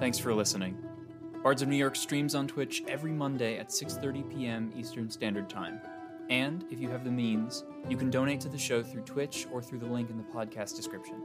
Thanks 0.00 0.18
for 0.18 0.34
listening. 0.34 0.76
Bards 1.42 1.62
of 1.62 1.68
New 1.68 1.76
York 1.76 1.94
streams 1.94 2.34
on 2.34 2.48
Twitch 2.48 2.82
every 2.88 3.12
Monday 3.12 3.58
at 3.58 3.68
6:30 3.68 4.28
p.m. 4.28 4.72
Eastern 4.76 5.08
Standard 5.08 5.48
Time. 5.48 5.80
And 6.28 6.64
if 6.70 6.80
you 6.80 6.88
have 6.90 7.04
the 7.04 7.10
means, 7.10 7.64
you 7.88 7.96
can 7.96 8.10
donate 8.10 8.40
to 8.40 8.48
the 8.48 8.58
show 8.58 8.82
through 8.82 9.02
Twitch 9.02 9.46
or 9.52 9.62
through 9.62 9.78
the 9.78 9.86
link 9.86 10.10
in 10.10 10.18
the 10.18 10.24
podcast 10.24 10.76
description. 10.76 11.22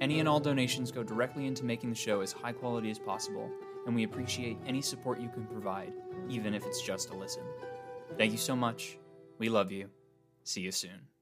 Any 0.00 0.20
and 0.20 0.28
all 0.28 0.40
donations 0.40 0.92
go 0.92 1.02
directly 1.02 1.46
into 1.46 1.64
making 1.64 1.90
the 1.90 1.96
show 1.96 2.20
as 2.20 2.32
high 2.32 2.52
quality 2.52 2.90
as 2.90 2.98
possible, 2.98 3.50
and 3.86 3.94
we 3.94 4.04
appreciate 4.04 4.56
any 4.66 4.80
support 4.80 5.20
you 5.20 5.28
can 5.28 5.46
provide, 5.46 5.92
even 6.28 6.54
if 6.54 6.64
it's 6.64 6.82
just 6.82 7.10
a 7.10 7.14
listen. 7.14 7.42
Thank 8.16 8.32
you 8.32 8.38
so 8.38 8.54
much. 8.54 8.98
We 9.38 9.48
love 9.48 9.72
you. 9.72 9.90
See 10.44 10.60
you 10.60 10.72
soon. 10.72 11.15